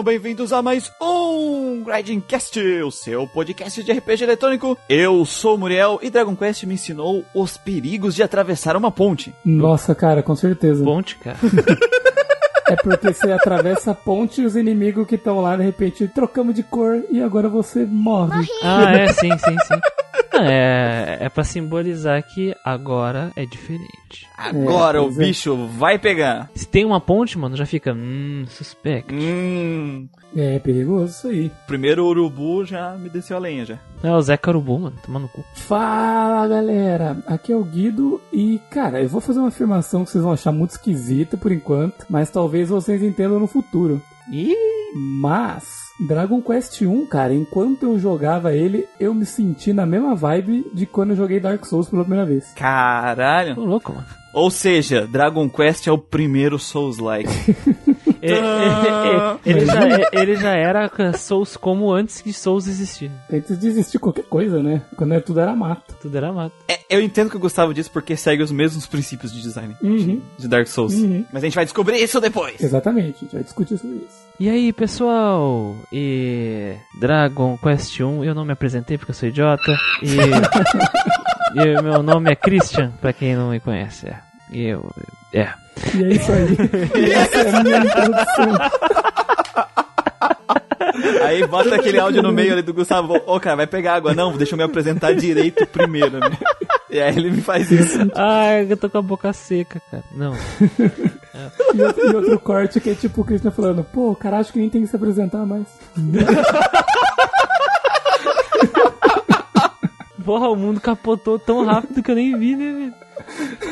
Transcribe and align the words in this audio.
Sejam 0.00 0.04
bem-vindos 0.04 0.50
a 0.50 0.62
mais 0.62 0.90
um 0.98 1.84
Grindcast, 1.84 2.58
o 2.82 2.90
seu 2.90 3.26
podcast 3.26 3.82
de 3.82 3.92
RPG 3.92 4.24
eletrônico. 4.24 4.78
Eu 4.88 5.26
sou 5.26 5.56
o 5.56 5.58
Muriel 5.58 5.98
e 6.00 6.08
Dragon 6.08 6.34
Quest 6.34 6.64
me 6.64 6.72
ensinou 6.72 7.22
os 7.34 7.58
perigos 7.58 8.14
de 8.14 8.22
atravessar 8.22 8.76
uma 8.76 8.90
ponte. 8.90 9.34
Nossa, 9.44 9.94
cara, 9.94 10.22
com 10.22 10.34
certeza. 10.34 10.82
Ponte, 10.82 11.16
cara. 11.16 11.36
É 12.66 12.76
porque 12.76 13.12
você 13.12 13.32
atravessa 13.32 13.90
a 13.90 13.94
ponte 13.96 14.40
e 14.40 14.46
os 14.46 14.54
inimigos 14.54 15.04
que 15.04 15.16
estão 15.16 15.40
lá, 15.40 15.56
de 15.56 15.64
repente, 15.64 16.06
trocamos 16.06 16.54
de 16.54 16.62
cor 16.62 17.02
e 17.10 17.20
agora 17.20 17.48
você 17.48 17.84
morre. 17.84 18.46
Ah, 18.62 18.92
é, 18.92 19.08
sim, 19.08 19.28
sim, 19.30 19.58
sim. 19.66 19.80
É, 20.32 21.18
é 21.20 21.28
pra 21.28 21.44
simbolizar 21.44 22.22
que 22.22 22.54
agora 22.64 23.30
é 23.36 23.44
diferente. 23.44 24.26
Agora 24.36 24.98
É, 24.98 25.00
o 25.00 25.08
é. 25.08 25.12
bicho 25.14 25.54
vai 25.78 25.98
pegar. 25.98 26.48
Se 26.54 26.66
tem 26.66 26.84
uma 26.84 27.00
ponte, 27.00 27.38
mano, 27.38 27.56
já 27.56 27.66
fica, 27.66 27.92
hum, 27.92 28.44
suspect. 28.48 29.12
Hum, 29.14 30.08
É 30.36 30.58
perigoso 30.60 31.06
isso 31.12 31.28
aí. 31.28 31.50
primeiro 31.66 32.06
urubu 32.06 32.64
já 32.64 32.92
me 32.96 33.08
desceu 33.08 33.36
a 33.36 33.40
lenha 33.40 33.64
já. 33.66 33.78
É 34.02 34.10
o 34.12 34.22
Zé 34.22 34.36
Carubu, 34.36 34.78
mano, 34.78 34.96
tomando 35.04 35.28
cu. 35.28 35.44
Fala 35.54 36.46
galera, 36.48 37.18
aqui 37.26 37.52
é 37.52 37.56
o 37.56 37.64
Guido 37.64 38.20
e 38.32 38.60
cara, 38.70 39.02
eu 39.02 39.08
vou 39.08 39.20
fazer 39.20 39.40
uma 39.40 39.48
afirmação 39.48 40.04
que 40.04 40.10
vocês 40.10 40.22
vão 40.24 40.32
achar 40.32 40.52
muito 40.52 40.70
esquisita 40.70 41.36
por 41.36 41.50
enquanto, 41.52 42.06
mas 42.08 42.30
talvez 42.30 42.68
vocês 42.68 43.02
entendam 43.02 43.38
no 43.40 43.46
futuro. 43.46 44.00
Ih, 44.32 44.54
Mas 44.94 45.90
Dragon 46.06 46.40
Quest 46.40 46.82
1, 46.82 47.06
cara, 47.06 47.34
enquanto 47.34 47.84
eu 47.84 47.98
jogava 47.98 48.54
ele, 48.54 48.86
eu 48.98 49.14
me 49.14 49.26
senti 49.26 49.72
na 49.72 49.84
mesma 49.84 50.14
vibe 50.14 50.70
de 50.72 50.86
quando 50.86 51.10
eu 51.10 51.16
joguei 51.16 51.38
Dark 51.38 51.64
Souls 51.64 51.88
pela 51.88 52.04
primeira 52.04 52.26
vez. 52.26 52.52
Caralho. 52.54 53.54
tô 53.54 53.64
louco, 53.64 53.92
mano. 53.92 54.19
Ou 54.32 54.50
seja, 54.50 55.06
Dragon 55.06 55.48
Quest 55.48 55.86
é 55.86 55.92
o 55.92 55.98
primeiro 55.98 56.58
Souls-like. 56.58 57.30
É, 58.22 58.32
é, 58.32 58.36
é, 58.36 59.38
ele, 59.46 59.64
já, 59.64 59.80
ele 60.12 60.36
já 60.36 60.50
era 60.54 60.90
Souls 61.16 61.56
como 61.56 61.90
antes 61.90 62.20
que 62.20 62.34
Souls 62.34 62.66
existir. 62.66 63.10
Antes 63.32 63.58
de 63.58 63.66
existir 63.68 63.98
qualquer 63.98 64.24
coisa, 64.24 64.62
né? 64.62 64.82
Quando 64.94 65.12
era- 65.12 65.22
tudo 65.22 65.40
era 65.40 65.56
mato. 65.56 65.94
Tudo 66.02 66.14
era 66.18 66.30
mato. 66.30 66.52
É, 66.68 66.80
eu 66.90 67.00
entendo 67.00 67.30
que 67.30 67.36
eu 67.36 67.40
gostava 67.40 67.72
disso 67.72 67.90
porque 67.90 68.14
segue 68.16 68.42
os 68.42 68.52
mesmos 68.52 68.84
princípios 68.86 69.32
de 69.32 69.40
design 69.40 69.74
Uhum. 69.82 70.20
de 70.38 70.48
Dark 70.48 70.66
Souls. 70.66 70.92
Uhum. 70.92 71.24
Mas 71.32 71.42
a 71.42 71.46
gente 71.46 71.54
vai 71.54 71.64
descobrir 71.64 71.96
isso 71.96 72.20
depois. 72.20 72.60
Exatamente, 72.60 73.16
a 73.16 73.20
gente 73.20 73.32
vai 73.32 73.42
discutir 73.42 73.78
sobre 73.78 73.96
isso. 73.96 74.20
E 74.38 74.50
aí, 74.50 74.70
pessoal? 74.70 75.74
E 75.90 76.74
Dragon 77.00 77.56
Quest 77.56 78.00
1, 78.00 78.22
eu 78.22 78.34
não 78.34 78.44
me 78.44 78.52
apresentei 78.52 78.98
porque 78.98 79.12
eu 79.12 79.14
sou 79.14 79.30
idiota. 79.30 79.72
E, 80.02 80.16
e 81.54 81.82
meu 81.82 82.02
nome 82.02 82.32
é 82.32 82.36
Christian, 82.36 82.92
pra 83.00 83.12
quem 83.12 83.34
não 83.34 83.50
me 83.50 83.60
conhece. 83.60 84.08
É. 84.08 84.18
E 84.50 84.66
eu. 84.66 84.90
É. 85.32 85.48
E 85.94 86.04
é 86.04 86.08
isso 86.08 86.32
aí. 86.32 87.12
Essa 87.12 87.38
é 87.38 87.50
a 87.50 87.62
minha 87.62 87.78
introdução. 87.78 88.58
Aí 91.24 91.46
bota 91.46 91.76
aquele 91.76 91.98
áudio 91.98 92.22
no 92.22 92.32
meio 92.32 92.52
ali 92.52 92.62
do 92.62 92.74
Gustavo. 92.74 93.20
Ô, 93.26 93.38
cara, 93.38 93.56
vai 93.56 93.66
pegar 93.66 93.94
água. 93.94 94.14
Não, 94.14 94.36
deixa 94.36 94.54
eu 94.54 94.58
me 94.58 94.64
apresentar 94.64 95.14
direito 95.14 95.66
primeiro, 95.66 96.18
né? 96.18 96.30
E 96.90 97.00
aí 97.00 97.16
ele 97.16 97.30
me 97.30 97.40
faz 97.40 97.70
isso. 97.70 97.98
Ai, 98.14 98.66
eu 98.68 98.76
tô 98.76 98.90
com 98.90 98.98
a 98.98 99.02
boca 99.02 99.32
seca, 99.32 99.80
cara. 99.90 100.02
Não. 100.12 100.34
E 101.74 101.82
outro, 101.82 102.06
e 102.06 102.14
outro 102.14 102.38
corte 102.40 102.80
que 102.80 102.90
é 102.90 102.94
tipo 102.94 103.20
o 103.20 103.24
Christian 103.24 103.50
falando, 103.50 103.84
pô, 103.84 104.14
cara 104.14 104.38
acho 104.38 104.52
que 104.52 104.58
nem 104.58 104.68
tem 104.68 104.82
que 104.82 104.88
se 104.88 104.96
apresentar 104.96 105.46
mais. 105.46 105.66
Porra, 110.24 110.48
o 110.48 110.56
mundo 110.56 110.80
capotou 110.80 111.38
tão 111.38 111.64
rápido 111.64 112.02
que 112.02 112.10
eu 112.10 112.14
nem 112.14 112.38
vi, 112.38 112.56
né, 112.56 112.72
velho? 112.72 112.94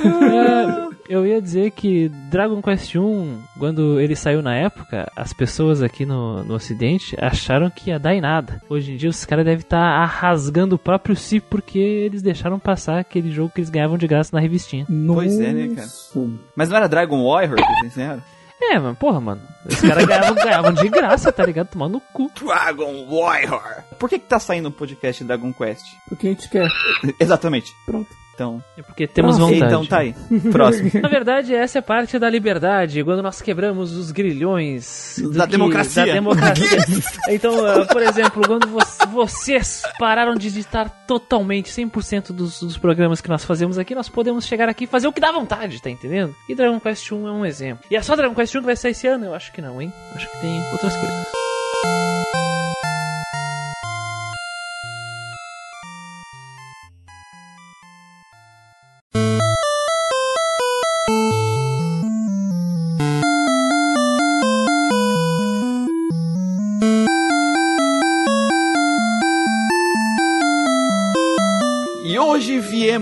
É, 0.04 0.88
eu 1.08 1.26
ia 1.26 1.40
dizer 1.40 1.70
que 1.70 2.08
Dragon 2.30 2.60
Quest 2.60 2.94
1, 2.94 3.40
quando 3.58 3.98
ele 3.98 4.14
saiu 4.14 4.42
na 4.42 4.54
época, 4.54 5.10
as 5.16 5.32
pessoas 5.32 5.82
aqui 5.82 6.04
no, 6.04 6.44
no 6.44 6.54
ocidente 6.54 7.16
acharam 7.18 7.70
que 7.70 7.90
ia 7.90 7.98
dar 7.98 8.14
em 8.14 8.20
nada. 8.20 8.60
Hoje 8.68 8.92
em 8.92 8.96
dia 8.96 9.08
os 9.08 9.24
caras 9.24 9.44
devem 9.44 9.60
estar 9.60 10.04
rasgando 10.04 10.76
o 10.76 10.78
próprio 10.78 11.16
si 11.16 11.40
porque 11.40 11.78
eles 11.78 12.22
deixaram 12.22 12.58
passar 12.58 12.98
aquele 12.98 13.30
jogo 13.30 13.50
que 13.54 13.60
eles 13.60 13.70
ganhavam 13.70 13.96
de 13.96 14.06
graça 14.06 14.34
na 14.34 14.40
revistinha. 14.40 14.86
Pois 15.06 15.38
é, 15.40 15.52
né, 15.52 15.68
cara? 15.68 15.86
Nossa. 15.86 16.30
Mas 16.54 16.68
não 16.68 16.76
era 16.76 16.88
Dragon 16.88 17.24
Warrior 17.24 17.56
que 17.56 17.62
eles 17.62 17.86
ensinaram? 17.86 18.22
É, 18.60 18.78
mano, 18.78 18.96
porra, 18.96 19.20
mano. 19.20 19.40
Os 19.64 19.80
caras 19.80 20.04
ganhavam, 20.04 20.34
ganhavam 20.34 20.72
de 20.72 20.88
graça, 20.88 21.30
tá 21.32 21.44
ligado? 21.44 21.68
Tomando 21.68 21.92
no 21.92 22.00
cu. 22.00 22.30
Dragon 22.34 23.06
Warrior. 23.08 23.84
Por 23.98 24.08
que 24.08 24.18
que 24.18 24.26
tá 24.26 24.38
saindo 24.38 24.68
o 24.68 24.72
podcast 24.72 25.22
Dragon 25.24 25.52
Quest? 25.52 25.84
Porque 26.08 26.26
a 26.28 26.30
gente 26.30 26.48
quer. 26.48 26.68
Exatamente. 27.20 27.72
Pronto. 27.86 28.08
Então, 28.38 28.62
É 28.76 28.82
porque 28.82 29.04
temos 29.08 29.36
Próximo. 29.36 29.52
vontade. 29.58 29.72
então 29.74 29.84
tá 29.86 29.98
aí. 29.98 30.14
Próximo. 30.52 30.90
Na 31.02 31.08
verdade, 31.08 31.52
essa 31.52 31.78
é 31.78 31.82
parte 31.82 32.20
da 32.20 32.30
liberdade, 32.30 33.02
quando 33.02 33.20
nós 33.20 33.42
quebramos 33.42 33.96
os 33.96 34.12
grilhões 34.12 35.20
Da 35.34 35.44
democracia. 35.44 36.06
Da 36.06 36.12
democracia. 36.12 36.78
então, 37.30 37.66
ah, 37.66 37.84
por 37.86 38.00
exemplo, 38.00 38.40
quando 38.46 38.68
vo- 38.68 38.78
vocês 39.10 39.82
pararam 39.98 40.36
de 40.36 40.46
editar 40.46 40.88
totalmente 41.04 41.68
100% 41.72 42.28
dos, 42.32 42.60
dos 42.60 42.78
programas 42.78 43.20
que 43.20 43.28
nós 43.28 43.44
fazemos 43.44 43.76
aqui, 43.76 43.92
nós 43.92 44.08
podemos 44.08 44.46
chegar 44.46 44.68
aqui 44.68 44.84
e 44.84 44.86
fazer 44.86 45.08
o 45.08 45.12
que 45.12 45.20
dá 45.20 45.32
vontade, 45.32 45.82
tá 45.82 45.90
entendendo? 45.90 46.32
E 46.48 46.54
Dragon 46.54 46.78
Quest 46.78 47.10
1 47.10 47.26
é 47.26 47.32
um 47.32 47.44
exemplo. 47.44 47.84
E 47.90 47.96
é 47.96 48.02
só 48.02 48.14
Dragon 48.14 48.36
Quest 48.36 48.54
1 48.54 48.60
que 48.60 48.66
vai 48.66 48.76
sair 48.76 48.92
esse 48.92 49.08
ano? 49.08 49.24
Eu 49.24 49.34
acho 49.34 49.50
que 49.50 49.60
não, 49.60 49.82
hein? 49.82 49.92
Acho 50.14 50.30
que 50.30 50.40
tem 50.40 50.62
outras 50.72 50.94
coisas. 50.94 51.47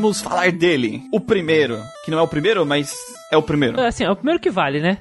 Viemos 0.06 0.20
falar 0.20 0.52
dele. 0.52 1.02
O 1.12 1.20
primeiro. 1.20 1.82
Que 2.04 2.10
não 2.10 2.18
é 2.18 2.22
o 2.22 2.28
primeiro, 2.28 2.64
mas 2.64 2.94
é 3.30 3.36
o 3.36 3.42
primeiro. 3.42 3.80
Assim, 3.80 4.04
é 4.04 4.10
o 4.10 4.16
primeiro 4.16 4.40
que 4.40 4.50
vale, 4.50 4.80
né? 4.80 4.98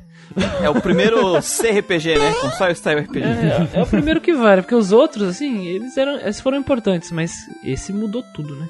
É 0.61 0.69
o 0.69 0.81
primeiro 0.81 1.35
CRPG, 1.39 2.17
né? 2.17 2.33
Console 2.41 2.75
Style 2.75 3.01
RPG. 3.01 3.23
É, 3.23 3.79
é 3.79 3.83
o 3.83 3.85
primeiro 3.85 4.19
que 4.19 4.33
vale, 4.33 4.63
porque 4.63 4.75
os 4.75 4.91
outros, 4.91 5.29
assim, 5.29 5.66
eles, 5.67 5.95
eram, 5.95 6.19
eles 6.19 6.39
foram 6.39 6.57
importantes, 6.57 7.11
mas 7.11 7.33
esse 7.63 7.93
mudou 7.93 8.23
tudo, 8.33 8.55
né? 8.55 8.67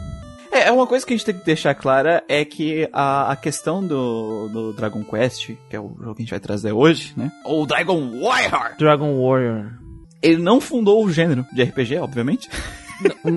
É, 0.52 0.68
é 0.68 0.72
uma 0.72 0.86
coisa 0.86 1.06
que 1.06 1.14
a 1.14 1.18
gente 1.18 1.26
tem 1.26 1.36
que 1.36 1.46
deixar 1.46 1.74
clara 1.74 2.24
é 2.28 2.44
que 2.44 2.88
a, 2.92 3.32
a 3.32 3.36
questão 3.36 3.86
do, 3.86 4.50
do 4.50 4.74
Dragon 4.74 5.04
Quest, 5.04 5.52
que 5.70 5.76
é 5.76 5.80
o 5.80 5.96
jogo 6.00 6.16
que 6.16 6.22
a 6.22 6.26
gente 6.26 6.32
vai 6.32 6.40
trazer 6.40 6.72
hoje, 6.74 7.14
né? 7.16 7.32
Ou 7.44 7.66
Dragon 7.66 8.22
Warrior. 8.22 8.76
Dragon 8.78 9.22
Warrior. 9.22 9.72
Ele 10.22 10.42
não 10.42 10.60
fundou 10.60 11.04
o 11.04 11.12
gênero 11.12 11.46
de 11.54 11.64
RPG, 11.64 11.98
obviamente. 11.98 12.50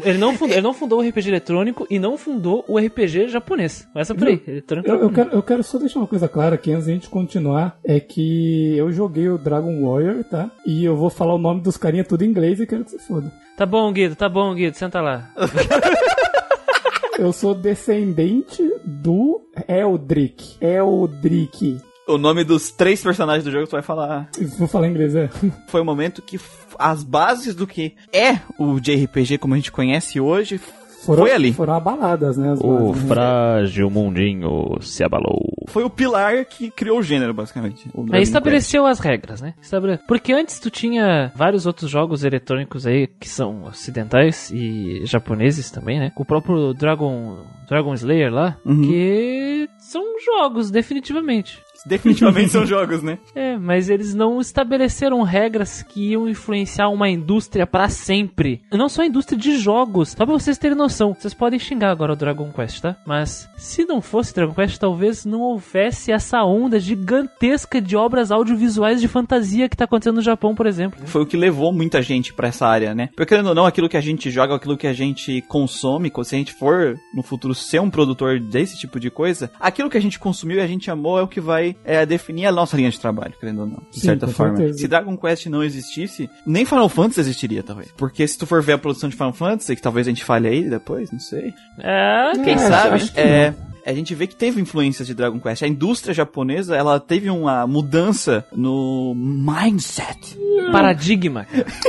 Ele 0.04 0.19
não, 0.19 0.34
fundou, 0.34 0.54
ele 0.54 0.62
não 0.62 0.74
fundou 0.74 1.00
o 1.00 1.08
RPG 1.08 1.28
eletrônico 1.28 1.86
e 1.91 1.98
não 1.98 2.16
fundou 2.16 2.64
o 2.69 2.78
RPG 2.78 3.28
japonês. 3.28 3.88
Essa 3.94 4.14
por 4.14 4.28
aí. 4.28 4.41
Eletrônico. 4.46 4.88
Eu, 4.88 5.00
eu 5.00 5.10
quero, 5.10 5.30
eu 5.30 5.42
quero 5.42 5.62
só 5.62 5.78
deixar 5.78 5.98
uma 5.98 6.06
coisa 6.06 6.28
clara 6.28 6.54
aqui 6.54 6.72
antes 6.72 6.86
da 6.86 6.92
gente 6.92 7.08
continuar. 7.08 7.78
É 7.84 7.98
que 7.98 8.76
eu 8.76 8.92
joguei 8.92 9.28
o 9.28 9.38
Dragon 9.38 9.82
Warrior, 9.84 10.24
tá? 10.24 10.50
E 10.64 10.84
eu 10.84 10.97
vou 10.97 11.10
falar 11.10 11.34
o 11.34 11.38
nome 11.38 11.60
dos 11.60 11.76
carinha 11.76 12.04
tudo 12.04 12.24
em 12.24 12.28
inglês 12.28 12.60
e 12.60 12.66
quero 12.66 12.84
que 12.84 12.92
você 12.92 12.98
foda. 12.98 13.32
Tá 13.56 13.66
bom, 13.66 13.92
Guido, 13.92 14.14
tá 14.14 14.28
bom, 14.28 14.54
Guido, 14.54 14.76
senta 14.76 15.00
lá. 15.00 15.30
Eu 17.18 17.32
sou 17.32 17.52
descendente 17.52 18.62
do 18.84 19.42
Eldrick. 19.66 20.56
Eldrick. 20.60 21.80
O 22.09 22.16
nome 22.19 22.43
dos 22.45 22.71
três 22.71 23.03
personagens 23.03 23.45
do 23.45 23.51
jogo 23.51 23.66
tu 23.66 23.72
vai 23.72 23.83
falar. 23.83 24.28
Vou 24.59 24.66
falar 24.66 24.87
em 24.89 24.91
inglês, 24.91 25.15
é. 25.15 25.28
Foi 25.69 25.81
o 25.81 25.84
momento 25.84 26.22
que 26.22 26.41
as 26.78 27.03
bases 27.05 27.55
do 27.55 27.66
que 27.66 27.95
é 28.13 28.39
o 28.59 28.81
JRPG 28.81 29.39
como 29.39 29.55
a 29.55 29.57
gente 29.57 29.71
conhece 29.72 30.19
hoje 30.21 30.59
Foram, 31.05 31.22
Foi 31.25 31.33
ali. 31.33 31.53
Foram 31.53 31.75
abaladas, 31.75 32.37
né? 32.37 32.53
As 32.53 32.60
O 32.60 32.89
bases, 32.93 33.03
né? 33.05 33.09
frágil 33.09 33.91
mundinho 33.91 34.77
se 34.81 35.05
abalou. 35.05 35.39
foi 35.69 35.84
o 35.84 35.91
pilar 35.91 36.45
que 36.45 36.71
criou 36.71 36.99
o 36.99 37.03
gênero, 37.03 37.33
basicamente. 37.34 37.89
O 37.95 38.05
Aí 38.10 38.22
estabeleceu 38.22 38.84
as 38.87 38.99
regras, 38.99 39.41
né? 39.41 39.55
Estabele... 39.63 39.99
Porque 40.09 40.33
antes 40.33 40.59
tu 40.59 40.71
tinha 40.71 41.31
vários 41.37 41.66
outros 41.66 41.89
jogos 41.91 42.25
eletrônicos 42.25 42.87
aí 42.87 43.07
que 43.07 43.28
são 43.28 43.65
ocidentais 43.65 44.51
e 44.51 45.03
japoneses 45.05 45.71
também, 45.71 45.99
né? 46.01 46.13
O 46.16 46.25
próprio 46.25 46.72
Dragon 46.75 47.39
Dragon 47.69 47.95
Slayer 47.95 48.33
lá, 48.33 48.57
Uhum. 48.65 48.83
que 48.83 49.69
são 49.88 50.04
jogos, 50.20 50.70
definitivamente. 50.70 51.62
Definitivamente 51.86 52.50
são 52.50 52.66
jogos, 52.66 53.02
né? 53.02 53.18
É, 53.34 53.56
mas 53.56 53.88
eles 53.88 54.14
não 54.14 54.40
estabeleceram 54.40 55.22
regras 55.22 55.82
que 55.82 56.10
iam 56.10 56.28
influenciar 56.28 56.88
uma 56.88 57.08
indústria 57.08 57.66
pra 57.66 57.88
sempre. 57.88 58.60
Não 58.72 58.88
só 58.88 59.02
a 59.02 59.06
indústria 59.06 59.38
de 59.38 59.56
jogos. 59.58 60.10
Só 60.10 60.26
pra 60.26 60.34
vocês 60.34 60.58
terem 60.58 60.76
noção. 60.76 61.14
Vocês 61.14 61.32
podem 61.32 61.58
xingar 61.58 61.90
agora 61.90 62.12
o 62.12 62.16
Dragon 62.16 62.50
Quest, 62.50 62.80
tá? 62.80 62.96
Mas 63.06 63.48
se 63.56 63.84
não 63.84 64.00
fosse 64.00 64.34
Dragon 64.34 64.54
Quest, 64.54 64.78
talvez 64.78 65.24
não 65.24 65.40
houvesse 65.40 66.10
essa 66.10 66.42
onda 66.42 66.80
gigantesca 66.80 67.80
de 67.80 67.96
obras 67.96 68.32
audiovisuais 68.32 69.00
de 69.00 69.06
fantasia 69.06 69.68
que 69.68 69.76
tá 69.76 69.84
acontecendo 69.84 70.16
no 70.16 70.22
Japão, 70.22 70.54
por 70.54 70.66
exemplo. 70.66 71.06
Foi 71.06 71.22
o 71.22 71.26
que 71.26 71.36
levou 71.36 71.72
muita 71.72 72.02
gente 72.02 72.34
pra 72.34 72.48
essa 72.48 72.66
área, 72.66 72.94
né? 72.94 73.08
Porque 73.14 73.26
querendo 73.26 73.50
ou 73.50 73.54
não, 73.54 73.66
aquilo 73.66 73.88
que 73.88 73.96
a 73.96 74.00
gente 74.00 74.30
joga, 74.30 74.56
aquilo 74.56 74.76
que 74.76 74.86
a 74.86 74.92
gente 74.92 75.42
consome, 75.42 76.10
se 76.24 76.34
a 76.34 76.38
gente 76.38 76.54
for 76.54 76.98
no 77.14 77.22
futuro 77.22 77.54
ser 77.54 77.80
um 77.80 77.90
produtor 77.90 78.40
desse 78.40 78.76
tipo 78.76 78.98
de 78.98 79.10
coisa, 79.10 79.50
aquilo 79.78 79.91
que 79.91 79.97
a 79.97 80.03
gente 80.03 80.19
consumiu 80.19 80.57
e 80.59 80.60
a 80.60 80.66
gente 80.66 80.91
amou 80.91 81.19
é 81.21 81.22
o 81.22 81.28
que 81.28 81.41
vai 81.41 81.77
é, 81.84 82.04
definir 82.04 82.47
a 82.47 82.53
nossa 82.53 82.77
linha 82.77 82.91
de 82.91 82.98
trabalho, 82.98 83.33
querendo 83.39 83.60
ou 83.60 83.66
não, 83.66 83.83
de 83.91 84.01
Sim, 84.01 84.07
certa 84.09 84.27
forma. 84.27 84.57
certeza. 84.57 84.78
Se 84.80 84.89
Dragon 84.89 85.16
Quest 85.16 85.47
não 85.47 85.63
existisse, 85.63 86.28
nem 86.45 86.65
Final 86.65 86.89
Fantasy 86.89 87.21
existiria, 87.21 87.63
talvez. 87.63 87.92
Porque 87.97 88.27
se 88.27 88.36
tu 88.36 88.45
for 88.45 88.60
ver 88.60 88.72
a 88.72 88.78
produção 88.78 89.09
de 89.09 89.15
Final 89.15 89.33
Fantasy, 89.33 89.77
que 89.77 89.83
talvez 89.83 90.09
a 90.09 90.10
gente 90.10 90.25
fale 90.25 90.48
aí 90.48 90.69
depois, 90.69 91.13
não 91.13 91.21
sei. 91.21 91.54
É, 91.78 92.33
Quem 92.45 92.54
É, 92.54 92.59
sabe? 92.59 93.10
é, 93.15 93.54
a 93.88 93.94
gente 93.94 94.14
vê 94.14 94.26
que 94.26 94.36
teve 94.36 94.60
influências 94.60 95.06
de 95.06 95.14
Dragon 95.14 95.40
Quest. 95.40 95.62
A 95.62 95.68
indústria 95.68 96.12
japonesa, 96.12 96.76
ela 96.76 97.00
teve 97.00 97.30
uma 97.30 97.66
mudança 97.66 98.44
no 98.52 99.14
mindset. 99.14 100.36
paradigma. 100.70 101.46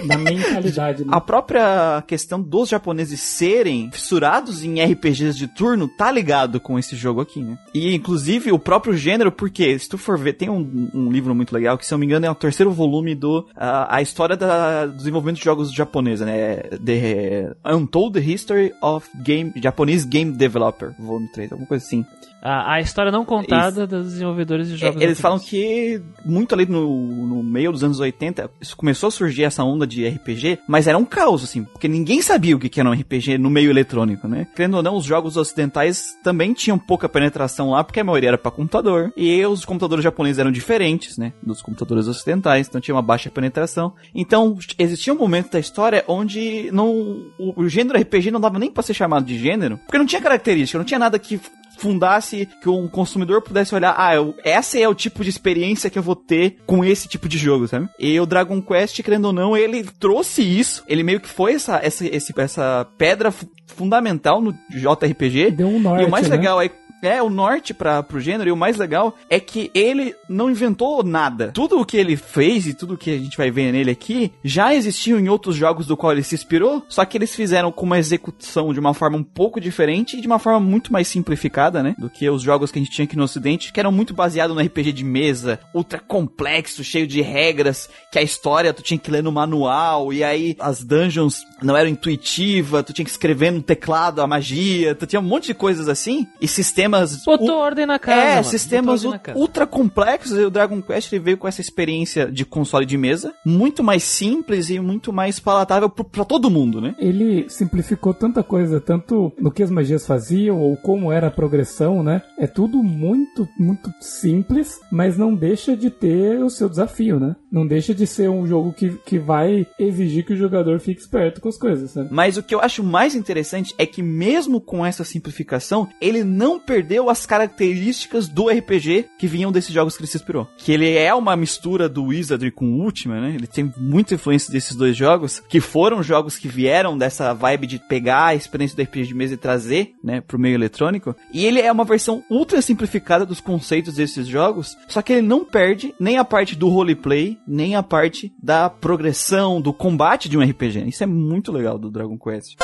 Da 0.07 0.15
mentalidade, 0.17 1.03
né? 1.03 1.09
A 1.11 1.19
própria 1.19 2.01
questão 2.07 2.41
dos 2.41 2.69
japoneses 2.69 3.19
serem 3.19 3.91
fissurados 3.91 4.63
em 4.63 4.81
RPGs 4.81 5.37
de 5.37 5.47
turno 5.47 5.89
tá 5.89 6.09
ligado 6.09 6.59
com 6.59 6.79
esse 6.79 6.95
jogo 6.95 7.19
aqui, 7.19 7.41
né? 7.41 7.57
E 7.73 7.93
inclusive 7.93 8.51
o 8.51 8.59
próprio 8.59 8.95
gênero, 8.95 9.31
porque 9.31 9.77
se 9.77 9.89
tu 9.89 9.97
for 9.97 10.17
ver, 10.17 10.33
tem 10.33 10.49
um, 10.49 10.89
um 10.93 11.11
livro 11.11 11.35
muito 11.35 11.53
legal 11.53 11.77
que, 11.77 11.85
se 11.85 11.93
eu 11.93 11.97
não 11.97 11.99
me 11.99 12.05
engano, 12.05 12.25
é 12.25 12.31
o 12.31 12.35
terceiro 12.35 12.71
volume 12.71 13.13
do 13.13 13.45
ah, 13.55 13.93
a 13.93 14.01
história 14.01 14.37
da, 14.37 14.85
do 14.85 14.95
desenvolvimento 14.95 15.37
de 15.37 15.43
jogos 15.43 15.73
japonesa, 15.73 16.25
né? 16.25 16.57
The 16.83 17.53
Untold 17.65 18.19
History 18.19 18.71
of 18.81 19.09
Game 19.21 19.51
Japanese 19.57 20.07
Game 20.07 20.31
Developer, 20.31 20.93
volume 20.97 21.27
3, 21.33 21.51
alguma 21.51 21.67
coisa 21.67 21.88
assim. 21.89 22.05
A, 22.41 22.75
a 22.75 22.79
história 22.79 23.11
não 23.11 23.25
contada 23.25 23.85
dos 23.85 24.13
desenvolvedores 24.13 24.69
de 24.69 24.77
jogos. 24.77 25.01
É, 25.01 25.05
Eles 25.05 25.19
falam 25.19 25.39
que 25.39 26.01
muito 26.25 26.53
ali 26.53 26.65
no, 26.65 27.27
no 27.27 27.43
meio 27.43 27.71
dos 27.71 27.83
anos 27.83 27.99
80, 27.99 28.49
isso 28.61 28.77
começou 28.77 29.07
a 29.07 29.11
surgir 29.11 29.43
essa 29.43 29.63
onda 29.63 29.85
de 29.85 30.07
RPG, 30.07 30.59
mas 30.67 30.87
era 30.87 30.97
um 30.97 31.05
caos, 31.05 31.43
assim, 31.43 31.63
porque 31.63 31.87
ninguém 31.87 32.21
sabia 32.21 32.55
o 32.55 32.59
que 32.59 32.79
era 32.79 32.89
um 32.89 32.93
RPG 32.93 33.37
no 33.37 33.49
meio 33.49 33.69
eletrônico, 33.69 34.27
né? 34.27 34.47
Querendo 34.55 34.75
ou 34.77 34.83
não, 34.83 34.95
os 34.95 35.05
jogos 35.05 35.37
ocidentais 35.37 36.17
também 36.23 36.53
tinham 36.53 36.77
pouca 36.77 37.09
penetração 37.09 37.71
lá, 37.71 37.83
porque 37.83 37.99
a 37.99 38.03
maioria 38.03 38.29
era 38.29 38.37
pra 38.37 38.51
computador, 38.51 39.11
e 39.17 39.45
os 39.45 39.65
computadores 39.65 40.03
japoneses 40.03 40.39
eram 40.39 40.51
diferentes, 40.51 41.17
né, 41.17 41.33
dos 41.41 41.61
computadores 41.61 42.07
ocidentais, 42.07 42.67
então 42.67 42.79
tinha 42.79 42.95
uma 42.95 43.01
baixa 43.01 43.29
penetração. 43.29 43.93
Então, 44.13 44.57
existia 44.77 45.13
um 45.13 45.17
momento 45.17 45.51
da 45.51 45.59
história 45.59 46.03
onde 46.07 46.69
não, 46.71 46.89
o, 47.37 47.63
o 47.63 47.69
gênero 47.69 47.99
RPG 47.99 48.31
não 48.31 48.39
dava 48.39 48.59
nem 48.59 48.71
pra 48.71 48.83
ser 48.83 48.93
chamado 48.93 49.25
de 49.25 49.37
gênero, 49.37 49.77
porque 49.79 49.97
não 49.97 50.05
tinha 50.05 50.21
característica, 50.21 50.77
não 50.77 50.85
tinha 50.85 50.99
nada 50.99 51.19
que 51.19 51.39
fundasse 51.79 52.28
que 52.61 52.69
um 52.69 52.87
consumidor 52.87 53.41
pudesse 53.41 53.73
olhar, 53.75 53.93
ah, 53.97 54.15
eu, 54.15 54.35
essa 54.43 54.77
é 54.79 54.87
o 54.87 54.95
tipo 54.95 55.23
de 55.23 55.29
experiência 55.29 55.89
que 55.89 55.97
eu 55.97 56.03
vou 56.03 56.15
ter 56.15 56.57
com 56.65 56.83
esse 56.83 57.07
tipo 57.07 57.27
de 57.27 57.37
jogo, 57.37 57.67
sabe? 57.67 57.87
E 57.99 58.19
o 58.19 58.25
Dragon 58.25 58.61
Quest, 58.61 59.01
querendo 59.01 59.25
ou 59.25 59.33
não, 59.33 59.55
ele 59.57 59.83
trouxe 59.99 60.41
isso, 60.41 60.83
ele 60.87 61.03
meio 61.03 61.19
que 61.19 61.27
foi 61.29 61.53
essa, 61.53 61.79
essa, 61.83 62.05
esse, 62.05 62.33
essa 62.39 62.87
pedra 62.97 63.31
fu- 63.31 63.47
fundamental 63.67 64.41
no 64.41 64.53
JRPG. 64.69 65.51
Deu 65.51 65.67
um 65.67 65.79
norte, 65.79 66.03
e 66.03 66.05
o 66.05 66.09
mais 66.09 66.27
né? 66.27 66.35
legal 66.35 66.61
é 66.61 66.69
é, 67.01 67.21
o 67.21 67.29
norte 67.29 67.73
para 67.73 68.03
pro 68.03 68.19
gênero, 68.19 68.49
e 68.49 68.51
o 68.51 68.57
mais 68.57 68.77
legal 68.77 69.15
é 69.29 69.39
que 69.39 69.71
ele 69.73 70.15
não 70.27 70.49
inventou 70.49 71.03
nada. 71.03 71.51
Tudo 71.53 71.79
o 71.79 71.85
que 71.85 71.97
ele 71.97 72.15
fez 72.15 72.67
e 72.67 72.73
tudo 72.73 72.97
que 72.97 73.11
a 73.11 73.17
gente 73.17 73.37
vai 73.37 73.51
ver 73.51 73.71
nele 73.71 73.91
aqui 73.91 74.31
já 74.43 74.73
existiu 74.73 75.19
em 75.19 75.29
outros 75.29 75.55
jogos 75.55 75.85
do 75.85 75.97
qual 75.97 76.11
ele 76.11 76.23
se 76.23 76.35
inspirou, 76.35 76.83
só 76.89 77.05
que 77.05 77.17
eles 77.17 77.35
fizeram 77.35 77.71
com 77.71 77.85
uma 77.85 77.99
execução 77.99 78.73
de 78.73 78.79
uma 78.79 78.93
forma 78.93 79.17
um 79.17 79.23
pouco 79.23 79.59
diferente 79.59 80.17
e 80.17 80.21
de 80.21 80.27
uma 80.27 80.39
forma 80.39 80.59
muito 80.59 80.91
mais 80.91 81.07
simplificada, 81.07 81.81
né? 81.81 81.95
Do 81.97 82.09
que 82.09 82.29
os 82.29 82.41
jogos 82.41 82.71
que 82.71 82.79
a 82.79 82.81
gente 82.81 82.91
tinha 82.91 83.05
aqui 83.05 83.15
no 83.15 83.23
ocidente, 83.23 83.71
que 83.71 83.79
eram 83.79 83.91
muito 83.91 84.13
baseados 84.13 84.55
no 84.55 84.61
RPG 84.61 84.91
de 84.91 85.03
mesa, 85.03 85.59
ultra 85.73 85.99
complexo, 85.99 86.83
cheio 86.83 87.07
de 87.07 87.21
regras, 87.21 87.89
que 88.11 88.19
a 88.19 88.23
história 88.23 88.73
tu 88.73 88.81
tinha 88.81 88.97
que 88.97 89.11
ler 89.11 89.23
no 89.23 89.31
manual, 89.31 90.11
e 90.11 90.23
aí 90.23 90.55
as 90.59 90.83
dungeons 90.83 91.43
não 91.61 91.75
eram 91.75 91.89
intuitivas, 91.89 92.83
tu 92.83 92.93
tinha 92.93 93.05
que 93.05 93.11
escrever 93.11 93.51
no 93.51 93.61
teclado 93.61 94.21
a 94.21 94.27
magia, 94.27 94.95
tu 94.95 95.05
tinha 95.05 95.19
um 95.19 95.23
monte 95.23 95.47
de 95.47 95.53
coisas 95.53 95.87
assim, 95.87 96.27
e 96.41 96.47
sistemas... 96.47 96.88
Botou 97.25 97.57
ordem 97.57 97.85
na 97.85 97.99
casa. 97.99 98.19
É, 98.19 98.35
mano. 98.35 98.43
sistemas 98.43 99.03
casa. 99.03 99.37
ultra 99.37 99.65
complexos 99.65 100.37
e 100.37 100.43
o 100.43 100.49
Dragon 100.49 100.81
Quest 100.81 101.11
ele 101.11 101.23
veio 101.23 101.37
com 101.37 101.47
essa 101.47 101.61
experiência 101.61 102.31
de 102.31 102.45
console 102.45 102.85
de 102.85 102.97
mesa, 102.97 103.33
muito 103.45 103.83
mais 103.83 104.03
simples 104.03 104.69
e 104.69 104.79
muito 104.79 105.11
mais 105.13 105.39
palatável 105.39 105.89
pra 105.89 106.25
todo 106.25 106.49
mundo, 106.49 106.81
né? 106.81 106.95
Ele 106.97 107.49
simplificou 107.49 108.13
tanta 108.13 108.43
coisa, 108.43 108.79
tanto 108.79 109.31
no 109.39 109.51
que 109.51 109.63
as 109.63 109.69
magias 109.69 110.05
faziam 110.05 110.59
ou 110.59 110.75
como 110.77 111.11
era 111.11 111.27
a 111.27 111.31
progressão, 111.31 112.03
né? 112.03 112.21
É 112.37 112.47
tudo 112.47 112.83
muito, 112.83 113.47
muito 113.57 113.91
simples, 113.99 114.79
mas 114.91 115.17
não 115.17 115.35
deixa 115.35 115.75
de 115.75 115.89
ter 115.89 116.41
o 116.43 116.49
seu 116.49 116.69
desafio, 116.69 117.19
né? 117.19 117.35
Não 117.51 117.65
deixa 117.65 117.93
de 117.93 118.05
ser 118.05 118.29
um 118.29 118.45
jogo 118.45 118.73
que, 118.73 118.91
que 119.05 119.17
vai 119.17 119.65
exigir 119.79 120.25
que 120.25 120.33
o 120.33 120.37
jogador 120.37 120.79
fique 120.79 121.01
esperto 121.01 121.41
com 121.41 121.49
as 121.49 121.57
coisas, 121.57 121.91
sabe? 121.91 122.09
Mas 122.11 122.37
o 122.37 122.43
que 122.43 122.53
eu 122.53 122.61
acho 122.61 122.83
mais 122.83 123.15
interessante 123.15 123.73
é 123.77 123.85
que 123.85 124.01
mesmo 124.01 124.59
com 124.61 124.85
essa 124.85 125.03
simplificação, 125.03 125.87
ele 126.01 126.23
não 126.23 126.59
perdeu 126.59 126.78
as 127.09 127.25
características 127.25 128.27
do 128.27 128.47
RPG 128.47 129.09
que 129.17 129.27
vinham 129.27 129.51
desses 129.51 129.73
jogos 129.73 129.95
que 129.95 130.01
ele 130.01 130.09
se 130.09 130.17
inspirou. 130.17 130.47
Que 130.57 130.71
ele 130.71 130.95
é 130.95 131.13
uma 131.13 131.35
mistura 131.35 131.87
do 131.89 132.05
Wizardry 132.05 132.51
com 132.51 132.65
o 132.65 132.83
Ultima, 132.83 133.19
né? 133.19 133.33
Ele 133.35 133.47
tem 133.47 133.71
muita 133.77 134.15
influência 134.15 134.51
desses 134.51 134.75
dois 134.75 134.95
jogos, 134.95 135.41
que 135.47 135.59
foram 135.59 136.03
jogos 136.03 136.37
que 136.37 136.47
vieram 136.47 136.97
dessa 136.97 137.33
vibe 137.33 137.67
de 137.67 137.79
pegar 137.79 138.27
a 138.27 138.35
experiência 138.35 138.75
do 138.75 138.83
RPG 138.83 139.07
de 139.07 139.13
mesa 139.13 139.33
e 139.33 139.37
trazer, 139.37 139.93
né, 140.03 140.21
pro 140.21 140.39
meio 140.39 140.55
eletrônico. 140.55 141.15
E 141.33 141.45
ele 141.45 141.59
é 141.59 141.71
uma 141.71 141.85
versão 141.85 142.23
ultra 142.29 142.61
simplificada 142.61 143.25
dos 143.25 143.39
conceitos 143.39 143.95
desses 143.95 144.27
jogos, 144.27 144.77
só 144.87 145.01
que 145.01 145.13
ele 145.13 145.27
não 145.27 145.45
perde 145.45 145.93
nem 145.99 146.17
a 146.17 146.25
parte 146.25 146.55
do 146.55 146.69
roleplay, 146.69 147.37
nem 147.47 147.75
a 147.75 147.83
parte 147.83 148.33
da 148.41 148.69
progressão, 148.69 149.61
do 149.61 149.73
combate 149.73 150.29
de 150.29 150.37
um 150.37 150.43
RPG. 150.43 150.87
Isso 150.87 151.03
é 151.03 151.07
muito 151.07 151.51
legal 151.51 151.77
do 151.77 151.91
Dragon 151.91 152.17
Quest. 152.17 152.55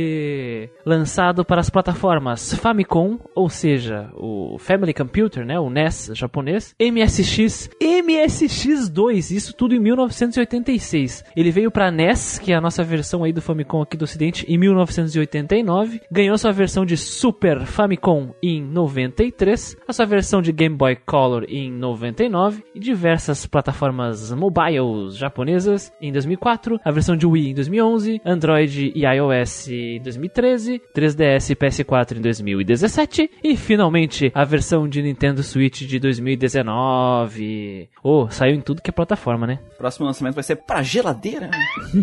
Lançado 0.87 1.45
para 1.45 1.61
as 1.61 1.69
plataformas 1.71 2.55
Famicom, 2.55 3.19
ou 3.35 3.49
seja, 3.49 4.09
o 4.15 4.57
Family 4.59 4.95
Computer, 4.95 5.45
né? 5.45 5.59
O 5.59 5.69
NES 5.69 6.11
japonês. 6.15 6.75
MSX, 6.81 7.69
MSX2, 7.81 9.35
isso 9.35 9.53
tudo 9.55 9.75
em 9.75 9.81
1986. 9.81 11.25
Ele 11.37 11.51
veio 11.51 11.71
para 11.71 11.91
NES, 11.91 12.39
que 12.39 12.53
é 12.53 12.55
a 12.55 12.61
nossa 12.61 12.85
versão 12.85 13.25
aí 13.25 13.33
do 13.33 13.43
Famicom 13.43 13.83
aqui 13.83 13.97
do 13.97 14.05
ocidente, 14.05 14.47
em 14.49 14.57
1989. 14.59 16.01
Ganhou 16.11 16.39
sua 16.39 16.53
versão 16.53 16.85
de 16.85 16.97
Super 16.97 17.67
Famicom 17.67 18.35
em 18.43 18.63
93. 18.63 19.77
A 19.87 19.93
sua 19.93 20.07
versão 20.07 20.41
de 20.41 20.53
Game 20.53 20.77
Boy 20.77 20.97
Color 20.97 21.45
em 21.49 21.73
99. 21.73 22.63
E 22.75 22.81
diversas 22.81 23.32
plataformas 23.47 24.33
mobiles 24.33 25.17
japonesas 25.17 25.93
em 26.01 26.13
2004, 26.13 26.81
a 26.85 26.91
versão 26.91 27.17
de 27.17 27.27
Wii 27.27 27.51
em 27.51 27.55
2011, 27.55 28.21
Android 28.25 28.93
e 28.95 29.05
iOS 29.05 29.69
em 29.69 30.01
2013, 30.03 30.81
3DS 30.95 31.51
e 31.51 31.57
PS4 31.57 32.19
em 32.19 32.21
2017 32.21 33.31
e 33.43 33.57
finalmente 33.57 34.31
a 34.35 34.45
versão 34.45 34.89
de 34.89 35.03
Nintendo 35.03 35.43
Switch 35.43 35.83
de 35.83 35.99
2019. 35.99 37.89
Oh, 38.03 38.29
saiu 38.31 38.55
em 38.55 38.61
tudo 38.61 38.83
que 38.83 38.91
é 38.91 38.93
plataforma, 38.93 39.47
né? 39.47 39.59
Próximo 39.79 40.07
lançamento 40.07 40.35
vai 40.35 40.45
ser 40.45 40.57
pra 40.57 40.83
geladeira. 40.83 41.51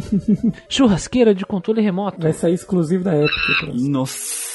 Churrasqueira 0.67 1.33
de 1.33 1.45
controle 1.45 1.81
remoto. 1.81 2.21
Vai 2.21 2.33
sair 2.33 2.53
exclusivo 2.53 3.03
da 3.03 3.15
Epic. 3.15 3.89
Nossa. 3.89 4.48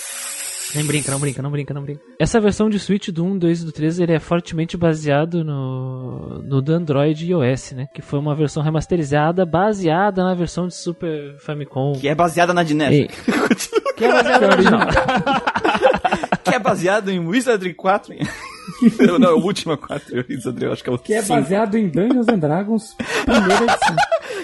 Nem 0.75 0.85
brinca, 0.85 1.11
não 1.11 1.21
brinca, 1.21 1.43
não 1.43 1.50
brinca, 1.50 1.75
não 1.75 1.83
brinca. 1.83 2.00
Essa 2.19 2.40
versão 2.40 2.69
de 2.69 2.78
Switch 2.78 3.09
do 3.11 3.25
1, 3.25 3.38
2 3.38 3.62
e 3.62 3.64
do 3.66 3.73
3, 3.73 4.00
ele 4.00 4.12
é 4.12 4.19
fortemente 4.19 4.76
baseado 4.76 5.45
no, 5.45 6.43
no 6.43 6.61
do 6.61 6.73
Android 6.73 7.25
e 7.25 7.31
iOS, 7.31 7.73
né? 7.73 7.87
Que 7.95 8.02
foi 8.02 8.19
uma 8.19 8.35
versão 8.35 8.62
remasterizada 8.62 9.47
baseada 9.47 10.25
na 10.25 10.35
versão 10.35 10.66
de 10.66 10.75
Super 10.75 11.37
Famicom. 11.38 11.93
Que 11.93 12.09
é 12.09 12.14
baseada 12.14 12.52
na 12.52 12.62
Dinesh. 12.62 12.93
Ei. 12.93 13.11
Que 13.97 14.07
é 14.07 14.12
baseada 14.12 14.47
no 14.49 14.52
original. 14.54 14.81
que 16.43 16.54
é 16.54 16.59
baseado 16.59 17.11
em 17.12 17.21
Wizardry 17.21 17.73
4. 17.75 18.12
não, 19.07 19.19
não, 19.21 19.28
é 19.28 19.33
o 19.35 19.38
último 19.38 19.76
4. 19.78 20.25
Wizardry, 20.28 20.64
eu 20.64 20.73
acho 20.73 20.83
que 20.83 20.90
é 20.90 20.93
o 20.93 20.99
Que 20.99 21.14
é 21.14 21.23
cinco. 21.23 21.40
baseado 21.40 21.76
em 21.76 21.88
Dungeons 21.88 22.26
and 22.28 22.38
Dragons, 22.40 22.97
primeira 23.25 23.62
edição. 23.73 23.97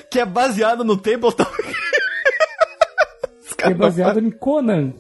Que 0.09 0.21
é 0.21 0.25
baseado 0.25 0.85
no 0.85 0.97
Tabletop. 0.97 1.51
Que 3.59 3.65
é 3.65 3.75
baseado 3.75 4.21
em 4.21 4.31
Conan. 4.31 4.93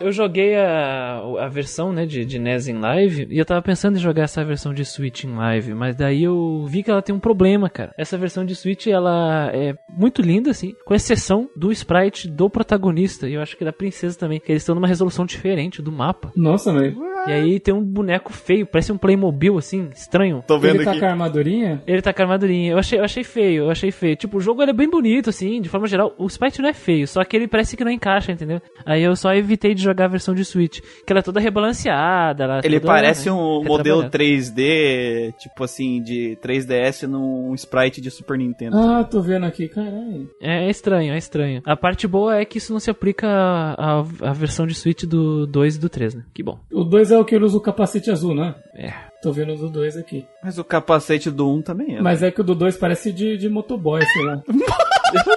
Eu 0.00 0.12
joguei 0.12 0.54
a, 0.56 1.18
a 1.40 1.48
versão 1.48 1.92
né, 1.92 2.04
de, 2.04 2.24
de 2.24 2.38
NES 2.38 2.68
em 2.68 2.78
live 2.78 3.26
e 3.30 3.38
eu 3.38 3.44
tava 3.44 3.62
pensando 3.62 3.96
em 3.96 4.00
jogar 4.00 4.24
essa 4.24 4.44
versão 4.44 4.74
de 4.74 4.84
Switch 4.84 5.24
em 5.24 5.34
live, 5.34 5.74
mas 5.74 5.96
daí 5.96 6.24
eu 6.24 6.64
vi 6.66 6.82
que 6.82 6.90
ela 6.90 7.00
tem 7.00 7.14
um 7.14 7.20
problema, 7.20 7.70
cara. 7.70 7.94
Essa 7.96 8.18
versão 8.18 8.44
de 8.44 8.54
Switch 8.54 8.86
ela 8.86 9.50
é 9.54 9.74
muito 9.88 10.20
linda, 10.20 10.50
assim, 10.50 10.74
com 10.84 10.94
exceção 10.94 11.48
do 11.56 11.72
sprite 11.72 12.28
do 12.28 12.50
protagonista 12.50 13.28
e 13.28 13.34
eu 13.34 13.42
acho 13.42 13.56
que 13.56 13.64
da 13.64 13.72
princesa 13.72 14.18
também, 14.18 14.38
que 14.38 14.52
eles 14.52 14.62
estão 14.62 14.74
numa 14.74 14.88
resolução 14.88 15.24
diferente 15.24 15.80
do 15.80 15.90
mapa. 15.90 16.30
Nossa, 16.36 16.72
velho. 16.72 16.96
E 17.26 17.32
aí 17.32 17.58
tem 17.58 17.74
um 17.74 17.82
boneco 17.82 18.32
feio, 18.32 18.66
parece 18.66 18.92
um 18.92 18.98
Playmobil, 18.98 19.58
assim, 19.58 19.88
estranho. 19.92 20.44
Tô 20.46 20.58
vendo 20.58 20.76
Ele 20.76 20.84
tá 20.84 20.92
aqui. 20.92 21.00
com 21.00 21.06
a 21.06 21.10
armadurinha? 21.10 21.82
Ele 21.86 22.00
tá 22.00 22.12
com 22.12 22.22
a 22.22 22.24
armadurinha. 22.24 22.72
Eu 22.72 22.78
achei, 22.78 22.98
eu 22.98 23.04
achei 23.04 23.24
feio, 23.24 23.64
eu 23.64 23.70
achei 23.70 23.90
feio. 23.90 24.14
Tipo, 24.14 24.36
o 24.36 24.40
jogo 24.40 24.62
ele 24.62 24.70
é 24.70 24.74
bem 24.74 24.88
bonito, 24.88 25.30
assim, 25.30 25.60
de 25.60 25.68
forma 25.68 25.88
geral. 25.88 26.14
O 26.18 26.26
sprite 26.26 26.62
não 26.62 26.68
é 26.68 26.72
feio, 26.72 27.08
só 27.08 27.24
que 27.24 27.36
ele 27.36 27.48
parece 27.48 27.76
que 27.76 27.82
não 27.82 27.90
encaixa, 27.90 28.30
entendeu? 28.30 28.60
Aí 28.84 29.02
eu 29.02 29.16
só 29.16 29.34
evitei 29.34 29.74
de 29.74 29.82
jogar 29.86 30.06
a 30.06 30.08
versão 30.08 30.34
de 30.34 30.44
Switch. 30.44 30.80
Que 30.80 31.12
ela 31.12 31.20
é 31.20 31.22
toda 31.22 31.40
rebalanceada. 31.40 32.44
Ela 32.44 32.58
é 32.58 32.60
Ele 32.64 32.80
toda, 32.80 32.92
parece 32.92 33.26
né, 33.26 33.32
um 33.32 33.64
modelo 33.64 34.02
retrabalhada. 34.02 34.18
3D, 34.18 35.34
tipo 35.38 35.64
assim, 35.64 36.02
de 36.02 36.38
3DS 36.42 37.06
num 37.06 37.54
sprite 37.54 38.00
de 38.00 38.10
Super 38.10 38.38
Nintendo. 38.38 38.76
Ah, 38.76 39.04
tô 39.04 39.20
vendo 39.20 39.46
aqui, 39.46 39.68
caralho. 39.68 40.28
É, 40.40 40.66
é 40.66 40.70
estranho, 40.70 41.12
é 41.12 41.18
estranho. 41.18 41.62
A 41.64 41.76
parte 41.76 42.06
boa 42.06 42.36
é 42.36 42.44
que 42.44 42.58
isso 42.58 42.72
não 42.72 42.80
se 42.80 42.90
aplica 42.90 43.26
à, 43.26 44.00
à 44.22 44.32
versão 44.32 44.66
de 44.66 44.74
Switch 44.74 45.04
do 45.04 45.46
2 45.46 45.76
e 45.76 45.78
do 45.78 45.88
3, 45.88 46.14
né? 46.14 46.24
Que 46.34 46.42
bom. 46.42 46.58
O 46.70 46.84
2 46.84 47.10
é 47.10 47.18
o 47.18 47.24
que 47.24 47.34
ele 47.34 47.44
usa 47.44 47.56
o 47.56 47.60
capacete 47.60 48.10
azul, 48.10 48.34
né? 48.34 48.54
É. 48.74 48.92
Tô 49.22 49.32
vendo 49.32 49.54
o 49.54 49.56
do 49.56 49.70
2 49.70 49.96
aqui. 49.96 50.26
Mas 50.42 50.58
o 50.58 50.64
capacete 50.64 51.30
do 51.30 51.50
1 51.50 51.62
também 51.62 51.96
é. 51.96 52.00
Mas 52.00 52.22
é 52.22 52.30
que 52.30 52.40
o 52.40 52.44
do 52.44 52.54
2 52.54 52.76
parece 52.76 53.12
de, 53.12 53.36
de 53.36 53.48
motoboy, 53.48 54.00
sei 54.04 54.24
lá. 54.24 54.42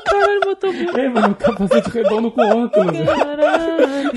Caralho, 0.06 0.40
botou 0.42 0.72
é, 0.74 1.10
mano, 1.10 1.30
um 1.30 1.34
capacete 1.34 1.90
redondo 1.90 2.32
com 2.32 2.42
óculos. 2.42 2.92
velho. 2.92 3.06
Caralho. 3.06 4.12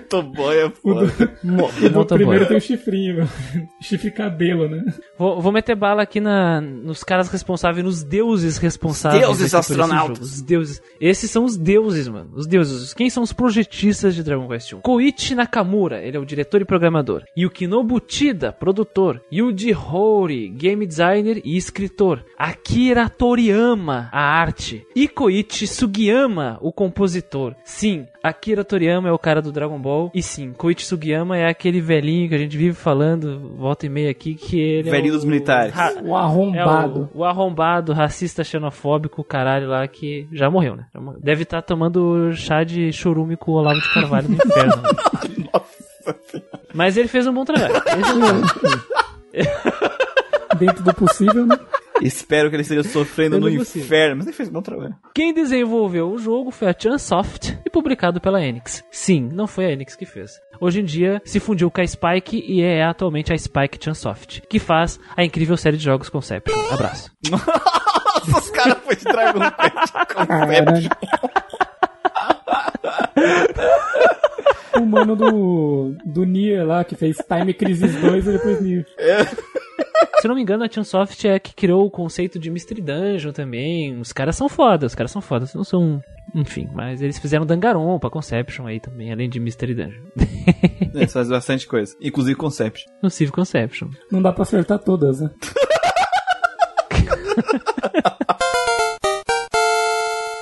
Motoboy 0.22 0.56
é 0.58 0.66
O 0.66 0.70
foda. 0.70 1.38
Mo- 1.42 1.66
o 1.84 1.88
do 1.88 2.06
primeiro 2.06 2.46
tem 2.46 2.56
o 2.56 2.60
chifrinho, 2.60 3.16
meu. 3.16 3.28
Chifre 3.80 4.10
cabelo, 4.10 4.68
né? 4.68 4.84
Vou, 5.18 5.40
vou 5.40 5.52
meter 5.52 5.74
bala 5.74 6.02
aqui 6.02 6.20
na, 6.20 6.60
nos 6.60 7.02
caras 7.04 7.28
responsáveis, 7.28 7.84
nos 7.84 8.02
deuses 8.02 8.58
responsáveis. 8.58 9.22
Deuses 9.22 9.54
astronautas. 9.54 10.20
Os 10.34 10.42
deuses. 10.42 10.82
Esses 11.00 11.30
são 11.30 11.44
os 11.44 11.56
deuses, 11.56 12.08
mano. 12.08 12.30
Os 12.34 12.46
deuses. 12.46 12.94
Quem 12.94 13.10
são 13.10 13.22
os 13.22 13.32
projetistas 13.32 14.14
de 14.14 14.22
Dragon 14.22 14.48
Quest 14.48 14.72
1? 14.74 14.80
Koichi 14.80 15.34
Nakamura, 15.34 16.02
ele 16.02 16.16
é 16.16 16.20
o 16.20 16.24
diretor 16.26 16.60
e 16.60 16.64
programador. 16.64 17.22
Yukinobu 17.36 18.00
Tida, 18.00 18.52
produtor. 18.52 19.20
Yuji 19.32 19.72
Horii, 19.74 20.48
game 20.48 20.86
designer 20.86 21.40
e 21.44 21.56
escritor. 21.56 22.24
Akira 22.38 23.08
Toriyama, 23.08 24.08
a 24.12 24.20
arte. 24.20 24.86
E 24.94 25.08
Koichi 25.08 25.66
Sugiyama, 25.66 26.58
o 26.60 26.72
compositor. 26.72 27.54
Sim, 27.64 28.06
Akira 28.24 28.64
Toriyama 28.64 29.06
é 29.10 29.12
o 29.12 29.18
cara 29.18 29.42
do 29.42 29.52
Dragon 29.52 29.78
Ball. 29.78 30.10
E 30.14 30.22
sim, 30.22 30.54
Koichi 30.54 30.86
Sugiyama 30.86 31.36
é 31.36 31.46
aquele 31.46 31.78
velhinho 31.78 32.26
que 32.26 32.34
a 32.34 32.38
gente 32.38 32.56
vive 32.56 32.74
falando, 32.74 33.54
volta 33.58 33.84
e 33.84 33.90
meia 33.90 34.10
aqui, 34.10 34.34
que 34.34 34.58
ele 34.58 34.90
Velhinho 34.90 35.10
é 35.12 35.14
o, 35.14 35.16
dos 35.16 35.24
militares. 35.26 35.74
O 36.02 36.16
é 36.16 36.18
arrombado. 36.18 37.10
o, 37.14 37.18
o 37.18 37.24
arrombado, 37.24 37.92
racista, 37.92 38.42
xenofóbico, 38.42 39.22
caralho 39.22 39.68
lá 39.68 39.86
que 39.86 40.26
já 40.32 40.48
morreu, 40.48 40.74
né? 40.74 40.86
Já 40.94 41.00
morreu. 41.02 41.20
Deve 41.22 41.42
estar 41.42 41.60
tomando 41.60 42.32
chá 42.32 42.64
de 42.64 42.90
chorume 42.94 43.36
com 43.36 43.52
o 43.52 43.56
Olavo 43.56 43.78
de 43.78 43.92
Carvalho 43.92 44.28
no 44.30 44.36
inferno. 44.36 44.76
né? 44.82 44.88
Mas 46.72 46.96
ele 46.96 47.08
fez 47.08 47.26
um 47.26 47.32
bom 47.34 47.44
trabalho. 47.44 47.74
Esse- 49.34 49.44
Dentro 50.58 50.82
do 50.84 50.94
possível, 50.94 51.46
né? 51.46 51.58
Espero 52.00 52.50
que 52.50 52.56
ele 52.56 52.62
esteja 52.62 52.82
sofrendo 52.82 53.38
no 53.38 53.50
consigo. 53.56 53.84
inferno. 53.84 54.16
Mas 54.16 54.26
ele 54.26 54.36
fez 54.36 54.48
um 54.48 54.52
bom 54.52 54.62
trabalho. 54.62 54.96
Quem 55.14 55.32
desenvolveu 55.32 56.10
o 56.10 56.18
jogo 56.18 56.50
foi 56.50 56.68
a 56.68 56.74
Chunsoft 56.76 57.56
e 57.64 57.70
publicado 57.70 58.20
pela 58.20 58.42
Enix. 58.44 58.84
Sim, 58.90 59.28
não 59.32 59.46
foi 59.46 59.66
a 59.66 59.70
Enix 59.70 59.94
que 59.94 60.04
fez. 60.04 60.32
Hoje 60.60 60.80
em 60.80 60.84
dia 60.84 61.22
se 61.24 61.38
fundiu 61.38 61.70
com 61.70 61.80
a 61.80 61.86
Spike 61.86 62.44
e 62.46 62.62
é 62.62 62.84
atualmente 62.84 63.32
a 63.32 63.38
Spike 63.38 63.78
Chunsoft, 63.82 64.42
que 64.48 64.58
faz 64.58 64.98
a 65.16 65.24
incrível 65.24 65.56
série 65.56 65.76
de 65.76 65.84
jogos 65.84 66.08
Conception. 66.08 66.54
Abraço. 66.72 67.10
Nossa, 67.30 68.38
os 68.38 68.50
caras 68.50 68.78
foi 68.84 68.96
de 68.96 69.04
Dragon 69.04 69.40
Quest 69.40 69.92
Caralho. 70.08 70.90
O 74.76 74.86
mano 74.86 75.14
do, 75.14 75.94
do 76.04 76.24
Nier 76.24 76.66
lá, 76.66 76.82
que 76.84 76.96
fez 76.96 77.16
Time 77.18 77.54
Crisis 77.54 77.94
2 78.00 78.26
e 78.26 78.32
depois 78.32 78.60
Nier. 78.60 78.86
Se 80.20 80.28
não 80.28 80.34
me 80.34 80.42
engano, 80.42 80.64
a 80.64 80.68
Chunsoft 80.70 81.26
é 81.26 81.38
que 81.38 81.54
criou 81.54 81.84
o 81.86 81.90
conceito 81.90 82.38
de 82.38 82.50
Mystery 82.50 82.80
Dungeon 82.82 83.32
também. 83.32 83.98
Os 84.00 84.12
caras 84.12 84.36
são 84.36 84.48
foda, 84.48 84.86
os 84.86 84.94
caras 84.94 85.10
são 85.10 85.20
foda. 85.20 85.46
Não 85.54 85.64
são. 85.64 86.02
Enfim, 86.34 86.68
mas 86.72 87.02
eles 87.02 87.18
fizeram 87.18 87.44
Danganronpa, 87.44 88.08
Conception 88.10 88.66
aí 88.66 88.80
também, 88.80 89.12
além 89.12 89.28
de 89.28 89.38
Mystery 89.38 89.74
Dungeon. 89.74 90.02
Eles 90.94 91.12
fazem 91.12 91.30
bastante 91.32 91.66
coisa. 91.66 91.94
Inclusive 92.00 92.36
Concept. 92.36 92.86
no 93.02 93.10
Civ 93.10 93.30
Conception. 93.30 93.88
Não 94.10 94.22
dá 94.22 94.32
pra 94.32 94.42
acertar 94.42 94.78
todas, 94.78 95.20
né? 95.20 95.30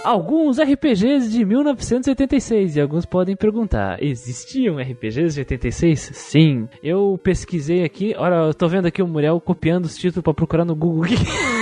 Alguns 0.05 0.59
RPGs 0.59 1.31
de 1.31 1.45
1986 1.45 2.77
e 2.77 2.81
alguns 2.81 3.07
podem 3.07 3.37
perguntar: 3.37 4.03
existiam 4.03 4.79
RPGs 4.79 5.35
de 5.35 5.41
86? 5.41 6.11
Sim. 6.13 6.69
Eu 6.83 7.19
pesquisei 7.23 7.85
aqui, 7.85 8.15
olha, 8.19 8.35
eu 8.35 8.55
tô 8.55 8.69
vendo 8.69 8.87
aqui 8.87 9.01
o 9.01 9.07
Muriel 9.07 9.41
copiando 9.41 9.85
os 9.85 9.97
títulos 9.97 10.25
pra 10.25 10.35
procurar 10.35 10.65
no 10.65 10.75
Google. 10.75 11.05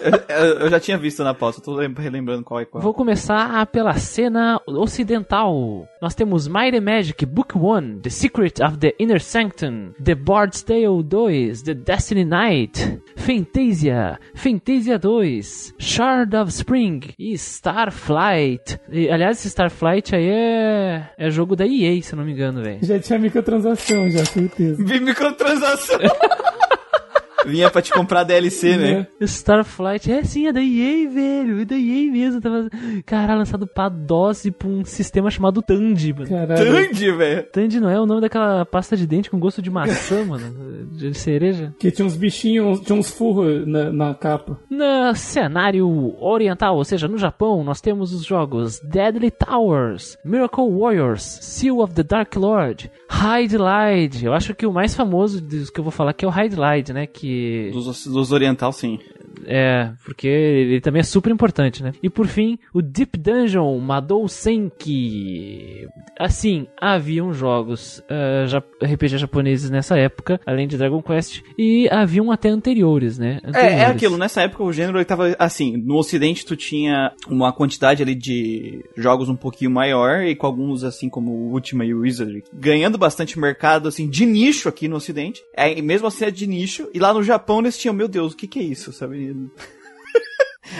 Eu, 0.00 0.44
eu- 0.60 0.70
já 0.70 0.78
tinha 0.78 0.96
visto 0.98 1.24
na 1.24 1.34
pauta, 1.34 1.58
eu 1.58 1.62
tô 1.64 1.74
lem- 1.74 1.94
relembrando 1.96 2.44
qual 2.44 2.60
é 2.60 2.64
qual. 2.64 2.82
Vou 2.82 2.94
começar 2.94 3.64
pela 3.66 3.94
cena 3.94 4.60
ocidental. 4.66 5.88
Nós 6.00 6.14
temos 6.14 6.46
Might 6.46 6.76
and 6.76 6.80
Magic 6.82 7.24
Book 7.26 7.56
1, 7.58 8.00
The 8.00 8.10
Secret 8.10 8.62
of 8.62 8.78
the 8.78 8.94
Inner 8.98 9.20
Sanctum, 9.20 9.92
The 10.02 10.14
Bard's 10.14 10.62
Tale 10.62 11.02
2, 11.02 11.62
The 11.62 11.74
Destiny 11.74 12.24
Knight, 12.24 13.00
Fantasia, 13.16 14.18
Fantasia 14.34 14.98
2, 14.98 15.74
Shard 15.78 16.36
of 16.36 16.50
Spring 16.50 17.00
e 17.18 17.32
Starflight. 17.34 18.78
E, 18.90 19.08
aliás, 19.10 19.38
esse 19.38 19.48
Starflight 19.48 20.14
aí 20.14 20.28
é, 20.28 21.10
é 21.18 21.30
jogo 21.30 21.56
da 21.56 21.66
EA, 21.66 22.00
se 22.02 22.12
eu 22.12 22.16
não 22.18 22.24
me 22.24 22.32
engano, 22.32 22.62
velho. 22.62 22.78
Já 22.82 22.98
tinha 22.98 23.18
microtransação, 23.18 24.08
já, 24.10 24.24
certeza. 24.24 24.82
Vi 24.84 25.00
microtransação. 25.00 25.98
Vinha 27.48 27.70
pra 27.70 27.82
te 27.82 27.92
comprar 27.92 28.24
DLC, 28.24 28.76
né? 28.76 29.06
Starflight, 29.20 30.10
é 30.12 30.22
sim, 30.22 30.46
é 30.46 30.52
da 30.52 30.62
EA, 30.62 31.08
velho. 31.08 31.60
É 31.60 31.64
da 31.64 31.76
EA 31.76 32.10
mesmo. 32.10 32.40
Tava... 32.40 32.68
Cara, 33.04 33.34
lançado 33.34 33.66
pra 33.66 33.88
DOS 33.88 34.46
e 34.46 34.50
pra 34.50 34.68
um 34.68 34.84
sistema 34.84 35.30
chamado 35.30 35.62
Tandy, 35.62 36.12
mano. 36.12 36.28
Caralho. 36.28 36.72
Tandy, 36.72 37.12
velho. 37.12 37.42
Tandy 37.50 37.80
não 37.80 37.90
é 37.90 38.00
o 38.00 38.06
nome 38.06 38.20
daquela 38.20 38.64
pasta 38.64 38.96
de 38.96 39.06
dente 39.06 39.30
com 39.30 39.38
gosto 39.38 39.62
de 39.62 39.70
maçã, 39.70 40.24
mano? 40.26 40.86
De 40.92 41.14
cereja? 41.14 41.74
Que 41.78 41.90
tinha 41.90 42.06
uns 42.06 42.16
bichinhos, 42.16 42.80
tinha 42.80 42.98
uns 42.98 43.10
furros 43.10 43.66
na, 43.66 43.92
na 43.92 44.14
capa. 44.14 44.58
No 44.70 45.14
cenário 45.14 45.88
oriental, 46.20 46.76
ou 46.76 46.84
seja, 46.84 47.08
no 47.08 47.18
Japão, 47.18 47.64
nós 47.64 47.80
temos 47.80 48.12
os 48.12 48.24
jogos 48.24 48.80
Deadly 48.80 49.30
Towers, 49.30 50.18
Miracle 50.24 50.70
Warriors, 50.70 51.22
Seal 51.22 51.78
of 51.78 51.94
the 51.94 52.02
Dark 52.02 52.34
Lord, 52.36 52.90
Hide 53.10 53.56
Light. 53.56 54.24
Eu 54.24 54.32
acho 54.34 54.54
que 54.54 54.66
o 54.66 54.72
mais 54.72 54.94
famoso 54.94 55.40
dos 55.40 55.70
que 55.70 55.80
eu 55.80 55.84
vou 55.84 55.90
falar 55.90 56.10
aqui 56.10 56.24
é 56.24 56.28
o 56.28 56.32
Hide 56.32 56.56
Light, 56.56 56.92
né? 56.92 57.06
Que 57.06 57.37
Dos, 57.72 58.06
dos 58.06 58.32
oriental, 58.32 58.72
sim. 58.72 58.98
É, 59.46 59.90
porque 60.04 60.26
ele 60.26 60.80
também 60.80 61.00
é 61.00 61.04
super 61.04 61.30
importante, 61.32 61.82
né? 61.82 61.92
E 62.02 62.08
por 62.10 62.26
fim, 62.26 62.58
o 62.72 62.80
Deep 62.82 63.18
Dungeon 63.18 63.78
Madou 63.78 64.26
Senki. 64.28 65.86
Assim, 66.18 66.66
haviam 66.80 67.32
jogos 67.32 68.02
ah, 68.08 68.44
ja- 68.46 68.62
RPG 68.82 69.18
japoneses 69.18 69.70
nessa 69.70 69.96
época, 69.96 70.40
além 70.46 70.66
de 70.66 70.76
Dragon 70.76 71.00
Quest, 71.02 71.42
e 71.56 71.88
haviam 71.90 72.30
até 72.32 72.48
anteriores, 72.48 73.18
né? 73.18 73.40
É, 73.42 73.46
é 73.46 73.48
Anteriores. 73.50 73.88
aquilo, 73.90 74.18
nessa 74.18 74.42
época 74.42 74.64
o 74.64 74.72
gênero 74.72 74.98
ele 74.98 75.04
tava 75.04 75.34
assim, 75.38 75.76
no 75.76 75.96
ocidente 75.96 76.44
tu 76.44 76.56
tinha 76.56 77.12
uma 77.28 77.52
quantidade 77.52 78.02
ali 78.02 78.14
de 78.14 78.84
jogos 78.96 79.28
um 79.28 79.36
pouquinho 79.36 79.70
maior 79.70 80.22
e 80.22 80.34
com 80.34 80.46
alguns 80.46 80.82
assim 80.84 81.08
como 81.08 81.30
o 81.30 81.52
Ultima 81.52 81.84
e 81.84 81.94
o 81.94 82.00
Wizard 82.00 82.42
ganhando 82.52 82.98
bastante 82.98 83.38
mercado 83.38 83.88
assim 83.88 84.08
de 84.08 84.26
nicho 84.26 84.68
aqui 84.68 84.88
no 84.88 84.96
ocidente. 84.96 85.42
É, 85.56 85.76
e 85.78 85.82
mesmo 85.82 86.06
assim 86.06 86.24
é 86.24 86.30
de 86.30 86.46
nicho 86.46 86.88
e 86.92 86.98
lá 86.98 87.12
no 87.14 87.22
Japão 87.22 87.60
eles 87.60 87.78
tinham, 87.78 87.94
meu 87.94 88.08
Deus, 88.08 88.32
o 88.32 88.36
que 88.36 88.46
que 88.48 88.58
é 88.58 88.62
isso, 88.62 88.92
sabe? 88.92 89.27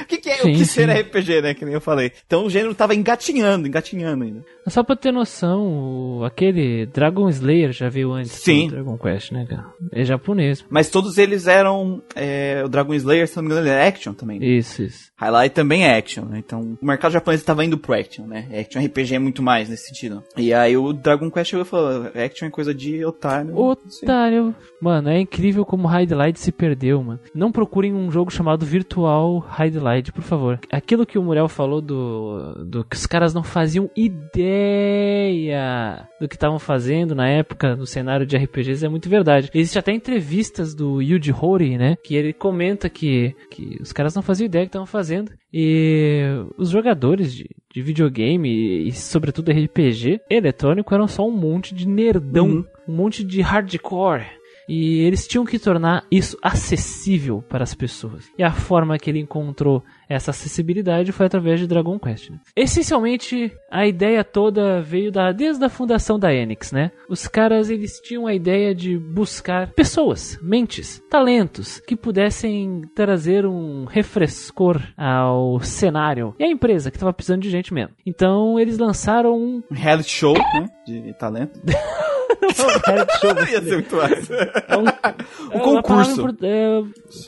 O 0.03 0.05
que, 0.05 0.19
que 0.19 0.29
é 0.29 0.37
Sim, 0.37 0.53
o 0.53 0.57
que 0.57 0.67
ser 0.67 0.89
sim. 0.89 1.01
RPG, 1.01 1.41
né? 1.41 1.55
Que 1.55 1.65
nem 1.65 1.73
eu 1.73 1.81
falei. 1.81 2.13
Então 2.27 2.45
o 2.45 2.51
gênero 2.51 2.75
tava 2.75 2.95
engatinhando, 2.95 3.67
engatinhando 3.67 4.25
ainda. 4.25 4.45
Só 4.71 4.83
pra 4.83 4.97
ter 4.97 5.13
noção, 5.13 6.23
aquele 6.25 6.87
Dragon 6.87 7.29
Slayer 7.29 7.73
já 7.73 7.89
veio 7.89 8.13
antes 8.13 8.33
Sim. 8.33 8.69
do 8.69 8.75
Dragon 8.75 8.99
Quest, 8.99 9.33
né, 9.33 9.47
cara? 9.49 9.67
É 9.93 10.05
japonês. 10.05 10.65
Mas 10.69 10.91
todos 10.91 11.19
eles 11.19 11.47
eram. 11.47 12.03
é, 12.15 12.63
o 12.65 12.69
Dragon 12.69 12.95
Slayer, 12.95 13.27
se 13.27 13.37
não 13.37 13.45
me 13.45 13.51
engano, 13.51 13.67
ele 13.67 13.75
é 13.75 13.87
action 13.87 14.13
também. 14.13 14.39
Isso, 14.43 14.83
isso. 14.83 15.09
Highlight 15.17 15.55
também 15.55 15.85
é 15.85 15.97
action, 15.97 16.25
né? 16.25 16.39
Então, 16.39 16.79
o 16.81 16.87
mercado 16.87 17.13
japonês 17.13 17.41
estava 17.41 17.65
indo 17.65 17.79
pro 17.79 17.95
action, 17.95 18.27
né? 18.27 18.47
Action 18.61 18.85
RPG 18.85 19.15
é 19.15 19.19
muito 19.19 19.43
mais 19.43 19.69
nesse 19.69 19.89
sentido. 19.89 20.23
E 20.37 20.53
aí 20.53 20.77
o 20.77 20.93
Dragon 20.93 21.31
Quest 21.31 21.51
chegou 21.51 21.65
e 21.65 21.69
falou, 21.69 22.07
action 22.15 22.49
é 22.49 22.51
coisa 22.51 22.75
de 22.75 23.05
otário. 23.05 23.57
Otário. 23.57 24.55
Mano, 24.81 25.09
é 25.09 25.21
incrível 25.21 25.65
como 25.65 25.89
Hide 25.93 26.15
Light 26.15 26.39
se 26.39 26.53
perdeu, 26.53 27.03
mano. 27.03 27.21
Não 27.35 27.51
procurem 27.51 27.93
um 27.93 28.11
jogo 28.11 28.31
chamado 28.31 28.65
Virtual 28.65 29.45
Hide 29.59 29.79
Light, 29.79 30.13
por 30.13 30.23
favor. 30.23 30.61
Aquilo 30.71 31.07
que 31.07 31.19
o 31.19 31.23
Muriel 31.23 31.49
falou 31.49 31.81
do, 31.81 32.65
do 32.65 32.85
que 32.85 32.97
os 32.97 33.07
caras 33.07 33.35
não 33.35 33.43
faziam 33.43 33.91
ideia 33.97 34.58
ideia 34.59 36.09
do 36.21 36.29
que 36.29 36.35
estavam 36.35 36.59
fazendo 36.59 37.15
na 37.15 37.29
época 37.29 37.77
no 37.77 37.87
cenário 37.87 38.27
de 38.27 38.37
RPGs 38.37 38.85
é 38.85 38.89
muito 38.89 39.09
verdade. 39.09 39.51
Existe 39.55 39.79
até 39.79 39.93
entrevistas 39.93 40.75
do 40.75 41.01
Yuji 41.01 41.33
Horii, 41.33 41.79
né? 41.79 41.97
Que 42.03 42.15
ele 42.15 42.33
comenta 42.33 42.89
que, 42.89 43.35
que 43.51 43.79
os 43.81 43.93
caras 43.93 44.15
não 44.15 44.23
faziam 44.23 44.47
ideia 44.47 44.65
do 44.65 44.67
que 44.67 44.71
estavam 44.71 44.87
fazendo. 44.87 45.33
E 45.53 46.25
os 46.57 46.71
jogadores 46.71 47.33
de, 47.33 47.49
de 47.73 47.83
videogame 47.83 48.87
e, 48.87 48.93
sobretudo 48.93 49.51
RPG 49.51 50.21
eletrônico 50.29 50.95
eram 50.95 51.09
só 51.09 51.27
um 51.27 51.33
monte 51.33 51.75
de 51.75 51.89
nerdão, 51.89 52.49
uhum. 52.49 52.65
um 52.87 52.93
monte 52.93 53.25
de 53.25 53.41
hardcore 53.41 54.38
e 54.69 55.01
eles 55.01 55.27
tinham 55.27 55.45
que 55.45 55.59
tornar 55.59 56.05
isso 56.11 56.37
acessível 56.43 57.43
para 57.49 57.63
as 57.65 57.75
pessoas. 57.75 58.31
E 58.37 58.43
a 58.43 58.53
forma 58.53 58.99
que 58.99 59.11
ele 59.11 59.19
encontrou 59.19 59.83
essa 60.09 60.31
acessibilidade 60.31 61.13
foi 61.13 61.27
através 61.27 61.59
de 61.59 61.67
Dragon 61.67 61.99
Quest. 61.99 62.31
Né? 62.31 62.39
Essencialmente, 62.55 63.53
a 63.71 63.87
ideia 63.87 64.23
toda 64.23 64.83
veio 64.83 65.11
da, 65.11 65.33
desde 65.33 65.65
a 65.65 65.69
fundação 65.69 66.19
da 66.19 66.33
Enix, 66.33 66.73
né? 66.73 66.91
Os 67.09 67.27
caras 67.27 67.71
eles 67.71 68.01
tinham 68.01 68.27
a 68.27 68.35
ideia 68.35 68.75
de 68.75 68.99
buscar 68.99 69.73
pessoas, 69.73 70.39
mentes, 70.43 71.03
talentos 71.11 71.81
que 71.81 71.97
pudessem 71.97 72.83
trazer 72.95 73.47
um 73.47 73.85
refrescor 73.85 74.83
ao 74.97 75.61
cenário. 75.61 76.35
E 76.39 76.45
a 76.45 76.51
empresa 76.51 76.91
que 76.91 76.97
estava 76.97 77.13
precisando 77.13 77.43
de 77.43 77.51
gente 77.51 77.73
mesmo. 77.73 77.95
Então 78.05 78.59
eles 78.59 78.79
lançaram 78.79 79.35
um 79.37 79.63
reality 79.71 80.11
show, 80.11 80.35
né? 80.35 80.69
De 80.87 81.13
talento. 81.15 81.61
show. 82.55 83.31
Ia 83.51 83.63
ser 83.63 83.75
muito 83.75 83.97
massa. 83.97 84.35
É 84.69 84.77
um, 84.77 84.83
um 84.83 84.89
é 84.89 85.61
concurso. 85.61 86.29
É. 86.43 86.83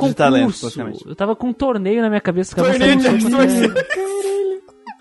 De 0.08 0.14
talento, 0.14 0.56
Eu 1.06 1.14
tava 1.14 1.34
com 1.36 1.48
um 1.48 1.52
torneio 1.52 2.02
na 2.02 2.08
minha 2.08 2.20
cabeça. 2.20 2.56
Torneio 2.56 2.96
de 2.96 3.30
torneio. 3.30 3.74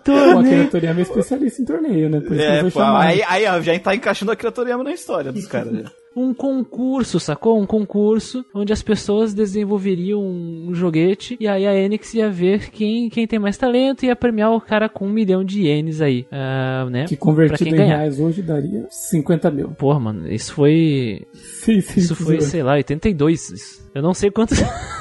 Torneio. 0.04 0.36
O 0.36 0.40
Akira 0.40 0.68
Toriyama 0.68 1.00
é 1.00 1.04
especialista 1.04 1.62
em 1.62 1.66
torneio, 1.66 2.10
né? 2.10 2.20
Por 2.22 2.32
isso 2.32 2.42
é, 2.42 2.70
pô, 2.72 2.82
aí, 2.82 3.22
aí 3.24 3.64
já 3.64 3.78
tá 3.80 3.94
encaixando 3.94 4.32
a 4.32 4.34
Akira 4.34 4.52
Toriyama 4.52 4.84
na 4.84 4.94
história 4.94 5.32
dos 5.32 5.46
caras 5.46 5.72
um 6.16 6.34
concurso, 6.34 7.20
sacou? 7.20 7.60
Um 7.60 7.66
concurso 7.66 8.46
onde 8.54 8.74
as 8.74 8.82
pessoas 8.82 9.34
desenvolveriam 9.34 10.22
um 10.22 10.74
joguete 10.74 11.38
e 11.40 11.48
aí 11.48 11.66
a 11.66 11.76
Enix 11.76 12.14
ia 12.14 12.30
ver 12.30 12.70
quem, 12.70 13.10
quem 13.10 13.28
tem 13.28 13.40
mais 13.40 13.58
talento 13.58 14.04
e 14.04 14.08
ia 14.08 14.16
premiar 14.16 14.52
o 14.52 14.62
cara 14.62 14.90
com 14.90 15.06
um 15.08 15.12
milhão 15.12 15.44
de 15.44 15.64
ienes 15.64 16.02
aí, 16.02 16.28
uh, 16.32 16.90
né? 16.90 17.06
Que 17.06 17.16
convertido 17.16 17.70
em 17.70 17.78
ganhar. 17.78 17.98
reais 17.98 18.20
hoje 18.20 18.42
daria 18.42 18.86
50 18.90 19.52
mil. 19.52 19.70
Porra, 19.70 20.00
mano, 20.00 20.32
isso 20.32 20.54
foi... 20.54 21.26
Sim, 21.34 21.82
sim, 21.82 22.00
isso 22.00 22.16
foi, 22.16 22.42
sei 22.42 22.64
lá, 22.64 22.74
82. 22.74 23.90
Eu 23.94 24.02
não 24.02 24.14
sei 24.14 24.32
quanto... 24.32 24.56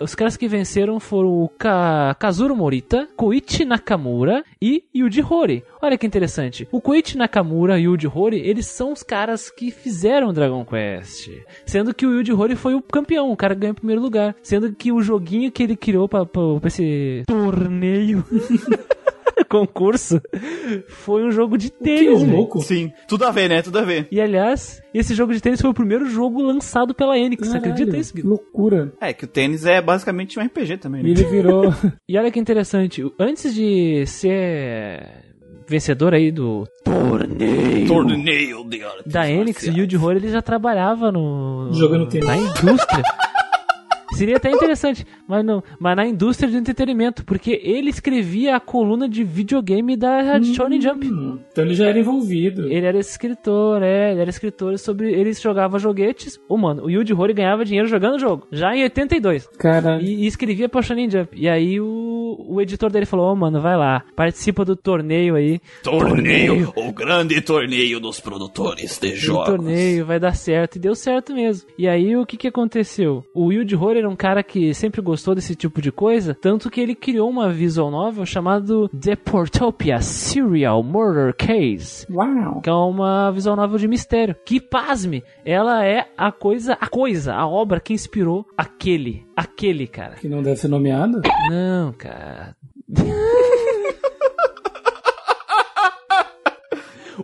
Os 0.00 0.14
caras 0.14 0.36
que 0.36 0.48
venceram 0.48 0.98
foram 0.98 1.44
o 1.44 1.48
Ka 1.48 2.16
Kazuro 2.18 2.56
Morita, 2.56 3.08
Koichi 3.16 3.64
Nakamura 3.64 4.44
e 4.60 4.82
Yuji 4.94 5.22
Horii. 5.22 5.62
Olha 5.80 5.96
que 5.96 6.06
interessante. 6.06 6.66
O 6.72 6.80
Koichi 6.80 7.16
Nakamura 7.16 7.78
e 7.78 7.86
o 7.86 7.92
Yuji 7.92 8.08
Horii, 8.12 8.40
eles 8.40 8.66
são 8.66 8.92
os 8.92 9.02
caras 9.02 9.50
que 9.50 9.70
fizeram 9.70 10.32
Dragon 10.32 10.64
Quest. 10.64 11.30
Sendo 11.64 11.94
que 11.94 12.06
o 12.06 12.18
Yuji 12.18 12.32
Horii 12.32 12.56
foi 12.56 12.74
o 12.74 12.82
campeão, 12.82 13.30
o 13.30 13.36
cara 13.36 13.54
ganhou 13.54 13.72
em 13.72 13.76
primeiro 13.76 14.02
lugar. 14.02 14.34
Sendo 14.42 14.72
que 14.72 14.90
o 14.90 15.00
joguinho 15.00 15.52
que 15.52 15.62
ele 15.62 15.76
criou 15.76 16.08
pra 16.08 16.26
esse 16.66 17.22
torneio... 17.26 18.24
concurso 19.48 20.20
foi 20.88 21.24
um 21.24 21.30
jogo 21.30 21.56
de 21.56 21.70
tênis. 21.70 22.22
Que 22.22 22.30
louco. 22.30 22.60
Sim, 22.60 22.92
tudo 23.08 23.24
a 23.24 23.30
ver, 23.30 23.48
né? 23.48 23.62
Tudo 23.62 23.78
a 23.78 23.82
ver. 23.82 24.08
E 24.10 24.20
aliás, 24.20 24.82
esse 24.92 25.14
jogo 25.14 25.32
de 25.32 25.40
tênis 25.40 25.60
foi 25.60 25.70
o 25.70 25.74
primeiro 25.74 26.06
jogo 26.06 26.42
lançado 26.42 26.94
pela 26.94 27.18
Enix. 27.18 27.48
Caralho, 27.48 27.72
acredita 27.72 27.96
isso? 27.96 28.14
Que 28.14 28.22
loucura. 28.22 28.92
É, 29.00 29.12
que 29.12 29.24
o 29.24 29.28
tênis 29.28 29.64
é 29.64 29.80
basicamente 29.80 30.38
um 30.38 30.42
RPG 30.42 30.78
também, 30.78 31.02
né? 31.02 31.08
E 31.08 31.12
ele 31.12 31.24
virou. 31.24 31.72
e 32.08 32.18
olha 32.18 32.30
que 32.30 32.38
interessante, 32.38 33.04
antes 33.18 33.54
de 33.54 34.06
ser 34.06 35.24
vencedor 35.66 36.14
aí 36.14 36.30
do 36.30 36.66
torneio, 36.84 37.86
torneio 37.86 38.64
da 39.06 39.30
Enix, 39.30 39.66
o 39.66 39.70
Yuji 39.70 39.96
Horii 39.96 40.18
ele 40.18 40.28
já 40.28 40.42
trabalhava 40.42 41.10
no 41.10 41.70
jogando 41.72 42.06
tênis 42.06 42.26
na 42.26 42.36
indústria. 42.36 43.02
Seria 44.14 44.36
até 44.36 44.50
interessante, 44.50 45.06
mas 45.26 45.44
não. 45.44 45.62
Mas 45.78 45.96
na 45.96 46.06
indústria 46.06 46.50
do 46.50 46.56
entretenimento, 46.56 47.24
porque 47.24 47.60
ele 47.62 47.90
escrevia 47.90 48.56
a 48.56 48.60
coluna 48.60 49.08
de 49.08 49.24
videogame 49.24 49.96
da 49.96 50.38
hum, 50.38 50.44
Shonen 50.54 50.80
Jump. 50.80 51.06
Então 51.06 51.64
ele 51.64 51.74
já 51.74 51.86
era 51.86 51.98
envolvido. 51.98 52.66
Ele 52.70 52.86
era 52.86 52.98
escritor, 52.98 53.82
é, 53.82 54.12
ele 54.12 54.20
era 54.20 54.30
escritor 54.30 54.78
sobre. 54.78 55.12
Ele 55.12 55.32
jogava 55.32 55.78
joguetes. 55.78 56.36
O 56.48 56.54
oh, 56.54 56.56
mano, 56.56 56.84
o 56.84 56.90
Yuji 56.90 57.12
Horii 57.12 57.34
ganhava 57.34 57.64
dinheiro 57.64 57.88
jogando 57.88 58.14
o 58.14 58.18
jogo. 58.18 58.46
Já 58.50 58.74
em 58.74 58.82
82. 58.84 59.48
Cara. 59.58 60.00
E, 60.00 60.24
e 60.24 60.26
escrevia 60.26 60.68
pra 60.68 60.82
Shonen 60.82 61.10
Jump. 61.10 61.30
E 61.34 61.48
aí 61.48 61.80
o, 61.80 62.36
o 62.48 62.60
editor 62.60 62.90
dele 62.90 63.06
falou: 63.06 63.28
Ô, 63.28 63.32
oh, 63.32 63.36
mano, 63.36 63.60
vai 63.60 63.76
lá, 63.76 64.04
participa 64.14 64.64
do 64.64 64.76
torneio 64.76 65.34
aí. 65.34 65.60
Torneio, 65.82 66.72
o 66.76 66.92
grande 66.92 67.40
torneio 67.40 68.00
dos 68.00 68.20
produtores 68.20 68.98
de 68.98 69.14
jogos. 69.16 69.48
O 69.48 69.56
torneio, 69.56 70.06
vai 70.06 70.20
dar 70.20 70.34
certo. 70.34 70.76
E 70.76 70.78
deu 70.78 70.94
certo 70.94 71.34
mesmo. 71.34 71.68
E 71.76 71.88
aí 71.88 72.16
o 72.16 72.26
que 72.26 72.36
que 72.36 72.48
aconteceu? 72.48 73.24
O 73.34 73.52
Yuji 73.52 73.76
Horii 73.76 74.03
era 74.04 74.08
um 74.10 74.16
cara 74.16 74.42
que 74.42 74.74
sempre 74.74 75.00
gostou 75.00 75.34
desse 75.34 75.56
tipo 75.56 75.80
de 75.80 75.90
coisa, 75.90 76.34
tanto 76.34 76.70
que 76.70 76.80
ele 76.80 76.94
criou 76.94 77.30
uma 77.30 77.50
visual 77.50 77.90
novel 77.90 78.26
chamado 78.26 78.88
The 78.90 79.16
Portopia 79.16 80.00
Serial 80.02 80.82
Murder 80.82 81.34
Case. 81.34 82.06
Uau! 82.12 82.60
Que 82.60 82.68
é 82.68 82.72
uma 82.72 83.30
visual 83.30 83.56
novel 83.56 83.78
de 83.78 83.88
mistério. 83.88 84.36
Que, 84.44 84.60
pasme, 84.60 85.24
ela 85.44 85.84
é 85.84 86.06
a 86.18 86.30
coisa, 86.30 86.76
a 86.78 86.86
coisa, 86.86 87.34
a 87.34 87.46
obra 87.46 87.80
que 87.80 87.94
inspirou 87.94 88.46
aquele, 88.56 89.26
aquele 89.34 89.86
cara. 89.86 90.16
Que 90.16 90.28
não 90.28 90.42
deve 90.42 90.56
ser 90.56 90.68
nomeado? 90.68 91.22
Não, 91.48 91.92
cara. 91.92 92.54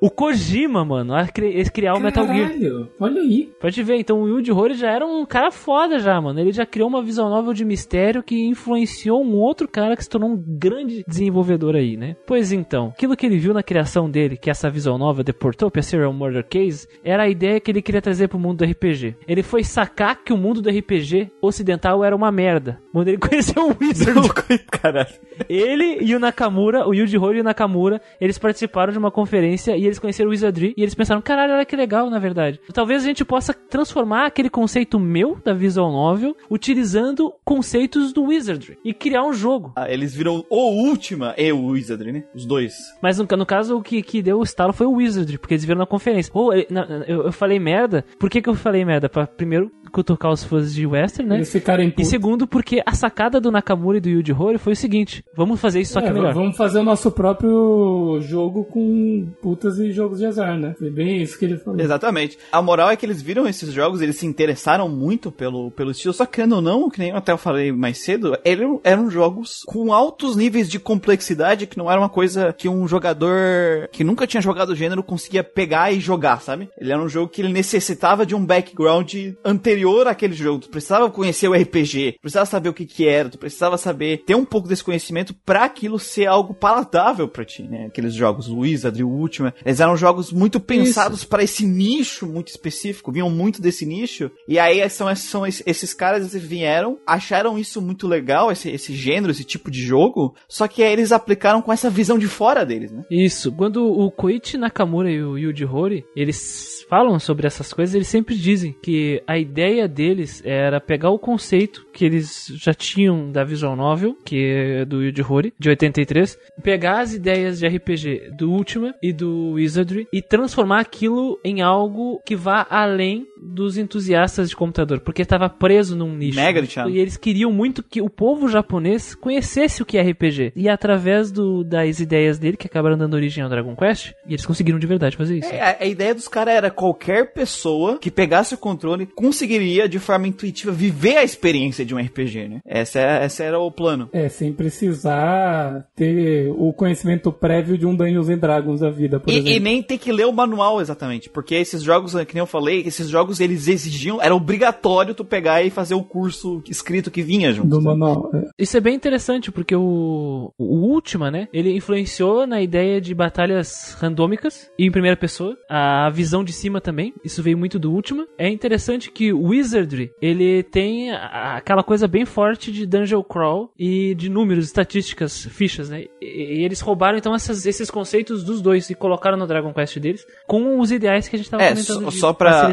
O 0.00 0.11
Kojima, 0.11 0.85
mano, 0.85 1.14
a 1.14 1.26
criar 1.26 1.94
o 1.94 2.00
Metal 2.00 2.26
Gear. 2.26 2.53
Olha 2.98 3.20
aí. 3.20 3.50
Pode 3.61 3.83
ver, 3.83 3.96
então 3.96 4.22
o 4.22 4.29
Yuji 4.29 4.53
Horii 4.53 4.76
já 4.76 4.90
era 4.90 5.07
um 5.07 5.24
cara 5.24 5.50
foda 5.50 5.98
já, 5.98 6.20
mano. 6.20 6.38
Ele 6.40 6.53
já 6.53 6.66
criou 6.66 6.88
uma 6.88 7.03
visão 7.03 7.29
nova 7.29 7.55
de 7.55 7.64
mistério 7.64 8.22
que 8.22 8.46
influenciou 8.46 9.22
um 9.22 9.35
outro 9.37 9.66
cara 9.66 9.96
que 9.96 10.05
se 10.05 10.11
tornou 10.11 10.31
um 10.31 10.37
grande 10.37 11.05
desenvolvedor 11.07 11.74
aí, 11.74 11.96
né? 11.96 12.16
Pois 12.26 12.53
então, 12.53 12.88
aquilo 12.88 13.16
que 13.16 13.26
ele 13.26 13.38
viu 13.38 13.55
na 13.55 13.62
criação 13.62 14.11
dele, 14.11 14.37
que 14.37 14.50
essa 14.50 14.70
visão 14.70 14.98
nova 14.98 15.24
The 15.24 15.33
Portopia 15.33 15.83
Serial 15.83 16.12
Murder 16.12 16.44
Case, 16.44 16.87
era 17.03 17.24
a 17.24 17.29
ideia 17.29 17.61
que 17.61 17.70
ele 17.70 17.83
queria 17.83 18.03
trazer 18.03 18.29
pro 18.29 18.38
mundo 18.38 18.59
do 18.59 18.70
RPG. 18.70 19.16
Ele 19.26 19.42
foi 19.42 19.64
sacar 19.64 20.22
que 20.22 20.33
o 20.33 20.37
mundo 20.37 20.61
do 20.61 20.70
RPG 20.70 21.31
ocidental 21.40 22.05
era 22.05 22.14
uma 22.14 22.31
merda. 22.31 22.81
Quando 22.92 23.09
ele 23.09 23.18
conheceu 23.18 23.70
o 23.70 23.76
Wizard. 23.81 24.29
Caralho. 24.70 25.09
Ele 25.48 25.98
e 26.00 26.14
o 26.14 26.18
Nakamura, 26.18 26.87
o 26.87 26.94
Yuji 26.94 27.18
Horii 27.18 27.38
e 27.38 27.40
o 27.40 27.44
Nakamura, 27.44 28.00
eles 28.20 28.38
participaram 28.38 28.92
de 28.92 28.98
uma 28.98 29.11
conferência 29.11 29.76
e 29.80 29.86
eles 29.86 29.98
conheceram 29.98 30.28
o 30.28 30.32
Wizardry 30.32 30.74
e 30.76 30.82
eles 30.82 30.94
pensaram, 30.94 31.22
caralho, 31.22 31.54
olha 31.54 31.64
que 31.64 31.74
legal, 31.74 32.10
na 32.10 32.18
verdade. 32.18 32.60
Talvez 32.72 33.02
a 33.02 33.06
gente 33.06 33.24
possa 33.24 33.54
transformar 33.54 34.26
aquele 34.26 34.50
conceito 34.50 34.98
meu 34.98 35.38
da 35.42 35.54
visual 35.54 35.90
novel 35.90 36.36
utilizando 36.50 37.32
conceitos 37.44 38.12
do 38.12 38.24
Wizardry 38.24 38.78
e 38.84 38.92
criar 38.92 39.24
um 39.24 39.32
jogo. 39.32 39.72
Ah, 39.74 39.90
eles 39.90 40.14
viram 40.14 40.44
o 40.50 40.70
Última 40.70 41.34
e 41.38 41.50
o 41.50 41.66
Wizardry, 41.66 42.12
né? 42.12 42.24
Os 42.34 42.44
dois. 42.44 42.74
Mas 43.00 43.18
no, 43.18 43.26
no 43.36 43.46
caso, 43.46 43.76
o 43.76 43.82
que, 43.82 44.02
que 44.02 44.20
deu 44.20 44.38
o 44.38 44.42
estalo 44.42 44.72
foi 44.72 44.86
o 44.86 44.92
Wizardry, 44.92 45.38
porque 45.38 45.54
eles 45.54 45.64
viram 45.64 45.78
na 45.78 45.86
conferência. 45.86 46.30
Oh, 46.34 46.52
eu, 46.52 47.24
eu 47.24 47.32
falei 47.32 47.58
merda. 47.58 48.04
Por 48.18 48.28
que, 48.28 48.42
que 48.42 48.48
eu 48.48 48.54
falei 48.54 48.84
merda? 48.84 49.08
Pra, 49.08 49.26
primeiro, 49.26 49.70
cutucar 49.90 50.31
os 50.33 50.44
fãs 50.44 50.74
de 50.74 50.87
Western, 50.87 51.29
né? 51.29 51.37
Eles 51.37 51.53
ficarem 51.53 51.92
E 51.96 52.05
segundo, 52.05 52.46
porque 52.46 52.83
a 52.85 52.92
sacada 52.92 53.40
do 53.40 53.50
Nakamura 53.50 53.98
e 53.98 54.00
do 54.00 54.09
Yuji 54.09 54.33
Horii 54.33 54.59
foi 54.59 54.72
o 54.72 54.76
seguinte: 54.76 55.24
vamos 55.35 55.61
fazer 55.61 55.81
isso 55.81 55.92
só 55.92 56.00
que 56.00 56.09
é, 56.09 56.12
melhor. 56.12 56.35
Vamos 56.35 56.57
fazer 56.57 56.81
o 56.81 56.85
nosso 56.85 57.11
próprio 57.11 58.18
jogo 58.20 58.64
com 58.64 59.29
putas 59.42 59.79
e 59.79 59.92
jogos 59.92 60.18
de 60.18 60.26
azar, 60.26 60.59
né? 60.59 60.74
Foi 60.79 60.90
bem 60.90 61.22
isso 61.22 61.38
que 61.38 61.44
ele 61.44 61.59
falou. 61.59 61.81
Exatamente. 61.81 62.38
A 62.53 62.62
moral 62.62 62.90
é 62.90 62.96
que 62.96 63.05
eles 63.05 63.22
viram 63.22 63.46
esses 63.46 63.72
jogos, 63.72 64.00
eles 64.00 64.16
se 64.16 64.26
interessaram 64.26 64.88
muito 64.88 65.31
pelo, 65.31 65.70
pelo 65.70 65.90
estilo, 65.90 66.14
só 66.14 66.26
que 66.26 66.40
ou 66.40 66.61
não, 66.62 66.88
que 66.88 66.98
nem 66.98 67.11
eu 67.11 67.16
até 67.16 67.37
falei 67.37 67.70
mais 67.72 67.98
cedo, 67.98 68.37
eram, 68.44 68.81
eram 68.83 69.11
jogos 69.11 69.62
com 69.66 69.92
altos 69.92 70.37
níveis 70.37 70.68
de 70.68 70.79
complexidade, 70.79 71.66
que 71.66 71.79
não 71.79 71.90
era 71.90 72.00
uma 72.00 72.09
coisa 72.09 72.53
que 72.53 72.68
um 72.68 72.88
jogador 72.88 73.88
que 73.92 74.05
nunca 74.05 74.26
tinha 74.26 74.40
jogado 74.40 74.70
o 74.70 74.74
gênero 74.74 75.03
conseguia 75.03 75.44
pegar 75.44 75.92
e 75.92 76.00
jogar, 76.00 76.40
sabe? 76.40 76.68
Ele 76.79 76.92
era 76.92 77.03
um 77.03 77.09
jogo 77.09 77.29
que 77.29 77.42
ele 77.42 77.53
necessitava 77.53 78.24
de 78.24 78.35
um 78.35 78.44
background 78.44 79.14
anterior 79.44 79.79
àquele 80.10 80.34
jogo. 80.34 80.60
Tu 80.60 80.70
precisava 80.70 81.10
conhecer 81.10 81.48
o 81.48 81.54
RPG, 81.54 82.16
precisava 82.20 82.46
saber 82.46 82.68
o 82.68 82.74
que 82.74 82.86
que 82.86 83.06
era, 83.06 83.28
tu 83.28 83.38
precisava 83.38 83.76
saber 83.76 84.24
ter 84.24 84.34
um 84.34 84.44
pouco 84.44 84.68
desse 84.68 84.84
conhecimento 84.84 85.34
para 85.34 85.64
aquilo 85.64 85.98
ser 85.98 86.26
algo 86.26 86.54
palatável 86.54 87.28
para 87.28 87.44
ti, 87.44 87.62
né? 87.62 87.86
Aqueles 87.86 88.14
jogos, 88.14 88.48
o 88.48 88.58
Wizard, 88.58 89.02
o 89.02 89.08
Ultima, 89.08 89.54
eles 89.64 89.80
eram 89.80 89.96
jogos 89.96 90.32
muito 90.32 90.60
pensados 90.60 91.24
para 91.24 91.42
esse 91.42 91.66
nicho 91.66 92.26
muito 92.26 92.48
específico, 92.48 93.12
vinham 93.12 93.30
muito 93.30 93.60
desse 93.60 93.86
nicho. 93.86 94.30
E 94.48 94.58
aí 94.58 94.88
são, 94.88 95.14
são 95.16 95.46
esses 95.46 95.94
caras 95.94 96.32
vieram, 96.34 96.98
acharam 97.06 97.58
isso 97.58 97.80
muito 97.80 98.06
legal, 98.06 98.50
esse, 98.50 98.70
esse 98.70 98.94
gênero, 98.94 99.30
esse 99.30 99.44
tipo 99.44 99.70
de 99.70 99.80
jogo, 99.80 100.34
só 100.48 100.66
que 100.66 100.82
aí 100.82 100.92
eles 100.92 101.12
aplicaram 101.12 101.62
com 101.62 101.72
essa 101.72 101.90
visão 101.90 102.18
de 102.18 102.26
fora 102.26 102.64
deles, 102.64 102.90
né? 102.92 103.04
Isso. 103.10 103.52
Quando 103.52 103.84
o 103.84 104.10
Koichi 104.10 104.56
Nakamura 104.56 105.10
e 105.10 105.22
o 105.22 105.38
Yuji 105.38 105.64
Horii, 105.64 106.04
eles 106.14 106.84
falam 106.88 107.18
sobre 107.18 107.46
essas 107.46 107.72
coisas, 107.72 107.94
eles 107.94 108.08
sempre 108.08 108.34
dizem 108.34 108.74
que 108.82 109.22
a 109.26 109.38
ideia 109.38 109.69
ideia 109.70 109.88
deles 109.88 110.42
era 110.44 110.80
pegar 110.80 111.11
o 111.11 111.18
conceito 111.18 111.87
que 112.00 112.06
eles 112.06 112.50
já 112.54 112.72
tinham 112.72 113.30
da 113.30 113.44
visual 113.44 113.76
novel, 113.76 114.16
que 114.24 114.42
é 114.42 114.84
do 114.86 115.02
Yuji 115.02 115.22
Horii, 115.22 115.52
de 115.58 115.68
83, 115.68 116.38
pegar 116.62 117.00
as 117.00 117.12
ideias 117.12 117.58
de 117.58 117.68
RPG 117.68 118.30
do 118.38 118.50
Ultima 118.50 118.94
e 119.02 119.12
do 119.12 119.50
Wizardry 119.50 120.08
e 120.10 120.22
transformar 120.22 120.80
aquilo 120.80 121.38
em 121.44 121.60
algo 121.60 122.22
que 122.24 122.34
vá 122.34 122.66
além 122.70 123.26
dos 123.36 123.76
entusiastas 123.76 124.48
de 124.48 124.56
computador, 124.56 125.00
porque 125.00 125.20
estava 125.20 125.50
preso 125.50 125.94
num 125.94 126.16
nicho. 126.16 126.36
Mega. 126.36 126.62
E 126.88 126.98
eles 126.98 127.18
queriam 127.18 127.52
muito 127.52 127.82
que 127.82 128.00
o 128.00 128.08
povo 128.08 128.48
japonês 128.48 129.14
conhecesse 129.14 129.82
o 129.82 129.86
que 129.86 129.98
é 129.98 130.02
RPG. 130.02 130.52
E 130.56 130.70
através 130.70 131.30
do, 131.30 131.62
das 131.62 132.00
ideias 132.00 132.38
dele, 132.38 132.56
que 132.56 132.66
acabaram 132.66 132.96
dando 132.96 133.12
origem 133.12 133.44
ao 133.44 133.50
Dragon 133.50 133.76
Quest, 133.76 134.12
e 134.26 134.32
eles 134.32 134.46
conseguiram 134.46 134.78
de 134.78 134.86
verdade 134.86 135.18
fazer 135.18 135.38
isso. 135.38 135.52
É, 135.52 135.60
a, 135.60 135.76
a 135.80 135.86
ideia 135.86 136.14
dos 136.14 136.28
caras 136.28 136.54
era 136.54 136.70
qualquer 136.70 137.32
pessoa 137.34 137.98
que 137.98 138.10
pegasse 138.10 138.54
o 138.54 138.58
controle 138.58 139.06
conseguiria, 139.06 139.86
de 139.86 139.98
forma 139.98 140.28
intuitiva, 140.28 140.72
viver 140.72 141.18
a 141.18 141.24
experiência 141.24 141.84
de 141.84 141.89
um 141.94 141.98
RPG, 141.98 142.48
né? 142.48 142.61
Essa, 142.64 142.98
é, 143.00 143.24
essa 143.24 143.42
era 143.44 143.59
o 143.59 143.70
plano. 143.70 144.09
É, 144.12 144.29
sem 144.29 144.53
precisar 144.53 145.87
ter 145.94 146.50
o 146.57 146.72
conhecimento 146.72 147.33
prévio 147.33 147.76
de 147.76 147.87
um 147.87 147.94
Dungeons 147.94 148.29
and 148.29 148.38
Dragons 148.38 148.81
da 148.81 148.90
vida, 148.90 149.18
por 149.20 149.31
E, 149.31 149.35
exemplo. 149.35 149.50
e 149.53 149.61
nem 149.61 149.83
ter 149.83 149.98
que 149.98 150.12
ler 150.12 150.26
o 150.26 150.33
manual 150.33 150.81
exatamente, 150.81 151.29
porque 151.29 151.55
esses 151.55 151.83
jogos, 151.83 152.14
que 152.24 152.35
nem 152.35 152.40
eu 152.40 152.46
falei, 152.46 152.83
esses 152.87 153.09
jogos 153.09 153.40
eles 153.40 153.68
exigiam, 153.68 154.20
era 154.20 154.35
obrigatório 154.35 155.14
tu 155.14 155.24
pegar 155.24 155.62
e 155.62 155.70
fazer 155.70 155.94
o 155.94 156.03
curso 156.03 156.62
escrito 156.68 157.11
que 157.11 157.22
vinha 157.22 157.53
junto. 157.53 157.68
Do 157.68 157.81
manual. 157.83 158.31
é. 158.35 158.48
Isso 158.59 158.76
é 158.76 158.81
bem 158.81 158.94
interessante, 158.94 159.50
porque 159.50 159.74
o, 159.74 160.53
o 160.59 160.64
Ultima, 160.64 161.31
né, 161.31 161.48
ele 161.53 161.74
influenciou 161.74 162.46
na 162.46 162.61
ideia 162.61 163.00
de 163.00 163.14
batalhas 163.14 163.96
randômicas 163.98 164.70
e 164.79 164.87
em 164.87 164.90
primeira 164.90 165.16
pessoa, 165.16 165.57
a 165.68 166.11
visão 166.11 166.44
de 166.44 166.53
cima 166.53 166.81
também, 166.81 167.12
isso 167.24 167.42
veio 167.42 167.59
muito 167.59 167.79
do 167.79 167.92
Ultima. 167.92 168.26
É 168.38 168.48
interessante 168.48 169.11
que 169.11 169.33
o 169.33 169.48
Wizardry, 169.48 170.11
ele 170.20 170.62
tem 170.62 171.11
a- 171.11 171.57
aquela 171.70 171.85
coisa 171.85 172.09
bem 172.09 172.24
forte 172.24 172.72
de 172.72 172.85
dungeon 172.85 173.22
crawl 173.22 173.70
e 173.78 174.12
de 174.16 174.28
números, 174.28 174.64
estatísticas, 174.66 175.44
fichas, 175.52 175.88
né, 175.88 176.06
e, 176.20 176.61
e 176.61 176.64
eles 176.64 176.80
roubaram 176.80 177.16
então 177.16 177.33
essas- 177.35 177.64
esses 177.64 177.88
conceitos 177.90 178.42
dos 178.42 178.61
dois 178.61 178.90
e 178.90 178.94
colocaram 178.94 179.37
no 179.37 179.46
Dragon 179.46 179.72
Quest 179.72 179.96
deles 179.98 180.26
com 180.48 180.80
os 180.80 180.90
ideais 180.90 181.28
que 181.28 181.37
a 181.37 181.38
gente 181.38 181.48
tava 181.48 181.62
É, 181.62 181.68
comentando 181.68 182.11
só, 182.11 182.11
só 182.11 182.33
pra 182.33 182.72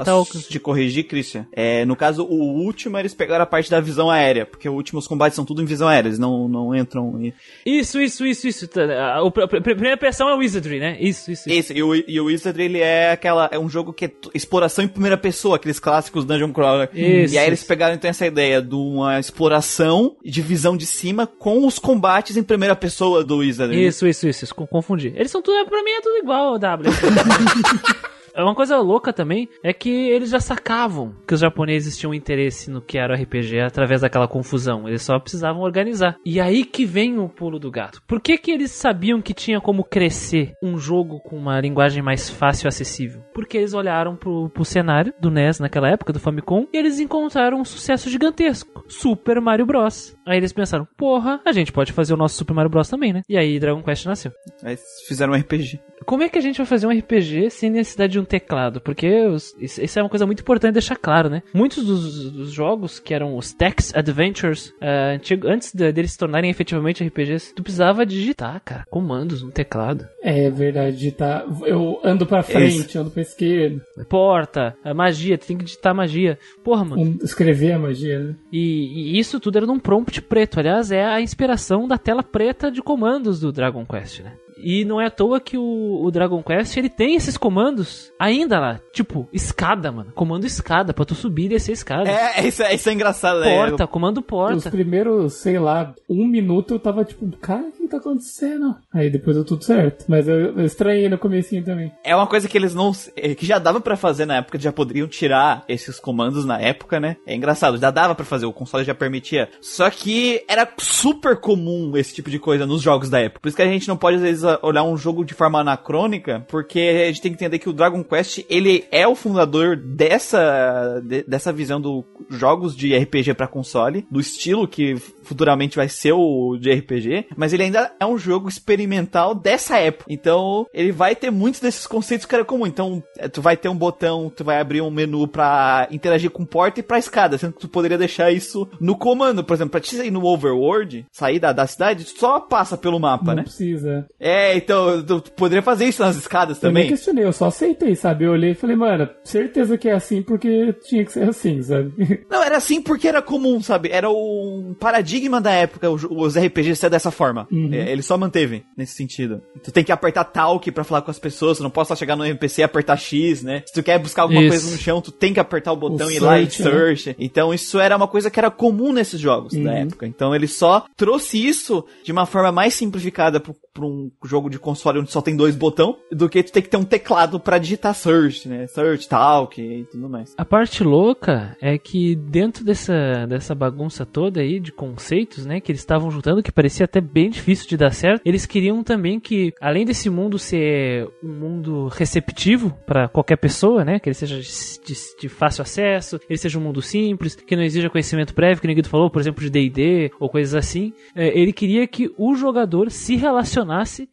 te 0.49 0.59
corrigir, 0.59 1.03
Christian. 1.05 1.45
É, 1.53 1.85
no 1.85 1.95
caso, 1.95 2.23
o 2.23 2.35
último 2.63 2.97
eles 2.97 3.13
pegaram 3.13 3.43
a 3.43 3.45
parte 3.47 3.69
da 3.69 3.79
visão 3.79 4.09
aérea, 4.09 4.45
porque 4.45 4.67
o 4.67 4.73
último 4.73 4.97
os 4.99 5.07
combates 5.07 5.35
são 5.35 5.45
tudo 5.45 5.61
em 5.61 5.65
visão 5.65 5.87
aérea, 5.87 6.09
eles 6.09 6.19
não, 6.19 6.47
não 6.47 6.75
entram 6.75 7.21
em. 7.21 7.33
Isso, 7.65 8.01
isso, 8.01 8.25
isso, 8.25 8.47
isso. 8.47 8.67
Tá, 8.67 8.81
A, 8.83 9.19
a- 9.19 9.31
primeira 9.61 9.93
impressão 9.93 10.27
é 10.27 10.33
o 10.33 10.39
Wizardry, 10.39 10.79
né? 10.79 10.97
Isso, 10.99 11.31
isso, 11.31 11.47
isso. 11.49 11.59
Esse, 11.59 11.73
e 11.77 11.83
o, 11.83 11.93
e 11.95 12.19
o 12.19 12.25
Wizard, 12.25 12.59
ele 12.59 12.79
é 12.79 13.11
aquela. 13.11 13.47
É 13.51 13.59
um 13.59 13.69
jogo 13.69 13.93
que 13.93 14.05
é 14.05 14.11
exploração 14.33 14.83
em 14.83 14.87
primeira 14.87 15.17
pessoa, 15.17 15.57
aqueles 15.57 15.79
clássicos 15.79 16.25
Dungeon 16.25 16.51
Crawler. 16.51 16.89
Isso, 16.93 17.35
e 17.35 17.37
aí 17.37 17.45
eles 17.47 17.59
isso. 17.59 17.67
pegaram 17.67 17.93
então 17.93 18.09
essa 18.09 18.25
ideia 18.25 18.61
de 18.61 18.75
uma 18.87 19.19
exploração 19.19 20.15
de 20.23 20.41
visão 20.41 20.75
de 20.77 20.85
cima 20.85 21.27
com 21.27 21.65
os 21.65 21.79
combates 21.79 22.37
em 22.37 22.43
primeira 22.43 22.75
pessoa 22.75 23.23
do 23.23 23.37
Wizard. 23.37 23.73
Isso, 23.73 24.07
isso, 24.07 24.27
isso, 24.27 24.45
isso, 24.45 24.55
confundi. 24.55 25.13
Eles 25.15 25.31
são 25.31 25.41
tudo, 25.41 25.67
pra 25.67 25.83
mim 25.83 25.91
é 25.91 26.01
tudo 26.01 26.17
igual, 26.17 26.57
W. 26.57 26.91
É 28.37 28.43
Uma 28.43 28.53
coisa 28.53 28.77
louca 28.77 29.11
também 29.11 29.49
é 29.63 29.73
que 29.73 29.89
eles 29.89 30.29
já 30.29 30.39
sacavam 30.39 31.15
que 31.27 31.33
os 31.33 31.39
japoneses 31.39 31.97
tinham 31.97 32.13
interesse 32.13 32.69
no 32.69 32.79
que 32.79 32.95
era 32.95 33.11
o 33.11 33.17
RPG 33.19 33.61
através 33.61 34.01
daquela 34.01 34.27
confusão. 34.27 34.87
Eles 34.87 35.01
só 35.01 35.17
precisavam 35.17 35.63
organizar. 35.63 36.17
E 36.23 36.39
aí 36.39 36.63
que 36.63 36.85
vem 36.85 37.17
o 37.17 37.27
pulo 37.27 37.57
do 37.57 37.71
gato. 37.71 37.99
Por 38.05 38.21
que, 38.21 38.37
que 38.37 38.51
eles 38.51 38.69
sabiam 38.69 39.23
que 39.23 39.33
tinha 39.33 39.59
como 39.59 39.83
crescer 39.83 40.53
um 40.61 40.77
jogo 40.77 41.19
com 41.21 41.35
uma 41.35 41.59
linguagem 41.59 42.03
mais 42.03 42.29
fácil 42.29 42.67
e 42.67 42.69
acessível? 42.69 43.23
Porque 43.33 43.57
eles 43.57 43.73
olharam 43.73 44.15
pro, 44.15 44.49
pro 44.49 44.63
cenário 44.63 45.11
do 45.19 45.31
NES 45.31 45.59
naquela 45.59 45.89
época, 45.89 46.13
do 46.13 46.19
Famicom, 46.19 46.67
e 46.71 46.77
eles 46.77 46.99
encontraram 46.99 47.59
um 47.59 47.65
sucesso 47.65 48.07
gigantesco: 48.07 48.85
Super 48.87 49.41
Mario 49.41 49.65
Bros. 49.65 50.15
Aí 50.27 50.37
eles 50.37 50.53
pensaram: 50.53 50.87
porra, 50.95 51.41
a 51.43 51.51
gente 51.51 51.71
pode 51.71 51.91
fazer 51.91 52.13
o 52.13 52.17
nosso 52.17 52.35
Super 52.35 52.53
Mario 52.53 52.69
Bros. 52.69 52.87
também, 52.87 53.13
né? 53.13 53.23
E 53.27 53.35
aí 53.35 53.59
Dragon 53.59 53.81
Quest 53.81 54.05
nasceu. 54.05 54.31
Aí 54.63 54.77
fizeram 55.07 55.33
um 55.33 55.35
RPG. 55.35 55.79
Como 56.05 56.23
é 56.23 56.29
que 56.29 56.37
a 56.37 56.41
gente 56.41 56.57
vai 56.57 56.65
fazer 56.65 56.85
um 56.85 56.91
RPG 56.91 57.49
sem 57.49 57.71
necessidade 57.71 58.13
de 58.13 58.19
um 58.19 58.23
teclado? 58.27 58.79
Porque 58.81 59.25
os- 59.25 59.55
isso, 59.59 59.97
é 59.97 60.03
uma 60.03 60.09
coisa 60.09 60.25
muito 60.25 60.41
importante 60.41 60.73
deixar 60.73 60.95
claro, 60.95 61.29
né? 61.29 61.41
Muitos 61.53 61.85
dos, 61.85 62.31
dos 62.31 62.51
jogos 62.51 62.99
que 62.99 63.13
eram 63.13 63.35
os 63.37 63.53
Text 63.53 63.95
Adventures, 63.95 64.73
ah, 64.81 65.13
antigo- 65.15 65.47
antes 65.47 65.73
de- 65.73 65.91
deles 65.91 66.11
se 66.11 66.17
tornarem 66.17 66.49
efetivamente 66.51 67.03
RPGs, 67.03 67.53
tu 67.55 67.63
precisava 67.63 68.05
digitar, 68.05 68.61
cara, 68.63 68.83
comandos 68.89 69.41
no 69.41 69.51
teclado. 69.51 70.05
É 70.21 70.49
verdade, 70.49 70.97
digitar. 70.97 71.45
Eu 71.65 71.99
ando 72.03 72.25
pra 72.25 72.43
frente, 72.43 72.97
ando 72.97 73.09
pra 73.11 73.21
esquerda. 73.21 73.81
Porta, 74.09 74.75
magia, 74.95 75.37
tu 75.37 75.47
tem 75.47 75.57
que 75.57 75.63
digitar 75.65 75.95
magia. 75.95 76.37
Porra, 76.63 76.83
mano. 76.83 77.17
Escrever 77.23 77.71
a 77.73 77.79
magia, 77.79 78.19
né? 78.19 78.35
E, 78.51 79.13
e 79.15 79.19
isso 79.19 79.39
tudo 79.39 79.57
era 79.57 79.65
num 79.65 79.79
prompt 79.79 80.21
preto. 80.21 80.59
Aliás, 80.59 80.91
é 80.91 81.03
a 81.05 81.21
inspiração 81.21 81.87
da 81.87 81.97
tela 81.97 82.23
preta 82.23 82.71
de 82.71 82.81
comandos 82.81 83.39
do 83.39 83.51
Dragon 83.51 83.85
Quest, 83.85 84.21
né? 84.21 84.33
E 84.59 84.83
não 84.85 84.99
é 85.01 85.05
à 85.07 85.11
toa 85.11 85.39
que 85.39 85.57
o, 85.57 86.01
o 86.03 86.11
Dragon 86.11 86.41
Quest 86.43 86.75
ele 86.77 86.89
tem 86.89 87.15
esses 87.15 87.37
comandos 87.37 88.11
ainda 88.19 88.59
lá. 88.59 88.79
Tipo, 88.93 89.27
escada, 89.31 89.91
mano. 89.91 90.11
Comando 90.15 90.45
escada, 90.45 90.93
pra 90.93 91.05
tu 91.05 91.15
subir 91.15 91.45
e 91.45 91.49
descer 91.49 91.71
a 91.71 91.73
escada. 91.73 92.09
É, 92.09 92.41
isso, 92.47 92.63
é- 92.63 92.73
isso 92.73 92.89
é 92.89 92.93
engraçado, 92.93 93.39
né? 93.39 93.55
Porta, 93.55 93.87
comando 93.87 94.19
Os 94.19 94.25
porta. 94.25 94.71
primeiros, 94.71 95.33
sei 95.33 95.59
lá, 95.59 95.93
um 96.09 96.25
minuto 96.27 96.73
eu 96.73 96.79
tava 96.79 97.03
tipo, 97.05 97.29
cara, 97.37 97.63
o 97.67 97.71
que 97.71 97.87
tá 97.87 97.97
acontecendo? 97.97 98.75
Aí 98.93 99.09
depois 99.09 99.35
deu 99.35 99.45
tudo 99.45 99.63
certo. 99.63 100.05
Mas 100.07 100.27
eu, 100.27 100.35
eu 100.57 100.65
estranhei 100.65 101.07
no 101.09 101.17
comecinho 101.17 101.63
também. 101.63 101.91
É 102.03 102.15
uma 102.15 102.27
coisa 102.27 102.47
que 102.47 102.57
eles 102.57 102.73
não. 102.73 102.91
é, 103.15 103.35
que 103.35 103.45
já 103.45 103.59
dava 103.59 103.79
pra 103.79 103.95
fazer 103.95 104.25
na 104.25 104.37
época, 104.37 104.59
já 104.59 104.71
poderiam 104.71 105.07
tirar 105.07 105.63
esses 105.67 105.99
comandos 105.99 106.45
na 106.45 106.59
época, 106.59 106.99
né? 106.99 107.17
É 107.25 107.35
engraçado, 107.35 107.77
já 107.77 107.91
dava 107.91 108.15
pra 108.15 108.25
fazer, 108.25 108.45
o 108.45 108.53
console 108.53 108.83
já 108.83 108.95
permitia. 108.95 109.49
Só 109.61 109.89
que 109.89 110.43
era 110.47 110.67
super 110.77 111.37
comum 111.37 111.95
esse 111.95 112.13
tipo 112.13 112.29
de 112.29 112.39
coisa 112.39 112.65
nos 112.65 112.81
jogos 112.81 113.09
da 113.09 113.19
época. 113.19 113.41
Por 113.41 113.47
isso 113.47 113.57
que 113.57 113.63
a 113.63 113.67
gente 113.67 113.87
não 113.87 113.97
pode, 113.97 114.17
às 114.17 114.21
vezes, 114.21 114.43
olhar 114.61 114.83
um 114.83 114.97
jogo 114.97 115.23
de 115.25 115.33
forma 115.33 115.59
anacrônica, 115.59 116.45
porque 116.47 116.79
a 116.79 117.07
gente 117.07 117.21
tem 117.21 117.31
que 117.31 117.35
entender 117.37 117.59
que 117.59 117.69
o 117.69 117.73
Dragon 117.73 118.03
Quest, 118.03 118.43
ele 118.49 118.85
é 118.91 119.07
o 119.07 119.15
fundador 119.15 119.75
dessa, 120.21 121.01
de- 121.03 121.23
dessa 121.23 121.51
visão 121.53 121.79
dos 121.79 122.03
jogos 122.29 122.75
de 122.75 122.95
RPG 122.95 123.33
pra 123.33 123.47
console, 123.47 124.05
do 124.09 124.19
estilo 124.19 124.67
que 124.67 124.95
futuramente 125.23 125.75
vai 125.75 125.89
ser 125.89 126.13
o 126.13 126.57
de 126.59 126.71
RPG, 126.73 127.27
mas 127.35 127.53
ele 127.53 127.63
ainda 127.63 127.91
é 127.99 128.05
um 128.05 128.17
jogo 128.17 128.47
experimental 128.49 129.35
dessa 129.35 129.77
época. 129.77 130.05
Então, 130.09 130.65
ele 130.73 130.91
vai 130.91 131.15
ter 131.15 131.29
muitos 131.31 131.59
desses 131.59 131.85
conceitos 131.85 132.25
que 132.25 132.33
era 132.35 132.45
comum. 132.45 132.65
Então, 132.65 133.03
eh, 133.17 133.27
tu 133.27 133.41
vai 133.41 133.57
ter 133.57 133.69
um 133.69 133.75
botão, 133.75 134.31
tu 134.35 134.43
vai 134.43 134.59
abrir 134.59 134.81
um 134.81 134.89
menu 134.91 135.27
pra 135.27 135.87
interagir 135.91 136.29
com 136.31 136.45
porta 136.45 136.79
e 136.79 136.83
pra 136.83 136.97
escada, 136.99 137.37
sendo 137.37 137.53
que 137.53 137.59
tu 137.61 137.67
poderia 137.69 137.97
deixar 137.97 138.31
isso 138.31 138.67
no 138.79 138.95
comando, 138.97 139.43
por 139.43 139.53
exemplo, 139.53 139.71
pra 139.71 139.79
te 139.81 139.95
sair 139.95 140.11
no 140.11 140.25
overworld, 140.25 141.05
sair 141.11 141.39
da, 141.39 141.51
da 141.51 141.67
cidade, 141.67 142.05
tu 142.05 142.19
só 142.19 142.39
passa 142.39 142.77
pelo 142.77 142.99
mapa, 142.99 143.25
não 143.27 143.35
né? 143.35 143.43
precisa. 143.43 144.05
É, 144.19 144.36
então, 144.55 145.03
tu 145.03 145.31
poderia 145.31 145.61
fazer 145.61 145.85
isso 145.85 146.01
nas 146.01 146.15
escadas 146.15 146.61
Eu 146.61 146.71
nem 146.71 146.83
também. 146.83 146.89
questionei, 146.89 147.23
eu 147.25 147.33
só 147.33 147.47
aceitei, 147.47 147.95
sabe? 147.95 148.25
Eu 148.25 148.31
olhei 148.31 148.51
e 148.51 148.55
falei, 148.55 148.75
mano, 148.75 149.09
certeza 149.23 149.77
que 149.77 149.89
é 149.89 149.93
assim 149.93 150.21
porque 150.21 150.73
tinha 150.87 151.03
que 151.05 151.11
ser 151.11 151.27
assim, 151.29 151.61
sabe? 151.61 151.91
Não, 152.29 152.43
era 152.43 152.57
assim 152.57 152.81
porque 152.81 153.07
era 153.07 153.21
comum, 153.21 153.61
sabe? 153.61 153.89
Era 153.91 154.09
um 154.09 154.75
paradigma 154.79 155.39
da 155.41 155.51
época 155.51 155.89
os 155.89 156.37
RPGs 156.37 156.75
ser 156.79 156.89
dessa 156.89 157.11
forma. 157.11 157.47
É, 157.71 157.91
ele 157.91 158.01
só 158.01 158.17
manteve 158.17 158.63
nesse 158.75 158.93
sentido. 158.93 159.41
Tu 159.63 159.71
tem 159.71 159.83
que 159.83 159.91
apertar 159.91 160.23
talk 160.25 160.69
pra 160.71 160.83
falar 160.83 161.01
com 161.01 161.11
as 161.11 161.19
pessoas, 161.19 161.57
tu 161.57 161.63
não 161.63 161.69
pode 161.69 161.87
só 161.87 161.95
chegar 161.95 162.15
no 162.15 162.25
NPC 162.25 162.61
e 162.61 162.63
apertar 162.63 162.97
X, 162.97 163.43
né? 163.43 163.63
Se 163.65 163.73
tu 163.73 163.83
quer 163.83 163.99
buscar 163.99 164.23
alguma 164.23 164.41
Isso. 164.41 164.49
coisa 164.49 164.71
no 164.71 164.77
chão, 164.77 165.01
tu 165.01 165.11
tem 165.11 165.33
que 165.33 165.39
apertar 165.39 165.71
o 165.71 165.77
botão 165.77 166.07
O 166.07 166.11
e 166.11 166.15
ir 166.15 166.19
lá 166.19 166.39
e 166.39 166.49
search, 166.49 167.09
né? 167.09 167.15
Então 167.19 167.53
isso 167.53 167.79
era 167.79 167.95
uma 167.95 168.07
coisa 168.07 168.29
que 168.29 168.39
era 168.39 168.51
comum 168.51 168.91
nesses 168.93 169.19
jogos 169.19 169.53
da 169.53 169.73
época. 169.73 170.05
Então 170.07 170.33
ele 170.35 170.47
só 170.47 170.85
trouxe 170.95 171.45
isso 171.45 171.85
de 172.03 172.11
uma 172.11 172.25
forma 172.25 172.51
mais 172.51 172.73
simplificada 172.73 173.39
pro, 173.39 173.55
pra 173.77 173.85
um 173.85 174.09
jogo 174.25 174.49
de 174.49 174.57
console 174.57 174.99
onde 174.99 175.11
só 175.11 175.21
tem 175.21 175.37
dois 175.37 175.55
botões, 175.55 175.95
do 176.11 176.27
que 176.27 176.41
tu 176.41 176.51
ter 176.51 176.63
que 176.63 176.69
ter 176.69 176.77
um 176.77 176.83
teclado 176.83 177.39
pra 177.39 177.59
digitar 177.59 177.93
search, 177.93 178.49
né? 178.49 178.65
Search, 178.65 179.07
talk 179.07 179.61
e 179.61 179.85
tudo 179.85 180.09
mais. 180.09 180.33
A 180.35 180.43
parte 180.43 180.83
louca 180.83 181.55
é 181.61 181.77
que 181.77 182.15
dentro 182.15 182.65
dessa, 182.65 183.27
dessa 183.29 183.53
bagunça 183.53 184.03
toda 184.03 184.41
aí 184.41 184.59
de 184.59 184.71
conceitos, 184.71 185.45
né, 185.45 185.61
que 185.61 185.71
eles 185.71 185.81
estavam 185.81 186.09
juntando, 186.09 186.41
que 186.41 186.51
parecia 186.51 186.85
até 186.85 186.99
bem 186.99 187.29
difícil 187.29 187.67
de 187.67 187.77
dar 187.77 187.91
certo, 187.91 188.21
eles 188.25 188.47
queriam 188.47 188.83
também 188.83 189.19
que, 189.19 189.53
além 189.61 189.85
desse 189.85 190.09
mundo 190.09 190.39
ser 190.39 191.07
um 191.23 191.31
mundo 191.31 191.87
receptivo 191.87 192.75
para 192.85 193.07
qualquer 193.07 193.37
pessoa, 193.37 193.85
né, 193.85 193.99
que 193.99 194.09
ele 194.09 194.15
seja 194.15 194.39
de, 194.39 194.93
de 195.21 195.29
fácil 195.29 195.61
acesso, 195.61 196.19
ele 196.27 196.39
seja 196.39 196.57
um 196.57 196.61
mundo 196.63 196.81
simples, 196.81 197.35
que 197.35 197.55
não 197.55 197.63
exija 197.63 197.89
conhecimento 197.89 198.33
prévio, 198.33 198.61
que 198.61 198.67
o 198.67 198.73
Guido 198.73 198.89
falou, 198.89 199.09
por 199.09 199.21
exemplo, 199.21 199.43
de 199.43 199.49
D&D 199.49 200.11
ou 200.19 200.29
coisas 200.29 200.55
assim, 200.55 200.93
é, 201.15 201.37
ele 201.39 201.53
queria 201.53 201.85
que 201.85 202.11
o 202.17 202.33
jogador 202.33 202.89
se 202.89 203.15
relacionasse 203.15 203.66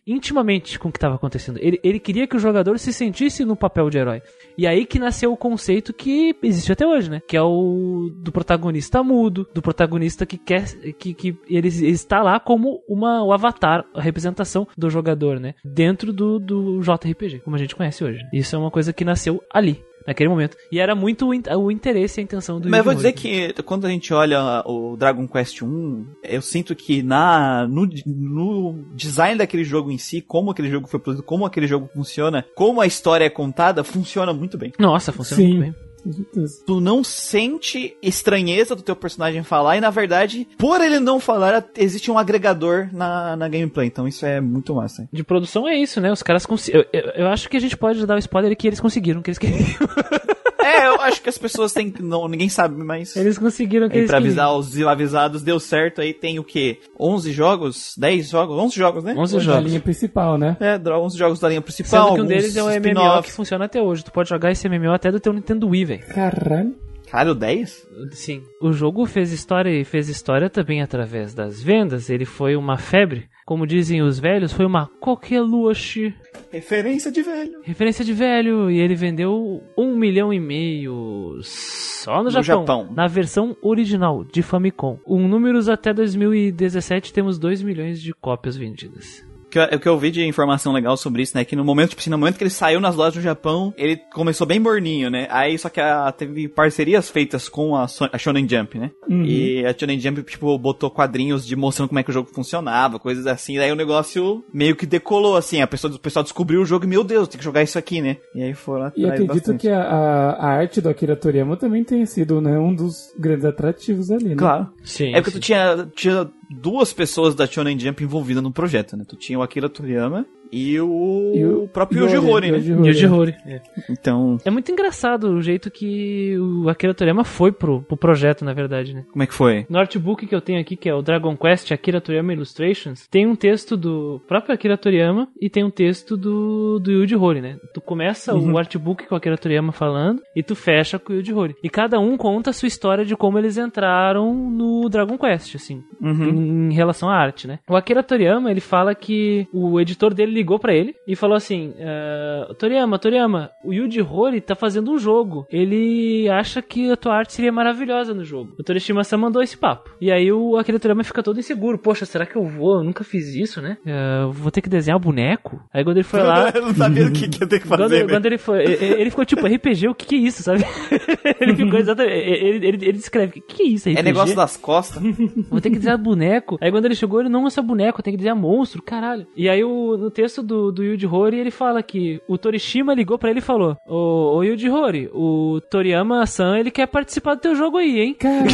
intimamente 0.07 0.79
com 0.79 0.89
o 0.89 0.93
que 0.93 0.99
estava 0.99 1.15
acontecendo. 1.15 1.59
Ele, 1.61 1.79
ele 1.83 2.01
queria 2.01 2.27
que 2.27 2.37
o 2.37 2.41
jogador 2.41 2.79
se 2.79 2.93
sentisse 2.93 3.45
no 3.45 3.57
papel 3.57 3.89
de 3.89 3.99
herói. 3.99 4.23
E 4.57 4.67
aí 4.67 4.85
que 4.85 4.99
nasceu 4.99 5.33
o 5.33 5.37
conceito 5.37 5.93
que 5.93 6.37
existe 6.43 6.73
até 6.73 6.87
hoje, 6.87 7.11
né? 7.11 7.21
Que 7.27 7.37
é 7.37 7.43
o 7.43 8.11
do 8.17 8.33
protagonista 8.33 9.03
mudo, 9.03 9.47
do 9.55 9.63
protagonista 9.63 10.27
que 10.27 10.37
quer 10.37 10.65
que, 10.95 11.15
que 11.15 11.37
ele 11.49 11.69
está 11.69 12.23
lá 12.23 12.39
como 12.39 12.83
uma 12.89 13.23
o 13.23 13.33
avatar, 13.33 13.85
a 13.95 14.01
representação 14.01 14.67
do 14.77 14.91
jogador, 14.91 15.41
né? 15.41 15.55
Dentro 15.65 16.13
do, 16.13 16.39
do 16.39 16.81
JRPG, 16.81 17.41
como 17.41 17.57
a 17.57 17.59
gente 17.59 17.75
conhece 17.75 18.05
hoje. 18.05 18.21
Isso 18.33 18.55
é 18.55 18.59
uma 18.59 18.71
coisa 18.71 18.93
que 18.93 19.05
nasceu 19.05 19.43
ali. 19.53 19.83
Naquele 20.07 20.29
momento. 20.29 20.57
E 20.71 20.79
era 20.79 20.95
muito 20.95 21.27
o 21.29 21.35
in- 21.35 21.43
o 21.57 21.71
interesse 21.71 22.19
e 22.19 22.23
a 22.23 22.25
intenção 22.25 22.61
do 22.61 22.69
Mas 22.69 22.79
eu 22.79 22.85
vou 22.85 22.95
dizer 22.95 23.13
que 23.13 23.53
quando 23.63 23.87
a 23.87 23.91
gente 23.91 24.13
olha 24.13 24.63
o 24.67 24.97
Dragon 24.97 25.27
Quest 25.27 25.63
1, 25.63 26.07
eu 26.23 26.43
sinto 26.43 26.75
que 26.75 27.03
na 27.03 27.67
no, 27.69 27.89
no 28.07 28.85
design 28.95 29.39
daquele 29.39 29.65
jogo 29.65 29.91
em 29.91 29.99
si, 29.99 30.21
como 30.21 30.51
aquele 30.51 30.71
jogo 30.71 30.87
foi 30.87 31.01
produzido, 31.01 31.27
como 31.27 31.45
aquele 31.47 31.67
jogo 31.67 31.89
funciona, 31.95 32.45
como 32.55 32.81
a 32.81 32.87
história 32.87 33.25
é 33.25 33.31
contada, 33.31 33.83
funciona 33.85 34.33
muito 34.33 34.57
bem. 34.59 34.73
Nossa, 34.79 35.13
funciona 35.13 35.43
Sim. 35.43 35.49
muito 35.49 35.61
bem. 35.63 35.75
Com 36.05 36.13
certeza. 36.13 36.63
Tu 36.67 36.81
não 36.81 37.03
sente 37.03 37.97
estranheza 38.03 38.77
do 38.77 38.83
teu 38.83 38.95
personagem 38.95 39.43
falar 39.43 39.77
e 39.77 39.81
na 39.81 39.89
verdade, 39.91 40.47
por 40.59 40.81
ele 40.83 41.01
não 41.01 41.19
falar, 41.19 41.67
existe 41.77 42.11
um 42.11 42.19
agregador 42.19 42.89
na, 42.93 43.35
na 43.37 43.49
gameplay. 43.49 43.87
Então 43.89 44.07
isso 44.07 44.25
é 44.27 44.41
muito 44.41 44.75
massa. 44.75 45.09
De 45.13 45.25
produção 45.25 45.67
é 45.67 45.75
isso, 45.77 46.01
né? 46.01 46.13
Os 46.13 46.23
caras 46.23 46.45
conseguiram. 46.45 46.85
Eu, 46.93 47.01
eu- 47.01 47.11
eu 47.25 47.29
acho 47.29 47.49
que 47.49 47.57
a 47.57 47.61
gente 47.61 47.77
pode 47.77 48.05
dar 48.07 48.17
o 48.17 48.19
spoiler 48.19 48.55
que 48.57 48.67
eles 48.67 48.81
conseguiram 48.81 49.23
que 49.23 49.31
eles 49.31 49.39
queriam. 49.39 49.59
É, 50.65 50.87
eu 50.89 51.01
acho 51.01 51.21
que 51.23 51.29
as 51.29 51.37
pessoas 51.39 51.73
têm. 51.73 51.93
Não, 52.01 52.27
ninguém 52.29 52.49
sabe, 52.49 52.83
mas. 52.83 53.15
Eles 53.17 53.39
conseguiram 53.39 53.89
que 53.89 53.95
Aí 53.95 54.01
eles 54.01 54.11
pra 54.11 54.19
queriam. 54.19 54.31
avisar 54.49 54.57
os 54.57 54.81
avisados, 54.87 55.43
deu 55.43 55.61
certo. 55.61 56.01
Aí 56.01 56.13
tem 56.15 56.39
o 56.39 56.45
quê? 56.45 56.79
11 56.99 57.33
jogos? 57.33 57.95
10 57.99 58.31
jogos? 58.31 58.57
11 58.59 58.77
jogos, 58.77 59.05
né? 59.05 59.15
11 59.17 59.37
Da 59.37 59.43
jogos. 59.43 59.65
linha 59.65 59.81
principal, 59.81 60.39
né? 60.39 60.57
É, 60.61 60.79
dro- 60.79 61.01
11 61.03 61.17
jogos 61.19 61.39
da 61.41 61.49
linha 61.49 61.61
principal. 61.61 62.07
Sendo 62.09 62.15
que 62.17 62.23
um 62.23 62.27
deles 62.27 62.57
é 62.57 62.63
o 62.63 62.69
MMO 62.69 63.23
que 63.23 63.33
funciona 63.33 63.65
até 63.67 63.81
hoje. 63.83 64.05
Tu 64.05 64.13
pode 64.13 64.29
jogar 64.29 64.51
esse 64.51 64.69
MMO 64.69 64.93
até 64.93 65.11
do 65.13 65.21
teu 65.21 65.33
Nintendo 65.33 65.69
Wii, 65.69 65.85
velho. 65.85 66.07
Caralho. 66.07 66.75
Caralho, 67.15 67.33
10? 67.37 67.89
Sim. 68.11 68.43
O 68.61 68.73
jogo 68.73 69.07
fez 69.07 69.31
história 69.31 69.71
e 69.71 69.85
fez 69.85 70.09
história 70.09 70.51
também 70.51 70.83
através 70.83 71.33
das 71.33 71.63
vendas. 71.63 72.11
Ele 72.11 72.25
foi 72.25 72.57
uma 72.57 72.77
febre. 72.77 73.29
Como 73.47 73.69
dizem 73.69 74.03
os 74.03 74.19
velhos, 74.19 74.53
foi 74.53 74.67
uma 74.67 74.91
coqueluche. 74.99 76.13
Referência 76.51 77.13
de 77.13 77.23
velho. 77.23 77.61
Referência 77.63 78.05
de 78.05 78.13
velho. 78.13 78.69
E 78.69 78.81
ele 78.81 78.97
vendeu 78.97 79.63
um 79.79 79.97
milhão 79.97 80.33
e 80.33 80.41
meio 80.41 81.39
só 81.45 82.17
no, 82.17 82.25
No 82.25 82.31
Japão, 82.31 82.43
Japão. 82.43 82.89
Na 82.93 83.07
versão 83.07 83.57
original 83.63 84.25
de 84.25 84.43
Famicom. 84.43 84.99
Um 85.07 85.29
números 85.29 85.69
até 85.69 85.95
2017 85.95 87.13
temos 87.13 87.39
2 87.39 87.63
milhões 87.63 88.03
de 88.03 88.13
cópias 88.13 88.57
vendidas. 88.57 89.25
Que 89.55 89.59
eu- 89.59 89.77
o 89.77 89.81
que 89.81 89.89
eu 89.89 89.99
vi 89.99 90.11
de 90.11 90.27
informação 90.27 90.73
legal 90.73 90.97
sobre 90.97 91.23
isso, 91.23 91.37
né? 91.37 91.45
Que 91.45 91.55
no 91.55 91.65
momento, 91.65 91.91
tipo 91.91 92.01
assim, 92.01 92.11
no 92.11 92.19
momento 92.19 92.37
que 92.37 92.43
ele 92.45 92.51
saiu 92.51 92.81
nas 92.81 92.97
lojas 92.97 93.15
do 93.15 93.21
Japão, 93.21 93.73
ele 93.77 93.97
começou 94.13 94.47
bem 94.47 94.59
morninho, 94.59 95.09
né? 95.11 95.27
Aí 95.31 95.57
só 95.57 95.69
que 95.69 95.81
a- 95.81 96.11
teve 96.13 96.49
parcerias 96.49 97.09
feitas 97.09 97.49
com 97.49 97.77
a, 97.77 97.87
a 98.13 98.19
Shonen 98.19 98.49
Jump, 98.49 98.79
né? 98.79 98.91
Uhum. 99.09 99.25
E 99.25 99.65
a 99.65 99.73
Shonen 99.77 99.99
Jump, 100.01 100.23
tipo, 100.25 100.59
botou 100.59 100.91
quadrinhos 100.91 101.47
de 101.47 101.55
mostrando 101.55 101.89
como 101.89 101.99
é 102.01 102.03
que 102.03 102.11
o 102.11 102.13
jogo 102.13 102.29
funcionava, 102.35 102.99
coisas 102.99 103.27
assim. 103.27 103.57
Daí 103.57 103.71
o 103.71 103.77
negócio 103.77 104.45
meio 104.53 104.75
que 104.77 104.87
decolou, 104.87 105.37
assim. 105.37 105.63
A 105.63 105.67
pessoa, 105.67 105.95
o 105.95 105.99
pessoal 105.99 106.23
descobriu 106.23 106.61
o 106.61 106.67
jogo 106.67 106.85
e, 106.85 106.89
meu 106.89 107.05
Deus, 107.05 107.29
tem 107.29 107.39
que 107.39 107.45
jogar 107.45 107.63
isso 107.63 107.79
aqui, 107.79 108.01
né? 108.01 108.17
E 108.35 108.43
aí 108.43 108.55
foram 108.55 108.87
E 108.87 109.05
atrás 109.05 109.13
acredito 109.13 109.35
bastante. 109.35 109.61
que 109.61 109.69
a, 109.69 109.81
a- 109.83 110.31
a 110.33 110.47
arte 110.49 110.81
do 110.81 110.89
Akira 110.89 111.15
Toriyama 111.17 111.57
também 111.57 111.85
tenha 111.85 112.05
sido 112.07 112.41
né, 112.41 112.59
um 112.59 112.75
dos 112.75 113.13
grandes 113.19 113.45
atrativos 113.45 114.11
ali, 114.11 114.31
né? 114.31 114.37
Claro. 114.37 114.69
Sim. 114.83 115.15
É 115.15 115.21
porque 115.21 115.31
tu 115.39 115.41
tinha, 115.41 115.89
tinha 115.95 116.29
duas 116.51 116.93
pessoas 116.93 117.35
da 117.35 117.47
Shonen 117.47 117.79
Jump 117.79 118.03
envolvidas 118.03 118.43
no 118.43 118.53
projeto, 118.53 118.97
né? 118.97 119.05
Tu 119.07 119.17
tinha 119.17 119.39
o 119.39 119.43
Akira 119.43 119.69
Toriyama 119.69 120.27
e 120.53 120.79
o, 120.81 121.33
E 121.35 121.45
o 121.45 121.69
próprio 121.69 122.05
Yuji 122.05 122.17
Horii, 122.19 122.51
né? 122.53 122.59
Yuji 122.59 122.73
Horii. 122.75 122.89
Yuji 122.89 123.07
Horii. 123.07 123.35
É. 123.47 123.61
Então, 123.91 124.39
É 124.45 124.51
muito 124.51 124.71
engraçado 124.71 125.31
o 125.33 125.43
jeito 125.43 125.71
que 125.71 126.37
o 126.39 126.69
Akira 126.69 126.95
Toriyama 126.95 127.25
foi 127.25 127.53
pro, 127.53 127.83
pro 127.83 127.97
projeto, 127.97 128.45
na 128.45 128.53
verdade, 128.53 128.95
né? 128.95 129.05
como 129.11 129.23
é 129.23 129.27
que 129.27 129.35
foi? 129.35 129.67
No 129.69 129.79
artbook 129.79 130.27
que 130.27 130.35
eu 130.35 130.41
tenho 130.41 130.61
aqui, 130.61 130.77
que 130.77 130.89
é 130.89 130.95
o 130.95 131.03
Dragon 131.03 131.37
Quest 131.37 131.73
Akira 131.73 132.01
Toriyama 132.01 132.33
Illustrations, 132.33 133.07
tem 133.09 133.27
um 133.27 133.37
texto 133.37 133.77
do 133.77 134.21
próprio 134.27 134.55
Akira 134.55 134.77
Toriyama 134.77 135.29
e 135.41 135.49
tem 135.51 135.65
um 135.65 135.71
texto 135.71 136.17
do, 136.17 136.79
do 136.79 136.91
Yuji 136.91 137.17
Horii, 137.17 137.43
né? 137.43 137.57
Tu 137.73 137.81
começa 137.81 138.35
o 138.35 138.59
artbook 138.59 139.07
com 139.07 139.15
o 139.15 139.19
Akira 139.19 139.37
Toriyama 139.39 139.73
falando 139.73 140.21
e 140.37 140.43
tu 140.43 140.55
fecha 140.55 140.99
com 140.99 141.13
o 141.13 141.17
Yuji 141.17 141.33
Horii. 141.33 141.57
E 141.63 141.69
cada 141.69 141.99
um 141.99 142.17
conta 142.17 142.51
a 142.51 142.53
sua 142.53 142.67
história 142.69 143.05
de 143.05 143.17
como 143.17 143.39
eles 143.39 143.57
entraram 143.59 144.33
no 144.35 144.89
Dragon 144.89 145.19
Quest, 145.19 145.55
assim, 145.57 145.83
em, 146.03 146.71
em 146.71 146.73
relação 146.73 147.09
à 147.09 147.15
arte, 147.17 147.47
né? 147.47 147.59
O 147.69 147.77
Akira 147.77 148.03
Toriyama, 148.03 148.51
ele 148.51 148.61
fala 148.61 148.95
que 148.95 149.47
o 149.53 149.81
editor 149.81 150.13
dele 150.15 150.33
ligou 150.35 150.59
pra 150.59 150.75
ele 150.75 150.95
e 151.07 151.15
falou 151.17 151.37
assim, 151.37 151.73
"Ah, 151.81 152.53
Toriyama, 152.59 152.99
Toriyama, 152.99 153.51
o 153.65 153.73
Yuji 153.73 154.03
Horii 154.03 154.41
tá 154.41 154.55
fazendo 154.55 154.91
um 154.93 154.99
jogo. 154.99 155.47
Ele 155.51 156.29
acha 156.29 156.61
que 156.61 156.91
a 156.91 156.97
tua 156.97 157.15
arte 157.15 157.33
seria 157.33 157.53
maravilhosa 157.53 158.13
no 158.15 158.25
jogo. 158.25 158.55
O 158.59 158.63
Torishima-san 158.63 159.17
mandou 159.17 159.43
esse 159.43 159.57
papo. 159.57 159.91
E 160.01 160.11
aí 160.11 160.31
o 160.33 160.57
Akira 160.57 160.79
Toriyama 160.79 161.05
fica 161.05 161.23
todo 161.23 161.39
inseguro. 161.39 161.79
Poxa, 161.79 162.05
será 162.05 162.27
que 162.27 162.37
eu 162.37 162.45
vou? 162.45 162.79
Eu 162.79 162.85
nunca 162.85 163.05
fiz 163.05 163.35
isso, 163.35 163.61
né? 163.63 163.79
Ah, 163.87 164.27
vou 164.31 164.51
ter 164.51 164.61
que 164.61 164.69
desenhar 164.69 164.99
boneco? 164.99 165.61
Aí 165.73 165.85
quando 165.85 165.99
ele 165.99 166.05
foi 166.05 166.23
lá... 166.23 166.51
Eu 166.55 166.63
não 166.63 166.75
sabia 166.75 167.07
o 167.07 167.13
que, 167.13 167.29
que 167.29 167.43
ia 167.43 167.49
ter 167.49 167.61
que 167.61 167.69
Quando, 167.69 167.81
fazer, 167.81 168.07
né? 168.07 168.13
quando 168.13 168.27
ele 168.27 168.39
foi, 168.39 168.63
ele 168.65 169.05
ele 169.05 169.11
ficou 169.11 169.25
tipo, 169.25 169.47
RPG, 169.47 169.89
o 169.89 169.95
que 169.95 170.07
que 170.07 170.15
é 170.15 170.19
isso, 170.19 170.43
sabe? 170.43 170.65
ele 171.41 171.55
ficou 171.57 171.79
exatamente, 171.79 172.13
ele, 172.15 172.67
ele, 172.67 172.85
ele 172.87 172.93
descreve, 172.93 173.31
o 173.31 173.33
que 173.33 173.41
que 173.41 173.63
é 173.63 173.67
isso, 173.67 173.89
RPG? 173.89 174.01
É 174.01 174.03
negócio 174.03 174.37
das 174.37 174.57
costas. 174.57 175.03
Vou 175.51 175.61
ter 175.61 175.71
que 175.71 175.77
desenhar 175.77 175.99
boneco. 175.99 176.57
Aí 176.61 176.71
quando 176.71 176.87
ele 176.87 176.95
chegou, 176.95 177.21
ele 177.21 177.29
não 177.29 177.47
é 177.47 177.51
só 177.51 177.63
boneco, 177.63 178.03
tem 178.03 178.13
que 178.13 178.17
desenhar 178.19 178.37
monstro, 178.37 178.83
caralho. 178.83 179.27
E 179.37 179.49
aí 179.49 179.63
o, 179.63 179.97
no 179.97 180.11
texto 180.11 180.24
do, 180.43 180.71
do 180.73 180.83
Yuji 180.83 181.07
Horii, 181.07 181.41
ele 181.41 181.51
fala 181.51 181.83
que 181.83 182.21
o 182.29 182.37
Torishima 182.39 182.95
ligou 182.95 183.19
pra 183.19 183.31
ele 183.31 183.39
e 183.39 183.43
falou: 183.43 183.77
Ô, 183.87 184.37
ô 184.37 184.43
Yuji 184.43 184.69
Horii, 184.71 185.09
o 185.13 185.61
Toriyama-san, 185.71 186.59
ele 186.59 186.71
quer 186.71 186.87
participar 186.87 187.35
do 187.35 187.41
teu 187.41 187.55
jogo 187.55 187.79
aí, 187.79 188.01
hein? 188.01 188.15
Caralho. 188.15 188.49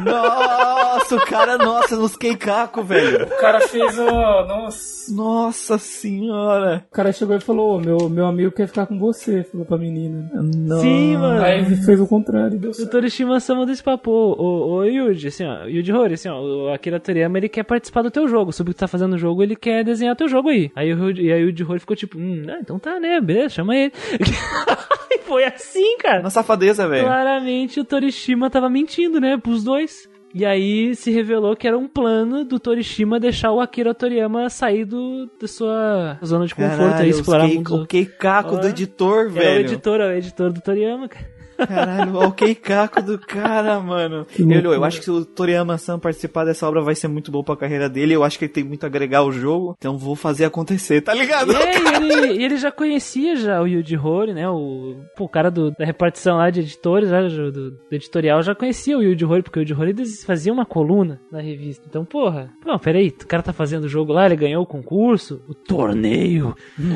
Nossa, 0.04 1.16
o 1.16 1.20
cara, 1.26 1.56
nossa, 1.58 1.96
nos 1.96 2.16
queicaco, 2.16 2.82
velho. 2.82 3.24
o 3.24 3.40
cara 3.40 3.60
fez 3.60 3.98
o... 3.98 4.04
Nossa. 4.04 5.14
Nossa 5.14 5.78
senhora. 5.78 6.84
O 6.90 6.94
cara 6.94 7.12
chegou 7.12 7.34
e 7.36 7.40
falou, 7.40 7.76
"Ô, 7.76 7.80
meu, 7.80 8.08
meu 8.08 8.26
amigo 8.26 8.52
quer 8.52 8.68
ficar 8.68 8.86
com 8.86 8.98
você, 8.98 9.42
falou 9.44 9.66
pra 9.66 9.76
menina. 9.76 10.30
Sim, 10.80 11.16
mano. 11.16 11.42
Aí 11.42 11.58
ele 11.60 11.76
fez 11.76 12.00
o 12.00 12.06
contrário, 12.06 12.58
deu 12.58 12.70
O 12.70 12.74
certo. 12.74 12.90
Torishima-san 12.90 13.54
mandou 13.56 13.72
esse 13.72 13.82
papo, 13.82 14.10
ô, 14.10 14.76
ô, 14.76 14.84
Yuji, 14.84 15.28
assim, 15.28 15.44
ó, 15.44 15.64
Yuji 15.64 15.92
Horii, 15.92 16.14
assim, 16.14 16.28
ó, 16.28 16.40
o 16.40 16.72
Akira 16.72 17.00
Toriyama, 17.00 17.38
ele 17.38 17.48
quer 17.48 17.64
participar 17.64 18.02
do 18.02 18.10
teu 18.10 18.28
jogo, 18.28 18.52
sobre 18.52 18.70
o 18.70 18.74
que 18.74 18.78
tu 18.78 18.80
tá 18.80 18.88
fazendo 18.88 19.10
no 19.12 19.18
jogo, 19.18 19.42
ele 19.42 19.56
quer 19.56 19.82
desenhar 19.84 20.14
teu 20.16 20.28
jogo 20.28 20.48
aí. 20.48 20.70
Aí 20.76 20.92
o, 20.92 20.99
E 21.10 21.32
aí 21.32 21.42
o 21.44 21.48
Yuji 21.50 21.64
Horii 21.64 21.80
ficou 21.80 21.96
tipo, 21.96 22.18
hum, 22.18 22.42
ah, 22.48 22.58
então 22.60 22.78
tá, 22.78 22.98
né, 23.00 23.20
beleza, 23.20 23.50
chama 23.56 23.76
ele. 23.76 23.92
e 25.10 25.18
foi 25.18 25.44
assim, 25.44 25.96
cara. 25.98 26.22
Na 26.22 26.30
safadeza, 26.30 26.86
velho. 26.88 27.04
Claramente 27.04 27.80
o 27.80 27.84
Torishima 27.84 28.50
tava 28.50 28.68
mentindo, 28.68 29.20
né, 29.20 29.36
pros 29.36 29.64
dois. 29.64 30.08
E 30.32 30.44
aí 30.46 30.94
se 30.94 31.10
revelou 31.10 31.56
que 31.56 31.66
era 31.66 31.76
um 31.76 31.88
plano 31.88 32.44
do 32.44 32.60
Torishima 32.60 33.18
deixar 33.18 33.50
o 33.50 33.60
Akira 33.60 33.92
Toriyama 33.92 34.48
sair 34.48 34.84
do, 34.84 35.28
da 35.40 35.48
sua 35.48 36.18
zona 36.24 36.46
de 36.46 36.54
conforto 36.54 36.78
Caralho, 36.78 37.02
aí, 37.02 37.10
os 37.10 37.16
explorar 37.18 37.46
quei- 37.48 37.56
mundos- 37.56 37.72
o 37.80 37.86
queicaco 37.86 38.56
do 38.56 38.68
editor, 38.68 39.18
Era 39.22 39.28
o 39.28 39.32
velho. 39.32 39.60
editor, 39.60 40.00
é 40.00 40.06
o 40.06 40.12
editor 40.12 40.52
do 40.52 40.60
Toriyama, 40.60 41.08
cara. 41.08 41.26
Caralho, 41.66 42.14
olha 42.16 42.28
o 42.28 42.32
queicaco 42.32 43.02
do 43.02 43.18
cara, 43.18 43.78
mano. 43.80 44.26
Eu, 44.38 44.72
eu 44.72 44.84
acho 44.84 44.98
que 44.98 45.04
se 45.04 45.10
o 45.10 45.24
Toriyama-san 45.24 45.98
participar 45.98 46.44
dessa 46.44 46.66
obra 46.68 46.80
vai 46.82 46.94
ser 46.94 47.08
muito 47.08 47.30
bom 47.30 47.42
pra 47.42 47.56
carreira 47.56 47.88
dele. 47.88 48.14
Eu 48.14 48.24
acho 48.24 48.38
que 48.38 48.44
ele 48.46 48.52
tem 48.52 48.64
muito 48.64 48.84
a 48.84 48.86
agregar 48.86 49.18
ao 49.20 49.32
jogo. 49.32 49.74
Então 49.78 49.96
vou 49.98 50.14
fazer 50.16 50.44
acontecer, 50.44 51.00
tá 51.00 51.14
ligado? 51.14 51.52
É, 51.52 51.72
e 52.02 52.12
ele, 52.12 52.44
ele 52.44 52.56
já 52.56 52.70
conhecia 52.72 53.36
já 53.36 53.60
o 53.60 53.66
Yuji 53.66 53.96
Horii, 53.96 54.34
né? 54.34 54.48
O, 54.48 54.96
pô, 55.16 55.24
o 55.24 55.28
cara 55.28 55.50
do- 55.50 55.70
da 55.72 55.84
repartição 55.84 56.36
lá 56.38 56.50
de 56.50 56.60
editores, 56.60 57.10
né, 57.10 57.28
do, 57.28 57.50
do 57.52 57.76
editorial, 57.92 58.42
já 58.42 58.54
conhecia 58.54 58.96
o 58.98 59.02
Yuji 59.02 59.24
Horii, 59.24 59.42
porque 59.42 59.58
o 59.58 59.62
Yuji 59.62 59.74
Horii 59.74 59.94
fazia 60.26 60.52
uma 60.52 60.64
coluna 60.66 61.20
na 61.30 61.40
revista. 61.40 61.84
Então, 61.88 62.04
porra, 62.04 62.50
não, 62.64 62.78
peraí, 62.78 63.08
o 63.08 63.26
cara 63.26 63.42
tá 63.42 63.52
fazendo 63.52 63.84
o 63.84 63.88
jogo 63.88 64.12
lá, 64.12 64.26
ele 64.26 64.36
ganhou 64.36 64.62
o 64.62 64.66
concurso, 64.66 65.40
o 65.48 65.54
torneio. 65.54 66.54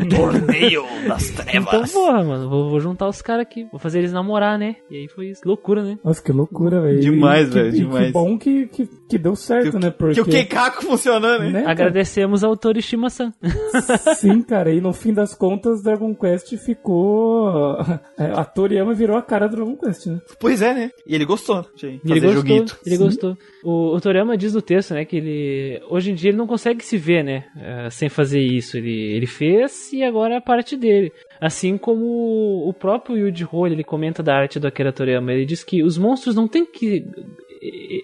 Torneio 0.09 0.85
das 1.09 1.31
Então, 1.31 1.44
trevas. 1.44 1.92
porra, 1.92 2.24
mano, 2.24 2.48
vou, 2.48 2.70
vou 2.70 2.81
juntar 2.81 3.09
os 3.09 3.20
caras 3.22 3.42
aqui, 3.42 3.66
vou 3.70 3.79
fazer 3.79 3.98
eles 3.98 4.12
namorar, 4.12 4.54
né? 4.59 4.77
E 4.90 4.97
aí 4.97 5.09
foi 5.09 5.29
isso, 5.29 5.43
loucura, 5.45 5.83
né? 5.83 5.99
Nossa, 6.05 6.23
que 6.23 6.33
loucura, 6.33 6.81
velho. 6.81 7.01
Demais, 7.01 7.53
velho, 7.53 7.69
e 7.69 7.73
Que 7.73 7.77
demais. 7.79 8.12
bom 8.12 8.38
que, 8.38 8.67
que, 8.67 8.87
que 9.09 9.19
deu 9.19 9.37
certo, 9.37 9.79
né? 9.79 9.90
Porque... 9.90 10.14
Que 10.14 10.21
o 10.21 10.25
queicaco 10.25 10.83
funcionando, 10.83 11.45
né? 11.45 11.62
né? 11.62 11.64
Agradecemos 11.67 12.43
ao 12.43 12.57
Torishima-san. 12.57 13.33
Sim, 14.17 14.43
cara, 14.43 14.73
e 14.73 14.81
no 14.81 14.93
fim 14.93 15.12
das 15.12 15.35
contas, 15.35 15.83
Dragon 15.83 16.14
Quest 16.14 16.57
ficou. 16.57 17.77
é, 18.19 18.25
A 18.35 18.45
Toriyama 18.45 18.95
virou 18.95 19.17
a 19.17 19.23
cara 19.23 19.47
do 19.49 19.57
Dragon 19.57 19.77
Quest, 19.77 20.07
né? 20.07 20.21
Pois 20.40 20.62
é, 20.62 20.75
né? 20.75 20.90
E 21.07 21.14
ele 21.14 21.25
gostou 21.25 21.67
de 21.77 22.01
Ele 22.05 22.21
gostou, 22.21 22.33
joguito. 22.33 22.79
ele 22.87 22.97
Sim. 22.97 23.05
gostou. 23.05 23.38
O, 23.62 23.95
o 23.95 24.01
Toriyama 24.01 24.37
diz 24.37 24.55
no 24.55 24.62
texto, 24.62 24.95
né, 24.95 25.05
que 25.05 25.17
ele 25.17 25.83
hoje 25.88 26.11
em 26.11 26.14
dia 26.14 26.31
ele 26.31 26.38
não 26.38 26.47
consegue 26.47 26.85
se 26.85 26.97
ver, 26.97 27.23
né, 27.23 27.45
eh, 27.57 27.88
sem 27.90 28.09
fazer 28.09 28.40
isso. 28.40 28.77
Ele, 28.77 29.17
ele 29.17 29.27
fez 29.27 29.93
e 29.93 30.03
agora 30.03 30.35
é 30.35 30.37
a 30.38 30.43
parte 30.43 30.77
dele. 30.77 31.12
Assim 31.40 31.77
como 31.77 32.69
o 32.69 32.73
próprio 32.73 33.17
Yuji 33.17 33.47
Horii, 33.51 33.75
ele 33.75 33.85
comenta 33.85 34.23
da 34.23 34.35
arte 34.35 34.59
do 34.59 34.67
Akira 34.67 34.93
Toriyama, 34.93 35.33
ele 35.33 35.45
diz 35.45 35.62
que 35.62 35.83
os 35.83 35.99
monstros 35.99 36.35
não 36.35 36.49
têm 36.49 36.64
que 36.64 37.05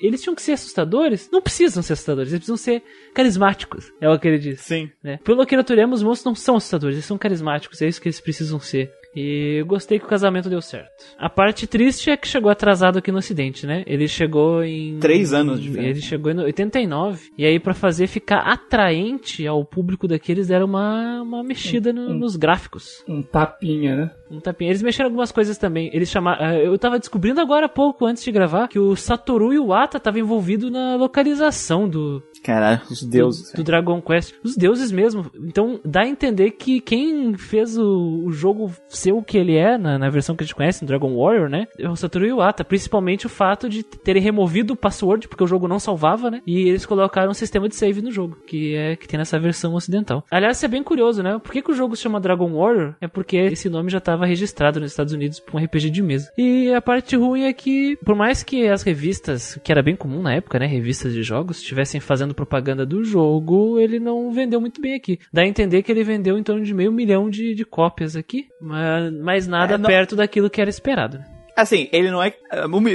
eles 0.03 0.23
tinham 0.23 0.35
que 0.35 0.43
ser 0.43 0.53
assustadores? 0.53 1.29
Não 1.31 1.43
precisam 1.43 1.83
ser 1.83 1.93
assustadores, 1.93 2.33
eles 2.33 2.41
precisam 2.41 2.57
ser 2.57 2.83
carismáticos. 3.13 3.93
É 4.01 4.09
o 4.09 4.19
que 4.19 4.29
ele 4.29 4.39
diz. 4.39 4.61
Sim. 4.61 4.91
né? 5.03 5.19
Pelo 5.23 5.43
Akira 5.43 5.63
Toriyama, 5.63 5.95
os 5.95 6.03
monstros 6.03 6.25
não 6.25 6.35
são 6.35 6.57
assustadores, 6.57 6.97
eles 6.97 7.07
são 7.07 7.19
carismáticos, 7.19 7.83
é 7.83 7.89
isso 7.89 8.01
que 8.01 8.09
eles 8.09 8.21
precisam 8.21 8.59
ser. 8.59 8.91
E 9.15 9.57
eu 9.59 9.67
gostei 9.67 9.99
que 9.99 10.05
o 10.05 10.09
casamento 10.09 10.49
deu 10.49 10.61
certo. 10.63 10.91
A 11.19 11.29
parte 11.29 11.67
triste 11.67 12.11
é 12.11 12.17
que 12.17 12.29
chegou 12.29 12.51
atrasado 12.51 12.99
aqui 12.99 13.11
no 13.11 13.19
ocidente, 13.19 13.67
né? 13.67 13.83
Ele 13.87 14.07
chegou 14.07 14.63
em... 14.63 14.99
Três 15.01 15.33
anos 15.33 15.59
de 15.61 15.67
diferença. 15.69 15.91
Ele 15.91 16.01
chegou 16.01 16.31
em 16.31 16.39
89. 16.39 17.29
E 17.37 17.45
aí 17.45 17.59
pra 17.59 17.75
fazer 17.75 18.07
ficar 18.07 18.41
atraente 18.41 19.47
ao 19.47 19.65
público 19.65 20.07
daqui, 20.07 20.31
eles 20.33 20.47
deram 20.49 20.67
uma, 20.67 21.23
uma 21.23 21.43
mexida 21.43 21.93
no- 21.93 22.11
Um- 22.11 22.19
nos 22.19 22.37
gráficos. 22.37 23.03
Um 23.09 23.21
tapinha, 23.23 23.97
né? 23.97 24.11
Um 24.31 24.39
tapinha. 24.41 24.71
Eles 24.71 24.83
mexeram 24.83 25.09
algumas 25.09 25.33
coisas 25.33 25.59
também. 25.59 25.91
Eles 25.93 26.09
chamaram. 26.09 26.45
ah, 26.45 26.55
Eu 26.55 26.79
tava 26.79 26.99
descobrindo 26.99 27.41
agora 27.41 27.67
há 27.67 27.69
pouco, 27.69 28.07
antes 28.07 28.23
de 28.23 28.31
gravar, 28.31 28.69
que 28.69 28.79
o 28.79 28.95
Satoru 28.95 29.53
Iwata 29.53 29.99
tava 29.99 30.21
envolvido 30.21 30.71
na 30.71 30.95
localização 30.97 31.89
do, 31.89 32.23
Caralho, 32.43 32.81
os 32.91 33.03
deuses. 33.03 33.53
do, 33.53 33.57
do 33.59 33.65
Dragon 33.65 34.01
Quest. 34.01 34.35
Os 34.43 34.57
deuses 34.57 34.91
mesmo. 34.91 35.31
Então 35.45 35.81
dá 35.85 36.03
a 36.03 36.09
entender 36.09 36.53
que 36.53 36.81
quem 36.81 37.35
fez 37.35 37.77
o, 37.77 38.25
o 38.25 38.33
jogo 38.33 38.73
ser 38.89 39.13
o 39.13 39.23
que 39.23 39.39
ele 39.39 39.57
é, 39.57 39.77
na, 39.77 39.99
na 39.99 40.11
versão 40.11 40.35
que 40.35 40.43
a 40.43 40.47
gente 40.47 40.55
conhece, 40.55 40.83
no 40.83 40.89
Dragon 40.89 41.15
Warrior, 41.17 41.49
né? 41.49 41.67
É 41.79 41.89
o 41.89 41.97
Satoru 41.97 42.27
Iwata. 42.27 42.65
Principalmente 42.65 43.27
o 43.27 43.29
fato 43.29 43.69
de 43.69 43.83
terem 43.83 44.23
removido 44.23 44.75
o 44.75 44.77
password, 44.77 45.29
porque 45.29 45.45
o 45.45 45.47
jogo 45.47 45.69
não 45.69 45.79
salvava, 45.79 46.31
né? 46.31 46.43
E 46.47 46.69
eles 46.69 46.87
colocaram 46.87 47.31
um 47.31 47.35
sistema 47.35 47.69
de 47.69 47.77
save 47.77 48.03
no 48.03 48.11
jogo, 48.11 48.37
que 48.47 48.75
é 48.75 48.97
que 48.97 49.07
tem 49.07 49.19
nessa 49.19 49.39
versão 49.39 49.75
ocidental. 49.75 50.25
Aliás, 50.31 50.57
isso 50.57 50.67
é 50.67 50.69
bem 50.69 50.83
curioso, 50.83 51.23
né? 51.23 51.39
Por 51.39 51.53
que, 51.53 51.63
que 51.63 51.71
o 51.71 51.75
jogo 51.75 51.97
se 51.97 52.03
chama 52.03 52.21
Dragon 52.21 52.51
Warrior? 52.53 52.95
É 53.01 53.09
porque 53.09 53.37
esse 53.37 53.69
nome 53.69 53.91
já 53.91 53.99
estava 53.99 54.27
registrado 54.27 54.81
nos 54.81 54.91
Estados 54.91 55.13
Unidos 55.13 55.41
para 55.41 55.59
um 55.59 55.65
RPG 55.65 55.91
de 55.91 56.03
mesa. 56.03 56.31
E 56.37 56.73
a 56.73 56.81
parte 56.81 57.17
ruim 57.17 57.43
é 57.43 57.53
que, 57.53 57.97
por 58.05 58.15
mais 58.15 58.43
que 58.43 58.69
as 58.69 58.83
revistas, 58.83 59.59
que 59.63 59.71
era 59.71 59.83
bem 59.83 59.97
comum 59.97 60.23
na 60.23 60.35
época, 60.35 60.59
né? 60.59 60.67
Revistas 60.67 61.13
de 61.13 61.23
jogos, 61.23 61.59
estivessem 61.59 62.01
fazendo 62.01 62.30
propaganda 62.35 62.85
do 62.87 63.03
jogo, 63.05 63.79
ele 63.79 63.99
não 64.01 64.31
vendeu 64.33 64.61
muito 64.61 64.81
bem 64.81 64.95
aqui. 64.95 65.19
Dá 65.33 65.43
a 65.43 65.47
entender 65.47 65.83
que 65.83 65.91
ele 65.93 66.05
vendeu 66.05 66.39
em 66.39 66.43
torno 66.43 66.65
de 66.65 66.73
meio 66.75 66.93
milhão 66.93 67.29
de, 67.31 67.55
de 67.55 67.65
cópias 67.65 68.17
aqui, 68.17 68.47
mas, 68.61 69.13
mas 69.13 69.47
nada 69.47 69.75
É, 69.75 69.79
não- 69.79 69.89
perto 69.89 70.15
daquilo 70.17 70.51
que 70.51 70.61
era 70.61 70.71
esperado. 70.71 71.19
Assim, 71.61 71.89
ele 71.93 72.11
não 72.11 72.23
é 72.23 72.35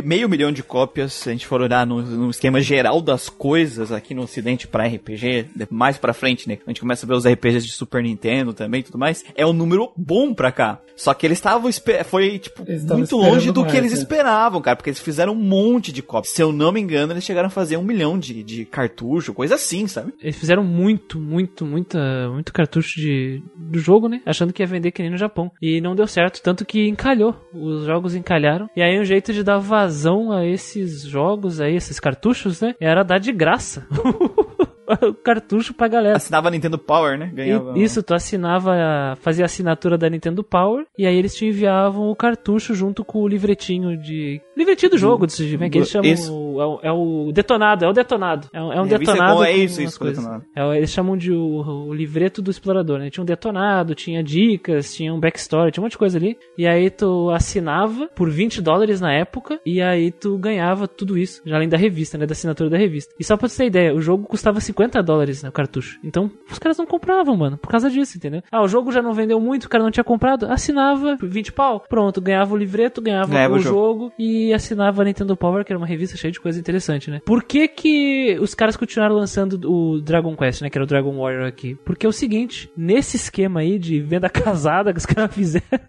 meio 0.03 0.27
milhão 0.27 0.51
de 0.51 0.63
cópias, 0.63 1.13
se 1.13 1.29
a 1.29 1.31
gente 1.31 1.45
for 1.45 1.61
olhar 1.61 1.85
no, 1.85 2.01
no 2.01 2.29
esquema 2.29 2.59
geral 2.59 3.01
das 3.01 3.29
coisas 3.29 3.91
aqui 3.91 4.13
no 4.13 4.23
ocidente 4.23 4.67
pra 4.67 4.87
RPG, 4.87 5.47
mais 5.69 5.97
pra 5.97 6.13
frente, 6.13 6.47
né? 6.47 6.57
A 6.65 6.69
gente 6.69 6.81
começa 6.81 7.05
a 7.05 7.07
ver 7.07 7.13
os 7.13 7.27
RPGs 7.27 7.65
de 7.65 7.71
Super 7.73 8.01
Nintendo 8.01 8.53
também 8.53 8.79
e 8.79 8.83
tudo 8.83 8.97
mais. 8.97 9.23
É 9.35 9.45
um 9.45 9.53
número 9.53 9.91
bom 9.95 10.33
pra 10.33 10.51
cá. 10.51 10.79
Só 10.95 11.13
que 11.13 11.27
eles 11.27 11.37
estavam, 11.37 11.69
foi, 12.05 12.39
tipo, 12.39 12.63
Eles 12.65 12.85
muito 12.85 13.17
longe 13.17 13.51
do 13.51 13.61
que 13.65 13.73
mais, 13.73 13.79
eles 13.79 13.91
né? 13.91 13.97
esperavam, 13.99 14.61
cara, 14.61 14.77
porque 14.77 14.89
eles 14.89 14.99
fizeram 14.99 15.33
um 15.33 15.35
monte 15.35 15.91
de 15.91 16.01
cópias. 16.01 16.33
Se 16.33 16.41
eu 16.41 16.53
não 16.53 16.71
me 16.71 16.79
engano, 16.79 17.11
eles 17.11 17.23
chegaram 17.23 17.47
a 17.47 17.51
fazer 17.51 17.75
um 17.75 17.83
milhão 17.83 18.17
de, 18.17 18.41
de 18.43 18.63
cartucho, 18.63 19.33
coisa 19.33 19.55
assim, 19.55 19.87
sabe? 19.87 20.13
Eles 20.21 20.37
fizeram 20.37 20.63
muito, 20.63 21.19
muito, 21.19 21.65
muita, 21.65 22.29
muito 22.29 22.53
cartucho 22.53 22.99
de, 22.99 23.43
do 23.57 23.77
jogo, 23.77 24.07
né? 24.07 24.21
Achando 24.25 24.53
que 24.53 24.63
ia 24.63 24.67
vender 24.67 24.91
que 24.91 25.01
nem 25.01 25.11
no 25.11 25.17
Japão. 25.17 25.51
E 25.61 25.81
não 25.81 25.95
deu 25.95 26.07
certo, 26.07 26.41
tanto 26.41 26.65
que 26.65 26.87
encalhou. 26.87 27.35
Os 27.53 27.85
jogos 27.85 28.15
encalharam. 28.15 28.54
E 28.75 28.81
aí 28.81 28.99
um 28.99 29.05
jeito 29.05 29.33
de 29.33 29.43
dar 29.43 29.57
vazão 29.57 30.31
a 30.31 30.45
esses 30.45 31.01
jogos 31.01 31.59
aí, 31.59 31.75
esses 31.75 31.99
cartuchos, 31.99 32.61
né? 32.61 32.75
Era 32.79 33.03
dar 33.03 33.19
de 33.19 33.31
graça. 33.31 33.85
o 34.87 35.13
cartucho 35.23 35.73
pra 35.73 35.87
galera. 35.87 36.17
Assinava 36.17 36.49
Nintendo 36.49 36.77
Power, 36.77 37.17
né? 37.17 37.31
Ganhava. 37.33 37.77
E- 37.77 37.83
Isso, 37.83 38.01
tu 38.03 38.13
assinava, 38.13 38.73
fazia 39.21 39.45
a 39.45 39.47
assinatura 39.47 39.97
da 39.97 40.09
Nintendo 40.09 40.43
Power 40.43 40.85
e 40.97 41.05
aí 41.05 41.15
eles 41.15 41.35
te 41.35 41.45
enviavam 41.45 42.09
o 42.09 42.15
cartucho 42.15 42.73
junto 42.73 43.03
com 43.03 43.21
o 43.21 43.27
livretinho 43.27 43.97
de. 43.97 44.41
Livretinho 44.55 44.91
do 44.91 44.97
jogo, 44.97 45.25
desse 45.25 45.47
jeito, 45.47 45.69
que 45.69 45.77
eles 45.77 45.89
chamam. 45.89 46.11
Isso. 46.11 46.33
o- 46.33 46.61
é, 46.61 46.65
o, 46.65 46.79
é 46.83 46.91
o 46.91 47.31
detonado, 47.33 47.83
é 47.85 47.89
o 47.89 47.93
detonado. 47.93 48.47
É, 48.53 48.61
um- 48.61 48.71
é 48.73 48.79
um 48.81 48.85
Revista 48.85 49.13
detonado. 49.13 49.37
com- 49.37 49.43
é 49.43 49.51
isso, 49.51 49.81
isso, 49.81 50.03
detonado. 50.03 50.43
É, 50.55 50.77
eles 50.77 50.89
chamam 50.91 51.17
de 51.17 51.31
o, 51.31 51.87
o 51.87 51.93
livreto 51.93 52.41
do 52.41 52.49
explorador, 52.51 52.99
né? 52.99 53.09
Tinha 53.09 53.21
um 53.21 53.25
detonado, 53.25 53.93
tinha 53.95 54.23
dicas, 54.23 54.93
tinha 54.93 55.13
um 55.13 55.19
backstory, 55.19 55.71
tinha 55.71 55.81
um 55.81 55.85
monte 55.85 55.91
de 55.93 55.97
coisa 55.97 56.17
ali. 56.17 56.37
E 56.57 56.65
aí 56.67 56.89
tu 56.89 57.29
assinava 57.31 58.07
por 58.15 58.29
20 58.29 58.61
dólares 58.61 59.01
na 59.01 59.11
época 59.13 59.59
e 59.65 59.81
aí 59.81 60.11
tu 60.11 60.37
ganhava 60.37 60.87
tudo 60.87 61.17
isso, 61.17 61.41
já 61.45 61.55
além 61.55 61.69
da 61.69 61.77
revista, 61.77 62.17
né? 62.17 62.25
Da 62.25 62.31
assinatura 62.33 62.69
da 62.69 62.77
revista. 62.77 63.13
E 63.19 63.23
só 63.23 63.35
pra 63.37 63.47
você 63.47 63.57
ter 63.63 63.67
ideia, 63.67 63.93
o 63.93 64.01
jogo 64.01 64.25
custava 64.25 64.59
50 64.59 64.74
dólares 65.03 65.41
no 65.43 65.51
cartucho. 65.51 65.99
Então 66.03 66.29
os 66.51 66.59
caras 66.59 66.77
não 66.77 66.85
compravam, 66.85 67.35
mano, 67.35 67.57
por 67.57 67.69
causa 67.69 67.89
disso, 67.89 68.17
entendeu? 68.17 68.41
Ah, 68.51 68.61
o 68.61 68.67
jogo 68.67 68.91
já 68.91 69.01
não 69.01 69.13
vendeu 69.13 69.39
muito, 69.39 69.65
o 69.65 69.69
cara 69.69 69.83
não 69.83 69.91
tinha 69.91 70.03
comprado, 70.03 70.45
assinava 70.45 71.17
por 71.17 71.27
20 71.29 71.51
pau, 71.53 71.83
pronto, 71.87 72.21
ganhava 72.21 72.53
o 72.53 72.57
livreto, 72.57 73.01
ganhava 73.01 73.31
Ganhava 73.31 73.53
o 73.53 73.57
o 73.57 73.59
jogo. 73.61 74.11
e 74.19 74.53
assinava 74.53 75.01
a 75.01 75.05
Nintendo 75.05 75.35
Power, 75.35 75.63
que 75.65 75.71
era 75.71 75.77
uma 75.77 75.87
revista 75.87 76.17
cheia 76.17 76.31
de 76.31 76.39
coisa 76.39 76.59
interessante, 76.59 77.09
né? 77.09 77.21
Por 77.25 77.43
que 77.43 77.67
que 77.67 78.37
os 78.39 78.53
caras 78.53 78.75
continuaram 78.77 79.15
lançando 79.15 79.53
o 79.69 80.01
Dragon 80.01 80.35
Quest, 80.35 80.61
né? 80.61 80.69
Que 80.69 80.77
era 80.77 80.83
o 80.83 80.87
Dragon 80.87 81.15
Warrior 81.17 81.47
aqui? 81.47 81.75
Porque 81.85 82.05
é 82.05 82.09
o 82.09 82.13
seguinte, 82.13 82.69
nesse 82.75 83.15
esquema 83.17 83.61
aí 83.61 83.79
de 83.79 83.99
venda 84.01 84.29
casada 84.29 84.91
que 84.91 84.99
os 84.99 85.05
caras 85.05 85.33
fizeram, 85.33 85.79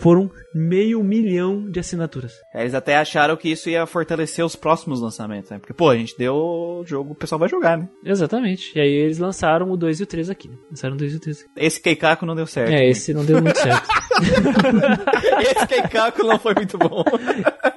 foram 0.00 0.30
meio 0.54 1.02
milhão 1.04 1.70
de 1.70 1.78
assinaturas. 1.78 2.32
É, 2.54 2.62
Eles 2.62 2.74
até 2.74 2.96
acharam 2.96 3.36
que 3.36 3.48
isso 3.50 3.68
ia 3.70 3.86
fortalecer 3.86 4.44
os 4.44 4.56
próximos 4.56 5.00
lançamentos, 5.00 5.50
né? 5.50 5.58
Porque, 5.58 5.72
pô, 5.72 5.88
a 5.90 5.96
gente 5.96 6.16
deu 6.18 6.34
o 6.34 6.82
jogo, 6.86 7.12
o 7.12 7.14
pessoal 7.14 7.38
vai 7.38 7.48
jogar, 7.48 7.76
né? 7.78 7.88
Exatamente. 8.04 8.72
E 8.76 8.80
aí 8.80 8.90
eles 8.90 9.18
lançaram 9.18 9.70
o 9.70 9.76
2 9.76 10.00
e 10.00 10.02
o 10.02 10.06
3 10.06 10.30
aqui. 10.30 10.48
né? 10.48 10.56
Lançaram 10.70 10.94
o 10.94 10.98
2 10.98 11.12
e 11.12 11.16
o 11.16 11.20
3 11.20 11.40
aqui. 11.42 11.50
Esse 11.56 11.80
Keikaku 11.80 12.26
não 12.26 12.34
deu 12.34 12.46
certo. 12.46 12.72
É, 12.72 12.88
esse 12.88 13.12
não 13.14 13.24
deu 13.24 13.40
muito 13.42 13.58
certo. 13.58 13.88
Esse 15.40 15.66
Keikaku 15.66 16.22
não 16.24 16.38
foi 16.38 16.54
muito 16.54 16.76
bom. 16.78 17.04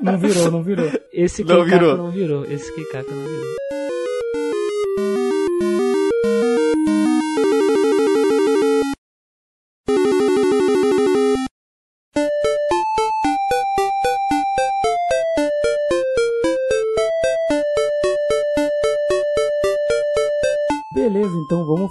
Não 0.01 0.17
virou, 0.17 0.51
não 0.51 0.63
virou. 0.63 0.89
Esse 1.11 1.43
Não 1.43 1.63
Keikaku 1.63 1.69
virou. 1.79 1.97
não 1.97 2.11
virou. 2.11 2.45
Esse 2.45 2.73
Keikaku 2.73 3.11
não 3.13 3.23
virou. 3.23 3.53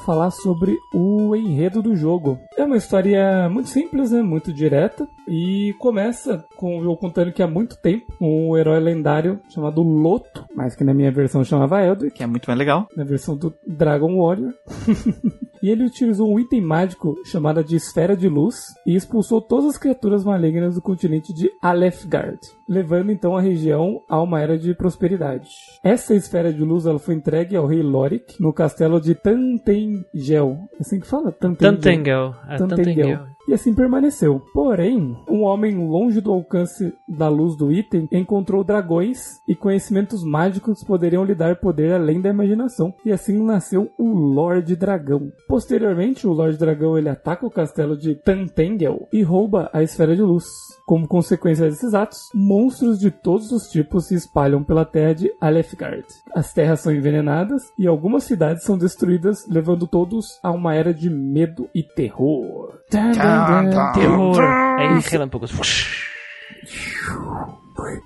Falar 0.04 0.30
sobre 0.30 0.76
o 0.94 1.34
enredo 1.36 1.82
do 1.82 1.94
jogo. 1.96 2.38
É 2.56 2.64
uma 2.64 2.76
história 2.76 3.48
muito 3.48 3.68
simples, 3.68 4.10
né? 4.10 4.22
Muito 4.22 4.52
direta. 4.52 5.06
E 5.28 5.74
começa 5.78 6.44
com 6.56 6.78
o 6.78 6.82
jogo 6.82 6.96
contando 6.98 7.32
que 7.32 7.42
há 7.42 7.46
muito 7.46 7.76
tempo 7.80 8.06
um 8.20 8.56
herói 8.56 8.80
lendário 8.80 9.40
chamado 9.48 9.82
Loto, 9.82 10.44
mas 10.54 10.74
que 10.74 10.84
na 10.84 10.92
minha 10.94 11.10
versão 11.12 11.44
chamava 11.44 11.82
Eldrick, 11.84 12.16
Que 12.16 12.22
é 12.22 12.26
muito 12.26 12.46
mais 12.46 12.58
legal. 12.58 12.86
na 12.96 13.04
versão 13.04 13.36
do 13.36 13.52
Dragon 13.66 14.16
Warrior. 14.18 14.52
e 15.62 15.70
ele 15.70 15.85
utilizou 15.85 16.31
um 16.31 16.38
item 16.38 16.61
mágico 16.61 17.14
chamado 17.25 17.62
de 17.62 17.77
Esfera 17.77 18.16
de 18.16 18.29
Luz 18.29 18.57
e 18.87 18.94
expulsou 18.94 19.40
todas 19.40 19.66
as 19.66 19.79
criaturas 19.79 20.25
malignas 20.25 20.75
do 20.75 20.83
continente 20.83 21.33
de 21.33 21.51
Alefgard, 21.62 22.40
levando 22.68 23.12
então 23.12 23.37
a 23.37 23.40
região 23.40 24.03
a 24.09 24.20
uma 24.20 24.40
era 24.40 24.59
de 24.59 24.75
prosperidade. 24.75 25.48
Essa 25.85 26.14
esfera 26.14 26.53
de 26.53 26.62
luz 26.62 26.87
ela 26.87 26.98
foi 26.98 27.14
entregue 27.14 27.57
ao 27.57 27.66
rei 27.66 27.83
Lorik 27.83 28.40
no 28.40 28.53
castelo 28.53 29.01
de 29.01 29.14
Tantengel. 29.14 30.59
É 30.75 30.81
assim 30.81 30.98
que 30.98 31.07
fala? 31.07 31.31
Tantengel. 31.31 31.72
Tantengel. 31.72 32.35
Ah, 32.42 32.57
Tantengel. 32.57 32.85
Tantengel. 32.87 33.33
E 33.52 33.54
assim 33.54 33.74
permaneceu. 33.74 34.40
Porém, 34.54 35.14
um 35.28 35.42
homem 35.42 35.76
longe 35.76 36.22
do 36.22 36.32
alcance 36.32 36.90
da 37.06 37.28
luz 37.28 37.54
do 37.54 37.70
item 37.70 38.08
encontrou 38.10 38.64
dragões 38.64 39.42
e 39.46 39.54
conhecimentos 39.54 40.24
mágicos 40.24 40.82
poderiam 40.82 41.22
lhe 41.22 41.34
dar 41.34 41.56
poder 41.56 41.92
além 41.92 42.18
da 42.18 42.30
imaginação. 42.30 42.94
E 43.04 43.12
assim 43.12 43.44
nasceu 43.44 43.90
o 43.98 44.08
Lorde 44.08 44.74
Dragão. 44.74 45.30
Posteriormente, 45.46 46.26
o 46.26 46.32
Lorde 46.32 46.56
Dragão 46.56 46.96
ele 46.96 47.10
ataca 47.10 47.44
o 47.44 47.50
castelo 47.50 47.94
de 47.94 48.14
Tantengel 48.14 49.06
e 49.12 49.22
rouba 49.22 49.68
a 49.70 49.82
esfera 49.82 50.16
de 50.16 50.22
luz. 50.22 50.46
Como 50.86 51.06
consequência 51.06 51.68
desses 51.68 51.92
atos, 51.92 52.30
monstros 52.34 52.98
de 52.98 53.10
todos 53.10 53.52
os 53.52 53.64
tipos 53.64 54.06
se 54.06 54.14
espalham 54.14 54.64
pela 54.64 54.86
terra 54.86 55.12
de 55.12 55.30
Alefgard. 55.38 56.06
As 56.35 56.53
terras 56.53 56.81
são 56.81 56.92
envenenadas 56.92 57.62
e 57.79 57.87
algumas 57.87 58.25
cidades 58.25 58.64
são 58.64 58.79
destruídas, 58.79 59.47
levando 59.49 59.87
todos 59.87 60.38
a 60.42 60.51
uma 60.51 60.75
era 60.75 60.95
de 60.95 61.11
medo 61.11 61.68
e 61.75 61.83
terror. 61.83 62.81
Terror. 62.90 64.40
Aí 64.40 65.01
relâmpagos. 65.11 65.53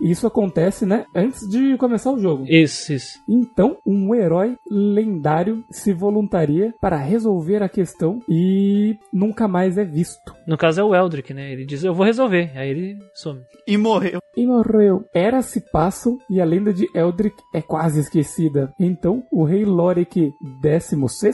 Isso 0.01 0.27
acontece, 0.27 0.87
né, 0.87 1.07
antes 1.15 1.49
de 1.49 1.77
começar 1.77 2.13
o 2.13 2.19
jogo. 2.19 2.45
Isso, 2.49 2.93
isso. 2.93 3.19
Então, 3.29 3.77
um 3.87 4.15
herói 4.15 4.57
lendário 4.71 5.65
se 5.71 5.93
voluntaria 5.93 6.75
para 6.81 6.97
resolver 6.97 7.63
a 7.63 7.69
questão 7.69 8.21
e 8.29 8.97
nunca 9.13 9.49
mais 9.49 9.79
é 9.79 9.85
visto. 9.85 10.35
No 10.47 10.57
caso 10.57 10.81
é 10.81 10.85
o 10.85 10.95
Eldrick, 10.95 11.35
né? 11.35 11.53
Ele 11.53 11.65
diz, 11.65 11.83
eu 11.83 11.95
vou 11.95 12.07
resolver. 12.07 12.53
Aí 12.55 12.71
ele 12.71 12.99
some. 13.15 13.41
E 13.67 13.77
morreu. 13.77 14.21
E 14.37 14.47
morreu. 14.47 15.05
Eras 15.15 15.47
se 15.47 15.61
passam 15.73 16.19
e 16.31 16.41
a 16.41 16.45
lenda 16.45 16.73
de 16.73 16.89
Eldrick 16.95 17.37
é 17.55 17.63
quase 17.63 18.01
esquecida. 18.01 18.73
Então, 18.79 19.23
o 19.33 19.45
rei 19.45 19.65
Lorik 19.65 20.33
XVI 20.63 21.33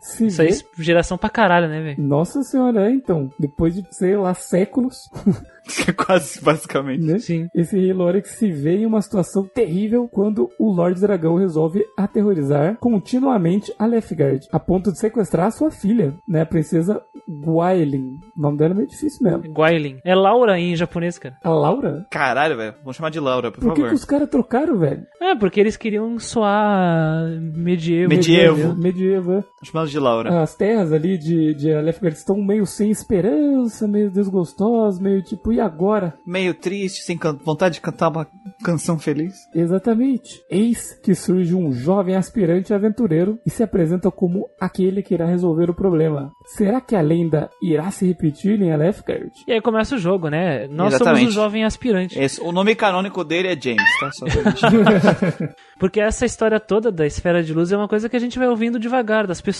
se 0.00 0.26
Isso 0.26 0.42
aí 0.42 0.48
vê... 0.48 0.54
é 0.54 0.82
geração 0.82 1.16
pra 1.16 1.30
caralho, 1.30 1.68
né, 1.68 1.80
velho? 1.80 2.02
Nossa 2.02 2.42
senhora, 2.42 2.90
então. 2.90 3.30
Depois 3.38 3.74
de, 3.74 3.86
sei 3.90 4.16
lá, 4.16 4.34
séculos, 4.34 5.08
Quase, 5.96 6.40
basicamente. 6.42 7.02
né? 7.04 7.18
Sim. 7.18 7.48
Esse 7.54 7.78
rei 7.78 7.92
Lorik 7.92 8.28
se 8.28 8.50
vê 8.50 8.78
em 8.78 8.86
uma 8.86 9.00
situação 9.02 9.44
terrível 9.44 10.08
quando 10.08 10.48
o 10.58 10.72
Lorde 10.72 11.00
Dragão 11.00 11.36
resolve 11.36 11.84
aterrorizar 11.96 12.76
continuamente 12.78 13.72
a 13.78 13.86
Lefgard, 13.86 14.46
a 14.52 14.58
ponto 14.58 14.90
de 14.92 14.98
sequestrar 14.98 15.46
a 15.46 15.50
sua 15.50 15.70
filha, 15.70 16.14
né, 16.28 16.42
a 16.42 16.46
princesa 16.46 17.00
Guailin. 17.28 18.18
O 18.36 18.40
nome 18.40 18.58
dela 18.58 18.72
é 18.74 18.76
meio 18.76 18.88
difícil 18.88 19.22
mesmo. 19.22 19.52
Guailin. 19.52 19.98
É 20.04 20.14
Laura 20.14 20.58
em 20.58 20.74
japonês, 20.74 21.18
cara. 21.18 21.36
A 21.42 21.50
Laura? 21.50 22.06
Caralho, 22.10 22.56
velho. 22.56 22.74
Vamos 22.80 22.96
chamar 22.96 23.10
de 23.10 23.20
Laura, 23.20 23.50
por, 23.50 23.60
Por 23.60 23.70
que, 23.74 23.80
favor. 23.80 23.88
que 23.90 23.94
os 23.94 24.04
caras 24.04 24.28
trocaram, 24.28 24.78
velho? 24.78 25.02
É, 25.20 25.34
porque 25.36 25.60
eles 25.60 25.76
queriam 25.76 26.18
soar 26.18 27.28
medievo. 27.40 28.08
Medievo. 28.08 28.74
Medievo, 28.76 29.32
é. 29.34 29.44
Vamos 29.62 29.68
chamar 29.70 29.86
de 29.86 29.98
Laura. 30.00 30.42
As 30.42 30.56
terras 30.56 30.92
ali 30.92 31.16
de, 31.16 31.54
de 31.54 31.72
Alefgard 31.72 32.18
estão 32.18 32.36
meio 32.36 32.66
sem 32.66 32.90
esperança, 32.90 33.86
meio 33.86 34.10
desgostosas, 34.10 34.98
meio 35.00 35.22
tipo, 35.22 35.52
e 35.52 35.60
agora? 35.60 36.14
Meio 36.26 36.52
triste, 36.52 37.02
sem 37.04 37.16
vontade 37.44 37.74
de 37.76 37.80
cantar 37.80 38.08
uma 38.08 38.26
canção 38.64 38.98
feliz. 38.98 39.34
Exatamente. 39.54 40.42
Eis 40.50 40.98
que 41.00 41.14
surge 41.14 41.54
um 41.54 41.72
jovem 41.72 42.16
aspirante 42.16 42.74
aventureiro 42.74 43.38
e 43.46 43.50
se 43.50 43.62
apresenta 43.62 44.10
como 44.10 44.48
aquele 44.60 45.00
que 45.00 45.14
irá 45.14 45.26
resolver 45.26 45.70
o 45.70 45.74
problema. 45.74 46.32
Será 46.56 46.80
que 46.80 46.96
a 46.96 47.00
lenda 47.00 47.48
irá 47.62 47.88
se 47.92 48.04
repetir 48.04 48.60
em 48.60 48.72
Alefgard? 48.72 49.30
E 49.46 49.52
aí 49.52 49.60
começa 49.60 49.94
o 49.94 49.98
jogo, 49.98 50.28
né? 50.28 50.66
Nós 50.66 50.94
Exatamente. 50.94 51.20
somos 51.20 51.36
o 51.36 51.40
jovem 51.40 51.64
aspirante. 51.64 52.18
Esse- 52.18 52.40
o 52.40 52.50
nome 52.50 52.74
canônico 52.74 53.22
dele 53.22 53.46
é 53.46 53.60
James, 53.60 53.82
tá? 54.00 54.10
Só 54.10 54.26
pra 54.26 54.50
gente... 54.50 55.54
Porque 55.78 56.00
essa 56.00 56.24
história 56.26 56.58
toda 56.60 56.90
da 56.92 57.06
esfera 57.06 57.42
de 57.42 57.52
luz 57.52 57.70
é 57.72 57.76
uma 57.76 57.88
coisa 57.88 58.08
que 58.08 58.16
a 58.16 58.20
gente 58.20 58.38
vai 58.38 58.48
ouvindo 58.48 58.78
devagar, 58.78 59.26
das 59.26 59.40
pessoas 59.40 59.51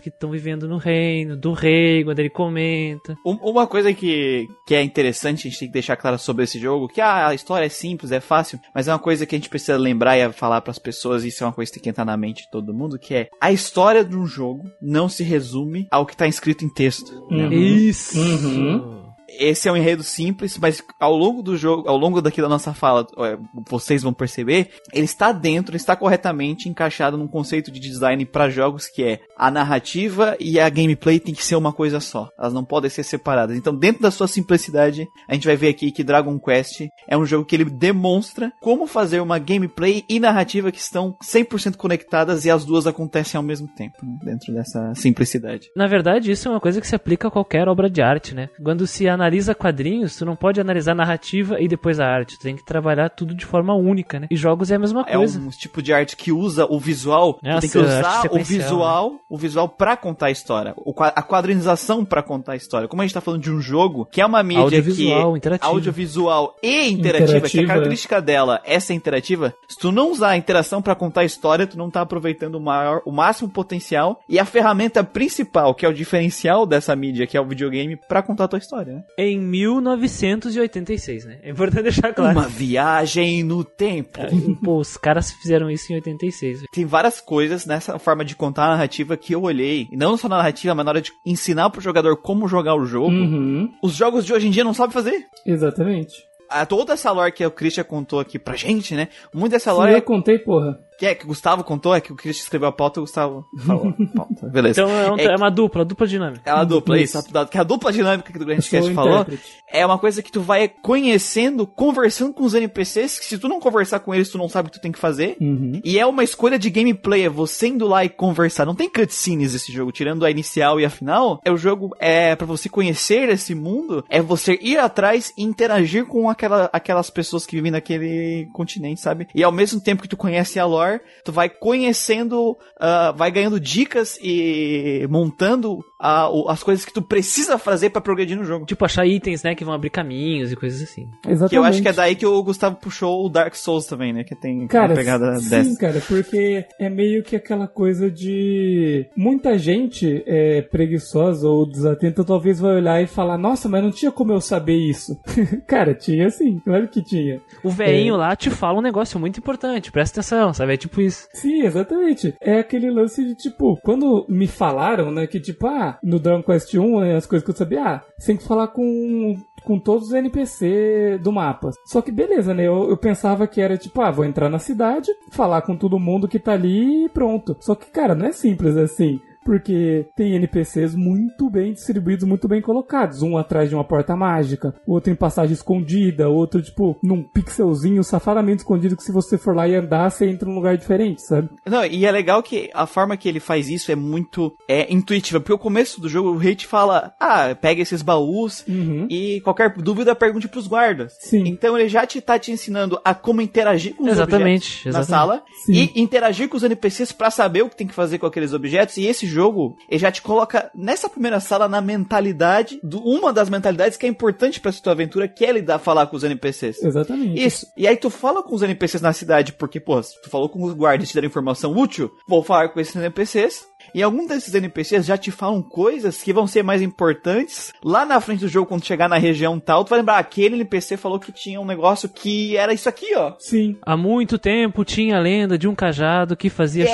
que 0.00 0.08
estão 0.08 0.30
vivendo 0.30 0.68
no 0.68 0.76
reino, 0.78 1.36
do 1.36 1.52
rei, 1.52 2.04
quando 2.04 2.18
ele 2.18 2.30
comenta. 2.30 3.14
Um- 3.24 3.38
Uma 3.50 3.66
coisa 3.66 3.92
que, 3.92 4.46
que 4.66 4.74
é 4.74 4.82
interessante, 4.82 5.46
a 5.46 5.50
gente 5.50 5.58
tem 5.60 5.68
que 5.68 5.72
deixar 5.74 5.96
claro 5.96 6.18
sobre 6.18 6.44
esse 6.44 6.58
jogo, 6.58 6.88
que 6.88 7.00
ah, 7.00 7.28
a 7.28 7.34
história 7.34 7.66
é 7.66 7.68
simples, 7.68 8.12
é 8.12 8.20
fácil, 8.20 8.58
mas 8.74 8.88
é 8.88 8.92
uma 8.92 8.98
coisa 8.98 9.24
que 9.26 9.34
a 9.34 9.38
gente 9.38 9.48
precisa 9.48 9.76
lembrar 9.76 10.16
e 10.18 10.32
falar 10.32 10.60
pras 10.60 10.78
pessoas, 10.78 11.24
e 11.24 11.28
isso 11.28 11.44
é 11.44 11.46
uma 11.46 11.52
coisa 11.52 11.70
que 11.70 11.76
tem 11.78 11.82
que 11.84 11.90
entrar 11.90 12.04
na 12.04 12.16
mente 12.16 12.42
de 12.44 12.50
todo 12.50 12.74
mundo, 12.74 12.98
que 12.98 13.14
é 13.14 13.28
a 13.40 13.52
história 13.52 14.04
de 14.04 14.16
um 14.16 14.26
jogo 14.26 14.64
não 14.80 15.08
se 15.08 15.22
resume 15.22 15.86
ao 15.90 16.04
que 16.06 16.16
tá 16.16 16.26
escrito 16.26 16.64
em 16.64 16.68
texto. 16.68 17.12
né? 17.30 17.46
Uhum. 17.46 17.52
Isso! 17.52 18.18
Uhum. 18.18 18.95
Esse 19.38 19.68
é 19.68 19.72
um 19.72 19.76
enredo 19.76 20.02
simples, 20.02 20.58
mas 20.58 20.82
ao 20.98 21.16
longo 21.16 21.42
do 21.42 21.56
jogo, 21.56 21.88
ao 21.88 21.96
longo 21.96 22.20
daqui 22.20 22.40
da 22.40 22.48
nossa 22.48 22.72
fala, 22.72 23.06
é, 23.18 23.38
vocês 23.68 24.02
vão 24.02 24.12
perceber, 24.12 24.70
ele 24.92 25.04
está 25.04 25.32
dentro, 25.32 25.76
está 25.76 25.94
corretamente 25.94 26.68
encaixado 26.68 27.16
num 27.16 27.28
conceito 27.28 27.70
de 27.70 27.78
design 27.78 28.24
para 28.24 28.50
jogos 28.50 28.86
que 28.88 29.02
é 29.02 29.20
a 29.36 29.50
narrativa 29.50 30.36
e 30.40 30.58
a 30.58 30.68
gameplay 30.68 31.20
tem 31.20 31.34
que 31.34 31.44
ser 31.44 31.56
uma 31.56 31.72
coisa 31.72 32.00
só. 32.00 32.28
Elas 32.38 32.52
não 32.52 32.64
podem 32.64 32.90
ser 32.90 33.02
separadas. 33.02 33.56
Então, 33.56 33.74
dentro 33.74 34.02
da 34.02 34.10
sua 34.10 34.26
simplicidade, 34.26 35.06
a 35.28 35.34
gente 35.34 35.46
vai 35.46 35.56
ver 35.56 35.68
aqui 35.68 35.90
que 35.90 36.04
Dragon 36.04 36.38
Quest 36.38 36.86
é 37.08 37.16
um 37.16 37.26
jogo 37.26 37.44
que 37.44 37.54
ele 37.54 37.64
demonstra 37.64 38.52
como 38.60 38.86
fazer 38.86 39.20
uma 39.20 39.38
gameplay 39.38 40.04
e 40.08 40.18
narrativa 40.18 40.72
que 40.72 40.78
estão 40.78 41.16
100% 41.22 41.76
conectadas 41.76 42.44
e 42.44 42.50
as 42.50 42.64
duas 42.64 42.86
acontecem 42.86 43.38
ao 43.38 43.44
mesmo 43.44 43.68
tempo, 43.68 43.96
né? 44.02 44.18
dentro 44.24 44.52
dessa 44.52 44.94
simplicidade. 44.94 45.68
Na 45.76 45.86
verdade, 45.86 46.30
isso 46.30 46.48
é 46.48 46.50
uma 46.50 46.60
coisa 46.60 46.80
que 46.80 46.86
se 46.86 46.94
aplica 46.94 47.28
a 47.28 47.30
qualquer 47.30 47.68
obra 47.68 47.88
de 47.90 48.02
arte, 48.02 48.34
né? 48.34 48.48
Quando 48.62 48.86
se 48.86 49.08
analisa 49.08 49.25
quadrinhos, 49.54 50.16
tu 50.16 50.24
não 50.24 50.36
pode 50.36 50.60
analisar 50.60 50.92
a 50.92 50.94
narrativa 50.96 51.60
e 51.60 51.68
depois 51.68 51.98
a 52.00 52.06
arte. 52.06 52.36
Tu 52.38 52.42
tem 52.42 52.56
que 52.56 52.64
trabalhar 52.64 53.08
tudo 53.10 53.34
de 53.34 53.44
forma 53.44 53.74
única, 53.74 54.20
né? 54.20 54.26
E 54.30 54.36
jogos 54.36 54.70
é 54.70 54.76
a 54.76 54.78
mesma 54.78 55.04
É 55.08 55.16
coisa. 55.16 55.38
um 55.40 55.48
tipo 55.50 55.82
de 55.82 55.92
arte 55.92 56.16
que 56.16 56.32
usa 56.32 56.66
o 56.68 56.78
visual. 56.78 57.34
tu 57.34 57.46
Nossa, 57.46 57.60
tem 57.60 57.70
que 57.70 57.78
usar 57.78 58.18
o 58.18 58.22
sequencial, 58.22 58.44
visual, 58.62 59.12
o 59.28 59.36
visual 59.36 59.68
para 59.68 59.96
contar 59.96 60.26
a 60.26 60.30
história. 60.30 60.74
A 61.14 61.22
quadrinização 61.22 62.04
para 62.04 62.22
contar 62.22 62.52
a 62.52 62.56
história. 62.56 62.88
Como 62.88 63.02
a 63.02 63.04
gente 63.04 63.14
tá 63.14 63.20
falando 63.20 63.42
de 63.42 63.50
um 63.50 63.60
jogo, 63.60 64.06
que 64.10 64.20
é 64.20 64.26
uma 64.26 64.42
mídia 64.42 64.62
Audiovisual, 64.62 65.32
que 65.32 65.38
interativa. 65.38 65.70
audiovisual 65.72 66.56
e 66.62 66.88
interativa, 66.90 67.26
que 67.26 67.34
a 67.34 67.36
Interativa. 67.38 67.66
característica 67.66 68.20
dela 68.22 68.60
é 68.64 68.78
ser 68.80 68.94
interativa. 68.94 69.54
Se 69.68 69.78
tu 69.78 69.90
não 69.92 70.10
usar 70.10 70.30
a 70.30 70.36
interação 70.36 70.80
para 70.82 70.94
contar 70.94 71.22
a 71.22 71.24
história, 71.24 71.66
tu 71.66 71.76
não 71.78 71.90
tá 71.90 72.00
aproveitando 72.00 72.56
o 72.56 72.60
maior, 72.60 73.02
o 73.04 73.12
máximo 73.12 73.48
potencial 73.48 74.20
e 74.28 74.38
a 74.38 74.44
ferramenta 74.44 75.02
principal, 75.04 75.74
que 75.74 75.84
é 75.84 75.88
o 75.88 75.94
diferencial 75.94 76.66
dessa 76.66 76.94
mídia, 76.96 77.26
que 77.26 77.36
é 77.36 77.40
o 77.40 77.46
videogame, 77.46 77.96
para 78.08 78.22
contar 78.22 78.44
a 78.44 78.48
tua 78.48 78.58
história, 78.58 78.94
né? 78.94 79.02
Em 79.18 79.38
1986, 79.38 81.24
né? 81.24 81.38
É 81.42 81.50
importante 81.50 81.84
deixar 81.84 82.12
claro. 82.12 82.38
Uma 82.38 82.48
viagem 82.48 83.42
no 83.42 83.64
tempo. 83.64 84.20
Pô, 84.62 84.78
os 84.78 84.96
caras 84.96 85.32
fizeram 85.32 85.70
isso 85.70 85.92
em 85.92 85.96
86. 85.96 86.58
velho. 86.58 86.68
Tem 86.72 86.84
várias 86.84 87.20
coisas 87.20 87.64
nessa 87.64 87.98
forma 87.98 88.24
de 88.24 88.36
contar 88.36 88.66
a 88.66 88.70
narrativa 88.70 89.16
que 89.16 89.34
eu 89.34 89.42
olhei. 89.42 89.88
E 89.90 89.96
não 89.96 90.16
só 90.16 90.28
na 90.28 90.36
narrativa, 90.36 90.74
mas 90.74 90.84
na 90.84 90.90
hora 90.90 91.00
de 91.00 91.12
ensinar 91.24 91.70
pro 91.70 91.80
jogador 91.80 92.16
como 92.18 92.46
jogar 92.46 92.74
o 92.74 92.84
jogo. 92.84 93.10
Uhum. 93.10 93.70
Os 93.82 93.94
jogos 93.94 94.24
de 94.24 94.34
hoje 94.34 94.48
em 94.48 94.50
dia 94.50 94.64
não 94.64 94.74
sabem 94.74 94.92
fazer. 94.92 95.24
Exatamente. 95.46 96.14
Ah, 96.48 96.64
toda 96.64 96.92
essa 96.92 97.10
lore 97.10 97.32
que 97.32 97.44
o 97.44 97.50
Christian 97.50 97.84
contou 97.84 98.20
aqui 98.20 98.38
pra 98.38 98.54
gente, 98.54 98.94
né? 98.94 99.08
Muita 99.34 99.56
dessa 99.56 99.72
lore 99.72 99.92
eu 99.94 100.02
contei, 100.02 100.38
porra. 100.38 100.78
Que, 100.98 101.06
é, 101.06 101.14
que 101.14 101.24
o 101.24 101.28
Gustavo 101.28 101.62
contou, 101.64 101.94
é 101.94 102.00
que 102.00 102.12
o 102.12 102.16
Christian 102.16 102.42
escreveu 102.44 102.68
a 102.68 102.72
pauta 102.72 102.98
e 102.98 103.00
o 103.00 103.04
Gustavo 103.04 103.46
falou 103.66 103.88
a 103.88 104.06
pauta. 104.16 104.46
Beleza. 104.48 104.80
Então 104.82 104.90
é, 104.94 105.10
um- 105.12 105.18
É 105.18 105.24
é 105.26 105.36
uma 105.36 105.50
dupla, 105.50 105.84
dupla 105.84 106.06
dinâmica. 106.06 106.42
É 106.48 106.54
uma 106.54 106.64
dupla, 106.64 106.98
Isso. 106.98 107.18
isso. 107.18 107.46
Que 107.50 107.58
a 107.58 107.62
dupla 107.62 107.92
dinâmica 107.92 108.32
que 108.32 108.38
o 108.38 108.44
Grand 108.44 108.56
Cast 108.56 108.94
falou 108.94 109.12
intérprete. 109.20 109.42
é 109.70 109.84
uma 109.84 109.98
coisa 109.98 110.22
que 110.22 110.32
tu 110.32 110.40
vai 110.40 110.68
conhecendo, 110.68 111.66
conversando 111.66 112.32
com 112.32 112.44
os 112.44 112.54
NPCs, 112.54 113.18
que 113.18 113.26
se 113.26 113.38
tu 113.38 113.48
não 113.48 113.60
conversar 113.60 114.00
com 114.00 114.14
eles, 114.14 114.30
tu 114.30 114.38
não 114.38 114.48
sabe 114.48 114.68
o 114.68 114.70
que 114.72 114.78
tu 114.78 114.82
tem 114.82 114.92
que 114.92 114.98
fazer. 114.98 115.36
Uhum. 115.40 115.80
E 115.84 115.98
é 115.98 116.06
uma 116.06 116.24
escolha 116.24 116.58
de 116.58 116.70
gameplay, 116.70 117.24
é 117.24 117.28
você 117.28 117.68
indo 117.68 117.86
lá 117.86 118.04
e 118.04 118.08
conversar. 118.08 118.64
Não 118.64 118.74
tem 118.74 118.88
cutscenes 118.88 119.54
esse 119.54 119.70
jogo, 119.72 119.92
tirando 119.92 120.24
a 120.24 120.30
inicial 120.30 120.80
e 120.80 120.84
a 120.84 120.90
final. 120.90 121.40
É 121.44 121.50
o 121.52 121.56
jogo 121.56 121.94
é 122.00 122.34
para 122.34 122.46
você 122.46 122.68
conhecer 122.68 123.28
esse 123.28 123.54
mundo, 123.54 124.04
é 124.08 124.20
você 124.22 124.58
ir 124.62 124.78
atrás 124.78 125.32
e 125.36 125.42
interagir 125.42 126.06
com 126.06 126.30
aquela, 126.30 126.70
aquelas 126.72 127.10
pessoas 127.10 127.44
que 127.44 127.56
vivem 127.56 127.70
naquele 127.72 128.48
continente, 128.52 129.00
sabe? 129.00 129.28
E 129.34 129.42
ao 129.42 129.52
mesmo 129.52 129.80
tempo 129.80 130.02
que 130.02 130.08
tu 130.08 130.16
conhece 130.16 130.58
a 130.58 130.64
lore, 130.64 130.85
tu 131.24 131.32
vai 131.32 131.48
conhecendo, 131.48 132.56
ah, 132.78 133.12
vai 133.16 133.30
ganhando 133.30 133.58
dicas 133.60 134.18
e 134.22 135.06
montando 135.10 135.78
o- 135.98 136.48
as 136.48 136.62
coisas 136.62 136.84
que 136.84 136.92
tu 136.92 137.00
precisa 137.02 137.56
fazer 137.58 137.90
pra 137.90 138.00
progredir 138.00 138.36
no 138.36 138.44
jogo. 138.44 138.66
Tipo, 138.66 138.84
achar 138.84 139.06
itens, 139.06 139.42
né, 139.42 139.54
que 139.54 139.64
vão 139.64 139.72
abrir 139.74 139.90
caminhos 139.90 140.52
e 140.52 140.56
coisas 140.56 140.82
assim. 140.82 141.08
Exatamente. 141.26 141.50
Que 141.50 141.56
eu 141.56 141.64
acho 141.64 141.82
que 141.82 141.88
é 141.88 141.92
daí 141.92 142.14
que 142.14 142.26
o 142.26 142.42
Gustavo 142.42 142.76
puxou 142.76 143.24
o 143.24 143.28
Dark 143.28 143.54
Souls 143.54 143.86
também, 143.86 144.12
né? 144.12 144.22
Que 144.24 144.34
tem 144.34 144.66
Cara, 144.66 144.88
uma 144.88 144.94
pegada 144.94 145.36
sim, 145.38 145.48
dessa. 145.48 145.78
cara, 145.80 146.02
porque 146.06 146.64
é 146.78 146.88
meio 146.90 147.22
que 147.22 147.34
aquela 147.36 147.66
coisa 147.66 148.10
de 148.10 149.06
muita 149.16 149.56
gente 149.58 150.22
é 150.26 150.62
preguiçosa 150.62 151.48
ou 151.48 151.66
desatenta 151.66 152.24
talvez 152.24 152.60
vai 152.60 152.76
olhar 152.76 153.02
e 153.02 153.06
falar, 153.06 153.38
nossa, 153.38 153.68
mas 153.68 153.82
não 153.82 153.90
tinha 153.90 154.12
como 154.12 154.32
eu 154.32 154.40
saber 154.40 154.76
isso. 154.76 155.18
cara, 155.66 155.94
tinha 155.94 156.28
sim, 156.30 156.58
claro 156.64 156.88
que 156.88 157.02
tinha. 157.02 157.40
O 157.64 157.70
veinho 157.70 158.16
lá 158.16 158.36
te 158.36 158.50
fala 158.50 158.78
um 158.78 158.82
negócio 158.82 159.18
muito 159.18 159.38
importante, 159.38 159.90
presta 159.90 160.20
atenção, 160.20 160.52
sabe? 160.52 160.74
É 160.76 160.78
tipo 160.78 161.00
isso. 161.00 161.26
Sim, 161.32 161.62
exatamente. 161.62 162.34
É 162.38 162.58
aquele 162.58 162.90
lance 162.90 163.24
de 163.24 163.34
tipo, 163.34 163.78
quando 163.82 164.26
me 164.28 164.46
falaram, 164.46 165.10
né, 165.10 165.26
que 165.26 165.40
tipo, 165.40 165.66
ah, 165.66 165.98
no 166.02 166.18
Dragon 166.20 166.42
Quest 166.42 166.74
1, 166.74 167.00
né, 167.00 167.16
as 167.16 167.24
coisas 167.24 167.42
que 167.42 167.50
eu 167.50 167.56
sabia, 167.56 167.82
ah, 167.82 168.02
você 168.18 168.26
tem 168.28 168.36
que 168.36 168.46
falar 168.46 168.68
com 168.68 169.34
com 169.64 169.80
todos 169.80 170.08
os 170.08 170.14
NPC 170.14 171.18
do 171.20 171.32
mapa. 171.32 171.70
Só 171.86 172.00
que 172.00 172.12
beleza, 172.12 172.54
né? 172.54 172.68
Eu, 172.68 172.88
eu 172.88 172.96
pensava 172.96 173.48
que 173.48 173.60
era 173.60 173.76
tipo, 173.76 174.00
ah, 174.00 174.12
vou 174.12 174.24
entrar 174.24 174.48
na 174.48 174.60
cidade, 174.60 175.10
falar 175.32 175.62
com 175.62 175.76
todo 175.76 175.98
mundo 175.98 176.28
que 176.28 176.38
tá 176.38 176.52
ali 176.52 177.06
e 177.06 177.08
pronto. 177.08 177.56
Só 177.58 177.74
que, 177.74 177.90
cara, 177.90 178.14
não 178.14 178.26
é 178.26 178.32
simples 178.32 178.76
assim. 178.76 179.18
Porque 179.46 180.06
tem 180.16 180.34
NPCs 180.34 180.94
muito 180.96 181.48
bem 181.48 181.72
distribuídos, 181.72 182.24
muito 182.26 182.48
bem 182.48 182.60
colocados. 182.60 183.22
Um 183.22 183.38
atrás 183.38 183.68
de 183.68 183.74
uma 183.76 183.84
porta 183.84 184.16
mágica, 184.16 184.74
outro 184.86 185.12
em 185.12 185.16
passagem 185.16 185.54
escondida, 185.54 186.28
outro, 186.28 186.60
tipo, 186.60 186.98
num 187.02 187.22
pixelzinho 187.22 188.02
safadamente 188.02 188.58
escondido 188.62 188.96
que 188.96 189.04
se 189.04 189.12
você 189.12 189.38
for 189.38 189.54
lá 189.54 189.68
e 189.68 189.76
andar, 189.76 190.10
você 190.10 190.28
entra 190.28 190.48
num 190.48 190.56
lugar 190.56 190.76
diferente, 190.76 191.22
sabe? 191.22 191.48
Não, 191.64 191.84
e 191.86 192.04
é 192.04 192.10
legal 192.10 192.42
que 192.42 192.68
a 192.74 192.86
forma 192.86 193.16
que 193.16 193.28
ele 193.28 193.38
faz 193.40 193.68
isso 193.70 193.90
é 193.92 193.94
muito 193.94 194.52
é, 194.68 194.92
intuitiva, 194.92 195.38
porque 195.40 195.52
o 195.52 195.58
começo 195.58 196.00
do 196.00 196.08
jogo 196.08 196.30
o 196.30 196.36
rei 196.36 196.56
te 196.56 196.66
fala, 196.66 197.14
ah, 197.20 197.54
pega 197.54 197.80
esses 197.80 198.02
baús 198.02 198.64
Uhum. 198.66 199.06
e 199.08 199.40
qualquer 199.42 199.72
dúvida 199.76 200.14
pergunte 200.14 200.48
pros 200.48 200.66
guardas. 200.66 201.12
Sim. 201.20 201.44
Então 201.46 201.78
ele 201.78 201.88
já 201.88 202.04
te 202.04 202.20
tá 202.20 202.36
te 202.38 202.50
ensinando 202.50 203.00
a 203.04 203.14
como 203.14 203.40
interagir 203.40 203.94
com 203.94 204.02
os 204.04 204.10
Exatamente, 204.10 204.66
objetos 204.66 204.84
na 204.94 205.00
exatamente. 205.00 205.06
sala 205.08 205.42
Sim. 205.64 205.72
e 205.94 206.00
interagir 206.00 206.48
com 206.48 206.56
os 206.56 206.64
NPCs 206.64 207.12
pra 207.12 207.30
saber 207.30 207.62
o 207.62 207.68
que 207.68 207.76
tem 207.76 207.86
que 207.86 207.94
fazer 207.94 208.18
com 208.18 208.26
aqueles 208.26 208.52
objetos. 208.52 208.96
E 208.96 209.06
esse 209.06 209.26
jogo, 209.36 209.76
ele 209.88 210.00
já 210.00 210.10
te 210.10 210.22
coloca 210.22 210.70
nessa 210.74 211.08
primeira 211.08 211.38
sala 211.40 211.68
na 211.68 211.80
mentalidade, 211.80 212.80
do, 212.82 212.98
uma 213.00 213.32
das 213.32 213.50
mentalidades 213.50 213.96
que 213.96 214.06
é 214.06 214.08
importante 214.08 214.60
pra 214.60 214.72
sua 214.72 214.92
aventura, 214.92 215.28
que 215.28 215.44
é 215.44 215.52
lidar 215.52 215.78
falar 215.78 216.06
com 216.06 216.16
os 216.16 216.24
NPCs. 216.24 216.82
Exatamente. 216.82 217.44
Isso. 217.44 217.66
E 217.76 217.86
aí 217.86 217.96
tu 217.96 218.08
fala 218.10 218.42
com 218.42 218.54
os 218.54 218.62
NPCs 218.62 219.02
na 219.02 219.12
cidade, 219.12 219.52
porque, 219.52 219.78
pô, 219.78 220.00
tu 220.00 220.30
falou 220.30 220.48
com 220.48 220.62
os 220.62 220.72
guardas 220.72 221.08
te 221.08 221.14
deram 221.14 221.28
informação 221.28 221.72
útil, 221.72 222.10
vou 222.26 222.42
falar 222.42 222.70
com 222.70 222.80
esses 222.80 222.96
NPCs. 222.96 223.66
E 223.96 224.02
alguns 224.02 224.28
desses 224.28 224.54
NPCs 224.54 225.06
já 225.06 225.16
te 225.16 225.30
falam 225.30 225.62
coisas 225.62 226.22
que 226.22 226.30
vão 226.30 226.46
ser 226.46 226.62
mais 226.62 226.82
importantes 226.82 227.72
lá 227.82 228.04
na 228.04 228.20
frente 228.20 228.40
do 228.40 228.48
jogo, 228.48 228.66
quando 228.66 228.84
chegar 228.84 229.08
na 229.08 229.16
região 229.16 229.58
tal, 229.58 229.84
tu 229.86 229.88
vai 229.88 230.00
lembrar, 230.00 230.18
aquele 230.18 230.54
NPC 230.56 230.98
falou 230.98 231.18
que 231.18 231.32
tinha 231.32 231.58
um 231.58 231.64
negócio 231.64 232.06
que 232.06 232.58
era 232.58 232.74
isso 232.74 232.90
aqui, 232.90 233.14
ó. 233.16 233.32
Sim. 233.38 233.74
Há 233.80 233.96
muito 233.96 234.38
tempo 234.38 234.84
tinha 234.84 235.16
a 235.16 235.20
lenda 235.20 235.56
de 235.56 235.66
um 235.66 235.74
cajado 235.74 236.36
que 236.36 236.50
fazia 236.50 236.84
É. 236.84 236.86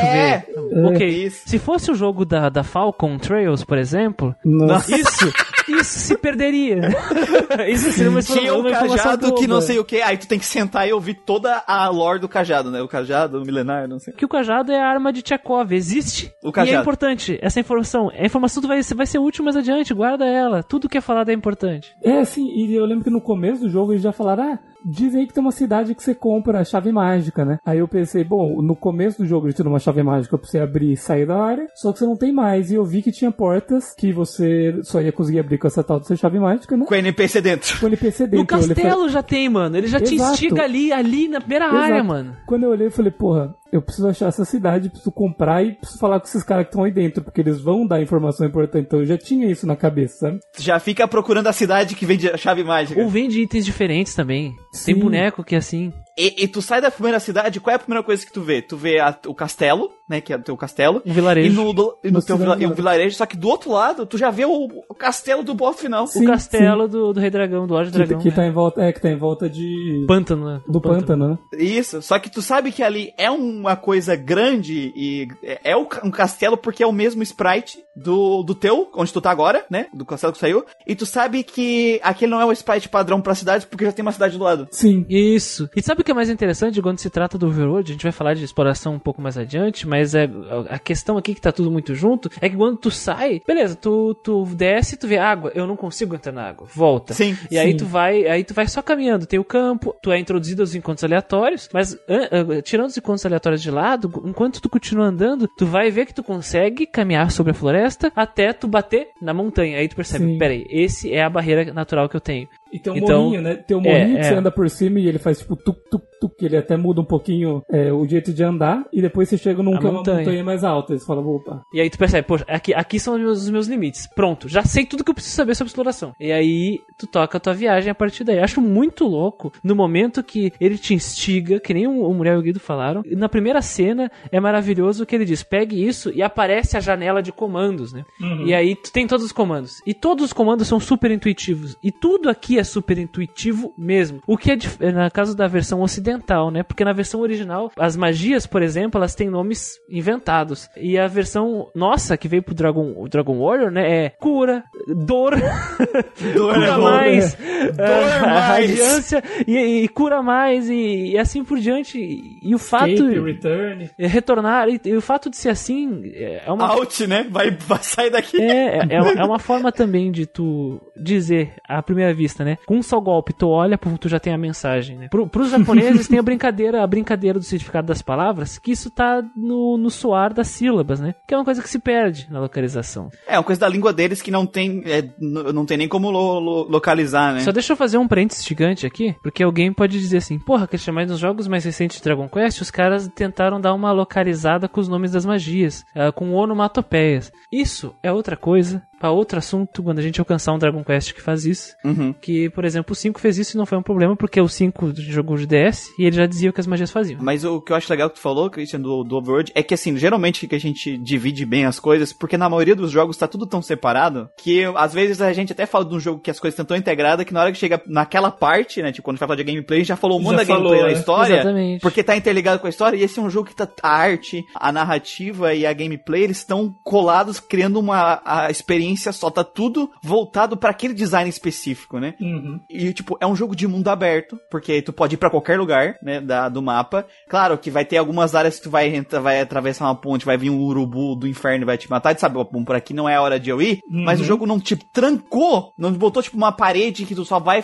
chover. 0.44 0.86
Ok. 0.86 1.08
Isso. 1.08 1.42
Se 1.48 1.58
fosse 1.58 1.90
o 1.90 1.94
jogo 1.96 2.24
da, 2.24 2.48
da 2.48 2.62
Falcon 2.62 3.18
Trails, 3.18 3.64
por 3.64 3.78
exemplo, 3.78 4.32
Nossa. 4.44 4.94
isso, 4.96 5.32
isso 5.72 5.98
se 5.98 6.16
perderia. 6.16 6.80
isso 7.68 7.92
seria 7.92 8.10
uma, 8.10 8.22
Tinha 8.22 8.54
um 8.54 8.62
cajado 8.62 9.26
que 9.34 9.42
boba. 9.42 9.46
não 9.54 9.60
sei 9.60 9.78
o 9.78 9.84
que, 9.84 10.00
aí 10.02 10.16
tu 10.16 10.26
tem 10.28 10.38
que 10.38 10.44
sentar 10.44 10.88
e 10.88 10.92
ouvir 10.92 11.14
toda 11.14 11.62
a 11.66 11.88
lore 11.88 12.18
do 12.20 12.28
cajado, 12.28 12.70
né? 12.70 12.80
O 12.82 12.88
cajado, 12.88 13.38
o 13.38 13.44
milenar, 13.44 13.88
não 13.88 13.98
sei. 13.98 14.14
Que 14.14 14.24
o 14.24 14.28
cajado 14.28 14.72
é 14.72 14.80
a 14.80 14.86
arma 14.86 15.12
de 15.12 15.22
Tchekov, 15.22 15.72
existe. 15.72 16.32
O 16.42 16.48
E 16.48 16.50
é 16.50 16.52
cajado. 16.52 16.80
importante, 16.82 17.38
essa 17.42 17.60
informação. 17.60 18.10
A 18.10 18.24
informação 18.24 18.62
vai, 18.62 18.80
vai 18.82 19.06
ser 19.06 19.18
útil 19.18 19.44
mais 19.44 19.56
adiante, 19.56 19.92
guarda 19.94 20.24
ela. 20.26 20.62
Tudo 20.62 20.88
que 20.88 20.98
é 20.98 21.00
falado 21.00 21.28
é 21.30 21.32
importante. 21.32 21.92
É, 22.02 22.18
assim, 22.18 22.46
e 22.48 22.74
eu 22.74 22.84
lembro 22.84 23.04
que 23.04 23.10
no 23.10 23.20
começo 23.20 23.62
do 23.62 23.68
jogo 23.70 23.92
eles 23.92 24.02
já 24.02 24.12
falaram, 24.12 24.54
ah, 24.54 24.58
dizem 24.84 25.20
aí 25.22 25.26
que 25.26 25.32
tem 25.34 25.42
uma 25.42 25.52
cidade 25.52 25.94
que 25.94 26.02
você 26.02 26.14
compra 26.14 26.60
a 26.60 26.64
chave 26.64 26.90
mágica, 26.92 27.44
né? 27.44 27.58
Aí 27.64 27.78
eu 27.78 27.88
pensei, 27.88 28.24
bom, 28.24 28.60
no 28.62 28.74
começo 28.76 29.18
do 29.22 29.26
jogo 29.26 29.46
eles 29.46 29.54
tinham 29.54 29.68
uma 29.70 29.78
chave 29.78 30.02
mágica 30.02 30.36
pra 30.38 30.46
você 30.48 30.58
abrir 30.58 30.92
e 30.92 30.96
sair 30.96 31.26
da 31.26 31.36
área, 31.42 31.66
só 31.74 31.92
que 31.92 31.98
você 31.98 32.04
não 32.06 32.16
tem 32.16 32.32
mais. 32.32 32.70
E 32.70 32.74
eu 32.74 32.84
vi 32.84 33.02
que 33.02 33.12
tinha 33.12 33.30
portas 33.30 33.94
que 33.96 34.12
você 34.12 34.78
só 34.82 35.00
ia 35.00 35.12
conseguir 35.12 35.40
abrir 35.40 35.58
com 35.58 35.66
essa 35.66 35.82
tal 35.82 35.98
dessa 36.00 36.16
chave 36.16 36.38
mágica, 36.38 36.76
né? 36.76 36.84
Com 36.86 36.94
o 36.94 36.98
NPC 36.98 37.40
dentro. 37.40 37.78
Com 37.78 37.86
o 37.86 37.88
NPC 37.88 38.26
dentro. 38.26 38.38
No 38.38 38.44
e 38.44 38.62
falei- 38.62 38.74
castelo 38.74 39.08
já 39.08 39.22
tem, 39.22 39.48
mano. 39.48 39.76
Ele 39.76 39.86
já 39.86 40.00
te 40.00 40.14
Exato. 40.14 40.32
instiga 40.32 40.62
ali, 40.62 40.92
ali 40.92 41.28
na 41.28 41.40
primeira 41.40 41.66
Exato. 41.66 41.78
área, 41.82 42.04
mano. 42.04 42.36
Quando 42.46 42.64
eu 42.64 42.70
olhei, 42.70 42.86
eu 42.86 42.90
falei, 42.92 43.10
porra, 43.12 43.54
eu 43.72 43.80
preciso 43.82 44.06
achar 44.08 44.26
essa 44.28 44.44
cidade, 44.44 44.90
preciso 44.90 45.10
comprar 45.10 45.64
e 45.64 45.72
preciso 45.72 45.98
falar 45.98 46.20
com 46.20 46.26
esses 46.26 46.42
caras 46.42 46.64
que 46.66 46.70
estão 46.70 46.84
aí 46.84 46.92
dentro, 46.92 47.22
porque 47.24 47.40
eles 47.40 47.60
vão 47.60 47.86
dar 47.86 48.02
informação 48.02 48.46
importante. 48.46 48.84
Então 48.86 49.00
eu 49.00 49.06
já 49.06 49.16
tinha 49.16 49.50
isso 49.50 49.66
na 49.66 49.74
cabeça, 49.74 50.18
sabe? 50.18 50.38
Já 50.58 50.78
fica 50.78 51.08
procurando 51.08 51.46
a 51.46 51.52
cidade 51.52 51.94
que 51.94 52.04
vende 52.06 52.28
a 52.28 52.36
chave 52.36 52.62
mágica. 52.62 53.00
Ou 53.00 53.08
vende 53.08 53.40
itens 53.40 53.64
diferentes 53.64 54.14
também. 54.14 54.50
Tem 54.84 54.94
Sim. 54.94 55.00
boneco 55.00 55.42
que 55.42 55.54
é 55.54 55.58
assim. 55.58 55.92
E, 56.18 56.44
e 56.44 56.48
tu 56.48 56.60
sai 56.60 56.80
da 56.82 56.90
primeira 56.90 57.18
cidade, 57.18 57.58
qual 57.58 57.72
é 57.72 57.76
a 57.76 57.78
primeira 57.78 58.04
coisa 58.04 58.24
que 58.26 58.32
tu 58.32 58.42
vê? 58.42 58.60
Tu 58.60 58.76
vê 58.76 59.00
a- 59.00 59.18
o 59.26 59.34
castelo, 59.34 59.88
né? 60.12 60.20
Que 60.20 60.32
é 60.32 60.36
o 60.36 60.42
teu 60.42 60.56
castelo. 60.56 61.02
Um 61.04 61.12
vilarejo. 61.12 61.48
E 61.48 61.50
no, 61.54 61.72
do- 61.72 61.96
e 62.04 62.10
no 62.10 62.22
teu 62.22 62.36
vila- 62.36 62.56
e 62.60 62.66
um 62.66 62.72
vilarejo, 62.74 63.16
só 63.16 63.26
que 63.26 63.36
do 63.36 63.48
outro 63.48 63.72
lado, 63.72 64.06
tu 64.06 64.16
já 64.18 64.30
vê 64.30 64.44
o, 64.44 64.68
o 64.88 64.94
castelo 64.94 65.42
do 65.42 65.54
boss 65.54 65.80
final. 65.80 66.06
Sim, 66.06 66.24
o 66.24 66.30
castelo 66.30 66.86
do, 66.86 67.12
do 67.12 67.20
Rei 67.20 67.30
Dragão, 67.30 67.66
do 67.66 67.74
Lorde 67.74 67.90
Que, 67.90 67.98
Dragão. 67.98 68.18
que 68.20 68.28
né? 68.28 68.34
tá 68.34 68.46
em 68.46 68.52
volta, 68.52 68.82
é, 68.82 68.92
que 68.92 69.00
tá 69.00 69.10
em 69.10 69.16
volta 69.18 69.48
de... 69.48 70.04
Pântano, 70.06 70.46
né? 70.46 70.60
do 70.68 70.80
pântano, 70.80 71.28
né? 71.28 71.38
Isso, 71.58 72.00
só 72.02 72.18
que 72.18 72.30
tu 72.30 72.40
sabe 72.42 72.70
que 72.72 72.82
ali 72.82 73.12
é 73.18 73.30
uma 73.30 73.74
coisa 73.76 74.14
grande 74.14 74.92
e 74.94 75.28
é 75.42 75.72
é 75.72 75.76
um 75.76 75.86
um 76.04 76.10
castelo 76.10 76.56
porque 76.56 76.82
é 76.82 76.86
o 76.86 76.92
mesmo 76.92 77.22
sprite 77.22 77.78
do, 77.96 78.42
do 78.42 78.54
teu, 78.54 78.90
onde 78.94 79.12
tu 79.12 79.20
tá 79.20 79.30
agora, 79.30 79.64
né? 79.70 79.86
Do 79.94 80.04
castelo 80.04 80.32
que 80.32 80.38
saiu. 80.38 80.64
E 80.86 80.94
tu 80.94 81.06
sabe 81.06 81.42
que 81.42 82.00
aquele 82.02 82.30
não 82.30 82.40
é 82.40 82.44
o 82.44 82.52
sprite 82.52 82.88
padrão 82.88 83.20
pra 83.20 83.34
cidade 83.34 83.66
porque 83.66 83.84
já 83.84 83.92
tem 83.92 84.02
uma 84.02 84.12
cidade 84.12 84.36
do 84.36 84.44
lado. 84.44 84.66
Sim. 84.70 85.04
Isso. 85.08 85.68
E 85.76 85.82
sabe 85.82 86.00
o 86.00 86.04
que 86.04 86.10
é 86.10 86.14
mais 86.14 86.28
interessante 86.30 86.80
quando 86.82 86.98
se 86.98 87.08
trata 87.10 87.38
do 87.38 87.46
Overworld? 87.46 87.90
A 87.90 87.92
gente 87.94 88.02
vai 88.02 88.12
falar 88.12 88.34
de 88.34 88.44
exploração 88.44 88.94
um 88.94 88.98
pouco 88.98 89.20
mais 89.22 89.38
adiante, 89.38 89.86
mas 89.86 90.01
é 90.14 90.28
a 90.68 90.78
questão 90.78 91.16
aqui 91.16 91.34
que 91.34 91.40
tá 91.40 91.52
tudo 91.52 91.70
muito 91.70 91.94
junto 91.94 92.30
é 92.40 92.48
que 92.48 92.56
quando 92.56 92.76
tu 92.76 92.90
sai, 92.90 93.40
beleza, 93.46 93.76
tu, 93.76 94.14
tu 94.14 94.44
desce, 94.44 94.96
tu 94.96 95.06
vê 95.06 95.18
água, 95.18 95.52
eu 95.54 95.66
não 95.66 95.76
consigo 95.76 96.14
entrar 96.14 96.32
na 96.32 96.48
água, 96.48 96.66
volta. 96.74 97.14
Sim. 97.14 97.36
E 97.50 97.58
aí 97.58 97.72
Sim. 97.72 97.76
tu 97.78 97.86
vai, 97.86 98.26
aí 98.26 98.44
tu 98.44 98.54
vai 98.54 98.66
só 98.66 98.82
caminhando, 98.82 99.26
tem 99.26 99.38
o 99.38 99.44
campo, 99.44 99.94
tu 100.02 100.10
é 100.12 100.18
introduzido 100.18 100.62
aos 100.62 100.74
encontros 100.74 101.04
aleatórios, 101.04 101.68
mas 101.72 101.94
ah, 102.08 102.58
ah, 102.58 102.62
tirando 102.62 102.88
os 102.88 102.96
encontros 102.96 103.24
aleatórios 103.26 103.62
de 103.62 103.70
lado, 103.70 104.12
enquanto 104.24 104.60
tu 104.60 104.68
continua 104.68 105.06
andando, 105.06 105.48
tu 105.56 105.66
vai 105.66 105.90
ver 105.90 106.06
que 106.06 106.14
tu 106.14 106.22
consegue 106.22 106.86
caminhar 106.86 107.30
sobre 107.30 107.52
a 107.52 107.54
floresta 107.54 108.12
até 108.14 108.52
tu 108.52 108.66
bater 108.66 109.08
na 109.20 109.32
montanha. 109.32 109.78
Aí 109.78 109.88
tu 109.88 109.96
percebe, 109.96 110.24
Sim. 110.24 110.38
peraí, 110.38 110.66
esse 110.68 111.12
é 111.12 111.22
a 111.22 111.30
barreira 111.30 111.72
natural 111.72 112.08
que 112.08 112.16
eu 112.16 112.20
tenho. 112.20 112.48
E 112.72 112.78
tem 112.78 112.92
um 112.92 112.96
Então, 112.96 113.24
morrinho, 113.24 113.42
né? 113.42 113.56
Tem 113.56 113.76
um 113.76 113.80
é, 113.80 113.84
morrinho 113.84 114.14
que 114.18 114.26
é. 114.26 114.28
você 114.28 114.34
anda 114.34 114.50
por 114.50 114.68
cima 114.70 114.98
e 114.98 115.06
ele 115.06 115.18
faz 115.18 115.38
tipo 115.38 115.56
tuk 115.56 115.78
tuk 115.90 116.04
tuk, 116.22 116.36
que 116.36 116.46
ele 116.46 116.56
até 116.56 116.76
muda 116.76 117.00
um 117.00 117.04
pouquinho 117.04 117.62
é, 117.70 117.92
o 117.92 118.06
jeito 118.06 118.32
de 118.32 118.42
andar, 118.42 118.84
e 118.92 119.00
depois 119.00 119.28
você 119.28 119.36
chega 119.36 119.62
num 119.62 119.78
que 119.78 119.86
é 119.86 119.90
uma 119.90 119.98
montanha. 119.98 120.44
mais 120.44 120.64
alta. 120.64 120.94
E 120.94 120.98
você 120.98 121.06
fala, 121.06 121.20
opa. 121.20 121.62
E 121.72 121.80
aí 121.80 121.90
tu 121.90 121.98
percebe, 121.98 122.26
poxa, 122.26 122.44
aqui, 122.48 122.74
aqui 122.74 122.98
são 122.98 123.14
os 123.14 123.20
meus, 123.20 123.42
os 123.42 123.50
meus 123.50 123.66
limites. 123.66 124.08
Pronto, 124.14 124.48
já 124.48 124.62
sei 124.62 124.86
tudo 124.86 125.04
que 125.04 125.10
eu 125.10 125.14
preciso 125.14 125.36
saber 125.36 125.54
sobre 125.54 125.68
exploração. 125.68 126.12
E 126.20 126.32
aí 126.32 126.80
tu 126.98 127.06
toca 127.06 127.36
a 127.36 127.40
tua 127.40 127.54
viagem 127.54 127.90
a 127.90 127.94
partir 127.94 128.24
daí. 128.24 128.38
Acho 128.38 128.60
muito 128.60 129.04
louco 129.04 129.52
no 129.62 129.74
momento 129.74 130.22
que 130.22 130.52
ele 130.60 130.78
te 130.78 130.94
instiga, 130.94 131.60
que 131.60 131.74
nem 131.74 131.86
o, 131.86 132.06
o 132.06 132.14
Muriel 132.14 132.36
e 132.36 132.38
o 132.38 132.42
Guido 132.42 132.60
falaram. 132.60 133.02
Na 133.12 133.28
primeira 133.28 133.60
cena 133.62 134.10
é 134.30 134.40
maravilhoso 134.40 135.06
que 135.06 135.14
ele 135.14 135.24
diz: 135.24 135.42
pegue 135.42 135.86
isso 135.86 136.10
e 136.14 136.22
aparece 136.22 136.76
a 136.76 136.80
janela 136.80 137.22
de 137.22 137.32
comandos, 137.32 137.92
né? 137.92 138.04
E 138.44 138.54
aí 138.54 138.74
tu 138.76 138.92
tem 138.92 139.06
todos 139.06 139.24
os 139.24 139.32
comandos. 139.32 139.82
E 139.86 139.94
todos 139.94 140.26
os 140.26 140.32
comandos 140.32 140.68
são 140.68 140.80
super 140.80 141.10
intuitivos. 141.10 141.76
E 141.82 141.90
tudo 141.90 142.28
aqui 142.28 142.58
é 142.58 142.64
super 142.64 142.98
intuitivo 142.98 143.72
mesmo. 143.76 144.20
O 144.26 144.36
que 144.36 144.50
é 144.50 144.56
é 144.80 144.92
na 144.92 145.10
caso 145.10 145.36
da 145.36 145.46
versão 145.46 145.80
ocidental, 145.82 146.11
né? 146.50 146.62
Porque 146.62 146.84
na 146.84 146.92
versão 146.92 147.20
original, 147.20 147.70
as 147.78 147.96
magias, 147.96 148.46
por 148.46 148.62
exemplo, 148.62 148.98
elas 148.98 149.14
têm 149.14 149.28
nomes 149.30 149.78
inventados. 149.88 150.68
E 150.76 150.98
a 150.98 151.06
versão 151.06 151.70
nossa, 151.74 152.16
que 152.16 152.28
veio 152.28 152.42
pro 152.42 152.54
Dragon, 152.54 152.94
o 152.96 153.08
Dragon 153.08 153.38
Warrior, 153.38 153.70
né? 153.70 154.04
É 154.04 154.10
cura, 154.10 154.64
dor, 154.88 155.34
Dor 156.34 156.54
cura 156.54 156.66
é 156.66 156.74
bom, 156.74 156.82
mais, 156.82 157.34
Dor 157.34 157.84
é, 157.84 158.20
mais. 158.20 158.46
radiância 158.46 159.22
e, 159.46 159.82
e 159.84 159.88
cura 159.88 160.22
mais 160.22 160.68
e, 160.68 161.12
e 161.12 161.18
assim 161.18 161.44
por 161.44 161.58
diante. 161.58 161.98
E 162.42 162.54
o 162.54 162.58
fato. 162.58 162.88
Escape, 162.90 163.20
return. 163.20 163.90
é 163.98 164.06
retornar, 164.06 164.68
e, 164.68 164.80
e 164.84 164.96
o 164.96 165.00
fato 165.00 165.30
de 165.30 165.36
ser 165.36 165.50
assim 165.50 166.02
é 166.14 166.50
uma 166.50 166.66
Out, 166.72 167.06
né? 167.06 167.26
Vai, 167.30 167.50
vai 167.50 167.82
sair 167.82 168.10
daqui. 168.10 168.40
é, 168.40 168.78
é, 168.78 168.86
é 168.90 169.24
uma 169.24 169.38
forma 169.38 169.70
também 169.70 170.10
de 170.10 170.26
tu 170.26 170.80
dizer 170.96 171.54
à 171.68 171.82
primeira 171.82 172.14
vista, 172.14 172.44
né? 172.44 172.58
Com 172.66 172.76
um 172.76 172.82
só 172.82 173.00
golpe, 173.00 173.32
tu 173.32 173.48
olha, 173.48 173.78
tu 173.78 174.08
já 174.08 174.18
tem 174.18 174.32
a 174.32 174.38
mensagem, 174.38 174.96
né? 174.96 175.08
Pro, 175.08 175.26
pros 175.26 175.50
japoneses 175.50 176.01
tem 176.08 176.18
a 176.18 176.22
brincadeira, 176.22 176.82
a 176.82 176.86
brincadeira 176.86 177.38
do 177.38 177.44
significado 177.44 177.86
das 177.86 178.02
palavras, 178.02 178.58
que 178.58 178.72
isso 178.72 178.90
tá 178.90 179.22
no, 179.36 179.76
no 179.78 179.90
soar 179.90 180.32
das 180.32 180.48
sílabas, 180.48 181.00
né? 181.00 181.14
Que 181.26 181.34
é 181.34 181.36
uma 181.36 181.44
coisa 181.44 181.62
que 181.62 181.68
se 181.68 181.78
perde 181.78 182.26
na 182.30 182.40
localização. 182.40 183.10
É 183.26 183.36
uma 183.38 183.44
coisa 183.44 183.60
da 183.60 183.68
língua 183.68 183.92
deles 183.92 184.20
que 184.22 184.30
não 184.30 184.46
tem, 184.46 184.82
é, 184.86 185.08
não 185.20 185.64
tem 185.66 185.76
nem 185.76 185.88
como 185.88 186.10
lo- 186.10 186.38
lo- 186.40 186.68
localizar, 186.68 187.34
né? 187.34 187.40
Só 187.40 187.52
deixa 187.52 187.72
eu 187.72 187.76
fazer 187.76 187.98
um 187.98 188.08
parênteses 188.08 188.44
gigante 188.44 188.86
aqui, 188.86 189.14
porque 189.22 189.42
alguém 189.42 189.72
pode 189.72 189.98
dizer 189.98 190.18
assim, 190.18 190.38
porra, 190.38 190.66
Christian, 190.66 190.92
mas 190.94 191.10
nos 191.10 191.18
jogos 191.18 191.46
mais 191.48 191.64
recentes 191.64 191.96
de 191.98 192.02
Dragon 192.02 192.28
Quest, 192.28 192.60
os 192.60 192.70
caras 192.70 193.08
tentaram 193.14 193.60
dar 193.60 193.74
uma 193.74 193.92
localizada 193.92 194.68
com 194.68 194.80
os 194.80 194.88
nomes 194.88 195.12
das 195.12 195.24
magias, 195.26 195.84
ah, 195.94 196.12
com 196.12 196.32
onomatopeias. 196.32 197.32
Isso 197.50 197.94
é 198.02 198.12
outra 198.12 198.36
coisa, 198.36 198.82
pra 199.02 199.10
outro 199.10 199.36
assunto, 199.36 199.82
quando 199.82 199.98
a 199.98 200.02
gente 200.02 200.20
alcançar 200.20 200.52
um 200.52 200.58
Dragon 200.58 200.84
Quest 200.84 201.12
que 201.12 201.20
faz 201.20 201.44
isso. 201.44 201.74
Uhum. 201.84 202.14
Que, 202.20 202.48
por 202.50 202.64
exemplo, 202.64 202.92
o 202.92 202.94
5 202.94 203.18
fez 203.18 203.36
isso 203.36 203.56
e 203.56 203.58
não 203.58 203.66
foi 203.66 203.76
um 203.76 203.82
problema, 203.82 204.14
porque 204.14 204.40
o 204.40 204.46
5 204.46 204.92
jogou 204.94 205.36
de 205.36 205.44
DS 205.44 205.88
e 205.98 206.04
ele 206.04 206.14
já 206.14 206.24
dizia 206.24 206.50
o 206.50 206.52
que 206.52 206.60
as 206.60 206.68
magias 206.68 206.88
faziam. 206.88 207.18
Mas 207.20 207.44
o 207.44 207.60
que 207.60 207.72
eu 207.72 207.76
acho 207.76 207.90
legal 207.90 208.08
que 208.08 208.14
tu 208.14 208.20
falou, 208.20 208.48
Christian, 208.48 208.78
do, 208.78 209.02
do 209.02 209.16
Overworld, 209.16 209.50
é 209.56 209.62
que 209.62 209.74
assim, 209.74 209.96
geralmente 209.96 210.46
que 210.46 210.54
a 210.54 210.60
gente 210.60 210.96
divide 210.98 211.44
bem 211.44 211.64
as 211.64 211.80
coisas, 211.80 212.12
porque 212.12 212.38
na 212.38 212.48
maioria 212.48 212.76
dos 212.76 212.92
jogos 212.92 213.16
tá 213.16 213.26
tudo 213.26 213.44
tão 213.44 213.60
separado, 213.60 214.30
que 214.36 214.62
às 214.76 214.94
vezes 214.94 215.20
a 215.20 215.32
gente 215.32 215.50
até 215.50 215.66
fala 215.66 215.84
de 215.84 215.96
um 215.96 215.98
jogo 215.98 216.20
que 216.20 216.30
as 216.30 216.38
coisas 216.38 216.54
estão 216.54 216.64
tão 216.64 216.76
integradas, 216.76 217.26
que 217.26 217.34
na 217.34 217.40
hora 217.40 217.50
que 217.50 217.58
chega 217.58 217.82
naquela 217.88 218.30
parte, 218.30 218.80
né, 218.82 218.92
tipo, 218.92 219.04
quando 219.04 219.14
a 219.14 219.16
gente 219.16 219.20
vai 219.20 219.28
falar 219.30 219.42
de 219.42 219.52
gameplay, 219.52 219.78
a 219.78 219.80
gente 219.80 219.88
já 219.88 219.96
falou 219.96 220.20
um 220.20 220.22
monte 220.22 220.36
Já 220.38 220.44
da 220.44 220.44
gameplay 220.44 220.80
da 220.80 220.90
é. 220.90 220.92
história, 220.92 221.34
Exatamente. 221.34 221.80
porque 221.80 222.04
tá 222.04 222.16
interligado 222.16 222.60
com 222.60 222.68
a 222.68 222.70
história, 222.70 222.96
e 222.96 223.02
esse 223.02 223.18
é 223.18 223.22
um 223.22 223.30
jogo 223.30 223.48
que 223.48 223.56
tá 223.56 223.68
a 223.82 223.90
arte, 223.90 224.44
a 224.54 224.70
narrativa 224.70 225.52
e 225.54 225.66
a 225.66 225.72
gameplay, 225.72 226.22
eles 226.22 226.38
estão 226.38 226.72
colados, 226.84 227.40
criando 227.40 227.80
uma 227.80 228.22
a 228.24 228.48
experiência 228.48 228.91
só, 228.96 229.30
tá 229.30 229.44
tudo 229.44 229.90
voltado 230.02 230.56
pra 230.56 230.70
aquele 230.70 230.94
design 230.94 231.28
específico, 231.28 231.98
né? 231.98 232.14
Uhum. 232.20 232.60
E, 232.68 232.92
tipo, 232.92 233.16
é 233.20 233.26
um 233.26 233.36
jogo 233.36 233.54
de 233.54 233.66
mundo 233.66 233.88
aberto, 233.88 234.38
porque 234.50 234.82
tu 234.82 234.92
pode 234.92 235.14
ir 235.14 235.18
pra 235.18 235.30
qualquer 235.30 235.58
lugar, 235.58 235.96
né, 236.02 236.20
da, 236.20 236.48
do 236.48 236.62
mapa. 236.62 237.06
Claro 237.28 237.58
que 237.58 237.70
vai 237.70 237.84
ter 237.84 237.96
algumas 237.96 238.34
áreas 238.34 238.56
que 238.56 238.64
tu 238.64 238.70
vai, 238.70 238.90
vai 239.22 239.40
atravessar 239.40 239.86
uma 239.86 239.94
ponte, 239.94 240.26
vai 240.26 240.36
vir 240.36 240.50
um 240.50 240.60
urubu 240.60 241.14
do 241.16 241.28
inferno 241.28 241.64
e 241.64 241.66
vai 241.66 241.78
te 241.78 241.90
matar, 241.90 242.12
e 242.12 242.14
tu 242.14 242.20
sabe, 242.20 242.34
bom, 242.34 242.64
por 242.64 242.76
aqui 242.76 242.94
não 242.94 243.08
é 243.08 243.16
a 243.16 243.22
hora 243.22 243.38
de 243.38 243.50
eu 243.50 243.60
ir, 243.60 243.80
mas 243.88 244.20
o 244.20 244.24
jogo 244.24 244.46
não 244.46 244.60
te 244.60 244.76
trancou, 244.76 245.72
não 245.78 245.92
botou, 245.92 246.22
tipo, 246.22 246.36
uma 246.36 246.52
parede 246.52 247.04
que 247.06 247.14
tu 247.14 247.24
só 247.24 247.38
vai, 247.38 247.62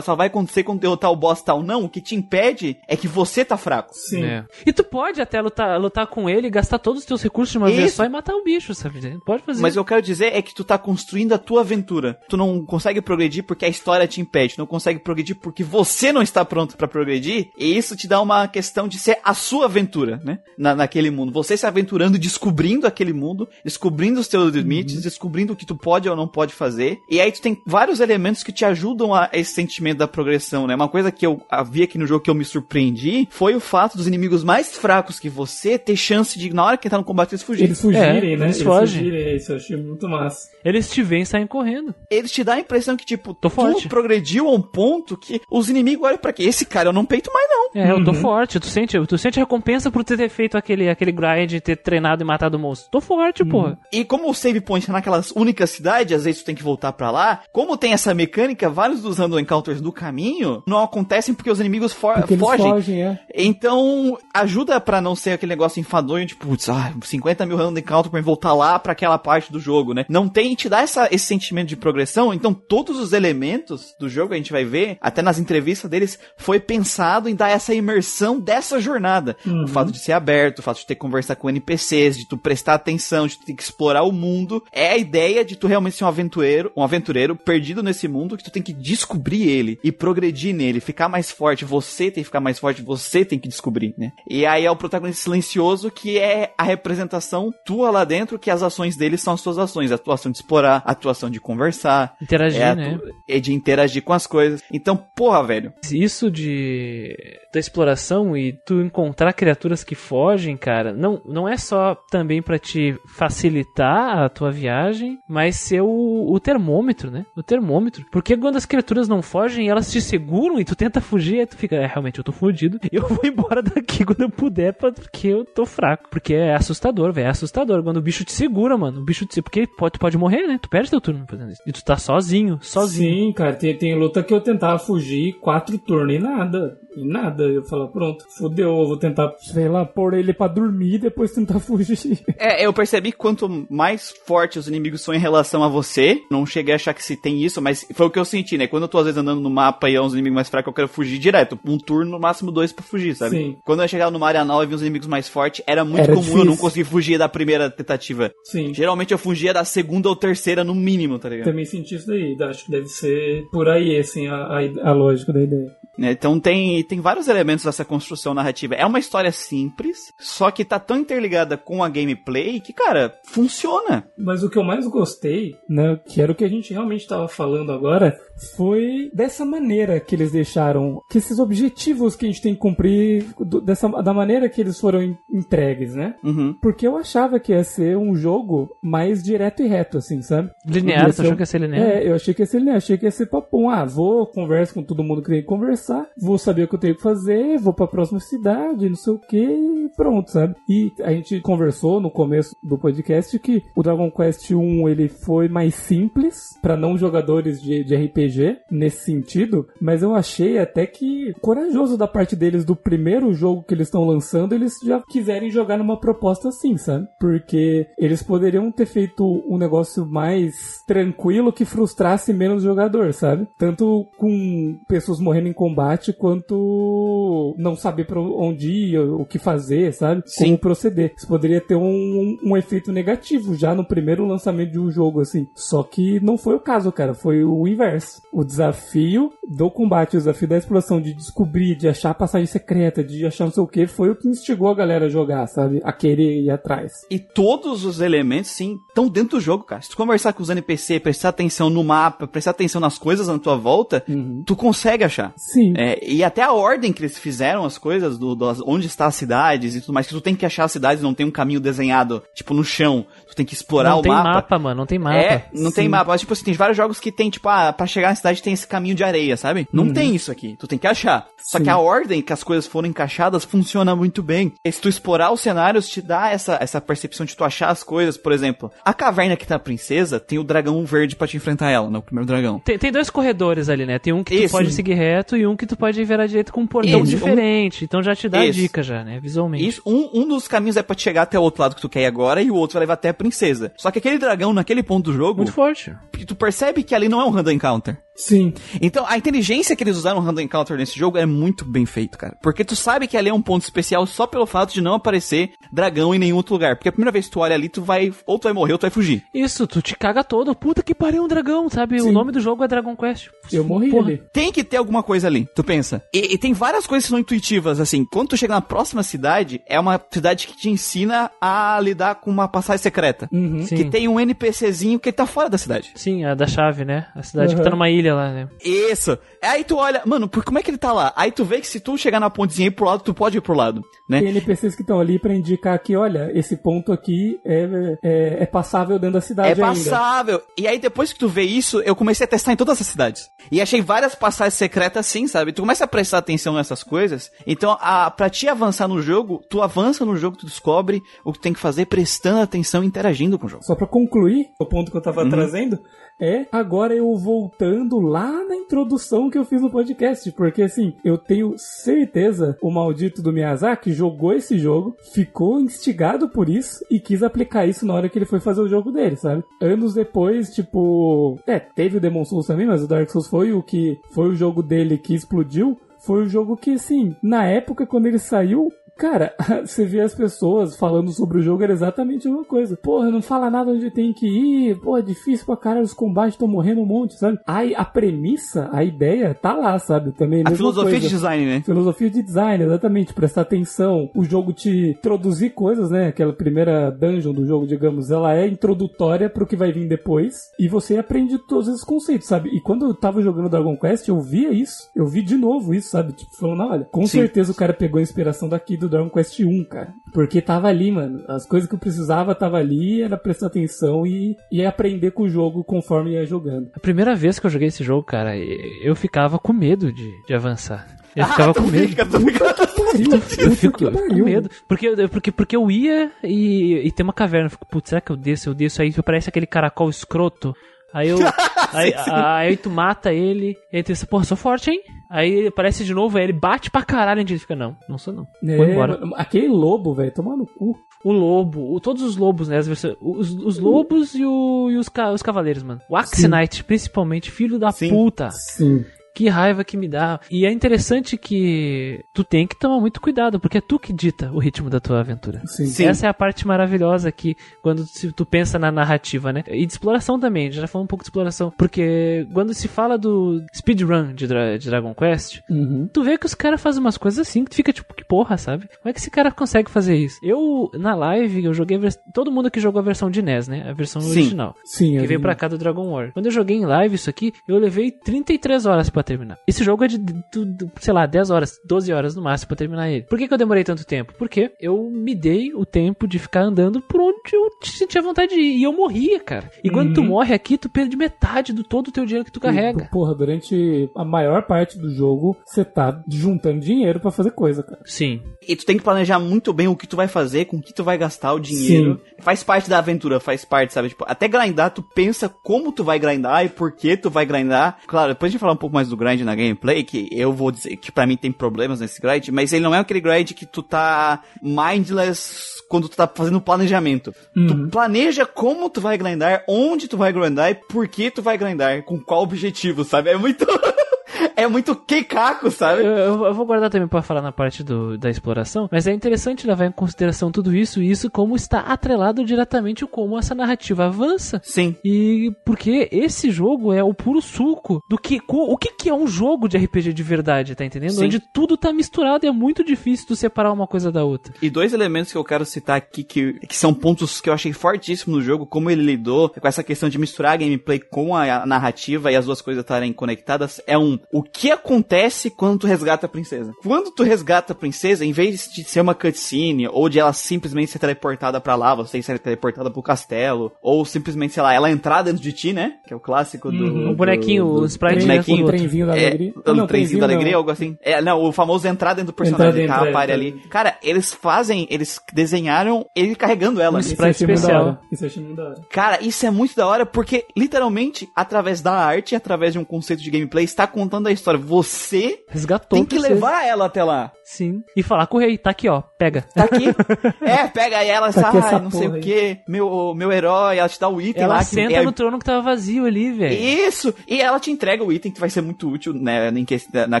só 0.02 0.14
vai 0.14 0.26
acontecer 0.28 0.62
quando 0.62 0.80
derrotar 0.80 1.10
o 1.10 1.16
boss 1.16 1.42
tal, 1.42 1.62
não. 1.62 1.84
O 1.84 1.88
que 1.88 2.00
te 2.00 2.14
impede 2.14 2.76
é 2.88 2.96
que 2.96 3.08
você 3.08 3.44
tá 3.44 3.56
fraco. 3.56 3.92
Sim. 3.94 4.24
É. 4.24 4.44
E 4.66 4.72
tu 4.72 4.84
pode 4.84 5.20
até 5.20 5.40
lutar, 5.40 5.80
lutar 5.80 6.06
com 6.06 6.28
ele, 6.28 6.50
gastar 6.50 6.78
todos 6.78 7.00
os 7.00 7.06
teus 7.06 7.22
recursos 7.22 7.52
de 7.52 7.58
uma 7.58 7.70
vez 7.70 7.92
só 7.92 8.04
e 8.04 8.08
matar 8.08 8.34
o 8.34 8.44
bicho, 8.44 8.74
sabe? 8.74 9.00
Pode 9.24 9.42
fazer. 9.42 9.60
Mas 9.60 9.72
o 9.72 9.74
que 9.74 9.80
eu 9.80 9.84
quero 9.84 10.02
dizer 10.02 10.34
é 10.34 10.42
que 10.42 10.54
tu 10.60 10.64
tá 10.64 10.76
construindo 10.78 11.32
a 11.32 11.38
tua 11.38 11.62
aventura. 11.62 12.18
Tu 12.28 12.36
não 12.36 12.64
consegue 12.64 13.00
progredir 13.00 13.42
porque 13.44 13.64
a 13.64 13.68
história 13.68 14.06
te 14.06 14.20
impede. 14.20 14.54
Tu 14.54 14.58
não 14.58 14.66
consegue 14.66 14.98
progredir 15.00 15.36
porque 15.36 15.64
você 15.64 16.12
não 16.12 16.20
está 16.22 16.44
pronto 16.44 16.76
pra 16.76 16.86
progredir. 16.86 17.48
E 17.56 17.76
isso 17.76 17.96
te 17.96 18.06
dá 18.06 18.20
uma 18.20 18.46
questão 18.46 18.86
de 18.86 18.98
ser 18.98 19.18
a 19.24 19.32
sua 19.32 19.64
aventura, 19.64 20.20
né? 20.24 20.38
Na, 20.58 20.74
naquele 20.74 21.10
mundo. 21.10 21.32
Você 21.32 21.56
se 21.56 21.66
aventurando, 21.66 22.18
descobrindo 22.18 22.86
aquele 22.86 23.12
mundo, 23.12 23.48
descobrindo 23.64 24.20
os 24.20 24.28
teus 24.28 24.54
limites, 24.54 25.00
descobrindo 25.02 25.52
o 25.52 25.56
que 25.56 25.64
tu 25.66 25.74
pode 25.74 26.08
ou 26.08 26.14
não 26.16 26.28
pode 26.28 26.52
fazer. 26.52 26.98
E 27.10 27.20
aí 27.20 27.32
tu 27.32 27.40
tem 27.40 27.56
vários 27.66 28.00
elementos 28.00 28.42
que 28.42 28.52
te 28.52 28.64
ajudam 28.64 29.14
a 29.14 29.30
esse 29.32 29.52
sentimento 29.54 29.98
da 29.98 30.08
progressão, 30.08 30.66
né? 30.66 30.74
Uma 30.74 30.88
coisa 30.88 31.10
que 31.10 31.26
eu 31.26 31.42
havia 31.50 31.84
aqui 31.84 31.96
no 31.96 32.06
jogo 32.06 32.22
que 32.22 32.30
eu 32.30 32.34
me 32.34 32.44
surpreendi 32.44 33.26
foi 33.30 33.54
o 33.54 33.60
fato 33.60 33.96
dos 33.96 34.06
inimigos 34.06 34.44
mais 34.44 34.76
fracos 34.76 35.18
que 35.18 35.28
você 35.28 35.78
ter 35.78 35.96
chance 35.96 36.38
de, 36.38 36.52
na 36.52 36.64
hora 36.64 36.76
que 36.76 36.86
entrar 36.86 36.98
no 36.98 37.04
combate, 37.04 37.32
eles 37.32 37.42
fugirem. 37.42 37.68
Eles 37.68 37.80
fugirem, 37.80 38.34
É, 38.34 38.36
né? 38.36 38.44
eles 38.46 38.62
fogem. 38.62 38.98
fugirem, 39.04 39.36
isso 39.36 39.52
eu 39.52 39.56
achei 39.56 39.76
muito 39.76 40.08
massa. 40.08 40.39
Nossa. 40.40 40.60
Eles 40.64 40.90
te 40.90 41.02
veem 41.02 41.22
e 41.22 41.26
saem 41.26 41.46
correndo. 41.46 41.94
Eles 42.10 42.30
te 42.30 42.44
dão 42.44 42.54
a 42.54 42.60
impressão 42.60 42.96
que, 42.96 43.04
tipo, 43.04 43.32
Tô 43.32 43.48
tu 43.48 43.54
forte. 43.54 43.88
progrediu 43.88 44.46
a 44.48 44.52
um 44.52 44.60
ponto 44.60 45.16
que 45.16 45.40
os 45.50 45.70
inimigos 45.70 46.06
olham 46.06 46.18
pra 46.18 46.32
quê? 46.32 46.42
Esse 46.44 46.66
cara 46.66 46.88
eu 46.90 46.92
não 46.92 47.04
peito 47.06 47.30
mais, 47.32 47.46
não. 47.48 47.82
É, 47.82 47.90
eu 47.90 48.04
tô 48.04 48.10
Uhum. 48.10 48.16
forte. 48.20 48.60
Tu 48.60 48.66
sente, 48.66 48.98
tu 49.06 49.16
sente 49.18 49.38
a 49.38 49.42
recompensa 49.42 49.90
por 49.90 50.04
ter 50.04 50.28
feito 50.28 50.56
aquele, 50.58 50.88
aquele 50.88 51.12
grind, 51.12 51.60
ter 51.62 51.76
treinado 51.76 52.22
e 52.22 52.26
matado 52.26 52.56
o 52.56 52.60
monstro. 52.60 52.90
Tô 52.90 53.00
forte, 53.00 53.44
porra. 53.44 53.78
E 53.92 54.04
como 54.04 54.28
o 54.28 54.34
save 54.34 54.60
point 54.60 54.88
é 54.88 54.92
naquela 54.92 55.22
única 55.34 55.66
cidade, 55.66 56.14
às 56.14 56.24
vezes 56.24 56.42
tu 56.42 56.46
tem 56.46 56.54
que 56.54 56.62
voltar 56.62 56.92
pra 56.92 57.10
lá, 57.10 57.40
como 57.52 57.76
tem 57.76 57.92
essa 57.92 58.12
mecânica, 58.12 58.68
vários 58.68 59.00
dos 59.00 59.16
random 59.18 59.38
encounters 59.40 59.80
do 59.80 59.92
caminho 59.92 60.62
não 60.66 60.82
acontecem 60.82 61.34
porque 61.34 61.50
os 61.50 61.60
inimigos 61.60 61.92
fo 61.92 62.12
Porque 62.12 62.34
eles 62.34 62.40
fogem. 62.44 62.70
fogem, 62.70 63.02
é. 63.02 63.18
Então, 63.34 64.18
ajuda 64.34 64.80
pra 64.80 65.00
não 65.00 65.14
ser 65.16 65.32
aquele 65.32 65.50
negócio 65.50 65.80
enfadonho, 65.80 66.26
tipo, 66.26 66.46
putz, 66.46 66.68
ah, 66.68 66.92
50 67.02 67.46
mil 67.46 67.56
random 67.56 67.78
encounter 67.78 68.10
pra 68.10 68.20
voltar 68.20 68.52
lá 68.54 68.78
pra 68.78 68.92
aquela 68.92 69.18
parte 69.18 69.50
do 69.52 69.58
jogo, 69.60 69.92
né? 69.94 70.04
Não 70.08 70.28
tem, 70.30 70.54
te 70.54 70.68
dá 70.68 70.80
essa, 70.80 71.08
esse 71.10 71.26
sentimento 71.26 71.68
de 71.68 71.76
progressão, 71.76 72.32
então 72.32 72.54
todos 72.54 72.98
os 72.98 73.12
elementos 73.12 73.94
do 73.98 74.08
jogo 74.08 74.34
a 74.34 74.36
gente 74.36 74.52
vai 74.52 74.64
ver, 74.64 74.98
até 75.00 75.22
nas 75.22 75.38
entrevistas 75.38 75.90
deles, 75.90 76.18
foi 76.36 76.60
pensado 76.60 77.28
em 77.28 77.34
dar 77.34 77.48
essa 77.48 77.74
imersão 77.74 78.40
dessa 78.40 78.80
jornada. 78.80 79.36
Uhum. 79.44 79.64
O 79.64 79.68
fato 79.68 79.92
de 79.92 79.98
ser 79.98 80.12
aberto, 80.12 80.60
o 80.60 80.62
fato 80.62 80.78
de 80.78 80.86
ter 80.86 80.94
que 80.94 81.00
conversar 81.00 81.36
com 81.36 81.50
NPCs, 81.50 82.16
de 82.16 82.28
tu 82.28 82.38
prestar 82.38 82.74
atenção, 82.74 83.26
de 83.26 83.38
tu 83.38 83.46
ter 83.46 83.54
que 83.54 83.62
explorar 83.62 84.02
o 84.02 84.12
mundo, 84.12 84.62
é 84.72 84.90
a 84.90 84.96
ideia 84.96 85.44
de 85.44 85.56
tu 85.56 85.66
realmente 85.66 85.96
ser 85.96 86.04
um 86.04 86.08
aventureiro, 86.08 86.72
um 86.76 86.82
aventureiro 86.82 87.36
perdido 87.36 87.82
nesse 87.82 88.08
mundo 88.08 88.36
que 88.36 88.44
tu 88.44 88.50
tem 88.50 88.62
que 88.62 88.72
descobrir 88.72 89.48
ele 89.48 89.78
e 89.82 89.90
progredir 89.90 90.54
nele, 90.54 90.80
ficar 90.80 91.08
mais 91.08 91.30
forte, 91.30 91.64
você 91.64 92.10
tem 92.10 92.22
que 92.22 92.24
ficar 92.24 92.40
mais 92.40 92.58
forte, 92.58 92.82
você 92.82 93.24
tem 93.24 93.38
que 93.38 93.48
descobrir, 93.48 93.94
né? 93.98 94.12
E 94.28 94.46
aí 94.46 94.64
é 94.64 94.70
o 94.70 94.76
protagonista 94.76 95.22
silencioso 95.22 95.90
que 95.90 96.18
é 96.18 96.52
a 96.56 96.62
representação 96.62 97.52
tua 97.64 97.90
lá 97.90 98.04
dentro, 98.04 98.38
que 98.38 98.50
as 98.50 98.62
ações 98.62 98.96
dele 98.96 99.16
são 99.16 99.34
as 99.34 99.42
tuas 99.42 99.58
ações, 99.58 99.92
a 99.92 99.98
tua 99.98 100.14
de 100.28 100.38
explorar, 100.38 100.82
a 100.84 100.92
tua 100.92 101.12
ação 101.12 101.30
de 101.30 101.40
conversar, 101.40 102.16
Interagir, 102.20 102.60
é, 102.60 102.74
né? 102.74 102.98
é 103.28 103.38
de 103.38 103.52
interagir 103.52 104.02
com 104.02 104.12
as 104.12 104.26
coisas. 104.26 104.60
Então, 104.72 104.96
porra, 104.96 105.44
velho, 105.44 105.72
Isso 105.92 106.28
de 106.28 107.16
da 107.52 107.60
exploração 107.60 108.36
e 108.36 108.52
tu 108.64 108.80
encontrar 108.80 109.32
criaturas 109.32 109.82
que 109.82 109.94
fogem, 109.94 110.56
cara, 110.56 110.92
não, 110.92 111.20
não 111.24 111.48
é 111.48 111.56
só 111.56 111.96
também 112.10 112.40
pra 112.40 112.58
te 112.58 112.96
facilitar 113.06 114.18
a 114.18 114.28
tua 114.28 114.50
viagem, 114.50 115.18
mas 115.28 115.56
ser 115.56 115.80
o, 115.80 116.32
o 116.32 116.40
termômetro, 116.40 117.10
né? 117.10 117.24
O 117.36 117.42
termômetro. 117.42 118.04
Porque 118.10 118.36
quando 118.36 118.56
as 118.56 118.66
criaturas 118.66 119.08
não 119.08 119.22
fogem, 119.22 119.68
elas 119.68 119.90
te 119.90 120.00
seguram 120.00 120.60
e 120.60 120.64
tu 120.64 120.76
tenta 120.76 121.00
fugir, 121.00 121.40
aí 121.40 121.46
tu 121.46 121.56
fica, 121.56 121.76
é, 121.76 121.86
realmente 121.86 122.18
eu 122.18 122.24
tô 122.24 122.32
fudido. 122.32 122.78
Eu 122.90 123.06
vou 123.06 123.20
embora 123.24 123.62
daqui 123.62 124.04
quando 124.04 124.22
eu 124.22 124.30
puder, 124.30 124.72
porque 124.74 125.28
eu 125.28 125.44
tô 125.44 125.64
fraco. 125.64 126.08
Porque 126.10 126.34
é 126.34 126.54
assustador, 126.54 127.12
velho. 127.12 127.28
É 127.28 127.30
assustador. 127.30 127.82
Quando 127.82 127.98
o 127.98 128.02
bicho 128.02 128.24
te 128.24 128.32
segura, 128.32 128.76
mano. 128.76 129.00
O 129.00 129.04
bicho 129.04 129.24
te 129.26 129.40
Porque 129.40 129.66
pode, 129.66 129.92
tu 129.92 130.00
pode 130.10 130.18
morrer, 130.18 130.46
né? 130.46 130.58
Tu 130.60 130.68
perde 130.68 130.90
teu 130.90 131.00
turno 131.00 131.24
fazendo 131.28 131.52
isso. 131.52 131.62
E 131.66 131.72
tu 131.72 131.84
tá 131.84 131.96
sozinho, 131.96 132.58
sozinho. 132.60 133.26
Sim, 133.28 133.32
cara, 133.32 133.54
tem, 133.54 133.76
tem 133.76 133.94
luta 133.98 134.22
que 134.22 134.34
eu 134.34 134.40
tentava 134.40 134.78
fugir 134.78 135.34
quatro 135.40 135.78
turnos 135.78 136.16
e 136.16 136.18
nada. 136.18 136.76
E 136.96 137.06
nada. 137.06 137.44
Eu 137.44 137.62
falava, 137.64 137.88
pronto, 137.90 138.24
fodeu, 138.36 138.68
eu 138.80 138.86
vou 138.88 138.96
tentar, 138.96 139.32
sei 139.38 139.68
lá, 139.68 139.84
pôr 139.84 140.14
ele 140.14 140.32
pra 140.34 140.48
dormir 140.48 140.94
e 140.94 140.98
depois 140.98 141.32
tentar 141.32 141.60
fugir. 141.60 142.18
É, 142.36 142.66
eu 142.66 142.72
percebi 142.72 143.12
que 143.12 143.18
quanto 143.18 143.66
mais 143.70 144.12
forte 144.26 144.58
os 144.58 144.66
inimigos 144.66 145.00
são 145.02 145.14
em 145.14 145.18
relação 145.18 145.62
a 145.62 145.68
você, 145.68 146.20
não 146.30 146.44
cheguei 146.44 146.72
a 146.72 146.76
achar 146.76 146.92
que 146.92 147.04
se 147.04 147.16
tem 147.16 147.42
isso, 147.44 147.62
mas 147.62 147.86
foi 147.94 148.06
o 148.06 148.10
que 148.10 148.18
eu 148.18 148.24
senti, 148.24 148.58
né? 148.58 148.66
Quando 148.66 148.82
eu 148.84 148.88
tô 148.88 148.98
às 148.98 149.04
vezes 149.04 149.18
andando 149.18 149.40
no 149.40 149.50
mapa 149.50 149.88
e 149.88 149.94
é 149.94 150.02
uns 150.02 150.12
inimigos 150.12 150.34
mais 150.34 150.48
fracos, 150.48 150.66
eu 150.68 150.74
quero 150.74 150.88
fugir 150.88 151.18
direto. 151.18 151.58
Um 151.64 151.78
turno, 151.78 152.10
no 152.10 152.18
máximo 152.20 152.50
dois 152.50 152.72
pra 152.72 152.82
fugir, 152.84 153.14
sabe? 153.14 153.36
Sim. 153.36 153.56
Quando 153.64 153.82
eu 153.82 153.88
chegava 153.88 154.10
numa 154.10 154.26
área 154.26 154.44
nova 154.44 154.64
e 154.64 154.66
vi 154.66 154.74
uns 154.74 154.82
inimigos 154.82 155.06
mais 155.06 155.28
fortes, 155.28 155.62
era 155.66 155.84
muito 155.84 156.02
Era 156.02 156.14
comum 156.14 156.28
eu 156.30 156.36
não 156.38 156.42
difícil. 156.44 156.60
conseguir 156.60 156.84
fugir 156.84 157.18
da 157.18 157.28
primeira 157.28 157.70
tentativa. 157.70 158.32
Sim. 158.44 158.74
Geralmente 158.74 159.12
eu 159.12 159.18
fugia 159.18 159.52
da 159.54 159.64
segunda 159.64 159.99
ou 160.08 160.16
terceira 160.16 160.64
no 160.64 160.74
mínimo, 160.74 161.18
tá 161.18 161.28
ligado? 161.28 161.46
Também 161.46 161.64
senti 161.64 161.94
isso 161.94 162.06
daí. 162.06 162.36
Acho 162.40 162.64
que 162.64 162.70
deve 162.70 162.88
ser 162.88 163.44
por 163.50 163.68
aí, 163.68 163.98
assim, 163.98 164.26
a, 164.26 164.36
a, 164.36 164.90
a 164.90 164.92
lógica 164.92 165.32
da 165.32 165.42
ideia. 165.42 165.79
Né, 166.00 166.12
Então 166.12 166.40
tem, 166.40 166.82
tem 166.82 166.98
vários 167.00 167.28
elementos 167.28 167.64
dessa 167.66 167.84
construção 167.84 168.32
narrativa. 168.32 168.74
É 168.74 168.86
uma 168.86 168.98
história 168.98 169.30
simples, 169.30 169.98
só 170.18 170.50
que 170.50 170.64
tá 170.64 170.78
tão 170.78 170.96
interligada 170.96 171.58
com 171.58 171.84
a 171.84 171.88
gameplay 171.90 172.58
que, 172.58 172.72
cara, 172.72 173.12
funciona. 173.26 174.04
Mas 174.18 174.42
o 174.42 174.48
que 174.48 174.56
eu 174.58 174.64
mais 174.64 174.86
gostei, 174.86 175.54
né, 175.68 176.00
que 176.08 176.22
era 176.22 176.32
o 176.32 176.34
que 176.34 176.44
a 176.44 176.48
gente 176.48 176.72
realmente 176.72 177.02
estava 177.02 177.28
falando 177.28 177.70
agora, 177.70 178.16
foi 178.56 179.10
dessa 179.12 179.44
maneira 179.44 180.00
que 180.00 180.14
eles 180.14 180.32
deixaram, 180.32 181.02
que 181.10 181.18
esses 181.18 181.38
objetivos 181.38 182.16
que 182.16 182.24
a 182.24 182.28
gente 182.28 182.40
tem 182.40 182.54
que 182.54 182.60
cumprir, 182.60 183.26
do- 183.38 183.60
dessa, 183.60 183.86
da 184.02 184.14
maneira 184.14 184.48
que 184.48 184.60
eles 184.60 184.80
foram 184.80 185.02
en- 185.02 185.16
entregues, 185.32 185.94
né? 185.94 186.14
Uhum. 186.24 186.54
Porque 186.62 186.86
eu 186.86 186.96
achava 186.96 187.38
que 187.38 187.52
ia 187.52 187.62
ser 187.62 187.96
um 187.98 188.14
jogo 188.16 188.70
mais 188.82 189.22
direto 189.22 189.62
e 189.62 189.66
reto, 189.66 189.98
assim, 189.98 190.22
sabe? 190.22 190.50
Linear, 190.66 191.12
ser 191.12 191.22
achou 191.22 191.32
um- 191.34 191.36
que 191.36 191.42
ia 191.42 191.46
ser 191.46 191.60
linear? 191.60 191.86
É, 191.86 192.08
eu 192.08 192.14
achei 192.14 192.32
que 192.32 192.40
ia 192.42 192.46
ser 192.46 192.58
linear, 192.60 192.76
achei 192.78 192.96
que 192.96 193.04
ia 193.04 193.10
ser 193.10 193.26
papum. 193.26 193.68
Ah, 193.68 193.84
vou, 193.84 194.26
converso 194.26 194.72
com 194.74 194.82
todo 194.82 195.04
mundo 195.04 195.20
que 195.22 195.28
tem 195.28 195.40
que 195.40 195.46
conversar, 195.46 195.89
vou 196.20 196.38
saber 196.38 196.64
o 196.64 196.68
que 196.68 196.74
eu 196.74 196.78
tenho 196.78 196.94
que 196.94 197.02
fazer, 197.02 197.58
vou 197.58 197.72
pra 197.72 197.86
próxima 197.86 198.20
cidade, 198.20 198.88
não 198.88 198.96
sei 198.96 199.12
o 199.14 199.18
que, 199.18 199.38
e 199.38 199.88
pronto, 199.96 200.30
sabe? 200.30 200.54
E 200.68 200.92
a 201.02 201.12
gente 201.12 201.40
conversou 201.40 202.00
no 202.00 202.10
começo 202.10 202.54
do 202.62 202.78
podcast 202.78 203.38
que 203.38 203.62
o 203.76 203.82
Dragon 203.82 204.10
Quest 204.10 204.50
1 204.50 204.88
ele 204.88 205.08
foi 205.08 205.48
mais 205.48 205.74
simples 205.74 206.58
pra 206.62 206.76
não 206.76 206.96
jogadores 206.96 207.60
de, 207.60 207.84
de 207.84 207.96
RPG 207.96 208.58
nesse 208.70 209.04
sentido, 209.04 209.66
mas 209.80 210.02
eu 210.02 210.14
achei 210.14 210.58
até 210.58 210.86
que 210.86 211.32
corajoso 211.40 211.96
da 211.96 212.06
parte 212.06 212.36
deles 212.36 212.64
do 212.64 212.76
primeiro 212.76 213.32
jogo 213.32 213.62
que 213.62 213.74
eles 213.74 213.88
estão 213.88 214.04
lançando, 214.04 214.54
eles 214.54 214.74
já 214.84 215.02
quiserem 215.08 215.50
jogar 215.50 215.78
numa 215.78 215.98
proposta 215.98 216.48
assim, 216.48 216.76
sabe? 216.76 217.06
Porque 217.18 217.86
eles 217.98 218.22
poderiam 218.22 218.70
ter 218.70 218.86
feito 218.86 219.24
um 219.48 219.58
negócio 219.58 220.06
mais 220.06 220.82
tranquilo 220.86 221.52
que 221.52 221.64
frustrasse 221.64 222.32
menos 222.32 222.62
o 222.62 222.66
jogador, 222.66 223.12
sabe? 223.12 223.48
Tanto 223.58 224.06
com 224.16 224.78
pessoas 224.88 225.20
morrendo 225.20 225.48
em 225.48 225.52
combate 225.52 225.79
quanto 226.12 227.54
não 227.58 227.76
saber 227.76 228.06
pra 228.06 228.20
onde 228.20 228.70
ir, 228.70 228.98
o 228.98 229.24
que 229.24 229.38
fazer, 229.38 229.92
sabe? 229.92 230.22
Sim. 230.26 230.44
Como 230.44 230.58
proceder. 230.58 231.12
Isso 231.16 231.26
poderia 231.26 231.60
ter 231.60 231.76
um, 231.76 232.38
um 232.42 232.56
efeito 232.56 232.92
negativo 232.92 233.54
já 233.54 233.74
no 233.74 233.84
primeiro 233.84 234.26
lançamento 234.26 234.72
de 234.72 234.78
um 234.78 234.90
jogo, 234.90 235.20
assim. 235.20 235.46
Só 235.54 235.82
que 235.82 236.20
não 236.20 236.36
foi 236.36 236.54
o 236.54 236.60
caso, 236.60 236.92
cara. 236.92 237.14
Foi 237.14 237.44
o 237.44 237.66
inverso. 237.66 238.22
O 238.32 238.44
desafio 238.44 239.32
do 239.48 239.70
combate, 239.70 240.16
o 240.16 240.20
desafio 240.20 240.48
da 240.48 240.58
exploração, 240.58 241.00
de 241.00 241.12
descobrir, 241.12 241.74
de 241.74 241.88
achar 241.88 242.14
passagem 242.14 242.46
secreta, 242.46 243.02
de 243.02 243.26
achar 243.26 243.44
não 243.44 243.52
sei 243.52 243.62
o 243.62 243.66
que, 243.66 243.86
foi 243.86 244.10
o 244.10 244.16
que 244.16 244.28
instigou 244.28 244.68
a 244.68 244.74
galera 244.74 245.06
a 245.06 245.08
jogar, 245.08 245.46
sabe? 245.46 245.80
A 245.84 245.92
querer 245.92 246.42
ir 246.42 246.50
atrás. 246.50 246.92
E 247.10 247.18
todos 247.18 247.84
os 247.84 248.00
elementos, 248.00 248.50
sim, 248.50 248.78
estão 248.88 249.08
dentro 249.08 249.38
do 249.38 249.40
jogo, 249.40 249.64
cara. 249.64 249.82
Se 249.82 249.90
tu 249.90 249.96
conversar 249.96 250.32
com 250.32 250.42
os 250.42 250.50
NPC, 250.50 251.00
prestar 251.00 251.30
atenção 251.30 251.68
no 251.68 251.82
mapa, 251.82 252.26
prestar 252.26 252.52
atenção 252.52 252.80
nas 252.80 252.98
coisas 252.98 253.28
na 253.28 253.38
tua 253.38 253.56
volta, 253.56 254.04
tu 254.46 254.54
consegue 254.54 255.04
achar. 255.04 255.32
Sim. 255.36 255.59
É, 255.76 255.98
e 256.06 256.22
até 256.24 256.42
a 256.42 256.52
ordem 256.52 256.92
que 256.92 257.02
eles 257.02 257.18
fizeram 257.18 257.64
as 257.64 257.78
coisas, 257.78 258.18
do, 258.18 258.34
das- 258.34 258.60
onde 258.66 258.86
está 258.86 259.06
as 259.06 259.14
cidades 259.14 259.74
e 259.74 259.80
tudo 259.80 259.92
mais, 259.92 260.06
que 260.06 260.14
tu 260.14 260.20
tem 260.20 260.34
que 260.34 260.46
achar 260.46 260.64
as 260.64 260.72
cidades, 260.72 261.02
não 261.02 261.14
tem 261.14 261.26
um 261.26 261.30
caminho 261.30 261.60
desenhado, 261.60 262.22
tipo, 262.34 262.54
no 262.54 262.64
chão. 262.64 263.06
Tu 263.28 263.36
tem 263.36 263.46
que 263.46 263.54
explorar 263.54 263.90
não 263.90 263.98
o 264.00 264.02
tem 264.02 264.10
mapa. 264.12 264.30
mapa. 264.32 264.58
mano, 264.58 264.76
não 264.78 264.86
tem 264.86 264.98
mapa. 264.98 265.16
É, 265.16 265.44
não 265.52 265.70
tem 265.70 265.84
Sim. 265.84 265.88
mapa, 265.88 266.10
mas 266.10 266.20
tipo 266.20 266.32
assim, 266.32 266.44
tem 266.44 266.54
vários 266.54 266.76
jogos 266.76 266.98
que 266.98 267.12
tem, 267.12 267.30
tipo, 267.30 267.48
ah, 267.48 267.72
pra 267.72 267.86
chegar 267.86 268.08
na 268.08 268.14
cidade 268.14 268.42
tem 268.42 268.52
esse 268.52 268.66
caminho 268.66 268.94
de 268.94 269.04
areia, 269.04 269.36
sabe? 269.36 269.68
Não 269.72 269.92
tem 269.92 270.14
isso 270.14 270.30
aqui, 270.32 270.56
tu 270.58 270.66
tem 270.66 270.78
que 270.78 270.86
achar. 270.86 271.26
Só 271.38 271.58
Sim. 271.58 271.64
que 271.64 271.70
a 271.70 271.78
ordem 271.78 272.20
que 272.22 272.32
as 272.32 272.42
coisas 272.42 272.66
foram 272.66 272.88
encaixadas 272.88 273.44
funciona 273.44 273.94
muito 273.96 274.22
bem. 274.22 274.52
E 274.64 274.72
se 274.72 274.80
tu 274.80 274.88
explorar 274.88 275.30
os 275.32 275.40
cenários, 275.40 275.88
te 275.88 276.02
dá 276.02 276.30
essa, 276.30 276.58
essa 276.60 276.80
percepção 276.80 277.24
de 277.24 277.36
tu 277.36 277.44
achar 277.44 277.68
as 277.70 277.82
coisas, 277.82 278.16
por 278.16 278.32
exemplo. 278.32 278.70
A 278.84 278.92
caverna 278.92 279.36
que 279.36 279.46
tá 279.46 279.54
a 279.56 279.58
princesa 279.58 280.18
tem 280.20 280.38
o 280.38 280.44
dragão 280.44 280.84
verde 280.84 281.14
pra 281.16 281.26
te 281.26 281.36
enfrentar 281.36 281.70
ela, 281.70 281.88
né? 281.90 281.98
O 281.98 282.02
primeiro 282.02 282.26
dragão. 282.26 282.58
Tem, 282.58 282.78
tem 282.78 282.90
dois 282.92 283.10
corredores 283.10 283.68
ali, 283.68 283.86
né? 283.86 283.98
Tem 283.98 284.12
um 284.12 284.22
que 284.24 284.46
tu 284.46 284.50
pode 284.50 284.72
seguir 284.72 284.94
reto 284.94 285.36
e 285.36 285.46
um 285.46 285.49
que 285.56 285.66
tu 285.66 285.76
pode 285.76 286.02
virar 286.04 286.26
direito 286.26 286.52
com 286.52 286.60
um 286.62 286.66
portão 286.66 287.02
Isso. 287.02 287.10
diferente. 287.12 287.84
Então 287.84 288.02
já 288.02 288.14
te 288.14 288.28
dá 288.28 288.40
a 288.40 288.46
Isso. 288.46 288.58
dica 288.58 288.82
já, 288.82 289.04
né? 289.04 289.18
Visualmente. 289.20 289.66
Isso, 289.66 289.82
um, 289.86 290.10
um 290.14 290.28
dos 290.28 290.46
caminhos 290.48 290.76
é 290.76 290.82
pra 290.82 290.94
te 290.96 291.02
chegar 291.02 291.22
até 291.22 291.38
o 291.38 291.42
outro 291.42 291.62
lado 291.62 291.74
que 291.74 291.80
tu 291.80 291.88
quer 291.88 292.02
ir 292.02 292.06
agora, 292.06 292.42
e 292.42 292.50
o 292.50 292.54
outro 292.54 292.74
vai 292.74 292.80
levar 292.82 292.94
até 292.94 293.08
a 293.10 293.14
princesa. 293.14 293.72
Só 293.76 293.90
que 293.90 293.98
aquele 293.98 294.18
dragão, 294.18 294.52
naquele 294.52 294.82
ponto 294.82 295.10
do 295.10 295.16
jogo, 295.16 295.38
Muito 295.38 295.52
forte. 295.52 295.94
tu 296.26 296.34
percebe 296.34 296.82
que 296.82 296.94
ali 296.94 297.08
não 297.08 297.20
é 297.20 297.24
um 297.24 297.30
random 297.30 297.50
encounter. 297.52 297.96
Sim. 298.20 298.52
Então, 298.80 299.04
a 299.06 299.16
inteligência 299.16 299.74
que 299.74 299.82
eles 299.82 299.96
usaram 299.96 300.20
no 300.20 300.26
Random 300.26 300.42
Encounter 300.42 300.76
nesse 300.76 300.98
jogo 300.98 301.16
é 301.18 301.26
muito 301.26 301.64
bem 301.64 301.86
feito, 301.86 302.18
cara. 302.18 302.36
Porque 302.42 302.64
tu 302.64 302.76
sabe 302.76 303.06
que 303.06 303.16
ali 303.16 303.28
é 303.28 303.34
um 303.34 303.42
ponto 303.42 303.62
especial 303.62 304.06
só 304.06 304.26
pelo 304.26 304.46
fato 304.46 304.72
de 304.72 304.80
não 304.80 304.94
aparecer 304.94 305.50
dragão 305.72 306.14
em 306.14 306.18
nenhum 306.18 306.36
outro 306.36 306.54
lugar. 306.54 306.76
Porque 306.76 306.88
a 306.88 306.92
primeira 306.92 307.12
vez 307.12 307.26
que 307.26 307.32
tu 307.32 307.40
olha 307.40 307.54
ali, 307.54 307.68
tu 307.68 307.82
vai, 307.82 308.12
ou 308.26 308.38
tu 308.38 308.44
vai 308.44 308.52
morrer 308.52 308.72
ou 308.72 308.78
tu 308.78 308.82
vai 308.82 308.90
fugir. 308.90 309.22
Isso, 309.34 309.66
tu 309.66 309.80
te 309.82 309.96
caga 309.96 310.22
todo. 310.22 310.54
Puta 310.54 310.82
que 310.82 310.94
pariu, 310.94 311.24
um 311.24 311.28
dragão, 311.28 311.68
sabe? 311.68 311.96
O 311.96 312.04
Sim. 312.04 312.12
nome 312.12 312.32
do 312.32 312.40
jogo 312.40 312.62
é 312.64 312.68
Dragon 312.68 312.94
Quest. 312.96 313.28
Eu 313.52 313.64
morri 313.64 313.90
Porra. 313.90 314.08
ali. 314.08 314.22
Tem 314.32 314.52
que 314.52 314.62
ter 314.62 314.76
alguma 314.76 315.02
coisa 315.02 315.26
ali, 315.26 315.46
tu 315.54 315.64
pensa. 315.64 316.02
E, 316.14 316.34
e 316.34 316.38
tem 316.38 316.52
várias 316.52 316.86
coisas 316.86 317.04
que 317.06 317.10
são 317.10 317.18
intuitivas, 317.18 317.80
assim. 317.80 318.04
Quando 318.04 318.28
tu 318.28 318.36
chega 318.36 318.54
na 318.54 318.60
próxima 318.60 319.02
cidade, 319.02 319.60
é 319.66 319.78
uma 319.80 320.00
cidade 320.12 320.46
que 320.46 320.56
te 320.56 320.68
ensina 320.70 321.30
a 321.40 321.78
lidar 321.80 322.16
com 322.16 322.30
uma 322.30 322.48
passagem 322.48 322.82
secreta. 322.82 323.28
Uhum. 323.32 323.64
Que 323.66 323.84
tem 323.84 324.08
um 324.08 324.18
NPCzinho 324.20 324.98
que 324.98 325.12
tá 325.12 325.26
fora 325.26 325.48
da 325.48 325.58
cidade. 325.58 325.90
Sim, 325.94 326.24
a 326.24 326.34
da 326.34 326.46
chave, 326.46 326.84
né? 326.84 327.06
A 327.14 327.22
cidade 327.22 327.54
que 327.54 327.60
tá 327.62 327.68
Uhum. 327.68 327.76
numa 327.76 327.88
ilha 327.90 328.09
lá, 328.12 328.30
né? 328.32 328.48
Isso. 328.64 329.18
Aí 329.42 329.64
tu 329.64 329.76
olha, 329.76 330.02
mano, 330.04 330.28
por 330.28 330.44
como 330.44 330.58
é 330.58 330.62
que 330.62 330.70
ele 330.70 330.78
tá 330.78 330.92
lá? 330.92 331.12
Aí 331.16 331.32
tu 331.32 331.44
vê 331.44 331.60
que 331.60 331.66
se 331.66 331.80
tu 331.80 331.96
chegar 331.96 332.20
na 332.20 332.28
pontezinha 332.30 332.66
e 332.66 332.68
ir 332.68 332.72
pro 332.72 332.84
lado, 332.86 333.02
tu 333.02 333.14
pode 333.14 333.38
ir 333.38 333.40
pro 333.40 333.54
lado, 333.54 333.82
né? 334.08 334.20
Tem 334.20 334.28
NPCs 334.30 334.74
que 334.76 334.82
estão 334.82 335.00
ali 335.00 335.18
pra 335.18 335.34
indicar 335.34 335.78
que, 335.82 335.96
olha, 335.96 336.30
esse 336.34 336.56
ponto 336.56 336.92
aqui 336.92 337.38
é, 337.44 337.96
é, 338.02 338.42
é 338.42 338.46
passável 338.46 338.98
dentro 338.98 339.14
da 339.14 339.20
cidade 339.20 339.48
É 339.48 339.52
ainda. 339.64 339.66
passável. 339.66 340.42
E 340.58 340.66
aí, 340.68 340.78
depois 340.78 341.12
que 341.12 341.18
tu 341.18 341.28
vê 341.28 341.42
isso, 341.42 341.80
eu 341.80 341.96
comecei 341.96 342.24
a 342.24 342.28
testar 342.28 342.52
em 342.52 342.56
todas 342.56 342.80
as 342.80 342.86
cidades. 342.86 343.28
E 343.50 343.60
achei 343.60 343.80
várias 343.80 344.14
passagens 344.14 344.54
secretas 344.54 345.06
assim, 345.06 345.26
sabe? 345.26 345.52
Tu 345.52 345.62
começa 345.62 345.84
a 345.84 345.88
prestar 345.88 346.18
atenção 346.18 346.54
nessas 346.54 346.82
coisas. 346.82 347.30
Então, 347.46 347.76
a, 347.80 348.10
pra 348.10 348.28
te 348.28 348.46
avançar 348.48 348.86
no 348.88 349.00
jogo, 349.00 349.40
tu 349.48 349.62
avança 349.62 350.04
no 350.04 350.16
jogo, 350.16 350.36
tu 350.36 350.46
descobre 350.46 351.02
o 351.24 351.32
que 351.32 351.40
tem 351.40 351.52
que 351.52 351.58
fazer 351.60 351.86
prestando 351.86 352.40
atenção 352.40 352.84
e 352.84 352.86
interagindo 352.86 353.38
com 353.38 353.46
o 353.46 353.48
jogo. 353.48 353.64
Só 353.64 353.74
pra 353.74 353.86
concluir, 353.86 354.46
o 354.60 354.66
ponto 354.66 354.90
que 354.90 354.96
eu 354.96 355.00
Uhum. 355.00 355.04
tava 355.04 355.28
trazendo 355.28 355.78
é 356.20 356.46
agora 356.52 356.94
eu 356.94 357.16
voltando 357.16 357.98
lá 357.98 358.44
na 358.44 358.54
introdução 358.54 359.30
que 359.30 359.38
eu 359.38 359.44
fiz 359.44 359.62
no 359.62 359.70
podcast, 359.70 360.30
porque 360.32 360.62
assim, 360.62 360.94
eu 361.04 361.16
tenho 361.16 361.54
certeza 361.56 362.56
o 362.60 362.70
maldito 362.70 363.22
do 363.22 363.32
Miyazaki 363.32 363.92
jogou 363.92 364.32
esse 364.32 364.58
jogo, 364.58 364.96
ficou 365.12 365.60
instigado 365.60 366.28
por 366.28 366.48
isso 366.48 366.84
e 366.90 367.00
quis 367.00 367.22
aplicar 367.22 367.66
isso 367.66 367.86
na 367.86 367.94
hora 367.94 368.08
que 368.08 368.18
ele 368.18 368.26
foi 368.26 368.40
fazer 368.40 368.60
o 368.60 368.68
jogo 368.68 368.92
dele, 368.92 369.16
sabe? 369.16 369.42
Anos 369.60 369.94
depois, 369.94 370.50
tipo, 370.50 371.38
é, 371.46 371.58
teve 371.58 371.96
o 371.96 372.00
Demon 372.00 372.24
Souls 372.24 372.46
também, 372.46 372.66
mas 372.66 372.82
o 372.82 372.88
Dark 372.88 373.08
Souls 373.08 373.28
foi 373.28 373.52
o 373.52 373.62
que 373.62 373.98
foi 374.10 374.28
o 374.28 374.34
jogo 374.34 374.62
dele 374.62 374.98
que 374.98 375.14
explodiu. 375.14 375.78
Foi 376.00 376.22
o 376.22 376.28
jogo 376.28 376.56
que, 376.56 376.72
assim, 376.72 377.14
na 377.22 377.44
época 377.44 377.86
quando 377.86 378.06
ele 378.06 378.18
saiu, 378.18 378.72
Cara, 379.00 379.34
você 379.64 379.86
vê 379.86 380.00
as 380.00 380.14
pessoas 380.14 380.76
falando 380.76 381.10
sobre 381.10 381.38
o 381.38 381.42
jogo, 381.42 381.62
era 381.62 381.72
exatamente 381.72 382.28
a 382.28 382.30
mesma 382.30 382.44
coisa. 382.44 382.76
Porra, 382.76 383.10
não 383.10 383.22
fala 383.22 383.48
nada 383.48 383.70
onde 383.70 383.90
tem 383.90 384.12
que 384.12 384.26
ir. 384.26 384.78
Porra, 384.78 384.98
é 384.98 385.02
difícil 385.02 385.46
pra 385.46 385.56
caralho, 385.56 385.84
os 385.84 385.94
combates 385.94 386.34
estão 386.34 386.46
morrendo 386.46 386.82
um 386.82 386.86
monte, 386.86 387.14
sabe? 387.14 387.38
Aí 387.46 387.74
a 387.74 387.84
premissa, 387.84 388.68
a 388.70 388.84
ideia, 388.84 389.32
tá 389.32 389.54
lá, 389.54 389.78
sabe? 389.78 390.12
Também 390.12 390.40
A 390.40 390.50
mesma 390.50 390.56
filosofia 390.58 390.90
coisa. 390.90 391.08
de 391.08 391.14
design, 391.14 391.46
né? 391.46 391.62
Filosofia 391.64 392.10
de 392.10 392.22
design, 392.22 392.62
exatamente, 392.62 393.14
prestar 393.14 393.40
atenção, 393.40 394.10
o 394.14 394.22
jogo 394.22 394.52
te 394.52 394.90
introduzir 394.90 395.54
coisas, 395.54 395.90
né? 395.90 396.08
Aquela 396.08 396.34
primeira 396.34 396.90
dungeon 396.90 397.32
do 397.32 397.46
jogo, 397.46 397.66
digamos, 397.66 398.10
ela 398.10 398.34
é 398.34 398.46
introdutória 398.46 399.30
pro 399.30 399.46
que 399.46 399.56
vai 399.56 399.72
vir 399.72 399.88
depois, 399.88 400.50
e 400.58 400.68
você 400.68 400.98
aprende 400.98 401.38
todos 401.38 401.68
esses 401.68 401.84
conceitos, 401.84 402.28
sabe? 402.28 402.50
E 402.50 402.60
quando 402.60 402.84
eu 402.86 402.94
tava 402.94 403.22
jogando 403.22 403.48
Dragon 403.48 403.78
Quest, 403.78 404.08
eu 404.08 404.20
via 404.20 404.50
isso, 404.50 404.90
eu 404.94 405.06
vi 405.06 405.22
de 405.22 405.38
novo 405.38 405.72
isso, 405.72 405.88
sabe? 405.88 406.12
Tipo, 406.12 406.36
falando, 406.36 406.64
olha, 406.64 406.84
com 406.84 407.06
Sim. 407.06 407.20
certeza 407.20 407.52
o 407.52 407.54
cara 407.54 407.72
pegou 407.72 407.98
a 407.98 408.02
inspiração 408.02 408.46
daqui 408.46 408.76
do 408.76 408.89
Dragon 408.90 409.08
Quest 409.08 409.40
1, 409.40 409.64
cara. 409.64 409.92
Porque 410.12 410.42
tava 410.42 410.68
ali, 410.68 410.90
mano. 410.92 411.22
As 411.28 411.46
coisas 411.46 411.68
que 411.68 411.74
eu 411.74 411.78
precisava 411.78 412.34
tava 412.34 412.58
ali, 412.58 413.02
era 413.02 413.16
prestar 413.16 413.46
atenção 413.46 414.06
e, 414.06 414.36
e 414.52 414.64
aprender 414.64 415.12
com 415.12 415.22
o 415.22 415.28
jogo 415.30 415.64
conforme 415.64 416.12
ia 416.12 416.26
jogando. 416.26 416.70
A 416.74 416.80
primeira 416.80 417.14
vez 417.14 417.38
que 417.38 417.46
eu 417.46 417.50
joguei 417.50 417.68
esse 417.68 417.82
jogo, 417.84 418.02
cara, 418.04 418.36
eu 418.36 418.94
ficava 418.94 419.38
com 419.38 419.52
medo 419.52 419.92
de, 419.92 420.10
de 420.26 420.34
avançar. 420.34 420.86
Eu 421.16 421.26
ficava 421.26 421.52
tu 421.54 421.62
com 421.62 421.68
medo. 421.68 421.88
fica, 421.88 422.06
fica. 422.06 422.44
Pariu, 422.44 423.12
Eu 423.38 423.50
fico 423.56 423.78
com 423.78 424.24
medo. 424.24 424.50
Porque, 424.68 424.86
eu- 424.88 425.08
porque, 425.08 425.32
porque 425.32 425.56
eu 425.56 425.70
ia 425.70 426.10
e, 426.22 426.74
e 426.86 426.90
tem 426.92 427.02
uma 427.04 427.12
caverna. 427.12 427.46
Eu 427.46 427.50
fico, 427.50 427.66
putz, 427.66 427.88
será 427.88 428.00
que 428.00 428.12
eu 428.12 428.16
desço? 428.16 428.50
Eu 428.50 428.54
desço 428.54 428.80
aí, 428.82 428.92
parece 429.02 429.28
aquele 429.28 429.46
caracol 429.46 429.88
escroto. 429.90 430.54
Aí 430.92 431.08
eu. 431.08 431.18
aí, 431.72 431.94
aí 431.96 432.56
tu 432.56 432.68
mata 432.70 433.12
ele. 433.12 433.56
E 433.72 433.76
aí 433.78 433.82
tu 433.82 433.88
pensa, 433.88 434.06
porra, 434.06 434.24
sou 434.24 434.36
forte, 434.36 434.70
hein? 434.70 434.80
Aí 435.10 435.30
ele 435.32 435.48
aparece 435.48 435.84
de 435.84 435.92
novo, 435.94 436.16
aí 436.18 436.24
ele 436.24 436.32
bate 436.32 436.70
pra 436.70 436.82
caralho. 436.84 437.18
E 437.20 437.26
gente 437.26 437.38
fica, 437.40 437.56
não, 437.56 437.76
não 437.88 437.98
sou 437.98 438.12
não. 438.12 438.26
Vou 438.42 438.64
É, 438.64 438.72
embora. 438.72 439.00
aquele 439.16 439.48
lobo, 439.48 439.94
velho, 439.94 440.12
tomar 440.12 440.36
no 440.36 440.46
cu. 440.46 440.76
O 441.02 441.12
lobo, 441.12 441.74
o- 441.74 441.80
todos 441.80 442.02
os 442.02 442.16
lobos, 442.16 442.48
né? 442.48 442.58
As 442.58 442.66
versões, 442.66 442.94
os, 443.00 443.30
os 443.32 443.58
lobos 443.58 444.14
e, 444.14 444.24
o- 444.24 444.68
e 444.70 444.76
os, 444.76 444.90
os 445.14 445.22
cavaleiros, 445.22 445.62
mano. 445.62 445.80
O 445.88 445.96
Axe. 445.96 446.28
Knight, 446.28 446.62
principalmente, 446.64 447.30
filho 447.30 447.58
da 447.58 447.70
Sim. 447.72 447.88
puta. 447.88 448.28
Sim. 448.30 448.84
Que 449.14 449.28
raiva 449.28 449.64
que 449.64 449.76
me 449.76 449.88
dá. 449.88 450.20
E 450.30 450.46
é 450.46 450.52
interessante 450.52 451.16
que 451.16 452.00
tu 452.14 452.22
tem 452.24 452.46
que 452.46 452.58
tomar 452.58 452.78
muito 452.80 453.00
cuidado, 453.00 453.40
porque 453.40 453.58
é 453.58 453.60
tu 453.60 453.78
que 453.78 453.92
dita 453.92 454.30
o 454.32 454.38
ritmo 454.38 454.70
da 454.70 454.80
tua 454.80 455.00
aventura. 455.00 455.42
Sim. 455.46 455.66
Sim. 455.66 455.84
Essa 455.86 456.06
é 456.06 456.08
a 456.08 456.14
parte 456.14 456.46
maravilhosa 456.46 457.10
que 457.10 457.34
quando 457.62 457.84
tu 458.16 458.24
pensa 458.24 458.58
na 458.58 458.70
narrativa, 458.70 459.32
né? 459.32 459.42
E 459.48 459.66
de 459.66 459.72
exploração 459.72 460.18
também, 460.18 460.46
a 460.46 460.50
gente 460.50 460.60
já 460.60 460.66
falou 460.66 460.84
um 460.84 460.88
pouco 460.88 461.02
de 461.04 461.08
exploração. 461.08 461.52
Porque 461.58 462.26
quando 462.32 462.54
se 462.54 462.68
fala 462.68 462.96
do 462.96 463.42
speedrun 463.54 464.12
de, 464.14 464.26
Dra- 464.26 464.56
de 464.56 464.68
Dragon 464.68 464.94
Quest, 464.94 465.40
Uhum. 465.50 465.88
tu 465.92 466.02
vê 466.02 466.16
que 466.16 466.26
os 466.26 466.34
caras 466.34 466.60
fazem 466.60 466.80
umas 466.80 466.96
coisas 466.96 467.26
assim 467.26 467.44
que 467.44 467.50
tu 467.50 467.56
fica 467.56 467.72
tipo, 467.72 467.92
que 467.94 468.04
porra, 468.04 468.36
sabe? 468.36 468.68
Como 468.80 468.88
é 468.90 468.92
que 468.92 468.98
esse 469.00 469.10
cara 469.10 469.30
consegue 469.32 469.70
fazer 469.70 469.96
isso? 469.96 470.18
Eu, 470.22 470.70
na 470.74 470.94
live, 470.94 471.44
eu 471.44 471.52
joguei. 471.54 471.78
Todo 472.14 472.30
mundo 472.30 472.46
aqui 472.46 472.60
jogou 472.60 472.80
a 472.80 472.84
versão 472.84 473.10
de 473.10 473.22
NES, 473.22 473.48
né? 473.48 473.68
A 473.68 473.72
versão 473.72 474.00
Sim. 474.00 474.10
original. 474.10 474.54
Sim, 474.64 474.92
Que 474.92 475.04
eu- 475.04 475.08
veio 475.08 475.20
pra 475.20 475.34
cá 475.34 475.48
do 475.48 475.58
Dragon 475.58 475.88
War. 475.90 476.12
Quando 476.12 476.26
eu 476.26 476.32
joguei 476.32 476.56
em 476.56 476.64
live 476.66 476.94
isso 476.94 477.10
aqui, 477.10 477.32
eu 477.48 477.58
levei 477.58 477.90
33 477.90 478.66
horas 478.66 478.88
pra 478.90 478.99
terminar. 479.02 479.38
Esse 479.46 479.62
jogo 479.64 479.84
é 479.84 479.88
de, 479.88 479.98
de- 479.98 480.14
de- 480.44 480.70
sei 480.80 480.92
lá, 480.94 481.06
10 481.06 481.30
horas, 481.30 481.58
12 481.66 481.92
horas 481.92 482.14
no 482.16 482.22
máximo 482.22 482.48
pra 482.48 482.56
terminar 482.56 482.90
ele. 482.90 483.04
Por 483.04 483.18
que, 483.18 483.26
que 483.28 483.34
eu 483.34 483.38
demorei 483.38 483.64
tanto 483.64 483.84
tempo? 483.86 484.12
Porque 484.18 484.52
eu 484.60 484.90
me 484.90 485.14
dei 485.14 485.52
o 485.54 485.64
tempo 485.64 486.06
de 486.06 486.18
ficar 486.18 486.42
andando 486.42 486.80
por 486.80 487.00
onde 487.00 487.18
eu 487.32 487.48
sentia 487.62 488.02
vontade 488.02 488.34
de 488.34 488.40
ir. 488.40 488.58
E 488.58 488.62
eu 488.62 488.72
morria, 488.72 489.20
cara. 489.20 489.50
E 489.64 489.70
quando 489.70 489.94
tu 489.94 490.00
Uhum. 490.00 490.08
morre 490.08 490.34
aqui, 490.34 490.56
tu 490.58 490.68
perde 490.68 490.96
metade 490.96 491.52
do 491.52 491.62
todo 491.64 491.88
o 491.88 491.92
teu 491.92 492.04
dinheiro 492.04 492.24
que 492.24 492.32
tu 492.32 492.40
carrega. 492.40 492.84
E, 492.84 492.88
Porra, 492.90 493.14
durante 493.14 493.88
a 493.96 494.04
maior 494.04 494.42
parte 494.46 494.78
do 494.78 494.90
jogo, 494.94 495.36
você 495.44 495.64
tá 495.64 496.02
juntando 496.08 496.60
dinheiro 496.60 497.00
pra 497.00 497.10
fazer 497.10 497.30
coisa, 497.32 497.62
cara. 497.62 497.80
Sim. 497.84 498.20
E 498.46 498.56
tu 498.56 498.64
tem 498.66 498.76
que 498.76 498.82
planejar 498.84 499.18
muito 499.18 499.52
bem 499.52 499.68
o 499.68 499.76
que 499.76 499.86
tu 499.86 499.96
vai 499.96 500.08
fazer, 500.08 500.46
com 500.46 500.56
o 500.56 500.62
que 500.62 500.74
tu 500.74 500.82
vai 500.84 500.96
gastar 500.98 501.32
o 501.32 501.40
dinheiro. 501.40 502.00
Faz 502.20 502.42
parte 502.42 502.68
da 502.68 502.78
aventura, 502.78 503.20
faz 503.20 503.44
parte, 503.44 503.72
sabe? 503.72 503.88
Tipo, 503.90 504.04
até 504.06 504.28
grindar, 504.28 504.70
tu 504.72 504.82
pensa 504.82 505.28
como 505.28 505.72
tu 505.72 505.84
vai 505.84 505.98
grindar 505.98 506.44
e 506.44 506.48
por 506.48 506.72
que 506.72 506.96
tu 506.96 507.10
vai 507.10 507.24
grindar. 507.26 507.78
Claro, 507.86 508.12
depois 508.12 508.30
a 508.30 508.32
gente 508.32 508.40
falar 508.40 508.52
um 508.52 508.56
pouco 508.56 508.74
mais 508.74 508.89
do 508.90 508.96
grind 508.96 509.20
na 509.22 509.34
gameplay, 509.34 509.82
que 509.82 510.08
eu 510.12 510.32
vou 510.32 510.50
dizer 510.50 510.76
que 510.76 510.92
pra 510.92 511.06
mim 511.06 511.16
tem 511.16 511.32
problemas 511.32 511.80
nesse 511.80 512.00
grind, 512.00 512.28
mas 512.28 512.52
ele 512.52 512.62
não 512.62 512.74
é 512.74 512.78
aquele 512.78 513.00
grind 513.00 513.32
que 513.32 513.46
tu 513.46 513.62
tá 513.62 514.22
mindless 514.42 515.60
quando 515.68 515.88
tu 515.88 515.96
tá 515.96 516.06
fazendo 516.06 516.40
planejamento. 516.40 517.14
Tu 517.32 517.68
planeja 517.68 518.26
como 518.26 518.68
tu 518.68 518.80
vai 518.80 518.98
grindar, 518.98 519.44
onde 519.48 519.88
tu 519.88 519.96
vai 519.96 520.12
grindar 520.12 520.50
e 520.50 520.54
por 520.54 520.86
que 520.88 521.10
tu 521.10 521.22
vai 521.22 521.38
grindar, 521.38 521.82
com 521.84 521.98
qual 521.98 522.22
objetivo, 522.22 522.84
sabe? 522.84 523.10
É 523.10 523.16
muito... 523.16 523.46
é 524.36 524.46
muito 524.46 524.74
queicaco, 524.76 525.50
sabe? 525.50 525.82
Eu, 525.82 525.90
eu- 525.96 526.24
eu 526.26 526.34
vou 526.34 526.46
guardar 526.46 526.70
também 526.70 526.86
pra 526.88 527.02
falar 527.02 527.22
na 527.22 527.32
parte 527.32 527.62
do, 527.64 527.98
da 527.98 528.08
exploração, 528.10 528.68
mas 528.70 528.86
é 528.86 528.92
interessante 528.92 529.46
levar 529.46 529.66
em 529.66 529.72
consideração 529.72 530.30
tudo 530.30 530.54
isso 530.54 530.80
e 530.82 530.90
isso 530.90 531.10
como 531.10 531.34
está 531.36 531.60
atrelado 531.60 532.24
diretamente 532.24 532.86
com 532.86 533.00
como 533.00 533.18
essa 533.18 533.34
narrativa 533.34 533.86
avança. 533.86 534.42
Sim. 534.44 534.76
E 534.84 535.32
porque 535.42 535.88
esse 535.90 536.30
jogo 536.30 536.70
é 536.70 536.84
o 536.84 536.92
puro 536.92 537.22
suco 537.22 537.80
do 537.88 537.96
que 537.96 538.20
o 538.28 538.58
que, 538.58 538.72
que 538.74 538.90
é 538.90 538.94
um 538.94 539.06
jogo 539.06 539.48
de 539.48 539.56
RPG 539.56 539.94
de 539.94 540.02
verdade, 540.02 540.54
tá 540.54 540.66
entendendo? 540.66 540.90
Sim. 540.92 541.06
Onde 541.06 541.18
tudo 541.32 541.56
tá 541.56 541.72
misturado 541.72 542.26
e 542.26 542.28
é 542.28 542.30
muito 542.32 542.62
difícil 542.62 543.06
tu 543.06 543.16
separar 543.16 543.52
uma 543.52 543.66
coisa 543.66 543.90
da 543.90 544.04
outra. 544.04 544.34
E 544.42 544.50
dois 544.50 544.74
elementos 544.74 545.10
que 545.12 545.16
eu 545.16 545.24
quero 545.24 545.46
citar 545.46 545.78
aqui 545.78 546.04
que, 546.04 546.34
que 546.46 546.54
são 546.54 546.74
pontos 546.74 547.22
que 547.22 547.30
eu 547.30 547.32
achei 547.32 547.54
fortíssimos 547.54 548.18
no 548.18 548.22
jogo, 548.22 548.44
como 548.46 548.70
ele 548.70 548.82
lidou 548.82 549.30
com 549.30 549.48
essa 549.48 549.64
questão 549.64 549.88
de 549.88 549.98
misturar 549.98 550.34
a 550.34 550.36
gameplay 550.36 550.78
com 550.78 551.16
a 551.16 551.46
narrativa 551.46 552.12
e 552.12 552.16
as 552.16 552.26
duas 552.26 552.42
coisas 552.42 552.62
estarem 552.62 552.92
conectadas, 552.92 553.62
é 553.66 553.78
um, 553.78 553.98
o 554.12 554.22
que 554.22 554.50
acontece 554.50 555.30
quando 555.30 555.60
tu 555.60 555.66
resgata 555.66 556.06
a 556.06 556.08
princesa? 556.08 556.52
Quando 556.62 556.90
tu 556.90 557.02
resgata 557.02 557.52
a 557.52 557.56
princesa, 557.56 558.04
em 558.04 558.12
vez 558.12 558.48
de 558.52 558.64
ser 558.64 558.80
uma 558.80 558.94
cutscene, 558.94 559.68
ou 559.68 559.88
de 559.88 559.98
ela 560.00 560.12
simplesmente 560.12 560.70
ser 560.70 560.78
teleportada 560.78 561.40
pra 561.40 561.54
lá, 561.54 561.74
você 561.74 562.00
ser 562.02 562.18
teleportada 562.18 562.70
pro 562.70 562.82
castelo, 562.82 563.52
ou 563.62 563.84
simplesmente, 563.84 564.34
sei 564.34 564.42
lá, 564.42 564.52
ela 564.54 564.70
entrar 564.70 565.02
dentro 565.02 565.22
de 565.22 565.32
ti, 565.32 565.52
né? 565.52 565.74
Que 565.86 565.92
é 565.92 565.96
o 565.96 566.00
clássico 566.00 566.50
do... 566.50 566.64
Uhum. 566.64 566.90
O 566.90 566.94
bonequinho, 566.94 567.44
do- 567.44 567.54
o 567.54 567.60
do 567.60 567.66
sprite 567.66 567.96
Trem- 568.04 568.08
bonequinho. 568.08 568.44
o 568.44 568.48
trenzinho 568.48 568.86
da 568.86 568.96
É, 568.96 569.06
alegria. 569.08 569.32
o 569.46 569.54
Não, 569.54 569.66
trenzinho 569.66 570.00
da 570.00 570.06
não. 570.08 570.14
alegria, 570.14 570.36
algo 570.36 570.50
assim. 570.50 570.76
É, 570.82 571.00
não, 571.00 571.22
o 571.22 571.32
famoso 571.32 571.66
entrar 571.68 571.94
dentro 571.94 572.12
do 572.12 572.14
personagem, 572.14 572.64
Entrar 572.64 572.74
tá? 572.78 572.84
dentro, 572.84 572.90
é, 572.90 572.92
Pare 572.92 573.12
é. 573.12 573.14
ali. 573.14 573.32
Cara, 573.48 573.76
eles 573.82 574.12
fazem, 574.12 574.66
eles 574.70 575.00
desenharam 575.12 575.86
ele 575.94 576.14
carregando 576.14 576.60
ela. 576.60 576.72
Um 576.72 576.74
né? 576.74 576.80
Isso 576.80 576.90
sprite 576.94 577.18
muito 577.26 577.28
da 577.28 577.34
especial. 577.34 577.64
hora. 577.64 577.80
Isso 577.92 578.04
eu 578.04 578.08
achei 578.08 578.22
muito 578.22 578.36
da 578.36 578.44
hora. 578.44 578.60
Cara, 578.70 578.98
isso 579.02 579.26
é 579.26 579.30
muito 579.30 579.54
da 579.56 579.66
hora 579.66 579.86
porque, 579.86 580.24
literalmente, 580.36 581.08
através 581.14 581.60
da 581.60 581.72
arte, 581.72 582.14
através 582.14 582.52
de 582.52 582.58
um 582.58 582.64
conceito 582.64 583.02
de 583.02 583.10
gameplay, 583.10 583.44
está 583.44 583.66
contando 583.66 583.99
a 584.08 584.12
história. 584.12 584.38
Você 584.38 585.24
Resgatou 585.28 585.78
tem 585.78 585.84
que 585.84 585.98
levar 585.98 586.46
ela 586.46 586.66
até 586.66 586.82
lá. 586.82 587.12
Sim. 587.32 587.62
E 587.76 587.82
falar 587.82 588.08
com 588.08 588.16
o 588.16 588.20
rei, 588.20 588.36
tá 588.36 588.50
aqui, 588.50 588.68
ó, 588.68 588.82
pega. 588.98 589.22
Tá 589.34 589.44
aqui. 589.44 589.66
é, 590.20 590.48
pega 590.48 590.78
aí 590.78 590.88
ela, 590.88 591.12
Tá 591.12 591.60
não 591.60 591.70
sei 591.70 591.82
porra 591.82 591.92
o 591.92 591.94
aí. 591.94 592.00
que, 592.02 592.38
meu, 592.48 592.92
meu 592.94 593.12
herói, 593.12 593.58
ela 593.58 593.68
te 593.68 593.78
dá 593.78 593.88
o 593.88 594.00
item 594.00 594.24
Ela 594.24 594.34
lá. 594.34 594.42
senta 594.42 594.68
que 594.68 594.74
é- 594.74 594.82
no 594.82 594.90
trono 594.90 595.16
que 595.16 595.24
tava 595.24 595.40
vazio 595.40 595.84
ali, 595.86 596.10
velho. 596.10 596.34
Isso! 596.34 596.92
E 597.06 597.20
ela 597.20 597.38
te 597.38 597.50
entrega 597.52 597.84
o 597.84 597.92
item 597.92 598.10
que 598.10 598.18
vai 598.18 598.28
ser 598.28 598.40
muito 598.40 598.68
útil, 598.68 598.92
né, 598.92 599.28
em 599.28 599.44
que- 599.44 599.60
na 599.88 600.00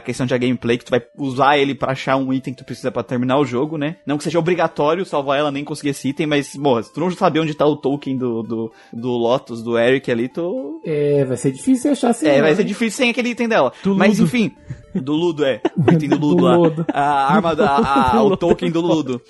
questão 0.00 0.26
de 0.26 0.36
gameplay, 0.36 0.76
que 0.76 0.84
tu 0.84 0.90
vai 0.90 1.00
usar 1.16 1.56
ele 1.56 1.72
pra 1.74 1.92
achar 1.92 2.16
um 2.16 2.32
item 2.32 2.52
que 2.52 2.62
tu 2.62 2.66
precisa 2.66 2.90
pra 2.90 3.04
terminar 3.04 3.38
o 3.38 3.44
jogo, 3.44 3.78
né? 3.78 3.96
Não 4.04 4.18
que 4.18 4.24
seja 4.24 4.38
obrigatório 4.38 5.04
salvar 5.04 5.38
ela 5.38 5.52
nem 5.52 5.62
conseguir 5.64 5.90
esse 5.90 6.08
item, 6.08 6.26
mas, 6.26 6.56
porra, 6.56 6.82
se 6.82 6.92
tu 6.92 6.98
não 6.98 7.10
saber 7.12 7.38
onde 7.38 7.54
tá 7.54 7.64
o 7.64 7.76
token 7.76 8.16
do, 8.18 8.42
do, 8.42 8.72
do 8.92 9.08
Lotus, 9.10 9.62
do 9.62 9.78
Eric 9.78 10.10
ali, 10.10 10.28
tu... 10.28 10.80
É, 10.84 11.24
vai 11.24 11.36
ser 11.36 11.52
difícil 11.52 11.92
achar 11.92 12.10
assim. 12.10 12.26
É, 12.26 12.42
vai 12.42 12.54
ser 12.56 12.64
difícil 12.64 12.96
sem 12.98 13.10
aquele 13.10 13.28
item 13.30 13.46
dela. 13.48 13.72
Do 13.84 13.94
mas 13.96 14.18
enfim, 14.18 14.52
do 14.94 15.12
Ludo, 15.12 15.44
é. 15.44 15.60
O 15.76 15.92
item 15.92 16.08
do 16.08 16.16
Ludo 16.18 16.36
Do 16.36 16.42
lá. 16.44 16.56
A 16.92 17.32
arma, 17.32 17.54
da, 17.54 17.76
a- 17.76 18.22
o 18.24 18.36
token 18.36 18.70
do 18.70 18.80
Ludo. 18.80 19.20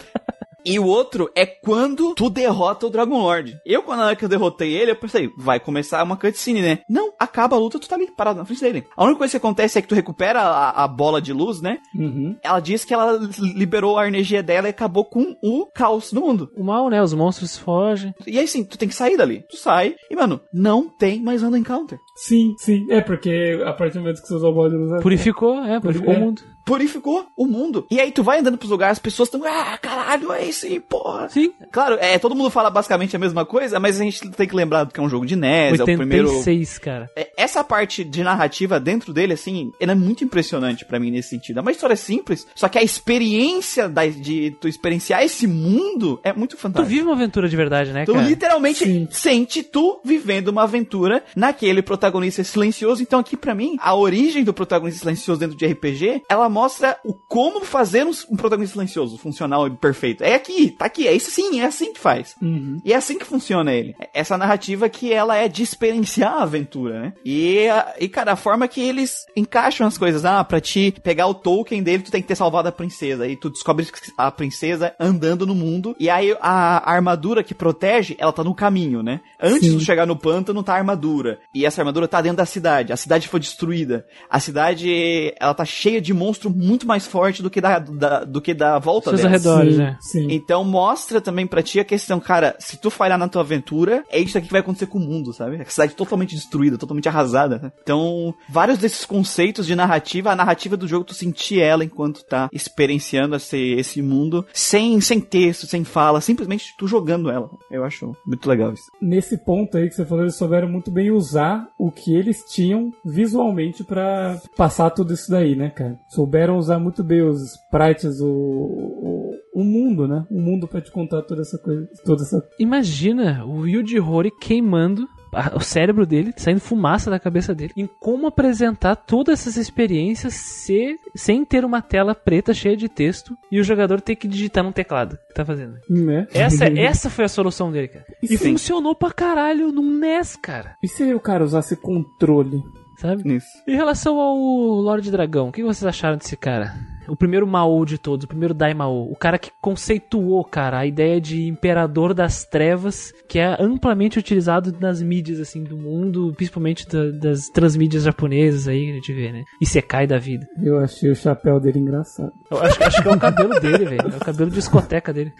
E 0.64 0.78
o 0.78 0.86
outro 0.86 1.30
é 1.36 1.46
quando 1.46 2.14
tu 2.14 2.28
derrota 2.30 2.86
o 2.86 2.90
Dragon 2.90 3.18
Lord. 3.18 3.56
Eu, 3.64 3.82
quando 3.82 4.00
na 4.00 4.06
hora 4.06 4.16
que 4.16 4.24
eu 4.24 4.28
derrotei 4.28 4.72
ele, 4.72 4.90
eu 4.92 4.96
pensei, 4.96 5.30
vai 5.38 5.58
começar 5.60 6.02
uma 6.02 6.16
cutscene, 6.16 6.62
né? 6.62 6.78
Não, 6.88 7.12
acaba 7.18 7.56
a 7.56 7.58
luta, 7.58 7.78
tu 7.78 7.88
tá 7.88 7.96
ali, 7.96 8.10
parado 8.16 8.38
na 8.38 8.44
frente 8.44 8.60
dele. 8.60 8.84
A 8.96 9.04
única 9.04 9.18
coisa 9.18 9.30
que 9.32 9.36
acontece 9.36 9.78
é 9.78 9.82
que 9.82 9.88
tu 9.88 9.94
recupera 9.94 10.40
a, 10.40 10.84
a 10.84 10.88
bola 10.88 11.20
de 11.20 11.32
luz, 11.32 11.60
né? 11.60 11.78
Uhum. 11.94 12.36
Ela 12.42 12.60
diz 12.60 12.84
que 12.84 12.94
ela 12.94 13.18
liberou 13.54 13.98
a 13.98 14.06
energia 14.08 14.42
dela 14.42 14.66
e 14.68 14.70
acabou 14.70 15.04
com 15.04 15.34
o 15.42 15.66
caos 15.74 16.12
no 16.12 16.20
mundo. 16.20 16.50
O 16.56 16.64
mal, 16.64 16.88
né? 16.88 17.02
Os 17.02 17.14
monstros 17.14 17.56
fogem. 17.56 18.12
E 18.26 18.38
aí 18.38 18.46
sim, 18.46 18.64
tu 18.64 18.78
tem 18.78 18.88
que 18.88 18.94
sair 18.94 19.16
dali. 19.16 19.42
Tu 19.50 19.56
sai 19.56 19.94
e, 20.10 20.16
mano, 20.16 20.40
não 20.52 20.88
tem 20.88 21.22
mais 21.22 21.42
random 21.42 21.58
encounter. 21.58 21.98
Sim, 22.16 22.54
sim. 22.58 22.86
É 22.90 23.00
porque 23.00 23.60
a 23.64 23.72
partir 23.72 23.94
do 23.94 24.00
momento 24.00 24.20
que 24.20 24.28
você 24.28 24.34
usou 24.34 24.50
o 24.50 24.54
bola 24.54 24.70
de 24.70 24.76
luz... 24.76 25.02
Purificou, 25.02 25.62
é, 25.64 25.80
purificou 25.80 26.14
É. 26.14 26.16
o 26.16 26.20
mundo. 26.20 26.42
Purificou 26.70 27.26
o 27.36 27.46
mundo. 27.46 27.86
E 27.90 28.00
aí 28.00 28.12
tu 28.12 28.22
vai 28.22 28.38
andando 28.38 28.56
pros 28.56 28.70
lugares, 28.70 28.92
as 28.92 28.98
pessoas 28.98 29.28
estão, 29.28 29.42
ah, 29.44 29.76
caralho, 29.76 30.32
é 30.32 30.44
isso 30.44 30.66
aí, 30.66 30.78
porra. 30.78 31.28
Sim. 31.28 31.52
Claro, 31.72 31.96
é, 32.00 32.18
todo 32.18 32.34
mundo 32.34 32.48
fala 32.50 32.70
basicamente 32.70 33.16
a 33.16 33.18
mesma 33.18 33.44
coisa, 33.44 33.80
mas 33.80 34.00
a 34.00 34.04
gente 34.04 34.30
tem 34.30 34.46
que 34.46 34.54
lembrar 34.54 34.86
que 34.86 35.00
é 35.00 35.02
um 35.02 35.08
jogo 35.08 35.26
de 35.26 35.34
NES, 35.34 35.80
é 35.80 35.82
o 35.82 35.86
primeiro... 35.86 36.28
86, 36.28 36.78
cara. 36.78 37.10
É, 37.16 37.28
Essa 37.36 37.64
parte 37.64 38.04
de 38.04 38.22
narrativa 38.22 38.78
dentro 38.78 39.12
dele, 39.12 39.32
assim, 39.32 39.72
ela 39.80 39.92
é 39.92 39.94
muito 39.94 40.22
impressionante 40.22 40.84
pra 40.84 41.00
mim 41.00 41.10
nesse 41.10 41.30
sentido. 41.30 41.58
É 41.58 41.62
uma 41.62 41.72
história 41.72 41.96
simples, 41.96 42.46
só 42.54 42.68
que 42.68 42.78
a 42.78 42.82
experiência 42.82 43.88
da- 43.88 44.06
de 44.06 44.52
tu 44.60 44.68
experienciar 44.68 45.24
esse 45.24 45.46
mundo 45.46 46.20
é 46.22 46.32
muito 46.32 46.54
Tu 46.56 46.60
fantástica. 46.60 46.88
vive 46.88 47.02
uma 47.02 47.14
aventura 47.14 47.48
de 47.48 47.56
verdade, 47.56 47.92
né, 47.92 48.04
Tu 48.04 48.12
cara? 48.12 48.24
literalmente 48.26 48.84
Sim. 48.84 49.08
sente 49.10 49.62
tu 49.62 50.00
vivendo 50.04 50.48
uma 50.48 50.62
aventura 50.62 51.24
naquele 51.34 51.82
protagonista 51.82 52.44
silencioso. 52.44 53.02
Então 53.02 53.18
aqui 53.18 53.36
pra 53.36 53.54
mim, 53.54 53.76
a 53.80 53.94
origem 53.94 54.44
do 54.44 54.54
protagonista 54.54 55.00
silencioso 55.00 55.40
dentro 55.40 55.56
de 55.56 55.66
RPG, 55.66 56.22
ela 56.28 56.48
mostra 56.48 56.59
o 57.04 57.14
como 57.14 57.64
fazer 57.64 58.04
um, 58.06 58.10
um 58.30 58.36
protagonista 58.36 58.74
silencioso 58.74 59.18
funcional 59.18 59.66
e 59.66 59.70
perfeito. 59.70 60.22
É 60.22 60.34
aqui, 60.34 60.70
tá 60.70 60.86
aqui, 60.86 61.06
é 61.06 61.12
isso 61.12 61.30
sim, 61.30 61.60
é 61.60 61.64
assim 61.64 61.92
que 61.92 62.00
faz. 62.00 62.34
Uhum. 62.40 62.80
E 62.84 62.92
é 62.92 62.96
assim 62.96 63.18
que 63.18 63.24
funciona 63.24 63.72
ele. 63.72 63.94
Essa 64.12 64.36
narrativa 64.36 64.88
que 64.88 65.12
ela 65.12 65.36
é 65.36 65.48
de 65.48 65.62
experienciar 65.62 66.34
a 66.34 66.42
aventura, 66.42 67.00
né? 67.00 67.12
E, 67.24 67.66
e 67.98 68.08
cara, 68.08 68.32
a 68.32 68.36
forma 68.36 68.68
que 68.68 68.80
eles 68.80 69.26
encaixam 69.36 69.86
as 69.86 69.96
coisas. 69.96 70.24
Ah, 70.24 70.42
pra 70.44 70.60
te 70.60 70.94
pegar 71.02 71.26
o 71.26 71.34
token 71.34 71.82
dele, 71.82 72.02
tu 72.02 72.10
tem 72.10 72.22
que 72.22 72.28
ter 72.28 72.34
salvado 72.34 72.68
a 72.68 72.72
princesa. 72.72 73.26
E 73.26 73.36
tu 73.36 73.50
descobre 73.50 73.86
a 74.16 74.30
princesa 74.30 74.94
andando 74.98 75.46
no 75.46 75.54
mundo. 75.54 75.94
E 75.98 76.10
aí 76.10 76.36
a, 76.40 76.90
armadura 76.92 77.42
que 77.42 77.54
protege, 77.54 78.16
ela 78.18 78.32
tá 78.32 78.44
no 78.44 78.54
caminho, 78.54 79.02
né? 79.02 79.20
Antes 79.40 79.70
Sim. 79.70 79.78
de 79.78 79.84
chegar 79.84 80.06
no 80.06 80.16
pântano, 80.16 80.62
tá 80.62 80.74
a 80.74 80.78
armadura. 80.78 81.38
E 81.54 81.64
essa 81.64 81.80
armadura 81.80 82.08
tá 82.08 82.20
dentro 82.20 82.38
da 82.38 82.46
cidade. 82.46 82.92
A 82.92 82.96
cidade 82.96 83.28
foi 83.28 83.40
destruída. 83.40 84.06
A 84.28 84.40
cidade, 84.40 85.32
ela 85.38 85.54
tá 85.54 85.64
cheia 85.64 86.00
de 86.00 86.12
monstro 86.12 86.49
muito 86.50 86.86
mais 86.86 87.06
forte 87.06 87.42
do 87.42 87.50
que 87.50 87.60
da, 87.60 87.78
da- 87.78 88.24
do 88.24 88.40
que 88.40 88.52
da 88.54 88.78
volta 88.78 89.10
Seus 89.10 89.20
dela. 89.22 89.30
arredores, 89.34 89.74
sim, 89.74 89.80
né? 89.80 89.96
Sim. 90.00 90.26
Então 90.30 90.64
mostra 90.64 91.20
também 91.20 91.46
pra 91.46 91.62
ti 91.62 91.80
a 91.80 91.84
questão, 91.84 92.20
cara, 92.20 92.54
se 92.58 92.76
tu 92.76 92.90
falhar 92.90 93.18
na 93.18 93.28
tua 93.28 93.42
aventura, 93.42 94.04
é 94.10 94.18
isso 94.20 94.36
aqui 94.36 94.46
que 94.46 94.52
vai 94.52 94.60
acontecer 94.60 94.86
com 94.86 94.98
o 94.98 95.00
mundo, 95.00 95.32
sabe? 95.32 95.56
A 95.60 95.64
cidade 95.66 95.94
totalmente 95.94 96.34
destruída, 96.34 96.76
totalmente 96.78 97.08
arrasada. 97.08 97.58
né? 97.58 97.72
Então, 97.82 98.34
vários 98.48 98.78
desses 98.78 99.04
conceitos 99.04 99.66
de 99.66 99.74
narrativa, 99.74 100.30
a 100.30 100.36
narrativa 100.36 100.76
do 100.76 100.86
jogo, 100.88 101.04
tu 101.04 101.14
sentir 101.14 101.60
ela 101.60 101.84
enquanto 101.84 102.24
tá 102.24 102.48
experienciando 102.52 103.36
esse, 103.36 103.56
esse 103.72 104.02
mundo, 104.02 104.44
sem, 104.52 105.00
sem 105.00 105.20
texto, 105.20 105.66
sem 105.66 105.84
fala, 105.84 106.20
simplesmente 106.20 106.74
tu 106.78 106.86
jogando 106.86 107.30
ela. 107.30 107.48
Eu 107.70 107.84
acho 107.84 108.12
muito 108.26 108.48
legal 108.48 108.72
isso. 108.72 108.84
Nesse 109.00 109.38
ponto 109.44 109.76
aí 109.76 109.88
que 109.88 109.94
você 109.94 110.04
falou, 110.04 110.24
eles 110.24 110.36
souberam 110.36 110.68
muito 110.68 110.90
bem 110.90 111.10
usar 111.10 111.68
o 111.78 111.90
que 111.90 112.14
eles 112.14 112.42
tinham 112.50 112.90
visualmente 113.04 113.84
pra 113.84 114.38
passar 114.56 114.90
tudo 114.90 115.12
isso 115.14 115.30
daí, 115.30 115.54
né, 115.54 115.70
cara? 115.70 115.98
Souberam 116.30 116.58
usar 116.58 116.78
muito 116.78 117.02
bem 117.02 117.22
os 117.22 117.42
sprites, 117.42 118.20
o, 118.20 118.28
o, 118.28 119.32
o 119.52 119.64
mundo, 119.64 120.06
né? 120.06 120.24
O 120.30 120.40
mundo 120.40 120.68
pra 120.68 120.80
te 120.80 120.90
contar 120.92 121.22
toda 121.22 121.40
essa 121.42 121.58
coisa, 121.58 121.88
toda 122.04 122.22
essa... 122.22 122.40
Imagina 122.56 123.44
o 123.44 123.66
Yuji 123.66 123.98
Horii 123.98 124.30
queimando 124.40 125.08
o 125.54 125.60
cérebro 125.60 126.04
dele, 126.06 126.32
saindo 126.36 126.60
fumaça 126.60 127.08
da 127.10 127.18
cabeça 127.18 127.52
dele, 127.54 127.72
em 127.76 127.88
como 128.00 128.26
apresentar 128.28 128.94
todas 128.96 129.40
essas 129.40 129.56
experiências 129.56 130.34
se- 130.34 130.96
sem 131.16 131.44
ter 131.44 131.64
uma 131.64 131.80
tela 131.82 132.14
preta 132.16 132.52
cheia 132.54 132.76
de 132.76 132.88
texto 132.88 133.36
e 133.50 133.60
o 133.60 133.64
jogador 133.64 134.00
ter 134.00 134.14
que 134.16 134.26
digitar 134.28 134.62
num 134.64 134.72
teclado. 134.72 135.16
Que 135.28 135.34
tá 135.34 135.44
fazendo? 135.44 135.74
Né? 135.88 136.26
Essa, 136.32 136.66
essa 136.78 137.10
foi 137.10 137.24
a 137.24 137.28
solução 137.28 137.70
dele, 137.72 137.88
cara. 137.88 138.04
E 138.22 138.36
Sim. 138.36 138.52
funcionou 138.52 138.94
pra 138.94 139.10
caralho 139.12 139.70
num 139.72 139.98
NES, 139.98 140.34
cara. 140.36 140.74
E 140.82 140.88
se 140.88 141.12
o 141.14 141.20
cara 141.20 141.44
usasse 141.44 141.76
controle? 141.76 142.60
Sabe? 143.00 143.34
Isso. 143.34 143.62
Em 143.66 143.74
relação 143.74 144.20
ao 144.20 144.36
Lorde 144.36 145.10
Dragão, 145.10 145.48
o 145.48 145.52
que 145.52 145.62
vocês 145.62 145.86
acharam 145.86 146.18
desse 146.18 146.36
cara? 146.36 146.74
O 147.10 147.16
primeiro 147.16 147.46
Mao 147.46 147.84
de 147.84 147.98
todos, 147.98 148.24
o 148.24 148.28
primeiro 148.28 148.54
Daimao. 148.54 149.10
O 149.10 149.16
cara 149.16 149.38
que 149.38 149.50
conceituou, 149.60 150.44
cara, 150.44 150.78
a 150.78 150.86
ideia 150.86 151.20
de 151.20 151.46
imperador 151.48 152.14
das 152.14 152.44
trevas, 152.44 153.12
que 153.28 153.38
é 153.38 153.56
amplamente 153.60 154.18
utilizado 154.18 154.74
nas 154.80 155.02
mídias, 155.02 155.40
assim, 155.40 155.62
do 155.64 155.76
mundo, 155.76 156.32
principalmente 156.36 156.86
da- 156.88 157.10
das 157.10 157.48
transmídias 157.48 158.04
japonesas 158.04 158.68
aí 158.68 158.84
que 158.86 158.90
a 158.90 158.94
gente 158.94 159.12
vê, 159.12 159.32
né? 159.32 159.42
E 159.60 159.66
secai 159.66 160.06
da 160.06 160.18
vida. 160.18 160.46
Eu 160.62 160.78
achei 160.78 161.10
o 161.10 161.16
chapéu 161.16 161.58
dele 161.60 161.78
engraçado. 161.80 162.32
Eu 162.50 162.58
acho, 162.62 162.82
acho 162.84 163.02
que 163.02 163.08
é 163.08 163.12
o 163.12 163.18
cabelo 163.18 163.60
dele, 163.60 163.84
velho. 163.84 164.02
É 164.12 164.16
o 164.16 164.20
cabelo 164.20 164.50
de 164.50 164.56
discoteca 164.56 165.12
dele. 165.12 165.32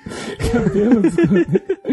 Cabelo, 0.52 1.02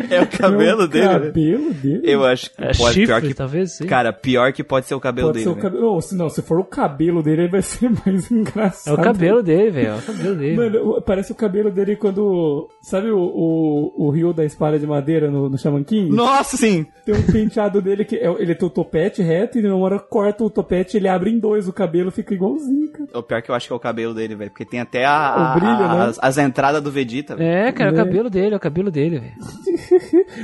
É 0.10 0.22
o 0.22 0.28
cabelo 0.28 0.84
o 0.84 0.88
dele, 0.88 1.06
né? 1.08 1.14
cabelo 1.20 1.74
dele? 1.74 2.02
Eu 2.04 2.24
acho 2.26 2.50
que 2.56 2.64
É 2.64 2.72
pode, 2.74 2.94
chifre, 2.94 3.06
pior 3.06 3.22
que... 3.22 3.34
talvez? 3.34 3.72
Sim. 3.78 3.86
Cara, 3.86 4.14
pior 4.14 4.52
que 4.54 4.64
pode 4.64 4.86
ser 4.88 4.96
o 4.96 5.00
cabelo 5.00 5.28
Pode 5.30 5.40
dele. 5.40 5.44
ser 5.46 5.52
o 5.52 5.56
né? 5.56 5.62
cabelo. 5.62 5.86
Ou 5.88 6.02
se 6.02 6.16
não, 6.16 6.30
se 6.30 6.42
for 6.42 6.60
o 6.60 6.64
cabelo 6.64 7.22
dele, 7.22 7.44
aí 7.44 7.48
vai 7.48 7.62
ser 7.62 7.90
mais 8.06 8.32
É 8.32 8.34
engraçado. 8.34 8.94
o 9.00 9.02
cabelo 9.02 9.44
dele, 9.44 9.67
velho. 9.72 9.88
É 9.90 9.96
o 9.96 10.02
cabelo 10.02 10.36
dele. 10.36 10.56
Mano, 10.56 11.02
parece 11.02 11.32
o 11.32 11.36
cabelo 11.36 11.72
dele 11.72 11.96
quando. 11.96 12.70
Sabe 12.82 13.10
o, 13.12 13.18
o, 13.20 14.08
o 14.08 14.10
rio 14.10 14.34
da 14.34 14.44
espada 14.46 14.78
de 14.80 14.86
madeira 14.88 15.30
no, 15.30 15.50
no 15.50 15.58
Shaman 15.58 15.84
King? 15.84 16.10
Nossa, 16.14 16.58
sim! 16.58 16.86
Tem 17.06 17.16
um 17.16 17.24
penteado 17.24 17.82
dele 17.82 18.04
que 18.06 18.16
é, 18.16 18.28
ele 18.40 18.56
tem 18.56 18.68
o 18.68 18.72
topete 18.72 19.22
reto 19.22 19.58
e 19.58 19.62
na 19.62 19.76
hora 19.76 20.00
corta 20.00 20.44
o 20.44 20.50
topete 20.50 20.98
ele 20.98 21.08
abre 21.08 21.30
em 21.32 21.40
dois, 21.40 21.68
o 21.68 21.74
cabelo 21.74 22.12
fica 22.12 22.34
igualzinho, 22.34 22.92
cara. 22.92 23.10
O 23.14 23.24
pior 23.24 23.42
que 23.42 23.52
eu 23.52 23.56
acho 23.56 23.68
que 23.68 23.74
é 23.74 23.76
o 23.76 23.80
cabelo 23.80 24.14
dele, 24.14 24.36
velho. 24.36 24.52
Porque 24.52 24.66
tem 24.66 24.80
até 24.80 25.06
a, 25.06 25.54
O 25.56 25.60
brilho, 25.60 25.74
a- 25.74 25.96
né? 25.96 26.06
as, 26.06 26.20
as 26.22 26.38
entradas 26.38 26.82
do 26.82 26.92
Vegeta, 26.92 27.36
velho. 27.36 27.50
É, 27.50 27.72
cara, 27.72 27.90
é 27.90 27.94
o 27.94 27.96
Né? 27.98 28.04
cabelo 28.04 28.30
dele, 28.30 28.54
é 28.54 28.58
o 28.58 28.60
cabelo 28.60 28.92
dele, 28.92 29.20
velho. 29.20 29.34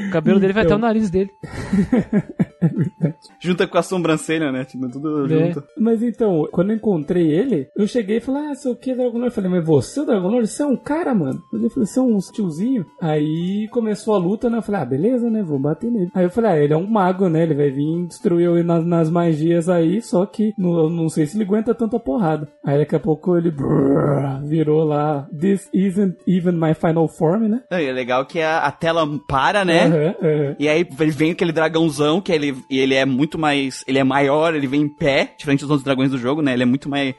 O 0.08 0.12
cabelo 0.12 0.40
dele 0.40 0.54
vai 0.54 0.64
até 0.64 0.70
Então. 0.74 0.78
o 0.78 0.82
nariz 0.82 1.10
dele. 1.10 1.30
Junta 3.40 3.68
com 3.68 3.78
a 3.78 3.82
sobrancelha, 3.84 4.52
né? 4.52 4.64
Tipo, 4.66 4.90
tudo 4.90 5.26
É. 5.26 5.48
junto. 5.48 5.64
Mas 5.78 6.02
então, 6.02 6.48
quando 6.52 6.70
eu 6.72 6.76
encontrei 6.78 7.30
ele, 7.30 7.68
eu 7.76 7.88
cheguei 7.88 8.18
e 8.18 8.22
falei, 8.22 8.48
ah, 8.52 8.56
sei 8.56 8.72
o 8.72 8.76
que, 8.76 8.94
Dragon 9.04 9.18
Lord? 9.18 9.26
Eu 9.26 9.32
falei, 9.32 9.52
mas 9.52 9.66
você, 9.66 10.00
é 10.00 10.04
o 10.04 10.06
Dragon 10.06 10.28
Lord, 10.28 10.48
você 10.48 10.64
é 10.64 10.66
um 10.66 10.76
cara, 10.76 11.14
mano. 11.14 11.44
Ele 11.54 11.70
falou, 11.70 11.86
você 11.86 12.00
é 12.00 12.02
um 12.02 12.18
tiozinho. 12.20 12.86
Aí 13.02 13.68
começou 13.72 14.16
a 14.16 14.18
luta, 14.18 14.50
né? 14.50 14.58
Eu 14.58 14.62
falei, 14.62 14.82
ah, 14.82 14.86
beleza, 14.86 15.30
né? 15.30 15.44
Vou 15.44 15.60
bater 15.60 15.92
nele. 15.92 16.10
Aí 16.14 16.24
eu 16.24 16.30
falei, 16.30 16.52
ah, 16.52 16.58
ele 16.58 16.74
é 16.74 16.78
um 16.78 16.88
mago, 16.88 17.30
né? 17.30 17.44
Ele 17.44 17.54
vai 17.54 17.70
vir 17.70 18.08
destruir 18.08 18.46
eu 18.46 18.64
nas, 18.64 18.86
nas 18.86 19.10
magias 19.10 19.70
aí, 19.70 20.02
só 20.02 20.26
que 20.26 20.54
não, 20.58 20.78
eu 20.78 20.90
não 20.90 21.10
sei 21.10 21.26
se 21.26 21.38
ele 21.38 21.44
aguenta 21.44 21.74
tanta 21.74 22.00
porrada. 22.00 22.48
Aí 22.66 22.78
daqui 22.78 22.96
a 22.96 23.00
pouco 23.00 23.38
ele 23.38 23.52
brrr, 23.52 24.44
virou 24.46 24.84
lá, 24.84 25.28
this 25.38 25.70
isn't 25.74 26.18
even 26.28 26.54
my 26.54 26.74
final 26.74 27.08
form, 27.08 27.48
né? 27.48 27.62
E 27.72 27.86
é 27.86 27.92
legal 27.92 28.26
que 28.26 28.42
a, 28.42 28.60
a 28.60 28.72
tela 28.72 29.08
para, 29.28 29.66
né? 29.66 29.86
Aham, 29.86 30.16
aham. 30.22 30.56
E 30.60 30.68
aí 30.68 30.88
vem 31.12 31.32
aquele 31.32 31.52
dragãozão, 31.52 32.22
que 32.22 32.32
ele, 32.32 32.56
ele 32.70 32.94
é 32.94 33.06
muito 33.06 33.38
mais. 33.38 33.84
Ele 33.88 34.00
é 34.00 34.04
maior, 34.04 34.56
ele 34.56 34.68
vem 34.68 34.82
em 34.82 34.90
pé, 34.90 35.34
diferente 35.38 35.62
dos 35.62 35.70
outros 35.70 35.84
dragões 35.84 36.12
do 36.12 36.18
jogo, 36.18 36.42
né? 36.42 36.54
Ele 36.54 36.64
é 36.64 36.66
muito 36.66 36.90
mais. 36.90 37.16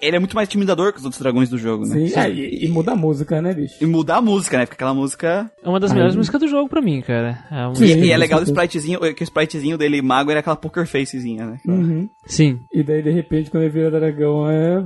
Ele 0.00 0.16
é 0.16 0.18
muito 0.18 0.34
mais 0.34 0.48
intimidador 0.48 0.92
que 0.92 0.98
os 0.98 1.04
outros 1.04 1.20
dragões 1.20 1.27
do 1.48 1.58
jogo, 1.58 1.86
né? 1.86 2.08
Sim, 2.08 2.12
ah, 2.16 2.28
e, 2.28 2.64
e 2.64 2.68
muda 2.68 2.92
a 2.92 2.96
música, 2.96 3.40
né, 3.42 3.54
bicho? 3.54 3.74
E 3.80 3.86
muda 3.86 4.16
a 4.16 4.20
música, 4.20 4.58
né? 4.58 4.64
Porque 4.66 4.74
aquela 4.74 4.94
música. 4.94 5.50
É 5.62 5.68
uma 5.68 5.78
das 5.80 5.90
Aí- 5.90 5.94
melhores 5.96 6.16
músicas 6.16 6.40
do 6.40 6.48
jogo 6.48 6.68
pra 6.68 6.80
mim, 6.80 7.00
cara. 7.00 7.44
É 7.50 7.66
uma- 7.66 7.74
Sim. 7.74 7.84
E, 7.84 8.04
e 8.06 8.10
é 8.10 8.16
legal 8.16 8.40
do 8.40 8.46
com 8.46 8.50
spritezinho, 8.52 9.00
que 9.14 9.22
o 9.22 9.24
spritezinho 9.24 9.78
dele 9.78 10.00
mago 10.02 10.30
era 10.30 10.40
aquela 10.40 10.56
poker 10.56 10.86
facezinha, 10.86 11.46
né? 11.46 11.58
Uhum. 11.66 12.08
Sim. 12.26 12.60
E 12.72 12.82
daí, 12.82 13.02
de 13.02 13.10
repente, 13.10 13.50
quando 13.50 13.64
ele 13.64 13.72
vira 13.72 13.90
dragão, 13.90 14.48
é. 14.50 14.82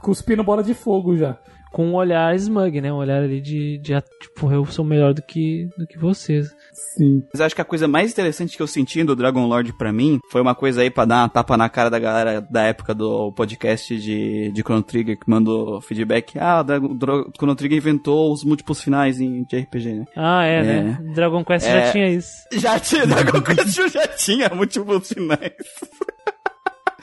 cuspindo 0.00 0.42
bola 0.44 0.62
de 0.62 0.74
fogo 0.74 1.16
já. 1.16 1.36
Com 1.72 1.86
um 1.86 1.94
olhar 1.94 2.34
smug, 2.36 2.80
né? 2.80 2.92
Um 2.92 2.96
olhar 2.96 3.22
ali 3.22 3.40
de, 3.40 3.78
de 3.78 3.94
tipo, 4.20 4.50
eu 4.52 4.66
sou 4.66 4.84
melhor 4.84 5.14
do 5.14 5.22
que, 5.22 5.68
do 5.78 5.86
que 5.86 5.96
vocês. 5.98 6.48
Sim. 6.96 7.22
Mas 7.32 7.40
acho 7.40 7.54
que 7.54 7.60
a 7.60 7.64
coisa 7.64 7.86
mais 7.86 8.10
interessante 8.10 8.56
que 8.56 8.62
eu 8.62 8.66
senti 8.66 9.04
do 9.04 9.14
Dragon 9.14 9.46
Lord 9.46 9.72
pra 9.74 9.92
mim 9.92 10.18
foi 10.30 10.40
uma 10.40 10.54
coisa 10.54 10.82
aí 10.82 10.90
pra 10.90 11.04
dar 11.04 11.22
uma 11.22 11.28
tapa 11.28 11.56
na 11.56 11.68
cara 11.68 11.88
da 11.88 11.98
galera 11.98 12.40
da 12.40 12.62
época 12.64 12.92
do 12.94 13.32
podcast 13.32 13.96
de, 13.98 14.50
de 14.52 14.62
Chrono 14.62 14.82
Trigger 14.82 15.16
que 15.18 15.30
mandou 15.30 15.80
feedback. 15.80 16.36
Ah, 16.38 16.64
o 16.82 17.32
Chrono 17.36 17.54
Trigger 17.54 17.78
inventou 17.78 18.32
os 18.32 18.42
múltiplos 18.44 18.82
finais 18.82 19.20
em, 19.20 19.44
de 19.44 19.58
RPG, 19.58 19.92
né? 19.92 20.04
Ah, 20.16 20.44
é, 20.44 20.56
É. 20.60 20.62
né? 20.82 20.98
Dragon 21.14 21.44
Quest 21.44 21.66
É. 21.66 21.70
já 21.86 21.92
tinha 21.92 22.08
isso. 22.10 22.32
Já 22.52 22.80
tinha, 22.80 23.06
Dragon 23.08 23.40
Quest 23.42 23.92
já 23.92 24.06
tinha 24.08 24.48
múltiplos 24.48 25.08
finais. 25.08 25.52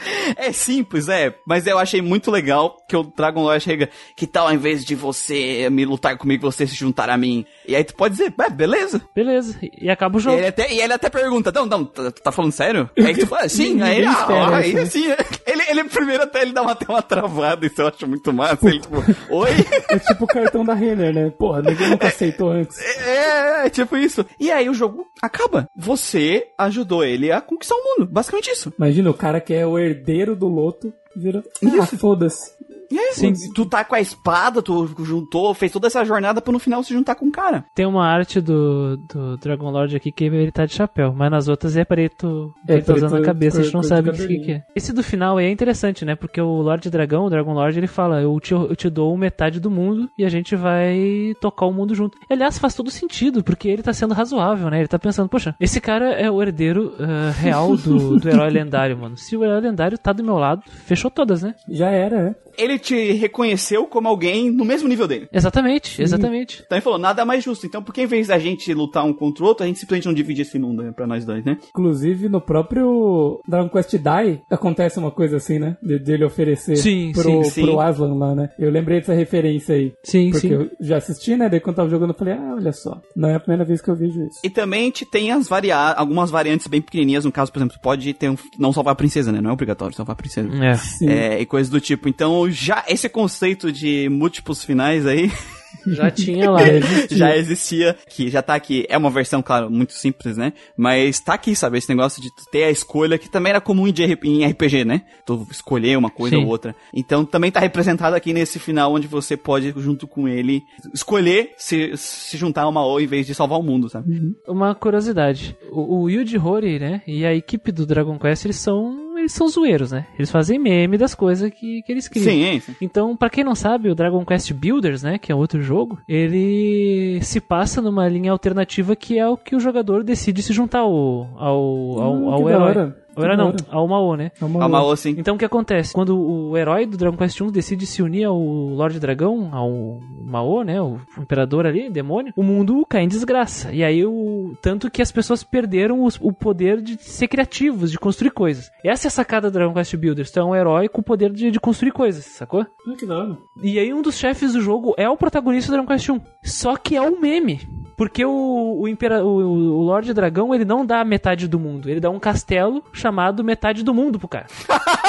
É 0.38 0.52
simples, 0.52 1.08
é, 1.08 1.34
mas 1.46 1.66
eu 1.66 1.80
achei 1.80 2.02
muito 2.02 2.30
legal 2.30 2.78
que 2.88 2.96
o 2.96 3.04
Dragon 3.04 3.44
Lord 3.44 3.64
chega, 3.64 3.90
que 4.16 4.28
tal 4.28 4.48
ao 4.48 4.54
invés 4.54 4.84
de 4.84 4.94
você 4.94 5.70
me 5.70 5.86
lutar 5.86 6.18
comigo, 6.18 6.52
você 6.52 6.68
se 6.68 6.76
juntar 6.76 7.10
a 7.10 7.18
mim? 7.18 7.46
E 7.68 7.76
aí 7.76 7.84
tu 7.84 7.96
pode 7.96 8.16
dizer, 8.16 8.34
é, 8.40 8.50
beleza. 8.50 9.02
Beleza. 9.16 9.58
E 9.80 9.90
acaba 9.90 10.18
o 10.18 10.20
E 10.20 10.24
jogo. 10.24 10.38
ele 10.38 10.48
até, 10.48 10.74
e 10.74 10.82
ele 10.82 10.94
até 10.94 11.10
pergunta, 11.10 11.52
não, 11.54 11.66
não, 11.66 11.86
tá, 11.86 12.12
tá 12.12 12.32
falando 12.32 12.52
sério? 12.52 12.90
Aí 12.98 13.16
tu 13.16 13.26
fala, 13.26 13.48
sim, 13.48 13.82
aí, 13.82 14.02
Ninguém 14.02 14.08
ah, 14.08 14.56
aí 14.58 14.78
assim, 14.78 15.06
ele, 15.48 15.64
ele 15.70 15.84
primeiro 15.86 16.24
até 16.24 16.42
ele 16.42 16.52
dá 16.54 16.62
uma, 16.62 16.72
até 16.74 16.86
uma 16.92 17.02
travada, 17.02 17.66
isso 17.66 17.82
eu 17.82 17.88
acho 17.88 18.08
muito 18.08 18.32
massa. 18.34 18.68
Ele, 18.68 18.80
tipo, 18.80 18.96
oi? 19.30 19.50
É 19.90 20.00
tipo 20.00 20.26
o 20.26 20.28
cartão 20.28 20.66
da 20.66 20.74
Renner, 20.74 21.14
né? 21.14 21.30
Porra, 21.38 21.62
ninguém 21.62 21.90
nunca 21.90 22.08
aceitou 22.08 22.50
antes. 22.50 22.78
É, 22.80 23.66
é, 23.66 23.70
tipo 23.70 23.96
isso. 23.96 24.26
E 24.40 24.52
aí 24.52 24.70
o 24.70 24.74
jogo 24.74 25.06
acaba. 25.22 25.68
Você 25.76 26.48
ajudou 26.58 27.04
ele 27.04 27.32
a 27.32 27.40
conquistar 27.40 27.76
o 27.76 27.84
mundo. 27.84 28.10
Basicamente 28.12 28.52
isso. 28.52 28.74
Imagina 28.78 29.10
o 29.10 29.14
cara 29.14 29.40
que 29.40 29.54
é 29.54 29.66
o 29.66 29.80
herdeiro 29.80 29.97
do 30.36 30.48
Loto, 30.48 30.94
vira. 31.16 31.44
Ah, 31.80 31.86
foda-se. 31.86 32.54
E 32.92 32.98
aí, 32.98 33.14
Sim. 33.14 33.34
tu 33.54 33.66
tá 33.66 33.84
com 33.84 33.96
a 33.96 34.02
espada, 34.02 34.62
tu 34.62 34.88
juntou, 35.04 35.54
fez 35.54 35.72
toda 35.72 35.88
essa 35.88 36.04
jornada 36.06 36.42
pra 36.42 36.54
no 36.54 36.60
final 36.60 36.84
se 36.84 36.94
juntar 36.94 37.16
com 37.16 37.28
o 37.28 37.32
cara. 37.32 37.66
Tem 37.76 37.86
uma 37.86 38.06
arte 38.06 38.40
do, 38.40 38.98
do 38.98 39.38
Dragon 39.38 39.70
Lord 39.70 39.96
aqui 39.96 40.12
que 40.12 40.26
ele 40.26 40.52
tá 40.52 40.66
de 40.66 40.74
chapéu, 40.74 41.14
mas 41.16 41.30
nas 41.32 41.48
outras 41.48 41.76
é 41.76 41.84
preto, 41.84 42.54
É, 42.68 42.74
ele 42.74 42.82
tá 42.84 42.94
usando 42.94 43.12
preto 43.12 43.22
na 43.22 43.26
cabeça, 43.26 43.60
a 43.60 43.64
gente 43.64 43.74
não 43.74 43.84
sabe 43.84 44.10
o 44.10 44.14
que, 44.14 44.40
que 44.40 44.52
é. 44.54 44.64
Esse 44.76 44.94
do 44.94 45.04
final 45.04 45.38
aí 45.38 45.48
é 45.48 45.52
interessante, 45.52 46.06
né? 46.06 46.16
Porque 46.16 46.40
o 46.40 46.62
Lorde 46.62 46.90
Dragão, 46.90 47.26
o 47.26 47.30
Dragon 47.30 47.54
Lord, 47.54 47.78
ele 47.78 47.88
fala: 47.88 48.22
eu 48.22 48.40
te, 48.40 48.54
eu 48.54 48.76
te 48.76 48.90
dou 48.90 49.16
metade 49.18 49.60
do 49.60 49.70
mundo 49.70 50.10
e 50.18 50.26
a 50.26 50.30
gente 50.30 50.56
vai 50.56 51.34
tocar 51.42 51.66
o 51.66 51.74
mundo 51.74 51.94
junto. 51.94 52.18
E, 52.30 52.34
aliás, 52.34 52.58
faz 52.58 52.74
todo 52.74 52.90
sentido, 52.90 53.44
porque 53.44 53.68
ele 53.68 53.84
tá 53.84 53.94
sendo 53.94 54.14
razoável, 54.14 54.70
né? 54.70 54.80
Ele 54.80 54.88
tá 54.88 55.00
pensando, 55.00 55.30
poxa, 55.30 55.56
esse 55.60 55.82
cara 55.82 56.12
é 56.14 56.30
o 56.30 56.42
herdeiro 56.42 56.94
ah, 57.00 57.32
real 57.32 57.76
do, 57.76 58.18
do 58.18 58.30
herói 58.30 58.50
lendário, 58.52 58.98
mano. 58.98 59.18
Se 59.18 59.36
o 59.36 59.44
herói 59.44 59.62
lendário 59.62 59.98
tá 59.98 60.14
do 60.14 60.24
meu 60.24 60.38
lado, 60.38 60.64
fechou 60.86 61.12
todas, 61.12 61.44
né? 61.44 61.54
Já 61.70 61.90
era, 61.90 62.24
né? 62.24 62.36
Ele 62.58 62.77
te 62.78 63.12
reconheceu 63.14 63.86
como 63.86 64.08
alguém 64.08 64.52
no 64.52 64.66
mesmo 64.66 64.88
nível 64.88 65.08
dele. 65.08 65.28
Exatamente, 65.32 66.02
exatamente. 66.02 66.64
Então 66.66 66.78
ele 66.78 66.84
falou, 66.84 67.00
nada 67.00 67.26
mais 67.26 67.44
justo. 67.44 67.66
Então, 67.66 67.84
por 67.84 67.94
que 67.94 68.02
em 68.02 68.08
vez 68.08 68.28
da 68.28 68.40
gente 68.40 68.74
lutar 68.74 69.06
um 69.06 69.14
contra 69.14 69.44
o 69.44 69.48
outro, 69.48 69.64
a 69.64 69.68
gente 69.68 69.80
simplesmente 69.80 70.06
não 70.06 70.14
divide 70.14 70.42
esse 70.42 70.58
mundo 70.60 70.84
né, 70.84 70.92
pra 70.92 71.08
nós 71.08 71.26
dois, 71.26 71.44
né? 71.44 71.58
Inclusive, 71.70 72.30
no 72.30 72.42
próprio 72.42 73.40
Dragon 73.48 73.70
Quest 73.70 73.92
Die, 73.92 74.42
acontece 74.50 75.00
uma 75.00 75.12
coisa 75.12 75.38
assim, 75.38 75.60
né? 75.60 75.78
De, 75.82 76.00
de 76.00 76.12
ele 76.12 76.26
oferecer 76.26 76.76
Sim, 76.78 77.12
pro, 77.14 77.24
sim, 77.24 77.44
sim. 77.44 77.62
pro 77.64 77.80
Aslan 77.80 78.16
lá, 78.16 78.36
né? 78.36 78.50
Eu 78.58 78.70
lembrei 78.70 79.00
dessa 79.00 79.14
referência 79.14 79.76
aí. 79.76 79.94
Sim, 80.04 80.32
Porque 80.32 80.48
sim. 80.48 80.54
eu 80.54 80.70
já 80.80 80.98
assisti, 80.98 81.36
né? 81.36 81.50
Daí 81.50 81.60
quando 81.60 81.78
tava 81.78 81.90
jogando, 81.90 82.12
eu 82.12 82.18
falei, 82.18 82.34
ah, 82.34 82.56
olha 82.56 82.72
só. 82.72 83.02
Não 83.16 83.30
é 83.30 83.36
a 83.36 83.40
primeira 83.40 83.66
vez 83.66 83.82
que 83.82 83.90
eu 83.90 83.96
vejo 83.96 84.22
isso. 84.24 84.40
E 84.44 84.50
também 84.50 84.90
te 84.92 85.06
tem 85.06 85.32
as 85.32 85.48
varia 85.48 85.76
algumas 85.76 86.30
variantes 86.30 86.68
bem 86.68 86.82
pequenininhas. 86.82 87.26
No 87.26 87.32
caso, 87.32 87.52
por 87.52 87.60
exemplo, 87.60 87.78
pode 87.82 88.14
ter 88.14 88.30
um, 88.30 88.38
não 88.58 88.74
salvar 88.74 88.94
a 88.94 88.96
princesa, 88.96 89.32
né? 89.32 89.42
Não 89.42 89.50
é 89.50 89.54
obrigatório 89.54 89.96
salvar 89.96 90.14
a 90.14 90.18
princesa. 90.18 90.50
É. 90.64 90.76
Sim. 90.76 91.10
É, 91.10 91.42
e 91.42 91.46
coisas 91.46 91.70
do 91.70 91.80
tipo. 91.80 92.08
Então, 92.10 92.50
já 92.68 92.84
esse 92.90 93.08
conceito 93.08 93.72
de 93.72 94.10
múltiplos 94.10 94.64
finais 94.64 95.06
aí 95.06 95.32
Já 95.88 96.12
tinha 96.12 96.50
lá. 96.52 96.60
Já 96.60 96.74
existia. 96.78 97.18
já 97.18 97.38
existia, 97.38 97.96
que 98.10 98.30
já 98.30 98.42
tá 98.42 98.56
aqui. 98.56 98.86
É 98.90 98.98
uma 98.98 99.10
versão, 99.10 99.42
claro, 99.42 99.70
muito 99.70 99.94
simples, 99.94 100.38
né? 100.38 100.54
Mas 100.76 101.20
tá 101.20 101.34
aqui, 101.34 101.56
sabe? 101.56 101.78
Esse 101.78 101.90
negócio 101.90 102.22
de 102.22 102.30
ter 102.52 102.66
a 102.66 102.72
escolha, 102.72 103.18
que 103.18 103.30
também 103.30 103.52
era 103.52 103.62
comum 103.62 103.88
em 103.88 104.46
RPG, 104.46 104.86
né? 104.86 105.04
Tu 105.26 105.48
escolher 105.52 105.98
uma 105.98 106.10
coisa 106.10 106.36
Sim. 106.36 106.44
ou 106.44 106.50
outra. 106.50 106.76
Então 106.94 107.24
também 107.24 107.52
tá 107.52 107.60
representado 107.60 108.16
aqui 108.16 108.34
nesse 108.34 108.60
final, 108.60 108.94
onde 108.94 109.08
você 109.08 109.38
pode, 109.38 109.74
junto 109.78 110.08
com 110.08 110.28
ele, 110.28 110.62
escolher 110.94 111.54
se, 111.58 111.96
se 111.96 112.38
juntar 112.38 112.64
a 112.64 112.68
uma 112.70 112.86
O 112.86 113.00
em 113.00 113.08
vez 113.08 113.26
de 113.26 113.34
salvar 113.34 113.60
o 113.60 113.64
mundo, 113.64 113.90
sabe? 113.90 114.36
Uma 114.48 114.76
curiosidade. 114.76 115.58
O, 115.72 116.02
o 116.02 116.10
Yuji 116.10 116.38
Horii, 116.38 116.80
né? 116.80 117.02
E 117.08 117.26
a 117.26 117.34
equipe 117.34 117.72
do 117.72 117.86
Dragon 117.86 118.18
Quest, 118.20 118.46
eles 118.46 118.58
são. 118.58 119.07
Eles 119.28 119.34
são 119.34 119.50
zoeiros, 119.50 119.92
né? 119.92 120.06
Eles 120.18 120.32
fazem 120.32 120.58
meme 120.58 120.98
das 120.98 121.14
coisas 121.14 121.52
que, 121.52 121.82
que 121.82 121.92
eles 121.92 122.08
criam. 122.08 122.24
Sim, 122.24 122.44
é 122.46 122.54
isso. 122.54 122.74
Então, 122.80 123.14
pra 123.14 123.30
quem 123.30 123.44
não 123.44 123.56
sabe, 123.56 123.90
o 123.90 123.96
Dragon 123.96 124.24
Quest 124.24 124.54
Builders, 124.54 125.04
né, 125.04 125.18
que 125.18 125.34
é 125.34 125.36
outro 125.36 125.62
jogo, 125.62 126.00
ele 126.08 127.20
se 127.22 127.42
passa 127.42 127.82
numa 127.82 128.08
linha 128.08 128.32
alternativa 128.32 128.96
que 128.96 129.20
é 129.20 129.28
o 129.28 129.36
que 129.36 129.54
o 129.54 129.60
jogador 129.60 130.02
decide 130.02 130.42
se 130.42 130.54
juntar 130.54 130.80
ao 130.80 131.28
ao, 131.36 131.58
ao, 132.00 132.14
Hum, 132.14 132.30
ao 132.30 132.38
que 132.46 132.52
da 132.54 132.70
herói. 132.70 132.94
Ao 133.18 133.28
da 133.28 133.36
não, 133.38 133.54
ao 133.70 133.88
Mao, 133.88 134.16
né? 134.16 134.32
É 134.40 134.46
uma- 134.46 134.64
A 134.64 134.70
Mao, 134.70 134.96
sim. 134.96 135.16
Então 135.18 135.36
o 135.36 135.38
que 135.38 135.46
acontece? 135.46 135.94
Quando 135.94 136.18
o 136.20 136.56
herói 136.58 136.86
do 136.86 136.98
Dragon 136.98 137.18
Quest 137.18 137.42
1 137.42 137.52
decide 137.52 137.86
se 137.86 138.02
unir 138.02 138.26
ao 138.26 138.38
Lorde 138.40 139.00
Dragão, 139.00 139.50
ao 139.52 140.00
Mao, 140.24 140.64
né? 140.64 140.82
O 140.82 141.00
imperador 141.20 141.66
ali, 141.66 141.90
demônio, 141.90 142.34
o 142.36 142.44
mundo 142.44 142.86
cai 142.90 143.04
em 143.04 143.08
desgraça. 143.08 143.72
E 143.74 143.84
aí 143.84 144.06
o. 144.06 144.54
Tanto 144.62 144.90
que 144.92 145.02
as 145.02 145.12
pessoas 145.12 145.44
perderam 145.44 146.04
os- 146.04 146.20
o 146.22 146.32
poder 146.32 146.82
de 146.82 147.02
ser 147.02 147.28
criativos, 147.28 147.92
de 147.92 147.98
construir 148.00 148.32
coisas. 148.32 148.70
Essa 148.84 149.08
é 149.08 149.10
a 149.10 149.12
sacada 149.12 149.50
do 149.50 149.54
Dragon 149.54 149.74
Quest 149.74 149.96
Builders. 149.96 150.32
Tu 150.32 150.40
é 150.40 150.44
um 150.44 150.56
herói 150.56 150.88
com 150.90 151.02
o 151.02 151.04
poder 151.04 151.32
de, 151.32 151.50
de 151.52 151.60
construir 151.60 151.92
coisas, 151.92 152.24
sacou? 152.26 152.62
Ah, 152.62 152.96
que 152.98 153.06
da 153.06 153.18
hora. 153.18 153.38
E 153.64 153.80
aí 153.80 153.94
um 153.94 154.02
dos 154.02 154.18
chefes 154.18 154.54
do 154.54 154.62
jogo 154.62 154.94
é 154.98 155.10
o 155.10 155.18
protagonista 155.18 155.72
do 155.72 155.76
Dragon 155.76 155.88
Quest 155.88 156.10
1. 156.10 156.20
Só 156.44 156.76
que 156.78 156.96
é 156.96 157.02
um 157.02 157.20
meme. 157.20 157.62
Porque 157.98 158.24
o, 158.24 158.78
o, 158.80 158.88
impera, 158.88 159.26
o, 159.26 159.38
o 159.40 159.82
Lorde 159.82 160.14
Dragão, 160.14 160.54
ele 160.54 160.64
não 160.64 160.86
dá 160.86 161.04
metade 161.04 161.48
do 161.48 161.60
mundo. 161.60 161.90
Ele 161.90 162.00
dá 162.00 162.12
um 162.12 162.20
castelo 162.20 162.84
chamado 162.94 163.44
metade 163.44 163.84
do 163.84 163.92
mundo 163.92 164.20
pro 164.20 164.28
cara. 164.28 164.46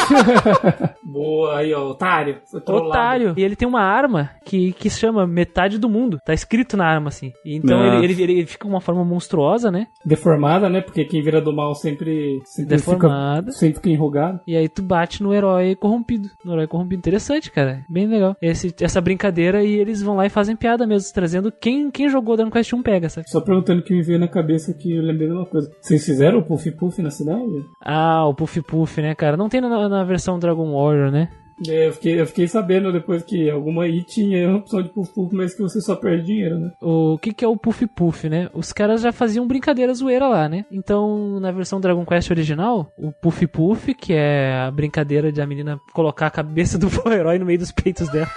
Boa, 1.05 1.59
aí, 1.59 1.75
ó, 1.75 1.91
otário. 1.91 2.41
Otário. 2.67 3.35
E 3.37 3.43
ele 3.43 3.57
tem 3.57 3.69
uma 3.69 3.83
arma 3.83 4.31
que, 4.43 4.73
que 4.73 4.89
se 4.89 4.99
chama 4.99 5.27
metade 5.27 5.79
do 5.79 5.89
mundo. 5.89 6.19
Tá 6.25 6.33
escrito 6.33 6.79
na 6.79 6.87
arma, 6.87 7.09
assim. 7.09 7.31
E 7.45 7.57
Então 7.57 7.85
ele, 7.85 8.05
ele, 8.05 8.23
ele 8.23 8.47
fica 8.47 8.67
uma 8.67 8.81
forma 8.81 9.05
monstruosa, 9.05 9.71
né? 9.71 9.87
Deformada, 10.03 10.71
né? 10.71 10.81
Porque 10.81 11.05
quem 11.05 11.23
vira 11.23 11.43
do 11.43 11.55
mal 11.55 11.75
sempre, 11.75 12.41
sempre 12.45 12.77
Deformada. 12.77 13.49
Fica, 13.49 13.59
sempre 13.59 13.75
fica 13.77 13.91
enrugado. 13.91 14.41
E 14.47 14.57
aí 14.57 14.67
tu 14.67 14.83
bate 14.83 15.23
no 15.23 15.35
herói 15.35 15.75
corrompido. 15.75 16.31
No 16.43 16.55
herói 16.55 16.67
corrompido. 16.67 17.01
Interessante, 17.01 17.51
cara. 17.51 17.85
Bem 17.87 18.07
legal. 18.07 18.35
Esse, 18.41 18.75
essa 18.81 19.01
brincadeira 19.01 19.63
e 19.63 19.75
eles 19.75 20.03
vão 20.03 20.17
lá 20.17 20.25
e 20.25 20.31
fazem 20.31 20.57
piada 20.57 20.87
mesmo, 20.87 21.13
trazendo 21.13 21.53
quem, 21.53 21.91
quem 21.91 22.09
jogou 22.09 22.35
Dragon 22.35 22.51
Quest 22.51 22.73
1 22.73 22.78
pega, 22.83 23.09
sabe? 23.09 23.29
Só 23.31 23.41
perguntando 23.41 23.83
que 23.83 23.95
me 23.95 24.03
veio 24.03 24.19
na 24.19 24.29
cabeça 24.29 24.75
que 24.75 24.97
eu 24.97 25.03
lembrei 25.03 25.29
de 25.29 25.35
uma 25.35 25.47
coisa. 25.47 25.71
Vocês 25.81 26.05
fizeram 26.05 26.39
o 26.39 26.45
Puff 26.45 26.71
Puff 26.73 27.03
na 27.03 27.11
cidade? 27.11 27.65
Ah, 27.83 28.27
o 28.27 28.35
Puff 28.35 28.61
Puff, 28.63 29.01
né, 29.01 29.15
cara? 29.15 29.37
Não 29.37 29.49
tem 29.49 29.61
na, 29.61 29.89
na 29.89 30.05
versão 30.05 30.39
Dragon 30.39 30.73
Warrior, 30.73 31.11
né? 31.11 31.29
É, 31.67 31.89
eu, 31.89 31.93
fiquei, 31.93 32.21
eu 32.21 32.27
fiquei 32.27 32.47
sabendo 32.47 32.93
depois 32.93 33.23
que 33.23 33.51
alguma 33.51 33.85
aí 33.85 34.05
tinha 34.05 34.49
a 34.49 34.57
opção 34.59 34.83
de 34.83 34.91
Puff 34.91 35.13
Puff, 35.13 35.35
mas 35.35 35.55
que 35.55 35.63
você 35.63 35.81
só 35.81 35.97
perde 35.97 36.27
dinheiro, 36.27 36.59
né? 36.59 36.71
O 36.81 37.19
que, 37.19 37.33
que 37.33 37.45
é 37.45 37.49
o 37.49 37.57
Puff 37.57 37.87
Puff, 37.87 38.29
né? 38.29 38.49
Os 38.55 38.73
caras 38.73 39.01
já 39.01 39.11
faziam 39.11 39.47
brincadeira 39.47 39.93
zoeira 39.95 40.29
lá, 40.29 40.49
né? 40.49 40.65
Então, 40.71 41.41
na 41.41 41.51
versão 41.51 41.81
Dragon 41.81 42.05
Quest 42.05 42.31
original, 42.31 42.93
o 42.97 43.11
Puff 43.13 43.47
Puff, 43.49 43.95
que 43.95 44.13
é 44.13 44.67
a 44.67 44.71
brincadeira 44.71 45.33
de 45.33 45.41
a 45.41 45.47
menina 45.47 45.81
colocar 45.93 46.27
a 46.27 46.31
cabeça 46.31 46.79
do 46.79 46.89
herói 47.11 47.39
no 47.39 47.47
meio 47.47 47.59
dos 47.59 47.73
peitos 47.73 48.09
dela. 48.11 48.29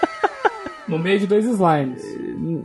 No 0.91 0.99
meio 0.99 1.19
de 1.19 1.27
dois 1.27 1.45
slimes. 1.45 2.03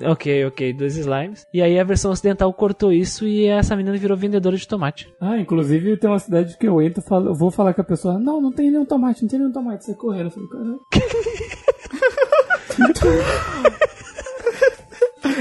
ok, 0.05 0.47
ok, 0.47 0.73
dois 0.73 0.97
slimes. 0.97 1.47
E 1.55 1.63
aí 1.63 1.79
a 1.79 1.85
versão 1.85 2.11
ocidental 2.11 2.53
cortou 2.53 2.93
isso 2.93 3.27
e 3.27 3.47
essa 3.47 3.77
menina 3.77 3.97
virou 3.97 4.17
vendedora 4.17 4.57
de 4.57 4.67
tomate. 4.67 5.09
Ah, 5.21 5.39
inclusive 5.39 5.97
tem 5.97 6.11
uma 6.11 6.19
cidade 6.19 6.57
que 6.59 6.67
eu 6.67 6.83
entro 6.83 7.01
e 7.01 7.09
falo, 7.09 7.29
eu 7.29 7.35
vou 7.35 7.51
falar 7.51 7.73
com 7.73 7.81
a 7.81 7.85
pessoa, 7.85 8.19
não, 8.19 8.41
não 8.41 8.51
tem 8.51 8.71
nenhum 8.71 8.85
tomate, 8.85 9.23
não 9.23 9.29
tem 9.29 9.39
nenhum 9.39 9.53
tomate, 9.53 9.85
sai 9.85 9.95
correndo. 9.95 10.27
Eu 10.27 10.31
falei, 10.31 10.49
caralho. 10.49 10.81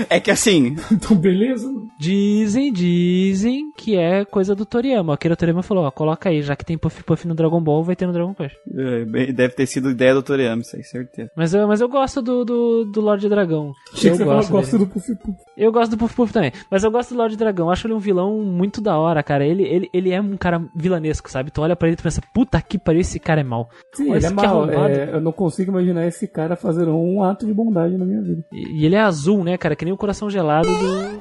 É 0.09 0.19
que 0.19 0.31
assim, 0.31 0.75
Então, 0.91 1.15
beleza. 1.17 1.69
Dizem, 1.99 2.71
dizem 2.71 3.71
que 3.77 3.95
é 3.95 4.25
coisa 4.25 4.55
do 4.55 4.65
Toriyama. 4.65 5.11
O 5.11 5.13
Akira 5.13 5.35
Toriyama 5.35 5.63
falou, 5.63 5.85
ó, 5.85 5.91
coloca 5.91 6.29
aí, 6.29 6.41
já 6.41 6.55
que 6.55 6.65
tem 6.65 6.77
Puff 6.77 7.03
Puff 7.03 7.27
no 7.27 7.35
Dragon 7.35 7.61
Ball, 7.61 7.83
vai 7.83 7.95
ter 7.95 8.05
no 8.05 8.13
Dragon 8.13 8.33
Quest. 8.33 8.55
é, 8.75 9.31
deve 9.31 9.53
ter 9.53 9.65
sido 9.65 9.89
ideia 9.91 10.13
do 10.13 10.23
Toriyama, 10.23 10.61
isso 10.61 10.75
aí, 10.75 10.83
certeza. 10.83 11.29
Mas 11.35 11.53
eu, 11.53 11.67
mas 11.67 11.81
eu 11.81 11.87
gosto 11.89 12.21
do, 12.21 12.43
do, 12.43 12.85
do 12.85 13.01
Lorde 13.01 13.29
Dragão. 13.29 13.71
Achei 13.93 14.11
eu 14.11 14.17
que 14.17 14.23
gosto 14.23 14.71
dele. 14.71 14.85
do 14.85 14.91
Puff 14.91 15.15
Puff. 15.15 15.37
Eu 15.57 15.71
gosto 15.71 15.91
do 15.91 15.97
Puff 15.97 16.15
Puff 16.15 16.33
também. 16.33 16.51
Mas 16.69 16.83
eu 16.83 16.91
gosto 16.91 17.13
do 17.13 17.17
Lorde 17.17 17.37
Dragão. 17.37 17.69
Acho 17.69 17.87
ele 17.87 17.93
um 17.93 17.99
vilão 17.99 18.41
muito 18.41 18.81
da 18.81 18.97
hora, 18.97 19.23
cara. 19.23 19.45
Ele, 19.45 19.63
ele, 19.63 19.89
ele 19.93 20.11
é 20.11 20.19
um 20.21 20.35
cara 20.37 20.61
vilanesco, 20.75 21.29
sabe? 21.29 21.51
Tu 21.51 21.61
olha 21.61 21.75
pra 21.75 21.87
ele 21.87 21.93
e 21.95 21.97
tu 21.97 22.03
pensa, 22.03 22.21
puta 22.33 22.61
que 22.61 22.77
pariu, 22.77 23.01
esse 23.01 23.19
cara 23.19 23.41
é 23.41 23.43
mau. 23.43 23.69
Sim, 23.93 24.09
Olha 24.09 24.17
ele 24.17 24.25
é 24.25 24.29
que 24.29 24.35
mal. 24.35 24.69
é, 24.69 25.09
eu 25.13 25.21
não 25.21 25.31
consigo 25.31 25.71
imaginar 25.71 26.05
esse 26.07 26.27
cara 26.27 26.55
fazendo 26.55 26.95
um 26.95 27.23
ato 27.23 27.45
de 27.45 27.53
bondade 27.53 27.97
na 27.97 28.05
minha 28.05 28.21
vida. 28.21 28.43
E, 28.51 28.81
e 28.81 28.85
ele 28.85 28.95
é 28.95 29.01
azul, 29.01 29.43
né, 29.43 29.57
cara? 29.57 29.74
Que 29.75 29.85
nem 29.85 29.93
o 29.93 29.97
coração 29.97 30.29
gelado 30.29 30.67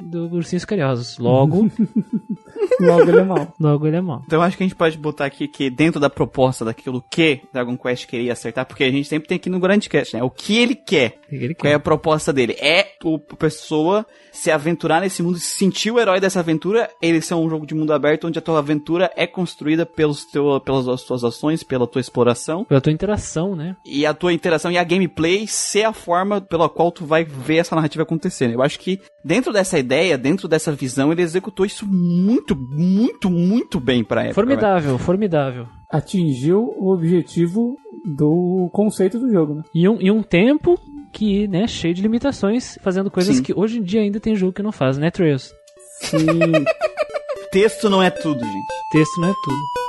do, 0.02 0.28
do 0.28 0.36
Ursinhos 0.36 0.64
Carinhosos. 0.64 1.18
Logo, 1.18 1.68
Logo 2.80 3.02
ele 3.02 3.18
é 3.20 3.24
mal. 3.24 3.54
logo 3.60 3.86
ele 3.86 3.96
é 3.96 4.00
mau. 4.00 4.22
Então 4.26 4.38
eu 4.38 4.42
acho 4.42 4.56
que 4.56 4.62
a 4.62 4.66
gente 4.66 4.76
pode 4.76 4.96
botar 4.98 5.26
aqui 5.26 5.46
que 5.46 5.70
dentro 5.70 6.00
da 6.00 6.10
proposta 6.10 6.64
daquilo 6.64 7.02
que 7.10 7.42
Dragon 7.52 7.76
Quest 7.76 8.06
queria 8.06 8.32
acertar, 8.32 8.66
porque 8.66 8.84
a 8.84 8.90
gente 8.90 9.08
sempre 9.08 9.28
tem 9.28 9.36
aqui 9.36 9.50
no 9.50 9.60
Grand 9.60 9.78
Cast, 9.80 10.16
né? 10.16 10.22
O 10.22 10.30
que 10.30 10.58
ele 10.58 10.74
quer. 10.74 11.20
O 11.26 11.28
que 11.30 11.34
ele 11.36 11.54
Qual 11.54 11.68
é 11.68 11.72
quer? 11.72 11.76
a 11.76 11.80
proposta 11.80 12.32
dele? 12.32 12.54
É 12.60 12.86
o 13.04 13.16
a 13.30 13.36
pessoa 13.36 14.06
se 14.34 14.50
aventurar 14.50 15.00
nesse 15.00 15.22
mundo, 15.22 15.38
se 15.38 15.56
sentir 15.56 15.92
o 15.92 15.98
herói 15.98 16.20
dessa 16.20 16.40
aventura, 16.40 16.90
ele 17.00 17.20
ser 17.20 17.34
um 17.34 17.48
jogo 17.48 17.64
de 17.64 17.74
mundo 17.74 17.92
aberto 17.92 18.26
onde 18.26 18.38
a 18.38 18.42
tua 18.42 18.58
aventura 18.58 19.10
é 19.16 19.26
construída 19.26 19.86
pelos 19.86 20.24
teu, 20.24 20.60
pelas 20.60 21.02
tuas 21.04 21.22
ações, 21.22 21.62
pela 21.62 21.86
tua 21.86 22.00
exploração. 22.00 22.64
Pela 22.64 22.80
tua 22.80 22.92
interação, 22.92 23.54
né? 23.54 23.76
E 23.86 24.04
a 24.04 24.12
tua 24.12 24.32
interação 24.32 24.72
e 24.72 24.76
a 24.76 24.84
gameplay 24.84 25.46
ser 25.46 25.84
a 25.84 25.92
forma 25.92 26.40
pela 26.40 26.68
qual 26.68 26.90
tu 26.90 27.06
vai 27.06 27.24
ver 27.24 27.58
essa 27.58 27.76
narrativa 27.76 28.02
acontecendo. 28.02 28.52
Eu 28.52 28.62
acho 28.62 28.80
que 28.80 29.00
dentro 29.24 29.52
dessa 29.52 29.78
ideia, 29.78 30.18
dentro 30.18 30.48
dessa 30.48 30.72
visão, 30.72 31.12
ele 31.12 31.22
executou 31.22 31.64
isso 31.64 31.86
muito, 31.86 32.56
muito, 32.56 33.30
muito 33.30 33.78
bem 33.78 34.02
pra 34.02 34.22
época. 34.22 34.34
Formidável, 34.34 34.98
formidável. 34.98 35.66
atingiu 35.90 36.74
o 36.76 36.92
objetivo 36.92 37.76
do 38.04 38.68
conceito 38.72 39.18
do 39.18 39.30
jogo, 39.30 39.54
né? 39.54 39.62
E 39.72 39.88
um, 39.88 39.96
e 40.00 40.10
um 40.10 40.22
tempo 40.22 40.78
que, 41.14 41.46
né, 41.46 41.66
cheio 41.68 41.94
de 41.94 42.02
limitações, 42.02 42.76
fazendo 42.82 43.10
coisas 43.10 43.36
Sim. 43.36 43.42
que 43.42 43.54
hoje 43.54 43.78
em 43.78 43.82
dia 43.82 44.00
ainda 44.00 44.18
tem 44.18 44.34
jogo 44.34 44.52
que 44.52 44.62
não 44.62 44.72
faz, 44.72 44.98
né, 44.98 45.10
Trails? 45.10 45.54
Sim. 46.00 46.26
Texto 47.52 47.88
não 47.88 48.02
é 48.02 48.10
tudo, 48.10 48.40
gente. 48.44 48.66
Texto 48.90 49.20
não 49.20 49.28
é 49.28 49.34
tudo. 49.44 49.83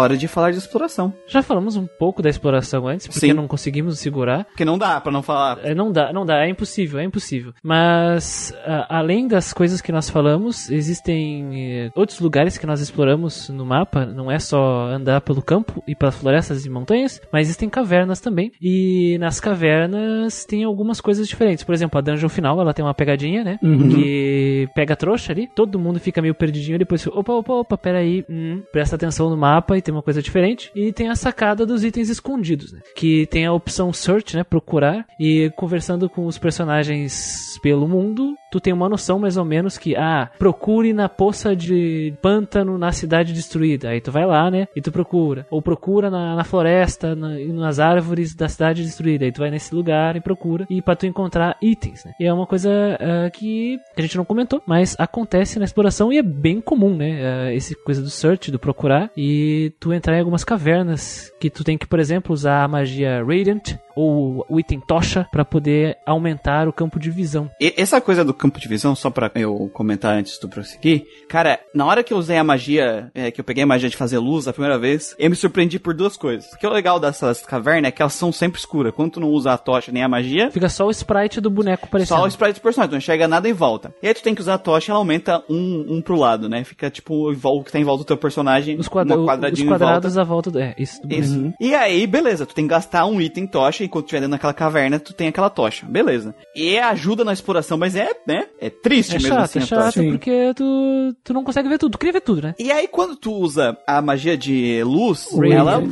Hora 0.00 0.16
de 0.16 0.26
falar 0.26 0.50
de 0.50 0.58
exploração. 0.58 1.12
Já 1.26 1.42
falamos 1.42 1.76
um 1.76 1.86
pouco 1.86 2.22
da 2.22 2.30
exploração 2.30 2.88
antes, 2.88 3.06
porque 3.06 3.20
Sim. 3.26 3.32
não 3.34 3.46
conseguimos 3.46 3.98
segurar. 3.98 4.44
Porque 4.44 4.64
não 4.64 4.78
dá 4.78 5.00
pra 5.00 5.12
não 5.12 5.22
falar. 5.22 5.58
É, 5.62 5.74
não 5.74 5.92
dá, 5.92 6.12
não 6.12 6.24
dá, 6.24 6.44
é 6.44 6.48
impossível, 6.48 6.98
é 6.98 7.04
impossível. 7.04 7.52
Mas, 7.62 8.54
a- 8.64 8.98
além 8.98 9.28
das 9.28 9.52
coisas 9.52 9.80
que 9.80 9.92
nós 9.92 10.08
falamos, 10.08 10.70
existem 10.70 11.50
eh, 11.86 11.90
outros 11.94 12.18
lugares 12.20 12.56
que 12.56 12.66
nós 12.66 12.80
exploramos 12.80 13.48
no 13.50 13.64
mapa. 13.66 14.06
Não 14.06 14.30
é 14.30 14.38
só 14.38 14.86
andar 14.88 15.20
pelo 15.20 15.42
campo 15.42 15.82
e 15.86 15.94
pelas 15.94 16.14
florestas 16.16 16.64
e 16.64 16.70
montanhas, 16.70 17.20
mas 17.32 17.46
existem 17.48 17.68
cavernas 17.68 18.20
também. 18.20 18.52
E 18.60 19.16
nas 19.18 19.38
cavernas 19.40 20.44
tem 20.44 20.64
algumas 20.64 21.00
coisas 21.00 21.28
diferentes. 21.28 21.62
Por 21.64 21.74
exemplo, 21.74 21.98
a 21.98 22.00
dungeon 22.02 22.28
final, 22.28 22.60
ela 22.60 22.72
tem 22.74 22.84
uma 22.84 22.94
pegadinha, 22.94 23.44
né? 23.44 23.58
Uhum. 23.62 23.88
Que 23.90 24.68
pega 24.74 24.94
a 24.94 24.96
trouxa 24.96 25.32
ali, 25.32 25.46
todo 25.54 25.78
mundo 25.78 25.98
fica 26.00 26.22
meio 26.22 26.34
perdidinho, 26.34 26.78
depois, 26.78 27.06
opa, 27.06 27.32
opa, 27.32 27.52
opa, 27.52 27.78
peraí, 27.78 28.24
hum, 28.28 28.62
presta 28.72 28.96
atenção 28.96 29.28
no 29.30 29.36
mapa 29.36 29.76
e 29.76 29.82
tem 29.90 29.96
uma 29.96 30.02
coisa 30.02 30.22
diferente. 30.22 30.70
E 30.74 30.92
tem 30.92 31.08
a 31.08 31.16
sacada 31.16 31.66
dos 31.66 31.82
itens 31.84 32.08
escondidos, 32.08 32.72
né? 32.72 32.80
Que 32.94 33.26
tem 33.26 33.44
a 33.44 33.52
opção 33.52 33.92
search, 33.92 34.36
né? 34.36 34.44
Procurar. 34.44 35.04
E 35.18 35.50
conversando 35.56 36.08
com 36.08 36.26
os 36.26 36.38
personagens 36.38 37.58
pelo 37.62 37.88
mundo, 37.88 38.34
tu 38.50 38.60
tem 38.60 38.72
uma 38.72 38.88
noção 38.88 39.18
mais 39.18 39.36
ou 39.36 39.44
menos 39.44 39.76
que, 39.76 39.96
ah, 39.96 40.30
procure 40.38 40.92
na 40.92 41.08
poça 41.08 41.54
de 41.54 42.14
pântano 42.22 42.78
na 42.78 42.92
cidade 42.92 43.32
destruída. 43.32 43.88
Aí 43.90 44.00
tu 44.00 44.10
vai 44.12 44.24
lá, 44.24 44.50
né? 44.50 44.68
E 44.74 44.80
tu 44.80 44.92
procura. 44.92 45.46
Ou 45.50 45.60
procura 45.60 46.08
na, 46.10 46.36
na 46.36 46.44
floresta, 46.44 47.14
na- 47.14 47.38
nas 47.38 47.78
árvores 47.80 48.34
da 48.34 48.48
cidade 48.48 48.82
destruída. 48.82 49.24
Aí 49.24 49.32
tu 49.32 49.40
vai 49.40 49.50
nesse 49.50 49.74
lugar 49.74 50.16
e 50.16 50.20
procura. 50.20 50.66
E 50.70 50.80
pra 50.80 50.94
tu 50.96 51.06
encontrar 51.06 51.56
itens, 51.60 52.04
né? 52.04 52.12
E 52.20 52.24
é 52.24 52.32
uma 52.32 52.46
coisa 52.46 52.70
ah, 53.00 53.30
que 53.30 53.78
a 53.96 54.00
gente 54.02 54.16
não 54.16 54.24
comentou, 54.24 54.62
mas 54.66 54.94
acontece 54.98 55.58
na 55.58 55.64
exploração 55.64 56.12
e 56.12 56.18
é 56.18 56.22
bem 56.22 56.60
comum, 56.60 56.94
né? 56.96 57.20
Ah, 57.48 57.52
esse 57.52 57.74
coisa 57.74 58.00
do 58.00 58.10
search, 58.10 58.50
do 58.50 58.58
procurar. 58.58 59.10
E 59.16 59.72
tu 59.80 59.92
entrar 59.94 60.14
em 60.16 60.20
algumas 60.20 60.44
cavernas 60.44 61.32
que 61.40 61.48
tu 61.48 61.64
tem 61.64 61.78
que, 61.78 61.86
por 61.86 61.98
exemplo, 61.98 62.32
usar 62.34 62.62
a 62.62 62.68
magia 62.68 63.24
Radiant 63.24 63.76
ou 63.96 64.44
o 64.48 64.60
item 64.60 64.78
Tocha 64.80 65.26
pra 65.32 65.44
poder 65.44 65.96
aumentar 66.06 66.68
o 66.68 66.72
campo 66.72 66.98
de 66.98 67.10
visão. 67.10 67.50
E- 67.60 67.74
essa 67.76 68.00
coisa 68.00 68.24
do 68.24 68.32
campo 68.34 68.60
de 68.60 68.68
visão, 68.68 68.94
só 68.94 69.10
pra 69.10 69.30
eu 69.34 69.68
comentar 69.72 70.14
antes 70.16 70.38
do 70.38 70.48
prosseguir. 70.48 71.04
Cara, 71.28 71.58
na 71.74 71.84
hora 71.86 72.02
que 72.04 72.12
eu 72.12 72.18
usei 72.18 72.36
a 72.36 72.44
magia, 72.44 73.10
é, 73.14 73.30
que 73.30 73.40
eu 73.40 73.44
peguei 73.44 73.64
a 73.64 73.66
magia 73.66 73.88
de 73.88 73.96
fazer 73.96 74.18
luz 74.18 74.46
a 74.46 74.52
primeira 74.52 74.78
vez, 74.78 75.14
eu 75.18 75.28
me 75.30 75.36
surpreendi 75.36 75.78
por 75.78 75.94
duas 75.94 76.16
coisas. 76.16 76.48
Porque 76.50 76.66
o 76.66 76.70
legal 76.70 77.00
dessas 77.00 77.42
cavernas 77.42 77.88
é 77.88 77.90
que 77.92 78.02
elas 78.02 78.12
são 78.14 78.30
sempre 78.30 78.58
escuras. 78.60 78.92
Quando 78.94 79.12
tu 79.12 79.20
não 79.20 79.28
usa 79.28 79.52
a 79.52 79.58
tocha 79.58 79.90
nem 79.90 80.02
a 80.02 80.08
magia, 80.08 80.50
Fica 80.50 80.68
só 80.68 80.86
o 80.86 80.90
sprite 80.90 81.40
do 81.40 81.50
boneco 81.50 81.86
aparecendo. 81.86 82.18
só 82.18 82.24
o 82.24 82.28
sprite 82.28 82.60
do 82.60 82.62
personagem, 82.62 82.90
tu 82.90 82.92
não 82.92 82.98
enxerga 82.98 83.26
nada 83.26 83.48
em 83.48 83.52
volta. 83.52 83.94
E 84.02 84.06
aí 84.08 84.14
tu 84.14 84.22
tem 84.22 84.34
que 84.34 84.40
usar 84.42 84.54
a 84.54 84.58
tocha, 84.58 84.92
ela 84.92 84.98
aumenta 84.98 85.42
um, 85.48 85.96
um 85.96 86.02
pro 86.02 86.16
lado, 86.16 86.48
né? 86.48 86.64
Fica 86.64 86.90
tipo 86.90 87.32
o 87.32 87.64
que 87.64 87.72
tá 87.72 87.78
em 87.78 87.84
volta 87.84 88.04
do 88.04 88.06
teu 88.06 88.16
personagem, 88.16 88.78
Os, 88.78 88.88
quadra 88.88 89.16
quadradinho 89.16 89.69
em 89.74 89.78
volta. 89.78 89.84
quadrados 89.94 90.18
à 90.18 90.24
volta 90.24 90.50
do. 90.50 90.58
É, 90.58 90.74
isso. 90.78 91.00
Isso. 91.08 91.52
E 91.60 91.74
aí, 91.74 92.06
beleza, 92.06 92.46
tu 92.46 92.54
tem 92.54 92.64
que 92.64 92.70
gastar 92.70 93.06
um 93.06 93.20
item 93.20 93.46
tocha, 93.46 93.84
enquanto 93.84 94.04
tu 94.04 94.06
estiver 94.06 94.20
dentro 94.20 94.32
daquela 94.32 94.54
caverna, 94.54 94.98
tu 94.98 95.12
tem 95.12 95.28
aquela 95.28 95.50
tocha. 95.50 95.86
Beleza. 95.86 96.34
E 96.54 96.78
ajuda 96.78 97.24
na 97.24 97.32
exploração, 97.32 97.76
mas 97.78 97.94
é, 97.94 98.10
né? 98.26 98.46
É 98.60 98.70
triste 98.70 99.12
É 99.12 99.18
mesmo 99.18 99.28
chato, 99.28 99.44
assim 99.44 99.58
é 99.58 99.62
a 99.62 99.66
chato, 99.66 99.84
tocha. 99.84 100.02
Porque 100.02 100.52
tu, 100.54 101.14
tu 101.24 101.32
não 101.34 101.44
consegue 101.44 101.68
ver 101.68 101.78
tudo. 101.78 101.92
Tu 101.92 101.98
queria 101.98 102.12
ver 102.12 102.20
tudo, 102.20 102.42
né? 102.42 102.54
E 102.58 102.70
aí, 102.70 102.86
quando 102.88 103.16
tu 103.16 103.32
usa 103.32 103.76
a 103.86 104.00
magia 104.02 104.36
de 104.36 104.82
luz, 104.84 105.28
Radiant. 105.32 105.58
ela 105.58 105.82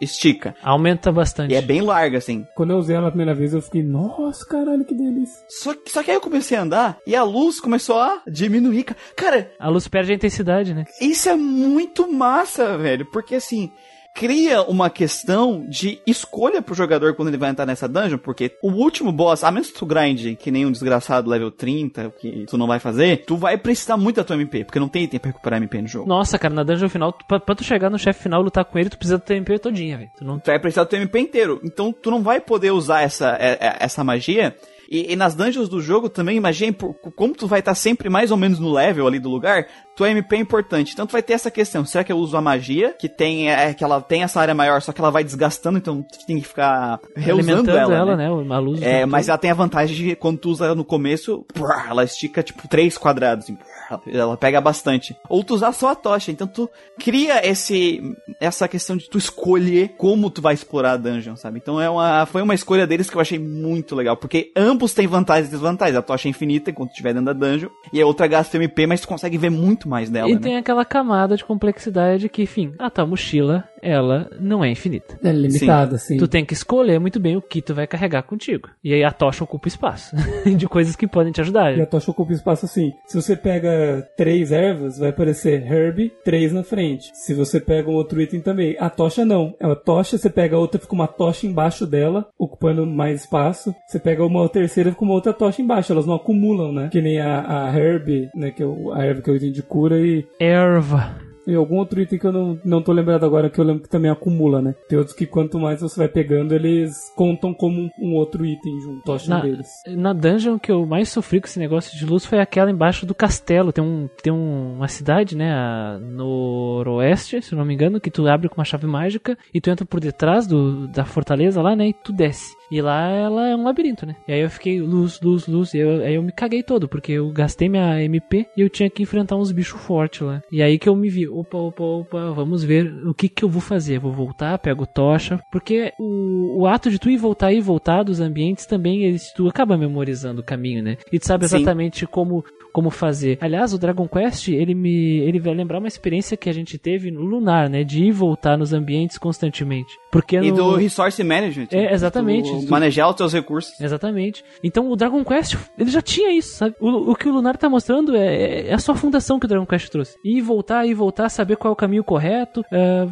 estica. 0.00 0.54
Aumenta 0.62 1.10
bastante. 1.12 1.52
E 1.52 1.56
é 1.56 1.62
bem 1.62 1.80
larga, 1.80 2.18
assim. 2.18 2.46
Quando 2.54 2.70
eu 2.70 2.78
usei 2.78 2.96
ela 2.96 3.08
a 3.08 3.10
primeira 3.10 3.34
vez, 3.34 3.52
eu 3.52 3.62
fiquei, 3.62 3.82
nossa, 3.82 4.44
caralho, 4.46 4.84
que 4.84 4.94
delícia. 4.94 5.44
Só, 5.48 5.74
que- 5.74 5.90
só 5.90 6.02
que 6.02 6.10
aí 6.10 6.16
eu 6.16 6.20
comecei 6.20 6.56
a 6.56 6.62
andar 6.62 6.98
e 7.06 7.14
a 7.14 7.22
luz 7.22 7.60
começou 7.60 7.98
a 7.98 8.22
diminuir. 8.26 8.84
ca- 8.84 8.96
Cara, 9.16 9.50
A 9.58 9.68
luz 9.68 9.88
perde 9.88 10.12
a 10.12 10.14
intensidade, 10.14 10.74
né? 10.74 10.84
isso 11.00 11.28
é 11.28 11.36
muito 11.36 12.10
massa, 12.12 12.76
velho. 12.78 13.06
Porque 13.10 13.34
assim. 13.34 13.70
Cria 14.14 14.62
uma 14.62 14.90
questão 14.90 15.64
de 15.68 16.00
escolha 16.04 16.60
pro 16.60 16.74
jogador 16.74 17.14
quando 17.14 17.28
ele 17.28 17.36
vai 17.36 17.50
entrar 17.50 17.64
nessa 17.64 17.86
dungeon, 17.88 18.18
porque 18.18 18.50
o 18.60 18.70
último 18.72 19.12
boss, 19.12 19.44
a 19.44 19.50
menos 19.52 19.70
que 19.70 19.78
tu 19.78 19.86
grind 19.86 20.34
que 20.36 20.50
nem 20.50 20.66
um 20.66 20.72
desgraçado 20.72 21.30
level 21.30 21.52
30, 21.52 22.10
que 22.18 22.44
tu 22.48 22.58
não 22.58 22.66
vai 22.66 22.80
fazer, 22.80 23.24
tu 23.24 23.36
vai 23.36 23.56
precisar 23.56 23.96
muito 23.96 24.16
da 24.16 24.24
tua 24.24 24.34
MP, 24.34 24.64
porque 24.64 24.80
não 24.80 24.88
tem 24.88 25.04
item 25.04 25.20
pra 25.20 25.30
recuperar 25.30 25.58
MP 25.58 25.80
no 25.80 25.86
jogo. 25.86 26.08
Nossa, 26.08 26.36
cara, 26.36 26.52
na 26.52 26.64
dungeon 26.64 26.88
final, 26.88 27.12
tu- 27.12 27.24
pra, 27.28 27.38
pra 27.38 27.54
tu 27.54 27.62
chegar 27.62 27.90
no 27.90 27.98
chefe 27.98 28.24
final 28.24 28.40
e 28.40 28.44
lutar 28.44 28.64
com 28.64 28.76
ele, 28.76 28.90
tu 28.90 28.98
precisa 28.98 29.20
ter 29.20 29.36
MP 29.36 29.56
todinha, 29.58 29.96
velho. 29.98 30.10
Tu 30.18 30.24
não 30.24 30.38
Tu 30.40 30.46
vai 30.46 30.58
precisar 30.58 30.82
do 30.82 30.88
teu 30.90 30.98
MP 31.00 31.20
inteiro. 31.20 31.60
Então 31.62 31.92
tu 31.92 32.10
não 32.10 32.20
vai 32.22 32.40
poder 32.40 32.72
usar 32.72 33.02
essa, 33.02 33.36
é- 33.38 33.56
é- 33.60 33.76
essa 33.78 34.02
magia. 34.02 34.56
E, 34.90 35.12
e 35.12 35.16
nas 35.16 35.34
dungeons 35.34 35.68
do 35.68 35.82
jogo 35.82 36.08
também, 36.08 36.36
imagina, 36.36 36.72
por- 36.72 36.94
como 36.94 37.34
tu 37.34 37.46
vai 37.46 37.58
estar 37.58 37.74
sempre 37.74 38.08
mais 38.08 38.30
ou 38.30 38.36
menos 38.36 38.58
no 38.58 38.72
level 38.72 39.06
ali 39.06 39.18
do 39.18 39.28
lugar, 39.28 39.66
tua 39.94 40.10
MP 40.10 40.36
é 40.36 40.38
importante. 40.38 40.92
Então 40.94 41.06
tu 41.06 41.12
vai 41.12 41.22
ter 41.22 41.34
essa 41.34 41.50
questão, 41.50 41.84
será 41.84 42.02
que 42.02 42.10
eu 42.10 42.16
uso 42.16 42.36
a 42.36 42.40
magia, 42.40 42.94
que 42.98 43.08
tem, 43.08 43.50
é, 43.50 43.74
que 43.74 43.84
ela 43.84 44.00
tem 44.00 44.22
essa 44.22 44.40
área 44.40 44.54
maior, 44.54 44.80
só 44.80 44.92
que 44.92 45.00
ela 45.00 45.10
vai 45.10 45.22
desgastando, 45.22 45.76
então 45.76 46.02
tu 46.02 46.24
tem 46.26 46.40
que 46.40 46.46
ficar 46.48 47.00
reusando 47.14 47.70
ela, 47.70 47.94
ela, 47.94 48.16
né? 48.16 48.28
né? 48.28 48.54
A 48.54 48.58
luz. 48.58 48.80
É, 48.80 49.04
mas 49.04 49.26
todo. 49.26 49.30
ela 49.32 49.38
tem 49.38 49.50
a 49.50 49.54
vantagem 49.54 49.94
de 49.96 50.16
quando 50.16 50.38
tu 50.38 50.50
usa 50.50 50.66
ela 50.66 50.74
no 50.74 50.84
começo, 50.84 51.44
ela 51.88 52.04
estica 52.04 52.42
tipo 52.42 52.66
três 52.66 52.96
quadrados, 52.96 53.44
assim, 53.44 53.58
ela 54.06 54.36
pega 54.36 54.60
bastante. 54.60 55.16
Ou 55.28 55.42
tu 55.44 55.54
usar 55.54 55.72
só 55.72 55.90
a 55.90 55.94
tocha, 55.94 56.30
então 56.30 56.46
tu 56.46 56.68
cria 56.98 57.46
esse 57.46 58.00
essa 58.40 58.68
questão 58.68 58.96
de 58.96 59.08
tu 59.08 59.18
escolher 59.18 59.94
como 59.96 60.30
tu 60.30 60.42
vai 60.42 60.54
explorar 60.54 60.92
a 60.92 60.96
dungeon, 60.96 61.36
sabe? 61.36 61.58
Então 61.58 61.80
é 61.80 61.88
uma 61.88 62.26
foi 62.26 62.42
uma 62.42 62.54
escolha 62.54 62.86
deles 62.86 63.08
que 63.08 63.16
eu 63.16 63.20
achei 63.20 63.38
muito 63.38 63.94
legal, 63.94 64.16
porque 64.16 64.50
ambos 64.56 64.94
têm 64.94 65.06
vantagens 65.06 65.48
e 65.48 65.50
desvantagens. 65.50 65.96
A 65.96 66.02
tocha 66.02 66.28
é 66.28 66.30
infinita 66.30 66.70
enquanto 66.70 66.90
tu 66.90 66.92
estiver 66.92 67.12
dentro 67.14 67.26
da 67.26 67.32
dungeon, 67.32 67.68
e 67.92 68.00
a 68.00 68.06
outra 68.06 68.26
gasta 68.26 68.56
MP, 68.56 68.86
mas 68.86 69.00
tu 69.00 69.08
consegue 69.08 69.38
ver 69.38 69.50
muito 69.50 69.88
mais 69.88 70.10
dela, 70.10 70.28
E 70.28 70.34
né? 70.34 70.40
tem 70.40 70.56
aquela 70.56 70.84
camada 70.84 71.36
de 71.36 71.44
complexidade 71.44 72.28
que, 72.28 72.42
enfim, 72.42 72.72
a 72.78 72.90
tua 72.90 73.06
mochila, 73.06 73.64
ela 73.82 74.28
não 74.40 74.64
é 74.64 74.70
infinita. 74.70 75.18
É 75.22 75.32
limitada, 75.32 75.96
assim. 75.96 76.16
Tu 76.16 76.26
tem 76.28 76.44
que 76.44 76.52
escolher 76.52 76.98
muito 76.98 77.20
bem 77.20 77.36
o 77.36 77.42
que 77.42 77.62
tu 77.62 77.74
vai 77.74 77.86
carregar 77.86 78.22
contigo. 78.22 78.68
E 78.82 78.92
aí 78.92 79.04
a 79.04 79.10
tocha 79.10 79.44
ocupa 79.44 79.68
espaço 79.68 80.16
de 80.44 80.66
coisas 80.68 80.96
que 80.96 81.06
podem 81.06 81.32
te 81.32 81.40
ajudar. 81.40 81.76
E 81.76 81.80
a 81.80 81.86
tocha 81.86 82.10
ocupa 82.10 82.32
espaço 82.32 82.64
assim. 82.64 82.92
Se 83.06 83.20
você 83.20 83.36
pega 83.36 83.77
três 84.16 84.52
ervas, 84.52 84.98
vai 84.98 85.10
aparecer 85.10 85.62
herb, 85.70 86.10
três 86.24 86.52
na 86.52 86.62
frente. 86.62 87.10
Se 87.14 87.34
você 87.34 87.60
pega 87.60 87.90
um 87.90 87.94
outro 87.94 88.20
item 88.20 88.40
também. 88.40 88.76
A 88.78 88.90
tocha 88.90 89.24
não. 89.24 89.54
É 89.60 89.66
uma 89.66 89.76
tocha, 89.76 90.18
você 90.18 90.30
pega 90.30 90.58
outra, 90.58 90.80
fica 90.80 90.94
uma 90.94 91.06
tocha 91.06 91.46
embaixo 91.46 91.86
dela, 91.86 92.28
ocupando 92.38 92.86
mais 92.86 93.22
espaço. 93.22 93.74
Você 93.86 93.98
pega 93.98 94.24
uma 94.24 94.48
terceira, 94.48 94.90
fica 94.90 95.04
uma 95.04 95.14
outra 95.14 95.32
tocha 95.32 95.62
embaixo. 95.62 95.92
Elas 95.92 96.06
não 96.06 96.14
acumulam, 96.14 96.72
né? 96.72 96.88
Que 96.90 97.00
nem 97.00 97.20
a, 97.20 97.66
a 97.68 97.78
herb, 97.78 98.28
né? 98.34 98.50
Que 98.50 98.62
é 98.62 98.66
a 98.66 99.04
erva 99.04 99.22
que 99.22 99.30
é 99.30 99.32
o 99.32 99.36
item 99.36 99.52
de 99.52 99.62
cura 99.62 99.98
e 100.00 100.26
Erva. 100.40 101.27
E 101.48 101.54
algum 101.54 101.76
outro 101.76 102.00
item 102.00 102.18
que 102.18 102.26
eu 102.26 102.32
não, 102.32 102.60
não 102.62 102.82
tô 102.82 102.92
lembrado 102.92 103.24
agora, 103.24 103.48
que 103.48 103.58
eu 103.58 103.64
lembro 103.64 103.82
que 103.82 103.88
também 103.88 104.10
acumula, 104.10 104.60
né? 104.60 104.74
Tem 104.88 104.98
outros 104.98 105.16
que 105.16 105.24
quanto 105.26 105.58
mais 105.58 105.80
você 105.80 105.98
vai 105.98 106.08
pegando, 106.08 106.52
eles 106.54 106.92
contam 107.16 107.54
como 107.54 107.80
um, 107.80 107.90
um 107.98 108.14
outro 108.14 108.44
item 108.44 108.80
junto, 108.82 109.02
tocha 109.04 109.30
Na, 109.30 109.40
deles. 109.40 109.66
na 109.88 110.12
dungeon 110.12 110.58
que 110.58 110.70
eu 110.70 110.84
mais 110.84 111.08
sofri 111.08 111.40
com 111.40 111.46
esse 111.46 111.58
negócio 111.58 111.96
de 111.98 112.04
luz 112.04 112.26
foi 112.26 112.38
aquela 112.38 112.70
embaixo 112.70 113.06
do 113.06 113.14
castelo. 113.14 113.72
Tem, 113.72 113.82
um, 113.82 114.08
tem 114.22 114.30
um- 114.32 114.74
uma 114.76 114.88
cidade, 114.88 115.34
né? 115.36 115.50
A 115.52 115.98
noroeste, 116.00 117.40
se 117.42 117.54
não 117.54 117.64
me 117.64 117.72
engano, 117.74 118.00
que 118.00 118.10
tu 118.10 118.26
abre 118.28 118.48
com 118.48 118.56
uma 118.60 118.64
chave 118.64 118.86
mágica 118.86 119.36
e 119.52 119.60
tu 119.60 119.70
entra 119.70 119.86
por 119.86 120.00
detrás 120.00 120.46
do, 120.46 120.86
da 120.88 121.04
fortaleza 121.04 121.62
lá, 121.62 121.74
né? 121.74 121.88
E 121.88 121.92
tu 121.94 122.12
desce. 122.12 122.57
E 122.70 122.80
lá 122.80 123.08
ela 123.08 123.48
é 123.48 123.56
um 123.56 123.64
labirinto, 123.64 124.06
né? 124.06 124.16
E 124.26 124.32
aí 124.32 124.40
eu 124.40 124.50
fiquei 124.50 124.80
luz, 124.80 125.20
luz, 125.20 125.46
luz. 125.46 125.74
E 125.74 125.78
eu, 125.78 126.02
aí 126.02 126.14
eu 126.14 126.22
me 126.22 126.32
caguei 126.32 126.62
todo, 126.62 126.88
porque 126.88 127.12
eu 127.12 127.30
gastei 127.30 127.68
minha 127.68 128.02
MP 128.02 128.46
e 128.56 128.60
eu 128.60 128.68
tinha 128.68 128.90
que 128.90 129.02
enfrentar 129.02 129.36
uns 129.36 129.52
bichos 129.52 129.80
fortes 129.80 130.20
lá. 130.20 130.42
E 130.50 130.62
aí 130.62 130.78
que 130.78 130.88
eu 130.88 130.96
me 130.96 131.08
vi, 131.08 131.28
opa, 131.28 131.56
opa, 131.56 131.82
opa, 131.82 132.30
vamos 132.32 132.62
ver 132.62 132.92
o 133.06 133.14
que 133.14 133.28
que 133.28 133.44
eu 133.44 133.48
vou 133.48 133.60
fazer. 133.60 133.98
Vou 133.98 134.12
voltar, 134.12 134.58
pego 134.58 134.86
tocha. 134.86 135.40
Porque 135.50 135.92
o, 135.98 136.62
o 136.62 136.66
ato 136.66 136.90
de 136.90 136.98
tu 136.98 137.10
ir 137.10 137.16
voltar 137.16 137.52
e 137.52 137.60
voltar 137.60 138.02
dos 138.02 138.20
ambientes 138.20 138.66
também, 138.66 139.04
eles, 139.04 139.32
tu 139.34 139.48
acaba 139.48 139.76
memorizando 139.76 140.40
o 140.40 140.44
caminho, 140.44 140.82
né? 140.82 140.96
E 141.12 141.18
tu 141.18 141.26
sabe 141.26 141.48
Sim. 141.48 141.56
exatamente 141.56 142.06
como 142.06 142.44
como 142.72 142.90
fazer. 142.90 143.38
Aliás, 143.40 143.72
o 143.72 143.78
Dragon 143.78 144.06
Quest, 144.06 144.48
ele 144.48 144.74
me 144.74 145.18
ele 145.18 145.40
vai 145.40 145.54
lembrar 145.54 145.78
uma 145.78 145.88
experiência 145.88 146.36
que 146.36 146.48
a 146.48 146.52
gente 146.52 146.78
teve 146.78 147.10
no 147.10 147.22
Lunar, 147.22 147.68
né, 147.68 147.82
de 147.82 148.04
ir 148.04 148.08
e 148.08 148.12
voltar 148.12 148.56
nos 148.56 148.72
ambientes 148.72 149.18
constantemente. 149.18 149.98
Porque 150.10 150.36
E 150.36 150.50
no... 150.50 150.56
do 150.56 150.76
Resource 150.76 151.22
Management. 151.22 151.68
É, 151.72 151.92
exatamente. 151.92 152.50
Tu 152.50 152.58
Isso. 152.58 152.70
manejar 152.70 153.08
os 153.08 153.16
teus 153.16 153.32
recursos. 153.32 153.78
Exatamente. 153.80 154.44
Então 154.62 154.90
o 154.90 154.96
Dragon 154.96 155.24
Quest, 155.24 155.56
ele 155.78 155.90
já 155.90 156.02
tinha 156.02 156.32
isso, 156.32 156.56
sabe? 156.56 156.74
O, 156.80 157.12
o 157.12 157.14
que 157.14 157.28
o 157.28 157.32
Lunar 157.32 157.56
tá 157.56 157.68
mostrando 157.68 158.16
é, 158.16 158.68
é 158.68 158.74
a 158.74 158.78
sua 158.78 158.94
fundação 158.94 159.38
que 159.38 159.46
o 159.46 159.48
Dragon 159.48 159.66
Quest 159.66 159.88
trouxe. 159.90 160.16
E 160.24 160.40
voltar, 160.40 160.86
e 160.86 160.94
voltar, 160.94 161.28
saber 161.28 161.56
qual 161.56 161.72
é 161.72 161.72
o 161.72 161.76
caminho 161.76 162.04
correto, 162.04 162.64
é, 162.72 163.06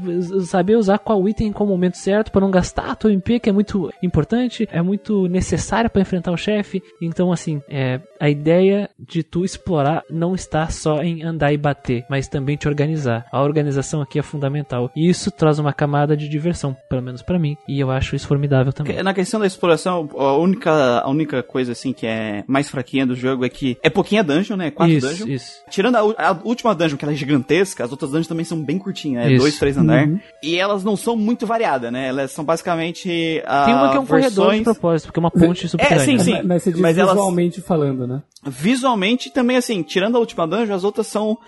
saber 0.44 0.76
usar 0.76 0.98
qual 0.98 1.28
item 1.28 1.52
com 1.52 1.64
o 1.64 1.66
momento 1.66 1.96
certo 1.96 2.30
para 2.30 2.40
não 2.40 2.50
gastar 2.50 2.90
a 2.90 2.94
tua 2.94 3.12
MP, 3.12 3.40
que 3.40 3.48
é 3.48 3.52
muito 3.52 3.90
importante, 4.02 4.68
é 4.70 4.80
muito 4.82 5.28
necessária 5.28 5.90
para 5.90 6.02
enfrentar 6.02 6.32
o 6.32 6.36
chefe. 6.36 6.82
Então, 7.00 7.32
assim, 7.32 7.60
é, 7.68 8.00
a 8.20 8.28
ideia 8.28 8.88
de 8.98 9.22
tu 9.22 9.44
explorar 9.44 10.02
não 10.10 10.34
está 10.34 10.68
só 10.68 11.02
em 11.02 11.22
andar 11.22 11.52
e 11.52 11.56
bater, 11.56 12.04
mas 12.08 12.28
também 12.28 12.56
te 12.56 12.68
organizar. 12.68 13.26
A 13.30 13.42
organização 13.42 14.00
aqui 14.00 14.18
é 14.18 14.22
fundamental. 14.22 14.90
E 14.96 15.08
isso 15.08 15.30
traz 15.30 15.58
uma 15.58 15.72
camada 15.72 16.16
de 16.16 16.28
diversão, 16.28 16.76
pelo 16.88 17.02
menos 17.02 17.22
para 17.22 17.38
mim. 17.38 17.56
E 17.68 17.78
eu 17.80 17.90
acho 17.90 18.14
isso 18.16 18.26
formidável 18.26 18.72
também. 18.72 19.02
Na 19.02 19.12
questão 19.14 19.40
da 19.40 19.46
exploração, 19.46 20.08
a 20.16 20.36
única, 20.36 21.00
a 21.00 21.08
única 21.08 21.42
coisa 21.42 21.72
assim 21.72 21.92
que 21.92 22.06
é 22.06 22.44
mais 22.46 22.68
fraquinha 22.68 23.06
do 23.06 23.14
jogo 23.14 23.44
é 23.44 23.48
que 23.48 23.76
é 23.82 23.90
pouquinha 23.90 24.22
dungeon, 24.22 24.56
né? 24.56 24.70
Quatro 24.70 24.94
isso, 24.94 25.06
dungeon. 25.08 25.26
isso. 25.28 25.52
Tirando 25.70 25.96
a, 25.96 26.00
a 26.30 26.38
última 26.44 26.74
dungeon, 26.74 26.96
que 26.96 27.04
ela 27.04 27.12
é 27.12 27.16
gigantesca, 27.16 27.84
as 27.84 27.90
outras 27.90 28.10
dungeons 28.10 28.28
também 28.28 28.44
são 28.44 28.62
bem 28.62 28.78
curtinhas, 28.78 29.24
né? 29.24 29.32
Isso. 29.32 29.42
Dois, 29.42 29.58
três 29.58 29.76
andar. 29.76 30.08
E 30.42 30.56
elas 30.58 30.84
não 30.84 30.96
são 30.96 31.16
muito 31.16 31.46
variadas, 31.46 31.92
né? 31.92 32.08
Elas 32.08 32.30
são 32.32 32.44
basicamente. 32.44 33.42
ah, 33.46 33.64
Tem 33.64 33.74
uma 33.74 33.90
que 33.90 33.96
é 33.96 34.00
um 34.00 34.06
corredor 34.06 34.30
de 34.30 34.34
versões- 34.58 34.64
propósito, 34.64 35.06
porque 35.06 35.18
é 35.18 35.22
uma 35.22 35.30
ponte 35.30 35.68
subterrânea. 35.68 36.04
sim, 36.04 36.16
né? 36.16 36.24
sim. 36.24 36.32
Mas, 36.46 36.66
mas 36.66 36.78
Mas 36.80 36.98
elas- 36.98 37.12
visualmente 37.14 37.60
falando, 37.60 38.06
né? 38.06 38.22
Visualmente 38.60 39.30
também, 39.30 39.56
assim, 39.56 39.82
tirando 39.82 40.16
a 40.16 40.18
última 40.18 40.46
dungeon, 40.46 40.74
as 40.74 40.84
outras 40.84 41.06
são. 41.06 41.38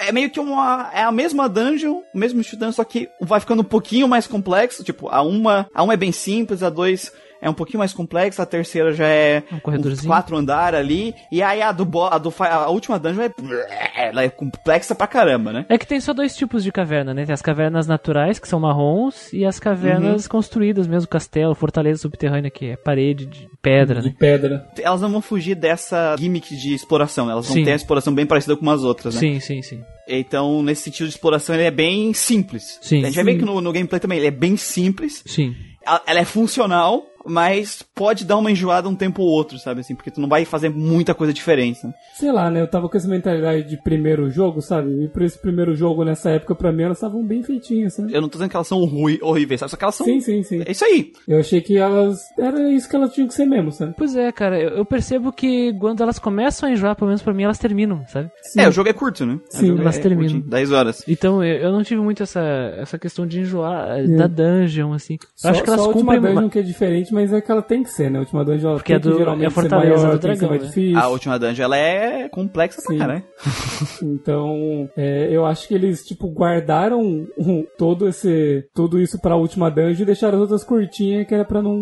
É 0.00 0.12
meio 0.12 0.30
que 0.30 0.40
uma. 0.40 0.90
É 0.94 1.02
a 1.02 1.12
mesma 1.12 1.48
dungeon, 1.48 2.00
o 2.14 2.18
mesmo 2.18 2.40
estilo 2.40 2.60
dungeon, 2.60 2.72
só 2.72 2.84
que 2.84 3.08
vai 3.20 3.40
ficando 3.40 3.60
um 3.60 3.64
pouquinho 3.64 4.08
mais 4.08 4.26
complexo. 4.26 4.73
Tipo, 4.82 5.08
a 5.08 5.22
uma, 5.22 5.68
a 5.72 5.82
uma 5.82 5.94
é 5.94 5.96
bem 5.96 6.12
simples, 6.12 6.62
a 6.62 6.70
dois 6.70 7.12
é 7.44 7.50
um 7.50 7.54
pouquinho 7.54 7.78
mais 7.78 7.92
complexa, 7.92 8.42
a 8.42 8.46
terceira 8.46 8.92
já 8.92 9.06
é 9.06 9.42
Um 9.52 9.60
corredorzinho. 9.60 10.08
quatro 10.08 10.36
andar 10.36 10.74
ali, 10.74 11.14
e 11.30 11.42
aí 11.42 11.60
a 11.62 11.70
do, 11.72 11.84
a 12.04 12.18
do 12.18 12.32
a 12.40 12.70
última 12.70 12.98
dungeon 12.98 13.22
é. 13.22 14.08
Ela 14.08 14.22
é 14.24 14.28
complexa 14.28 14.94
pra 14.94 15.06
caramba, 15.06 15.52
né? 15.52 15.66
É 15.68 15.78
que 15.78 15.86
tem 15.86 16.00
só 16.00 16.12
dois 16.12 16.34
tipos 16.36 16.62
de 16.64 16.70
caverna, 16.72 17.14
né? 17.14 17.24
Tem 17.24 17.32
as 17.32 17.42
cavernas 17.42 17.86
naturais, 17.86 18.38
que 18.38 18.48
são 18.48 18.58
marrons, 18.60 19.32
e 19.32 19.44
as 19.44 19.58
cavernas 19.60 20.26
construídas 20.26 20.86
mesmo, 20.86 21.08
castelo, 21.08 21.54
fortaleza 21.54 22.00
subterrânea, 22.02 22.50
que 22.50 22.70
é 22.70 22.76
parede 22.76 23.26
de 23.26 23.48
pedra, 23.62 24.00
De 24.00 24.08
né? 24.08 24.14
pedra. 24.18 24.66
Elas 24.80 25.00
não 25.00 25.10
vão 25.10 25.20
fugir 25.22 25.54
dessa 25.54 26.16
gimmick 26.18 26.54
de 26.56 26.74
exploração, 26.74 27.30
elas 27.30 27.46
vão 27.46 27.54
Sim. 27.54 27.64
ter 27.64 27.72
a 27.72 27.76
exploração 27.76 28.14
bem 28.14 28.26
parecida 28.26 28.56
com 28.56 28.68
as 28.70 28.82
outras, 28.82 29.14
né? 29.14 29.20
Sim, 29.20 29.40
sim, 29.40 29.62
sim. 29.62 29.80
Então, 30.08 30.62
nesse 30.62 30.82
sentido 30.82 31.06
de 31.06 31.14
exploração, 31.14 31.54
ele 31.54 31.64
é 31.64 31.70
bem 31.70 32.12
simples. 32.12 32.78
Sim. 32.82 33.02
A 33.02 33.06
gente 33.06 33.14
vai 33.16 33.24
ver 33.24 33.38
que 33.38 33.44
no, 33.44 33.60
no 33.60 33.72
gameplay 33.72 34.00
também 34.00 34.18
ele 34.18 34.26
é 34.28 34.30
bem 34.30 34.56
simples. 34.56 35.22
Sim. 35.26 35.54
Ela 35.86 36.02
ela 36.06 36.20
é 36.20 36.24
funcional, 36.24 37.04
mas 37.24 37.82
pode 37.94 38.24
dar 38.24 38.36
uma 38.36 38.50
enjoada 38.50 38.88
um 38.88 38.96
tempo 38.96 39.22
ou 39.22 39.28
outro, 39.28 39.58
sabe? 39.58 39.80
Assim, 39.80 39.94
porque 39.94 40.10
tu 40.10 40.20
não 40.20 40.28
vai 40.28 40.44
fazer 40.44 40.68
muita 40.68 41.14
coisa 41.14 41.32
diferente. 41.32 41.86
Né? 41.86 41.94
Sei 42.14 42.32
lá, 42.32 42.50
né? 42.50 42.60
Eu 42.60 42.68
tava 42.68 42.88
com 42.88 42.96
essa 42.96 43.08
mentalidade 43.08 43.68
de 43.68 43.76
primeiro 43.76 44.28
jogo, 44.30 44.60
sabe? 44.60 45.04
E 45.04 45.08
pra 45.08 45.24
esse 45.24 45.38
primeiro 45.38 45.74
jogo 45.74 46.04
nessa 46.04 46.30
época, 46.30 46.54
pra 46.54 46.72
mim, 46.72 46.82
elas 46.82 46.98
estavam 46.98 47.24
bem 47.24 47.42
feitinhas, 47.42 47.94
sabe? 47.94 48.12
Eu 48.12 48.20
não 48.20 48.28
tô 48.28 48.36
dizendo 48.36 48.50
que 48.50 48.56
elas 48.56 48.66
são 48.66 48.84
rui, 48.84 49.18
horríveis, 49.22 49.60
sabe? 49.60 49.70
Só 49.70 49.76
que 49.76 49.84
elas 49.84 49.94
são. 49.94 50.06
Sim, 50.06 50.20
sim, 50.20 50.42
sim. 50.42 50.62
É 50.66 50.72
isso 50.72 50.84
aí. 50.84 51.12
Eu 51.28 51.38
achei 51.38 51.60
que 51.60 51.76
elas. 51.76 52.20
Era 52.38 52.70
isso 52.72 52.88
que 52.88 52.96
elas 52.96 53.12
tinham 53.12 53.28
que 53.28 53.34
ser 53.34 53.46
mesmo, 53.46 53.70
sabe? 53.70 53.94
Pois 53.96 54.16
é, 54.16 54.32
cara, 54.32 54.60
eu, 54.60 54.84
percebo 54.84 55.32
que 55.32 55.72
quando 55.78 56.02
elas 56.02 56.18
começam 56.18 56.68
a 56.68 56.72
enjoar, 56.72 56.96
pelo 56.96 57.08
menos 57.08 57.22
pra 57.22 57.32
mim, 57.32 57.44
elas 57.44 57.58
terminam, 57.58 58.04
sabe? 58.08 58.30
Sim. 58.42 58.60
É, 58.60 58.68
o 58.68 58.72
jogo 58.72 58.88
é 58.88 58.92
curto, 58.92 59.24
né? 59.24 59.38
Sim, 59.48 59.64
o 59.64 59.68
jogo 59.68 59.82
elas 59.82 59.98
é 59.98 60.00
terminam. 60.00 60.32
curtinho, 60.32 60.50
10 60.50 60.72
horas. 60.72 61.04
Então, 61.06 61.42
eu, 61.44 61.58
eu 61.58 61.72
não 61.72 61.82
tive 61.82 62.00
muito 62.00 62.22
essa, 62.22 62.40
essa 62.76 62.98
questão 62.98 63.26
de 63.26 63.40
enjoar 63.40 63.98
eh, 63.98 64.06
da 64.06 64.26
dungeon, 64.26 64.92
assim. 64.92 65.14
Eu 65.14 65.28
Só, 65.36 65.48
acho 65.50 65.62
que 65.62 65.68
elas 65.68 65.80
só 65.80 65.86
a 65.86 65.88
última 65.88 66.14
cumprem... 66.14 66.34
dungeon 66.34 66.50
que 66.50 66.58
é 66.58 66.62
diferente, 66.62 67.12
mas 67.12 67.32
é 67.32 67.40
que 67.40 67.50
ela 67.50 67.62
tem 67.62 67.83
que 67.84 67.90
ser, 67.90 68.10
né? 68.10 68.18
A 68.18 68.22
última 68.22 68.44
dungeon 68.44 68.68
ela 68.70 68.78
Porque 68.78 68.92
tem 68.92 68.96
é 68.96 68.98
do- 68.98 69.12
que 69.12 69.18
geralmente 69.18 69.44
é 69.44 69.48
a 69.48 69.50
fortaleza 69.50 69.96
ser 69.96 70.02
maior, 70.02 70.12
do 70.14 70.18
dragão, 70.20 70.48
mais 70.50 70.62
né? 70.62 70.68
difícil. 70.68 70.98
A 70.98 71.08
última 71.08 71.38
dungeon, 71.38 71.64
ela 71.64 71.76
é 71.76 72.28
complexa 72.28 72.80
Sim. 72.80 72.96
pra 72.96 73.06
caralho. 73.06 73.24
Então, 74.02 74.88
é, 74.96 75.28
eu 75.30 75.44
acho 75.44 75.68
que 75.68 75.74
eles, 75.74 76.04
tipo, 76.04 76.28
guardaram 76.28 77.00
um- 77.38 77.64
todo 77.78 78.08
esse 78.08 78.64
tudo 78.74 79.00
isso 79.00 79.20
pra 79.20 79.36
última 79.36 79.70
dungeon 79.70 80.02
e 80.02 80.06
deixaram 80.06 80.36
as 80.36 80.42
outras 80.42 80.64
curtinhas, 80.64 81.26
que 81.26 81.34
era 81.34 81.44
pra 81.44 81.62
não, 81.62 81.76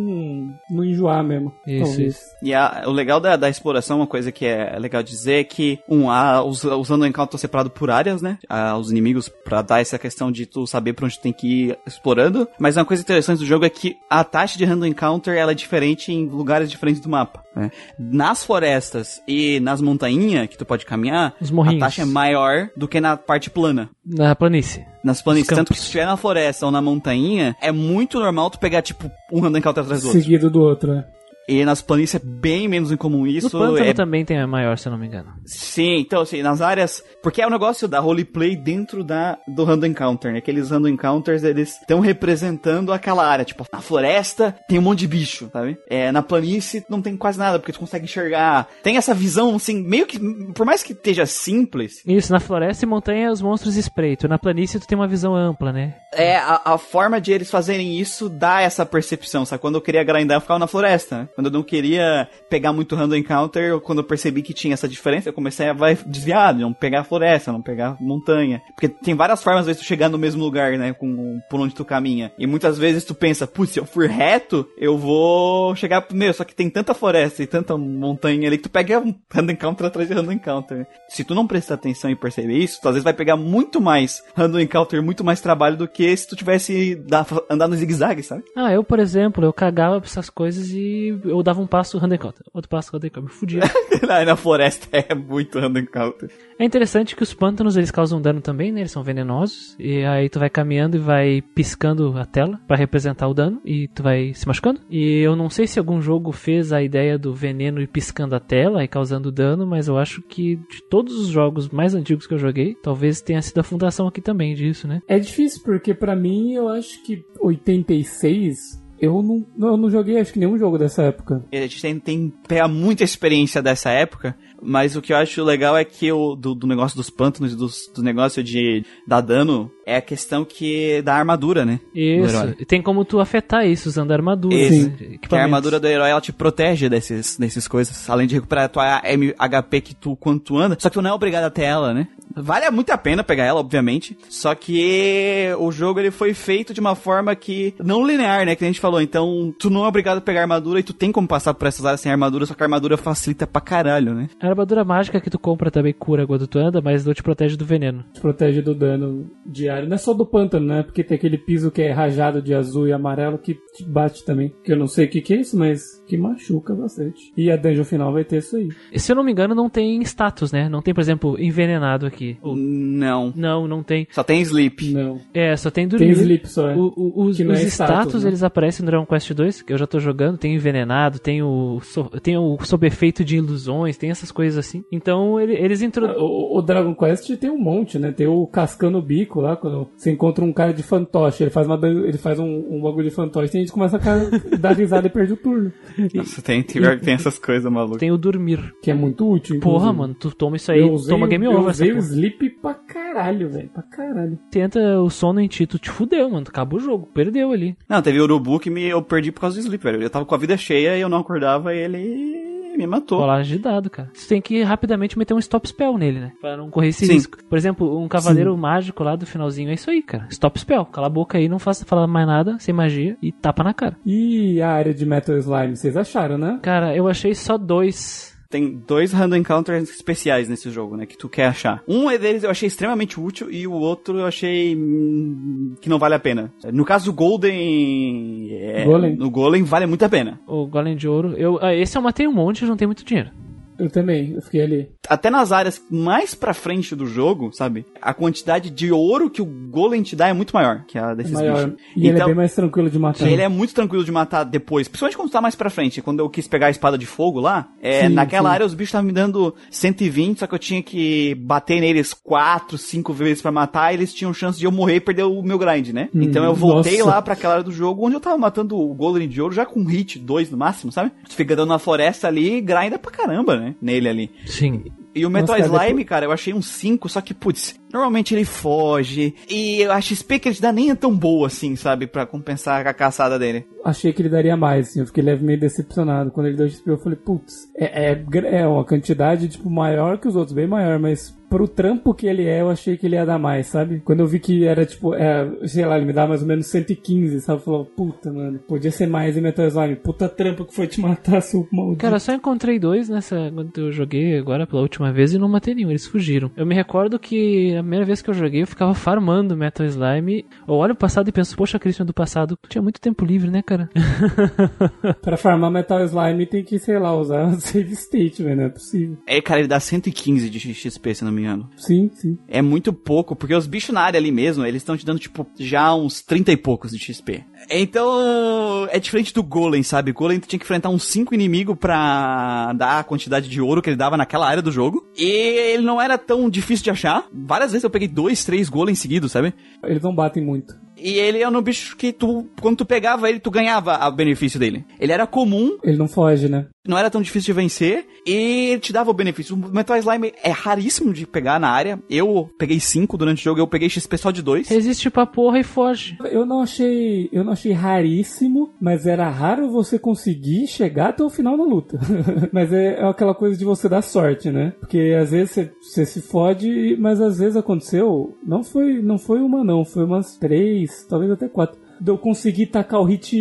não 0.71 0.85
enjoar 0.85 1.23
mesmo. 1.25 1.53
Isso, 1.67 1.85
talvez. 1.87 2.15
isso. 2.17 2.23
E 2.43 2.55
a- 2.55 2.83
o 2.87 2.91
legal 2.91 3.21
da, 3.21 3.37
da 3.37 3.49
exploração, 3.49 3.99
uma 3.99 4.07
coisa 4.07 4.31
que 4.33 4.45
é 4.47 4.79
legal 4.79 5.03
dizer 5.03 5.41
é 5.41 5.45
que, 5.45 5.79
um, 5.89 6.11
a, 6.11 6.43
os, 6.45 6.65
usando 6.65 7.03
o 7.03 7.07
encounter 7.07 7.39
separado 7.39 7.71
por 7.71 7.91
áreas, 7.91 8.21
né? 8.23 8.39
A, 8.49 8.77
os 8.77 8.91
inimigos, 8.91 9.29
pra 9.29 9.63
dar 9.63 9.81
essa 9.81 9.99
questão 9.99 10.31
de 10.33 10.47
tu 10.47 10.67
saber 10.67 10.93
pra 10.93 11.07
onde 11.07 11.19
tu 11.19 11.23
tem 11.23 11.33
que 11.33 11.47
ir 11.69 11.79
explorando. 11.87 12.49
Mas 12.59 12.77
uma 12.77 12.85
coisa 12.85 13.03
interessante 13.03 13.39
do 13.41 13.47
jogo 13.47 13.65
é 13.65 13.71
que 13.71 13.97
a 14.09 14.25
taxa 14.25 14.59
de 14.59 14.65
random 14.65 14.87
encounter 14.87 15.35
ela 15.37 15.53
é 15.53 15.55
diferente 15.55 15.92
em 16.13 16.27
lugares 16.27 16.71
diferentes 16.71 17.01
do 17.01 17.09
mapa. 17.09 17.45
Né? 17.55 17.71
Nas 17.99 18.45
florestas 18.45 19.23
e 19.27 19.61
nas 19.61 19.81
montanhas 19.81 20.49
que 20.49 20.57
tu 20.57 20.65
pode 20.65 20.87
caminhar, 20.87 21.35
Os 21.41 21.51
a 21.51 21.79
taxa 21.79 22.03
é 22.03 22.05
maior 22.05 22.71
do 22.77 22.89
que 22.89 23.01
na 23.01 23.17
parte 23.17 23.51
plana. 23.51 23.91
Na 24.05 24.35
planície. 24.35 24.87
Nas 25.05 25.21
planícies, 25.21 25.49
tanto 25.49 25.73
que 25.73 25.79
se 25.79 25.85
estiver 25.85 26.07
na 26.07 26.17
floresta 26.17 26.65
ou 26.65 26.73
na 26.73 26.81
montanha, 26.81 27.57
é 27.61 27.73
muito 27.73 28.19
normal 28.19 28.51
tu 28.51 28.59
pegar, 28.59 28.83
tipo, 28.83 29.11
um 29.33 29.41
random 29.41 29.59
encounter 29.59 29.83
atrás 29.83 30.03
do 30.03 30.07
outro. 30.09 30.23
Seguido 30.23 30.51
do 30.51 30.61
outro, 30.61 30.95
né? 30.95 31.05
E 31.49 31.65
nas 31.65 31.83
planícies 31.83 32.21
é 32.21 32.25
bem 32.25 32.69
menos 32.69 32.93
incomum 32.93 33.23
No 33.23 33.27
isso. 33.27 33.51
pântano 33.51 33.79
é 33.79 33.93
também 33.93 34.25
tem 34.25 34.39
a 34.39 34.47
maior, 34.47 34.79
se 34.79 34.89
eu 34.89 34.93
não 34.93 34.99
me 34.99 35.07
engano. 35.07 35.33
Sim, 35.45 35.99
então 35.99 36.23
assim, 36.23 36.43
nas 36.43 36.61
áreas. 36.61 37.03
Porque 37.23 37.43
é 37.43 37.47
o 37.47 37.51
negócio 37.51 37.89
da 37.89 38.01
roleplay 38.01 38.57
dentro 38.57 39.03
da, 39.03 39.39
do 39.47 39.65
Random 39.65 39.87
Encounter, 39.87 40.33
né? 40.33 40.39
Aqueles 40.39 40.71
Random 40.71 40.89
Encounters, 40.89 41.43
eles 41.43 41.81
estão 41.81 42.01
representando 42.01 42.93
aquela 42.93 43.27
área. 43.27 43.45
Tipo, 43.45 43.67
na 43.73 43.81
floresta 43.81 44.55
tem 44.69 44.79
um 44.79 44.83
monte 44.83 45.01
de 45.01 45.09
bicho, 45.09 45.51
sabe? 45.53 45.77
É, 45.89 46.13
na 46.13 46.23
planície 46.23 46.85
não 46.89 47.03
tem 47.03 47.17
quase 47.17 47.39
nada, 47.39 47.59
porque 47.59 47.73
tu 47.73 47.81
consegue 47.81 48.05
enxergar. 48.05 48.69
Tem 48.83 48.97
essa 48.97 49.15
visão, 49.15 49.57
assim, 49.57 49.83
meio 49.83 50.07
que. 50.07 50.19
Por 50.55 50.65
mais 50.65 50.83
que 50.83 50.93
esteja 50.93 51.27
simples, 51.27 52.03
Isso, 52.07 52.33
na 52.33 52.41
floresta 52.41 52.85
e 52.85 52.89
montanha 52.89 53.31
os 53.31 53.43
monstros 53.43 53.77
espreitam. 53.77 54.29
Na 54.29 54.39
planície 54.39 54.79
tu 54.81 54.87
tem 54.87 54.97
uma 54.97 55.09
visão 55.09 55.35
ampla, 55.35 55.73
né? 55.73 55.95
é 56.15 56.37
a, 56.37 56.61
a 56.65 56.79
forma 56.79 57.19
de 57.21 57.33
eles 57.33 57.51
fazerem 57.51 57.99
isso 57.99 58.29
dá 58.29 58.61
essa 58.61 58.85
percepção, 58.85 59.45
sabe? 59.47 59.63
Quando 59.63 59.77
eu 59.77 59.81
queria 59.81 60.05
grindar, 60.05 60.37
eu 60.37 60.41
ficava 60.41 60.59
na 60.59 60.67
floresta, 60.67 61.19
né? 61.19 61.29
Quando 61.35 61.47
eu 61.47 61.53
não 61.53 61.63
queria 61.63 62.29
pegar 62.51 62.73
muito 62.73 62.95
random 62.95 63.17
encounter, 63.17 63.79
quando 63.81 63.99
eu 63.99 64.05
percebi 64.05 64.43
que 64.43 64.53
tinha 64.53 64.75
essa 64.75 64.89
diferença, 64.89 65.29
eu 65.29 65.33
comecei 65.33 65.69
a 65.69 65.73
vai 65.73 65.97
desviar, 66.07 66.55
não 66.55 66.73
pegar 66.73 67.05
floresta, 67.05 67.53
não 67.53 67.63
pegar 67.63 67.97
montanha. 68.01 68.61
Porque 68.75 68.89
tem 68.89 69.15
várias 69.15 69.43
formas, 69.43 69.67
vezes, 69.67 69.81
tu 69.83 69.87
chegar 69.87 70.09
no 70.09 70.19
mesmo 70.19 70.43
lugar, 70.43 70.73
né? 70.79 70.93
Com, 70.93 71.41
por 71.51 71.61
onde 71.61 71.75
tu 71.75 71.85
caminha. 71.85 72.33
E 72.39 72.47
muitas 72.47 72.79
vezes 72.79 73.05
tu 73.05 73.15
pensa, 73.15 73.47
putz, 73.47 73.73
se 73.73 73.81
eu 73.81 73.87
for 73.87 74.07
reto, 74.09 74.67
eu 74.77 74.97
vou 74.99 75.75
chegar 75.77 76.03
primeiro. 76.03 76.35
Só 76.35 76.45
que 76.45 76.55
tem 76.55 76.69
tanta 76.69 76.95
floresta 76.95 77.43
e 77.43 77.47
tanta 77.47 77.77
montanha 77.77 78.47
ali 78.49 78.57
que 78.57 78.65
tu 78.65 78.71
pega 78.71 78.99
um 79.01 79.15
random 79.33 79.53
encounter 79.53 79.87
atrás 79.87 80.09
de 80.09 80.15
random 80.15 80.33
encounter. 80.33 80.87
Se 81.09 81.25
tu 81.25 81.35
não 81.35 81.47
prestar 81.47 81.75
atenção 81.75 82.11
e 82.11 82.17
perceber 82.17 82.57
isso, 82.59 82.81
tu 82.81 82.89
às 82.89 82.95
vezes 82.95 83.05
vai 83.05 83.13
pegar 83.15 83.37
muito 83.37 83.81
mais 83.81 84.23
random 84.35 84.61
encounter, 84.61 85.03
muito 85.03 85.25
mais 85.25 85.41
trabalho 85.41 85.77
do 85.77 85.89
que 85.89 86.15
se 86.17 86.27
tu 86.29 86.37
tivesse 86.37 86.95
da- 86.97 87.27
andar 87.51 87.69
no 87.69 87.77
zigue-zague, 87.77 88.23
sabe? 88.23 88.43
Ah, 88.57 88.73
eu, 88.73 88.85
por 88.85 88.99
exemplo, 88.99 89.45
eu 89.45 89.53
cagava 89.53 90.01
pra 90.01 90.09
essas 90.09 90.29
coisas 90.31 90.71
e 90.71 91.13
eu 91.25 91.43
dava 91.43 91.61
um 91.61 91.67
passo 91.67 91.99
random 91.99 92.15
encounter, 92.15 92.45
outro 92.53 92.69
passo 92.69 92.93
random 92.93 93.07
encounter, 93.07 93.31
me 93.31 93.37
fudia. 93.37 93.61
Aí 94.09 94.25
na 94.25 94.37
floresta 94.37 94.89
é 94.93 95.15
muito 95.15 95.59
random 95.59 95.81
encounter. 95.81 96.31
É 96.59 96.65
interessante 96.65 97.17
que 97.17 97.23
os 97.23 97.35
pântanos 97.35 97.77
eles 97.77 97.91
causam 97.91 98.21
dano 98.21 98.41
também, 98.41 98.71
né? 98.71 98.81
Eles 98.81 98.93
são 98.93 99.03
venenosos. 99.03 99.75
E 99.79 100.05
aí 100.05 100.29
tu 100.29 100.39
vai 100.39 100.49
caminhando 100.49 100.97
e 100.97 101.01
vai 101.01 101.43
piscando 101.55 102.17
a 102.17 102.25
tela 102.25 102.61
pra 102.69 102.77
representar 102.77 103.27
o 103.27 103.35
dano 103.35 103.61
e 103.65 103.89
tu 103.89 104.03
vai 104.03 104.33
se 104.35 104.47
machucando. 104.47 104.81
E 104.89 105.19
eu 105.21 105.35
não 105.35 105.51
sei 105.51 105.67
se 105.67 105.79
algum 105.79 106.01
jogo 106.01 106.31
fez 106.31 106.73
a 106.73 106.83
ideia 106.83 107.19
do 107.19 107.35
veneno 107.35 107.81
ir 107.81 107.89
piscando 107.89 108.37
a 108.37 108.41
tela 108.41 108.85
e 108.85 108.89
causando 108.89 109.33
dano, 109.33 109.67
mas 109.67 109.89
eu 109.89 109.99
acho 109.99 110.23
que 110.23 110.57
de 110.57 110.83
todos 110.89 111.19
os 111.19 111.29
jogos 111.29 111.69
mais 111.69 111.95
antigos 111.95 112.27
que 112.27 112.35
eu 112.35 112.39
joguei, 112.39 112.77
talvez 112.83 113.21
tenha 113.21 113.43
sido 113.43 113.59
a 113.59 113.65
fundação 113.65 114.07
aqui 114.07 114.21
também 114.21 114.55
disso, 114.55 114.87
né? 114.87 115.01
É 115.09 115.19
difícil, 115.19 115.63
porque 115.65 115.95
pra 115.95 116.15
mim, 116.15 116.55
eu 116.55 116.69
acho 116.69 117.03
que 117.03 117.25
86, 117.41 118.82
eu 119.03 119.21
não, 119.21 119.45
eu 119.69 119.77
não 119.77 119.91
joguei 119.91 120.21
acho 120.21 120.33
que 120.33 120.39
nenhum 120.39 120.57
jogo 120.57 120.79
dessa 120.79 121.03
época. 121.03 121.43
A 121.53 121.57
gente 121.57 121.83
tem, 121.83 121.99
tem 121.99 122.33
muita 122.69 123.03
experiência 123.03 123.61
dessa 123.61 123.91
época, 123.91 124.37
mas 124.63 124.95
o 124.95 125.03
que 125.03 125.13
eu 125.13 125.17
acho 125.17 125.43
legal 125.43 125.77
é 125.77 125.85
que 125.85 126.13
o 126.13 126.37
do, 126.37 126.55
do 126.55 126.67
negócio 126.67 126.97
dos 126.97 127.11
pântanos 127.11 127.57
dos- 127.57 127.91
do 127.93 128.03
negócio 128.03 128.43
de 128.43 128.85
dar 129.07 129.21
dano 129.21 129.71
é 129.85 129.97
a 129.97 130.01
questão 130.01 130.45
que 130.45 131.03
da 131.03 131.15
armadura, 131.15 131.65
né? 131.65 131.81
do 131.93 131.99
Isso. 132.01 132.55
E 132.61 132.65
tem 132.65 132.81
como 132.81 133.05
tu 133.05 133.19
afetar 133.19 133.67
isso 133.67 133.89
usando 133.89 134.13
armadura. 134.13 134.55
Isso. 134.55 134.89
né? 134.89 135.19
Que 135.21 135.35
a 135.35 135.43
armadura 135.43 135.81
do 135.81 135.89
herói 135.89 136.11
ela 136.11 136.21
te 136.21 136.33
protege 136.33 136.89
desses, 136.89 137.37
desses 137.37 137.67
coisas, 137.67 138.09
além 138.09 138.29
de 138.29 138.35
recuperar 138.37 138.65
a 138.67 138.69
tua 138.69 139.03
MP 139.05 139.81
que 139.81 139.95
tu 139.95 140.15
quando 140.15 140.39
tu 140.41 140.57
anda. 140.59 140.77
Só 140.79 140.89
que 140.89 140.95
tu 140.95 141.03
não 141.03 141.11
é 141.11 141.13
obrigado 141.13 141.45
a 141.45 141.51
ter 141.51 141.63
ela, 141.63 141.93
né? 141.93 142.07
Vale 142.35 142.71
muito 142.71 142.91
a 142.91 142.97
pena 142.97 143.23
pegar 143.25 143.45
ela, 143.45 143.61
obviamente. 143.61 144.17
Só 144.31 144.55
que 144.55 145.49
o 145.59 145.71
jogo 145.73 146.01
ele 146.01 146.11
foi 146.11 146.33
feito 146.33 146.73
de 146.73 146.81
uma 146.81 146.95
forma 146.95 147.35
que 147.35 147.75
não 147.83 148.07
linear, 148.07 148.47
né? 148.47 148.55
Que 148.55 148.65
a 148.65 148.67
gente 148.67 148.79
falou 148.81 148.93
falou, 148.93 149.01
então 149.01 149.55
tu 149.59 149.71
não 149.71 149.87
é 149.87 149.89
obrigado 149.89 150.19
a 150.19 150.21
pegar 150.21 150.43
armadura 150.43 150.79
e 150.79 150.83
tu 150.83 150.93
tem 150.93 151.11
como 151.11 151.27
passar 151.27 151.55
por 151.55 151.67
essas 151.67 151.87
áreas 151.87 151.99
sem 152.03 152.13
armadura, 152.13 152.45
só 152.45 152.53
que 152.53 152.63
a 152.63 152.67
armadura 152.67 152.99
facilita 152.99 153.47
pra 153.47 153.59
caralho, 153.59 154.13
né? 154.13 154.29
A 154.39 154.49
armadura 154.53 154.85
mágica 154.85 155.21
que 155.21 155.31
tu 155.31 155.39
compra 155.39 155.71
também 155.71 155.93
cura 155.93 156.27
quando 156.27 156.47
tu 156.47 156.59
anda, 156.59 156.81
mas 156.81 157.05
não 157.05 157.13
te 157.15 157.23
protege 157.23 157.57
do 157.57 157.65
veneno. 157.65 158.05
Te 158.13 158.21
protege 158.21 158.63
do 158.63 158.75
dano 158.75 159.31
diário. 159.47 159.89
Não 159.89 159.95
é 159.95 159.99
só 159.99 160.13
do 160.15 160.25
pântano, 160.27 160.67
né? 160.67 160.83
Porque 160.83 161.03
tem 161.05 161.17
aquele 161.17 161.39
piso 161.39 161.71
que 161.71 161.83
é 161.83 161.93
rajado 161.93 162.41
de 162.43 162.55
azul 162.55 162.87
e 162.89 162.93
amarelo 162.93 163.39
que 163.39 163.55
te 163.55 163.85
bate 163.85 164.25
também. 164.25 164.53
Que 164.65 164.73
eu 164.73 164.77
não 164.77 164.87
sei 164.87 165.07
o 165.07 165.09
que, 165.09 165.21
que 165.21 165.35
é 165.35 165.41
isso, 165.41 165.59
mas 165.59 165.83
que 166.07 166.17
machuca 166.17 166.75
bastante. 166.75 167.33
E 167.37 167.51
a 167.51 167.57
dungeon 167.57 167.85
final 167.85 168.13
vai 168.13 168.25
ter 168.25 168.39
isso 168.39 168.57
aí. 168.57 168.69
E 168.93 168.99
Se 169.01 169.11
eu 169.13 169.17
não 169.17 169.25
me 169.25 169.33
engano, 169.33 169.55
não 169.55 169.69
tem 169.69 170.01
status, 170.03 170.53
né? 170.53 170.69
Não 170.69 170.83
tem, 170.83 170.93
por 170.95 171.01
exemplo, 171.01 171.37
envenenado 171.41 172.07
aqui. 172.07 172.37
Ou- 172.43 172.57
Não. 172.57 173.33
Não, 173.35 173.67
não 173.67 173.83
tem. 173.83 174.07
Só 174.11 174.23
tem 174.23 174.41
sleep. 174.43 174.93
Não. 174.93 175.19
É, 175.35 175.57
só 175.57 175.71
tem 175.71 175.89
Tem 175.89 175.99
dormir. 175.99 176.13
sleep 176.13 176.49
só, 176.49 176.71
é. 176.71 176.75
O- 176.77 176.93
o- 176.97 177.25
os 177.25 177.39
não 177.41 177.53
os 177.53 177.61
é 177.61 177.65
status, 177.65 177.95
status, 177.97 178.23
né? 178.25 178.31
eles 178.31 178.43
aparecem 178.43 178.85
no 178.85 178.91
Dragon 178.91 179.07
Quest 179.07 179.33
2, 179.33 179.63
que 179.63 179.73
eu 179.73 179.79
já 179.79 179.87
tô 179.87 179.99
jogando, 179.99 180.39
tem 180.39 180.55
envenenado, 180.55 181.19
tem 181.19 181.43
o, 181.43 181.81
so- 181.83 182.11
tem 182.23 182.37
o 182.37 182.59
sob 182.63 182.87
efeito 182.87 183.25
de 183.25 183.37
ilusões, 183.37 183.97
tem 183.97 184.11
essas 184.11 184.31
coisas 184.31 184.42
assim. 184.57 184.85
Então 184.91 185.41
ele- 185.41 185.55
eles 185.55 185.83
introduzem. 185.83 186.23
O, 186.23 186.59
o 186.59 186.63
Dragon 186.63 186.95
Quest 186.95 187.37
tem 187.37 187.51
um 187.51 187.59
monte, 187.59 187.99
né? 187.99 188.13
Tem 188.13 188.27
o 188.27 188.47
cascando 188.47 188.99
o 188.99 189.03
bico 189.03 189.41
lá, 189.41 189.57
quando 189.57 189.89
você 189.97 190.11
encontra 190.11 190.45
um 190.45 190.53
cara 190.53 190.73
de 190.73 190.83
fantoche, 190.83 191.43
ele 191.43 191.51
faz, 191.51 191.67
uma, 191.67 191.79
ele 191.87 192.19
faz 192.19 192.39
um, 192.39 192.45
um 192.71 192.81
bagulho 192.83 193.09
de 193.09 193.15
fantoche 193.15 193.55
e 193.55 193.59
a 193.59 193.61
gente 193.61 193.73
começa 193.73 193.97
a 193.97 194.01
dar 194.59 194.73
risada 194.73 195.07
e 195.07 195.11
perde 195.11 195.33
o 195.33 195.37
turno. 195.37 195.73
Nossa, 196.15 196.43
tem, 196.43 196.63
tem, 196.63 196.83
tem 196.99 197.15
essas 197.15 197.39
coisas 197.39 197.71
malucas. 197.71 197.99
Tem 197.99 198.11
o 198.11 198.19
dormir. 198.19 198.73
Que 198.83 198.91
é 198.91 198.95
muito 198.95 199.29
útil. 199.31 199.61
Porra, 199.61 199.77
inclusive. 199.91 199.99
mano, 199.99 200.15
tu 200.15 200.35
toma 200.35 200.57
isso 200.57 200.71
aí, 200.73 200.81
Eu 200.81 200.93
usei, 200.93 201.15
toma 201.15 201.27
game 201.27 201.45
eu 201.45 201.53
over. 201.53 201.71
essa 201.71 201.83
usei 201.85 201.93
o 201.93 201.99
sleep 201.99 202.51
pra 202.61 202.75
caralho, 202.75 203.49
velho. 203.51 203.69
Pra 203.69 203.83
caralho. 203.83 204.39
Tenta 204.51 205.01
o 205.01 205.11
sono 205.11 205.41
em 205.41 205.49
ti, 205.49 205.67
tu 205.67 205.79
te 205.79 205.91
fudeu, 205.91 206.29
mano. 206.31 206.47
Acaba 206.49 206.77
o 206.77 206.81
jogo, 206.81 207.09
perdeu 207.13 207.53
ali. 207.53 207.77
Não, 207.89 208.03
teve 208.03 208.21
o 208.21 208.25
Urubu 208.25 208.59
que 208.59 208.71
me, 208.71 208.85
eu 208.85 209.03
perdi 209.03 209.31
por 209.33 209.41
causa 209.41 209.57
do 209.57 209.61
sleep, 209.63 209.83
velho. 209.83 210.03
Eu 210.03 210.11
tava 210.11 210.25
com 210.25 210.35
a 210.35 210.39
vida 210.39 210.57
cheia 210.57 210.97
e 210.97 211.01
eu 211.01 211.09
não 211.09 211.19
acordava 211.19 211.75
e 211.75 211.79
ele 211.79 212.42
me 212.83 212.87
matou. 212.87 213.19
Rolagem 213.19 213.57
de 213.57 213.63
dado, 213.63 213.89
cara. 213.91 214.11
Tu 214.15 214.29
tem 214.29 214.41
que 214.41 214.63
rapidamente 214.63 215.19
meter 215.19 215.35
um 215.35 215.39
stop 215.39 215.67
spell 215.69 215.97
nele, 215.97 216.21
né? 216.21 216.33
Pra 216.41 216.57
não 216.57 216.71
correr 216.71 216.89
esse 216.89 217.07
Sim. 217.07 217.15
risco. 217.15 217.39
Por 217.49 217.57
exemplo, 217.57 217.99
um 218.01 218.09
cavaleiro 218.09 218.57
mágico 218.57 219.03
lá 219.03 219.17
do 219.17 219.27
finalzinho 219.27 219.71
é 219.71 219.75
isso 219.75 219.91
aí, 219.91 220.03
cara. 220.03 220.27
Stop 220.31 220.59
spell. 220.59 220.85
Cala 220.87 221.07
a 221.07 221.11
boca 221.11 221.39
aí, 221.39 221.49
não 221.49 221.59
faça 221.59 221.85
falar 221.85 222.07
mais 222.07 222.27
nada, 222.27 222.57
sem 222.59 222.75
magia 222.75 223.17
e 223.23 223.33
tapa 223.33 223.63
na 223.63 223.73
cara. 223.75 223.97
E 224.05 224.61
a 224.61 224.71
área 224.71 224.95
de 224.95 225.07
Metal 225.07 225.37
Slime, 225.37 225.77
vocês 225.77 225.97
acharam, 225.97 226.37
né? 226.39 226.59
Cara, 226.63 226.95
eu 226.97 227.09
achei 227.09 227.35
só 227.35 227.57
dois. 227.57 228.32
Tem 228.53 228.71
dois 228.87 229.13
random 229.15 229.37
encounters 229.37 229.89
especiais 229.89 230.47
nesse 230.47 230.71
jogo, 230.71 230.95
né? 230.95 231.07
Que 231.07 231.17
tu 231.17 231.27
quer 231.27 231.47
achar. 231.47 231.83
Um 231.89 232.07
deles 232.19 232.45
eu 232.45 232.51
achei 232.51 232.67
extremamente 232.67 233.19
útil 233.19 233.51
e 233.51 233.67
o 233.67 233.73
outro 233.73 234.19
eu 234.19 234.27
achei 234.27 234.77
hum, 234.77 235.75
que 235.81 235.89
não 235.89 235.99
vale 235.99 236.15
a 236.15 236.19
pena. 236.19 236.53
No 236.71 236.85
caso 236.85 237.07
do 237.07 237.15
Golden. 237.15 238.51
É, 238.53 238.85
Golem. 238.85 239.17
No 239.17 239.31
Golem 239.31 239.63
vale 239.63 239.87
muito 239.87 240.05
a 240.05 240.09
pena. 240.09 240.39
O 240.47 240.67
Golem 240.67 240.95
de 240.95 241.09
Ouro. 241.09 241.33
Eu, 241.33 241.59
ah, 241.63 241.75
esse 241.75 241.97
eu 241.97 242.03
matei 242.03 242.29
um 242.29 242.33
monte 242.33 242.63
e 242.63 242.67
juntei 242.67 242.87
muito 242.87 243.07
dinheiro. 243.07 243.31
Eu 243.79 243.91
também, 243.91 244.33
eu 244.35 244.43
fiquei 244.43 244.63
ali. 244.63 244.89
Até 245.09 245.31
nas 245.31 245.53
áreas 245.53 245.83
mais 245.91 246.35
pra 246.35 246.55
frente 246.55 246.95
do 246.95 247.07
jogo, 247.07 247.51
sabe? 247.53 247.85
A 248.01 248.15
quantidade 248.15 248.71
de 248.71 248.93
ouro 248.93 249.31
que 249.31 249.43
o 249.43 249.45
Golem 249.47 250.03
te 250.03 250.15
dá 250.15 250.29
é 250.29 250.33
muito 250.33 250.53
maior 250.55 250.85
que 250.87 250.99
a 250.99 251.15
desses 251.15 251.33
maior. 251.33 251.67
bichos. 251.71 251.81
E 251.97 252.01
ele 252.01 252.09
é 252.09 252.13
Então- 252.15 252.27
bem 252.27 252.35
mais 252.37 252.55
tranquilo 252.55 252.89
de 252.91 252.99
matar. 252.99 253.27
Ele 253.29 253.43
é 253.43 253.49
muito 253.49 253.75
tranquilo 253.75 254.05
de 254.05 254.13
matar 254.13 254.45
depois, 254.45 254.89
principalmente 254.89 255.17
quando 255.17 255.31
tá 255.31 255.41
mais 255.41 255.55
pra 255.55 255.71
frente. 255.71 256.01
Quando 256.03 256.21
eu 256.21 256.29
quis 256.31 256.47
pegar 256.47 256.67
a 256.67 256.71
espada 256.71 256.97
de 256.99 257.07
fogo 257.07 257.41
lá, 257.41 257.69
é, 257.81 258.07
Sim, 258.09 258.15
naquela 258.15 258.49
sim. 258.51 258.55
área 258.55 258.67
os 258.67 258.75
bichos 258.75 258.89
estavam 258.91 259.07
me 259.07 259.13
dando 259.13 259.55
120, 259.71 260.39
só 260.41 260.47
que 260.47 260.55
eu 260.55 260.59
tinha 260.59 260.83
que 260.83 261.35
bater 261.37 261.81
neles 261.81 262.13
4, 262.15 262.77
5 262.79 263.13
vezes 263.13 263.43
pra 263.43 263.51
matar, 263.53 263.93
e 263.93 263.97
eles 263.97 264.13
tinham 264.15 264.33
chance 264.35 264.59
de 264.59 264.65
eu 264.67 264.73
morrer 264.73 264.97
e 264.97 265.01
perder 265.01 265.25
o 265.25 265.43
meu 265.43 265.59
grind, 265.59 265.89
né? 265.91 266.09
Hum, 266.15 266.23
então 266.23 266.45
eu 266.45 266.55
voltei 266.55 266.99
nossa. 266.99 267.11
lá 267.11 267.23
pra 267.23 267.35
aquela 267.35 267.55
área 267.55 267.65
do 267.65 267.73
jogo 267.73 268.07
onde 268.07 268.17
eu 268.17 268.21
tava 268.21 268.37
matando 268.39 268.77
o 268.79 268.95
Golem 268.95 269.29
de 269.29 269.41
Ouro 269.41 269.55
já 269.55 269.65
com 269.67 269.83
hit 269.85 270.19
2 270.19 270.51
no 270.51 270.57
máximo, 270.59 270.93
sabe? 270.93 271.11
Tu 271.29 271.35
fica 271.35 271.57
dando 271.57 271.69
na 271.71 271.79
floresta 271.79 272.29
ali 272.29 272.57
e 272.57 272.61
grinda 272.61 272.99
pra 272.99 273.11
caramba, 273.11 273.57
né? 273.59 273.62
Nele 273.81 274.09
ali. 274.09 274.31
Sim. 274.47 274.85
E 275.15 275.27
o 275.27 275.31
Metal 275.31 275.59
Nossa, 275.59 275.85
Slime, 275.85 276.05
cara, 276.05 276.25
eu 276.25 276.33
achei 276.33 276.55
um 276.55 276.63
5, 276.63 277.09
só 277.09 277.21
que, 277.21 277.35
putz, 277.35 277.79
normalmente 277.93 278.35
ele 278.35 278.45
foge. 278.45 279.35
E 279.49 279.85
a 279.85 280.01
XP 280.01 280.39
que 280.39 280.49
ele 280.49 280.59
dá 280.59 280.73
nem 280.73 280.91
é 280.91 280.95
tão 280.95 281.15
boa 281.15 281.49
assim, 281.49 281.77
sabe? 281.77 282.07
Pra 282.07 282.25
compensar 282.25 282.87
a 282.87 282.95
caçada 282.95 283.39
dele. 283.39 283.67
Achei 283.85 284.13
que 284.13 284.23
ele 284.23 284.31
daria 284.31 284.57
mais, 284.57 284.89
assim, 284.89 285.01
eu 285.01 285.07
fiquei 285.07 285.23
levemente 285.23 285.61
decepcionado. 285.61 286.31
Quando 286.31 286.47
ele 286.47 286.57
deu 286.57 286.69
XP, 286.69 286.91
eu 286.91 286.99
falei, 286.99 287.19
putz, 287.19 287.69
é, 287.77 288.11
é, 288.11 288.25
é 288.63 288.67
uma 288.67 288.85
quantidade, 288.85 289.49
tipo, 289.49 289.69
maior 289.69 290.19
que 290.19 290.29
os 290.29 290.37
outros, 290.37 290.55
bem 290.55 290.67
maior, 290.67 290.99
mas 290.99 291.37
pro 291.53 291.69
trampo 291.69 292.15
que 292.15 292.27
ele 292.27 292.47
é, 292.47 292.63
eu 292.63 292.71
achei 292.71 292.97
que 292.97 293.05
ele 293.05 293.15
ia 293.15 293.27
dar 293.27 293.39
mais, 293.39 293.67
sabe? 293.67 294.01
Quando 294.01 294.21
eu 294.21 294.27
vi 294.27 294.41
que 294.41 294.65
era, 294.65 294.87
tipo, 294.87 295.15
é, 295.15 295.47
sei 295.67 295.85
lá, 295.85 295.99
ele 295.99 296.07
me 296.07 296.13
dá 296.15 296.27
mais 296.27 296.41
ou 296.41 296.49
menos 296.49 296.67
115, 296.69 297.43
sabe? 297.43 297.61
Eu 297.61 297.63
falei, 297.63 297.87
puta, 297.95 298.33
mano, 298.33 298.59
podia 298.61 298.91
ser 298.91 299.07
mais 299.07 299.37
em 299.37 299.43
Metal 299.43 299.67
Slime. 299.67 299.97
Puta 299.97 300.31
trampo 300.31 300.65
que 300.65 300.75
foi 300.75 300.87
te 300.87 300.99
matar, 300.99 301.43
seu 301.43 301.69
maldito. 301.71 301.99
Cara, 301.99 302.17
eu 302.17 302.21
só 302.21 302.33
encontrei 302.33 302.79
dois 302.79 303.11
nessa. 303.11 303.53
Quando 303.53 303.71
eu 303.77 303.93
joguei 303.93 304.39
agora 304.39 304.67
pela 304.67 304.81
última 304.81 305.13
vez 305.13 305.35
e 305.35 305.39
não 305.39 305.47
matei 305.47 305.75
nenhum, 305.75 305.91
eles 305.91 306.07
fugiram. 306.07 306.51
Eu 306.57 306.65
me 306.65 306.75
recordo 306.75 307.19
que 307.19 307.77
a 307.77 307.81
primeira 307.81 308.07
vez 308.07 308.23
que 308.23 308.31
eu 308.31 308.35
joguei 308.35 308.63
eu 308.63 308.67
ficava 308.67 308.95
farmando 308.95 309.55
Metal 309.55 309.85
Slime. 309.85 310.47
Eu 310.67 310.75
olho 310.75 310.95
o 310.95 310.97
passado 310.97 311.29
e 311.29 311.33
penso, 311.33 311.55
poxa, 311.55 311.79
Christian 311.79 312.07
do 312.07 312.15
passado, 312.15 312.57
tu 312.57 312.67
tinha 312.67 312.81
muito 312.81 312.99
tempo 312.99 313.27
livre, 313.27 313.51
né, 313.51 313.61
cara? 313.61 313.91
Pra 315.21 315.37
farmar 315.37 315.71
Metal 315.71 316.03
Slime 316.03 316.47
tem 316.47 316.65
que, 316.65 316.79
sei 316.79 316.99
lá, 316.99 317.15
usar 317.15 317.53
save 317.61 317.93
state, 317.93 318.43
velho, 318.43 318.57
não 318.57 318.65
é 318.65 318.69
possível. 318.71 319.19
É, 319.27 319.41
cara, 319.43 319.61
ele 319.61 319.69
dá 319.69 319.79
115 319.79 320.49
de 320.49 320.75
XP, 320.75 321.15
se 321.15 321.25
não 321.25 321.33
me 321.33 321.42
engano. 321.43 321.69
Sim, 321.77 322.11
sim. 322.15 322.39
É 322.49 322.63
muito 322.63 322.93
pouco, 322.93 323.37
porque 323.37 323.55
os 323.55 323.67
bichos 323.67 323.95
na 323.95 324.01
área 324.01 324.19
ali 324.19 324.33
mesmo, 324.33 324.65
eles 324.65 324.83
estão 324.83 324.97
te 324.97 325.05
dando, 325.05 325.19
tipo, 325.19 325.47
já 325.59 325.95
uns 325.95 326.23
30 326.23 326.53
e 326.53 326.57
poucos 326.57 326.91
de 326.91 326.99
XP. 326.99 327.45
Então, 327.71 328.89
é 328.91 328.99
diferente 328.99 329.33
do 329.33 329.43
Golem, 329.43 329.83
sabe? 329.83 330.13
Golem 330.13 330.41
tu 330.41 330.49
tinha 330.49 330.59
que 330.59 330.65
enfrentar 330.65 330.89
uns 330.89 331.05
5 331.05 331.35
inimigos 331.35 331.77
pra 331.79 332.73
dar 332.75 333.01
a 333.01 333.05
quantidade 333.05 333.49
de 333.49 333.61
ouro 333.61 333.83
que 333.83 333.91
ele 333.91 333.97
dava 333.97 334.17
naquela 334.17 334.49
área 334.49 334.63
do 334.63 334.73
jogo. 334.73 335.07
E 335.17 335.25
ele 335.25 335.83
não 335.83 336.01
era 336.01 336.19
tão 336.19 336.49
difícil 336.49 336.85
de 336.85 336.91
achar. 336.91 337.27
Várias 337.33 337.73
vezes 337.73 337.85
eu 337.85 337.91
peguei 337.91 338.09
dois, 338.09 338.45
três 338.45 338.69
Golems 338.69 338.99
seguidos, 338.99 339.33
sabe? 339.33 339.55
Eles 339.85 340.03
não 340.03 340.15
batem 340.15 340.45
muito. 340.45 340.75
E 340.97 341.19
ele 341.19 341.43
é 341.43 341.49
um 341.49 341.63
bicho 341.63 341.97
que 341.97 342.13
tu, 342.13 342.47
quando 342.61 342.77
tu 342.77 342.85
pegava 342.85 343.29
ele, 343.29 343.41
tu 343.41 343.51
ganhava 343.51 344.07
o 344.07 344.13
benefício 344.13 344.59
dele. 344.59 344.85
Ele 345.01 345.13
era 345.13 345.27
comum, 345.27 345.77
Ele 345.83 345.97
não 345.97 346.07
foge, 346.07 346.49
né? 346.49 346.67
Não 346.87 346.99
era 346.99 347.11
tão 347.11 347.23
difícil 347.23 347.55
de 347.55 347.61
vencer 347.61 348.07
e 348.27 348.71
ele 348.71 348.81
te 348.81 348.93
dava 348.93 349.11
o 349.11 349.15
benefício. 349.15 349.55
O 349.55 349.59
Metal 349.59 349.97
Slime 349.97 350.33
é 350.43 350.51
raríssimo 350.51 351.13
de 351.13 351.27
pegar 351.27 351.61
na 351.61 351.69
área. 351.69 352.03
Eu 352.11 352.51
peguei 352.59 352.81
5 352.81 353.17
durante 353.17 353.41
o 353.41 353.45
jogo, 353.45 353.61
eu 353.61 353.69
peguei 353.69 353.89
XP 353.89 354.19
só 354.19 354.31
de 354.31 354.43
2. 354.43 354.69
Resiste 354.69 355.11
pra 355.11 355.27
porra 355.27 355.61
e 355.61 355.65
foge. 355.65 356.17
Eu 356.25 356.45
não 356.45 356.63
achei, 356.63 357.29
eu 357.33 357.45
não 357.45 357.53
achei 357.53 357.73
raríssimo, 357.73 358.75
mas 358.81 359.07
era 359.07 359.29
raro 359.29 359.71
você 359.71 359.99
conseguir 359.99 360.67
chegar 360.67 361.11
até 361.11 361.23
o 361.23 361.31
final 361.31 361.57
da 361.57 361.65
luta. 361.65 361.99
mas 362.53 362.73
é, 362.73 363.01
é 363.01 363.09
aquela 363.09 363.35
coisa 363.35 363.57
de 363.57 363.65
você 363.65 363.89
dar 363.89 364.03
sorte, 364.03 364.51
né? 364.51 364.73
Porque 364.81 365.17
às 365.21 365.31
vezes 365.31 365.53
você, 365.53 365.73
você 365.81 366.07
se 366.07 366.21
fode, 366.21 366.97
mas 366.99 367.21
às 367.21 367.39
vezes 367.39 367.57
aconteceu, 367.57 368.37
não 368.45 368.65
foi, 368.65 369.01
não 369.01 369.19
foi 369.19 369.41
uma 369.41 369.63
não, 369.63 369.85
foi 369.85 370.05
umas 370.05 370.37
três, 370.37 371.07
talvez 371.09 371.31
até 371.31 371.49
quatro. 371.49 371.81
De 372.03 372.11
eu 372.11 372.19
conseguir 372.19 372.67
tacar 372.67 373.01
o 373.01 373.05
hit 373.05 373.37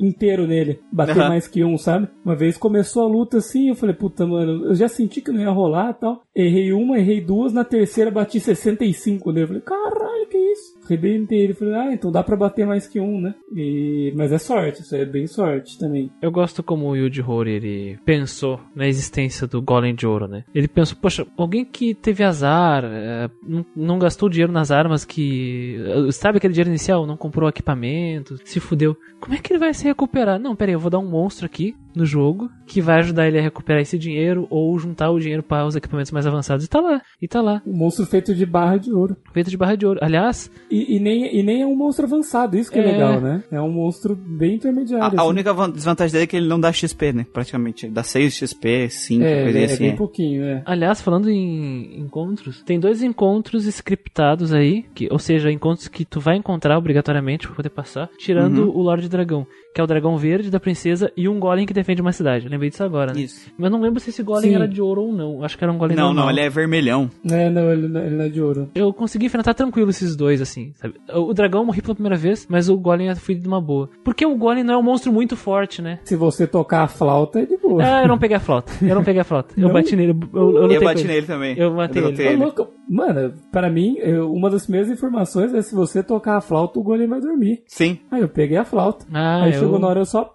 inteiro 0.00 0.44
nele, 0.44 0.80
bater 0.90 1.20
Aham. 1.20 1.28
mais 1.28 1.46
que 1.46 1.62
um, 1.62 1.78
sabe? 1.78 2.08
Uma 2.24 2.34
vez 2.34 2.56
começou 2.56 3.04
a 3.04 3.08
luta 3.08 3.38
assim, 3.38 3.68
eu 3.68 3.76
falei, 3.76 3.94
puta, 3.94 4.26
mano, 4.26 4.66
eu 4.66 4.74
já 4.74 4.88
senti 4.88 5.20
que 5.20 5.30
não 5.30 5.40
ia 5.40 5.50
rolar 5.50 5.90
e 5.90 6.00
tal. 6.00 6.22
Errei 6.34 6.72
uma, 6.72 6.98
errei 6.98 7.20
duas, 7.20 7.52
na 7.52 7.62
terceira 7.62 8.10
bati 8.10 8.40
65 8.40 9.30
nele. 9.30 9.44
Eu 9.44 9.46
falei, 9.48 9.62
caralho, 9.62 10.28
que 10.28 10.36
isso? 10.36 10.78
Arrebentei 10.84 11.38
ele. 11.38 11.54
Falei, 11.54 11.74
ah, 11.74 11.92
então 11.92 12.10
dá 12.10 12.24
pra 12.24 12.36
bater 12.36 12.66
mais 12.66 12.88
que 12.88 12.98
um, 12.98 13.20
né? 13.20 13.34
E... 13.54 14.12
Mas 14.16 14.32
é 14.32 14.38
sorte, 14.38 14.82
isso 14.82 14.94
aí 14.94 15.02
é 15.02 15.06
bem 15.06 15.26
sorte 15.26 15.78
também. 15.78 16.10
Eu 16.22 16.30
gosto 16.30 16.62
como 16.62 16.86
o 16.88 16.96
Yuji 16.96 17.22
Horii, 17.22 17.54
ele 17.54 17.98
pensou 18.04 18.60
na 18.74 18.86
existência 18.86 19.46
do 19.46 19.60
Golem 19.60 19.94
de 19.94 20.06
Ouro, 20.06 20.28
né? 20.28 20.44
Ele 20.54 20.68
pensou, 20.68 20.96
poxa, 21.00 21.26
alguém 21.36 21.64
que 21.64 21.94
teve 21.94 22.22
azar, 22.22 22.84
é, 22.84 23.28
não, 23.46 23.64
não 23.74 23.98
gastou 23.98 24.28
dinheiro 24.28 24.52
nas 24.52 24.70
armas 24.70 25.04
que... 25.04 25.76
Sabe 26.12 26.38
aquele 26.38 26.52
dinheiro 26.54 26.70
inicial? 26.70 27.06
Não 27.06 27.16
comprou 27.16 27.48
equipamento, 27.48 28.36
se 28.44 28.60
fudeu. 28.60 28.96
Como 29.20 29.34
é 29.34 29.38
que 29.38 29.52
ele 29.52 29.60
vai 29.60 29.74
se 29.74 29.84
recuperar? 29.84 30.38
Não, 30.38 30.56
pera 30.56 30.70
aí, 30.70 30.74
eu 30.74 30.80
vou 30.80 30.90
dar 30.90 30.98
um 30.98 31.08
monstro 31.08 31.46
aqui 31.46 31.74
no 31.94 32.06
jogo 32.06 32.48
que 32.66 32.80
vai 32.80 32.98
ajudar 33.00 33.26
ele 33.26 33.38
a 33.38 33.42
recuperar 33.42 33.82
esse 33.82 33.98
dinheiro 33.98 34.46
ou 34.48 34.78
juntar 34.78 35.10
o 35.10 35.18
dinheiro 35.18 35.42
para 35.42 35.66
os 35.66 35.74
equipamentos 35.74 36.12
mais 36.12 36.26
avançados. 36.26 36.64
E 36.64 36.68
tá 36.68 36.80
lá, 36.80 37.02
e 37.20 37.26
tá 37.28 37.40
lá. 37.42 37.60
Um 37.66 37.76
monstro 37.76 38.06
feito 38.06 38.34
de 38.34 38.46
barra 38.46 38.76
de 38.76 38.92
ouro. 38.92 39.16
Feito 39.32 39.50
de 39.50 39.56
barra 39.56 39.74
de 39.76 39.84
ouro. 39.86 39.98
Aliás, 40.02 40.50
E, 40.70 40.96
e 40.96 41.00
nem, 41.00 41.36
e 41.36 41.42
nem 41.42 41.62
é 41.62 41.66
um 41.66 41.76
monstro 41.76 42.06
avançado, 42.06 42.56
isso 42.56 42.70
que 42.70 42.78
é, 42.78 42.82
É. 42.82 42.92
legal, 42.92 43.20
né? 43.20 43.39
É 43.50 43.60
um 43.60 43.70
monstro 43.70 44.14
bem 44.16 44.54
intermediário. 44.56 45.04
A, 45.04 45.06
a 45.06 45.22
assim. 45.22 45.30
única 45.30 45.52
van- 45.52 45.70
desvantagem 45.70 46.12
dele 46.12 46.24
é 46.24 46.26
que 46.26 46.36
ele 46.36 46.48
não 46.48 46.60
dá 46.60 46.72
XP, 46.72 47.12
né? 47.12 47.26
Praticamente. 47.32 47.86
Ele 47.86 47.92
dá 47.92 48.02
6 48.02 48.34
XP, 48.34 48.88
5, 48.90 49.24
É, 49.24 49.42
coisa 49.44 49.58
é, 49.58 49.64
assim. 49.64 49.78
bem 49.78 49.90
é. 49.90 49.96
pouquinho, 49.96 50.44
é. 50.44 50.62
Aliás, 50.66 51.00
falando 51.00 51.28
em 51.30 51.98
encontros, 52.00 52.62
tem 52.62 52.78
dois 52.80 53.02
encontros 53.02 53.66
scriptados 53.66 54.52
aí, 54.52 54.84
que, 54.94 55.08
ou 55.10 55.18
seja, 55.18 55.50
encontros 55.50 55.88
que 55.88 56.04
tu 56.04 56.20
vai 56.20 56.36
encontrar 56.36 56.78
obrigatoriamente 56.78 57.46
pra 57.46 57.56
poder 57.56 57.70
passar, 57.70 58.08
tirando 58.18 58.70
o 58.70 58.80
Lorde 58.82 59.08
Dragão, 59.08 59.46
que 59.74 59.80
é 59.80 59.84
o 59.84 59.86
dragão 59.86 60.16
verde 60.16 60.50
da 60.50 60.58
princesa 60.60 61.12
e 61.16 61.28
um 61.28 61.38
golem 61.38 61.66
que 61.66 61.72
defende 61.74 62.00
uma 62.00 62.12
cidade. 62.12 62.46
Eu 62.46 62.50
lembrei 62.50 62.70
disso 62.70 62.82
agora, 62.84 63.12
né? 63.12 63.20
Isso. 63.20 63.50
Mas 63.58 63.70
não 63.70 63.80
lembro 63.80 64.00
se 64.00 64.10
esse 64.10 64.22
golem 64.22 64.50
Sim. 64.50 64.56
era 64.56 64.66
de 64.68 64.80
ouro 64.80 65.02
ou 65.02 65.12
não. 65.12 65.42
Acho 65.44 65.56
que 65.56 65.64
era 65.64 65.72
um 65.72 65.78
golem 65.78 65.96
Não, 65.96 66.06
normal. 66.06 66.24
não, 66.26 66.30
ele 66.30 66.40
é 66.40 66.48
vermelhão. 66.50 67.10
É, 67.28 67.48
não, 67.50 67.70
ele, 67.70 67.88
não- 67.88 68.00
ele 68.04 68.16
não 68.16 68.24
é 68.24 68.28
de 68.28 68.40
ouro. 68.42 68.68
Eu 68.74 68.92
consegui 68.92 69.26
enfrentar 69.26 69.54
tranquilo 69.54 69.90
esses 69.90 70.16
dois, 70.16 70.40
assim, 70.40 70.72
sabe? 70.76 70.94
O 71.14 71.32
dragão 71.32 71.64
morri 71.64 71.82
pela 71.82 71.94
primeira 71.94 72.16
vez, 72.16 72.46
mas 72.48 72.68
o 72.68 72.76
golem 72.76 73.06
eu 73.08 73.16
de 73.34 73.46
uma 73.48 73.60
boa. 73.60 73.88
Porque 74.04 74.24
o 74.26 74.36
golem 74.36 74.64
não 74.64 74.74
é 74.74 74.76
um 74.76 74.82
monstro 74.82 75.12
muito 75.12 75.36
forte, 75.36 75.80
né? 75.82 75.98
Se 76.04 76.16
você 76.16 76.46
tocar 76.46 76.82
a 76.82 76.88
flauta, 76.88 77.40
é 77.40 77.46
de 77.46 77.56
boa. 77.56 77.82
Ah, 77.82 78.02
eu 78.02 78.08
não 78.08 78.18
peguei 78.18 78.36
a 78.36 78.40
flauta. 78.40 78.72
Eu 78.82 78.94
não 78.94 79.04
peguei 79.04 79.20
a 79.20 79.24
flauta. 79.24 79.54
Eu 79.56 79.66
Não? 79.68 79.72
bati 79.72 79.94
nele. 79.96 80.16
Eu, 80.34 80.56
eu, 80.56 80.70
Eu 80.72 80.80
bati 80.82 81.00
ele. 81.02 81.08
nele 81.08 81.26
também. 81.26 81.58
Eu 81.58 81.72
matei 81.74 82.02
derrotei 82.02 82.26
Ô, 82.26 82.30
ele. 82.30 82.42
louco. 82.42 82.68
Mano, 82.88 83.34
pra 83.52 83.70
mim, 83.70 83.96
eu- 83.98 84.32
uma 84.32 84.50
das 84.50 84.62
primeiras 84.64 84.90
informações 84.90 85.54
é 85.54 85.62
se 85.62 85.74
você 85.74 86.02
tocar 86.02 86.36
a 86.36 86.40
flauta, 86.40 86.78
o 86.78 86.82
golem 86.82 87.06
vai 87.06 87.20
dormir. 87.20 87.62
Sim. 87.66 87.98
Aí 88.10 88.20
eu 88.20 88.28
peguei 88.28 88.56
a 88.56 88.64
flauta. 88.64 89.06
Ah, 89.12 89.44
aí 89.44 89.52
eu- 89.52 89.60
chegou 89.60 89.78
na 89.78 89.86
hora 89.88 90.00
eu 90.00 90.04
só. 90.04 90.34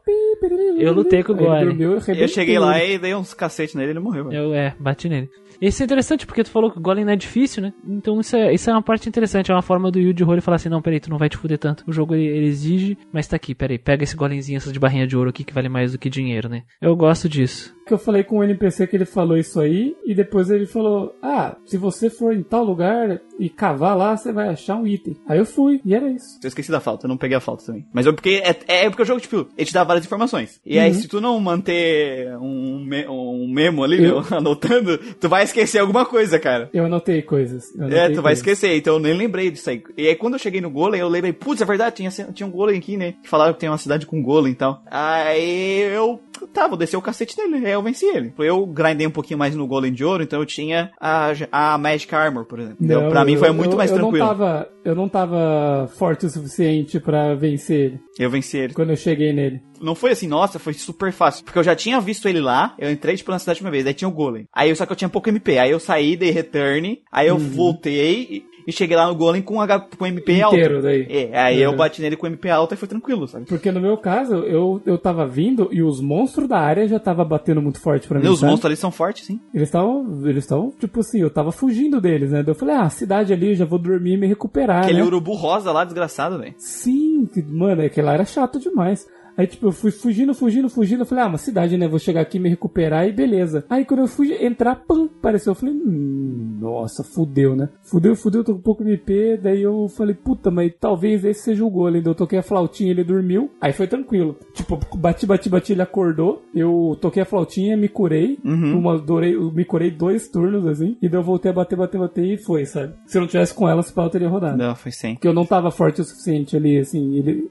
Eu 0.78 0.94
lutei 0.94 1.24
com 1.24 1.34
o 1.34 1.36
ele 1.36 1.46
golem. 1.46 1.66
dormiu, 1.66 1.92
Eu 1.94 2.28
cheguei 2.28 2.60
lá 2.60 2.80
ele. 2.80 2.94
e 2.96 2.98
dei 3.00 3.16
uns 3.16 3.34
cacete 3.34 3.76
nele 3.76 3.90
e 3.90 3.92
ele 3.94 4.00
morreu. 4.00 4.26
velho. 4.30 4.36
Eu, 4.38 4.54
é, 4.54 4.74
bati 4.80 5.10
nele. 5.10 5.30
Isso 5.62 5.82
é 5.82 5.86
interessante 5.86 6.26
porque 6.26 6.44
tu 6.44 6.50
falou 6.50 6.72
que 6.72 6.78
o 6.78 6.82
Golem 6.82 7.06
não 7.06 7.14
é 7.14 7.16
difícil, 7.16 7.62
né? 7.64 7.74
Então 7.88 8.20
isso 8.20 8.36
é, 8.36 8.54
isso 8.54 8.70
é 8.70 8.74
uma 8.74 8.82
parte 8.82 9.08
interessante. 9.10 9.52
É 9.52 9.54
uma 9.56 9.62
forma 9.62 9.90
do 9.92 10.00
Yuji 10.00 10.24
Horii 10.24 10.42
falar 10.42 10.56
assim: 10.56 10.70
não, 10.70 10.82
peraí, 10.82 11.00
tu 11.00 11.10
não 11.10 11.18
vai 11.18 11.30
te 11.30 11.38
fuder 11.38 11.58
tanto. 11.58 11.84
O 11.88 11.92
jogo 11.94 12.14
ele, 12.16 12.26
ele 12.28 12.46
exige, 12.48 12.98
mas 13.12 13.28
tá 13.28 13.36
aqui, 13.36 13.54
peraí, 13.56 13.78
pega 13.78 14.04
esse 14.04 14.16
golemzinho, 14.16 14.58
essas 14.58 14.74
de 14.74 14.80
barrinha 14.80 15.08
de 15.08 15.16
ouro 15.18 15.30
aqui 15.30 15.44
que 15.44 15.54
vale 15.54 15.70
mais 15.70 15.92
do 15.92 15.98
que 15.98 16.10
dinheiro, 16.10 16.50
né? 16.50 16.64
Eu 16.82 16.96
gosto 16.96 17.28
disso. 17.30 17.74
que 17.88 17.94
eu 17.94 17.98
falei 17.98 18.24
com 18.24 18.40
o 18.40 18.44
NPC 18.44 18.88
que 18.88 18.96
ele 18.96 19.06
falou 19.06 19.38
isso 19.38 19.60
aí, 19.60 19.96
e 20.06 20.14
depois 20.16 20.50
ele 20.50 20.66
falou: 20.66 21.16
Ah, 21.22 21.56
se 21.66 21.78
você 21.78 22.10
for 22.10 22.34
em 22.34 22.44
tal 22.44 22.64
lugar 22.64 23.20
e 23.40 23.50
cavar 23.50 23.96
lá, 23.98 24.16
você 24.16 24.32
vai 24.32 24.50
achar 24.50 24.76
um 24.76 24.88
item. 24.88 25.16
Aí 25.28 25.38
eu 25.38 25.46
fui, 25.46 25.82
e 25.86 25.94
era 25.94 26.10
isso. 26.10 26.40
Eu 26.44 26.48
esqueci 26.48 26.72
da 26.72 26.80
falta, 26.80 27.06
eu 27.06 27.10
não 27.10 27.18
peguei 27.18 27.38
a 27.38 27.42
falta 27.42 27.66
também. 27.66 27.86
Mas 27.94 28.06
eu 28.06 28.14
porque 28.14 28.42
é, 28.44 28.86
é 28.86 28.90
porque 28.90 29.04
o 29.04 29.06
jogo, 29.06 29.20
tipo, 29.22 29.48
ele 29.58 29.66
te 29.68 29.74
dá 29.74 29.84
várias 29.84 30.06
informações. 30.06 30.60
E 30.66 30.80
aí, 30.80 30.94
se 30.94 31.08
tu 31.08 31.20
não 31.22 31.40
manter 31.40 32.36
um, 32.38 32.88
um 33.10 33.48
memo 33.52 33.84
ali, 33.84 33.98
Eu- 34.04 34.22
meu, 34.22 34.26
anotando, 34.38 34.98
tu 35.20 35.30
vai 35.30 35.45
esquecer 35.46 35.80
alguma 35.80 36.06
coisa, 36.06 36.38
cara. 36.40 36.70
Eu 36.74 36.86
anotei 36.86 37.22
coisas. 37.22 37.74
eu 37.76 37.84
É, 37.84 37.86
anotei 37.86 38.16
tu 38.16 38.22
vai 38.22 38.34
coisas. 38.34 38.40
esquecer, 38.40 38.76
então 38.78 38.96
eu 38.96 39.00
nem 39.00 39.14
lembrei 39.14 39.50
disso 39.50 39.70
aí. 39.70 39.82
E 39.98 40.08
aí 40.08 40.16
quando 40.16 40.34
eu 40.34 40.40
cheguei 40.40 40.62
no 40.62 40.70
Golem, 40.70 41.00
eu 41.02 41.08
lembrei, 41.10 41.34
putz, 41.34 41.62
é 41.62 41.66
verdade, 41.66 41.96
tinha, 41.96 42.10
tinha 42.34 42.46
um 42.48 42.52
Golem 42.52 42.78
aqui, 42.78 42.98
né? 42.98 43.14
Que 43.24 43.30
falaram 43.30 43.54
que 43.54 43.60
tem 43.60 43.70
uma 43.70 43.78
cidade 43.78 44.06
com 44.06 44.22
Golem 44.22 44.52
e 44.54 44.56
tal. 44.56 44.82
Aí 44.90 45.82
eu, 45.94 46.20
tá, 46.48 46.68
vou 46.68 46.78
descer 46.78 46.98
o 46.98 47.02
cacete 47.02 47.36
nele, 47.38 47.66
aí 47.66 47.74
eu 47.74 47.82
venci 47.84 48.06
ele. 48.06 48.34
Eu 48.40 48.66
grindei 48.66 49.06
um 49.08 49.12
pouquinho 49.12 49.38
mais 49.40 49.56
no 49.56 49.68
Golem 49.68 49.92
de 49.94 50.04
Ouro, 50.04 50.24
então 50.24 50.40
eu 50.40 50.46
tinha 50.46 50.92
a, 51.00 51.32
a 51.52 51.78
Magic 51.78 52.14
Armor, 52.14 52.46
por 52.46 52.60
exemplo. 52.60 52.78
Então, 52.82 53.04
Não, 53.04 53.10
pra 53.10 53.24
mim 53.26 53.34
eu- 53.34 53.40
foi 53.40 53.52
muito 53.52 53.72
eu- 53.72 53.78
mais 53.78 53.92
eu 53.92 53.98
tranquilo. 53.98 54.26
Não 54.26 54.28
tava, 54.28 54.70
eu 54.84 54.96
não 54.96 55.10
tava 55.10 55.88
forte 55.96 56.26
o 56.26 56.30
suficiente 56.30 57.00
pra 57.00 57.34
vencer 57.36 57.76
ele 57.76 58.00
Eu 58.20 58.30
venci 58.30 58.58
ele. 58.58 58.74
quando 58.74 58.92
eu 58.92 58.96
cheguei 58.96 59.32
nele. 59.34 59.62
Não 59.82 59.94
foi 59.96 60.12
assim, 60.12 60.28
nossa, 60.28 60.58
foi 60.58 60.74
super 60.74 61.12
fácil. 61.12 61.44
Porque 61.44 61.60
eu 61.60 61.64
já 61.64 61.76
tinha 61.76 62.00
visto 62.00 62.28
ele 62.30 62.40
lá, 62.40 62.74
eu 62.80 62.90
entrei, 62.90 63.16
tipo, 63.18 63.30
na 63.32 63.40
cidade 63.40 63.62
uma 63.62 63.70
vez, 63.72 63.86
aí 63.86 63.94
tinha 63.94 64.08
o 64.08 64.12
Golem. 64.12 64.48
Aí 64.54 64.70
eu, 64.70 64.76
só 64.76 64.86
que 64.86 64.92
eu 64.92 64.96
tinha 64.96 65.10
pouco 65.10 65.28
MP. 65.30 65.58
Aí 65.58 65.70
eu 65.72 65.80
saí, 65.80 66.16
dei 66.16 66.32
return, 66.32 67.02
aí 67.12 67.28
eu 67.28 67.38
voltei 67.38 68.46
e, 68.66 68.70
e 68.70 68.74
cheguei 68.74 68.96
lá 68.98 69.08
no 69.08 69.16
Golem 69.16 69.42
com, 69.42 69.60
H, 69.62 69.88
com 69.98 70.06
MP 70.06 70.42
alto. 70.42 70.56
Inteiro 70.56 70.82
daí. 70.82 71.06
É, 71.10 71.38
aí 71.40 71.62
eu 71.62 71.72
Uhum. 71.72 71.78
bati 71.78 72.02
nele 72.02 72.16
com 72.16 72.28
MP 72.28 72.50
alto 72.50 72.74
e 72.74 72.78
foi 72.78 72.88
tranquilo, 72.88 73.28
sabe? 73.28 73.46
Porque 73.46 73.72
no 73.72 73.80
meu 73.82 73.98
caso, 73.98 74.36
eu, 74.36 74.82
eu 74.86 74.98
tava 74.98 75.26
vindo 75.28 75.70
e 75.72 75.82
os 75.84 76.00
monstros 76.02 76.48
da 76.48 76.58
área 76.60 76.88
já 76.88 77.00
tava 77.00 77.24
batendo 77.26 77.62
muito 77.62 77.80
forte 77.80 78.08
pra 78.08 78.20
mim. 78.20 78.28
Os 78.28 78.40
sabe? 78.40 78.52
monstros 78.52 78.70
ali 78.70 78.76
são 78.78 78.92
fortes, 78.92 79.26
sim. 79.26 79.40
Eles 79.54 79.68
estavam, 79.68 80.22
eles 80.28 80.44
estavam, 80.44 80.72
tipo 80.80 81.00
assim, 81.00 81.20
eu 81.22 81.30
tava 81.30 81.52
fugindo 81.52 82.00
deles, 82.02 82.32
né? 82.32 82.44
Daí 82.44 82.52
eu 82.52 82.58
falei, 82.58 82.76
ah, 82.76 82.90
cidade 82.90 83.34
ali, 83.34 83.50
eu 83.50 83.56
já 83.56 83.66
vou 83.66 83.80
dormir 83.80 84.14
e 84.14 84.18
me 84.18 84.28
recuperar, 84.28 84.84
Aquele 84.84 85.00
né? 85.00 85.06
urubu 85.06 85.34
rosa 85.34 85.72
lá, 85.72 85.84
desgraçado, 85.84 86.40
velho. 86.40 86.54
Sim, 86.58 87.28
que- 87.34 87.42
mano, 87.44 87.82
aquele 87.82 88.06
lá 88.08 88.14
era 88.14 88.26
chato 88.26 88.60
demais. 88.60 89.06
Aí, 89.38 89.48
tipo, 89.48 89.68
eu 89.68 89.72
fui 89.72 89.92
fugindo, 89.92 90.34
fugindo, 90.34 90.70
fugindo. 90.70 91.02
Eu 91.02 91.06
falei, 91.06 91.24
ah, 91.24 91.28
uma 91.28 91.38
cidade, 91.38 91.78
né? 91.78 91.88
Vou 91.88 92.00
chegar 92.00 92.22
aqui, 92.22 92.40
me 92.40 92.50
recuperar 92.50 93.08
e 93.08 93.12
beleza. 93.12 93.66
Aí, 93.70 93.84
quando 93.86 94.02
eu 94.02 94.08
fui 94.08 94.34
entrar, 94.46 94.76
pam, 94.76 95.06
apareceu. 95.06 95.52
Eu 95.52 95.56
falei, 95.56 95.76
hum, 95.76 96.58
nossa, 96.60 97.04
fudeu, 97.04 97.56
né? 97.56 97.70
Fudeu, 97.82 98.16
fudeu, 98.16 98.44
tô 98.44 98.54
com 98.54 98.60
um 98.60 98.64
pouco 98.64 98.84
de 98.84 98.92
MP. 98.92 99.38
Daí 99.42 99.62
eu 99.62 99.88
falei, 99.90 100.16
puta, 100.16 100.50
mas 100.50 100.72
talvez 100.80 101.24
esse 101.26 101.42
seja 101.42 101.66
o. 101.66 101.92
Daí 101.92 102.02
eu 102.06 102.16
toquei 102.16 102.40
a 102.40 102.44
flautinha, 102.44 102.92
ele 102.92 103.04
dormiu. 103.04 103.52
Aí 103.60 103.74
foi 103.74 103.88
tranquilo. 103.88 104.38
Tipo, 104.54 104.80
bati, 104.98 105.26
bati, 105.26 105.50
bati, 105.50 105.74
ele 105.74 105.82
acordou. 105.82 106.42
Eu 106.54 106.98
toquei 107.02 107.22
a 107.22 107.26
flautinha, 107.26 107.76
me 107.76 107.90
curei. 107.90 108.40
Uma, 108.74 108.98
durei, 108.98 109.36
eu 109.36 109.52
me 109.52 109.66
curei 109.66 109.92
dois 109.92 110.30
turnos, 110.30 110.66
assim. 110.66 110.98
E 111.02 111.10
daí 111.10 111.20
eu 111.20 111.24
voltei 111.24 111.52
a 111.52 111.54
bater, 111.54 111.76
bater, 111.76 112.00
bater 112.00 112.26
e 112.26 112.38
foi, 112.38 112.66
sabe? 112.66 112.94
Se 113.06 113.18
eu 113.18 113.22
não 113.22 113.28
tivesse 113.28 113.54
com 113.54 113.68
ela, 113.68 113.82
esse 113.82 113.94
pau 113.94 114.10
teria 114.10 114.30
rodado. 114.30 114.58
Não, 114.58 114.76
foi 114.76 114.92
sem. 114.92 115.16
Porque 115.16 115.28
eu 115.28 115.34
não 115.34 115.46
tava 115.46 115.72
forte 115.72 116.02
o 116.02 116.04
suficiente 116.04 116.56
ali, 116.56 116.78
assim, 116.78 117.16
ele, 117.16 117.50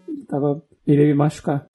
ele 0.86 0.92
tava. 0.92 0.92
Ele 0.92 1.02
ia 1.02 1.06
me 1.08 1.14
machucar. 1.14 1.66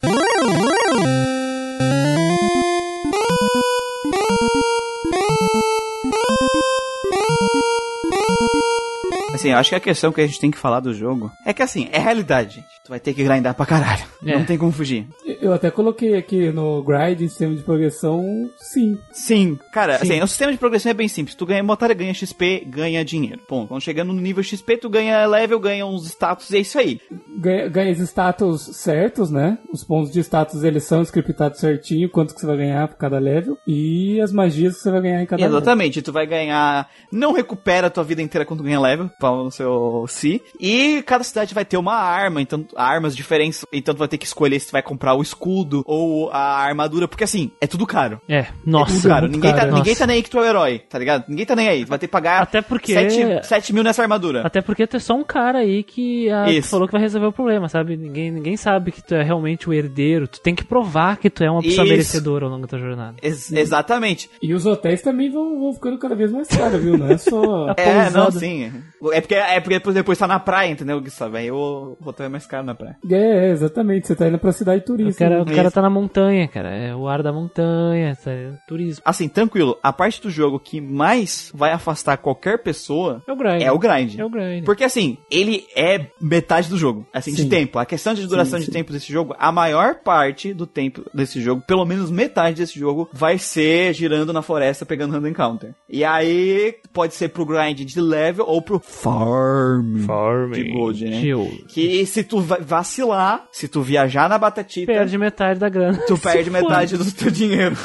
Assim, 9.40 9.52
eu 9.52 9.58
acho 9.58 9.70
que 9.70 9.76
a 9.76 9.80
questão 9.80 10.12
que 10.12 10.20
a 10.20 10.28
gente 10.28 10.40
tem 10.40 10.52
que 10.52 10.58
falar 10.58 10.82
do 10.82 10.94
jogo 10.94 11.32
é 11.46 11.54
que, 11.54 11.64
assim, 11.64 11.88
é 11.94 11.98
realidade, 11.98 12.56
gente. 12.56 12.68
Tu 12.84 12.90
vai 12.90 13.00
ter 13.00 13.14
que 13.14 13.24
grindar 13.24 13.56
pra 13.56 13.66
caralho. 13.66 14.04
É. 14.26 14.36
Não 14.36 14.44
tem 14.44 14.58
como 14.58 14.72
fugir. 14.72 15.08
Eu 15.42 15.54
até 15.54 15.72
coloquei 15.72 16.18
aqui 16.18 16.52
no 16.52 16.84
grind, 16.84 17.22
em 17.22 17.30
sistema 17.30 17.56
de 17.56 17.62
progressão, 17.62 18.22
sim. 18.58 18.98
Sim. 19.14 19.58
Cara, 19.72 19.98
Sim. 20.00 20.04
assim, 20.04 20.22
o 20.22 20.28
sistema 20.28 20.52
de 20.52 20.58
progressão 20.58 20.90
é 20.90 20.94
bem 20.94 21.08
simples. 21.08 21.36
Tu 21.36 21.46
ganha 21.46 21.64
batalha, 21.64 21.94
ganha 21.94 22.14
XP, 22.14 22.66
ganha 22.68 23.06
dinheiro. 23.06 23.40
Bom, 23.50 23.66
quando 23.66 23.82
chegando 23.82 24.12
no 24.12 24.20
nível 24.20 24.44
XP, 24.44 24.76
tu 24.76 24.90
ganha 24.90 25.26
level, 25.26 25.58
ganha 25.60 25.86
uns 25.86 26.06
status 26.06 26.50
e 26.50 26.58
é 26.58 26.60
isso 26.60 26.78
aí. 26.78 27.00
Ganha, 27.38 27.70
ganha 27.70 27.92
os 27.94 28.00
status 28.00 28.62
certos, 28.74 29.32
né? 29.32 29.58
Os 29.72 29.86
pontos 29.86 30.12
de 30.12 30.20
status 30.20 30.64
eles 30.64 30.84
são 30.84 31.02
scriptados 31.02 31.60
certinho, 31.60 32.10
quanto 32.10 32.34
que 32.34 32.42
você 32.42 32.48
vai 32.48 32.58
ganhar 32.58 32.88
por 32.90 32.98
cada 32.98 33.20
level. 33.20 33.58
E 33.66 34.20
as 34.20 34.34
magias 34.34 34.76
que 34.76 34.82
você 34.82 34.92
vai 34.92 35.02
ganhar 35.02 35.22
em 35.22 35.26
cada 35.26 35.42
level. 35.42 35.58
Exatamente, 35.58 36.02
tu 36.02 36.12
vai 36.12 36.28
ganhar. 36.28 36.90
Não 37.10 37.32
recupera 37.32 37.88
a 37.88 37.90
tua 37.90 38.04
vida 38.04 38.22
inteira 38.22 38.46
quando 38.46 38.64
ganha 38.64 38.80
level, 38.80 39.10
para 39.38 39.48
o 39.48 39.52
seu 39.52 40.06
si. 40.08 40.42
E 40.60 41.02
cada 41.06 41.24
cidade 41.24 41.54
vai 41.54 41.66
ter 41.66 41.78
uma 41.78 41.94
arma, 41.96 42.42
então 42.42 42.66
armas 42.76 43.16
diferentes. 43.16 43.66
Então 43.72 43.94
tu 43.94 43.98
vai 44.00 44.08
ter 44.08 44.18
que 44.18 44.26
escolher 44.26 44.60
se 44.60 44.68
tu 44.68 44.72
vai 44.72 44.82
comprar 44.82 45.14
o 45.16 45.22
escudo 45.22 45.84
ou 45.86 46.30
a 46.32 46.60
armadura, 46.60 47.08
porque 47.08 47.24
assim, 47.24 47.52
é 47.62 47.68
tudo 47.68 47.86
caro. 47.86 48.20
É, 48.28 48.44
Tudo 48.44 48.54
nossa. 48.66 49.08
caro. 49.08 49.28
Ninguém, 49.28 49.52
caro, 49.52 49.56
tá, 49.62 49.66
né? 49.68 49.74
ninguém 49.78 49.92
Nossa. 49.94 50.00
tá 50.04 50.08
nem 50.08 50.16
aí 50.18 50.24
que 50.24 50.30
tu 50.30 50.38
é 50.38 50.42
o 50.42 50.46
herói, 50.46 50.80
tá 50.90 50.98
ligado? 51.00 51.26
Ninguém 51.28 51.46
tá 51.46 51.56
nem 51.56 51.68
aí. 51.68 51.86
Tu 51.86 51.90
vai 51.90 52.00
ter 52.00 52.08
que 52.08 52.12
pagar 52.12 52.42
Até 52.42 52.62
porque- 52.62 52.94
7, 52.94 53.48
7 53.48 53.74
mil 53.74 53.84
nessa 53.84 54.02
armadura. 54.02 54.42
Até 54.46 54.62
porque 54.62 54.86
tu 54.88 54.98
é 54.98 55.00
só 55.00 55.16
um 55.16 55.24
cara 55.24 55.60
aí 55.60 55.84
que 55.84 56.30
ah, 56.30 56.46
tu 56.46 56.52
Isso. 56.52 56.70
falou 56.70 56.88
que 56.88 56.92
vai 56.94 57.02
resolver 57.02 57.28
o 57.28 57.32
problema, 57.34 57.68
sabe? 57.70 57.96
Ninguém, 57.98 58.32
ninguém 58.32 58.58
sabe 58.58 58.92
que 58.92 59.02
tu 59.04 59.16
é 59.16 59.24
realmente 59.24 59.70
o 59.70 59.74
herdeiro. 59.74 60.28
Tu 60.28 60.40
tem 60.42 60.56
que 60.56 60.64
provar 60.64 61.18
que 61.18 61.30
tu 61.30 61.44
é 61.44 61.50
uma 61.52 61.62
pessoa 61.62 61.84
Isso. 61.86 61.92
merecedora 61.92 62.46
ao 62.46 62.52
longo 62.52 62.64
da 62.64 62.68
tua 62.68 62.80
jornada. 62.80 63.16
Ex- 63.22 63.52
exatamente. 63.52 64.30
E 64.42 64.54
os 64.54 64.66
hotéis 64.66 65.02
também 65.02 65.30
vão, 65.32 65.60
vão 65.60 65.74
ficando 65.74 65.98
cada 65.98 66.16
vez 66.16 66.32
mais 66.32 66.48
caros, 66.48 66.82
viu? 66.82 66.98
Não 66.98 67.08
é 67.08 67.18
só. 67.18 67.70
É, 67.78 68.10
não, 68.10 68.30
sim. 68.32 68.72
É 69.12 69.19
porque, 69.22 69.36
é 69.36 69.60
porque 69.60 69.76
depois, 69.76 69.96
depois 69.96 70.18
tá 70.18 70.28
na 70.28 70.40
praia, 70.40 70.72
entendeu, 70.72 71.00
Gustavo? 71.02 71.38
Aí 71.38 71.52
o 71.52 71.98
hotel 72.04 72.26
é 72.26 72.30
mais 72.30 72.46
caro 72.46 72.66
na 72.66 72.76
praia. 72.76 72.98
é, 73.10 73.50
exatamente. 73.52 74.08
Você 74.08 74.16
tá 74.16 74.28
indo 74.28 74.38
pra 74.40 74.52
cidade 74.52 74.82
O 74.82 74.86
turista. 74.86 75.24
cara, 75.24 75.36
né? 75.38 75.42
o 75.42 75.46
cara 75.46 75.68
Isso. 75.68 75.72
tá 75.76 75.82
na 75.82 75.90
montanha, 75.90 76.48
cara. 76.48 76.70
É 76.70 76.96
o 76.96 77.08
ar 77.08 77.22
da 77.24 77.32
montanha, 77.32 78.16
tá, 78.16 78.32
é 78.32 78.52
turismo. 78.68 79.02
Assim, 79.06 79.28
tranquilo, 79.28 79.78
a 79.84 79.92
parte 79.94 80.22
do 80.22 80.30
jogo 80.30 80.60
que 80.60 80.80
mais 80.82 81.52
vai 81.54 81.72
afastar 81.72 82.18
qualquer 82.18 82.62
pessoa 82.64 83.22
É 83.28 83.32
o 83.32 83.36
grind. 83.36 83.62
é 83.62 83.72
o 83.72 83.80
grind. 83.80 84.20
É 84.20 84.26
o 84.26 84.30
grind. 84.30 84.64
Porque 84.66 84.84
assim, 84.84 85.18
ele 85.32 85.66
é 85.76 86.08
metade 86.22 86.70
do 86.70 86.78
jogo, 86.78 87.06
assim, 87.14 87.34
de 87.34 87.44
Sim. 87.44 87.50
tempo. 87.50 87.80
A 87.80 87.86
questão 87.86 88.14
de 88.14 88.26
duração 88.28 88.60
Sim, 88.60 88.66
de 88.66 88.66
sim. 88.68 88.72
tempo 88.72 88.92
desse 88.92 89.12
jogo, 89.12 89.36
a 89.40 89.52
maior 89.52 89.96
parte 89.96 90.54
do 90.54 90.66
tempo 90.68 91.04
desse 91.14 91.42
jogo, 91.42 91.62
pelo 91.66 91.86
menos 91.86 92.10
metade 92.12 92.58
desse 92.58 92.80
jogo, 92.80 93.10
vai 93.14 93.38
ser 93.38 93.94
girando 93.94 94.34
na 94.34 94.42
floresta 94.42 94.86
pegando 94.86 95.14
random 95.14 95.28
encounter. 95.30 95.74
E 95.90 96.04
aí, 96.04 96.76
pode 96.94 97.14
ser 97.14 97.30
pro 97.30 97.46
grind 97.46 97.80
de 97.82 98.00
level 98.02 98.46
ou 98.48 98.62
pro 98.62 98.80
farm. 99.14 99.98
Farming. 100.06 100.64
De 100.64 100.72
gold, 100.72 101.06
né? 101.06 101.22
Que 101.68 102.06
se 102.06 102.24
tu 102.24 102.40
va- 102.42 102.60
vacilar, 102.62 103.46
se 103.52 103.68
tu 103.68 103.82
viajar 103.82 104.30
na 104.30 104.38
batatita, 104.38 104.92
Perde 104.92 105.18
metade 105.18 105.60
da 105.60 105.70
grana. 105.70 105.98
tu 106.08 106.18
perde 106.22 106.50
metade 106.50 106.98
do 106.98 107.12
teu 107.12 107.32
dinheiro. 107.32 107.76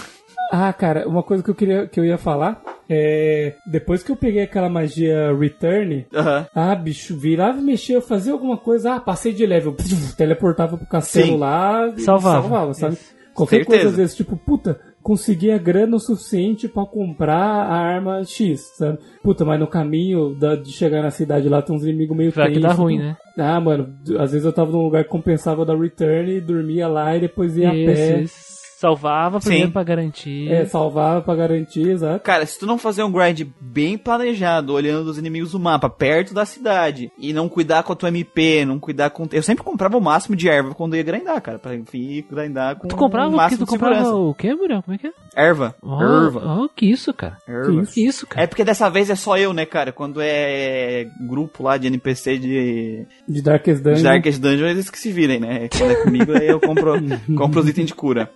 Ah, 0.53 0.73
cara, 0.73 1.09
uma 1.09 1.23
coisa 1.23 1.43
que 1.43 1.51
eu 1.51 1.55
queria 1.55 1.87
que 1.87 1.99
eu 1.99 2.05
ia 2.05 2.19
falar 2.19 2.63
é. 2.89 3.55
Depois 3.67 4.03
que 4.03 4.13
eu 4.13 4.17
peguei 4.17 4.43
aquela 4.43 4.69
magia 4.69 5.35
Return, 5.37 6.07
ah, 6.55 6.75
bicho, 6.75 7.17
virava 7.17 7.59
e 7.59 7.63
mexia, 7.63 7.97
eu 7.97 8.03
fazia 8.03 8.33
alguma 8.33 8.57
coisa, 8.59 8.95
ah, 8.95 9.01
passei 9.01 9.33
de 9.33 9.45
level, 9.47 9.73
pf, 9.73 10.15
teleportava 10.17 10.77
pro 10.77 10.87
castelo 10.87 11.27
Sim. 11.29 11.37
lá 11.39 11.93
Salvava. 11.99 12.41
salvava 12.43 12.75
sabe? 12.75 12.95
Isso. 12.95 13.15
Qualquer 13.35 13.57
Certeza. 13.57 13.77
coisa 13.79 13.89
às 13.91 13.97
vezes, 13.97 14.17
tipo, 14.17 14.37
puta, 14.37 14.79
consegui 15.05 15.51
a 15.51 15.59
grana 15.59 15.97
o 15.97 16.01
suficiente 16.01 16.67
pra 16.67 16.87
comprar 16.87 17.37
a 17.37 17.75
arma 17.77 18.25
X, 18.25 18.73
sabe? 18.77 18.99
Puta, 19.23 19.45
mas 19.45 19.61
no 19.61 19.67
caminho 19.67 20.35
da- 20.35 20.57
de 20.57 20.73
chegar 20.73 21.03
na 21.03 21.11
cidade 21.11 21.47
lá 21.49 21.61
tem 21.61 21.77
uns 21.77 21.85
inimigos 21.85 22.17
meio 22.17 22.33
Vai 22.33 22.51
que 22.51 22.59
dá 22.59 22.73
ruim, 22.73 22.99
né? 22.99 23.17
Ah, 23.39 23.61
mano, 23.61 23.95
às 24.19 24.33
vezes 24.33 24.47
eu 24.47 24.53
tava 24.53 24.73
num 24.73 24.83
lugar 24.83 25.05
que 25.05 25.11
compensava 25.11 25.65
da 25.65 25.77
Return 25.77 26.33
e 26.33 26.41
dormia 26.41 26.89
lá 26.89 27.15
e 27.17 27.21
depois 27.21 27.55
ia 27.57 27.69
a 27.69 27.73
pé. 27.73 28.21
Isso, 28.23 28.35
isso. 28.35 28.54
Salvava 28.77 29.39
primeiro 29.41 29.67
Sim. 29.69 29.73
pra 29.73 29.83
garantir. 29.85 30.51
É, 30.51 30.65
salvava 30.67 31.23
pra 31.23 31.35
garantir, 31.35 31.89
exato. 31.91 32.21
Cara, 32.23 32.45
se 32.45 32.59
tu 32.59 32.67
não 32.67 32.77
fazer 32.77 33.03
um 33.03 33.11
grind 33.13 33.43
bem 33.61 33.97
planejado, 33.97 34.73
olhando 34.73 35.09
os 35.09 35.17
inimigos 35.17 35.53
do 35.53 35.61
mapa, 35.61 35.89
perto 35.89 36.35
da 36.35 36.45
cidade, 36.45 37.11
e 37.19 37.33
não 37.33 37.49
cuidar 37.49 37.83
com 37.83 37.93
a 37.93 37.97
tua 37.97 38.09
MP, 38.09 38.65
não 38.65 38.79
cuidar 38.79 39.11
com... 39.11 39.27
Eu 39.33 39.43
sempre 39.43 39.65
comprava 39.65 39.97
o 39.97 40.01
máximo 40.01 40.35
de 40.37 40.49
erva 40.49 40.75
quando 40.75 40.95
eu 40.95 40.99
ia 40.99 41.05
grindar, 41.05 41.41
cara, 41.41 41.59
pra 41.59 41.75
enfim, 41.75 42.25
grindar 42.31 42.77
com 42.77 42.89
Tu 42.89 42.97
comprava 42.97 43.27
o 43.27 43.29
o 43.29 43.33
que? 43.33 43.37
máximo 43.37 43.59
Tu 43.59 43.65
de 43.65 43.71
comprava 43.71 43.95
segurança. 43.97 44.17
o 44.17 44.35
quê, 44.35 44.55
Muriel? 44.55 44.83
Como 44.83 44.95
é 44.95 44.99
que 44.99 45.07
é? 45.07 45.13
Erva. 45.37 45.75
Oh, 45.83 46.03
Erva. 46.03 46.63
oh, 46.65 46.69
que 46.69 46.87
isso, 46.87 47.13
cara. 47.15 47.39
Erva. 47.49 47.83
Que 47.87 48.05
isso, 48.07 48.27
cara. 48.27 48.43
É 48.45 48.47
porque 48.47 48.65
dessa 48.65 48.89
vez 48.91 49.09
é 49.09 49.15
só 49.15 49.39
eu, 49.39 49.53
né, 49.53 49.65
cara? 49.65 49.93
Quando 49.93 50.21
é 50.21 51.07
grupo 51.29 51.63
lá 51.63 51.77
de 51.77 51.87
NPC 51.87 52.39
de, 52.39 53.07
De 53.29 53.43
Darkest 53.43 53.79
de 53.83 53.85
Dungeon. 53.91 54.03
Darkest 54.03 54.41
Dungeon, 54.41 54.67
eles 54.67 54.91
que 54.91 54.99
se 54.99 55.11
virem, 55.13 55.41
né? 55.41 55.69
Quando 55.77 55.91
é 55.93 55.97
comigo, 55.97 56.33
aí 56.37 56.49
eu 56.49 56.61
compro, 56.61 56.95
compro 57.37 57.61
os 57.61 57.69
itens 57.69 57.87
de 57.87 57.95
cura. 57.95 58.31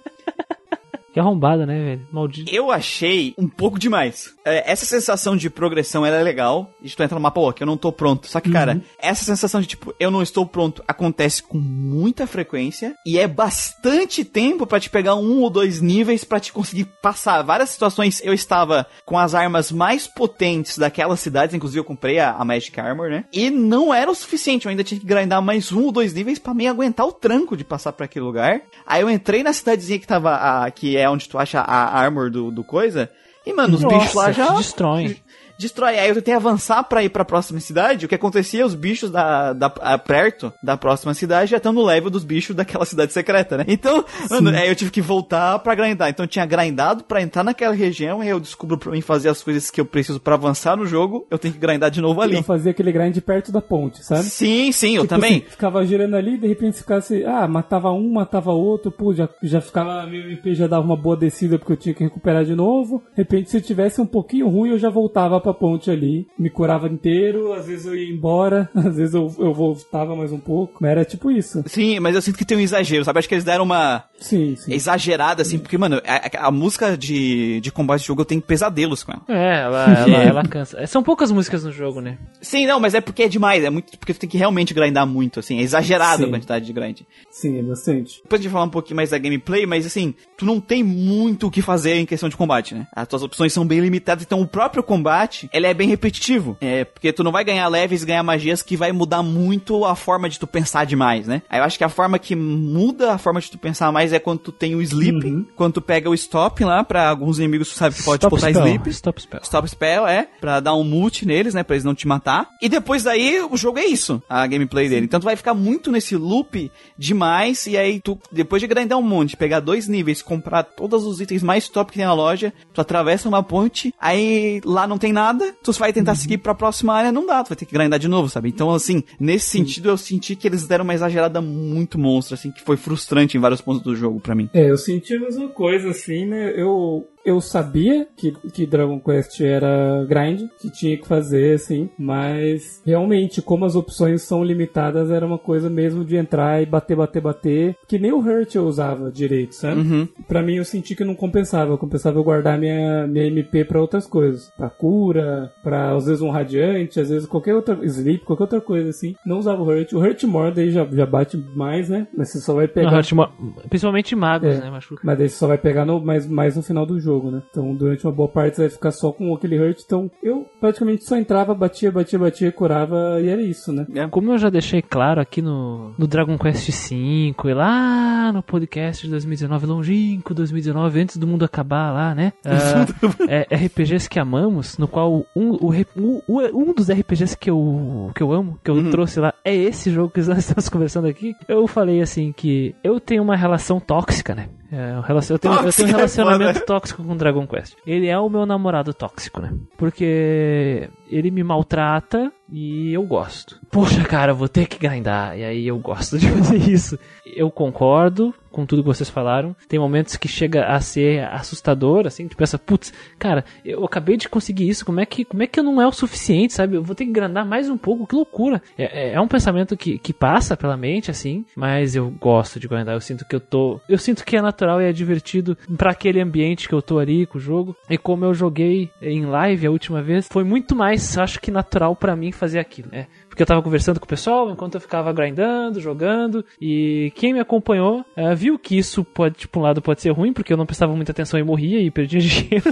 Que 1.18 1.20
arrombada, 1.20 1.66
né, 1.66 1.82
velho? 1.82 2.06
Maldito. 2.12 2.54
Eu 2.54 2.70
achei 2.70 3.34
um 3.36 3.48
pouco 3.48 3.76
demais. 3.76 4.32
É, 4.44 4.70
essa 4.70 4.86
sensação 4.86 5.36
de 5.36 5.50
progressão, 5.50 6.06
ela 6.06 6.16
é 6.16 6.22
legal. 6.22 6.70
De 6.80 6.94
tu 6.94 7.02
entra 7.02 7.16
no 7.16 7.20
mapa, 7.20 7.40
ó, 7.40 7.50
que 7.50 7.60
eu 7.60 7.66
não 7.66 7.76
tô 7.76 7.90
pronto. 7.90 8.28
Só 8.28 8.40
que, 8.40 8.52
cara, 8.52 8.80
essa 9.00 9.24
sensação 9.24 9.60
de, 9.60 9.66
tipo, 9.66 9.92
eu 9.98 10.12
não 10.12 10.22
estou 10.22 10.46
pronto, 10.46 10.80
acontece 10.86 11.42
com 11.42 11.58
muita 11.58 12.24
frequência. 12.24 12.94
E 13.04 13.18
é 13.18 13.26
bastante 13.26 14.24
tempo 14.24 14.64
pra 14.64 14.78
te 14.78 14.88
pegar 14.88 15.16
um 15.16 15.40
ou 15.40 15.50
dois 15.50 15.80
níveis 15.80 16.22
pra 16.22 16.38
te 16.38 16.52
conseguir 16.52 16.84
passar. 17.02 17.42
Várias 17.42 17.70
situações 17.70 18.22
eu 18.22 18.32
estava 18.32 18.86
com 19.04 19.18
as 19.18 19.34
armas 19.34 19.72
mais 19.72 20.06
potentes 20.06 20.78
daquelas 20.78 21.18
cidades. 21.18 21.52
Inclusive, 21.52 21.80
eu 21.80 21.84
comprei 21.84 22.20
a, 22.20 22.30
a 22.30 22.44
Magic 22.44 22.78
Armor, 22.78 23.10
né? 23.10 23.24
E 23.32 23.50
não 23.50 23.92
era 23.92 24.08
o 24.08 24.14
suficiente. 24.14 24.66
Eu 24.66 24.70
ainda 24.70 24.84
tinha 24.84 25.00
que 25.00 25.06
grindar 25.06 25.42
mais 25.42 25.72
um 25.72 25.86
ou 25.86 25.90
dois 25.90 26.14
níveis 26.14 26.38
pra 26.38 26.54
me 26.54 26.68
aguentar 26.68 27.04
o 27.04 27.12
tranco 27.12 27.56
de 27.56 27.64
passar 27.64 27.92
pra 27.92 28.04
aquele 28.04 28.24
lugar. 28.24 28.62
Aí 28.86 29.02
eu 29.02 29.10
entrei 29.10 29.42
na 29.42 29.52
cidadezinha 29.52 29.98
que 29.98 30.06
tava, 30.06 30.36
a, 30.36 30.70
que 30.70 30.96
é 30.96 31.07
onde 31.10 31.28
tu 31.28 31.38
acha 31.38 31.60
a 31.60 31.98
armor 31.98 32.30
do, 32.30 32.50
do 32.50 32.64
coisa. 32.64 33.10
E, 33.46 33.52
mano, 33.52 33.76
os 33.76 33.84
bichos 33.84 34.14
lá 34.14 34.28
Nossa, 34.28 34.32
já. 34.32 34.46
te 34.48 34.56
destroem. 34.58 35.16
Destrói. 35.58 35.98
Aí 35.98 36.08
eu 36.08 36.14
tentei 36.14 36.34
avançar 36.34 36.82
pra 36.84 37.02
ir 37.02 37.08
pra 37.08 37.24
próxima 37.24 37.58
cidade. 37.60 38.06
O 38.06 38.08
que 38.08 38.14
acontecia? 38.14 38.64
Os 38.64 38.74
bichos 38.74 39.10
da, 39.10 39.52
da, 39.52 39.66
a- 39.80 39.98
perto 39.98 40.52
da 40.62 40.76
próxima 40.76 41.14
cidade 41.14 41.50
já 41.50 41.56
estão 41.56 41.72
no 41.72 41.84
level 41.84 42.10
dos 42.10 42.24
bichos 42.24 42.54
daquela 42.54 42.84
cidade 42.84 43.12
secreta, 43.12 43.56
né? 43.56 43.64
Então, 43.68 44.04
mano, 44.30 44.50
aí 44.56 44.68
eu 44.68 44.74
tive 44.76 44.90
que 44.90 45.00
voltar 45.00 45.58
pra 45.60 45.74
grindar. 45.74 46.08
Então 46.08 46.24
eu 46.24 46.28
tinha 46.28 46.46
grindado 46.46 47.04
pra 47.04 47.20
entrar 47.22 47.42
naquela 47.44 47.74
região. 47.74 48.20
Aí 48.20 48.28
eu 48.28 48.38
descubro 48.40 48.78
pra 48.78 48.92
mim 48.92 49.00
fazer 49.00 49.28
as 49.28 49.42
coisas 49.42 49.70
que 49.70 49.80
eu 49.80 49.84
preciso 49.86 50.20
pra 50.20 50.34
avançar 50.34 50.76
no 50.76 50.86
jogo. 50.86 51.26
Eu 51.30 51.38
tenho 51.38 51.52
que 51.54 51.60
grindar 51.60 51.90
de 51.90 52.00
novo 52.00 52.20
ali. 52.20 52.36
Eu 52.36 52.42
fazia 52.42 52.70
aquele 52.70 52.92
grind 52.92 53.18
perto 53.20 53.50
da 53.50 53.60
ponte, 53.60 54.04
sabe? 54.04 54.24
Sim, 54.24 54.70
sim, 54.72 54.96
eu 54.96 55.02
Tipo 55.02 55.14
também. 55.14 55.38
assim, 55.38 55.50
ficava 55.50 55.84
girando 55.84 56.14
ali, 56.16 56.38
de 56.38 56.46
repente 56.46 56.78
ficasse, 56.78 57.24
ah, 57.24 57.46
matava 57.48 57.90
um, 57.92 58.12
matava 58.12 58.52
outro, 58.52 58.90
pô, 58.90 59.12
já, 59.12 59.28
já 59.42 59.60
ficava, 59.60 60.06
meu 60.06 60.20
MP 60.22 60.54
já 60.54 60.66
dava 60.66 60.84
uma 60.84 60.96
boa 60.96 61.16
descida 61.16 61.58
porque 61.58 61.72
eu 61.72 61.76
tinha 61.76 61.94
que 61.94 62.04
recuperar 62.04 62.44
de 62.44 62.54
novo. 62.54 63.02
De 63.10 63.22
repente, 63.22 63.50
se 63.50 63.56
eu 63.56 63.60
tivesse 63.62 64.00
um 64.00 64.06
pouquinho 64.06 64.48
ruim, 64.48 64.70
eu 64.70 64.78
já 64.78 64.88
voltava 64.90 65.40
pra 65.48 65.54
ponte 65.54 65.90
ali, 65.90 66.26
me 66.38 66.50
curava 66.50 66.88
inteiro, 66.88 67.52
às 67.52 67.66
vezes 67.66 67.86
eu 67.86 67.96
ia 67.96 68.12
embora, 68.12 68.68
às 68.74 68.96
vezes 68.96 69.14
eu, 69.14 69.34
eu 69.38 69.52
voltava 69.54 70.14
mais 70.14 70.32
um 70.32 70.38
pouco, 70.38 70.74
mas 70.80 70.90
era 70.90 71.04
tipo 71.04 71.30
isso. 71.30 71.62
Sim, 71.66 72.00
mas 72.00 72.14
eu 72.14 72.22
sinto 72.22 72.36
que 72.38 72.44
tem 72.44 72.56
um 72.56 72.60
exagero, 72.60 73.04
sabe? 73.04 73.18
Acho 73.18 73.28
que 73.28 73.34
eles 73.34 73.44
deram 73.44 73.64
uma 73.64 74.04
Sim, 74.18 74.56
sim. 74.56 74.72
exagerada, 74.72 75.42
assim, 75.42 75.58
porque, 75.58 75.78
mano, 75.78 76.00
a, 76.06 76.48
a 76.48 76.50
música 76.50 76.96
de, 76.96 77.60
de 77.60 77.70
combate 77.72 78.00
de 78.00 78.06
jogo 78.06 78.22
eu 78.22 78.26
tenho 78.26 78.40
pesadelos 78.42 79.02
com 79.02 79.12
ela. 79.12 79.22
É, 79.28 79.60
ela, 79.62 79.84
ela, 80.00 80.22
ela 80.24 80.42
cansa. 80.44 80.80
É, 80.80 80.86
São 80.86 81.02
poucas 81.02 81.30
músicas 81.30 81.64
no 81.64 81.72
jogo, 81.72 82.00
né? 82.00 82.18
Sim, 82.40 82.66
não, 82.66 82.80
mas 82.80 82.94
é 82.94 83.00
porque 83.00 83.24
é 83.24 83.28
demais, 83.28 83.64
é 83.64 83.70
muito, 83.70 83.96
porque 83.98 84.14
tu 84.14 84.20
tem 84.20 84.28
que 84.28 84.38
realmente 84.38 84.74
grindar 84.74 85.06
muito, 85.06 85.40
assim, 85.40 85.58
é 85.58 85.62
exagerada 85.62 86.24
a 86.24 86.28
quantidade 86.28 86.64
de 86.66 86.72
grind. 86.72 87.00
Sim, 87.30 87.58
é 87.58 87.62
bastante. 87.62 88.20
Depois 88.22 88.40
a 88.40 88.42
gente 88.42 88.50
vai 88.50 88.52
falar 88.52 88.64
um 88.66 88.70
pouquinho 88.70 88.96
mais 88.96 89.10
da 89.10 89.18
gameplay, 89.18 89.66
mas 89.66 89.86
assim, 89.86 90.14
tu 90.36 90.44
não 90.44 90.60
tem 90.60 90.82
muito 90.82 91.46
o 91.46 91.50
que 91.50 91.62
fazer 91.62 91.94
em 91.94 92.06
questão 92.06 92.28
de 92.28 92.36
combate, 92.36 92.74
né? 92.74 92.86
As 92.94 93.06
tuas 93.06 93.22
opções 93.22 93.52
são 93.52 93.66
bem 93.66 93.80
limitadas, 93.80 94.24
então 94.24 94.40
o 94.40 94.46
próprio 94.46 94.82
combate, 94.82 95.37
ele 95.52 95.66
é 95.66 95.74
bem 95.74 95.88
repetitivo. 95.88 96.56
É, 96.60 96.84
porque 96.84 97.12
tu 97.12 97.22
não 97.22 97.32
vai 97.32 97.44
ganhar 97.44 97.68
leves 97.68 98.02
e 98.02 98.06
ganhar 98.06 98.22
magias 98.22 98.62
que 98.62 98.76
vai 98.76 98.92
mudar 98.92 99.22
muito 99.22 99.84
a 99.84 99.94
forma 99.94 100.28
de 100.28 100.38
tu 100.38 100.46
pensar 100.46 100.84
demais, 100.86 101.26
né? 101.26 101.42
Aí 101.48 101.60
eu 101.60 101.64
acho 101.64 101.76
que 101.78 101.84
a 101.84 101.88
forma 101.88 102.18
que 102.18 102.34
muda 102.34 103.12
a 103.12 103.18
forma 103.18 103.40
de 103.40 103.50
tu 103.50 103.58
pensar 103.58 103.90
mais 103.92 104.12
é 104.12 104.18
quando 104.18 104.38
tu 104.40 104.52
tem 104.52 104.74
o 104.74 104.82
sleep, 104.82 105.46
quando 105.56 105.74
tu 105.74 105.80
pega 105.82 106.08
o 106.08 106.14
stop 106.14 106.64
lá, 106.64 106.82
pra 106.82 107.08
alguns 107.08 107.38
inimigos 107.38 107.68
tu 107.68 107.74
sabe 107.74 107.94
que 107.94 108.02
pode 108.02 108.24
Stop 108.24 108.34
botar 108.36 108.50
spell. 108.50 108.66
sleep. 108.66 108.90
Stop 108.90 109.20
spell. 109.22 109.40
Stop 109.42 109.68
Spell, 109.68 110.06
é, 110.06 110.26
pra 110.40 110.60
dar 110.60 110.74
um 110.74 110.82
mute 110.84 111.26
neles, 111.26 111.52
né, 111.54 111.62
pra 111.62 111.76
eles 111.76 111.84
não 111.84 111.94
te 111.94 112.08
matar. 112.08 112.48
E 112.60 112.68
depois 112.68 113.02
daí, 113.02 113.40
o 113.42 113.56
jogo 113.56 113.78
é 113.78 113.84
isso, 113.84 114.22
a 114.28 114.46
gameplay 114.46 114.88
dele. 114.88 115.04
Então 115.04 115.20
tu 115.20 115.24
vai 115.24 115.36
ficar 115.36 115.52
muito 115.54 115.90
nesse 115.92 116.16
loop 116.16 116.70
demais, 116.96 117.66
e 117.66 117.76
aí 117.76 118.00
tu, 118.00 118.18
depois 118.32 118.60
de 118.60 118.66
grindar 118.66 118.98
um 118.98 119.02
monte, 119.02 119.36
pegar 119.36 119.60
dois 119.60 119.86
níveis, 119.88 120.22
comprar 120.22 120.62
todos 120.62 121.04
os 121.04 121.20
itens 121.20 121.42
mais 121.42 121.68
top 121.68 121.92
que 121.92 121.98
tem 121.98 122.06
na 122.06 122.14
loja, 122.14 122.52
tu 122.72 122.80
atravessa 122.80 123.28
uma 123.28 123.42
ponte, 123.42 123.94
aí 124.00 124.60
lá 124.64 124.86
não 124.86 124.96
tem 124.98 125.12
nada, 125.12 125.27
tu 125.62 125.72
vai 125.72 125.92
tentar 125.92 126.14
seguir 126.14 126.38
pra 126.38 126.54
próxima 126.54 126.94
área, 126.94 127.12
não 127.12 127.26
dá, 127.26 127.42
tu 127.42 127.48
vai 127.48 127.56
ter 127.56 127.66
que 127.66 127.72
grindar 127.72 127.98
de 127.98 128.08
novo, 128.08 128.28
sabe? 128.28 128.48
Então, 128.48 128.70
assim, 128.70 129.02
nesse 129.18 129.50
sentido, 129.50 129.88
eu 129.88 129.96
senti 129.96 130.36
que 130.36 130.46
eles 130.46 130.66
deram 130.66 130.84
uma 130.84 130.94
exagerada 130.94 131.40
muito 131.40 131.98
monstra, 131.98 132.34
assim, 132.34 132.50
que 132.50 132.62
foi 132.62 132.76
frustrante 132.76 133.36
em 133.36 133.40
vários 133.40 133.60
pontos 133.60 133.82
do 133.82 133.94
jogo 133.94 134.20
pra 134.20 134.34
mim. 134.34 134.48
É, 134.52 134.70
eu 134.70 134.76
senti 134.76 135.14
a 135.14 135.20
mesma 135.20 135.48
coisa, 135.48 135.90
assim, 135.90 136.26
né? 136.26 136.52
Eu, 136.56 137.06
eu 137.28 137.40
sabia 137.40 138.06
que, 138.16 138.32
que 138.52 138.66
Dragon 138.66 138.98
Quest 139.00 139.40
era 139.40 140.04
grind, 140.08 140.42
que 140.60 140.70
tinha 140.70 140.96
que 140.96 141.06
fazer, 141.06 141.54
assim, 141.54 141.88
mas 141.98 142.82
realmente, 142.84 143.42
como 143.42 143.64
as 143.64 143.74
opções 143.76 144.22
são 144.22 144.42
limitadas, 144.44 145.10
era 145.10 145.26
uma 145.26 145.38
coisa 145.38 145.68
mesmo 145.70 146.04
de 146.04 146.16
entrar 146.16 146.62
e 146.62 146.66
bater, 146.66 146.96
bater, 146.96 147.20
bater, 147.22 147.76
que 147.86 147.98
nem 147.98 148.12
o 148.12 148.18
Hurt 148.20 148.54
eu 148.54 148.66
usava 148.66 149.10
direito, 149.10 149.54
sabe? 149.54 149.80
Uhum. 149.80 150.08
Pra 150.26 150.42
mim 150.42 150.56
eu 150.56 150.64
senti 150.64 150.94
que 150.94 151.04
não 151.04 151.14
compensava, 151.14 151.72
eu 151.72 151.78
compensava 151.78 152.18
eu 152.18 152.24
guardar 152.24 152.58
minha, 152.58 153.06
minha 153.06 153.26
MP 153.26 153.64
pra 153.64 153.80
outras 153.80 154.06
coisas, 154.06 154.50
pra 154.56 154.70
cura, 154.70 155.52
pra 155.62 155.94
às 155.94 156.06
vezes 156.06 156.22
um 156.22 156.30
radiante, 156.30 157.00
às 157.00 157.08
vezes 157.10 157.26
qualquer 157.26 157.54
outra, 157.54 157.78
sleep, 157.84 158.24
qualquer 158.24 158.44
outra 158.44 158.60
coisa 158.60 158.90
assim. 158.90 159.14
Não 159.26 159.38
usava 159.38 159.62
o 159.62 159.66
Hurt, 159.66 159.92
o 159.92 159.98
Hurt 159.98 160.22
More 160.24 160.54
daí 160.54 160.70
já, 160.70 160.84
já 160.86 161.06
bate 161.06 161.36
mais, 161.54 161.88
né? 161.88 162.06
Mas 162.16 162.30
você 162.30 162.40
só 162.40 162.54
vai 162.54 162.68
pegar... 162.68 162.90
Não, 162.90 162.98
Hurt 162.98 163.12
Mo- 163.12 163.28
Principalmente 163.68 164.14
magos, 164.16 164.48
É. 164.54 164.60
né? 164.60 164.70
Machuca. 164.70 165.00
Mas 165.04 165.18
daí 165.18 165.28
você 165.28 165.36
só 165.36 165.46
vai 165.46 165.58
pegar 165.58 165.84
no, 165.84 166.00
mais, 166.00 166.26
mais 166.26 166.56
no 166.56 166.62
final 166.62 166.84
do 166.86 166.98
jogo, 167.00 167.17
né? 167.30 167.42
Então 167.50 167.74
durante 167.74 168.04
uma 168.04 168.12
boa 168.12 168.28
parte 168.28 168.56
você 168.56 168.62
vai 168.62 168.70
ficar 168.70 168.90
só 168.92 169.12
com 169.12 169.34
aquele 169.34 169.58
hurt. 169.58 169.80
Então 169.84 170.10
eu 170.22 170.46
praticamente 170.60 171.04
só 171.04 171.16
entrava, 171.16 171.54
batia, 171.54 171.90
batia, 171.90 172.18
batia, 172.18 172.52
curava 172.52 173.20
e 173.20 173.28
era 173.28 173.42
isso, 173.42 173.72
né? 173.72 173.86
Como 174.10 174.32
eu 174.32 174.38
já 174.38 174.50
deixei 174.50 174.82
claro 174.82 175.20
aqui 175.20 175.42
no, 175.42 175.92
no 175.98 176.06
Dragon 176.06 176.36
Quest 176.38 176.68
V 176.90 177.34
e 177.44 177.54
lá 177.54 178.32
no 178.32 178.42
podcast 178.42 179.04
de 179.04 179.10
2019, 179.10 179.66
longínquo 179.66 180.34
2019, 180.34 181.00
antes 181.00 181.16
do 181.16 181.26
mundo 181.26 181.44
acabar 181.44 181.92
lá, 181.92 182.14
né? 182.14 182.32
Ah, 182.44 182.86
é, 183.28 183.54
RPGs 183.66 184.08
que 184.08 184.18
amamos, 184.18 184.78
no 184.78 184.86
qual 184.88 185.24
um, 185.34 185.50
o 185.60 185.68
re- 185.68 185.86
um, 185.96 186.72
dos 186.72 186.90
RPGs 186.90 187.36
que 187.36 187.50
eu, 187.50 188.10
que 188.14 188.22
eu 188.22 188.32
amo, 188.32 188.58
que 188.62 188.70
eu 188.70 188.90
trouxe 188.90 189.20
lá, 189.20 189.32
é 189.44 189.54
esse 189.54 189.90
jogo 189.90 190.10
que 190.12 190.20
nós 190.20 190.38
estamos 190.38 190.68
conversando 190.68 191.06
aqui. 191.06 191.34
Eu 191.48 191.66
falei 191.66 192.00
assim 192.00 192.32
que 192.32 192.74
eu 192.82 192.98
tenho 193.00 193.22
uma 193.22 193.36
relação 193.36 193.80
tóxica, 193.80 194.34
né? 194.34 194.48
É, 194.70 194.98
um 194.98 195.00
relacion- 195.00 195.34
eu, 195.34 195.38
tenho, 195.38 195.54
eu 195.54 195.72
tenho 195.72 195.88
um 195.88 195.92
é 195.92 195.94
relacionamento 195.96 196.52
foda. 196.54 196.66
tóxico 196.66 197.02
com 197.02 197.16
Dragon 197.16 197.46
Quest. 197.46 197.74
Ele 197.86 198.06
é 198.06 198.18
o 198.18 198.28
meu 198.28 198.44
namorado 198.44 198.92
tóxico, 198.92 199.40
né? 199.40 199.52
Porque 199.78 200.88
ele 201.10 201.30
me 201.30 201.42
maltrata 201.42 202.30
e 202.52 202.92
eu 202.92 203.02
gosto. 203.04 203.58
Poxa, 203.70 204.04
cara, 204.04 204.32
eu 204.32 204.36
vou 204.36 204.48
ter 204.48 204.66
que 204.66 204.78
grindar. 204.78 205.38
E 205.38 205.44
aí 205.44 205.66
eu 205.66 205.78
gosto 205.78 206.18
de 206.18 206.28
fazer 206.30 206.56
isso. 206.70 206.98
Eu 207.34 207.50
concordo 207.50 208.34
com 208.58 208.66
tudo 208.66 208.82
que 208.82 208.88
vocês 208.88 209.08
falaram. 209.08 209.54
Tem 209.68 209.78
momentos 209.78 210.16
que 210.16 210.26
chega 210.26 210.66
a 210.66 210.80
ser 210.80 211.22
assustador, 211.32 212.08
assim, 212.08 212.26
tu 212.26 212.36
pensa, 212.36 212.58
putz, 212.58 212.92
cara, 213.16 213.44
eu 213.64 213.84
acabei 213.84 214.16
de 214.16 214.28
conseguir 214.28 214.68
isso, 214.68 214.84
como 214.84 214.98
é 214.98 215.06
que, 215.06 215.24
como 215.24 215.44
é 215.44 215.46
que 215.46 215.62
não 215.62 215.80
é 215.80 215.86
o 215.86 215.92
suficiente, 215.92 216.52
sabe? 216.54 216.76
Eu 216.76 216.82
vou 216.82 216.94
ter 216.96 217.04
que 217.06 217.12
grindar 217.12 217.46
mais 217.46 217.70
um 217.70 217.76
pouco, 217.78 218.04
que 218.04 218.16
loucura. 218.16 218.60
É, 218.76 219.10
é- 219.10 219.12
é 219.14 219.20
um 219.20 219.28
pensamento 219.28 219.76
que, 219.76 219.96
que 219.98 220.12
passa 220.12 220.56
pela 220.56 220.76
mente, 220.76 221.08
assim, 221.08 221.44
mas 221.54 221.94
eu 221.94 222.10
gosto 222.10 222.58
de 222.58 222.66
grindar. 222.66 222.94
Eu 222.96 223.00
sinto 223.00 223.24
que 223.24 223.36
eu 223.36 223.40
tô. 223.40 223.80
Eu 223.88 223.96
sinto 223.98 224.24
que 224.24 224.36
é 224.36 224.42
natural 224.42 224.82
e 224.82 224.86
é 224.86 224.92
divertido 224.92 225.56
pra 225.76 225.92
aquele 225.92 226.20
ambiente 226.20 226.68
que 226.68 226.74
eu 226.74 226.82
tô 226.82 226.98
ali 226.98 227.26
com 227.26 227.38
o 227.38 227.40
jogo. 227.40 227.76
E 227.88 227.96
como 227.96 228.24
eu 228.24 228.34
joguei 228.34 228.90
em 229.00 229.24
live 229.24 229.66
a 229.66 229.70
última 229.70 230.02
vez, 230.02 230.26
foi 230.30 230.42
muito 230.42 230.74
mais, 230.74 231.16
acho 231.16 231.40
que 231.40 231.50
natural 231.52 231.94
pra 231.94 232.16
mim 232.16 232.32
fazer 232.32 232.58
aquilo, 232.58 232.88
né? 232.90 233.06
Porque 233.38 233.44
eu 233.44 233.54
tava 233.54 233.62
conversando 233.62 234.00
com 234.00 234.04
o 234.04 234.08
pessoal 234.08 234.50
enquanto 234.50 234.74
eu 234.74 234.80
ficava 234.80 235.12
grindando, 235.12 235.78
jogando. 235.78 236.44
E 236.60 237.12
quem 237.14 237.32
me 237.32 237.38
acompanhou 237.38 238.04
eh, 238.16 238.34
viu 238.34 238.58
que 238.58 238.76
isso 238.76 239.04
pode, 239.04 239.36
tipo, 239.36 239.60
um 239.60 239.62
lado 239.62 239.80
pode 239.80 240.02
ser 240.02 240.10
ruim, 240.10 240.32
porque 240.32 240.52
eu 240.52 240.56
não 240.56 240.66
prestava 240.66 240.92
muita 240.96 241.12
atenção 241.12 241.38
e 241.38 241.44
morria 241.44 241.80
e 241.80 241.88
perdia 241.88 242.18
dinheiro. 242.18 242.64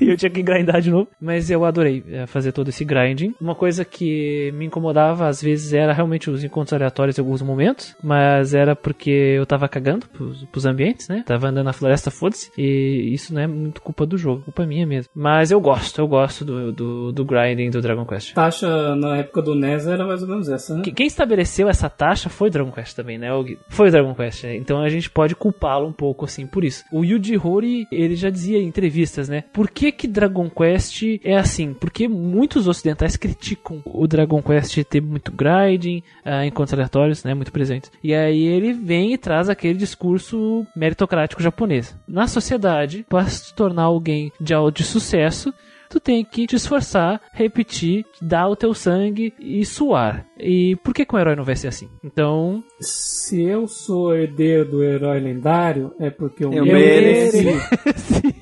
e 0.00 0.10
eu 0.10 0.16
tinha 0.16 0.28
que 0.28 0.42
grindar 0.42 0.80
de 0.80 0.90
novo. 0.90 1.06
Mas 1.20 1.52
eu 1.52 1.64
adorei 1.64 2.02
eh, 2.10 2.26
fazer 2.26 2.50
todo 2.50 2.68
esse 2.68 2.84
grinding. 2.84 3.32
Uma 3.40 3.54
coisa 3.54 3.84
que 3.84 4.50
me 4.56 4.66
incomodava 4.66 5.28
às 5.28 5.40
vezes 5.40 5.72
era 5.72 5.92
realmente 5.92 6.28
os 6.28 6.42
encontros 6.42 6.72
aleatórios 6.72 7.16
em 7.16 7.20
alguns 7.20 7.40
momentos. 7.40 7.94
Mas 8.02 8.54
era 8.54 8.74
porque 8.74 9.08
eu 9.08 9.46
tava 9.46 9.68
cagando 9.68 10.08
pros, 10.08 10.42
pros 10.46 10.66
ambientes, 10.66 11.06
né? 11.06 11.22
Tava 11.24 11.46
andando 11.46 11.66
na 11.66 11.72
floresta, 11.72 12.10
foda-se. 12.10 12.50
E 12.58 13.14
isso 13.14 13.32
não 13.32 13.40
é 13.40 13.46
muito 13.46 13.80
culpa 13.80 14.04
do 14.04 14.18
jogo, 14.18 14.42
culpa 14.42 14.66
minha 14.66 14.84
mesmo. 14.84 15.12
Mas 15.14 15.52
eu 15.52 15.60
gosto, 15.60 16.00
eu 16.00 16.08
gosto 16.08 16.44
do, 16.44 16.72
do, 16.72 17.12
do 17.12 17.24
grinding 17.24 17.70
do 17.70 17.80
Dragon 17.80 18.04
Quest. 18.04 18.34
Taxa 18.34 18.96
na 18.96 19.18
época 19.18 19.40
do 19.40 19.54
NES 19.54 19.91
era 19.92 20.06
mais 20.06 20.22
ou 20.22 20.28
menos 20.28 20.48
essa, 20.48 20.74
né? 20.76 20.82
Que- 20.82 20.92
Quem 20.92 21.06
estabeleceu 21.06 21.68
essa 21.68 21.88
taxa 21.88 22.28
foi 22.28 22.50
Dragon 22.50 22.70
Quest 22.72 22.94
também, 22.96 23.18
né? 23.18 23.28
Foi 23.68 23.90
Dragon 23.90 24.14
Quest, 24.14 24.44
né? 24.44 24.56
Então 24.56 24.80
a 24.80 24.88
gente 24.88 25.10
pode 25.10 25.34
culpá-lo 25.34 25.86
um 25.86 25.92
pouco, 25.92 26.24
assim, 26.24 26.46
por 26.46 26.64
isso. 26.64 26.84
O 26.92 27.04
Yuji 27.04 27.36
Horii, 27.42 27.86
ele 27.90 28.14
já 28.16 28.30
dizia 28.30 28.58
em 28.58 28.66
entrevistas, 28.66 29.28
né? 29.28 29.44
Por 29.52 29.70
que 29.70 29.92
que 29.92 30.06
Dragon 30.06 30.48
Quest 30.50 31.02
é 31.24 31.36
assim? 31.36 31.74
Porque 31.74 32.08
muitos 32.08 32.66
ocidentais 32.68 33.16
criticam 33.16 33.82
o 33.84 34.06
Dragon 34.06 34.42
Quest 34.42 34.82
ter 34.84 35.00
muito 35.00 35.32
grinding, 35.32 36.02
uh, 36.24 36.44
encontros 36.44 36.74
aleatórios, 36.74 37.24
né? 37.24 37.34
Muito 37.34 37.52
presentes. 37.52 37.90
E 38.02 38.14
aí 38.14 38.44
ele 38.44 38.72
vem 38.72 39.12
e 39.12 39.18
traz 39.18 39.48
aquele 39.48 39.74
discurso 39.78 40.66
meritocrático 40.74 41.42
japonês. 41.42 41.96
Na 42.06 42.26
sociedade, 42.26 43.04
para 43.08 43.24
se 43.26 43.54
tornar 43.54 43.84
alguém 43.84 44.32
de, 44.40 44.54
de 44.74 44.82
sucesso, 44.84 45.52
tu 45.92 46.00
tem 46.00 46.24
que 46.24 46.46
te 46.46 46.56
esforçar, 46.56 47.20
repetir, 47.32 48.04
dar 48.20 48.48
o 48.48 48.56
teu 48.56 48.72
sangue 48.72 49.34
e 49.38 49.64
suar. 49.66 50.24
E 50.38 50.74
por 50.76 50.94
que, 50.94 51.04
que 51.04 51.14
um 51.14 51.18
herói 51.18 51.36
não 51.36 51.44
vai 51.44 51.54
ser 51.54 51.68
assim? 51.68 51.88
Então. 52.02 52.64
Se 52.80 53.42
eu 53.42 53.68
sou 53.68 54.14
herdeiro 54.16 54.64
do 54.70 54.82
herói 54.82 55.20
lendário, 55.20 55.92
é 56.00 56.08
porque 56.10 56.44
eu, 56.44 56.52
Eu 56.52 56.64
mereci. 56.64 57.44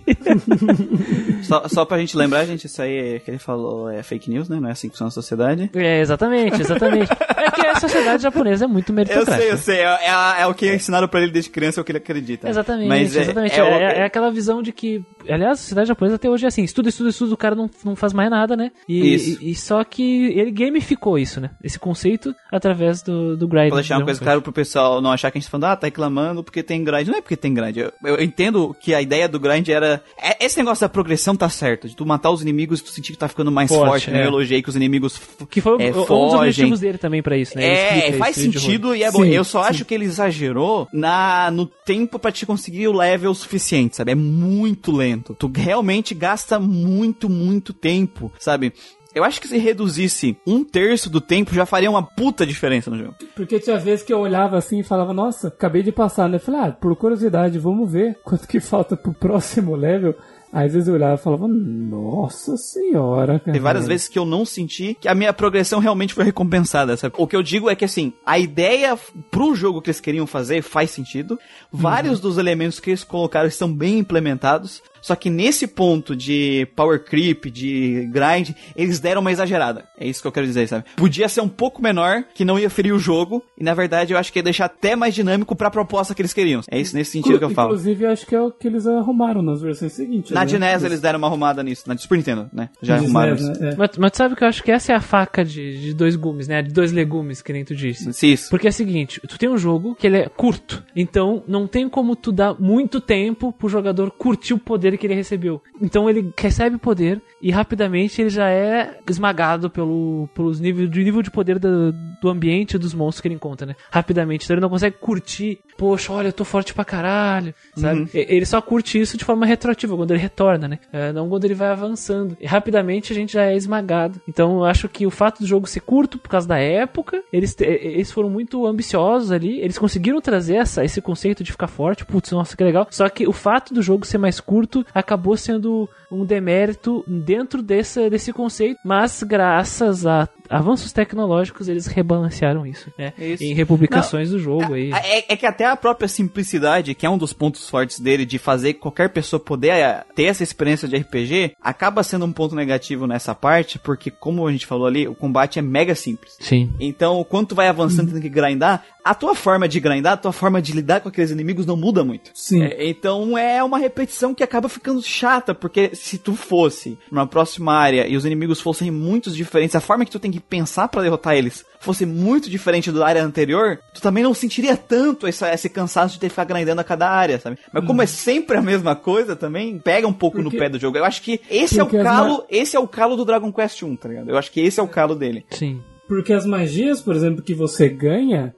Só, 1.42 1.66
só 1.68 1.84
pra 1.84 1.98
gente 1.98 2.16
lembrar, 2.16 2.44
gente, 2.44 2.66
isso 2.66 2.80
aí 2.80 3.18
que 3.20 3.30
ele 3.30 3.38
falou 3.38 3.90
é 3.90 4.02
fake 4.02 4.30
news, 4.30 4.48
né? 4.48 4.60
Não 4.60 4.68
é 4.68 4.72
assim 4.72 4.88
que 4.88 4.92
funciona 4.94 5.08
a 5.08 5.12
sociedade. 5.12 5.70
É, 5.74 6.00
exatamente, 6.00 6.60
exatamente. 6.60 7.10
é 7.12 7.50
que 7.50 7.66
a 7.66 7.74
sociedade 7.80 8.22
japonesa 8.22 8.66
é 8.66 8.68
muito 8.68 8.92
Eu 8.92 8.96
meritocrática. 8.96 9.36
sei, 9.38 9.50
eu 9.52 9.56
sei. 9.56 9.78
É, 9.78 10.38
é, 10.38 10.42
é 10.42 10.46
o 10.46 10.54
que 10.54 10.72
ensinaram 10.72 11.08
pra 11.08 11.20
ele 11.22 11.32
desde 11.32 11.50
criança, 11.50 11.80
é 11.80 11.82
o 11.82 11.84
que 11.84 11.92
ele 11.92 11.98
acredita. 11.98 12.48
Exatamente, 12.48 12.88
Mas 12.88 13.16
é, 13.16 13.22
exatamente. 13.22 13.58
É, 13.58 13.62
É, 13.64 13.82
é- 13.82 13.98
é 14.00 14.04
aquela 14.04 14.30
visão 14.30 14.62
de 14.62 14.72
que. 14.72 15.02
Aliás, 15.28 15.52
a 15.52 15.56
sociedade 15.62 15.88
japonesa 15.88 16.16
até 16.16 16.28
hoje 16.30 16.44
é 16.44 16.48
assim: 16.48 16.62
estuda, 16.64 16.88
estuda, 16.88 17.10
estuda, 17.10 17.34
o 17.34 17.36
cara 17.36 17.54
não, 17.54 17.68
não 17.84 17.94
faz 17.96 18.12
mais 18.12 18.30
nada, 18.30 18.56
né? 18.56 18.70
E, 18.88 19.14
Isso. 19.14 19.38
e- 19.42 19.50
e 19.50 19.54
só 19.54 19.82
que 19.84 20.26
ele 20.38 20.50
gamificou 20.50 21.18
isso, 21.18 21.40
né? 21.40 21.50
Esse 21.62 21.78
conceito 21.78 22.34
através 22.50 23.02
do, 23.02 23.36
do 23.36 23.46
grind. 23.48 23.68
Pra 23.68 23.76
deixar 23.76 23.98
uma 23.98 24.04
coisa 24.04 24.20
clara 24.20 24.40
pro 24.40 24.52
pessoal 24.52 25.00
não 25.00 25.10
achar 25.12 25.30
que 25.30 25.38
a 25.38 25.40
gente 25.40 25.46
tá 25.48 25.50
falando, 25.50 25.64
ah, 25.72 25.76
tá 25.76 25.86
reclamando 25.86 26.42
porque 26.42 26.62
tem 26.62 26.82
grind. 26.82 27.08
Não 27.08 27.18
é 27.18 27.20
porque 27.20 27.36
tem 27.36 27.52
grind. 27.52 27.76
Eu, 27.76 27.92
eu 28.04 28.22
entendo 28.22 28.74
que 28.80 28.94
a 28.94 29.02
ideia 29.02 29.28
do 29.28 29.38
grind 29.38 29.68
era. 29.68 30.02
é- 30.20 30.44
esse 30.44 30.58
negócio 30.58 30.80
da 30.82 30.88
progressão 30.88 31.36
tá 31.36 31.48
certo. 31.48 31.88
De 31.88 31.94
tu 31.96 32.04
matar 32.06 32.30
os 32.30 32.42
inimigos 32.42 32.80
e 32.80 32.84
tu 32.84 32.90
sentir 32.90 33.12
que 33.12 33.18
tá 33.18 33.28
ficando 33.28 33.50
mais 33.52 33.68
Forte, 33.68 33.86
forte. 33.90 34.10
né? 34.10 34.20
é. 34.20 34.22
Eu 34.24 34.28
elogiei 34.28 34.62
que 34.62 34.68
os 34.68 34.76
inimigos. 34.76 35.20
Que 35.50 35.60
foi 35.60 35.82
é, 35.82 35.90
um 35.90 35.92
dos 35.92 36.06
fogem. 36.06 36.36
objetivos 36.38 36.80
dele 36.80 36.98
também 36.98 37.22
pra 37.22 37.36
isso, 37.36 37.56
né? 37.56 37.64
Ele 38.06 38.16
É, 38.16 38.18
faz 38.18 38.36
sentido 38.36 38.94
e 38.94 39.02
é 39.02 39.10
bom. 39.10 39.22
Sim, 39.22 39.30
Eu 39.30 39.44
só 39.44 39.62
sim. 39.64 39.68
acho 39.70 39.84
que 39.84 39.94
ele 39.94 40.04
exagerou 40.04 40.88
na, 40.92 41.50
no 41.50 41.66
tempo 41.66 42.18
pra 42.18 42.32
te 42.32 42.46
conseguir 42.46 42.88
o 42.88 42.92
level 42.92 43.32
suficiente, 43.34 43.96
sabe? 43.96 44.12
É 44.12 44.14
muito 44.14 44.90
lento. 44.92 45.09
Tu 45.18 45.50
realmente 45.54 46.14
gasta 46.14 46.58
muito, 46.58 47.28
muito 47.28 47.72
tempo, 47.72 48.32
sabe? 48.38 48.72
Eu 49.14 49.24
acho 49.24 49.40
que 49.40 49.48
se 49.48 49.58
reduzisse 49.58 50.36
um 50.46 50.62
terço 50.62 51.10
do 51.10 51.20
tempo 51.20 51.54
já 51.54 51.66
faria 51.66 51.90
uma 51.90 52.02
puta 52.02 52.46
diferença 52.46 52.90
no 52.90 52.98
jogo. 52.98 53.14
Porque 53.34 53.58
tinha 53.58 53.76
vezes 53.76 54.04
que 54.04 54.12
eu 54.12 54.20
olhava 54.20 54.56
assim 54.56 54.80
e 54.80 54.84
falava, 54.84 55.12
nossa, 55.12 55.48
acabei 55.48 55.82
de 55.82 55.90
passar, 55.90 56.28
né? 56.28 56.36
Eu 56.36 56.40
falei, 56.40 56.60
ah, 56.60 56.72
por 56.72 56.94
curiosidade, 56.94 57.58
vamos 57.58 57.90
ver 57.90 58.18
quanto 58.22 58.46
que 58.46 58.60
falta 58.60 58.96
pro 58.96 59.12
próximo 59.12 59.74
level. 59.74 60.14
Aí 60.52 60.66
às 60.66 60.72
vezes 60.72 60.88
eu 60.88 60.94
olhava 60.94 61.14
e 61.14 61.18
falava, 61.18 61.46
nossa 61.46 62.56
senhora, 62.56 63.38
cara. 63.38 63.52
Tem 63.52 63.60
várias 63.60 63.86
vezes 63.86 64.08
que 64.08 64.18
eu 64.18 64.24
não 64.24 64.44
senti 64.44 64.96
que 65.00 65.06
a 65.06 65.14
minha 65.14 65.32
progressão 65.32 65.78
realmente 65.78 66.12
foi 66.12 66.24
recompensada, 66.24 66.96
sabe? 66.96 67.14
O 67.18 67.26
que 67.26 67.36
eu 67.36 67.42
digo 67.42 67.70
é 67.70 67.76
que, 67.76 67.84
assim, 67.84 68.12
a 68.26 68.36
ideia 68.36 68.98
pro 69.30 69.54
jogo 69.54 69.80
que 69.80 69.90
eles 69.90 70.00
queriam 70.00 70.26
fazer 70.26 70.62
faz 70.62 70.90
sentido. 70.90 71.38
Vários 71.72 72.18
dos 72.18 72.36
elementos 72.36 72.80
que 72.80 72.90
eles 72.90 73.04
colocaram 73.04 73.46
estão 73.46 73.72
bem 73.72 73.98
implementados. 73.98 74.82
Só 75.00 75.14
que 75.14 75.30
nesse 75.30 75.66
ponto 75.66 76.14
de 76.14 76.66
power 76.76 77.02
creep, 77.02 77.46
de 77.46 78.08
grind, 78.12 78.50
eles 78.76 79.00
deram 79.00 79.20
uma 79.20 79.32
exagerada. 79.32 79.84
É 79.98 80.06
isso 80.06 80.20
que 80.20 80.28
eu 80.28 80.32
quero 80.32 80.46
dizer, 80.46 80.68
sabe? 80.68 80.84
Podia 80.96 81.28
ser 81.28 81.40
um 81.40 81.48
pouco 81.48 81.82
menor, 81.82 82.24
que 82.34 82.44
não 82.44 82.58
ia 82.58 82.70
ferir 82.70 82.92
o 82.92 82.98
jogo. 82.98 83.42
E 83.58 83.64
na 83.64 83.74
verdade 83.74 84.12
eu 84.12 84.18
acho 84.18 84.32
que 84.32 84.38
ia 84.38 84.42
deixar 84.42 84.66
até 84.66 84.96
mais 84.96 85.14
dinâmico 85.14 85.54
pra 85.56 85.70
proposta 85.70 86.14
que 86.14 86.22
eles 86.22 86.32
queriam. 86.32 86.60
É 86.70 86.78
isso 86.78 86.96
nesse 86.96 87.12
sentido 87.12 87.38
que 87.38 87.44
eu 87.44 87.50
falo. 87.50 87.70
Inclusive, 87.70 88.06
acho 88.06 88.26
que 88.26 88.34
é 88.34 88.40
o 88.40 88.50
que 88.50 88.66
eles 88.66 88.86
arrumaram 88.86 89.42
nas 89.42 89.60
versões 89.60 89.92
seguintes. 89.92 90.30
Na 90.32 90.44
né? 90.44 90.78
eles 90.84 91.00
deram 91.00 91.18
uma 91.18 91.26
arrumada 91.26 91.62
nisso. 91.62 91.84
Na 91.86 91.96
Super 91.96 92.16
Nintendo, 92.16 92.50
né? 92.52 92.68
Já 92.82 92.96
De 92.96 93.04
arrumaram 93.04 93.32
NES, 93.32 93.40
isso. 93.40 93.60
né? 93.60 93.70
É. 93.70 93.76
Mas, 93.76 93.90
mas 93.96 94.12
tu 94.12 94.16
sabe 94.16 94.36
que 94.36 94.44
eu 94.44 94.48
acho 94.48 94.62
que 94.62 94.70
essa 94.70 94.92
é 94.92 94.96
a 94.96 95.00
faca 95.00 95.44
de, 95.44 95.80
de 95.80 95.94
dois 95.94 96.16
gumes, 96.16 96.48
né? 96.48 96.62
De 96.62 96.72
dois 96.72 96.92
legumes, 96.92 97.42
que 97.42 97.52
nem 97.52 97.64
tu 97.64 97.74
disse. 97.74 98.12
Sim, 98.12 98.32
Isso. 98.32 98.50
Porque 98.50 98.66
é 98.66 98.70
o 98.70 98.72
seguinte, 98.72 99.20
tu 99.26 99.38
tem 99.38 99.48
um 99.48 99.58
jogo 99.58 99.94
que 99.94 100.06
ele 100.06 100.18
é 100.18 100.28
curto, 100.28 100.84
então 100.94 101.42
não 101.46 101.66
tem 101.66 101.88
como 101.88 102.16
tu 102.16 102.32
dar 102.32 102.58
muito 102.60 103.00
tempo 103.00 103.52
pro 103.52 103.68
jogador 103.68 104.10
curtir 104.10 104.54
o 104.54 104.58
poder 104.58 104.89
que 104.98 105.06
ele 105.06 105.14
recebeu. 105.14 105.60
Então 105.80 106.08
ele 106.08 106.32
recebe 106.38 106.78
poder 106.78 107.20
e 107.40 107.50
rapidamente 107.50 108.20
ele 108.20 108.30
já 108.30 108.48
é 108.48 108.98
esmagado 109.08 109.68
pelo, 109.70 110.28
pelos 110.34 110.60
níveis 110.60 110.90
de 110.90 111.02
nível 111.04 111.22
de 111.22 111.30
poder 111.30 111.58
do, 111.58 111.92
do 112.20 112.28
ambiente 112.28 112.78
dos 112.78 112.94
monstros 112.94 113.20
que 113.20 113.28
ele 113.28 113.34
encontra, 113.34 113.66
né? 113.66 113.74
Rapidamente, 113.90 114.44
então 114.44 114.54
ele 114.54 114.60
não 114.60 114.68
consegue 114.70 114.96
curtir, 115.00 115.58
poxa, 115.76 116.12
olha, 116.12 116.28
eu 116.28 116.32
tô 116.32 116.44
forte 116.44 116.72
pra 116.74 116.84
caralho, 116.84 117.54
sabe? 117.76 118.08
E- 118.14 118.26
Ele 118.28 118.46
só 118.46 118.60
curte 118.60 119.00
isso 119.00 119.16
de 119.16 119.24
forma 119.24 119.44
retroativa, 119.46 119.96
quando 119.96 120.10
ele 120.12 120.20
retorna, 120.20 120.68
né? 120.68 120.78
É, 120.92 121.12
não 121.12 121.28
quando 121.28 121.44
ele 121.44 121.54
vai 121.54 121.68
avançando. 121.68 122.36
E 122.40 122.46
rapidamente 122.46 123.12
a 123.12 123.16
gente 123.16 123.32
já 123.32 123.44
é 123.44 123.56
esmagado. 123.56 124.20
Então 124.28 124.58
eu 124.58 124.64
acho 124.64 124.88
que 124.88 125.06
o 125.06 125.10
fato 125.10 125.40
do 125.40 125.46
jogo 125.46 125.66
ser 125.66 125.80
curto 125.80 126.18
por 126.18 126.28
causa 126.28 126.46
da 126.48 126.58
época, 126.58 127.22
eles, 127.32 127.56
eles 127.60 128.10
foram 128.12 128.30
muito 128.30 128.66
ambiciosos 128.66 129.30
ali, 129.32 129.60
eles 129.60 129.78
conseguiram 129.78 130.20
trazer 130.20 130.56
essa, 130.56 130.84
esse 130.84 131.00
conceito 131.00 131.42
de 131.42 131.52
ficar 131.52 131.66
forte, 131.68 132.04
putz, 132.04 132.30
nossa, 132.32 132.56
que 132.56 132.64
legal. 132.64 132.86
Só 132.90 133.08
que 133.08 133.26
o 133.26 133.32
fato 133.32 133.72
do 133.74 133.82
jogo 133.82 134.06
ser 134.06 134.18
mais 134.18 134.40
curto 134.40 134.79
acabou 134.94 135.36
sendo 135.36 135.88
um 136.10 136.24
demérito 136.24 137.04
dentro 137.06 137.62
desse, 137.62 138.08
desse 138.10 138.32
conceito, 138.32 138.78
mas 138.84 139.22
graças 139.22 140.06
a 140.06 140.28
avanços 140.50 140.92
tecnológicos 140.92 141.68
eles 141.68 141.86
rebalancearam 141.86 142.66
isso, 142.66 142.92
né? 142.98 143.12
Isso. 143.16 143.44
Em 143.44 143.54
republicações 143.54 144.30
do 144.30 144.38
jogo 144.38 144.74
aí. 144.74 144.92
É, 144.92 145.32
é 145.32 145.36
que 145.36 145.46
até 145.46 145.64
a 145.64 145.76
própria 145.76 146.08
simplicidade, 146.08 146.94
que 146.94 147.06
é 147.06 147.10
um 147.10 147.16
dos 147.16 147.32
pontos 147.32 147.68
fortes 147.70 148.00
dele, 148.00 148.26
de 148.26 148.36
fazer 148.36 148.74
qualquer 148.74 149.10
pessoa 149.10 149.38
poder 149.38 149.68
eh, 149.68 150.04
ter 150.14 150.24
essa 150.24 150.42
experiência 150.42 150.88
de 150.88 150.96
RPG, 150.96 151.54
acaba 151.62 152.02
sendo 152.02 152.24
um 152.24 152.32
ponto 152.32 152.56
negativo 152.56 153.06
nessa 153.06 153.32
parte, 153.32 153.78
porque, 153.78 154.10
como 154.10 154.46
a 154.46 154.50
gente 154.50 154.66
falou 154.66 154.86
ali, 154.86 155.06
o 155.06 155.14
combate 155.14 155.60
é 155.60 155.62
mega 155.62 155.94
simples. 155.94 156.36
Sim. 156.40 156.72
Então, 156.80 157.24
quando 157.28 157.48
tu 157.48 157.54
vai 157.54 157.68
avançando 157.68 158.08
tendo 158.08 158.20
que 158.20 158.28
grindar, 158.28 158.84
a 159.04 159.14
tua 159.14 159.34
forma 159.34 159.68
de 159.68 159.80
grindar, 159.80 160.14
a 160.14 160.16
tua 160.16 160.32
forma 160.32 160.60
de 160.60 160.72
lidar 160.72 161.00
com 161.00 161.08
aqueles 161.08 161.30
inimigos 161.30 161.64
não 161.64 161.76
muda 161.76 162.04
muito. 162.04 162.30
Sim. 162.34 162.62
É, 162.62 162.88
então 162.88 163.36
é 163.36 163.62
uma 163.62 163.78
repetição 163.78 164.34
que 164.34 164.42
acaba 164.42 164.68
ficando 164.68 165.02
chata, 165.02 165.54
porque 165.54 165.94
se 166.00 166.18
tu 166.18 166.34
fosse 166.34 166.98
numa 167.10 167.26
próxima 167.26 167.72
área 167.74 168.06
e 168.06 168.16
os 168.16 168.24
inimigos 168.24 168.60
fossem 168.60 168.90
muito 168.90 169.30
diferentes, 169.30 169.76
a 169.76 169.80
forma 169.80 170.04
que 170.04 170.10
tu 170.10 170.18
tem 170.18 170.30
que 170.30 170.40
pensar 170.40 170.88
pra 170.88 171.02
derrotar 171.02 171.34
eles 171.36 171.64
fosse 171.78 172.04
muito 172.04 172.50
diferente 172.50 172.90
da 172.92 173.06
área 173.06 173.22
anterior, 173.24 173.78
tu 173.94 174.02
também 174.02 174.22
não 174.22 174.34
sentiria 174.34 174.76
tanto 174.76 175.26
essa- 175.26 175.52
esse 175.52 175.68
cansaço 175.68 176.14
de 176.14 176.20
ter 176.20 176.26
que 176.26 176.30
ficar 176.30 176.44
grindando 176.44 176.80
a 176.80 176.84
cada 176.84 177.08
área, 177.08 177.38
sabe? 177.40 177.58
Mas 177.72 177.86
como 177.86 178.02
é 178.02 178.06
sempre 178.06 178.56
a 178.56 178.62
mesma 178.62 178.94
coisa 178.94 179.34
também, 179.34 179.78
pega 179.78 180.06
um 180.06 180.12
pouco 180.12 180.42
Porque- 180.42 180.56
no 180.56 180.60
pé 180.62 180.68
do 180.68 180.78
jogo. 180.78 180.98
Eu 180.98 181.04
acho 181.04 181.22
que 181.22 181.40
esse 181.50 181.78
é 181.80 181.82
o 181.82 181.86
as 181.86 182.02
calo, 182.02 182.38
ma- 182.38 182.44
esse 182.50 182.76
é 182.76 182.80
o 182.80 182.86
calo 182.88 183.16
do 183.16 183.24
Dragon 183.24 183.50
Quest 183.52 183.82
1, 183.82 183.96
tá 183.96 184.08
ligado? 184.08 184.28
Eu 184.30 184.36
acho 184.36 184.50
que 184.52 184.60
esse 184.60 184.78
é 184.78 184.82
o 184.82 184.88
calo 184.88 185.14
dele. 185.14 185.44
Sim. 185.50 185.80
Porque 186.10 186.32
as 186.32 186.44
magias, 186.44 187.00
por 187.00 187.14
exemplo, 187.14 187.40
que 187.40 187.54
você 187.54 187.88
ganha, 187.88 188.52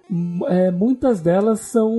é, 0.48 0.70
muitas 0.70 1.20
delas 1.20 1.60
são 1.60 1.90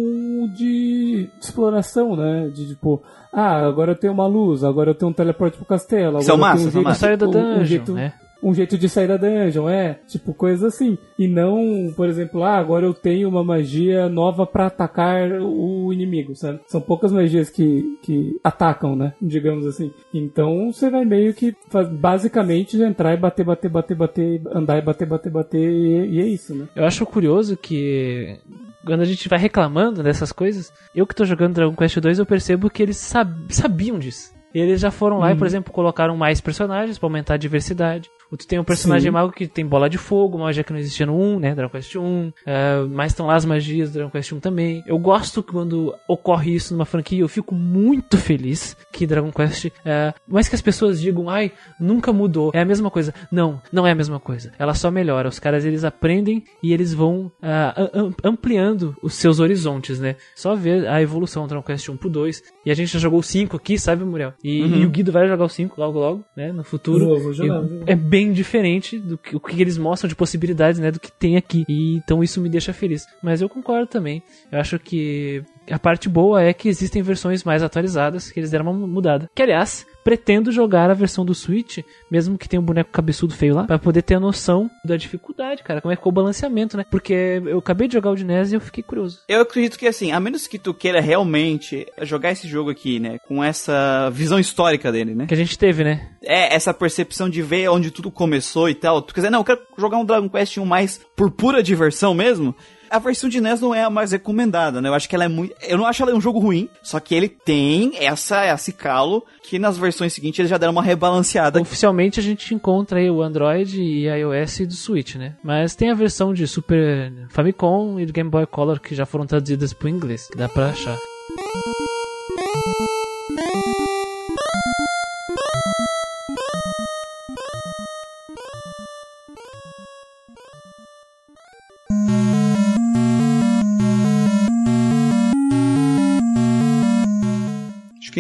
de 0.58 1.30
exploração, 1.40 2.16
né? 2.16 2.50
De 2.52 2.70
tipo, 2.70 3.04
ah, 3.32 3.64
agora 3.68 3.92
eu 3.92 3.96
tenho 3.96 4.14
uma 4.14 4.26
luz, 4.26 4.64
agora 4.64 4.90
eu 4.90 4.96
tenho 4.96 5.12
um 5.12 5.14
teleporte 5.14 5.56
pro 5.58 5.66
castelo. 5.68 6.18
Agora 6.18 6.24
São 6.24 6.36
eu 6.38 6.42
tenho 6.42 6.50
massa, 6.50 6.56
um 6.58 6.64
são 6.64 6.72
jeito, 6.72 6.84
massa. 6.86 7.00
Saia 7.02 7.18
da 7.18 7.26
um- 7.28 7.30
um 7.30 7.32
dungeon, 7.32 7.66
jeito- 7.66 7.94
né? 7.94 8.14
Um 8.44 8.54
jeito 8.54 8.78
de 8.78 8.90
sair 8.90 9.08
da 9.08 9.18
dungeon, 9.18 9.70
é, 9.70 10.00
tipo 10.08 10.34
coisas 10.34 10.64
assim. 10.74 10.98
E 11.18 11.28
não, 11.28 11.94
por 11.96 12.08
exemplo, 12.10 12.44
ah, 12.44 12.58
agora 12.58 12.86
eu 12.86 12.94
tenho 12.94 13.30
uma 13.30 13.44
magia 13.44 14.10
nova 14.10 14.46
pra 14.46 14.68
atacar 14.68 15.32
o 15.42 15.92
inimigo, 15.94 16.36
sabe? 16.36 16.60
São 16.68 16.82
poucas 16.82 17.12
magias 17.12 17.50
que, 17.50 17.98
que 18.04 18.38
atacam, 18.44 18.96
né? 18.96 19.14
Digamos 19.22 19.66
assim. 19.66 19.92
Então 20.14 20.72
você 20.72 20.90
vai 20.90 21.06
meio 21.06 21.34
que 21.34 21.56
basicamente 22.00 22.82
entrar 22.82 23.14
e 23.14 23.18
bater, 23.18 23.46
bater, 23.46 23.70
bater, 23.70 23.96
bater, 23.98 24.42
andar 24.54 24.78
e 24.78 24.82
bater, 24.82 25.08
bater, 25.08 25.32
bater, 25.32 25.60
e, 25.72 26.16
e 26.16 26.20
é 26.22 26.26
isso, 26.28 26.54
né? 26.54 26.68
Eu 26.76 26.86
acho 26.86 27.06
curioso 27.06 27.56
que 27.56 28.40
quando 28.86 29.02
a 29.02 29.06
gente 29.06 29.30
vai 29.30 29.40
reclamando 29.40 30.04
dessas 30.04 30.32
coisas, 30.32 30.74
eu 30.94 31.08
que 31.08 31.16
tô 31.16 31.24
jogando 31.24 31.54
Dragon 31.56 31.76
Quest 31.76 31.98
2, 32.00 32.20
eu 32.20 32.26
percebo 32.26 32.70
que 32.70 32.84
eles 32.84 32.98
sab- 32.98 33.50
sabiam 33.50 33.98
disso. 33.98 34.34
E 34.54 34.60
eles 34.60 34.82
já 34.82 34.92
foram 34.92 35.18
lá 35.18 35.32
e, 35.32 35.36
por 35.36 35.48
exemplo, 35.48 35.74
colocaram 35.74 36.16
mais 36.16 36.40
personagens 36.40 37.00
pra 37.00 37.08
aumentar 37.08 37.34
a 37.34 37.38
diversidade. 37.38 38.08
Tu 38.38 38.48
tem 38.48 38.60
um 38.60 38.64
personagem 38.64 39.10
Sim. 39.10 39.14
mago 39.14 39.32
que 39.32 39.48
tem 39.48 39.66
bola 39.66 39.90
de 39.90 39.98
fogo, 39.98 40.38
magia 40.38 40.64
que 40.64 40.72
não 40.74 40.80
existia 40.80 41.06
no 41.06 41.18
1, 41.20 41.40
né? 41.40 41.56
Dragon 41.56 41.72
Quest 41.72 41.96
1. 41.96 42.32
É, 42.46 42.82
mas 42.90 43.12
estão 43.12 43.28
lá 43.28 43.36
as 43.36 43.46
magias 43.46 43.90
do 43.90 43.94
Dragon 43.94 44.10
Quest 44.12 44.32
1 44.32 44.40
também. 44.40 44.84
Eu 44.88 44.98
gosto 44.98 45.42
quando 45.44 45.94
ocorre 46.08 46.54
isso 46.56 46.74
numa 46.74 46.86
franquia. 46.86 47.20
Eu 47.22 47.28
fico 47.30 47.54
muito 47.56 48.18
feliz 48.18 48.76
que 48.92 49.06
Dragon 49.08 49.32
Quest. 49.32 49.68
É, 49.86 50.14
mais 50.28 50.48
que 50.50 50.56
as 50.56 50.62
pessoas 50.62 51.00
digam, 51.00 51.30
ai, 51.30 51.52
nunca 51.80 52.12
mudou. 52.14 52.52
É 52.54 52.62
a 52.62 52.66
mesma 52.66 52.90
coisa. 52.90 53.14
Não, 53.32 53.62
não 53.72 53.86
é 53.86 53.92
a 53.92 53.96
mesma 53.96 54.20
coisa. 54.20 54.52
Ela 54.58 54.74
só 54.74 54.90
melhora. 54.92 55.30
Os 55.30 55.40
caras 55.40 55.66
eles 55.66 55.84
aprendem 55.84 56.44
e 56.62 56.74
eles 56.74 56.94
vão 56.94 57.32
am- 57.42 58.14
ampliando 58.24 58.96
os 59.02 59.14
seus 59.16 59.40
horizontes, 59.40 60.00
né? 60.00 60.16
Só 60.36 60.56
ver 60.56 60.88
a 60.88 61.02
evolução 61.02 61.44
do 61.44 61.50
Dragon 61.50 61.64
Quest 61.64 61.90
1 61.90 61.98
pro 61.98 62.10
2. 62.10 62.42
E 62.66 62.72
a 62.72 62.74
gente 62.74 62.92
já 62.94 63.00
jogou 63.00 63.20
o 63.20 63.24
5 63.24 63.56
aqui, 63.58 63.78
sabe, 63.78 64.04
Muriel? 64.04 64.34
E, 64.44 64.60
e 64.62 64.86
o 64.86 64.90
Guido 64.90 65.12
vai 65.12 65.28
jogar 65.28 65.46
o 65.46 65.50
5 65.50 65.80
logo 65.80 66.00
logo, 66.00 66.24
né? 66.36 66.52
No 66.52 66.64
futuro. 66.64 67.20
Vou 67.20 67.34
jogar. 67.34 67.64
É 67.86 67.96
bem 67.96 68.23
diferente 68.32 69.00
do 69.00 69.18
que, 69.18 69.36
o 69.36 69.40
que 69.40 69.62
eles 69.62 69.78
mostram 69.78 70.08
de 70.08 70.16
possibilidades, 70.16 70.80
né? 70.80 70.92
Do 70.92 71.00
que 71.00 71.12
tem 71.12 71.36
aqui. 71.36 71.66
E 71.68 71.96
então 71.98 72.24
isso 72.24 72.40
me 72.40 72.50
deixa 72.50 72.72
feliz. 72.72 73.06
Mas 73.22 73.42
eu 73.42 73.50
concordo 73.50 73.88
também. 73.88 74.24
Eu 74.52 74.60
acho 74.60 74.80
que 74.80 75.44
A 75.70 75.80
parte 75.80 76.10
boa 76.10 76.42
é 76.42 76.54
que 76.54 76.68
existem 76.70 77.02
versões 77.02 77.44
mais 77.44 77.64
atualizadas, 77.64 78.32
que 78.32 78.40
eles 78.40 78.52
deram 78.52 78.70
uma 78.70 78.88
mudada. 78.88 79.30
Que, 79.34 79.42
aliás, 79.42 79.86
pretendo 80.04 80.52
jogar 80.52 80.90
a 80.90 80.94
versão 80.94 81.26
do 81.26 81.34
Switch, 81.34 81.80
mesmo 82.12 82.38
que 82.38 82.50
tenha 82.50 82.60
um 82.60 82.66
boneco 82.66 82.92
cabeçudo 82.92 83.34
feio 83.34 83.56
lá, 83.56 83.64
pra 83.64 83.80
poder 83.80 84.02
ter 84.02 84.16
a 84.16 84.20
noção 84.20 84.70
da 84.84 84.98
dificuldade, 84.98 85.64
cara. 85.64 85.82
Como 85.82 85.92
é 85.92 85.96
que 85.96 86.02
ficou 86.02 86.12
o 86.12 86.16
balanceamento, 86.16 86.76
né? 86.76 86.86
Porque 86.92 87.42
eu 87.46 87.60
acabei 87.60 87.88
de 87.88 87.94
jogar 87.94 88.12
o 88.12 88.16
de 88.16 88.26
NES 88.26 88.52
e 88.52 88.56
eu 88.56 88.62
fiquei 88.62 88.84
curioso. 88.84 89.20
Eu 89.28 89.42
acredito 89.42 89.80
que 89.80 89.88
assim, 89.88 90.12
a 90.12 90.20
menos 90.20 90.46
que 90.48 90.60
tu 90.60 90.74
queira 90.74 91.00
realmente 91.00 91.88
jogar 92.02 92.32
esse 92.32 92.48
jogo 92.48 92.70
aqui, 92.70 93.00
né, 93.00 93.18
com 93.28 93.44
essa 93.44 94.10
visão 94.10 94.40
histórica 94.40 94.92
dele, 94.92 95.16
né? 95.16 95.26
Que 95.26 95.34
a 95.34 95.38
gente 95.38 95.58
teve, 95.58 95.84
né? 95.84 96.10
É, 96.22 96.54
essa 96.54 96.74
percepção 96.74 97.30
de 97.30 97.42
ver 97.42 97.70
onde 97.70 97.92
tudo 97.92 98.12
começou 98.12 98.70
e 98.70 98.76
tal. 98.76 99.02
Tu 99.02 99.14
quer 99.14 99.22
dizer, 99.22 99.30
não, 99.30 99.40
eu 99.40 99.46
quero 99.46 99.62
jogar 99.78 99.98
um 99.98 100.06
Dragon 100.06 100.30
Quest 100.30 100.58
1 100.58 100.66
mais 100.66 101.00
por 101.16 101.32
pura 101.32 101.64
diversão 101.64 102.14
mesmo. 102.14 102.56
A 102.94 103.00
versão 103.00 103.28
de 103.28 103.42
NES 103.42 103.60
não 103.60 103.74
é 103.74 103.84
a 103.84 103.90
mais 103.90 104.12
recomendada, 104.12 104.80
né? 104.80 104.88
Eu 104.88 104.94
acho 104.94 105.10
que 105.10 105.16
ela 105.16 105.26
é 105.26 105.28
muito. 105.28 105.56
Eu 105.64 105.80
não 105.80 105.88
acho 105.88 106.04
ela 106.04 106.14
um 106.14 106.22
jogo 106.22 106.38
ruim, 106.38 106.70
só 106.84 107.00
que 107.00 107.16
ele 107.16 107.28
tem 107.28 107.94
essa, 107.98 108.46
esse 108.46 108.72
calo 108.72 109.26
que 109.42 109.58
nas 109.58 109.80
versões 109.80 110.14
seguintes 110.14 110.38
eles 110.38 110.50
já 110.52 110.60
deram 110.60 110.74
uma 110.74 110.84
rebalanceada. 110.84 111.60
Oficialmente 111.60 112.20
a 112.20 112.24
gente 112.24 112.54
encontra 112.54 113.00
aí 113.00 113.10
o 113.10 113.24
Android 113.24 113.82
e 113.82 114.06
iOS 114.06 114.60
do 114.68 114.74
Switch, 114.74 115.16
né? 115.16 115.36
Mas 115.44 115.74
tem 115.74 115.90
a 115.90 115.96
versão 115.96 116.36
de 116.36 116.48
Super 116.48 117.12
Famicom 117.30 118.00
e 118.00 118.06
do 118.06 118.14
Game 118.14 118.30
Boy 118.30 118.46
Color 118.46 118.80
que 118.80 118.94
já 118.94 119.08
foram 119.08 119.26
traduzidas 119.26 119.74
pro 119.74 119.90
inglês, 119.90 120.28
que 120.28 120.38
dá 120.38 120.48
pra 120.48 120.68
achar. 120.68 121.00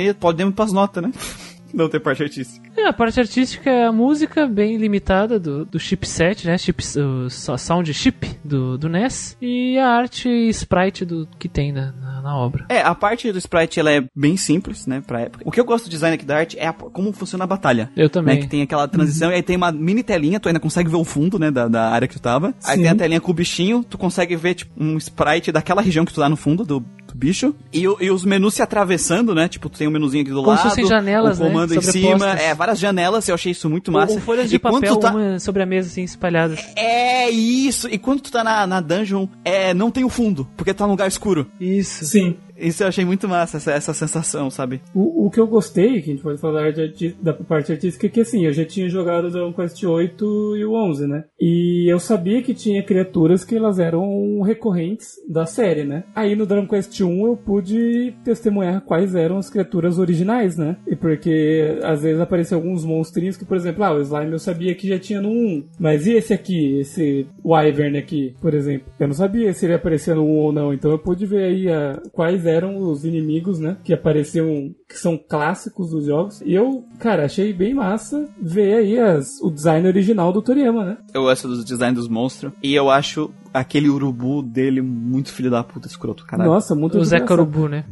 Que 0.03 0.13
podemos 0.13 0.51
ir 0.51 0.55
pras 0.55 0.73
notas, 0.73 1.03
né? 1.03 1.11
Não 1.73 1.89
tem 1.89 1.99
parte 1.99 2.23
artística. 2.23 2.69
É, 2.83 2.87
a 2.89 2.93
parte 2.93 3.19
artística 3.19 3.69
é 3.69 3.85
a 3.85 3.91
música 3.91 4.45
bem 4.47 4.77
limitada 4.77 5.39
do, 5.39 5.65
do 5.65 5.79
chipset, 5.79 6.45
né? 6.47 6.57
Chip, 6.57 6.83
o 6.97 7.29
sound 7.29 7.93
chip 7.93 8.29
do, 8.43 8.77
do 8.77 8.89
NES 8.89 9.37
e 9.41 9.77
a 9.77 9.87
arte 9.87 10.27
e 10.29 10.49
sprite 10.49 11.05
do, 11.05 11.27
que 11.39 11.47
tem 11.47 11.71
na, 11.71 11.91
na, 11.93 12.21
na 12.21 12.37
obra. 12.37 12.65
É, 12.69 12.81
a 12.81 12.93
parte 12.95 13.31
do 13.31 13.37
sprite 13.37 13.79
ela 13.79 13.91
é 13.91 14.03
bem 14.15 14.35
simples, 14.37 14.85
né, 14.87 15.01
pra 15.05 15.21
época. 15.21 15.43
O 15.47 15.51
que 15.51 15.59
eu 15.59 15.65
gosto 15.65 15.85
do 15.85 15.89
design 15.91 16.15
aqui 16.15 16.25
da 16.25 16.37
arte 16.37 16.57
é 16.59 16.67
a- 16.67 16.73
como 16.73 17.11
funciona 17.13 17.43
a 17.43 17.47
batalha. 17.47 17.89
Eu 17.95 18.09
também. 18.09 18.35
Né, 18.35 18.41
que 18.41 18.47
tem 18.47 18.61
aquela 18.61 18.87
transição 18.87 19.31
e 19.31 19.35
aí 19.35 19.43
tem 19.43 19.55
uma 19.55 19.71
mini 19.71 20.03
telinha, 20.03 20.39
tu 20.39 20.47
ainda 20.49 20.59
consegue 20.59 20.89
ver 20.89 20.97
o 20.97 21.03
fundo, 21.03 21.37
né, 21.39 21.49
da, 21.51 21.67
da 21.67 21.89
área 21.89 22.07
que 22.07 22.15
tu 22.15 22.21
tava. 22.21 22.47
Aí 22.65 22.75
Sim. 22.75 22.81
tem 22.83 22.91
a 22.91 22.95
telinha 22.95 23.21
com 23.21 23.31
o 23.31 23.33
bichinho, 23.33 23.83
tu 23.83 23.97
consegue 23.97 24.35
ver, 24.35 24.55
tipo, 24.55 24.71
um 24.81 24.97
sprite 24.97 25.51
daquela 25.51 25.81
região 25.81 26.03
que 26.05 26.13
tu 26.13 26.19
tá 26.19 26.27
no 26.29 26.35
fundo 26.35 26.63
do, 26.65 26.79
do 26.79 27.13
bicho. 27.15 27.55
E, 27.71 27.81
e 27.83 28.09
os 28.11 28.25
menus 28.25 28.55
se 28.55 28.61
atravessando, 28.61 29.33
né, 29.35 29.47
tipo, 29.47 29.69
tu 29.69 29.77
tem 29.77 29.87
um 29.87 29.91
menuzinho 29.91 30.23
aqui 30.23 30.31
do 30.31 30.43
Como 30.43 30.57
se 30.57 30.63
lado. 30.63 30.69
fossem 30.69 30.85
janelas, 30.87 31.39
o 31.39 31.43
né, 31.43 31.49
comando 31.49 31.75
em 31.75 31.81
cima. 31.81 32.31
É, 32.33 32.53
várias 32.53 32.72
janelas, 32.79 33.27
eu 33.27 33.35
achei 33.35 33.51
isso 33.51 33.69
muito 33.69 33.91
massa. 33.91 34.13
ou 34.13 34.19
folhas 34.19 34.49
de 34.49 34.55
e 34.55 34.59
papel 34.59 34.97
tá... 34.97 35.11
uma 35.11 35.39
sobre 35.39 35.63
a 35.63 35.65
mesa, 35.65 35.89
assim, 35.89 36.03
espalhadas. 36.03 36.59
É 36.75 37.29
isso! 37.29 37.87
E 37.87 37.97
quando 37.97 38.21
tu 38.21 38.31
tá 38.31 38.43
na, 38.43 38.67
na 38.67 38.81
dungeon, 38.81 39.27
é, 39.43 39.73
não 39.73 39.91
tem 39.91 40.03
o 40.03 40.09
fundo, 40.09 40.47
porque 40.57 40.73
tá 40.73 40.85
num 40.85 40.91
lugar 40.91 41.07
escuro. 41.07 41.47
Isso. 41.59 42.05
Sim. 42.05 42.37
Isso 42.57 42.83
eu 42.83 42.87
achei 42.87 43.03
muito 43.05 43.27
massa, 43.27 43.57
essa, 43.57 43.71
essa 43.71 43.93
sensação, 43.93 44.49
sabe? 44.49 44.81
O, 44.93 45.25
o 45.25 45.29
que 45.31 45.39
eu 45.39 45.47
gostei, 45.47 46.01
que 46.01 46.11
a 46.11 46.13
gente 46.13 46.23
pode 46.23 46.39
falar 46.39 46.71
de 46.71 47.15
da 47.21 47.33
parte 47.33 47.71
artística, 47.71 48.05
é 48.07 48.09
que 48.09 48.21
assim, 48.21 48.45
eu 48.45 48.53
já 48.53 48.65
tinha 48.65 48.87
jogado 48.89 49.25
o 49.27 49.31
Dragon 49.31 49.53
Quest 49.53 49.83
8 49.83 50.57
e 50.57 50.65
o 50.65 50.73
11, 50.73 51.07
né? 51.07 51.23
E 51.39 51.91
eu 51.91 51.99
sabia 51.99 52.41
que 52.41 52.53
tinha 52.53 52.83
criaturas 52.83 53.43
que 53.43 53.55
elas 53.55 53.79
eram 53.79 54.41
recorrentes 54.41 55.13
da 55.29 55.45
série, 55.45 55.83
né? 55.83 56.03
Aí 56.15 56.35
no 56.35 56.45
Dragon 56.45 56.67
Quest 56.67 56.99
1 57.01 57.25
eu 57.27 57.35
pude 57.37 58.13
testemunhar 58.23 58.81
quais 58.81 59.15
eram 59.15 59.37
as 59.37 59.49
criaturas 59.49 59.97
originais, 59.99 60.57
né? 60.57 60.77
E 60.87 60.95
porque 60.95 61.79
às 61.83 62.01
vezes 62.03 62.21
apareciam 62.21 62.59
alguns 62.61 62.85
monstrinhos 62.85 63.37
que, 63.37 63.45
por 63.45 63.57
exemplo, 63.57 63.83
ah, 63.83 63.93
o 63.93 64.01
Slime 64.01 64.31
eu 64.31 64.39
sabia 64.39 64.75
que 64.75 64.87
já 64.87 64.99
tinha 64.99 65.21
no 65.21 65.29
1. 65.29 65.63
Mas 65.79 66.05
e 66.07 66.13
esse 66.13 66.33
aqui, 66.33 66.79
esse 66.79 67.25
Wyvern 67.43 67.97
aqui, 67.97 68.35
por 68.41 68.53
exemplo? 68.53 68.87
Eu 68.99 69.07
não 69.07 69.15
sabia 69.15 69.53
se 69.53 69.65
ele 69.65 69.73
aparecia 69.73 70.15
no 70.15 70.23
1 70.23 70.27
ou 70.37 70.51
não, 70.53 70.73
então 70.73 70.91
eu 70.91 70.99
pude 70.99 71.25
ver 71.25 71.43
aí 71.43 71.69
a- 71.69 72.01
quais 72.11 72.42
eram 72.45 72.77
os 72.77 73.05
inimigos, 73.05 73.59
né? 73.59 73.77
Que 73.83 73.93
apareciam, 73.93 74.73
que 74.87 74.97
são 74.97 75.17
clássicos 75.17 75.91
dos 75.91 76.05
jogos. 76.05 76.41
E 76.41 76.53
eu, 76.53 76.83
cara, 76.99 77.25
achei 77.25 77.53
bem 77.53 77.73
massa 77.73 78.27
ver 78.41 78.75
aí 78.75 78.99
as, 78.99 79.39
o 79.41 79.49
design 79.49 79.87
original 79.87 80.31
do 80.31 80.41
Toriyama, 80.41 80.85
né? 80.85 80.97
Eu 81.13 81.23
gosto 81.23 81.47
do 81.47 81.63
design 81.63 81.95
dos 81.95 82.07
monstros. 82.07 82.53
E 82.61 82.73
eu 82.73 82.89
acho 82.89 83.31
aquele 83.53 83.89
urubu 83.89 84.41
dele 84.41 84.81
muito 84.81 85.31
filho 85.31 85.51
da 85.51 85.63
puta, 85.63 85.87
escroto, 85.87 86.25
caralho. 86.25 86.49
Nossa, 86.49 86.75
muito 86.75 86.97
O 86.97 87.05
Zé 87.05 87.17
engraçado. 87.17 87.27
Corubu, 87.37 87.67
né? 87.67 87.85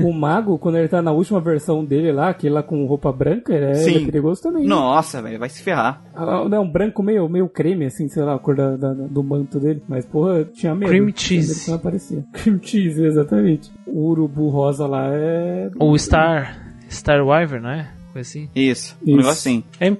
O 0.00 0.12
mago, 0.12 0.58
quando 0.58 0.76
ele 0.78 0.88
tá 0.88 1.00
na 1.00 1.12
última 1.12 1.40
versão 1.40 1.84
dele 1.84 2.12
lá, 2.12 2.28
aquele 2.30 2.54
lá 2.54 2.62
com 2.62 2.84
roupa 2.86 3.12
branca, 3.12 3.52
ele 3.54 3.64
é, 3.66 3.74
Sim. 3.74 3.90
ele 3.90 4.02
é 4.02 4.06
perigoso 4.06 4.42
também. 4.42 4.66
Nossa, 4.66 5.22
velho, 5.22 5.38
vai 5.38 5.48
se 5.48 5.62
ferrar. 5.62 6.02
Ah, 6.14 6.46
Não, 6.48 6.62
um 6.62 6.70
branco 6.70 7.02
meio, 7.02 7.28
meio 7.28 7.48
creme, 7.48 7.86
assim, 7.86 8.08
sei 8.08 8.22
lá, 8.22 8.34
a 8.34 8.38
cor 8.38 8.54
da, 8.56 8.76
da- 8.76 8.92
do 8.92 9.22
manto 9.22 9.58
dele. 9.60 9.82
Mas, 9.88 10.04
porra, 10.04 10.44
tinha 10.44 10.74
medo. 10.74 10.90
Cream 10.90 11.10
cheese. 11.14 11.68
Não 11.68 11.76
aparecia. 11.76 12.24
Cream 12.32 12.58
cheese, 12.62 13.02
exatamente. 13.04 13.70
O 13.86 14.08
urubu 14.10 14.48
rosa 14.48 14.86
lá 14.86 15.08
é... 15.12 15.70
O 15.78 15.96
Star. 15.98 16.58
Star 16.90 17.24
Wyvern, 17.26 17.62
não 17.62 17.70
é? 17.70 17.88
Coisa 18.14 18.28
assim. 18.28 18.48
Isso, 18.54 18.96
um 19.04 19.16
negócio 19.16 19.32
assim. 19.32 19.64
É, 19.80 19.90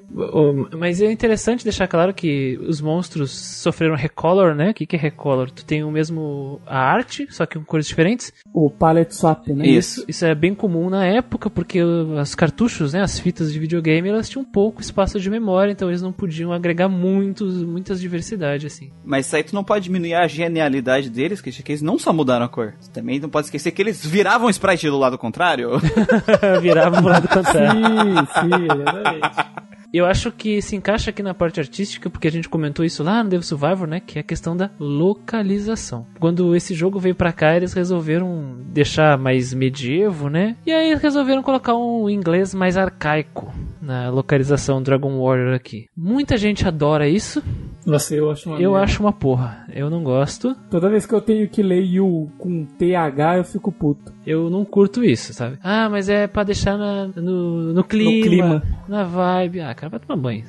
mas 0.78 1.02
é 1.02 1.10
interessante 1.10 1.64
deixar 1.64 1.88
claro 1.88 2.14
que 2.14 2.56
os 2.64 2.80
monstros 2.80 3.32
sofreram 3.32 3.96
recolor, 3.96 4.54
né? 4.54 4.70
O 4.70 4.74
que, 4.74 4.86
que 4.86 4.94
é 4.94 4.98
recolor? 5.00 5.50
Tu 5.50 5.64
tem 5.64 5.82
o 5.82 5.90
mesmo 5.90 6.60
a 6.64 6.78
arte, 6.78 7.26
só 7.28 7.44
que 7.44 7.58
com 7.58 7.64
cores 7.64 7.88
diferentes. 7.88 8.32
O 8.52 8.70
palette 8.70 9.16
swap, 9.16 9.48
né? 9.48 9.66
Isso. 9.66 10.04
Isso 10.06 10.24
é 10.24 10.32
bem 10.32 10.54
comum 10.54 10.88
na 10.88 11.04
época, 11.04 11.50
porque 11.50 11.82
os 11.82 12.36
cartuchos, 12.36 12.92
né, 12.92 13.02
as 13.02 13.18
fitas 13.18 13.52
de 13.52 13.58
videogame, 13.58 14.08
elas 14.08 14.28
tinham 14.28 14.44
pouco 14.44 14.80
espaço 14.80 15.18
de 15.18 15.28
memória, 15.28 15.72
então 15.72 15.88
eles 15.88 16.00
não 16.00 16.12
podiam 16.12 16.52
agregar 16.52 16.88
muitos, 16.88 17.64
muitas 17.64 18.00
diversidades, 18.00 18.72
assim. 18.72 18.92
Mas 19.04 19.26
isso 19.26 19.34
aí 19.34 19.42
tu 19.42 19.56
não 19.56 19.64
pode 19.64 19.82
diminuir 19.82 20.14
a 20.14 20.28
genialidade 20.28 21.10
deles, 21.10 21.40
que 21.40 21.50
que 21.50 21.72
eles 21.72 21.82
não 21.82 21.98
só 21.98 22.12
mudaram 22.12 22.46
a 22.46 22.48
cor. 22.48 22.74
Tu 22.80 22.90
também 22.90 23.18
não 23.18 23.28
pode 23.28 23.48
esquecer 23.48 23.72
que 23.72 23.82
eles 23.82 24.06
viravam 24.06 24.46
o 24.46 24.50
sprite 24.50 24.88
do 24.88 24.98
lado 24.98 25.18
contrário. 25.18 25.70
Virava 26.62 27.02
pro 27.02 27.10
lado 27.10 27.26
contrário. 27.26 28.03
Sim, 28.04 28.64
exatamente. 28.64 29.73
Eu 29.96 30.06
acho 30.06 30.32
que 30.32 30.60
se 30.60 30.74
encaixa 30.74 31.10
aqui 31.10 31.22
na 31.22 31.32
parte 31.32 31.60
artística, 31.60 32.10
porque 32.10 32.26
a 32.26 32.30
gente 32.32 32.48
comentou 32.48 32.84
isso 32.84 33.04
lá 33.04 33.22
no 33.22 33.30
Devil 33.30 33.46
Survivor, 33.46 33.86
né? 33.86 34.00
Que 34.00 34.18
é 34.18 34.20
a 34.20 34.24
questão 34.24 34.56
da 34.56 34.68
localização. 34.78 36.04
Quando 36.18 36.54
esse 36.56 36.74
jogo 36.74 36.98
veio 36.98 37.14
pra 37.14 37.32
cá, 37.32 37.56
eles 37.56 37.72
resolveram 37.72 38.56
deixar 38.66 39.16
mais 39.16 39.54
medievo, 39.54 40.28
né? 40.28 40.56
E 40.66 40.72
aí 40.72 40.94
resolveram 40.96 41.42
colocar 41.42 41.74
um 41.76 42.10
inglês 42.10 42.54
mais 42.54 42.76
arcaico 42.76 43.52
na 43.80 44.08
localização 44.10 44.82
Dragon 44.82 45.18
Warrior 45.22 45.54
aqui. 45.54 45.86
Muita 45.96 46.36
gente 46.36 46.66
adora 46.66 47.06
isso, 47.08 47.42
Nossa, 47.86 48.14
eu 48.14 48.30
acho 48.30 48.48
uma 48.48 48.58
eu 48.58 48.70
merda. 48.72 48.84
acho 48.84 49.00
uma 49.02 49.12
porra. 49.12 49.64
Eu 49.72 49.90
não 49.90 50.02
gosto, 50.02 50.56
Toda 50.70 50.88
vez 50.88 51.04
que 51.06 51.14
eu 51.14 51.20
tenho 51.20 51.48
que 51.48 51.62
ler 51.62 51.82
You 51.84 52.30
com 52.38 52.64
TH, 52.64 53.36
eu 53.38 53.44
fico 53.44 53.70
puto. 53.70 54.12
eu 54.26 54.48
não 54.50 54.64
curto 54.64 55.04
isso, 55.04 55.32
sabe? 55.34 55.58
Ah, 55.62 55.88
mas 55.90 56.08
é 56.08 56.26
pra 56.26 56.42
deixar 56.44 56.78
na- 56.78 57.08
no, 57.08 57.72
no 57.74 57.84
clima, 57.84 58.22
clima. 58.26 58.62
na 58.88 59.04
vibe. 59.04 59.60
Ah, 59.60 59.74
cara, 59.74 59.83
vai 59.88 60.00
tomar 60.00 60.20
banho. 60.20 60.44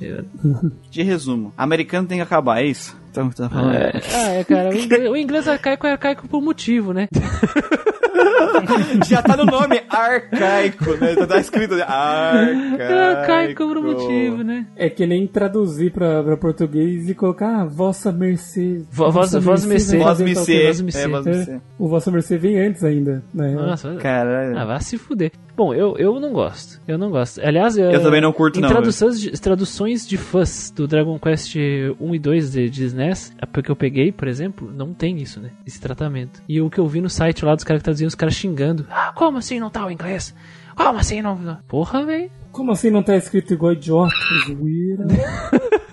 Eu- 0.00 0.24
De 0.90 1.02
resumo, 1.02 1.52
americano 1.56 2.06
tem 2.08 2.18
que 2.18 2.22
acabar, 2.22 2.60
é 2.62 2.66
isso? 2.66 2.96
Então, 3.10 3.30
tá 3.30 3.48
falando. 3.48 3.76
Ah, 3.76 4.28
é, 4.32 4.44
cara, 4.44 4.70
o 4.70 4.74
inglês, 4.76 5.10
o 5.10 5.16
inglês 5.16 5.46
arcaico 5.48 5.86
é 5.86 5.92
arcaico 5.92 6.26
por 6.28 6.42
motivo, 6.42 6.92
né? 6.92 7.08
Já 9.06 9.22
tá 9.22 9.36
no 9.36 9.44
nome, 9.44 9.80
arcaico, 9.88 10.92
né? 10.96 11.14
Tá 11.26 11.38
escrito 11.38 11.74
arcaico. 11.74 12.82
É 12.82 13.02
arcaico 13.20 13.66
por 13.68 13.82
motivo, 13.82 14.42
né? 14.42 14.66
É 14.76 14.88
que 14.88 15.06
nem 15.06 15.26
traduzir 15.26 15.92
pra, 15.92 16.22
pra 16.22 16.36
português 16.36 17.08
e 17.08 17.14
colocar 17.14 17.62
ah, 17.62 17.64
Vossa 17.64 18.12
Mercê. 18.12 18.82
Vo- 18.90 19.10
vossa- 19.10 19.40
vossa 19.40 19.66
mercê. 19.66 19.96
vai 19.98 20.06
Voz 20.06 20.08
fazer 20.18 20.24
me 20.24 20.34
tal 20.34 20.44
ser. 20.44 20.66
Voz 20.66 20.80
me 20.80 20.88
É, 20.88 20.92
ser. 20.92 21.50
É, 21.52 21.60
o 21.78 21.88
Vossa 21.88 22.10
Mercê 22.10 22.36
vem 22.38 22.58
antes 22.58 22.82
ainda, 22.84 23.22
né? 23.32 23.52
Nossa, 23.52 23.94
Caralho. 23.96 24.58
ah, 24.58 24.64
vai 24.64 24.80
se 24.80 24.96
fuder. 24.98 25.32
Bom, 25.56 25.72
eu, 25.72 25.96
eu 25.96 26.18
não 26.18 26.32
gosto. 26.32 26.80
Eu 26.86 26.98
não 26.98 27.10
gosto. 27.10 27.40
Aliás, 27.40 27.76
Eu 27.76 28.02
também 28.02 28.20
não 28.20 28.32
curto, 28.32 28.58
em 28.58 28.62
não, 28.62 28.68
Traduções 28.68 29.20
de, 29.20 29.30
traduções 29.40 30.06
de 30.06 30.16
fãs 30.16 30.70
do 30.70 30.88
Dragon 30.88 31.18
Quest 31.18 31.54
1 32.00 32.14
e 32.14 32.18
2 32.18 32.52
de, 32.52 32.70
de 32.70 32.84
SNES, 32.84 33.32
a 33.40 33.62
que 33.62 33.70
eu 33.70 33.76
peguei, 33.76 34.10
por 34.10 34.26
exemplo, 34.26 34.70
não 34.72 34.92
tem 34.92 35.18
isso, 35.18 35.40
né? 35.40 35.50
Esse 35.66 35.80
tratamento. 35.80 36.42
E 36.48 36.60
o 36.60 36.68
que 36.68 36.78
eu 36.78 36.86
vi 36.88 37.00
no 37.00 37.08
site 37.08 37.44
lá 37.44 37.54
dos 37.54 37.64
caras 37.64 37.80
que 37.80 37.84
traduziam 37.84 38.08
os 38.08 38.14
caras 38.14 38.34
xingando. 38.34 38.86
Ah, 38.90 39.12
como 39.14 39.38
assim 39.38 39.60
não 39.60 39.70
tá 39.70 39.86
o 39.86 39.90
inglês? 39.90 40.34
Como 40.74 40.98
assim 40.98 41.22
não. 41.22 41.38
Porra, 41.68 42.04
velho. 42.04 42.30
Como 42.50 42.72
assim 42.72 42.90
não 42.90 43.02
tá 43.02 43.16
escrito 43.16 43.54
igual 43.54 43.72
idiota? 43.72 44.12
Zoeira. 44.46 45.06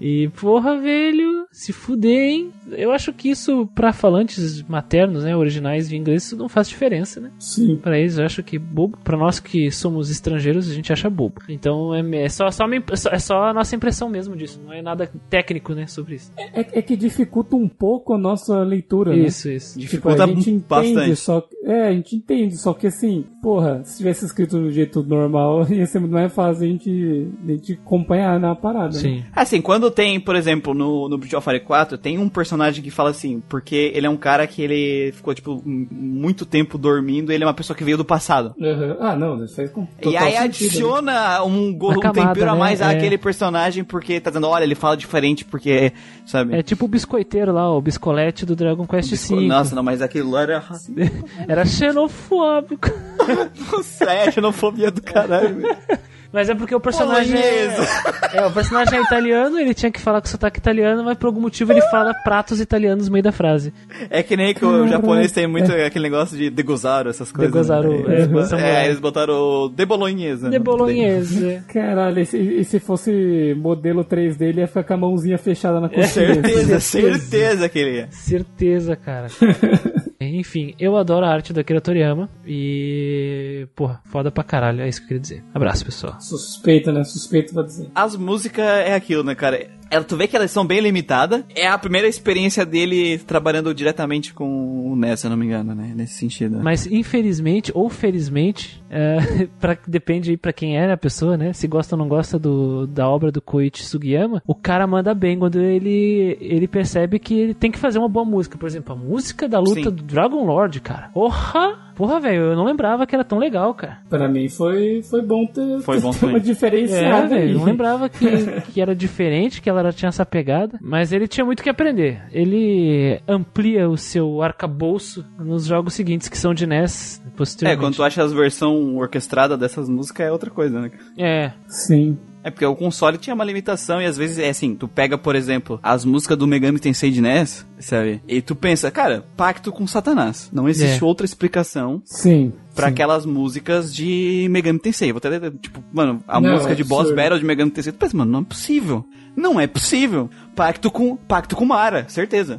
E 0.00 0.28
porra, 0.40 0.80
velho, 0.80 1.46
se 1.52 1.72
fuder, 1.72 2.30
hein? 2.30 2.52
Eu 2.76 2.92
acho 2.92 3.12
que 3.12 3.28
isso, 3.30 3.66
pra 3.74 3.92
falantes 3.92 4.62
maternos, 4.62 5.24
né, 5.24 5.36
originais 5.36 5.88
de 5.88 5.96
inglês, 5.96 6.24
isso 6.24 6.36
não 6.36 6.48
faz 6.48 6.68
diferença, 6.68 7.20
né? 7.20 7.30
Sim. 7.38 7.76
Pra 7.76 7.98
eles, 7.98 8.18
eu 8.18 8.24
acho 8.24 8.42
que 8.42 8.58
bobo. 8.58 8.98
Pra 9.02 9.16
nós 9.16 9.40
que 9.40 9.70
somos 9.70 10.10
estrangeiros, 10.10 10.70
a 10.70 10.74
gente 10.74 10.92
acha 10.92 11.08
bobo. 11.10 11.40
Então 11.48 11.94
é, 11.94 12.00
é 12.24 12.28
só, 12.28 12.50
só, 12.50 12.64
uma 12.66 12.76
é 12.76 13.18
só 13.18 13.44
a 13.44 13.52
nossa 13.54 13.74
impressão 13.76 14.08
mesmo 14.08 14.36
disso. 14.36 14.60
Não 14.64 14.72
é 14.72 14.82
nada 14.82 15.10
técnico, 15.28 15.74
né, 15.74 15.86
sobre 15.86 16.16
isso. 16.16 16.32
É, 16.36 16.78
é 16.78 16.82
que 16.82 16.96
dificulta 16.96 17.56
um 17.56 17.68
pouco 17.68 18.14
a 18.14 18.18
nossa 18.18 18.62
leitura, 18.62 19.14
né? 19.14 19.26
Isso, 19.26 19.48
isso. 19.50 19.70
Tipo, 19.78 19.80
Dificulta 19.80 20.24
a 20.24 20.26
gente 20.26 20.50
entende, 20.50 20.64
bastante. 20.68 21.16
só 21.16 21.40
que- 21.40 21.56
É, 21.64 21.88
a 21.88 21.92
gente 21.92 22.16
entende, 22.16 22.56
só 22.56 22.72
que 22.74 22.86
assim, 22.88 23.24
porra, 23.42 23.82
se 23.84 23.98
tivesse 23.98 24.24
escrito 24.24 24.58
do 24.58 24.70
jeito 24.70 25.02
normal, 25.02 25.66
ia 25.70 25.86
ser 25.86 26.00
muito 26.00 26.12
mais 26.12 26.32
fácil 26.32 26.64
a 26.64 26.66
gente, 26.66 27.28
a 27.44 27.46
gente 27.52 27.72
acompanhar 27.74 28.38
na 28.40 28.54
parada. 28.54 28.88
né? 28.94 29.00
Sim. 29.00 29.24
Assim, 29.34 29.60
quando 29.60 29.90
tem, 29.90 30.18
por 30.20 30.34
exemplo, 30.36 30.74
no, 30.74 31.08
no 31.08 31.18
Breath 31.18 31.34
of 31.34 31.44
Fire 31.44 31.60
4, 31.60 31.98
tem 31.98 32.18
um 32.18 32.28
personagem 32.62 32.82
que 32.84 32.90
fala 32.90 33.10
assim, 33.10 33.42
porque 33.48 33.90
ele 33.94 34.06
é 34.06 34.10
um 34.10 34.16
cara 34.16 34.46
que 34.46 34.62
ele 34.62 35.12
ficou, 35.12 35.34
tipo, 35.34 35.60
muito 35.66 36.46
tempo 36.46 36.78
dormindo, 36.78 37.32
ele 37.32 37.42
é 37.42 37.46
uma 37.46 37.54
pessoa 37.54 37.76
que 37.76 37.82
veio 37.84 37.96
do 37.96 38.04
passado. 38.04 38.54
Aham. 38.60 38.96
Ah, 39.00 39.16
não, 39.16 39.44
isso 39.44 39.56
faz 39.56 39.70
com 39.70 39.82
E 39.98 40.02
total 40.02 40.22
aí 40.24 40.32
sentido, 40.32 40.38
né? 40.40 40.44
adiciona 40.44 41.44
um, 41.44 41.72
go- 41.74 41.88
Uma 41.88 41.96
um 41.96 42.00
camada, 42.00 42.28
tempero 42.34 42.50
a 42.50 42.54
né? 42.54 42.58
mais 42.60 42.80
É. 42.80 42.84
àquele 42.84 43.18
personagem, 43.18 43.82
porque 43.84 44.20
tá 44.20 44.30
dizendo, 44.30 44.48
olha, 44.48 44.64
ele 44.64 44.74
fala 44.74 44.96
diferente, 44.96 45.44
porque, 45.44 45.92
sabe? 46.26 46.54
É 46.54 46.62
tipo 46.62 46.84
o 46.84 46.88
biscoiteiro 46.88 47.52
lá, 47.52 47.70
o 47.74 47.80
biscolete 47.80 48.46
do 48.46 48.54
Dragon 48.54 48.86
Quest 48.86 49.12
V. 49.30 49.40
Nossa, 49.46 49.74
não, 49.74 49.82
mas 49.82 50.00
aquilo 50.02 50.30
lá 50.30 50.42
era. 50.42 50.62
Era 51.48 51.64
xenofóbico. 51.64 52.88
Nossa, 53.72 54.04
é 54.04 54.30
xenofobia 54.30 54.90
do 54.90 55.02
caralho, 55.02 55.56
velho. 55.56 55.76
Mas 56.32 56.48
é 56.48 56.54
porque 56.54 56.74
o 56.74 56.80
personagem 56.80 57.38
é, 57.38 57.76
é, 58.34 58.46
o 58.46 58.52
personagem 58.52 58.98
é 58.98 59.02
italiano, 59.02 59.58
ele 59.58 59.74
tinha 59.74 59.92
que 59.92 60.00
falar 60.00 60.20
com 60.20 60.28
sotaque 60.28 60.58
italiano, 60.58 61.04
mas 61.04 61.18
por 61.18 61.26
algum 61.26 61.40
motivo 61.40 61.72
ele 61.72 61.82
fala 61.82 62.14
pratos 62.14 62.60
italianos 62.60 63.06
no 63.06 63.12
meio 63.12 63.22
da 63.22 63.32
frase. 63.32 63.72
É 64.08 64.22
que 64.22 64.36
nem 64.36 64.54
que 64.54 64.64
o 64.64 64.88
japonês 64.88 65.30
tem 65.32 65.46
muito 65.46 65.70
aquele 65.70 66.04
negócio 66.04 66.36
de 66.36 66.48
degozaro, 66.48 67.10
essas 67.10 67.30
coisas. 67.30 67.52
Degozaro, 67.52 68.08
né? 68.08 68.14
é, 68.14 68.22
Eles, 68.22 68.48
samurai. 68.48 68.70
é, 68.70 68.86
eles 68.86 69.00
botaram 69.00 69.34
o 69.34 69.68
de 69.68 69.84
bolognese. 69.84 70.48
De 70.48 70.58
bolognese. 70.58 71.62
Caralho, 71.68 72.20
e 72.20 72.26
se, 72.26 72.38
e 72.38 72.64
se 72.64 72.80
fosse 72.80 73.54
modelo 73.56 74.02
3 74.04 74.36
dele, 74.36 74.60
ia 74.60 74.66
ficar 74.66 74.84
com 74.84 74.94
a 74.94 74.96
mãozinha 74.96 75.36
fechada 75.38 75.80
na 75.80 75.88
coxinha. 75.88 76.34
Certeza, 76.34 76.80
certeza 76.80 77.68
que 77.68 77.78
ele 77.78 77.96
ia. 77.98 78.08
Certeza, 78.10 78.96
cara. 78.96 79.26
Enfim, 80.28 80.74
eu 80.78 80.96
adoro 80.96 81.26
a 81.26 81.30
arte 81.30 81.52
do 81.52 81.60
Akira 81.60 81.80
Toriyama 81.80 82.28
e. 82.46 83.66
Porra, 83.74 84.00
foda 84.04 84.30
pra 84.30 84.44
caralho, 84.44 84.80
é 84.80 84.88
isso 84.88 85.00
que 85.00 85.04
eu 85.04 85.08
queria 85.08 85.20
dizer. 85.20 85.44
Abraço, 85.54 85.84
pessoal. 85.84 86.20
Suspeita, 86.20 86.92
né? 86.92 87.04
Suspeito 87.04 87.52
pra 87.52 87.62
dizer. 87.62 87.88
As 87.94 88.16
músicas 88.16 88.64
é 88.64 88.94
aquilo, 88.94 89.22
né, 89.22 89.34
cara? 89.34 89.68
Ela, 89.92 90.04
tu 90.04 90.16
vê 90.16 90.26
que 90.26 90.34
elas 90.34 90.50
são 90.50 90.66
bem 90.66 90.80
limitadas. 90.80 91.44
É 91.54 91.68
a 91.68 91.76
primeira 91.76 92.08
experiência 92.08 92.64
dele 92.64 93.18
trabalhando 93.18 93.74
diretamente 93.74 94.32
com 94.32 94.90
o 94.90 94.96
NES, 94.96 95.20
se 95.20 95.26
eu 95.26 95.30
não 95.30 95.36
me 95.36 95.44
engano, 95.44 95.74
né? 95.74 95.92
Nesse 95.94 96.14
sentido. 96.14 96.60
Mas 96.62 96.86
infelizmente 96.86 97.70
ou 97.74 97.90
felizmente, 97.90 98.82
é, 98.88 99.46
pra, 99.60 99.76
depende 99.86 100.30
aí 100.30 100.36
pra 100.38 100.50
quem 100.50 100.78
é 100.78 100.90
a 100.90 100.96
pessoa, 100.96 101.36
né? 101.36 101.52
Se 101.52 101.68
gosta 101.68 101.94
ou 101.94 101.98
não 101.98 102.08
gosta 102.08 102.38
do, 102.38 102.86
da 102.86 103.06
obra 103.06 103.30
do 103.30 103.42
Koichi 103.42 103.84
Sugiyama, 103.84 104.42
o 104.46 104.54
cara 104.54 104.86
manda 104.86 105.14
bem 105.14 105.38
quando 105.38 105.60
ele, 105.60 106.38
ele 106.40 106.66
percebe 106.66 107.18
que 107.18 107.34
ele 107.34 107.52
tem 107.52 107.70
que 107.70 107.78
fazer 107.78 107.98
uma 107.98 108.08
boa 108.08 108.24
música. 108.24 108.56
Por 108.56 108.66
exemplo, 108.66 108.94
a 108.94 108.96
música 108.96 109.46
da 109.46 109.58
luta 109.58 109.74
Sim. 109.74 109.82
do 109.90 110.02
Dragon 110.02 110.42
Lord, 110.46 110.80
cara. 110.80 111.10
Porra! 111.12 111.91
Porra, 111.94 112.18
velho, 112.20 112.42
eu 112.42 112.56
não 112.56 112.64
lembrava 112.64 113.06
que 113.06 113.14
era 113.14 113.24
tão 113.24 113.38
legal, 113.38 113.74
cara. 113.74 113.98
Pra 114.08 114.28
mim 114.28 114.48
foi, 114.48 115.02
foi 115.02 115.22
bom 115.22 115.46
ter, 115.46 115.80
Foi 115.80 116.00
bom 116.00 116.10
ter 116.14 116.26
uma 116.26 116.38
É, 116.38 116.40
diferenciada 116.40 117.34
aí. 117.34 117.40
velho, 117.42 117.52
eu 117.52 117.58
não 117.58 117.64
lembrava 117.64 118.08
que, 118.08 118.60
que 118.72 118.80
era 118.80 118.94
diferente, 118.94 119.60
que 119.60 119.68
ela 119.68 119.80
era- 119.80 119.92
tinha 119.92 120.08
essa 120.08 120.24
pegada. 120.26 120.78
Mas 120.80 121.12
ele 121.12 121.28
tinha 121.28 121.44
muito 121.44 121.62
que 121.62 121.68
aprender. 121.70 122.22
Ele 122.32 123.20
amplia 123.28 123.88
o 123.88 123.96
seu 123.96 124.42
arcabouço 124.42 125.24
nos 125.38 125.66
jogos 125.66 125.94
seguintes, 125.94 126.28
que 126.28 126.38
são 126.38 126.54
de 126.54 126.66
NES, 126.66 127.20
É, 127.24 127.30
posteriormente. 127.36 127.80
quando 127.84 127.94
tu 127.96 128.02
acha 128.02 128.22
as 128.22 128.32
versões 128.32 128.96
orquestradas 128.96 129.58
dessas 129.58 129.88
músicas 129.88 130.26
é 130.26 130.32
outra 130.32 130.50
coisa, 130.50 130.80
né? 130.80 130.90
É, 131.18 131.52
Sim. 131.68 132.16
É 132.44 132.50
porque 132.50 132.66
o 132.66 132.74
console 132.74 133.18
tinha 133.18 133.34
uma 133.34 133.44
limitação 133.44 134.02
e 134.02 134.04
às 134.04 134.16
vezes 134.16 134.38
é 134.38 134.48
assim, 134.48 134.74
tu 134.74 134.88
pega, 134.88 135.16
por 135.16 135.36
exemplo, 135.36 135.78
as 135.82 136.04
músicas 136.04 136.36
do 136.36 136.46
Megami 136.46 136.78
Tensei 136.80 137.10
de 137.10 137.20
NES, 137.20 137.64
sabe? 137.78 138.20
E 138.26 138.42
tu 138.42 138.56
pensa, 138.56 138.90
cara, 138.90 139.24
pacto 139.36 139.70
com 139.70 139.86
Satanás. 139.86 140.50
Não 140.52 140.68
existe 140.68 141.00
É. 141.00 141.04
outra 141.06 141.24
explicação 141.24 142.02
Sim. 142.04 142.52
pra 142.74 142.88
sim. 142.88 142.92
aquelas 142.92 143.24
músicas 143.24 143.94
de 143.94 144.48
Megami 144.50 144.80
Tensei. 144.80 145.12
Vou 145.12 145.18
até, 145.18 145.50
tipo, 145.52 145.84
mano, 145.92 146.20
a 146.26 146.40
Não, 146.40 146.52
música 146.54 146.74
de 146.74 146.82
boss 146.82 147.02
absurdo. 147.02 147.16
battle 147.22 147.38
de 147.38 147.44
Megami 147.44 147.70
Tensei, 147.70 147.92
tu 147.92 147.98
pensa, 147.98 148.16
mano, 148.16 148.32
não 148.32 148.40
é 148.40 148.44
possível. 148.44 149.04
Não 149.36 149.60
é 149.60 149.66
possível. 149.68 150.28
Pacto 150.56 150.90
com, 150.90 151.14
pacto 151.16 151.54
com 151.54 151.64
Mara, 151.64 152.08
certeza. 152.08 152.56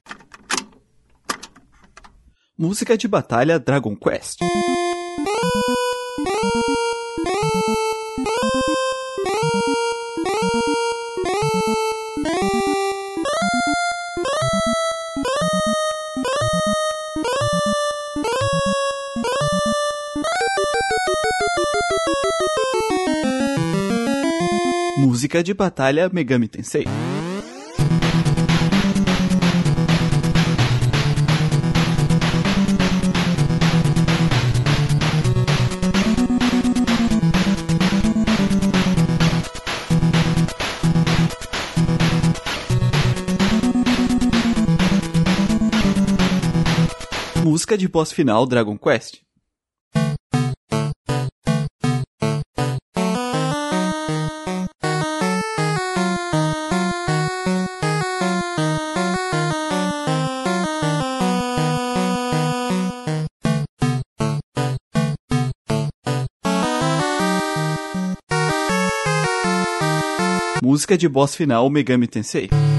Música 2.58 2.98
de 2.98 3.08
batalha 3.08 3.60
Dragon 3.60 3.96
Quest. 3.98 4.40
Música 24.98 25.44
de 25.44 25.54
batalha 25.54 26.10
Megami 26.10 26.48
Tensei. 26.48 26.86
Música 47.44 47.78
de 47.78 47.88
boss 47.88 48.12
final 48.12 48.46
Dragon 48.48 48.78
Quest. 48.78 49.22
Música 70.84 70.98
de 70.98 71.08
boss 71.08 71.34
final 71.34 71.70
Megami 71.70 72.08
Tensei. 72.08 72.73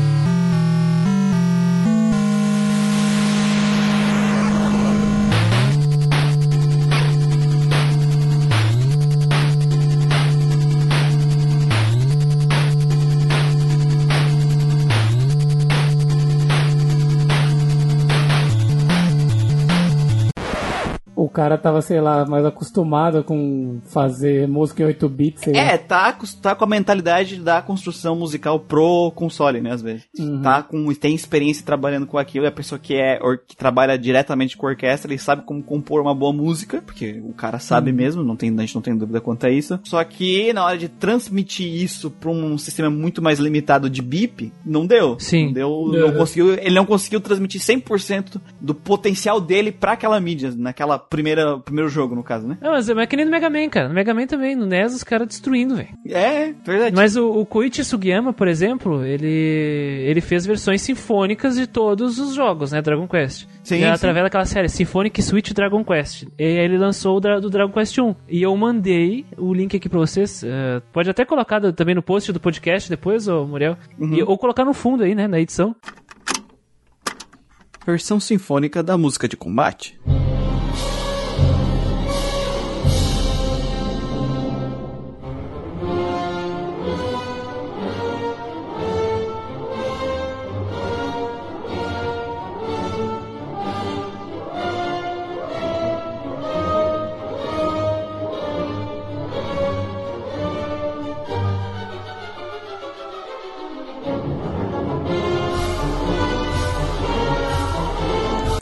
Cara 21.34 21.58
tava, 21.58 21.82
sei 21.82 22.00
lá, 22.00 22.24
mais 22.24 22.44
acostumado 22.44 23.22
com 23.24 23.80
fazer 23.88 24.46
música 24.48 24.82
em 24.82 24.86
8 24.86 25.08
bits. 25.08 25.42
sei 25.42 25.52
lá. 25.52 25.60
É, 25.60 25.76
tá, 25.78 26.16
tá 26.40 26.54
com 26.54 26.64
a 26.64 26.68
mentalidade 26.68 27.36
da 27.36 27.60
construção 27.60 28.16
musical 28.16 28.58
pro 28.60 29.10
console, 29.14 29.60
né, 29.60 29.72
às 29.72 29.82
vezes. 29.82 30.04
Tá 30.42 30.62
com, 30.62 30.92
tem 30.94 31.14
experiência 31.14 31.64
trabalhando 31.64 32.06
com 32.06 32.16
aquilo, 32.18 32.44
é 32.46 32.48
a 32.48 32.52
pessoa 32.52 32.78
que 32.78 32.94
é, 32.94 33.18
or- 33.22 33.38
que 33.46 33.56
trabalha 33.56 33.98
diretamente 33.98 34.56
com 34.56 34.66
orquestra, 34.66 35.10
ele 35.12 35.18
sabe 35.18 35.42
como 35.44 35.62
compor 35.62 36.00
uma 36.00 36.14
boa 36.14 36.32
música, 36.32 36.80
porque 36.80 37.20
o 37.24 37.32
cara 37.32 37.58
sabe 37.58 37.92
mesmo, 37.92 38.22
não 38.22 38.36
tem, 38.36 38.50
a 38.56 38.60
gente 38.60 38.74
não 38.74 38.82
tem 38.82 38.96
dúvida 38.96 39.20
quanto 39.20 39.46
a 39.46 39.50
isso. 39.50 39.78
Só 39.84 40.02
que 40.04 40.52
na 40.52 40.64
hora 40.64 40.78
de 40.78 40.88
transmitir 40.88 41.66
isso 41.82 42.10
pra 42.10 42.30
um 42.30 42.56
sistema 42.56 42.88
muito 42.90 43.20
mais 43.20 43.38
limitado 43.38 43.90
de 43.90 44.00
bip, 44.02 44.52
não 44.64 44.86
deu. 44.86 45.16
Sim. 45.18 45.46
Não 45.46 45.52
deu, 45.52 45.90
É. 45.94 45.98
não 46.00 46.12
conseguiu, 46.18 46.52
ele 46.54 46.74
não 46.74 46.86
conseguiu 46.86 47.20
transmitir 47.20 47.60
100% 47.60 48.40
do 48.60 48.74
potencial 48.74 49.40
dele 49.40 49.72
pra 49.72 49.92
aquela 49.92 50.20
mídia, 50.20 50.52
naquela 50.56 50.98
primeira, 50.98 51.23
primeiro 51.64 51.88
jogo, 51.88 52.14
no 52.14 52.22
caso, 52.22 52.46
né? 52.46 52.58
Não, 52.60 52.72
mas 52.72 52.88
é 52.88 53.06
que 53.06 53.16
nem 53.16 53.24
no 53.24 53.30
Mega 53.30 53.48
Man, 53.50 53.68
cara. 53.68 53.88
No 53.88 53.94
Mega 53.94 54.12
Man 54.14 54.26
também, 54.26 54.54
no 54.54 54.66
NES, 54.66 54.94
os 54.94 55.04
caras 55.04 55.26
destruindo, 55.28 55.76
velho. 55.76 55.88
É, 56.08 56.52
verdade. 56.64 56.94
Mas 56.94 57.16
o, 57.16 57.28
o 57.30 57.46
Koichi 57.46 57.84
Sugiyama, 57.84 58.32
por 58.32 58.46
exemplo, 58.48 59.04
ele, 59.04 59.26
ele 59.26 60.20
fez 60.20 60.44
versões 60.46 60.82
sinfônicas 60.82 61.56
de 61.56 61.66
todos 61.66 62.18
os 62.18 62.34
jogos, 62.34 62.72
né? 62.72 62.82
Dragon 62.82 63.06
Quest. 63.08 63.46
Sim, 63.62 63.76
E 63.76 63.78
sim. 63.78 63.84
através 63.84 64.24
daquela 64.24 64.44
série 64.44 64.68
Symphonic 64.68 65.22
Switch 65.22 65.52
Dragon 65.52 65.84
Quest. 65.84 66.24
E 66.38 66.44
aí 66.44 66.56
ele 66.58 66.76
lançou 66.78 67.16
o 67.16 67.20
dra- 67.20 67.40
do 67.40 67.48
Dragon 67.50 67.72
Quest 67.72 67.98
1. 67.98 68.14
E 68.28 68.42
eu 68.42 68.56
mandei 68.56 69.24
o 69.38 69.52
link 69.54 69.76
aqui 69.76 69.88
pra 69.88 69.98
vocês. 69.98 70.42
eh, 70.44 70.82
pode 70.92 71.08
até 71.08 71.24
colocar 71.24 71.60
também 71.72 71.94
no 71.94 72.02
post 72.02 72.32
do 72.32 72.40
podcast 72.40 72.88
depois, 72.90 73.26
ô 73.28 73.46
Muriel. 73.46 73.76
Uhum. 73.98 74.14
E- 74.14 74.22
ou 74.22 74.36
colocar 74.36 74.64
no 74.64 74.74
fundo 74.74 75.02
aí, 75.04 75.14
né? 75.14 75.26
Na 75.26 75.40
edição. 75.40 75.74
Versão 77.86 78.18
sinfônica 78.18 78.82
da 78.82 78.96
música 78.96 79.28
de 79.28 79.36
combate. 79.36 79.98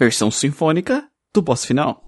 Versão 0.02 0.32
sinfônica 0.32 1.04
do 1.32 1.40
boss 1.40 1.64
final. 1.64 2.04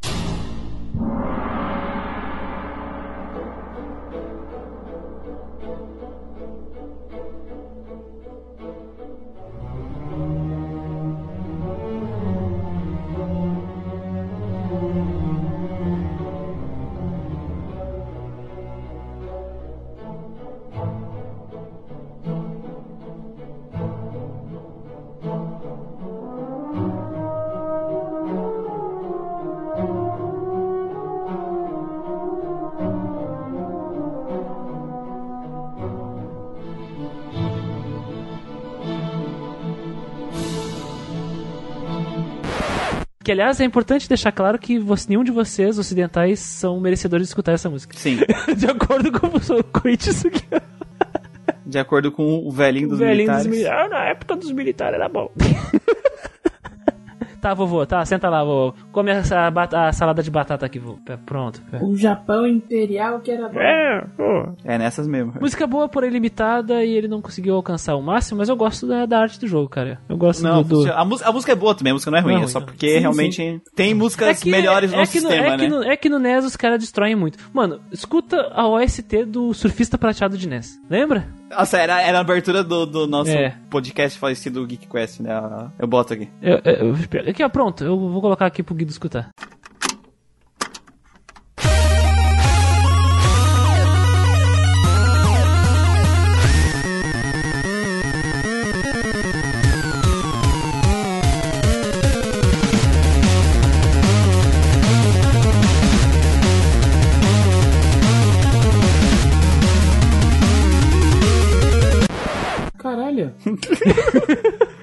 Aliás, 43.34 43.60
é 43.60 43.64
importante 43.64 44.08
deixar 44.08 44.32
claro 44.32 44.58
que 44.58 44.78
você- 44.78 45.06
nenhum 45.08 45.22
de 45.24 45.30
vocês, 45.30 45.78
ocidentais, 45.78 46.40
são 46.40 46.80
merecedores 46.80 47.26
de 47.26 47.30
escutar 47.30 47.52
essa 47.52 47.68
música. 47.68 47.96
Sim, 47.98 48.18
de 48.56 48.66
acordo 48.66 49.12
com 49.12 49.26
o 49.28 49.64
Koichi 49.64 50.10
de 51.66 51.78
acordo 51.78 52.12
com 52.12 52.46
o 52.46 52.50
velhinho 52.50 52.88
dos 52.88 52.98
velhinho 52.98 53.32
dos 53.32 53.46
militares. 53.46 53.46
militares. 53.46 53.86
Ah, 53.86 53.88
na 53.88 54.04
época 54.10 54.36
dos 54.36 54.52
militares 54.52 54.94
era 54.96 55.08
bom. 55.08 55.30
tá, 57.48 57.52
vovô, 57.54 57.84
tá, 57.84 58.02
senta 58.06 58.28
lá, 58.30 58.42
vovô. 58.42 58.74
Come 58.90 59.10
essa 59.10 59.50
bat- 59.50 59.74
a 59.74 59.92
salada 59.92 60.22
de 60.22 60.30
batata 60.30 60.64
aqui, 60.64 60.78
vovô. 60.78 60.98
Pronto. 61.26 61.60
pé. 61.70 61.78
O 61.82 61.94
Japão 61.96 62.46
Imperial 62.46 63.20
que 63.20 63.30
era 63.30 63.48
bom. 63.48 63.60
É, 63.60 64.04
pô. 64.16 64.52
É 64.64 64.78
nessas 64.78 65.06
mesmo. 65.06 65.34
Música 65.40 65.66
boa, 65.66 65.88
porém 65.88 66.08
limitada, 66.10 66.82
e 66.82 66.90
ele 66.96 67.06
não 67.08 67.20
conseguiu 67.20 67.54
alcançar 67.54 67.96
o 67.96 68.02
máximo, 68.02 68.38
mas 68.38 68.48
eu 68.48 68.56
gosto 68.56 68.86
da, 68.86 69.04
da 69.04 69.20
arte 69.20 69.38
do 69.38 69.46
jogo, 69.46 69.68
cara. 69.68 69.98
Eu 70.08 70.16
gosto 70.16 70.42
Não, 70.42 70.62
do. 70.62 70.84
do... 70.84 70.92
a, 70.92 71.04
música, 71.04 71.28
a 71.28 71.32
música 71.32 71.52
é 71.52 71.54
boa 71.54 71.74
também, 71.74 71.90
a 71.90 71.94
música 71.94 72.10
não 72.10 72.18
é 72.18 72.20
ruim, 72.22 72.34
Não 72.34 72.40
é 72.40 72.44
é 72.44 72.48
só 72.48 72.60
porque 72.60 72.94
Sim, 72.94 72.98
realmente 73.00 73.60
tem 73.76 73.92
músicas 73.94 74.42
que- 74.42 74.50
melhores 74.50 74.90
no 74.92 74.98
é 74.98 75.02
que 75.02 75.06
sistema, 75.20 75.34
é 75.46 75.50
né? 75.50 75.56
Que 75.58 75.68
no, 75.68 75.82
é 75.84 75.96
que 75.96 76.08
no 76.08 76.18
NES 76.18 76.44
os 76.46 76.56
caras 76.56 76.78
destroem 76.78 77.14
muito. 77.14 77.38
Mano, 77.52 77.80
escuta 77.92 78.50
a 78.54 78.66
OST 78.66 79.24
do 79.26 79.52
Surfista 79.52 79.98
Prateado 79.98 80.38
de 80.38 80.48
NES. 80.48 80.80
Lembra? 80.88 81.26
Nossa, 81.50 81.78
era, 81.78 82.00
era 82.02 82.18
a 82.18 82.20
abertura 82.22 82.64
do, 82.64 82.84
do 82.86 83.06
nosso 83.06 83.30
É. 83.30 83.56
podcast 83.70 84.18
falecido 84.18 84.66
Geek 84.66 84.88
Quest, 84.88 85.20
né? 85.20 85.30
Eu 85.78 85.86
boto 85.86 86.12
aqui. 86.14 86.28
Eu, 86.42 86.58
eu- 86.64 86.94
aqui, 87.28 87.44
ó, 87.44 87.48
pronto. 87.48 87.84
Eu 87.84 87.98
vou 87.98 88.20
colocar 88.20 88.46
aqui 88.46 88.62
pro 88.62 88.74
Guido 88.74 88.90
escutar. 88.90 89.28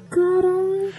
Caralho. 0.09 0.91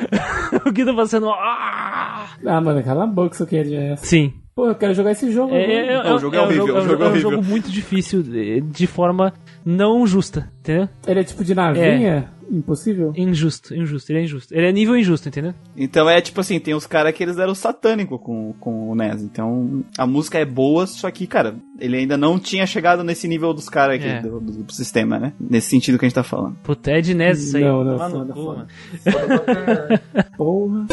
o 0.66 0.72
Guido 0.72 0.94
fazendo. 0.94 1.28
Ah! 1.30 2.26
Ah, 2.46 2.60
mano, 2.60 2.82
cala 2.82 3.04
a 3.04 3.06
boca, 3.06 3.34
isso 3.34 3.42
aqui 3.44 3.56
é 3.58 3.62
de... 3.62 3.96
Sim. 3.98 4.32
Pô, 4.54 4.66
eu 4.66 4.74
quero 4.74 4.92
jogar 4.92 5.12
esse 5.12 5.30
jogo. 5.30 5.54
É, 5.54 5.62
é, 5.62 5.92
é, 5.94 6.12
o 6.12 6.18
jogo 6.18 6.36
é 6.36 6.40
horrível, 6.40 6.76
um 6.76 6.82
jogo- 6.82 7.02
é 7.04 7.06
é 7.06 7.10
um 7.10 7.16
jogo 7.16 7.42
muito 7.42 7.70
difícil 7.70 8.22
de, 8.22 8.60
de 8.60 8.86
forma 8.86 9.32
não 9.64 10.06
justa, 10.06 10.50
entendeu? 10.60 10.88
Ele 11.06 11.20
é 11.20 11.24
tipo 11.24 11.42
de 11.42 11.54
navinha? 11.54 12.30
Impossível? 12.52 13.12
Injusto, 13.16 13.74
injusto. 13.74 14.12
Ele 14.12 14.18
é 14.20 14.22
injusto. 14.24 14.54
Ele 14.54 14.66
é 14.66 14.72
nível 14.72 14.94
injusto, 14.96 15.26
entendeu? 15.28 15.54
Então 15.76 16.08
é 16.08 16.20
tipo 16.20 16.38
assim, 16.40 16.60
tem 16.60 16.74
os 16.74 16.86
caras 16.86 17.14
que 17.14 17.22
eles 17.22 17.38
eram 17.38 17.54
satânico 17.54 18.18
com, 18.18 18.52
com 18.60 18.90
o 18.90 18.94
NES. 18.94 19.22
Então 19.22 19.82
a 19.96 20.06
música 20.06 20.38
é 20.38 20.44
boa, 20.44 20.86
só 20.86 21.10
que, 21.10 21.26
cara, 21.26 21.54
ele 21.80 21.96
ainda 21.96 22.16
não 22.18 22.38
tinha 22.38 22.66
chegado 22.66 23.02
nesse 23.02 23.26
nível 23.26 23.54
dos 23.54 23.68
caras 23.70 23.96
aqui 23.96 24.06
É. 24.06 24.20
do, 24.20 24.38
do- 24.38 24.62
do 24.64 24.72
sistema, 24.72 25.18
né? 25.18 25.32
Nesse 25.40 25.70
sentido 25.70 25.98
que 25.98 26.04
a 26.04 26.08
gente 26.08 26.14
tá 26.14 26.22
falando. 26.22 26.56
Puta, 26.62 26.90
é 26.90 27.00
de 27.00 27.14
NES 27.14 27.42
isso 27.42 27.56
aí. 27.56 27.64
Não, 27.64 27.82
não, 27.82 27.92
Tomar 27.96 28.08
no 28.10 28.34
foda, 28.34 28.66
foda. 29.02 30.02
Porra. 30.36 30.86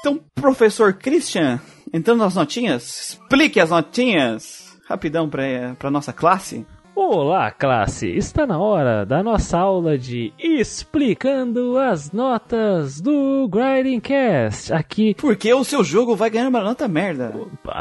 Então, 0.00 0.20
professor 0.34 0.92
Christian, 0.94 1.60
entrando 1.92 2.18
nas 2.18 2.34
notinhas, 2.34 3.10
explique 3.10 3.58
as 3.58 3.70
notinhas 3.70 4.76
rapidão 4.86 5.28
pra, 5.30 5.74
pra 5.78 5.90
nossa 5.90 6.12
classe. 6.12 6.66
Olá, 6.96 7.50
classe! 7.50 8.06
Está 8.08 8.46
na 8.46 8.58
hora 8.58 9.04
da 9.04 9.20
nossa 9.22 9.58
aula 9.58 9.98
de 9.98 10.32
Explicando 10.38 11.76
as 11.76 12.12
Notas 12.12 13.00
do 13.00 13.48
Grinding 13.48 13.98
Cast. 13.98 14.72
Aqui, 14.72 15.14
Porque 15.14 15.52
o 15.52 15.64
seu 15.64 15.82
jogo 15.82 16.14
vai 16.14 16.30
ganhar 16.30 16.48
uma 16.48 16.62
nota 16.62 16.86
merda. 16.86 17.34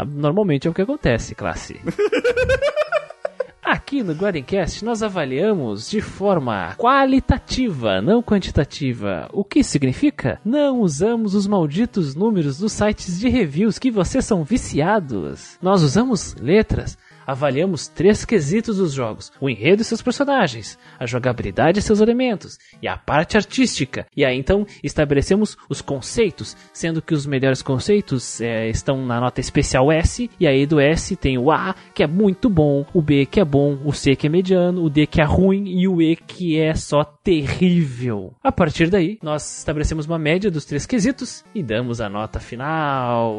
normalmente 0.07 0.67
é 0.67 0.71
o 0.71 0.73
que 0.73 0.81
acontece, 0.81 1.35
classe. 1.35 1.79
Aqui 3.63 4.03
no 4.03 4.13
Grindcast 4.13 4.83
nós 4.83 5.01
avaliamos 5.01 5.89
de 5.89 6.01
forma 6.01 6.75
qualitativa, 6.77 8.01
não 8.01 8.21
quantitativa. 8.21 9.29
O 9.31 9.43
que 9.43 9.63
significa? 9.63 10.39
Não 10.43 10.81
usamos 10.81 11.33
os 11.33 11.47
malditos 11.47 12.13
números 12.13 12.57
dos 12.57 12.73
sites 12.73 13.19
de 13.19 13.29
reviews 13.29 13.79
que 13.79 13.89
vocês 13.89 14.25
são 14.25 14.43
viciados. 14.43 15.57
Nós 15.61 15.81
usamos 15.81 16.35
letras. 16.35 16.97
Avaliamos 17.25 17.87
três 17.87 18.25
quesitos 18.25 18.77
dos 18.77 18.93
jogos: 18.93 19.31
o 19.39 19.49
enredo 19.49 19.81
e 19.81 19.85
seus 19.85 20.01
personagens, 20.01 20.77
a 20.99 21.05
jogabilidade 21.05 21.79
e 21.79 21.81
seus 21.81 21.99
elementos, 21.99 22.57
e 22.81 22.87
a 22.87 22.97
parte 22.97 23.37
artística. 23.37 24.05
E 24.15 24.25
aí 24.25 24.37
então 24.37 24.65
estabelecemos 24.83 25.57
os 25.69 25.81
conceitos, 25.81 26.55
sendo 26.73 27.01
que 27.01 27.13
os 27.13 27.25
melhores 27.25 27.61
conceitos 27.61 28.41
eh, 28.41 28.69
estão 28.69 29.05
na 29.05 29.19
nota 29.19 29.39
especial 29.39 29.91
S, 29.91 30.29
e 30.39 30.47
aí 30.47 30.65
do 30.65 30.79
S 30.79 31.15
tem 31.15 31.37
o 31.37 31.51
A, 31.51 31.75
que 31.93 32.03
é 32.03 32.07
muito 32.07 32.49
bom, 32.49 32.85
o 32.93 33.01
B 33.01 33.25
que 33.25 33.39
é 33.39 33.45
bom, 33.45 33.77
o 33.83 33.93
C 33.93 34.15
que 34.15 34.27
é 34.27 34.29
mediano, 34.29 34.83
o 34.83 34.89
D 34.89 35.07
que 35.07 35.21
é 35.21 35.23
ruim 35.23 35.67
e 35.67 35.87
o 35.87 36.01
E 36.01 36.15
que 36.15 36.59
é 36.59 36.73
só 36.73 37.03
terrível. 37.03 38.33
A 38.43 38.51
partir 38.51 38.89
daí, 38.89 39.17
nós 39.23 39.59
estabelecemos 39.59 40.05
uma 40.05 40.19
média 40.19 40.51
dos 40.51 40.65
três 40.65 40.85
quesitos 40.85 41.43
e 41.55 41.63
damos 41.63 42.01
a 42.01 42.09
nota 42.09 42.39
final. 42.39 43.33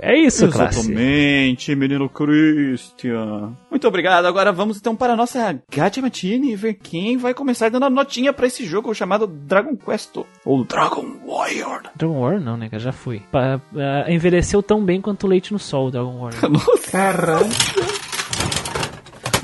É 0.00 0.16
isso, 0.16 0.48
classe. 0.48 0.80
Exatamente, 0.80 1.74
menino 1.74 2.08
Christian. 2.38 3.52
Muito 3.70 3.86
obrigado. 3.88 4.26
Agora 4.26 4.52
vamos 4.52 4.76
então 4.78 4.94
para 4.94 5.12
a 5.12 5.16
nossa 5.16 5.60
Gacha 5.70 6.00
Matine 6.00 6.52
e 6.52 6.56
ver 6.56 6.74
quem 6.74 7.16
vai 7.16 7.34
começar 7.34 7.68
dando 7.70 7.86
a 7.86 7.90
notinha 7.90 8.32
pra 8.32 8.46
esse 8.46 8.64
jogo 8.64 8.94
chamado 8.94 9.26
Dragon 9.26 9.76
Quest 9.76 10.16
ou 10.44 10.64
Dragon 10.64 11.16
Warrior. 11.26 11.82
Dragon 11.96 12.20
War 12.20 12.40
não, 12.40 12.56
né, 12.56 12.68
cara? 12.68 12.80
Já 12.82 12.92
fui. 12.92 13.20
Pa- 13.32 13.60
ah, 13.76 14.10
envelheceu 14.10 14.62
tão 14.62 14.84
bem 14.84 15.00
quanto 15.00 15.24
o 15.24 15.28
leite 15.28 15.52
no 15.52 15.58
sol, 15.58 15.90
Dragon 15.90 16.18
War. 16.20 16.32
Nossa. 16.50 16.90
Caralho. 16.90 17.46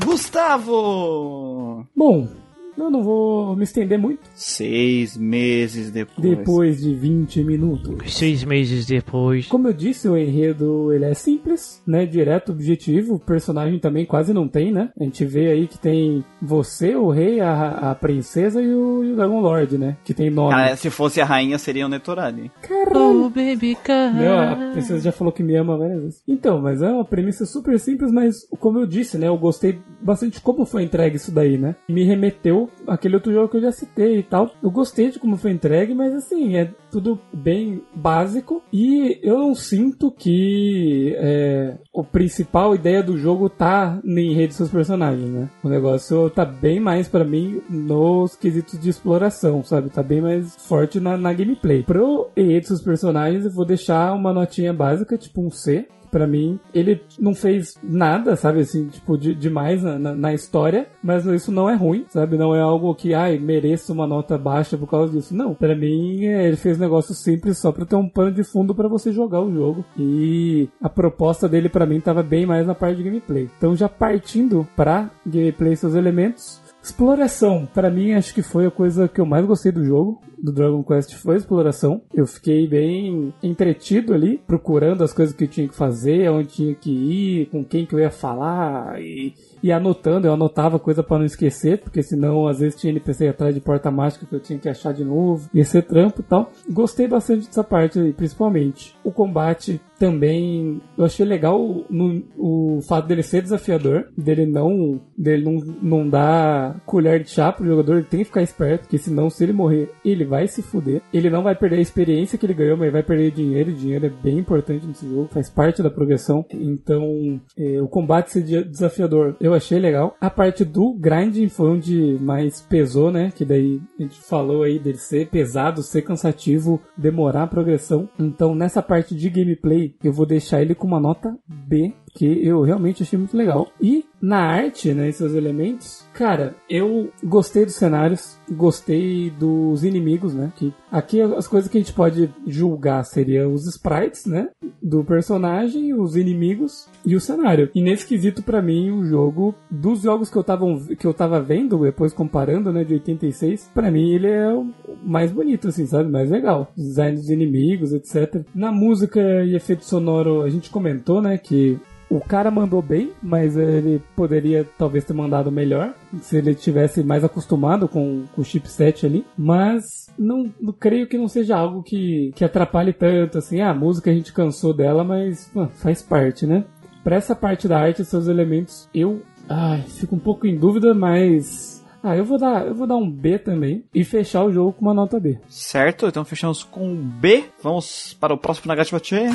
Gustavo! 0.04 1.86
Bom, 1.96 2.28
eu 2.76 2.90
não 2.90 3.02
vou 3.02 3.56
me 3.56 3.64
estender 3.64 3.98
muito. 3.98 4.20
Seis 4.34 5.16
meses 5.16 5.90
depois. 5.90 6.28
Depois 6.28 6.80
de 6.80 6.94
20 6.94 7.44
minutos. 7.44 8.14
Seis 8.14 8.44
meses 8.44 8.86
depois. 8.86 9.46
Como 9.46 9.68
eu 9.68 9.72
disse, 9.72 10.08
o 10.08 10.16
enredo 10.16 10.92
ele 10.92 11.04
é 11.04 11.14
simples, 11.14 11.82
né? 11.86 12.06
Direto, 12.06 12.52
objetivo. 12.52 13.14
O 13.14 13.18
personagem 13.18 13.78
também 13.78 14.04
quase 14.04 14.32
não 14.32 14.48
tem, 14.48 14.72
né? 14.72 14.90
A 14.98 15.04
gente 15.04 15.24
vê 15.24 15.50
aí 15.50 15.66
que 15.66 15.78
tem 15.78 16.24
você, 16.40 16.94
o 16.94 17.10
rei, 17.10 17.40
a, 17.40 17.90
a 17.90 17.94
princesa 17.94 18.60
e 18.60 18.74
o, 18.74 19.04
e 19.04 19.12
o 19.12 19.16
Dragon 19.16 19.40
Lord, 19.40 19.78
né? 19.78 19.96
Que 20.04 20.14
tem 20.14 20.30
nome. 20.30 20.54
Ah, 20.54 20.76
se 20.76 20.90
fosse 20.90 21.20
a 21.20 21.24
rainha, 21.24 21.58
seria 21.58 21.86
o 21.86 21.88
Netorali. 21.88 22.50
Oh, 22.94 23.28
baby, 23.28 23.76
car. 23.76 24.14
Meu, 24.14 24.38
a 24.38 24.72
princesa 24.72 25.00
já 25.00 25.12
falou 25.12 25.32
que 25.32 25.42
me 25.42 25.56
ama 25.56 25.76
várias 25.76 26.02
vezes. 26.02 26.22
Então, 26.26 26.60
mas 26.60 26.82
é 26.82 26.88
uma 26.88 27.04
premissa 27.04 27.46
super 27.46 27.78
simples, 27.78 28.10
mas 28.10 28.46
como 28.58 28.78
eu 28.78 28.86
disse, 28.86 29.18
né? 29.18 29.28
Eu 29.28 29.38
gostei 29.38 29.78
bastante 30.00 30.40
como 30.40 30.64
foi 30.64 30.82
entregue 30.82 31.16
isso 31.16 31.32
daí, 31.32 31.56
né? 31.56 31.76
Me 31.88 32.04
remeteu 32.04 32.63
aquele 32.86 33.14
outro 33.14 33.32
jogo 33.32 33.48
que 33.48 33.56
eu 33.56 33.62
já 33.62 33.72
citei 33.72 34.18
e 34.18 34.22
tal. 34.22 34.50
Eu 34.62 34.70
gostei 34.70 35.10
de 35.10 35.18
como 35.18 35.36
foi 35.36 35.52
entregue, 35.52 35.94
mas 35.94 36.12
assim, 36.14 36.56
é 36.56 36.70
tudo 36.90 37.18
bem 37.32 37.82
básico 37.94 38.62
e 38.72 39.18
eu 39.22 39.38
não 39.38 39.54
sinto 39.54 40.10
que 40.10 41.14
é, 41.16 41.76
o 41.92 42.04
principal 42.04 42.74
ideia 42.74 43.02
do 43.02 43.16
jogo 43.16 43.48
tá 43.48 44.00
em 44.04 44.34
rede 44.34 44.54
seus 44.54 44.70
personagens, 44.70 45.28
né? 45.28 45.50
O 45.62 45.68
negócio 45.68 46.30
tá 46.30 46.44
bem 46.44 46.80
mais 46.80 47.08
para 47.08 47.24
mim 47.24 47.60
nos 47.68 48.36
quesitos 48.36 48.78
de 48.78 48.88
exploração, 48.88 49.62
sabe? 49.62 49.90
Tá 49.90 50.02
bem 50.02 50.20
mais 50.20 50.54
forte 50.66 51.00
na, 51.00 51.16
na 51.16 51.32
gameplay. 51.32 51.82
Pro 51.82 52.30
enredo 52.36 52.68
dos 52.68 52.82
personagens, 52.82 53.44
eu 53.44 53.50
vou 53.50 53.64
deixar 53.64 54.12
uma 54.14 54.32
notinha 54.32 54.72
básica, 54.72 55.18
tipo 55.18 55.42
um 55.42 55.50
C, 55.50 55.86
para 56.14 56.28
mim, 56.28 56.60
ele 56.72 57.02
não 57.18 57.34
fez 57.34 57.76
nada, 57.82 58.36
sabe, 58.36 58.60
assim, 58.60 58.86
tipo, 58.86 59.18
de, 59.18 59.34
demais 59.34 59.82
na, 59.82 59.98
na, 59.98 60.14
na, 60.14 60.32
história, 60.32 60.86
mas 61.02 61.26
isso 61.26 61.50
não 61.50 61.68
é 61.68 61.74
ruim, 61.74 62.06
sabe? 62.08 62.38
Não 62.38 62.54
é 62.54 62.60
algo 62.60 62.94
que, 62.94 63.12
ai, 63.12 63.36
mereça 63.36 63.92
uma 63.92 64.06
nota 64.06 64.38
baixa 64.38 64.78
por 64.78 64.88
causa 64.88 65.12
disso. 65.12 65.34
Não, 65.34 65.54
para 65.54 65.74
mim, 65.74 66.24
é, 66.26 66.46
ele 66.46 66.56
fez 66.56 66.78
um 66.78 66.82
negócio 66.82 67.12
simples 67.14 67.58
só 67.58 67.72
pra 67.72 67.84
ter 67.84 67.96
um 67.96 68.08
pano 68.08 68.30
de 68.30 68.44
fundo 68.44 68.72
para 68.76 68.86
você 68.86 69.12
jogar 69.12 69.40
o 69.40 69.52
jogo. 69.52 69.84
E 69.98 70.68
a 70.80 70.88
proposta 70.88 71.48
dele 71.48 71.68
para 71.68 71.84
mim 71.84 71.98
tava 71.98 72.22
bem 72.22 72.46
mais 72.46 72.64
na 72.64 72.76
parte 72.76 72.98
de 72.98 73.02
gameplay. 73.02 73.50
Então, 73.58 73.74
já 73.74 73.88
partindo 73.88 74.64
pra 74.76 75.10
gameplay 75.26 75.74
seus 75.74 75.96
elementos, 75.96 76.60
Exploração, 76.84 77.66
para 77.72 77.90
mim 77.90 78.12
acho 78.12 78.34
que 78.34 78.42
foi 78.42 78.66
a 78.66 78.70
coisa 78.70 79.08
que 79.08 79.18
eu 79.18 79.24
mais 79.24 79.46
gostei 79.46 79.72
do 79.72 79.82
jogo, 79.82 80.20
do 80.38 80.52
Dragon 80.52 80.84
Quest 80.84 81.14
foi 81.14 81.36
a 81.36 81.38
exploração. 81.38 82.02
Eu 82.12 82.26
fiquei 82.26 82.68
bem 82.68 83.32
entretido 83.42 84.12
ali, 84.12 84.36
procurando 84.46 85.02
as 85.02 85.10
coisas 85.10 85.34
que 85.34 85.44
eu 85.44 85.48
tinha 85.48 85.66
que 85.66 85.74
fazer, 85.74 86.30
onde 86.30 86.48
tinha 86.48 86.74
que 86.74 86.90
ir, 86.90 87.46
com 87.46 87.64
quem 87.64 87.86
que 87.86 87.94
eu 87.94 87.98
ia 87.98 88.10
falar 88.10 89.00
e, 89.00 89.32
e 89.62 89.72
anotando. 89.72 90.26
Eu 90.26 90.34
anotava 90.34 90.78
coisa 90.78 91.02
para 91.02 91.20
não 91.20 91.24
esquecer, 91.24 91.78
porque 91.78 92.02
senão 92.02 92.46
às 92.46 92.58
vezes 92.58 92.78
tinha 92.78 92.90
NPC 92.90 93.28
atrás 93.28 93.54
de 93.54 93.62
porta 93.62 93.90
mágica 93.90 94.26
que 94.26 94.34
eu 94.34 94.40
tinha 94.40 94.58
que 94.58 94.68
achar 94.68 94.92
de 94.92 95.02
novo, 95.02 95.48
ia 95.54 95.64
ser 95.64 95.82
trampo 95.84 96.20
e 96.20 96.24
tal. 96.24 96.52
Gostei 96.68 97.08
bastante 97.08 97.46
dessa 97.46 97.64
parte 97.64 97.98
aí, 97.98 98.12
principalmente. 98.12 98.94
O 99.02 99.10
combate 99.10 99.80
também 99.98 100.80
eu 100.96 101.04
achei 101.04 101.24
legal 101.24 101.84
no, 101.88 102.22
o 102.36 102.80
fato 102.88 103.06
dele 103.06 103.22
ser 103.22 103.42
desafiador, 103.42 104.08
dele 104.16 104.46
não 104.46 105.00
dele 105.16 105.44
não, 105.44 105.54
não 105.82 106.08
dar 106.08 106.80
colher 106.84 107.22
de 107.22 107.30
chá 107.30 107.52
pro 107.52 107.66
jogador, 107.66 107.96
ele 107.96 108.06
tem 108.06 108.20
que 108.20 108.26
ficar 108.26 108.42
esperto, 108.42 108.82
porque 108.82 108.98
senão 108.98 109.30
se 109.30 109.42
ele 109.44 109.52
morrer, 109.52 109.90
ele 110.04 110.24
vai 110.24 110.46
se 110.46 110.62
fuder. 110.62 111.02
Ele 111.12 111.30
não 111.30 111.42
vai 111.42 111.54
perder 111.54 111.78
a 111.78 111.82
experiência 111.82 112.38
que 112.38 112.46
ele 112.46 112.54
ganhou, 112.54 112.76
mas 112.76 112.92
vai 112.92 113.02
perder 113.02 113.30
dinheiro, 113.30 113.70
e 113.70 113.74
dinheiro 113.74 114.06
é 114.06 114.10
bem 114.10 114.38
importante 114.38 114.86
nesse 114.86 115.08
jogo, 115.08 115.28
faz 115.32 115.48
parte 115.48 115.82
da 115.82 115.90
progressão. 115.90 116.44
Então, 116.52 117.40
é, 117.56 117.80
o 117.80 117.88
combate 117.88 118.32
ser 118.32 118.64
desafiador, 118.64 119.36
eu 119.40 119.54
achei 119.54 119.78
legal. 119.78 120.16
A 120.20 120.30
parte 120.30 120.64
do 120.64 120.94
grinding 120.94 121.48
foi 121.48 121.70
onde 121.70 122.18
mais 122.20 122.60
pesou, 122.60 123.10
né? 123.10 123.32
Que 123.34 123.44
daí 123.44 123.80
a 123.98 124.02
gente 124.02 124.20
falou 124.20 124.62
aí 124.62 124.78
dele 124.78 124.98
ser 124.98 125.28
pesado, 125.28 125.82
ser 125.82 126.02
cansativo, 126.02 126.80
demorar 126.96 127.44
a 127.44 127.48
progressão. 127.48 128.08
Então, 128.18 128.54
nessa 128.54 128.82
parte 128.82 129.14
de 129.14 129.28
gameplay, 129.28 129.93
eu 130.02 130.12
vou 130.12 130.26
deixar 130.26 130.60
ele 130.60 130.74
com 130.74 130.86
uma 130.86 131.00
nota 131.00 131.36
B, 131.46 131.94
que 132.14 132.46
eu 132.46 132.62
realmente 132.62 133.02
achei 133.02 133.18
muito 133.18 133.36
legal. 133.36 133.68
E 133.80 134.04
na 134.22 134.38
arte, 134.38 134.94
né, 134.94 135.08
esses 135.08 135.34
elementos, 135.34 136.06
cara, 136.14 136.54
eu 136.70 137.10
gostei 137.22 137.66
dos 137.66 137.74
cenários, 137.74 138.38
gostei 138.50 139.30
dos 139.30 139.84
inimigos, 139.84 140.32
né, 140.32 140.50
que 140.56 140.72
aqui 140.90 141.20
as 141.20 141.46
coisas 141.46 141.70
que 141.70 141.76
a 141.76 141.80
gente 141.80 141.92
pode 141.92 142.32
julgar 142.46 143.04
seriam 143.04 143.52
os 143.52 143.66
sprites, 143.66 144.24
né, 144.24 144.48
do 144.82 145.04
personagem, 145.04 145.92
os 145.92 146.16
inimigos 146.16 146.88
e 147.04 147.16
o 147.16 147.20
cenário. 147.20 147.68
E 147.74 147.82
nesse 147.82 148.06
quesito 148.06 148.42
para 148.42 148.62
mim 148.62 148.90
o 148.90 149.04
jogo 149.04 149.54
dos 149.70 150.02
jogos 150.02 150.30
que 150.30 150.36
eu 150.36 150.44
tava 150.44 150.64
que 150.98 151.06
eu 151.06 151.12
tava 151.12 151.40
vendo 151.40 151.78
depois 151.78 152.12
comparando, 152.12 152.72
né, 152.72 152.84
de 152.84 152.94
86, 152.94 153.70
para 153.74 153.90
mim 153.90 154.10
ele 154.10 154.28
é 154.28 154.50
o 154.52 154.66
mais 155.02 155.32
bonito 155.32 155.68
assim, 155.68 155.84
sabe, 155.86 156.10
mais 156.10 156.30
legal. 156.30 156.72
Design 156.76 157.16
dos 157.16 157.28
inimigos, 157.28 157.92
etc. 157.92 158.42
Na 158.54 158.70
música 158.70 159.20
e 159.44 159.54
efeito 159.54 159.84
sonoro 159.84 160.42
a 160.42 160.48
gente 160.48 160.70
comentou, 160.70 161.20
né, 161.20 161.36
que 161.36 161.78
o 162.16 162.20
cara 162.20 162.50
mandou 162.50 162.80
bem, 162.80 163.12
mas 163.22 163.56
ele 163.56 164.02
poderia 164.14 164.66
talvez 164.78 165.04
ter 165.04 165.12
mandado 165.12 165.50
melhor 165.50 165.94
se 166.22 166.36
ele 166.36 166.54
tivesse 166.54 167.02
mais 167.02 167.24
acostumado 167.24 167.88
com, 167.88 168.24
com 168.34 168.40
o 168.40 168.44
chipset 168.44 169.04
ali. 169.04 169.26
Mas 169.36 170.08
não, 170.18 170.52
não, 170.60 170.72
creio 170.72 171.06
que 171.06 171.18
não 171.18 171.28
seja 171.28 171.56
algo 171.56 171.82
que, 171.82 172.32
que 172.34 172.44
atrapalhe 172.44 172.92
tanto 172.92 173.38
assim. 173.38 173.60
Ah, 173.60 173.70
a 173.70 173.74
música 173.74 174.10
a 174.10 174.14
gente 174.14 174.32
cansou 174.32 174.72
dela, 174.72 175.02
mas 175.02 175.50
faz 175.76 176.02
parte, 176.02 176.46
né? 176.46 176.64
Para 177.02 177.16
essa 177.16 177.34
parte 177.34 177.68
da 177.68 177.78
arte, 177.78 178.04
seus 178.04 178.28
elementos, 178.28 178.88
eu 178.94 179.20
ai, 179.48 179.82
fico 179.82 180.16
um 180.16 180.18
pouco 180.18 180.46
em 180.46 180.56
dúvida, 180.56 180.94
mas 180.94 181.84
ah, 182.02 182.16
eu 182.16 182.24
vou 182.24 182.38
dar, 182.38 182.66
eu 182.66 182.74
vou 182.74 182.86
dar 182.86 182.96
um 182.96 183.10
B 183.10 183.38
também 183.38 183.84
e 183.94 184.04
fechar 184.04 184.44
o 184.44 184.52
jogo 184.52 184.72
com 184.72 184.82
uma 184.82 184.94
nota 184.94 185.18
B. 185.18 185.38
Certo, 185.48 186.06
então 186.06 186.24
fechamos 186.24 186.62
com 186.62 186.94
B. 186.94 187.44
Vamos 187.62 188.14
para 188.20 188.32
o 188.32 188.38
próximo 188.38 188.68
Nagativa 188.68 189.00
Tchê. 189.00 189.30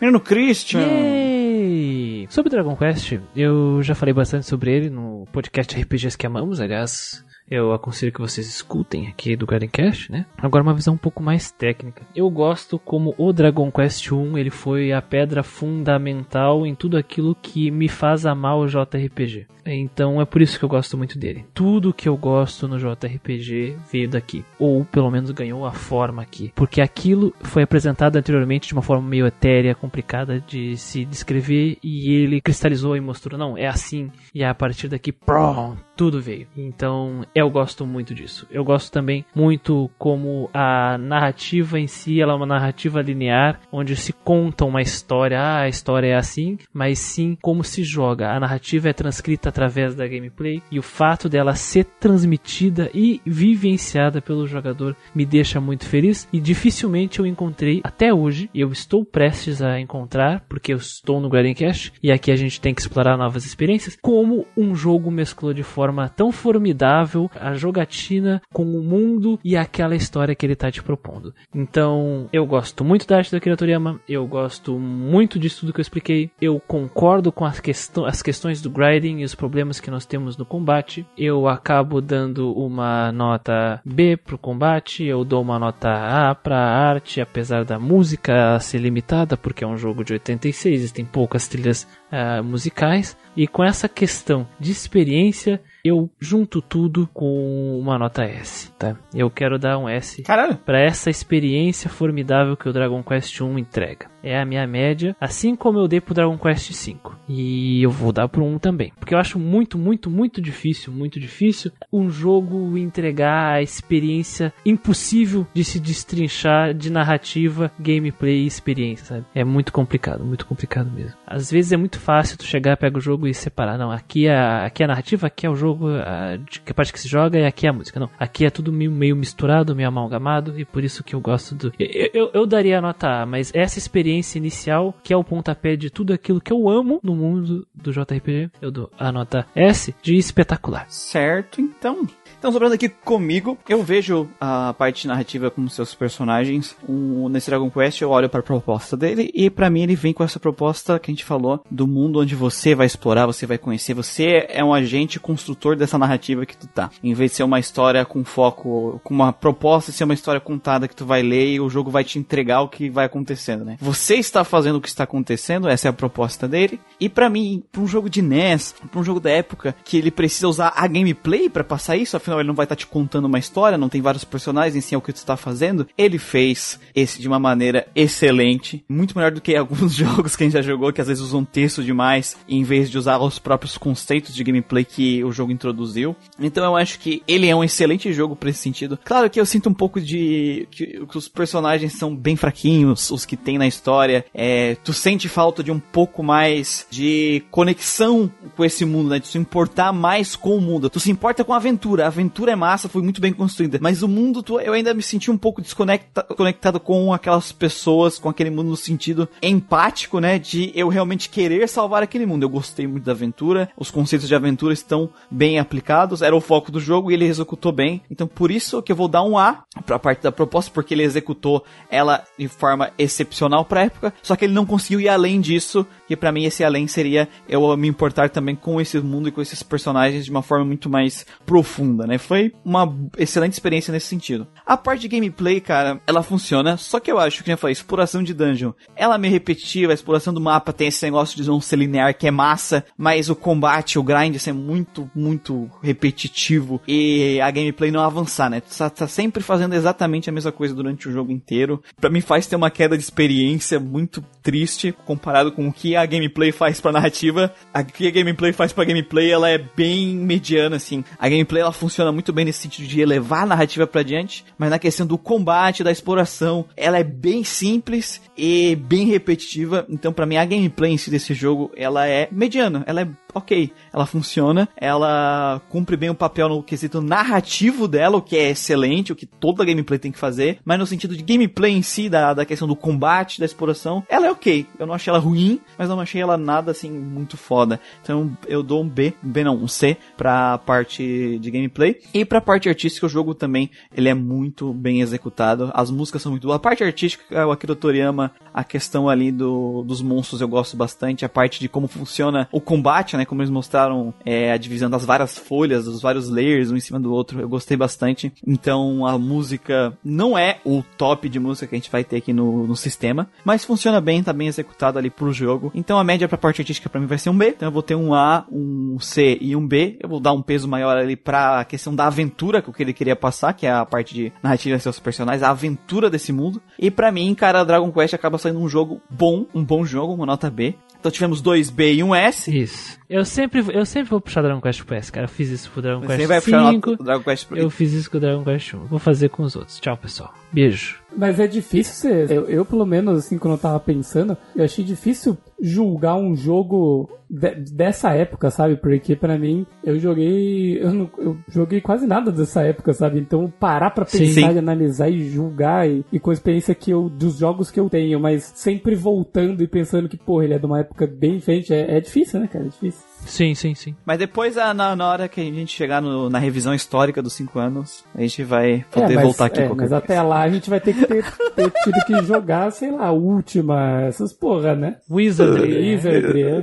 Menino 0.00 0.20
Christian! 0.20 0.82
Yay! 0.82 2.26
Sobre 2.28 2.50
Dragon 2.50 2.76
Quest, 2.76 3.18
eu 3.34 3.82
já 3.82 3.94
falei 3.94 4.12
bastante 4.12 4.46
sobre 4.46 4.70
ele 4.70 4.90
no 4.90 5.26
podcast 5.32 5.74
RPGs 5.74 6.18
que 6.18 6.26
amamos, 6.26 6.60
aliás, 6.60 7.24
eu 7.50 7.72
aconselho 7.72 8.12
que 8.12 8.20
vocês 8.20 8.46
escutem 8.48 9.06
aqui 9.08 9.36
do 9.36 9.46
Cast, 9.46 10.10
né? 10.10 10.26
Agora 10.36 10.62
uma 10.62 10.74
visão 10.74 10.94
um 10.94 10.98
pouco 10.98 11.22
mais 11.22 11.50
técnica. 11.50 12.02
Eu 12.14 12.28
gosto 12.30 12.78
como 12.78 13.14
o 13.16 13.32
Dragon 13.32 13.70
Quest 13.70 14.10
1, 14.10 14.36
ele 14.36 14.50
foi 14.50 14.92
a 14.92 15.00
pedra 15.00 15.42
fundamental 15.42 16.66
em 16.66 16.74
tudo 16.74 16.96
aquilo 16.96 17.36
que 17.40 17.70
me 17.70 17.88
faz 17.88 18.26
amar 18.26 18.56
o 18.56 18.66
JRPG. 18.66 19.46
Então 19.72 20.20
é 20.20 20.24
por 20.24 20.40
isso 20.40 20.58
que 20.58 20.64
eu 20.64 20.68
gosto 20.68 20.96
muito 20.96 21.18
dele. 21.18 21.44
Tudo 21.52 21.92
que 21.92 22.08
eu 22.08 22.16
gosto 22.16 22.68
no 22.68 22.78
JRPG 22.78 23.76
veio 23.90 24.08
daqui, 24.08 24.44
ou 24.58 24.84
pelo 24.84 25.10
menos 25.10 25.30
ganhou 25.30 25.66
a 25.66 25.72
forma 25.72 26.22
aqui, 26.22 26.52
porque 26.54 26.80
aquilo 26.80 27.34
foi 27.40 27.62
apresentado 27.62 28.16
anteriormente 28.16 28.68
de 28.68 28.74
uma 28.74 28.82
forma 28.82 29.08
meio 29.08 29.26
etérea, 29.26 29.74
complicada 29.74 30.40
de 30.40 30.76
se 30.76 31.04
descrever 31.04 31.78
e 31.82 32.12
ele 32.14 32.40
cristalizou 32.40 32.96
e 32.96 33.00
mostrou, 33.00 33.38
não, 33.38 33.56
é 33.58 33.66
assim, 33.66 34.10
e 34.34 34.44
a 34.44 34.54
partir 34.54 34.88
daqui, 34.88 35.12
pronto, 35.12 35.82
tudo 35.96 36.20
veio. 36.20 36.46
Então 36.56 37.24
eu 37.36 37.50
gosto 37.50 37.84
muito 37.84 38.14
disso. 38.14 38.46
Eu 38.50 38.64
gosto 38.64 38.90
também 38.90 39.22
muito 39.34 39.90
como 39.98 40.48
a 40.54 40.96
narrativa 40.96 41.78
em 41.78 41.86
si, 41.86 42.18
ela 42.18 42.32
é 42.32 42.34
uma 42.34 42.46
narrativa 42.46 43.02
linear, 43.02 43.60
onde 43.70 43.94
se 43.94 44.10
conta 44.10 44.64
uma 44.64 44.80
história, 44.80 45.38
ah, 45.38 45.60
a 45.60 45.68
história 45.68 46.06
é 46.06 46.16
assim, 46.16 46.56
mas 46.72 46.98
sim 46.98 47.36
como 47.42 47.62
se 47.62 47.84
joga. 47.84 48.30
A 48.30 48.40
narrativa 48.40 48.88
é 48.88 48.92
transcrita 48.94 49.50
através 49.50 49.94
da 49.94 50.08
gameplay 50.08 50.62
e 50.70 50.78
o 50.78 50.82
fato 50.82 51.28
dela 51.28 51.54
ser 51.54 51.84
transmitida 52.00 52.90
e 52.94 53.20
vivenciada 53.26 54.22
pelo 54.22 54.46
jogador 54.46 54.96
me 55.14 55.26
deixa 55.26 55.60
muito 55.60 55.84
feliz 55.84 56.26
e 56.32 56.40
dificilmente 56.40 57.18
eu 57.18 57.26
encontrei 57.26 57.82
até 57.84 58.14
hoje, 58.14 58.48
eu 58.54 58.72
estou 58.72 59.04
prestes 59.04 59.60
a 59.60 59.78
encontrar, 59.78 60.42
porque 60.48 60.72
eu 60.72 60.78
estou 60.78 61.20
no 61.20 61.28
Guardian 61.28 61.52
Cash 61.52 61.92
e 62.02 62.10
aqui 62.10 62.32
a 62.32 62.36
gente 62.36 62.58
tem 62.58 62.72
que 62.72 62.80
explorar 62.80 63.18
novas 63.18 63.44
experiências, 63.44 63.98
como 64.00 64.46
um 64.56 64.74
jogo 64.74 65.10
mesclou 65.10 65.52
de 65.52 65.62
forma 65.62 66.08
tão 66.08 66.32
formidável 66.32 67.25
a 67.34 67.54
jogatina 67.54 68.42
com 68.52 68.62
o 68.64 68.82
mundo 68.82 69.38
e 69.44 69.56
aquela 69.56 69.94
história 69.94 70.34
que 70.34 70.44
ele 70.44 70.52
está 70.52 70.70
te 70.70 70.82
propondo. 70.82 71.34
Então, 71.54 72.28
eu 72.32 72.46
gosto 72.46 72.84
muito 72.84 73.06
da 73.06 73.16
arte 73.16 73.30
do 73.30 73.36
Akira 73.36 73.56
Toriyama, 73.56 74.00
eu 74.08 74.26
gosto 74.26 74.78
muito 74.78 75.38
disso 75.38 75.60
tudo 75.60 75.72
que 75.72 75.80
eu 75.80 75.82
expliquei, 75.82 76.30
eu 76.40 76.60
concordo 76.60 77.32
com 77.32 77.44
as, 77.44 77.60
questão, 77.60 78.04
as 78.04 78.22
questões 78.22 78.60
do 78.60 78.70
grinding 78.70 79.20
e 79.20 79.24
os 79.24 79.34
problemas 79.34 79.80
que 79.80 79.90
nós 79.90 80.06
temos 80.06 80.36
no 80.36 80.44
combate, 80.44 81.06
eu 81.16 81.48
acabo 81.48 82.00
dando 82.00 82.52
uma 82.52 83.10
nota 83.12 83.80
B 83.84 84.16
pro 84.16 84.38
combate, 84.38 85.04
eu 85.04 85.24
dou 85.24 85.42
uma 85.42 85.58
nota 85.58 85.88
A 85.88 86.34
pra 86.34 86.58
arte, 86.58 87.20
apesar 87.20 87.64
da 87.64 87.78
música 87.78 88.58
ser 88.60 88.78
limitada, 88.78 89.36
porque 89.36 89.64
é 89.64 89.66
um 89.66 89.76
jogo 89.76 90.04
de 90.04 90.12
86, 90.14 90.74
existem 90.74 91.04
poucas 91.04 91.48
trilhas 91.48 91.86
uh, 92.12 92.42
musicais, 92.42 93.16
e 93.36 93.46
com 93.46 93.62
essa 93.62 93.88
questão 93.88 94.46
de 94.58 94.70
experiência, 94.72 95.60
eu 95.84 96.10
junto 96.18 96.62
tudo 96.62 97.08
com 97.12 97.78
uma 97.78 97.98
nota 97.98 98.24
S, 98.24 98.70
tá? 98.78 98.96
Eu 99.14 99.30
quero 99.30 99.58
dar 99.58 99.78
um 99.78 99.88
S 99.88 100.22
para 100.64 100.80
essa 100.80 101.10
experiência 101.10 101.90
formidável 101.90 102.56
que 102.56 102.68
o 102.68 102.72
Dragon 102.72 103.02
Quest 103.02 103.40
1 103.40 103.58
entrega 103.58 104.06
é 104.22 104.38
a 104.38 104.44
minha 104.44 104.66
média, 104.66 105.16
assim 105.20 105.54
como 105.54 105.78
eu 105.78 105.88
dei 105.88 106.00
pro 106.00 106.14
Dragon 106.14 106.36
Quest 106.38 106.70
V. 106.70 106.96
E 107.28 107.82
eu 107.82 107.90
vou 107.90 108.12
dar 108.12 108.28
pro 108.28 108.44
1 108.44 108.58
também. 108.58 108.92
Porque 108.98 109.14
eu 109.14 109.18
acho 109.18 109.38
muito, 109.38 109.78
muito, 109.78 110.10
muito 110.10 110.40
difícil, 110.40 110.92
muito 110.92 111.18
difícil 111.18 111.72
um 111.92 112.08
jogo 112.08 112.76
entregar 112.76 113.54
a 113.54 113.62
experiência 113.62 114.52
impossível 114.64 115.46
de 115.52 115.64
se 115.64 115.80
destrinchar 115.80 116.74
de 116.74 116.90
narrativa, 116.90 117.70
gameplay 117.78 118.42
e 118.42 118.46
experiência, 118.46 119.06
sabe? 119.06 119.26
É 119.34 119.44
muito 119.44 119.72
complicado, 119.72 120.24
muito 120.24 120.46
complicado 120.46 120.90
mesmo. 120.90 121.16
Às 121.26 121.50
vezes 121.50 121.72
é 121.72 121.76
muito 121.76 121.98
fácil 121.98 122.38
tu 122.38 122.44
chegar, 122.44 122.76
pega 122.76 122.98
o 122.98 123.00
jogo 123.00 123.26
e 123.26 123.34
separar. 123.34 123.78
Não, 123.78 123.90
aqui 123.90 124.26
é, 124.26 124.36
aqui 124.36 124.82
é 124.82 124.86
a 124.86 124.88
narrativa, 124.88 125.26
aqui 125.26 125.46
é 125.46 125.50
o 125.50 125.56
jogo, 125.56 125.88
a, 125.88 126.34
a 126.68 126.74
parte 126.74 126.92
que 126.92 127.00
se 127.00 127.08
joga 127.08 127.38
e 127.38 127.46
aqui 127.46 127.66
é 127.66 127.70
a 127.70 127.72
música. 127.72 127.98
Não, 127.98 128.10
aqui 128.18 128.44
é 128.44 128.50
tudo 128.50 128.72
meio, 128.72 128.90
meio 128.90 129.16
misturado, 129.16 129.74
meio 129.74 129.88
amalgamado 129.88 130.58
e 130.58 130.64
por 130.64 130.84
isso 130.84 131.02
que 131.02 131.14
eu 131.14 131.20
gosto 131.20 131.54
do... 131.54 131.72
Eu, 131.78 132.10
eu, 132.12 132.30
eu 132.34 132.46
daria 132.46 132.78
a 132.78 132.82
nota 132.82 133.22
A, 133.22 133.26
mas 133.26 133.52
essa 133.54 133.78
experiência 133.78 134.15
experiência 134.16 134.38
inicial, 134.38 134.94
que 135.02 135.12
é 135.12 135.16
o 135.16 135.24
pontapé 135.24 135.76
de 135.76 135.90
tudo 135.90 136.12
aquilo 136.12 136.40
que 136.40 136.52
eu 136.52 136.68
amo 136.68 137.00
no 137.02 137.14
mundo 137.14 137.66
do 137.74 137.92
JRPG. 137.92 138.50
Eu 138.60 138.70
dou 138.70 138.90
a 138.98 139.12
nota 139.12 139.46
S 139.54 139.94
de 140.02 140.16
espetacular. 140.16 140.86
Certo, 140.88 141.60
então. 141.60 142.06
Então, 142.46 142.52
sobrando 142.52 142.76
aqui 142.76 142.88
comigo, 142.88 143.58
eu 143.68 143.82
vejo 143.82 144.28
a 144.40 144.72
parte 144.72 145.08
narrativa 145.08 145.50
com 145.50 145.68
seus 145.68 145.96
personagens. 145.96 146.76
Um, 146.88 147.28
nesse 147.28 147.50
Dragon 147.50 147.68
Quest, 147.68 148.00
eu 148.00 148.10
olho 148.10 148.28
para 148.28 148.38
a 148.38 148.42
proposta 148.44 148.96
dele 148.96 149.32
e 149.34 149.50
para 149.50 149.68
mim 149.68 149.82
ele 149.82 149.96
vem 149.96 150.12
com 150.12 150.22
essa 150.22 150.38
proposta 150.38 150.96
que 151.00 151.10
a 151.10 151.12
gente 151.12 151.24
falou 151.24 151.60
do 151.68 151.88
mundo 151.88 152.20
onde 152.20 152.36
você 152.36 152.72
vai 152.72 152.86
explorar, 152.86 153.26
você 153.26 153.46
vai 153.46 153.58
conhecer. 153.58 153.94
Você 153.94 154.46
é 154.48 154.62
um 154.62 154.72
agente 154.72 155.18
construtor 155.18 155.74
dessa 155.74 155.98
narrativa 155.98 156.46
que 156.46 156.56
tu 156.56 156.68
tá. 156.68 156.88
Em 157.02 157.14
vez 157.14 157.32
de 157.32 157.38
ser 157.38 157.42
uma 157.42 157.58
história 157.58 158.04
com 158.04 158.22
foco, 158.22 159.00
com 159.02 159.12
uma 159.12 159.32
proposta 159.32 159.90
ser 159.90 160.04
uma 160.04 160.14
história 160.14 160.40
contada 160.40 160.86
que 160.86 160.94
tu 160.94 161.04
vai 161.04 161.22
ler 161.22 161.48
e 161.48 161.60
o 161.60 161.68
jogo 161.68 161.90
vai 161.90 162.04
te 162.04 162.16
entregar 162.16 162.60
o 162.60 162.68
que 162.68 162.88
vai 162.88 163.06
acontecendo, 163.06 163.64
né? 163.64 163.76
Você 163.80 164.14
está 164.14 164.44
fazendo 164.44 164.76
o 164.76 164.80
que 164.80 164.86
está 164.86 165.02
acontecendo, 165.02 165.68
essa 165.68 165.88
é 165.88 165.90
a 165.90 165.92
proposta 165.92 166.46
dele. 166.46 166.78
E 167.00 167.08
para 167.08 167.28
mim, 167.28 167.64
para 167.72 167.82
um 167.82 167.88
jogo 167.88 168.08
de 168.08 168.22
NES, 168.22 168.72
para 168.88 169.00
um 169.00 169.04
jogo 169.04 169.18
da 169.18 169.30
época 169.30 169.74
que 169.84 169.96
ele 169.96 170.12
precisa 170.12 170.46
usar 170.46 170.72
a 170.76 170.86
gameplay 170.86 171.50
para 171.50 171.64
passar 171.64 171.96
isso, 171.96 172.16
afinal 172.16 172.35
ele 172.40 172.48
não 172.48 172.54
vai 172.54 172.64
estar 172.64 172.76
tá 172.76 172.80
te 172.80 172.86
contando 172.86 173.26
uma 173.26 173.38
história, 173.38 173.78
não 173.78 173.88
tem 173.88 174.00
vários 174.00 174.24
personagens 174.24 174.76
em 174.76 174.80
si 174.80 174.94
é 174.94 174.98
o 174.98 175.00
que 175.00 175.12
tu 175.12 175.16
está 175.16 175.36
fazendo. 175.36 175.86
Ele 175.96 176.18
fez 176.18 176.78
esse 176.94 177.20
de 177.20 177.28
uma 177.28 177.38
maneira 177.38 177.86
excelente, 177.94 178.84
muito 178.88 179.16
melhor 179.16 179.30
do 179.30 179.40
que 179.40 179.54
alguns 179.56 179.94
jogos 179.94 180.36
que 180.36 180.42
a 180.42 180.46
gente 180.46 180.54
já 180.54 180.62
jogou 180.62 180.92
que 180.92 181.00
às 181.00 181.08
vezes 181.08 181.22
usam 181.22 181.44
texto 181.44 181.82
demais 181.82 182.36
em 182.48 182.62
vez 182.62 182.90
de 182.90 182.98
usar 182.98 183.18
os 183.18 183.38
próprios 183.38 183.76
conceitos 183.78 184.34
de 184.34 184.44
gameplay 184.44 184.84
que 184.84 185.22
o 185.24 185.32
jogo 185.32 185.52
introduziu. 185.52 186.16
Então 186.38 186.64
eu 186.64 186.76
acho 186.76 186.98
que 186.98 187.22
ele 187.26 187.48
é 187.48 187.54
um 187.54 187.64
excelente 187.64 188.12
jogo 188.12 188.36
para 188.36 188.50
esse 188.50 188.60
sentido. 188.60 188.98
Claro 189.04 189.28
que 189.30 189.40
eu 189.40 189.46
sinto 189.46 189.68
um 189.68 189.74
pouco 189.74 190.00
de 190.00 190.68
que, 190.70 191.04
que 191.06 191.18
os 191.18 191.28
personagens 191.28 191.92
são 191.92 192.14
bem 192.14 192.36
fraquinhos, 192.36 193.10
os 193.10 193.24
que 193.24 193.36
tem 193.36 193.58
na 193.58 193.66
história. 193.66 194.24
É, 194.34 194.76
tu 194.82 194.92
sente 194.92 195.28
falta 195.28 195.62
de 195.62 195.70
um 195.70 195.78
pouco 195.78 196.22
mais 196.22 196.86
de 196.90 197.42
conexão 197.50 198.30
com 198.56 198.64
esse 198.64 198.84
mundo, 198.84 199.10
né? 199.10 199.18
De 199.18 199.26
se 199.26 199.38
importar 199.38 199.92
mais 199.92 200.36
com 200.36 200.56
o 200.56 200.60
mundo. 200.60 200.90
Tu 200.90 201.00
se 201.00 201.10
importa 201.10 201.44
com 201.44 201.52
a 201.52 201.56
aventura. 201.56 202.04
A 202.04 202.08
aventura 202.16 202.52
é 202.52 202.56
massa, 202.56 202.88
foi 202.88 203.02
muito 203.02 203.20
bem 203.20 203.32
construída. 203.32 203.78
Mas 203.80 204.02
o 204.02 204.08
mundo, 204.08 204.42
eu 204.60 204.72
ainda 204.72 204.94
me 204.94 205.02
senti 205.02 205.30
um 205.30 205.36
pouco 205.36 205.60
desconectado 205.60 206.80
com 206.80 207.12
aquelas 207.12 207.52
pessoas, 207.52 208.18
com 208.18 208.28
aquele 208.28 208.50
mundo 208.50 208.70
no 208.70 208.76
sentido 208.76 209.28
empático, 209.42 210.18
né? 210.18 210.38
De 210.38 210.72
eu 210.74 210.88
realmente 210.88 211.28
querer 211.28 211.68
salvar 211.68 212.02
aquele 212.02 212.24
mundo. 212.24 212.42
Eu 212.42 212.48
gostei 212.48 212.86
muito 212.86 213.04
da 213.04 213.12
aventura. 213.12 213.68
Os 213.76 213.90
conceitos 213.90 214.26
de 214.26 214.34
aventura 214.34 214.72
estão 214.72 215.10
bem 215.30 215.58
aplicados. 215.58 216.22
Era 216.22 216.34
o 216.34 216.40
foco 216.40 216.72
do 216.72 216.80
jogo 216.80 217.10
e 217.10 217.14
ele 217.14 217.26
executou 217.26 217.70
bem. 217.70 218.00
Então 218.10 218.26
por 218.26 218.50
isso 218.50 218.82
que 218.82 218.90
eu 218.90 218.96
vou 218.96 219.08
dar 219.08 219.22
um 219.22 219.36
A 219.36 219.62
pra 219.84 219.98
parte 219.98 220.22
da 220.22 220.32
proposta, 220.32 220.70
porque 220.72 220.94
ele 220.94 221.02
executou 221.02 221.62
ela 221.90 222.24
de 222.38 222.48
forma 222.48 222.90
excepcional 222.98 223.64
pra 223.64 223.84
época. 223.84 224.14
Só 224.22 224.34
que 224.34 224.46
ele 224.46 224.54
não 224.54 224.64
conseguiu 224.64 225.00
ir 225.00 225.08
além 225.08 225.40
disso. 225.40 225.86
E 226.08 226.16
para 226.16 226.32
mim 226.32 226.44
esse 226.44 226.64
além 226.64 226.86
seria 226.86 227.28
eu 227.48 227.76
me 227.76 227.88
importar 227.88 228.30
também 228.30 228.56
com 228.56 228.80
esse 228.80 228.98
mundo 229.00 229.28
e 229.28 229.32
com 229.32 229.42
esses 229.42 229.62
personagens 229.62 230.24
de 230.24 230.30
uma 230.30 230.42
forma 230.42 230.64
muito 230.64 230.88
mais 230.88 231.26
profunda, 231.44 232.05
né? 232.06 232.18
Foi 232.18 232.52
uma 232.64 232.92
excelente 233.18 233.52
experiência 233.52 233.92
nesse 233.92 234.06
sentido. 234.06 234.46
A 234.64 234.76
parte 234.76 235.02
de 235.02 235.08
gameplay, 235.08 235.60
cara, 235.60 236.00
ela 236.06 236.22
funciona, 236.22 236.76
só 236.76 237.00
que 237.00 237.10
eu 237.10 237.18
acho 237.18 237.42
que 237.42 237.50
já 237.50 237.56
falei, 237.56 237.72
exploração 237.72 238.22
de 238.22 238.34
dungeon, 238.34 238.72
ela 238.94 239.14
é 239.14 239.18
meio 239.18 239.32
repetitiva, 239.32 239.92
a 239.92 239.94
exploração 239.94 240.32
do 240.32 240.40
mapa 240.40 240.72
tem 240.72 240.88
esse 240.88 241.04
negócio 241.04 241.36
de 241.36 241.48
não 241.48 241.60
ser 241.60 241.76
linear 241.76 242.16
que 242.16 242.26
é 242.26 242.30
massa, 242.30 242.84
mas 242.96 243.28
o 243.30 243.36
combate, 243.36 243.98
o 243.98 244.02
grind 244.02 244.36
é 244.46 244.52
muito, 244.52 245.10
muito 245.14 245.70
repetitivo 245.82 246.80
e 246.86 247.40
a 247.40 247.50
gameplay 247.50 247.90
não 247.90 248.00
avançar, 248.00 248.50
né? 248.50 248.60
Tu 248.60 248.76
tá, 248.76 248.90
tá 248.90 249.08
sempre 249.08 249.42
fazendo 249.42 249.74
exatamente 249.74 250.28
a 250.28 250.32
mesma 250.32 250.52
coisa 250.52 250.74
durante 250.74 251.08
o 251.08 251.12
jogo 251.12 251.32
inteiro. 251.32 251.82
Para 252.00 252.10
mim 252.10 252.20
faz 252.20 252.46
ter 252.46 252.56
uma 252.56 252.70
queda 252.70 252.96
de 252.96 253.02
experiência 253.02 253.80
muito 253.80 254.22
triste 254.42 254.94
comparado 255.04 255.52
com 255.52 255.68
o 255.68 255.72
que 255.72 255.96
a 255.96 256.04
gameplay 256.04 256.52
faz 256.52 256.80
pra 256.80 256.92
narrativa. 256.92 257.52
A 257.72 257.82
que 257.82 258.06
a 258.06 258.10
gameplay 258.10 258.52
faz 258.52 258.72
pra 258.72 258.84
gameplay, 258.84 259.30
ela 259.30 259.48
é 259.48 259.58
bem 259.58 260.16
mediana, 260.16 260.76
assim. 260.76 261.04
A 261.18 261.28
gameplay, 261.28 261.62
ela 261.62 261.72
funciona 261.72 261.95
muito 262.12 262.32
bem 262.32 262.44
nesse 262.44 262.60
sentido 262.60 262.86
de 262.86 263.00
elevar 263.00 263.42
a 263.42 263.46
narrativa 263.46 263.86
pra 263.86 264.02
diante, 264.02 264.44
mas 264.58 264.70
na 264.70 264.78
questão 264.78 265.06
do 265.06 265.18
combate, 265.18 265.84
da 265.84 265.92
exploração, 265.92 266.64
ela 266.76 266.98
é 266.98 267.04
bem 267.04 267.44
simples 267.44 268.20
e 268.36 268.76
bem 268.76 269.06
repetitiva. 269.06 269.86
Então, 269.88 270.12
para 270.12 270.26
mim, 270.26 270.36
a 270.36 270.44
gameplay 270.44 270.92
em 270.92 270.98
si 270.98 271.10
desse 271.10 271.34
jogo, 271.34 271.70
ela 271.76 272.06
é 272.06 272.28
mediana. 272.30 272.84
Ela 272.86 273.02
é 273.02 273.08
ok, 273.36 273.72
ela 273.92 274.06
funciona, 274.06 274.68
ela 274.76 275.60
cumpre 275.68 275.96
bem 275.96 276.10
o 276.10 276.14
papel 276.14 276.48
no 276.48 276.62
quesito 276.62 277.00
narrativo 277.00 277.86
dela, 277.86 278.16
o 278.16 278.22
que 278.22 278.36
é 278.36 278.50
excelente, 278.50 279.12
o 279.12 279.16
que 279.16 279.26
toda 279.26 279.64
gameplay 279.64 279.98
tem 279.98 280.12
que 280.12 280.18
fazer, 280.18 280.58
mas 280.64 280.78
no 280.78 280.86
sentido 280.86 281.16
de 281.16 281.22
gameplay 281.22 281.72
em 281.72 281.82
si, 281.82 282.08
da, 282.08 282.32
da 282.32 282.44
questão 282.44 282.66
do 282.66 282.74
combate, 282.74 283.38
da 283.38 283.46
exploração, 283.46 284.02
ela 284.08 284.26
é 284.26 284.30
ok. 284.30 284.66
Eu 284.78 284.86
não 284.86 284.94
achei 284.94 285.10
ela 285.10 285.18
ruim, 285.18 285.60
mas 285.76 285.88
não 285.88 286.00
achei 286.00 286.20
ela 286.20 286.36
nada 286.36 286.70
assim 286.70 286.90
muito 286.90 287.36
foda. 287.36 287.78
Então 288.02 288.36
eu 288.48 288.62
dou 288.62 288.82
um 288.82 288.88
B, 288.88 289.12
um 289.22 289.28
B 289.28 289.44
não, 289.44 289.56
um 289.56 289.68
C 289.68 289.96
pra 290.16 290.58
parte 290.58 291.38
de 291.38 291.50
gameplay. 291.50 292.00
E 292.14 292.24
pra 292.24 292.40
parte 292.40 292.68
artística, 292.68 293.06
o 293.06 293.08
jogo 293.08 293.34
também, 293.34 293.70
ele 293.94 294.08
é 294.08 294.14
muito 294.14 294.72
bem 294.72 295.00
executado. 295.00 295.70
As 295.74 295.90
músicas 295.90 296.22
são 296.22 296.32
muito 296.32 296.46
boas. 296.46 296.56
A 296.56 296.60
parte 296.60 296.82
artística, 296.82 297.46
o 297.46 297.50
Akira 297.50 297.76
Toriyama, 297.76 298.32
a 298.54 298.64
questão 298.64 299.08
ali 299.08 299.30
do, 299.30 299.82
dos 299.82 300.00
monstros 300.00 300.40
eu 300.40 300.48
gosto 300.48 300.76
bastante. 300.76 301.24
A 301.24 301.28
parte 301.28 301.60
de 301.60 301.68
como 301.68 301.86
funciona 301.86 302.48
o 302.50 302.60
combate, 302.60 303.16
né? 303.16 303.25
Como 303.26 303.42
eles 303.42 303.50
mostraram 303.50 304.14
é, 304.24 304.52
a 304.52 304.56
divisão 304.56 304.88
das 304.88 305.04
várias 305.04 305.36
folhas, 305.36 305.86
dos 305.86 306.00
vários 306.00 306.28
layers, 306.28 306.70
um 306.70 306.76
em 306.76 306.80
cima 306.80 307.00
do 307.00 307.12
outro. 307.12 307.40
Eu 307.40 307.48
gostei 307.48 307.76
bastante. 307.76 308.32
Então 308.46 309.06
a 309.06 309.18
música 309.18 309.96
não 310.04 310.38
é 310.38 310.58
o 310.64 310.82
top 310.96 311.28
de 311.28 311.40
música 311.40 311.66
que 311.66 311.74
a 311.74 311.78
gente 311.78 311.90
vai 311.90 312.04
ter 312.04 312.16
aqui 312.16 312.32
no, 312.32 312.66
no 312.66 312.76
sistema, 312.76 313.28
mas 313.44 313.64
funciona 313.64 314.00
bem, 314.00 314.22
tá 314.22 314.32
bem 314.32 314.48
executado 314.48 314.98
ali 314.98 315.10
pro 315.10 315.32
jogo. 315.32 315.72
Então 315.74 315.98
a 315.98 316.04
média 316.04 316.28
pra 316.28 316.38
parte 316.38 316.60
artística 316.60 316.88
para 316.88 317.00
mim 317.00 317.06
vai 317.06 317.18
ser 317.18 317.30
um 317.30 317.36
B. 317.36 317.48
Então 317.48 317.68
eu 317.68 317.72
vou 317.72 317.82
ter 317.82 317.94
um 317.94 318.14
A, 318.14 318.46
um 318.50 318.98
C 319.00 319.38
e 319.40 319.56
um 319.56 319.66
B. 319.66 319.98
Eu 320.00 320.08
vou 320.08 320.20
dar 320.20 320.32
um 320.32 320.42
peso 320.42 320.68
maior 320.68 320.96
ali 320.96 321.16
pra 321.16 321.64
questão 321.64 321.94
da 321.94 322.06
aventura 322.06 322.62
que 322.76 322.82
ele 322.82 322.92
queria 322.92 323.16
passar, 323.16 323.52
que 323.52 323.66
é 323.66 323.70
a 323.70 323.84
parte 323.84 324.14
de 324.14 324.32
narrativa 324.42 324.76
de 324.76 324.82
seus 324.82 325.00
personagens, 325.00 325.42
a 325.42 325.50
aventura 325.50 326.10
desse 326.10 326.32
mundo. 326.32 326.60
E 326.78 326.90
para 326.90 327.10
mim, 327.10 327.34
cara, 327.34 327.64
Dragon 327.64 327.90
Quest 327.90 328.14
acaba 328.14 328.38
saindo 328.38 328.60
um 328.60 328.68
jogo 328.68 329.00
bom, 329.08 329.46
um 329.54 329.64
bom 329.64 329.84
jogo, 329.84 330.12
uma 330.12 330.26
nota 330.26 330.50
B. 330.50 330.74
Então 331.06 331.12
tivemos 331.12 331.40
dois 331.40 331.70
B 331.70 331.94
e 331.94 332.02
um 332.02 332.12
S. 332.12 332.50
Isso. 332.50 332.98
Eu 333.08 333.24
sempre, 333.24 333.64
eu 333.72 333.86
sempre 333.86 334.10
vou 334.10 334.20
puxar 334.20 334.42
Dragon 334.42 334.60
Quest 334.60 334.82
pro 334.82 334.96
S, 334.96 335.12
cara. 335.12 335.26
Eu 335.26 335.28
fiz 335.28 335.50
isso 335.50 335.70
pro 335.70 335.80
Dragon 335.80 336.00
Você 336.00 336.16
Quest 336.16 336.26
vai 336.26 336.40
puxar 336.40 336.72
5. 336.72 336.96
Dragon 336.96 337.22
Quest 337.22 337.46
pro... 337.46 337.56
Eu 337.56 337.70
fiz 337.70 337.92
isso 337.92 338.10
com 338.10 338.16
o 338.16 338.20
Dragon 338.20 338.42
Quest 338.42 338.74
1. 338.74 338.86
Vou 338.86 338.98
fazer 338.98 339.28
com 339.28 339.44
os 339.44 339.54
outros. 339.54 339.78
Tchau, 339.78 339.96
pessoal. 339.96 340.34
Beijo. 340.52 341.00
Mas 341.16 341.40
é 341.40 341.46
difícil 341.46 341.94
ser. 341.94 342.30
Eu, 342.30 342.44
eu, 342.46 342.64
pelo 342.64 342.84
menos, 342.84 343.18
assim, 343.18 343.38
quando 343.38 343.54
eu 343.54 343.58
tava 343.58 343.80
pensando, 343.80 344.36
eu 344.54 344.64
achei 344.64 344.84
difícil 344.84 345.36
julgar 345.58 346.16
um 346.16 346.36
jogo 346.36 347.08
de, 347.28 347.54
dessa 347.54 348.12
época, 348.12 348.50
sabe? 348.50 348.76
Porque 348.76 349.16
para 349.16 349.38
mim, 349.38 349.66
eu 349.82 349.98
joguei. 349.98 350.78
Eu, 350.82 350.92
não, 350.92 351.10
eu 351.18 351.36
joguei 351.48 351.80
quase 351.80 352.06
nada 352.06 352.30
dessa 352.30 352.62
época, 352.62 352.92
sabe? 352.92 353.18
Então, 353.18 353.50
parar 353.58 353.90
pra 353.90 354.04
pensar 354.04 354.50
Sim. 354.50 354.54
e 354.54 354.58
analisar 354.58 355.08
e 355.08 355.28
julgar, 355.30 355.88
e, 355.88 356.04
e 356.12 356.20
com 356.20 356.30
a 356.30 356.34
experiência 356.34 356.74
que 356.74 356.90
eu, 356.90 357.08
dos 357.08 357.38
jogos 357.38 357.70
que 357.70 357.80
eu 357.80 357.88
tenho, 357.88 358.20
mas 358.20 358.52
sempre 358.54 358.94
voltando 358.94 359.62
e 359.62 359.68
pensando 359.68 360.08
que, 360.08 360.18
porra, 360.18 360.44
ele 360.44 360.54
é 360.54 360.58
de 360.58 360.66
uma 360.66 360.80
época 360.80 361.06
bem 361.06 361.38
diferente, 361.38 361.72
é, 361.72 361.96
é 361.96 362.00
difícil, 362.00 362.40
né, 362.40 362.46
cara? 362.46 362.66
É 362.66 362.68
difícil. 362.68 363.02
Sim, 363.26 363.54
sim, 363.54 363.74
sim. 363.74 363.94
Mas 364.04 364.18
depois, 364.18 364.56
a- 364.56 364.72
na, 364.72 364.94
na 364.96 365.08
hora 365.08 365.28
que 365.28 365.40
a 365.40 365.44
gente 365.44 365.74
chegar 365.74 366.00
no- 366.00 366.30
na 366.30 366.38
revisão 366.38 366.72
histórica 366.74 367.22
dos 367.22 367.32
5 367.34 367.58
anos, 367.58 368.04
a 368.14 368.20
gente 368.20 368.42
vai 368.44 368.84
poder 368.90 369.12
É, 369.12 369.16
mas, 369.16 369.24
voltar 369.24 369.46
aqui 369.46 369.60
é, 369.60 369.66
qualquer 369.66 369.82
mas 369.82 369.90
vez. 369.90 370.02
até 370.02 370.22
lá 370.22 370.42
a 370.42 370.48
gente 370.48 370.70
vai 370.70 370.80
ter 370.80 370.94
que 370.94 371.06
ter, 371.06 371.24
ter 371.54 371.70
tido 371.84 372.04
que 372.06 372.22
jogar, 372.24 372.70
sei 372.72 372.90
lá, 372.90 373.06
a 373.06 373.12
última, 373.12 374.02
essas 374.02 374.32
porra, 374.32 374.74
né? 374.74 374.96
Wizardry. 375.10 375.76
Wizardry, 375.94 376.42
é. 376.42 376.62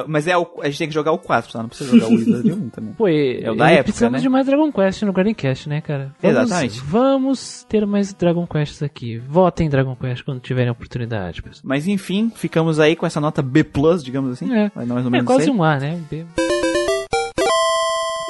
É, 0.00 0.04
mas 0.06 0.26
é 0.26 0.36
o, 0.36 0.46
a 0.62 0.66
gente 0.66 0.78
tem 0.78 0.88
que 0.88 0.94
jogar 0.94 1.12
o 1.12 1.18
4, 1.18 1.52
tá? 1.52 1.62
Não 1.62 1.68
precisa 1.68 1.90
jogar 1.90 2.06
o 2.12 2.16
Wizard 2.16 2.52
1 2.52 2.68
também. 2.70 2.92
Pô, 2.94 3.08
e, 3.08 3.40
É 3.42 3.50
o 3.50 3.54
da 3.56 3.68
e 3.70 3.74
época, 3.74 3.84
precisamos 3.84 4.18
né? 4.18 4.22
de 4.22 4.28
mais 4.28 4.46
Dragon 4.46 4.72
Quest 4.72 5.02
no 5.02 5.12
Garden 5.12 5.34
Cast, 5.34 5.68
né, 5.68 5.80
cara? 5.80 6.14
Vamos, 6.20 6.38
Exatamente. 6.40 6.80
Vamos 6.80 7.64
ter 7.68 7.86
mais 7.86 8.12
Dragon 8.12 8.46
Quests 8.46 8.82
aqui. 8.82 9.18
Votem 9.18 9.66
em 9.66 9.70
Dragon 9.70 9.94
Quest 9.96 10.22
quando 10.24 10.40
tiverem 10.40 10.70
oportunidade, 10.70 11.42
pessoal. 11.42 11.62
Mas 11.64 11.86
enfim, 11.86 12.30
ficamos 12.34 12.78
aí 12.80 12.96
com 12.96 13.06
essa 13.06 13.20
nota 13.20 13.42
B+, 13.42 13.64
digamos 14.02 14.32
assim. 14.32 14.52
É. 14.54 14.70
Mais 14.74 14.90
ou 14.90 14.98
É 14.98 15.10
menos 15.10 15.26
quase 15.26 15.44
C. 15.44 15.50
um 15.50 15.62
A, 15.62 15.78
né? 15.78 15.93
B- 16.02 16.53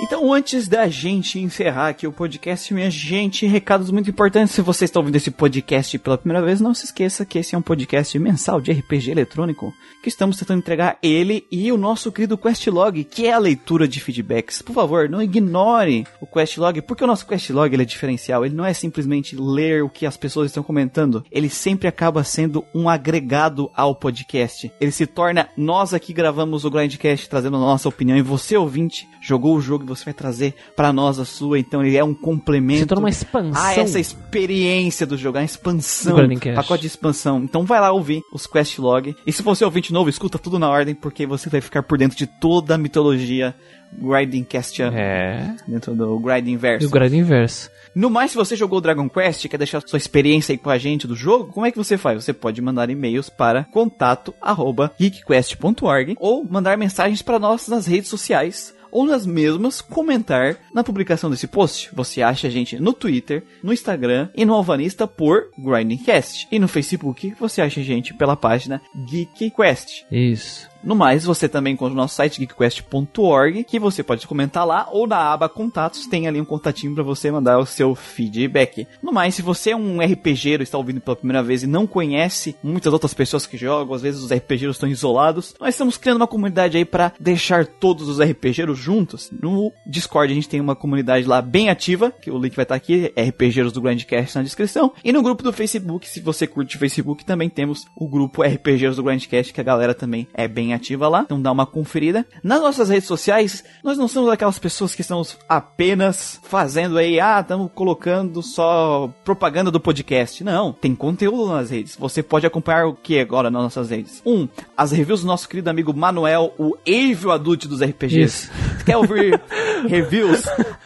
Então, 0.00 0.32
antes 0.32 0.66
da 0.66 0.88
gente 0.88 1.38
encerrar 1.38 1.88
aqui 1.88 2.04
o 2.04 2.12
podcast, 2.12 2.74
minha 2.74 2.90
gente, 2.90 3.46
recados 3.46 3.92
muito 3.92 4.10
importantes. 4.10 4.52
Se 4.52 4.60
você 4.60 4.86
está 4.86 4.98
ouvindo 4.98 5.14
esse 5.14 5.30
podcast 5.30 5.96
pela 6.00 6.18
primeira 6.18 6.44
vez, 6.44 6.60
não 6.60 6.74
se 6.74 6.84
esqueça 6.84 7.24
que 7.24 7.38
esse 7.38 7.54
é 7.54 7.58
um 7.58 7.62
podcast 7.62 8.18
mensal 8.18 8.60
de 8.60 8.72
RPG 8.72 9.12
eletrônico, 9.12 9.72
que 10.02 10.08
estamos 10.08 10.36
tentando 10.36 10.58
entregar 10.58 10.98
ele 11.00 11.46
e 11.50 11.70
o 11.70 11.76
nosso 11.76 12.10
querido 12.10 12.36
Questlog, 12.36 13.04
que 13.04 13.26
é 13.26 13.32
a 13.32 13.38
leitura 13.38 13.86
de 13.86 14.00
feedbacks. 14.00 14.60
Por 14.62 14.72
favor, 14.72 15.08
não 15.08 15.22
ignore 15.22 16.04
o 16.20 16.26
Questlog, 16.26 16.82
porque 16.82 17.04
o 17.04 17.06
nosso 17.06 17.26
Questlog 17.26 17.72
ele 17.72 17.84
é 17.84 17.86
diferencial. 17.86 18.44
Ele 18.44 18.54
não 18.54 18.64
é 18.64 18.74
simplesmente 18.74 19.36
ler 19.36 19.84
o 19.84 19.88
que 19.88 20.06
as 20.06 20.16
pessoas 20.16 20.48
estão 20.48 20.64
comentando. 20.64 21.24
Ele 21.30 21.48
sempre 21.48 21.86
acaba 21.86 22.24
sendo 22.24 22.64
um 22.74 22.88
agregado 22.88 23.70
ao 23.72 23.94
podcast. 23.94 24.72
Ele 24.80 24.90
se 24.90 25.06
torna, 25.06 25.48
nós 25.56 25.94
aqui 25.94 26.12
gravamos 26.12 26.64
o 26.64 26.70
Grindcast 26.70 27.28
trazendo 27.28 27.56
a 27.58 27.60
nossa 27.60 27.88
opinião 27.88 28.18
e 28.18 28.22
você, 28.22 28.56
ouvinte, 28.56 29.08
jogou 29.22 29.56
o 29.56 29.60
jogo 29.60 29.83
você 29.84 30.04
vai 30.04 30.14
trazer 30.14 30.54
pra 30.74 30.92
nós 30.92 31.18
a 31.18 31.24
sua, 31.24 31.58
então 31.58 31.84
ele 31.84 31.96
é 31.96 32.04
um 32.04 32.14
complemento. 32.14 32.86
Torna 32.86 33.04
uma 33.04 33.10
expansão. 33.10 33.62
Ah, 33.62 33.74
essa 33.74 34.00
experiência 34.00 35.06
do 35.06 35.16
jogo, 35.16 35.38
a 35.38 35.44
expansão, 35.44 36.16
Do 36.16 36.26
Grinding 36.26 36.54
pacote 36.54 36.82
de 36.82 36.86
expansão. 36.88 37.42
Então 37.42 37.64
vai 37.64 37.80
lá 37.80 37.92
ouvir 37.92 38.22
os 38.32 38.46
quest 38.46 38.78
log. 38.78 39.14
E 39.26 39.32
se 39.32 39.42
você 39.42 39.64
é 39.64 39.66
ouvinte 39.66 39.92
novo, 39.92 40.10
escuta 40.10 40.38
tudo 40.38 40.58
na 40.58 40.68
ordem, 40.68 40.94
porque 40.94 41.26
você 41.26 41.48
vai 41.48 41.60
ficar 41.60 41.82
por 41.82 41.98
dentro 41.98 42.16
de 42.16 42.26
toda 42.26 42.74
a 42.74 42.78
mitologia 42.78 43.54
Grinding 43.96 44.44
Castian 44.44 44.92
É. 44.92 45.54
dentro 45.68 45.94
do 45.94 46.18
Grinding 46.18 46.56
Verso. 46.56 46.84
E 46.84 46.88
o 46.88 46.90
grade 46.90 47.16
inverso. 47.16 47.70
No 47.94 48.10
mais, 48.10 48.32
se 48.32 48.36
você 48.36 48.56
jogou 48.56 48.80
Dragon 48.80 49.08
Quest 49.08 49.44
e 49.44 49.48
quer 49.48 49.56
deixar 49.56 49.80
sua 49.86 49.96
experiência 49.96 50.52
aí 50.52 50.58
com 50.58 50.68
a 50.68 50.76
gente 50.76 51.06
do 51.06 51.14
jogo, 51.14 51.52
como 51.52 51.64
é 51.64 51.70
que 51.70 51.78
você 51.78 51.96
faz? 51.96 52.24
Você 52.24 52.32
pode 52.32 52.60
mandar 52.60 52.90
e-mails 52.90 53.30
para 53.30 53.62
contato@geekquest.org 53.64 56.16
ou 56.18 56.44
mandar 56.44 56.76
mensagens 56.76 57.22
para 57.22 57.38
nós 57.38 57.68
nas 57.68 57.86
redes 57.86 58.08
sociais 58.08 58.74
ou 58.94 59.04
nas 59.04 59.26
mesmas 59.26 59.82
comentar 59.82 60.56
na 60.72 60.84
publicação 60.84 61.28
desse 61.28 61.48
post. 61.48 61.90
Você 61.92 62.22
acha 62.22 62.46
a 62.46 62.50
gente 62.50 62.78
no 62.78 62.92
Twitter, 62.92 63.42
no 63.62 63.72
Instagram 63.72 64.28
e 64.34 64.44
no 64.44 64.54
Alvanista 64.54 65.06
por 65.06 65.50
Grindingcast. 65.58 66.46
E 66.50 66.58
no 66.60 66.68
Facebook 66.68 67.34
você 67.38 67.60
acha 67.60 67.80
a 67.80 67.84
gente 67.84 68.14
pela 68.14 68.36
página 68.36 68.80
Geek 69.06 69.50
Quest. 69.50 70.04
Isso. 70.10 70.73
No 70.84 70.94
mais, 70.94 71.24
você 71.24 71.48
também 71.48 71.72
encontra 71.72 71.94
o 71.94 71.96
nosso 71.96 72.14
site 72.14 72.38
geekquest.org, 72.40 73.64
que 73.64 73.78
você 73.78 74.02
pode 74.02 74.26
comentar 74.26 74.66
lá, 74.66 74.86
ou 74.90 75.06
na 75.06 75.32
aba 75.32 75.48
contatos 75.48 76.06
tem 76.06 76.28
ali 76.28 76.38
um 76.38 76.44
contatinho 76.44 76.94
para 76.94 77.02
você 77.02 77.30
mandar 77.30 77.58
o 77.58 77.64
seu 77.64 77.94
feedback. 77.94 78.86
No 79.02 79.10
mais, 79.10 79.34
se 79.34 79.40
você 79.40 79.70
é 79.70 79.76
um 79.76 80.00
RPGero 80.00 80.62
está 80.62 80.76
ouvindo 80.76 81.00
pela 81.00 81.16
primeira 81.16 81.42
vez 81.42 81.62
e 81.62 81.66
não 81.66 81.86
conhece 81.86 82.54
muitas 82.62 82.92
outras 82.92 83.14
pessoas 83.14 83.46
que 83.46 83.56
jogam, 83.56 83.94
às 83.94 84.02
vezes 84.02 84.22
os 84.22 84.30
RPGeros 84.30 84.76
estão 84.76 84.88
isolados, 84.88 85.54
nós 85.58 85.74
estamos 85.74 85.96
criando 85.96 86.18
uma 86.18 86.26
comunidade 86.26 86.76
aí 86.76 86.84
para 86.84 87.12
deixar 87.18 87.66
todos 87.66 88.06
os 88.06 88.20
RPGeros 88.20 88.78
juntos. 88.78 89.30
No 89.32 89.72
Discord 89.86 90.30
a 90.30 90.34
gente 90.34 90.48
tem 90.48 90.60
uma 90.60 90.76
comunidade 90.76 91.26
lá 91.26 91.40
bem 91.40 91.70
ativa, 91.70 92.10
que 92.10 92.30
o 92.30 92.38
link 92.38 92.54
vai 92.54 92.64
estar 92.64 92.74
aqui, 92.74 93.10
RPGeros 93.16 93.72
do 93.72 93.80
Grandcast 93.80 94.36
na 94.36 94.42
descrição. 94.42 94.92
E 95.02 95.12
no 95.12 95.22
grupo 95.22 95.42
do 95.42 95.52
Facebook, 95.52 96.06
se 96.06 96.20
você 96.20 96.46
curte 96.46 96.76
o 96.76 96.78
Facebook, 96.78 97.24
também 97.24 97.48
temos 97.48 97.86
o 97.96 98.06
grupo 98.06 98.42
RPGeros 98.42 98.96
do 98.96 99.02
Grandcast, 99.02 99.50
que 99.50 99.60
a 99.60 99.64
galera 99.64 99.94
também 99.94 100.28
é 100.34 100.46
bem 100.46 100.73
ativa 100.74 101.08
lá, 101.08 101.22
então 101.22 101.40
dá 101.40 101.50
uma 101.50 101.64
conferida. 101.66 102.26
Nas 102.42 102.60
nossas 102.60 102.88
redes 102.88 103.06
sociais, 103.08 103.64
nós 103.82 103.96
não 103.96 104.08
somos 104.08 104.30
aquelas 104.30 104.58
pessoas 104.58 104.94
que 104.94 105.00
estamos 105.00 105.38
apenas 105.48 106.40
fazendo 106.44 106.98
aí, 106.98 107.18
ah, 107.20 107.40
estamos 107.40 107.70
colocando 107.74 108.42
só 108.42 109.10
propaganda 109.24 109.70
do 109.70 109.80
podcast. 109.80 110.42
Não, 110.44 110.72
tem 110.72 110.94
conteúdo 110.94 111.52
nas 111.52 111.70
redes. 111.70 111.96
Você 111.96 112.22
pode 112.22 112.46
acompanhar 112.46 112.86
o 112.86 112.94
que 112.94 113.18
agora 113.18 113.50
nas 113.50 113.62
nossas 113.62 113.90
redes? 113.90 114.22
Um, 114.26 114.48
as 114.76 114.92
reviews 114.92 115.22
do 115.22 115.26
nosso 115.26 115.48
querido 115.48 115.70
amigo 115.70 115.94
Manuel, 115.94 116.52
o 116.58 116.76
Evil 116.84 117.30
Adult 117.32 117.66
dos 117.66 117.80
RPGs. 117.82 118.24
Isso. 118.24 118.50
Você 118.78 118.84
quer 118.84 118.96
ouvir 118.96 119.40
reviews 119.88 120.42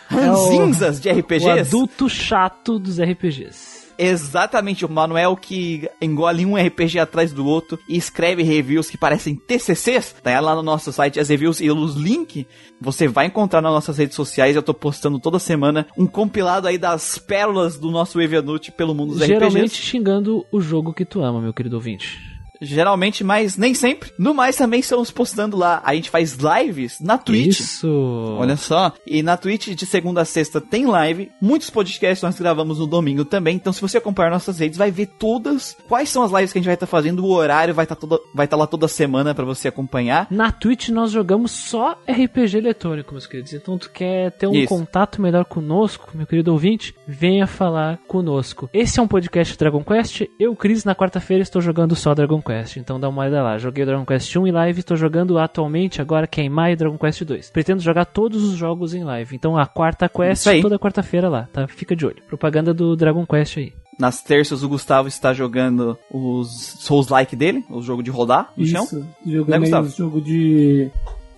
ranzinzas 0.08 1.00
de 1.00 1.08
O 1.08 1.18
RPGs? 1.18 1.48
adulto 1.60 2.08
chato 2.08 2.78
dos 2.78 3.00
RPGs. 3.00 3.67
Exatamente, 3.98 4.84
o 4.84 4.88
Manuel 4.88 5.36
que 5.36 5.88
engole 6.00 6.46
um 6.46 6.56
RPG 6.56 6.98
atrás 6.98 7.32
do 7.32 7.44
outro 7.44 7.78
e 7.88 7.96
escreve 7.96 8.42
reviews 8.42 8.88
que 8.88 8.96
parecem 8.96 9.34
TCCs. 9.34 10.14
Tá 10.22 10.38
lá 10.40 10.54
no 10.54 10.62
nosso 10.62 10.92
site 10.92 11.18
as 11.18 11.28
reviews 11.28 11.60
e 11.60 11.70
os 11.70 11.94
links 11.94 12.46
você 12.80 13.08
vai 13.08 13.26
encontrar 13.26 13.60
nas 13.60 13.72
nossas 13.72 13.98
redes 13.98 14.14
sociais. 14.14 14.54
Eu 14.54 14.62
tô 14.62 14.72
postando 14.72 15.18
toda 15.18 15.38
semana 15.38 15.86
um 15.96 16.06
compilado 16.06 16.68
aí 16.68 16.78
das 16.78 17.18
pérolas 17.18 17.76
do 17.76 17.90
nosso 17.90 18.20
Evianute 18.20 18.70
pelo 18.70 18.94
mundo 18.94 19.14
dos 19.14 19.26
Geralmente 19.26 19.72
RPGs. 19.72 19.82
xingando 19.82 20.46
o 20.52 20.60
jogo 20.60 20.92
que 20.92 21.04
tu 21.04 21.22
ama, 21.22 21.40
meu 21.40 21.52
querido 21.52 21.76
ouvinte. 21.76 22.27
Geralmente, 22.60 23.22
mas 23.22 23.56
nem 23.56 23.74
sempre. 23.74 24.12
No 24.18 24.34
mais, 24.34 24.56
também 24.56 24.80
estamos 24.80 25.10
postando 25.10 25.56
lá. 25.56 25.80
A 25.84 25.94
gente 25.94 26.10
faz 26.10 26.36
lives 26.36 26.98
na 27.00 27.16
Twitch. 27.18 27.60
Isso. 27.60 28.36
Olha 28.38 28.56
só. 28.56 28.92
E 29.06 29.22
na 29.22 29.36
Twitch 29.36 29.68
de 29.68 29.86
segunda 29.86 30.22
a 30.22 30.24
sexta 30.24 30.60
tem 30.60 30.86
live. 30.86 31.30
Muitos 31.40 31.70
podcasts 31.70 32.22
nós 32.22 32.38
gravamos 32.38 32.78
no 32.78 32.86
domingo 32.86 33.24
também. 33.24 33.56
Então, 33.56 33.72
se 33.72 33.80
você 33.80 33.98
acompanhar 33.98 34.30
nossas 34.30 34.58
redes, 34.58 34.78
vai 34.78 34.90
ver 34.90 35.06
todas 35.06 35.76
quais 35.88 36.08
são 36.08 36.22
as 36.22 36.32
lives 36.32 36.52
que 36.52 36.58
a 36.58 36.60
gente 36.60 36.66
vai 36.66 36.74
estar 36.74 36.86
fazendo. 36.86 37.24
O 37.24 37.30
horário 37.30 37.74
vai 37.74 37.84
estar 37.84 37.96
toda, 37.96 38.18
vai 38.34 38.46
estar 38.46 38.56
lá 38.56 38.66
toda 38.66 38.88
semana 38.88 39.34
pra 39.34 39.44
você 39.44 39.68
acompanhar. 39.68 40.26
Na 40.30 40.50
Twitch 40.50 40.88
nós 40.88 41.10
jogamos 41.10 41.52
só 41.52 41.96
RPG 42.08 42.58
eletrônico, 42.58 43.12
meus 43.12 43.26
queridos. 43.26 43.52
Então 43.52 43.78
tu 43.78 43.90
quer 43.90 44.32
ter 44.32 44.46
um 44.46 44.54
Isso. 44.54 44.68
contato 44.68 45.22
melhor 45.22 45.44
conosco, 45.44 46.10
meu 46.14 46.26
querido 46.26 46.52
ouvinte? 46.52 46.94
Venha 47.06 47.46
falar 47.46 47.98
conosco. 48.08 48.68
Esse 48.72 48.98
é 48.98 49.02
um 49.02 49.08
podcast 49.08 49.56
Dragon 49.56 49.82
Quest. 49.82 50.22
Eu, 50.38 50.54
Cris, 50.56 50.84
na 50.84 50.94
quarta-feira 50.94 51.42
estou 51.42 51.62
jogando 51.62 51.94
só 51.94 52.14
Dragon 52.14 52.40
Quest. 52.40 52.47
Então 52.76 52.98
dá 52.98 53.08
uma 53.08 53.22
olhada 53.22 53.42
lá. 53.42 53.58
Joguei 53.58 53.82
o 53.84 53.86
Dragon 53.86 54.04
Quest 54.04 54.34
1 54.36 54.46
em 54.46 54.50
live, 54.52 54.80
estou 54.80 54.96
jogando 54.96 55.38
atualmente, 55.38 56.00
agora 56.00 56.26
que 56.26 56.40
é 56.40 56.44
em 56.44 56.48
maio, 56.48 56.76
Dragon 56.76 56.96
Quest 56.98 57.22
2. 57.24 57.50
Pretendo 57.50 57.82
jogar 57.82 58.04
todos 58.06 58.42
os 58.44 58.54
jogos 58.56 58.94
em 58.94 59.04
live. 59.04 59.34
Então 59.36 59.56
a 59.56 59.66
quarta 59.66 60.08
quest 60.08 60.46
toda 60.62 60.78
quarta-feira 60.78 61.28
lá, 61.28 61.48
tá? 61.52 61.66
Fica 61.68 61.94
de 61.96 62.06
olho. 62.06 62.22
Propaganda 62.26 62.72
do 62.74 62.96
Dragon 62.96 63.24
Quest 63.26 63.58
aí. 63.58 63.72
Nas 63.98 64.22
terças, 64.22 64.62
o 64.62 64.68
Gustavo 64.68 65.08
está 65.08 65.32
jogando 65.34 65.98
os 66.08 66.48
Souls-like 66.80 67.34
dele, 67.34 67.64
o 67.68 67.82
jogo 67.82 68.00
de 68.02 68.10
rodar 68.12 68.52
no 68.56 68.64
chão. 68.64 68.84
Isso, 68.84 69.00
Né, 69.00 69.06
jogando 69.26 69.54
aí 69.54 69.60
Gustavo? 69.60 69.86
uns 69.88 69.96
jogo 69.96 70.20
de. 70.20 70.88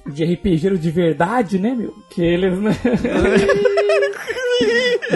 De 0.07 0.25
RPGero 0.25 0.79
de 0.79 0.91
verdade, 0.91 1.59
né, 1.59 1.75
meu? 1.75 1.95
Que 2.11 2.23
eles, 2.23 2.57
né? 2.61 2.73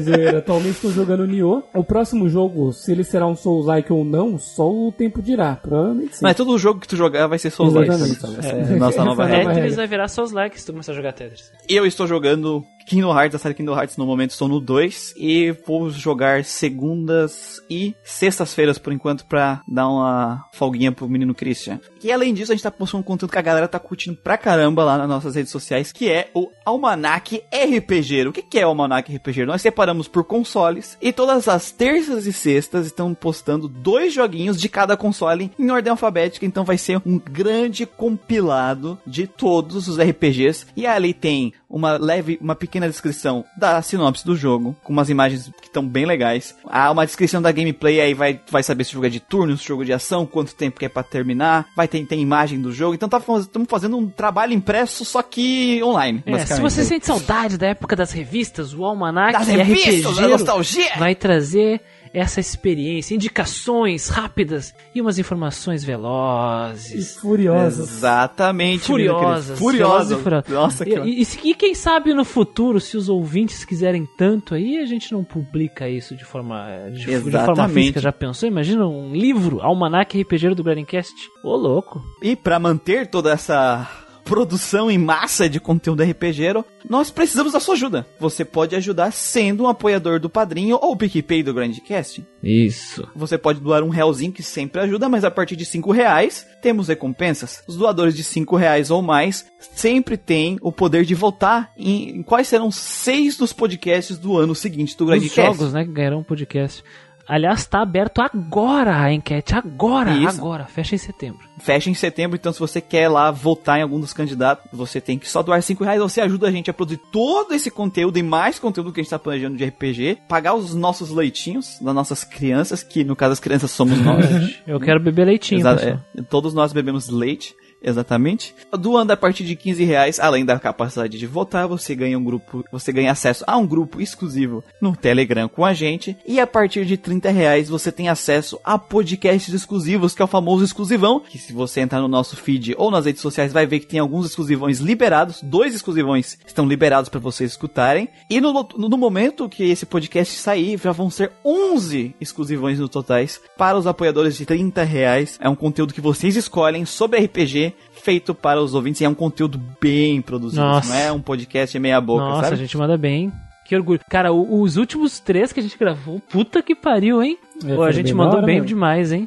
Zoeira, 0.02 0.38
Atualmente 0.38 0.76
estou 0.76 0.90
jogando 0.92 1.26
Nioh. 1.26 1.62
O 1.74 1.84
próximo 1.84 2.28
jogo, 2.28 2.72
se 2.72 2.92
ele 2.92 3.04
será 3.04 3.26
um 3.26 3.36
Souls-like 3.36 3.92
ou 3.92 4.04
não, 4.04 4.38
só 4.38 4.70
o 4.70 4.92
tempo 4.92 5.22
dirá. 5.22 5.56
Provavelmente 5.56 6.16
sim. 6.16 6.20
Mas 6.22 6.36
todo 6.36 6.56
jogo 6.58 6.80
que 6.80 6.88
tu 6.88 6.96
jogar 6.96 7.26
vai 7.26 7.38
ser 7.38 7.50
Souls-like. 7.50 7.90
É 7.90 8.76
nossa 8.76 9.04
nova 9.04 9.24
é 9.24 9.36
regra. 9.36 9.54
Tetris 9.54 9.76
vai 9.76 9.86
virar 9.86 10.08
seus 10.08 10.32
likes 10.32 10.60
se 10.60 10.66
tu 10.66 10.72
começar 10.72 10.92
a 10.92 10.94
jogar 10.94 11.12
Tetris. 11.12 11.52
Eu 11.68 11.86
estou 11.86 12.06
jogando 12.06 12.64
Kingdom 12.86 13.18
Hearts, 13.18 13.34
a 13.34 13.38
série 13.38 13.54
Kingdom 13.54 13.74
Hearts 13.74 13.96
no 13.96 14.04
momento 14.04 14.30
estou 14.30 14.46
no 14.46 14.60
2 14.60 15.14
e 15.16 15.52
vou 15.66 15.88
jogar 15.88 16.44
segundas 16.44 17.62
e 17.68 17.94
sextas-feiras 18.04 18.78
por 18.78 18.92
enquanto 18.92 19.24
pra 19.24 19.62
dar 19.66 19.88
uma 19.88 20.44
folguinha 20.52 20.92
pro 20.92 21.08
menino 21.08 21.34
Christian. 21.34 21.80
E 22.02 22.12
além 22.12 22.34
disso, 22.34 22.52
a 22.52 22.54
gente 22.54 22.62
tá 22.62 22.70
postando 22.70 23.00
um 23.00 23.04
conteúdo 23.04 23.30
que 23.30 23.38
a 23.38 23.42
galera 23.42 23.66
tá 23.66 23.78
curtindo 23.78 24.16
pra 24.16 24.36
caramba 24.36 24.84
lá 24.84 24.98
nas 24.98 25.08
nossas 25.08 25.34
redes 25.34 25.50
sociais, 25.50 25.92
que 25.92 26.10
é 26.10 26.28
o 26.34 26.50
Almanac 26.64 27.42
RPG. 27.50 28.28
O 28.28 28.32
que 28.32 28.42
que 28.42 28.58
é 28.58 28.66
o 28.66 28.68
Almanac 28.68 29.14
RPG? 29.14 29.46
Nós 29.46 29.62
separamos 29.62 30.06
por 30.06 30.24
consoles 30.24 30.98
e 31.00 31.12
todas 31.12 31.48
as 31.48 31.70
terças 31.70 32.26
e 32.26 32.32
sextas 32.32 32.86
estão 32.86 33.14
postando 33.14 33.66
dois 33.66 34.12
joguinhos 34.12 34.60
de 34.60 34.68
cada 34.68 34.96
console 34.96 35.50
em 35.58 35.70
ordem 35.70 35.90
alfabética, 35.90 36.44
então 36.44 36.64
vai 36.64 36.76
ser 36.76 37.00
um 37.06 37.18
grande 37.18 37.86
compilado 37.86 38.98
de 39.06 39.26
todos 39.26 39.88
os 39.88 39.98
RPGs 39.98 40.66
e 40.76 40.86
ali 40.86 41.14
tem 41.14 41.52
uma 41.68 41.96
leve, 41.96 42.38
uma 42.40 42.54
pequena 42.54 42.73
descrição 42.88 43.44
da 43.56 43.80
sinopse 43.82 44.24
do 44.24 44.36
jogo, 44.36 44.76
com 44.82 44.92
umas 44.92 45.08
imagens 45.10 45.50
que 45.60 45.66
estão 45.66 45.86
bem 45.86 46.04
legais. 46.06 46.54
Há 46.66 46.90
uma 46.90 47.04
descrição 47.06 47.40
da 47.40 47.50
gameplay, 47.52 48.00
aí 48.00 48.14
vai, 48.14 48.40
vai 48.50 48.62
saber 48.62 48.84
se 48.84 48.90
o 48.90 48.94
jogo 48.94 49.06
é 49.06 49.10
de 49.10 49.20
turno, 49.20 49.56
se 49.56 49.64
o 49.64 49.68
jogo 49.68 49.82
é 49.82 49.86
de 49.86 49.92
ação, 49.92 50.26
quanto 50.26 50.54
tempo 50.54 50.78
que 50.78 50.86
é 50.86 50.88
pra 50.88 51.02
terminar, 51.02 51.66
vai 51.76 51.86
ter, 51.88 52.04
tem 52.06 52.20
imagem 52.20 52.60
do 52.60 52.72
jogo. 52.72 52.94
Então 52.94 53.08
estamos 53.38 53.68
fazendo 53.68 53.96
um 53.96 54.08
trabalho 54.08 54.52
impresso, 54.52 55.04
só 55.04 55.22
que 55.22 55.82
online, 55.82 56.22
É, 56.26 56.44
se 56.46 56.60
você 56.60 56.84
sente 56.84 57.06
saudade 57.06 57.56
da 57.58 57.68
época 57.68 57.96
das 57.96 58.12
revistas, 58.12 58.74
o 58.74 58.84
Almanac 58.84 59.32
Das 59.32 59.48
revistas, 59.48 60.02
da 60.02 60.10
RPGero 60.10 60.30
nostalgia! 60.30 60.92
vai 60.98 61.14
trazer 61.14 61.80
essa 62.14 62.38
experiência, 62.38 63.14
indicações 63.14 64.08
rápidas 64.08 64.72
e 64.94 65.00
umas 65.00 65.18
informações 65.18 65.82
E 65.82 65.86
velozes. 65.86 67.16
furiosas. 67.16 67.90
Exatamente, 67.90 68.84
Furiosas. 68.86 69.58
Furiosas. 69.58 70.18
e 70.18 70.22
furiosas. 70.22 70.50
Nossa, 70.52 70.84
que... 70.84 70.94
E, 71.00 71.22
e, 71.22 71.50
e 71.50 71.54
quem 71.54 71.74
sabe 71.74 72.14
no 72.14 72.24
futuro, 72.24 72.80
se 72.80 72.96
os 72.96 73.08
ouvintes 73.08 73.64
quiserem 73.64 74.08
tanto 74.16 74.54
aí, 74.54 74.78
a 74.78 74.86
gente 74.86 75.12
não 75.12 75.24
publica 75.24 75.88
isso 75.88 76.14
de 76.16 76.24
forma, 76.24 76.66
de, 76.92 77.04
de 77.04 77.30
forma 77.30 77.68
física. 77.68 78.00
Já 78.00 78.12
pensou? 78.12 78.48
Imagina 78.48 78.86
um 78.86 79.12
livro, 79.12 79.60
Almanac 79.60 80.20
RPGero 80.20 80.54
do 80.54 80.62
Grandcast. 80.62 81.14
Ô, 81.42 81.56
louco. 81.56 82.00
E 82.22 82.36
para 82.36 82.58
manter 82.60 83.08
toda 83.08 83.32
essa 83.32 84.03
produção 84.24 84.90
em 84.90 84.98
massa 84.98 85.48
de 85.48 85.60
conteúdo 85.60 86.02
RPGero, 86.02 86.64
nós 86.88 87.10
precisamos 87.10 87.52
da 87.52 87.60
sua 87.60 87.74
ajuda. 87.74 88.06
Você 88.18 88.44
pode 88.44 88.74
ajudar 88.74 89.12
sendo 89.12 89.64
um 89.64 89.68
apoiador 89.68 90.18
do 90.18 90.30
Padrinho 90.30 90.78
ou 90.80 90.96
PicPay 90.96 91.42
do 91.42 91.52
Grandcast. 91.52 92.26
Isso. 92.42 93.06
Você 93.14 93.36
pode 93.38 93.60
doar 93.60 93.82
um 93.82 93.88
realzinho 93.88 94.32
que 94.32 94.42
sempre 94.42 94.80
ajuda, 94.80 95.08
mas 95.08 95.24
a 95.24 95.30
partir 95.30 95.56
de 95.56 95.64
cinco 95.64 95.92
reais 95.92 96.46
temos 96.62 96.88
recompensas. 96.88 97.62
Os 97.66 97.76
doadores 97.76 98.14
de 98.14 98.24
cinco 98.24 98.56
reais 98.56 98.90
ou 98.90 99.02
mais 99.02 99.46
sempre 99.74 100.16
têm 100.16 100.58
o 100.62 100.72
poder 100.72 101.04
de 101.04 101.14
votar 101.14 101.70
em, 101.76 102.18
em 102.18 102.22
quais 102.22 102.48
serão 102.48 102.70
seis 102.70 103.36
dos 103.36 103.52
podcasts 103.52 104.18
do 104.18 104.36
ano 104.36 104.54
seguinte 104.54 104.96
do 104.96 105.04
Os 105.04 105.10
Grandcast. 105.10 105.58
jogos, 105.58 105.72
né, 105.72 105.84
que 105.84 105.92
ganharão 105.92 106.20
um 106.20 106.24
podcast. 106.24 106.82
Aliás, 107.26 107.64
tá 107.66 107.80
aberto 107.80 108.20
agora 108.20 108.96
a 109.00 109.12
enquete. 109.12 109.54
Agora, 109.54 110.10
Isso. 110.16 110.38
agora. 110.38 110.64
Fecha 110.66 110.94
em 110.94 110.98
setembro. 110.98 111.40
Fecha 111.58 111.88
em 111.88 111.94
setembro, 111.94 112.36
então 112.36 112.52
se 112.52 112.60
você 112.60 112.80
quer 112.80 113.08
lá 113.08 113.30
votar 113.30 113.78
em 113.78 113.82
algum 113.82 113.98
dos 113.98 114.12
candidatos, 114.12 114.66
você 114.72 115.00
tem 115.00 115.18
que 115.18 115.28
só 115.28 115.42
doar 115.42 115.62
5 115.62 115.82
reais. 115.84 116.00
Você 116.00 116.20
ajuda 116.20 116.48
a 116.48 116.50
gente 116.50 116.70
a 116.70 116.74
produzir 116.74 117.00
todo 117.10 117.52
esse 117.54 117.70
conteúdo 117.70 118.18
e 118.18 118.22
mais 118.22 118.58
conteúdo 118.58 118.92
que 118.92 119.00
a 119.00 119.02
gente 119.02 119.10
tá 119.10 119.18
planejando 119.18 119.56
de 119.56 119.64
RPG, 119.64 120.18
pagar 120.28 120.54
os 120.54 120.74
nossos 120.74 121.10
leitinhos 121.10 121.78
das 121.80 121.94
nossas 121.94 122.24
crianças, 122.24 122.82
que 122.82 123.04
no 123.04 123.16
caso 123.16 123.32
as 123.32 123.40
crianças 123.40 123.70
somos 123.70 123.98
nós. 124.00 124.24
Eu 124.66 124.78
quero 124.80 125.00
beber 125.00 125.24
leitinho, 125.26 125.60
Exa- 125.60 125.74
pessoal. 125.76 125.98
é, 126.18 126.22
todos 126.22 126.52
nós 126.52 126.72
bebemos 126.72 127.08
leite. 127.08 127.54
Exatamente. 127.84 128.54
Doando 128.72 129.12
a 129.12 129.16
partir 129.16 129.44
de 129.44 129.54
15 129.54 129.84
reais, 129.84 130.18
além 130.18 130.44
da 130.44 130.58
capacidade 130.58 131.18
de 131.18 131.26
votar, 131.26 131.68
você 131.68 131.94
ganha 131.94 132.18
um 132.18 132.24
grupo, 132.24 132.64
você 132.72 132.90
ganha 132.90 133.12
acesso 133.12 133.44
a 133.46 133.56
um 133.58 133.66
grupo 133.66 134.00
exclusivo 134.00 134.64
no 134.80 134.96
Telegram 134.96 135.48
com 135.48 135.64
a 135.64 135.74
gente. 135.74 136.16
E 136.26 136.40
a 136.40 136.46
partir 136.46 136.86
de 136.86 136.96
30 136.96 137.30
reais 137.30 137.68
você 137.68 137.92
tem 137.92 138.08
acesso 138.08 138.58
a 138.64 138.78
podcasts 138.78 139.52
exclusivos, 139.52 140.14
que 140.14 140.22
é 140.22 140.24
o 140.24 140.28
famoso 140.28 140.64
exclusivão. 140.64 141.20
Que 141.20 141.38
se 141.38 141.52
você 141.52 141.80
entrar 141.80 142.00
no 142.00 142.08
nosso 142.08 142.36
feed 142.36 142.74
ou 142.78 142.90
nas 142.90 143.04
redes 143.04 143.20
sociais, 143.20 143.52
vai 143.52 143.66
ver 143.66 143.80
que 143.80 143.86
tem 143.86 144.00
alguns 144.00 144.26
exclusivões 144.26 144.78
liberados. 144.78 145.42
Dois 145.42 145.74
exclusivões 145.74 146.38
estão 146.46 146.66
liberados 146.66 147.10
para 147.10 147.20
vocês 147.20 147.50
escutarem. 147.50 148.08
E 148.30 148.40
no, 148.40 148.52
no, 148.52 148.88
no 148.88 148.96
momento 148.96 149.48
que 149.48 149.64
esse 149.64 149.84
podcast 149.84 150.34
sair, 150.38 150.80
já 150.82 150.92
vão 150.92 151.10
ser 151.10 151.32
11 151.44 152.14
exclusivões 152.20 152.78
no 152.78 152.88
totais 152.88 153.40
para 153.58 153.76
os 153.76 153.86
apoiadores 153.86 154.36
de 154.36 154.46
30 154.46 154.82
reais. 154.84 155.38
É 155.40 155.48
um 155.48 155.54
conteúdo 155.54 155.92
que 155.92 156.00
vocês 156.00 156.36
escolhem 156.36 156.86
sobre 156.86 157.20
RPG 157.20 157.73
feito 158.04 158.34
para 158.34 158.60
os 158.60 158.74
ouvintes 158.74 159.00
e 159.00 159.04
é 159.04 159.08
um 159.08 159.14
conteúdo 159.14 159.58
bem 159.80 160.20
produzido. 160.20 160.60
Nossa. 160.62 160.92
Não 160.92 161.00
é 161.00 161.10
um 161.10 161.20
podcast 161.20 161.76
meia 161.78 162.00
boca, 162.00 162.22
Nossa, 162.22 162.42
sabe? 162.42 162.54
a 162.54 162.58
gente 162.58 162.76
manda 162.76 162.98
bem. 162.98 163.32
Que 163.64 163.74
orgulho. 163.74 163.98
Cara, 164.10 164.30
os 164.30 164.76
últimos 164.76 165.18
três 165.18 165.50
que 165.50 165.58
a 165.58 165.62
gente 165.62 165.78
gravou, 165.78 166.20
puta 166.20 166.62
que 166.62 166.74
pariu, 166.74 167.22
hein? 167.22 167.38
Pô, 167.74 167.82
a 167.82 167.92
gente 167.92 168.12
mandou 168.12 168.42
bem 168.42 168.56
mesmo. 168.56 168.66
demais, 168.66 169.10
hein? 169.10 169.26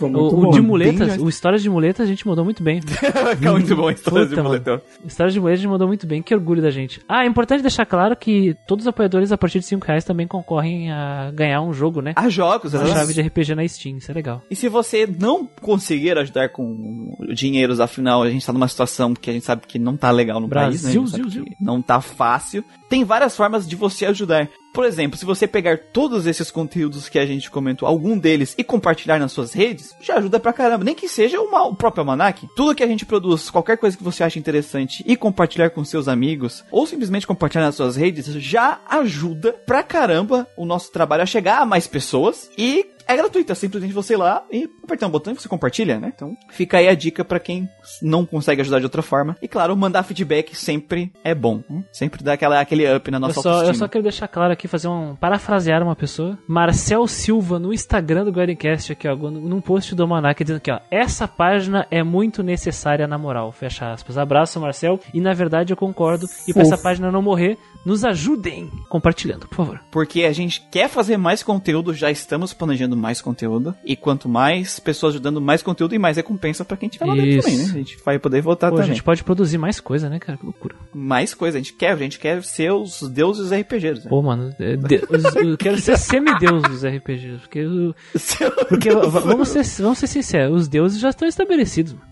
Ficou 0.00 0.10
muito 0.10 0.36
O, 0.36 0.48
o 0.48 0.52
de 0.52 0.60
muletas, 0.60 1.16
bem- 1.16 1.24
o 1.24 1.28
Histórias 1.28 1.62
de 1.62 1.68
Muletas, 1.70 2.06
a 2.06 2.08
gente 2.08 2.26
mandou 2.26 2.44
muito 2.44 2.62
bem. 2.62 2.80
Vai 3.22 3.36
ficar 3.36 3.52
muito 3.52 3.76
bom 3.76 3.88
a 3.88 3.92
história 3.92 4.26
de 4.26 4.36
boletão. 4.36 4.80
Histórias 5.04 5.34
de 5.34 5.40
Muletas 5.40 5.58
a 5.60 5.62
gente 5.62 5.70
mandou 5.70 5.86
muito 5.88 6.06
bem, 6.06 6.22
que 6.22 6.34
orgulho 6.34 6.62
da 6.62 6.70
gente. 6.70 7.00
Ah, 7.08 7.24
é 7.24 7.26
importante 7.26 7.60
deixar 7.62 7.84
claro 7.86 8.16
que 8.16 8.56
todos 8.66 8.84
os 8.84 8.88
apoiadores 8.88 9.32
a 9.32 9.38
partir 9.38 9.58
de 9.58 9.66
5 9.66 9.86
reais 9.86 10.04
também 10.04 10.26
concorrem 10.26 10.90
a 10.90 11.30
ganhar 11.32 11.60
um 11.60 11.72
jogo, 11.72 12.00
né? 12.00 12.12
Há 12.16 12.28
jogos, 12.28 12.72
Uma 12.74 12.82
exatamente. 12.84 12.98
chave 13.00 13.14
de 13.14 13.20
RPG 13.28 13.54
na 13.54 13.68
Steam, 13.68 13.98
isso 13.98 14.10
é 14.10 14.14
legal. 14.14 14.42
E 14.50 14.56
se 14.56 14.68
você 14.68 15.06
não 15.18 15.48
conseguir 15.60 16.16
ajudar 16.18 16.48
com 16.50 17.14
dinheiros, 17.34 17.80
afinal, 17.80 18.22
a 18.22 18.30
gente 18.30 18.44
tá 18.46 18.52
numa 18.52 18.68
situação 18.68 19.14
que 19.14 19.30
a 19.30 19.32
gente 19.32 19.44
sabe 19.44 19.62
que 19.66 19.78
não 19.78 19.96
tá 19.96 20.10
legal 20.10 20.40
no 20.40 20.48
país, 20.48 20.82
né? 20.82 20.90
A 20.90 20.92
Brasil, 20.94 21.06
ziu, 21.06 21.44
que 21.44 21.56
Não 21.60 21.82
tá 21.82 22.00
fácil. 22.00 22.64
Tem 22.88 23.04
várias 23.04 23.36
formas 23.36 23.68
de 23.68 23.76
você 23.76 24.06
ajudar. 24.06 24.48
Por 24.72 24.84
exemplo, 24.84 25.18
se 25.18 25.24
você 25.24 25.46
pegar 25.46 25.78
todos 25.92 26.26
esses 26.26 26.50
conteúdos 26.50 27.08
que 27.08 27.18
a 27.18 27.26
gente 27.26 27.50
comentou, 27.50 27.88
algum 27.88 28.16
deles, 28.16 28.54
e 28.56 28.62
compartilhar 28.62 29.18
nas 29.18 29.32
suas 29.32 29.52
redes, 29.52 29.94
já 30.00 30.14
ajuda 30.16 30.38
pra 30.38 30.52
caramba. 30.52 30.84
Nem 30.84 30.94
que 30.94 31.08
seja 31.08 31.40
uma- 31.40 31.66
o 31.66 31.74
próprio 31.74 32.02
Almanac. 32.02 32.48
Tudo 32.54 32.74
que 32.74 32.82
a 32.82 32.86
gente 32.86 33.04
produz, 33.04 33.50
qualquer 33.50 33.76
coisa 33.78 33.96
que 33.96 34.04
você 34.04 34.22
acha 34.22 34.38
interessante 34.38 35.02
e 35.06 35.16
compartilhar 35.16 35.70
com 35.70 35.84
seus 35.84 36.06
amigos, 36.06 36.64
ou 36.70 36.86
simplesmente 36.86 37.26
compartilhar 37.26 37.64
nas 37.64 37.74
suas 37.74 37.96
redes, 37.96 38.26
já 38.26 38.80
ajuda 38.88 39.52
pra 39.66 39.82
caramba 39.82 40.46
o 40.56 40.64
nosso 40.64 40.92
trabalho 40.92 41.22
a 41.22 41.26
chegar 41.26 41.60
a 41.60 41.66
mais 41.66 41.86
pessoas 41.86 42.50
e 42.56 42.86
é 43.12 43.16
gratuito, 43.16 43.52
é 43.52 43.54
simplesmente 43.54 43.92
você 43.92 44.14
ir 44.14 44.16
lá 44.16 44.42
e 44.50 44.68
apertar 44.82 45.06
um 45.06 45.10
botão 45.10 45.32
e 45.32 45.36
você 45.36 45.48
compartilha, 45.48 45.98
né? 45.98 46.12
Então, 46.14 46.36
fica 46.50 46.78
aí 46.78 46.88
a 46.88 46.94
dica 46.94 47.24
pra 47.24 47.38
quem 47.40 47.68
não 48.02 48.24
consegue 48.26 48.60
ajudar 48.60 48.78
de 48.78 48.84
outra 48.84 49.02
forma. 49.02 49.36
E 49.42 49.48
claro, 49.48 49.76
mandar 49.76 50.02
feedback 50.02 50.54
sempre 50.56 51.12
é 51.24 51.34
bom. 51.34 51.62
né? 51.68 51.84
Sempre 51.92 52.22
dá 52.22 52.32
aquela, 52.34 52.60
aquele 52.60 52.92
up 52.94 53.10
na 53.10 53.16
Eu 53.16 53.20
nossa 53.20 53.40
só, 53.40 53.48
eu 53.48 53.54
autoestima. 53.56 53.86
só 53.86 53.88
quero 53.88 54.02
deixar 54.02 54.28
claro 54.28 54.52
aqui, 54.52 54.68
fazer 54.68 54.88
um. 54.88 55.14
parafrasear 55.16 55.82
uma 55.82 55.96
pessoa. 55.96 56.38
Marcel 56.46 57.06
Silva 57.06 57.58
no 57.58 57.72
Instagram 57.72 58.24
do 58.24 58.30
Guardiancast, 58.30 58.92
aqui, 58.92 59.08
ó, 59.08 59.14
num 59.16 59.60
post 59.60 59.94
do 59.94 60.02
Almanac, 60.02 60.42
dizendo 60.42 60.58
aqui, 60.58 60.70
ó. 60.70 60.80
Essa 60.90 61.26
página 61.28 61.86
é 61.90 62.02
muito 62.02 62.42
necessária 62.42 63.06
na 63.06 63.18
moral. 63.18 63.52
Fecha 63.52 63.92
aspas. 63.92 64.18
Abraço, 64.18 64.58
Marcel. 64.60 64.98
E 65.14 65.20
na 65.20 65.32
verdade 65.32 65.72
eu 65.72 65.76
concordo. 65.76 66.26
E 66.46 66.52
pra 66.52 66.62
Fofo. 66.62 66.74
essa 66.74 66.82
página 66.82 67.10
não 67.10 67.22
morrer, 67.22 67.58
nos 67.84 68.04
ajudem 68.04 68.70
compartilhando, 68.88 69.48
por 69.48 69.54
favor. 69.56 69.80
Porque 69.90 70.24
a 70.24 70.32
gente 70.32 70.60
quer 70.70 70.88
fazer 70.88 71.16
mais 71.16 71.42
conteúdo, 71.42 71.94
já 71.94 72.10
estamos 72.10 72.52
planejando 72.52 72.96
mais 72.96 73.20
conteúdo. 73.22 73.74
E 73.84 73.96
quanto 73.96 74.28
mais 74.28 74.78
pessoas 74.78 75.14
ajudando, 75.14 75.40
mais 75.40 75.62
conteúdo 75.62 75.94
e 75.94 75.98
mais 75.98 76.16
recompensa 76.18 76.64
pra 76.64 76.76
quem 76.76 76.88
tiver 76.88 77.06
lá 77.06 77.14
dentro 77.14 77.28
Isso. 77.30 77.42
também, 77.48 77.56
né? 77.58 77.64
A 77.64 77.76
gente 77.78 77.96
vai 78.04 78.18
poder 78.18 78.42
votar 78.42 78.70
Pô, 78.70 78.76
a 78.76 78.80
também. 78.80 78.94
gente 78.94 79.02
pode 79.02 79.24
produzir 79.24 79.56
mais 79.58 79.80
coisa, 79.80 80.10
né, 80.10 80.18
cara? 80.18 80.36
Que 80.36 80.44
loucura. 80.44 80.74
Mais 80.94 81.32
coisa, 81.32 81.56
a 81.56 81.60
gente 81.60 81.72
quer, 81.72 81.92
a 81.92 81.96
gente 81.96 82.18
quer 82.18 82.42
ser 82.42 82.70
os 82.72 83.00
deuses 83.08 83.50
RPGs. 83.50 84.04
Né? 84.04 84.10
Pô, 84.10 84.20
mano, 84.22 84.54
é, 84.60 84.76
de- 84.76 84.96
os- 85.08 85.36
eu 85.36 85.56
quero 85.58 85.78
ser 85.78 85.96
semideus 85.96 86.62
dos 86.62 86.84
RPGs. 86.84 87.38
Porque, 87.40 87.64
o- 87.64 87.94
porque 88.68 88.90
vamos, 88.90 89.48
ser, 89.48 89.64
vamos 89.82 89.98
ser 89.98 90.06
sinceros, 90.06 90.62
os 90.62 90.68
deuses 90.68 91.00
já 91.00 91.08
estão 91.10 91.26
estabelecidos. 91.26 91.94
mano. 91.94 92.04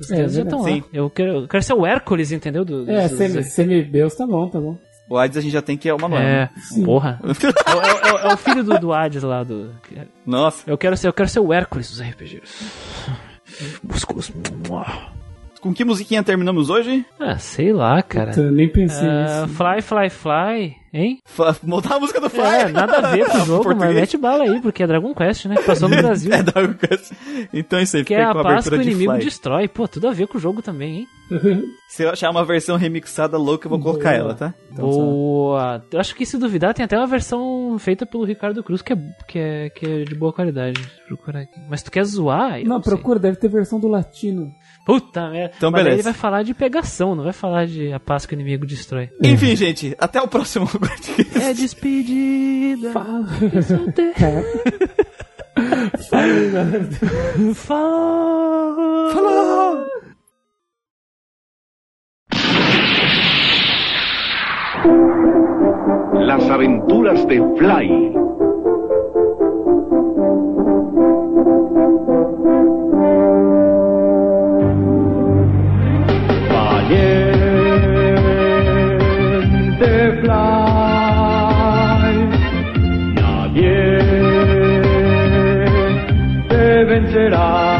Os 0.00 0.10
É, 0.10 0.16
deuses 0.16 0.36
já 0.38 0.42
verdade. 0.44 0.66
estão 0.70 0.80
lá. 0.80 0.88
Eu 0.94 1.10
quero, 1.10 1.30
eu 1.42 1.48
quero 1.48 1.62
ser 1.62 1.74
o 1.74 1.84
Hércules, 1.84 2.32
entendeu? 2.32 2.64
Do, 2.64 2.90
É, 2.90 3.06
dos- 3.06 3.18
semi, 3.18 3.34
dos- 3.34 3.46
semi-beus 3.52 4.14
tá 4.14 4.26
bom, 4.26 4.48
tá 4.48 4.58
bom. 4.58 4.78
O 5.10 5.18
Hades 5.18 5.36
a 5.36 5.40
gente 5.40 5.50
já 5.52 5.60
tem 5.60 5.76
que 5.76 5.88
ir 5.88 5.92
uma 5.92 6.08
nova. 6.08 6.22
É, 6.22 6.48
porra. 6.84 7.20
É, 7.66 7.74
o- 7.74 7.82
é 7.82 8.12
o- 8.12 8.18
é 8.30 8.34
o 8.34 8.36
filho 8.36 8.62
do, 8.64 8.78
do 8.78 8.92
Hades 8.92 9.22
lá. 9.24 9.42
Do, 9.42 9.72
Nossa, 10.24 10.62
eu, 10.70 10.78
quero 10.78 10.96
ser, 10.96 11.08
eu 11.08 11.12
quero 11.12 11.28
ser 11.28 11.40
o 11.40 11.52
Hércules 11.52 11.90
dos 11.90 12.00
RPGs. 12.00 12.64
Músculos. 13.82 14.30
Com 15.60 15.72
que 15.74 15.84
musiquinha 15.84 16.22
terminamos 16.22 16.70
hoje? 16.70 17.04
Ah, 17.18 17.38
sei 17.38 17.72
lá, 17.72 18.02
cara. 18.02 18.30
Puta, 18.30 18.50
nem 18.50 18.68
pensei 18.68 19.06
Ah, 19.08 19.42
nisso. 19.46 19.54
fly, 19.54 19.82
fly, 19.82 20.10
fly, 20.10 20.76
hein? 20.92 21.18
Fa- 21.24 21.56
Montar 21.62 21.96
a 21.96 22.00
música 22.00 22.20
do 22.20 22.28
Fly. 22.30 22.40
É, 22.42 22.68
nada 22.68 22.98
a 22.98 23.10
ver 23.12 23.26
com 23.26 23.38
o 23.38 23.44
jogo, 23.46 23.74
mas 23.76 23.94
mete 23.94 24.16
bala 24.16 24.44
aí, 24.44 24.60
porque 24.60 24.82
é 24.82 24.86
Dragon 24.86 25.14
Quest, 25.14 25.46
né? 25.46 25.56
Passou 25.64 25.88
no 25.88 25.96
Brasil. 26.02 26.32
É 26.32 26.42
Dragon 26.42 26.74
Quest. 26.74 27.12
Então 27.52 27.78
é 27.78 27.82
isso 27.82 27.96
aí, 27.96 28.04
Que 28.04 28.14
fica 28.14 28.26
é 28.26 28.30
a 28.30 28.32
com 28.32 28.38
a 28.40 28.42
paz 28.42 28.62
que 28.64 28.68
abertura 28.68 28.78
o 28.78 28.82
inimigo 28.92 29.12
Fly. 29.12 29.24
destrói. 29.24 29.68
Pô, 29.68 29.86
tudo 29.86 30.08
a 30.08 30.12
ver 30.12 30.26
com 30.26 30.38
o 30.38 30.40
jogo 30.40 30.62
também, 30.62 30.98
hein? 31.00 31.06
Se 31.88 32.02
eu 32.02 32.10
achar 32.10 32.28
uma 32.30 32.44
versão 32.44 32.76
remixada 32.76 33.36
louca, 33.38 33.66
eu 33.66 33.70
vou 33.70 33.78
colocar 33.80 34.10
Boa. 34.10 34.14
ela, 34.20 34.34
tá? 34.34 34.54
Então, 34.72 34.90
só- 34.92 34.98
Boa! 35.00 35.84
Eu 35.92 36.00
acho 36.00 36.14
que 36.14 36.26
se 36.26 36.36
duvidar, 36.38 36.74
tem 36.74 36.84
até 36.84 36.96
uma 36.96 37.06
versão 37.06 37.76
feita 37.78 38.04
pelo 38.04 38.24
Ricardo 38.24 38.62
Cruz 38.64 38.82
que 38.82 38.92
é, 38.92 38.96
que 39.28 39.38
é, 39.38 39.70
que 39.70 39.86
é 39.86 40.04
de 40.04 40.14
boa 40.16 40.32
qualidade. 40.32 40.80
Deixa 40.80 40.90
eu 41.02 41.06
procurar 41.16 41.40
aqui. 41.42 41.60
Mas 41.68 41.82
tu 41.82 41.90
quer 41.90 42.04
zoar? 42.04 42.58
Eu 42.60 42.66
Não, 42.66 42.82
sei. 42.82 42.92
procura, 42.92 43.18
deve 43.20 43.36
ter 43.36 43.48
versão 43.48 43.78
do 43.78 43.86
latino. 43.88 44.52
Puta 44.84 45.28
merda. 45.30 45.54
Então, 45.56 45.70
Mas 45.70 45.80
beleza. 45.82 45.96
ele 45.96 46.02
vai 46.02 46.12
falar 46.12 46.42
de 46.42 46.54
pegação, 46.54 47.14
não 47.14 47.24
vai 47.24 47.32
falar 47.32 47.66
de 47.66 47.92
a 47.92 48.00
paz 48.00 48.26
que 48.26 48.34
o 48.34 48.36
inimigo 48.36 48.66
destrói. 48.66 49.10
Enfim, 49.22 49.54
gente, 49.54 49.94
até 49.98 50.20
o 50.20 50.28
próximo. 50.28 50.68
É 51.40 51.52
despedida. 51.54 52.90
Fala. 52.92 53.26
Falou! 57.54 59.10
Falou! 59.12 59.86
Las 66.14 66.48
aventuras 66.50 67.24
de 67.26 67.38
Fly. 67.58 67.90
Te 87.10 87.18
vencerá. 87.18 87.79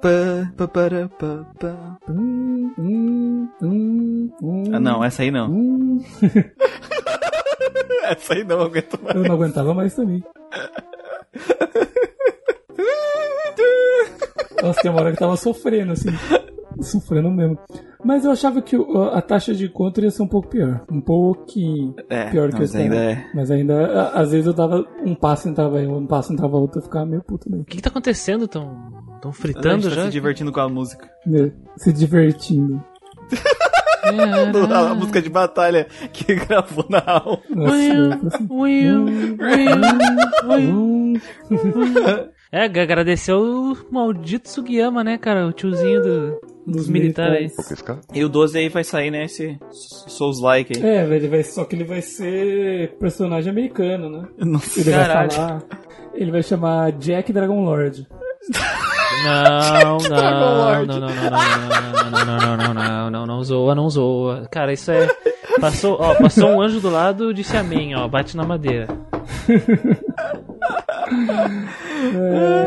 Pa, 0.00 0.46
pa, 0.56 0.68
para, 0.68 1.08
pa, 1.08 1.44
pa. 1.58 1.98
Hum, 2.08 2.72
hum, 2.78 3.48
hum, 3.60 4.64
ah, 4.72 4.78
não, 4.78 5.02
essa 5.02 5.22
aí 5.22 5.30
não. 5.32 5.98
essa 8.06 8.34
aí 8.34 8.44
não, 8.44 8.60
aguento 8.62 8.96
mais. 9.02 9.16
Eu 9.16 9.24
não 9.24 9.34
aguentava 9.34 9.74
mais 9.74 9.94
também. 9.96 10.22
Nossa, 14.68 14.80
tem 14.82 14.90
uma 14.90 15.00
hora 15.00 15.12
que 15.12 15.18
tava 15.18 15.36
sofrendo, 15.36 15.92
assim. 15.92 16.08
Sofrendo 16.80 17.30
mesmo. 17.30 17.58
Mas 18.04 18.24
eu 18.24 18.30
achava 18.30 18.62
que 18.62 18.76
a 19.12 19.20
taxa 19.20 19.52
de 19.52 19.64
encontro 19.66 20.04
ia 20.04 20.10
ser 20.12 20.22
um 20.22 20.28
pouco 20.28 20.48
pior. 20.48 20.84
Um 20.90 21.00
pouquinho 21.00 21.94
É, 22.08 22.30
pior 22.30 22.48
que 22.50 22.54
eu 22.56 22.60
mas 22.60 22.74
ainda 22.76 22.96
é. 22.96 23.26
Mas 23.34 23.50
ainda, 23.50 23.86
a- 23.86 24.20
às 24.20 24.30
vezes 24.30 24.46
eu 24.46 24.52
dava 24.52 24.84
um 25.04 25.14
passo 25.14 25.48
entrava 25.48 25.82
em 25.82 25.88
um, 25.88 25.96
um 25.96 26.06
passo 26.06 26.32
entrava 26.32 26.56
outro, 26.56 26.78
eu 26.78 26.84
ficava 26.84 27.04
meio 27.04 27.22
puto 27.22 27.50
mesmo. 27.50 27.62
O 27.62 27.66
que, 27.66 27.76
que 27.78 27.82
tá 27.82 27.90
acontecendo? 27.90 28.46
Tão, 28.46 28.62
tão 29.20 29.30
A 29.30 29.34
gente 29.34 29.40
fritando 29.42 29.88
tá 29.88 29.94
já? 29.96 30.04
se 30.04 30.10
divertindo 30.10 30.52
com 30.52 30.60
a 30.60 30.68
música. 30.68 31.08
Né, 31.26 31.50
Se 31.76 31.92
divertindo. 31.92 32.80
A 34.08 34.94
música 34.94 35.20
de 35.20 35.28
batalha 35.28 35.86
que 36.12 36.32
gravou 36.46 36.86
na 36.88 37.02
aula. 37.04 37.40
Nossa, 37.50 37.74
eu 37.76 38.30
falei 38.30 38.48
Will, 38.48 39.04
Will, 39.38 41.20
Will. 41.50 42.28
Hum, 42.52 42.56
É, 42.58 42.64
agradecer 42.64 43.32
o 43.32 43.76
maldito 43.90 44.48
Sugiyama, 44.48 45.02
né, 45.04 45.18
cara? 45.18 45.46
O 45.46 45.52
tiozinho 45.52 46.02
do- 46.02 46.40
dos, 46.66 46.88
militares. 46.88 47.54
militares. 47.56 48.04
E 48.12 48.24
o 48.24 48.28
12 48.28 48.58
aí 48.58 48.68
vai 48.68 48.84
sair, 48.84 49.10
né? 49.10 49.24
Esse 49.24 49.58
Souls 49.70 50.40
Like 50.40 50.76
aí. 50.76 50.82
É, 50.86 51.04
ele 51.04 51.28
vai, 51.28 51.42
só 51.42 51.64
que 51.64 51.74
ele 51.76 51.84
vai 51.84 52.00
ser 52.02 52.96
personagem 52.98 53.50
americano, 53.50 54.10
né? 54.10 54.28
Nossa, 54.38 54.80
Ele 54.80 54.90
Caralho. 54.90 55.30
vai 55.30 55.30
falar. 55.30 55.62
Ele 56.14 56.30
vai 56.30 56.42
chamar 56.42 56.92
Jack 56.92 57.32
Dragon 57.32 57.64
Lord. 57.64 58.06
Não, 59.24 59.98
não, 59.98 59.98
Lord. 59.98 60.86
não, 60.88 61.00
não, 61.00 61.08
não, 61.08 61.08
não, 61.08 61.30
não, 62.10 62.10
não, 62.10 62.24
não, 62.24 62.56
não, 62.56 62.56
não, 62.56 62.74
não, 62.74 63.10
não, 63.10 63.26
não 63.26 63.42
zoa, 63.42 63.74
não 63.74 63.88
zoa. 63.88 64.46
Cara, 64.50 64.72
isso 64.72 64.90
é. 64.90 65.06
Passou, 65.60 65.96
ó, 66.00 66.14
passou 66.14 66.48
um 66.50 66.60
anjo 66.62 66.80
do 66.80 66.90
lado, 66.90 67.32
disse 67.34 67.56
amém, 67.56 67.94
ó, 67.94 68.06
bate 68.08 68.36
na 68.36 68.44
madeira. 68.44 68.86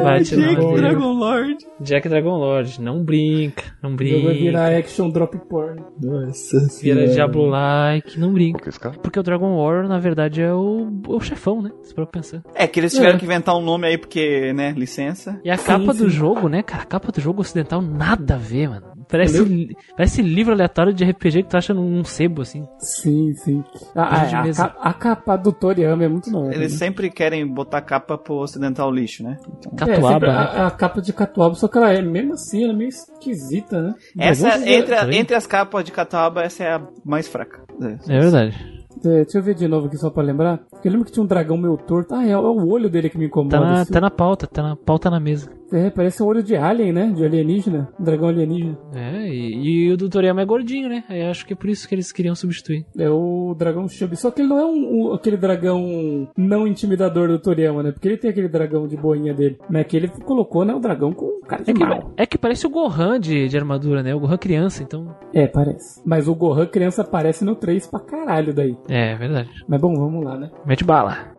Bate 0.03 0.35
na 0.35 0.47
Jake 0.47 0.61
madeira. 0.61 0.81
Dragon 0.89 1.13
Lord. 1.13 1.57
Jack 1.79 2.09
Dragon 2.09 2.37
Lord, 2.37 2.81
não 2.81 3.03
brinca, 3.03 3.63
não 3.81 3.91
Ele 3.99 4.13
vai 4.21 4.33
brinca. 4.33 4.33
virar 4.45 4.75
action 4.77 5.09
drop 5.09 5.37
porn. 5.49 5.81
Nossa 6.01 6.57
Vira 6.81 7.07
Diablo 7.07 7.45
like, 7.47 8.19
não 8.19 8.33
brinca. 8.33 8.69
Porque 9.01 9.19
o 9.19 9.23
Dragon 9.23 9.55
War, 9.57 9.87
na 9.87 9.99
verdade, 9.99 10.41
é 10.41 10.53
o, 10.53 10.87
o 11.07 11.19
chefão, 11.19 11.61
né? 11.61 11.71
Se 11.83 11.93
for 11.93 12.05
pensar. 12.07 12.41
É 12.55 12.67
que 12.67 12.79
eles 12.79 12.93
tiveram 12.93 13.15
É. 13.15 13.19
que 13.19 13.25
inventar 13.25 13.55
um 13.55 13.61
nome 13.61 13.87
aí 13.87 13.97
porque, 13.97 14.53
né, 14.53 14.73
licença. 14.75 15.39
E 15.43 15.49
a 15.49 15.57
Sim, 15.57 15.65
capa 15.65 15.93
do 15.93 16.05
sim. 16.05 16.09
jogo, 16.09 16.47
né, 16.49 16.61
cara? 16.61 16.83
A 16.83 16.85
capa 16.85 17.11
do 17.11 17.21
jogo 17.21 17.41
ocidental 17.41 17.81
nada 17.81 18.35
a 18.35 18.37
ver, 18.37 18.69
mano. 18.69 18.90
Parece, 19.11 19.75
parece 19.95 20.21
livro 20.21 20.53
aleatório 20.53 20.93
de 20.93 21.03
RPG 21.03 21.43
que 21.43 21.49
tu 21.49 21.57
acha 21.57 21.73
num 21.73 22.03
sebo, 22.03 22.41
assim. 22.41 22.65
Sim, 22.79 23.33
sim. 23.35 23.63
A, 23.93 24.21
a, 24.23 24.53
ca- 24.53 24.93
capa 24.93 25.35
do 25.35 25.51
Toriyama 25.51 26.03
é 26.03 26.07
muito 26.07 26.31
nova. 26.31 26.53
Eles 26.53 26.71
né? 26.71 26.77
sempre 26.77 27.09
querem 27.09 27.45
botar 27.45 27.81
capa 27.81 28.17
pro 28.17 28.35
ocidental 28.35 28.89
lixo, 28.91 29.23
né? 29.23 29.37
Então, 29.59 29.73
É, 29.73 29.77
Catuaba, 29.95 30.27
né? 30.27 30.33
a, 30.33 30.67
a 30.67 30.71
capa 30.71 31.01
de 31.01 31.11
Catuaba, 31.11 31.55
só 31.55 31.67
que 31.67 31.77
ela 31.77 31.91
é, 31.91 32.01
mesmo 32.01 32.33
assim, 32.33 32.63
ela 32.63 32.73
é 32.73 32.75
meio 32.75 32.89
esquisita, 32.89 33.81
né? 33.81 33.95
essa, 34.17 34.57
ver- 34.57 34.67
entre, 34.69 34.95
a- 34.95 35.05
tá 35.05 35.13
entre 35.13 35.35
as 35.35 35.45
capas 35.45 35.83
de 35.83 35.91
Catawba, 35.91 36.41
essa 36.43 36.63
é 36.63 36.73
a 36.73 36.81
mais 37.03 37.27
fraca. 37.27 37.61
É 38.07 38.19
verdade. 38.19 38.80
É, 39.05 39.23
deixa 39.23 39.37
eu 39.37 39.43
ver 39.43 39.55
de 39.55 39.67
novo 39.67 39.87
aqui 39.87 39.97
só 39.97 40.09
pra 40.09 40.23
lembrar. 40.23 40.59
Porque 40.69 40.87
eu 40.87 40.91
lembro 40.91 41.05
que 41.05 41.11
tinha 41.11 41.23
um 41.23 41.27
dragão 41.27 41.57
meio 41.57 41.77
torto. 41.77 42.13
Ah, 42.13 42.25
é, 42.25 42.31
é 42.31 42.37
o 42.37 42.67
olho 42.69 42.89
dele 42.89 43.09
que 43.09 43.17
me 43.17 43.25
incomoda. 43.25 43.57
Tá 43.57 43.63
na, 43.63 43.81
assim. 43.81 43.93
tá 43.93 44.01
na 44.01 44.11
pauta, 44.11 44.47
tá 44.47 44.61
na 44.63 44.75
pauta 44.75 45.09
na 45.09 45.19
mesa. 45.19 45.49
É, 45.73 45.89
parece 45.89 46.21
um 46.21 46.25
olho 46.25 46.43
de 46.43 46.53
alien, 46.53 46.91
né? 46.91 47.13
De 47.15 47.23
alienígena. 47.23 47.87
Um 47.97 48.03
dragão 48.03 48.27
alienígena. 48.27 48.77
É, 48.93 49.25
e, 49.29 49.85
e 49.87 49.91
o 49.93 49.95
do 49.95 50.09
Toriyama 50.09 50.41
é 50.41 50.45
gordinho, 50.45 50.89
né? 50.89 51.05
Aí 51.07 51.21
acho 51.23 51.45
que 51.45 51.53
é 51.53 51.55
por 51.55 51.69
isso 51.69 51.87
que 51.87 51.95
eles 51.95 52.11
queriam 52.11 52.35
substituir. 52.35 52.85
É 52.97 53.09
o 53.09 53.55
dragão 53.57 53.87
Chubby. 53.87 54.17
Só 54.17 54.29
que 54.31 54.41
ele 54.41 54.49
não 54.49 54.59
é 54.59 54.65
um, 54.65 54.73
um- 55.11 55.13
aquele 55.13 55.37
dragão 55.37 56.27
não 56.37 56.67
intimidador 56.67 57.29
do 57.29 57.39
Toriyama, 57.39 57.83
né? 57.83 57.91
Porque 57.93 58.05
ele 58.07 58.17
tem 58.17 58.29
aquele 58.31 58.49
dragão 58.49 58.85
de 58.85 58.97
boinha 58.97 59.33
dele. 59.33 59.57
Mas 59.69 59.87
que 59.87 59.95
ele 59.95 60.09
colocou, 60.09 60.65
né? 60.65 60.75
O 60.75 60.79
dragão 60.79 61.13
com 61.13 61.39
cara 61.47 61.63
de 61.63 61.71
É 61.71 61.73
que, 61.73 61.85
mal. 61.85 62.11
é 62.17 62.25
que 62.25 62.37
parece 62.37 62.67
o 62.67 62.69
Gohan 62.69 63.17
de, 63.17 63.47
de 63.47 63.57
armadura, 63.57 64.03
né? 64.03 64.13
O 64.13 64.19
Gohan 64.19 64.37
criança, 64.37 64.83
então. 64.83 65.15
É, 65.33 65.47
parece. 65.47 66.01
Mas 66.05 66.27
o 66.27 66.35
Gohan 66.35 66.65
criança 66.65 67.01
aparece 67.01 67.45
no 67.45 67.55
3 67.55 67.87
pra 67.87 68.01
caralho 68.01 68.53
daí. 68.53 68.75
É, 68.91 69.15
verdade. 69.15 69.49
Mas 69.69 69.79
bom, 69.79 69.95
vamos 69.95 70.25
lá, 70.25 70.37
né? 70.37 70.51
Mete 70.65 70.83
bala. 70.83 71.33